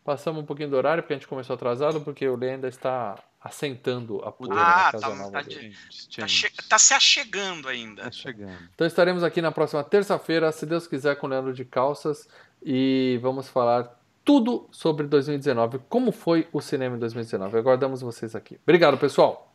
Passamos 0.05 0.43
um 0.43 0.47
pouquinho 0.47 0.69
do 0.71 0.77
horário 0.77 1.03
porque 1.03 1.13
a 1.15 1.17
gente 1.17 1.29
começou 1.29 1.55
atrasado 1.55 2.01
porque 2.01 2.27
o 2.27 2.37
Lê 2.37 2.51
ainda 2.51 2.69
está 2.69 3.17
assentando 3.41 4.21
a 4.25 4.33
poeira 4.33 4.55
Ah, 4.57 4.67
na 4.87 4.93
casa 4.93 5.09
tá- 5.09 5.15
nova 5.15 5.31
tá 5.33 5.43
de- 5.43 5.73
Tá, 6.17 6.27
tá 6.71 6.79
se 6.79 6.95
achegando 6.95 7.69
ainda. 7.69 8.05
Tá 8.05 8.11
chegando. 8.11 8.57
Então 8.75 8.87
estaremos 8.87 9.23
aqui 9.23 9.41
na 9.43 9.51
próxima 9.53 9.83
terça-feira, 9.85 10.51
se 10.53 10.67
Deus 10.67 10.87
quiser, 10.87 11.17
com 11.17 11.27
o 11.27 11.31
Leandro 11.31 11.53
de 11.53 11.65
Calças 11.65 12.29
e 12.63 13.19
vamos 13.23 13.49
falar 13.49 13.99
tudo 14.25 14.69
sobre 14.71 15.07
2019, 15.07 15.81
como 15.89 16.13
foi 16.13 16.49
o 16.53 16.61
cinema 16.61 16.97
em 16.97 16.99
2019. 16.99 17.57
Aguardamos 17.59 18.01
vocês 18.01 18.35
aqui. 18.37 18.59
Obrigado, 18.63 18.97
pessoal. 18.99 19.53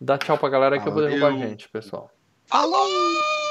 Dá 0.00 0.18
tchau 0.18 0.36
pra 0.38 0.48
galera 0.48 0.78
que 0.80 0.86
eu 0.88 0.92
vou 0.92 1.02
derrubar 1.02 1.32
a 1.34 1.36
gente, 1.38 1.68
pessoal. 1.68 2.10
Falou! 2.46 3.41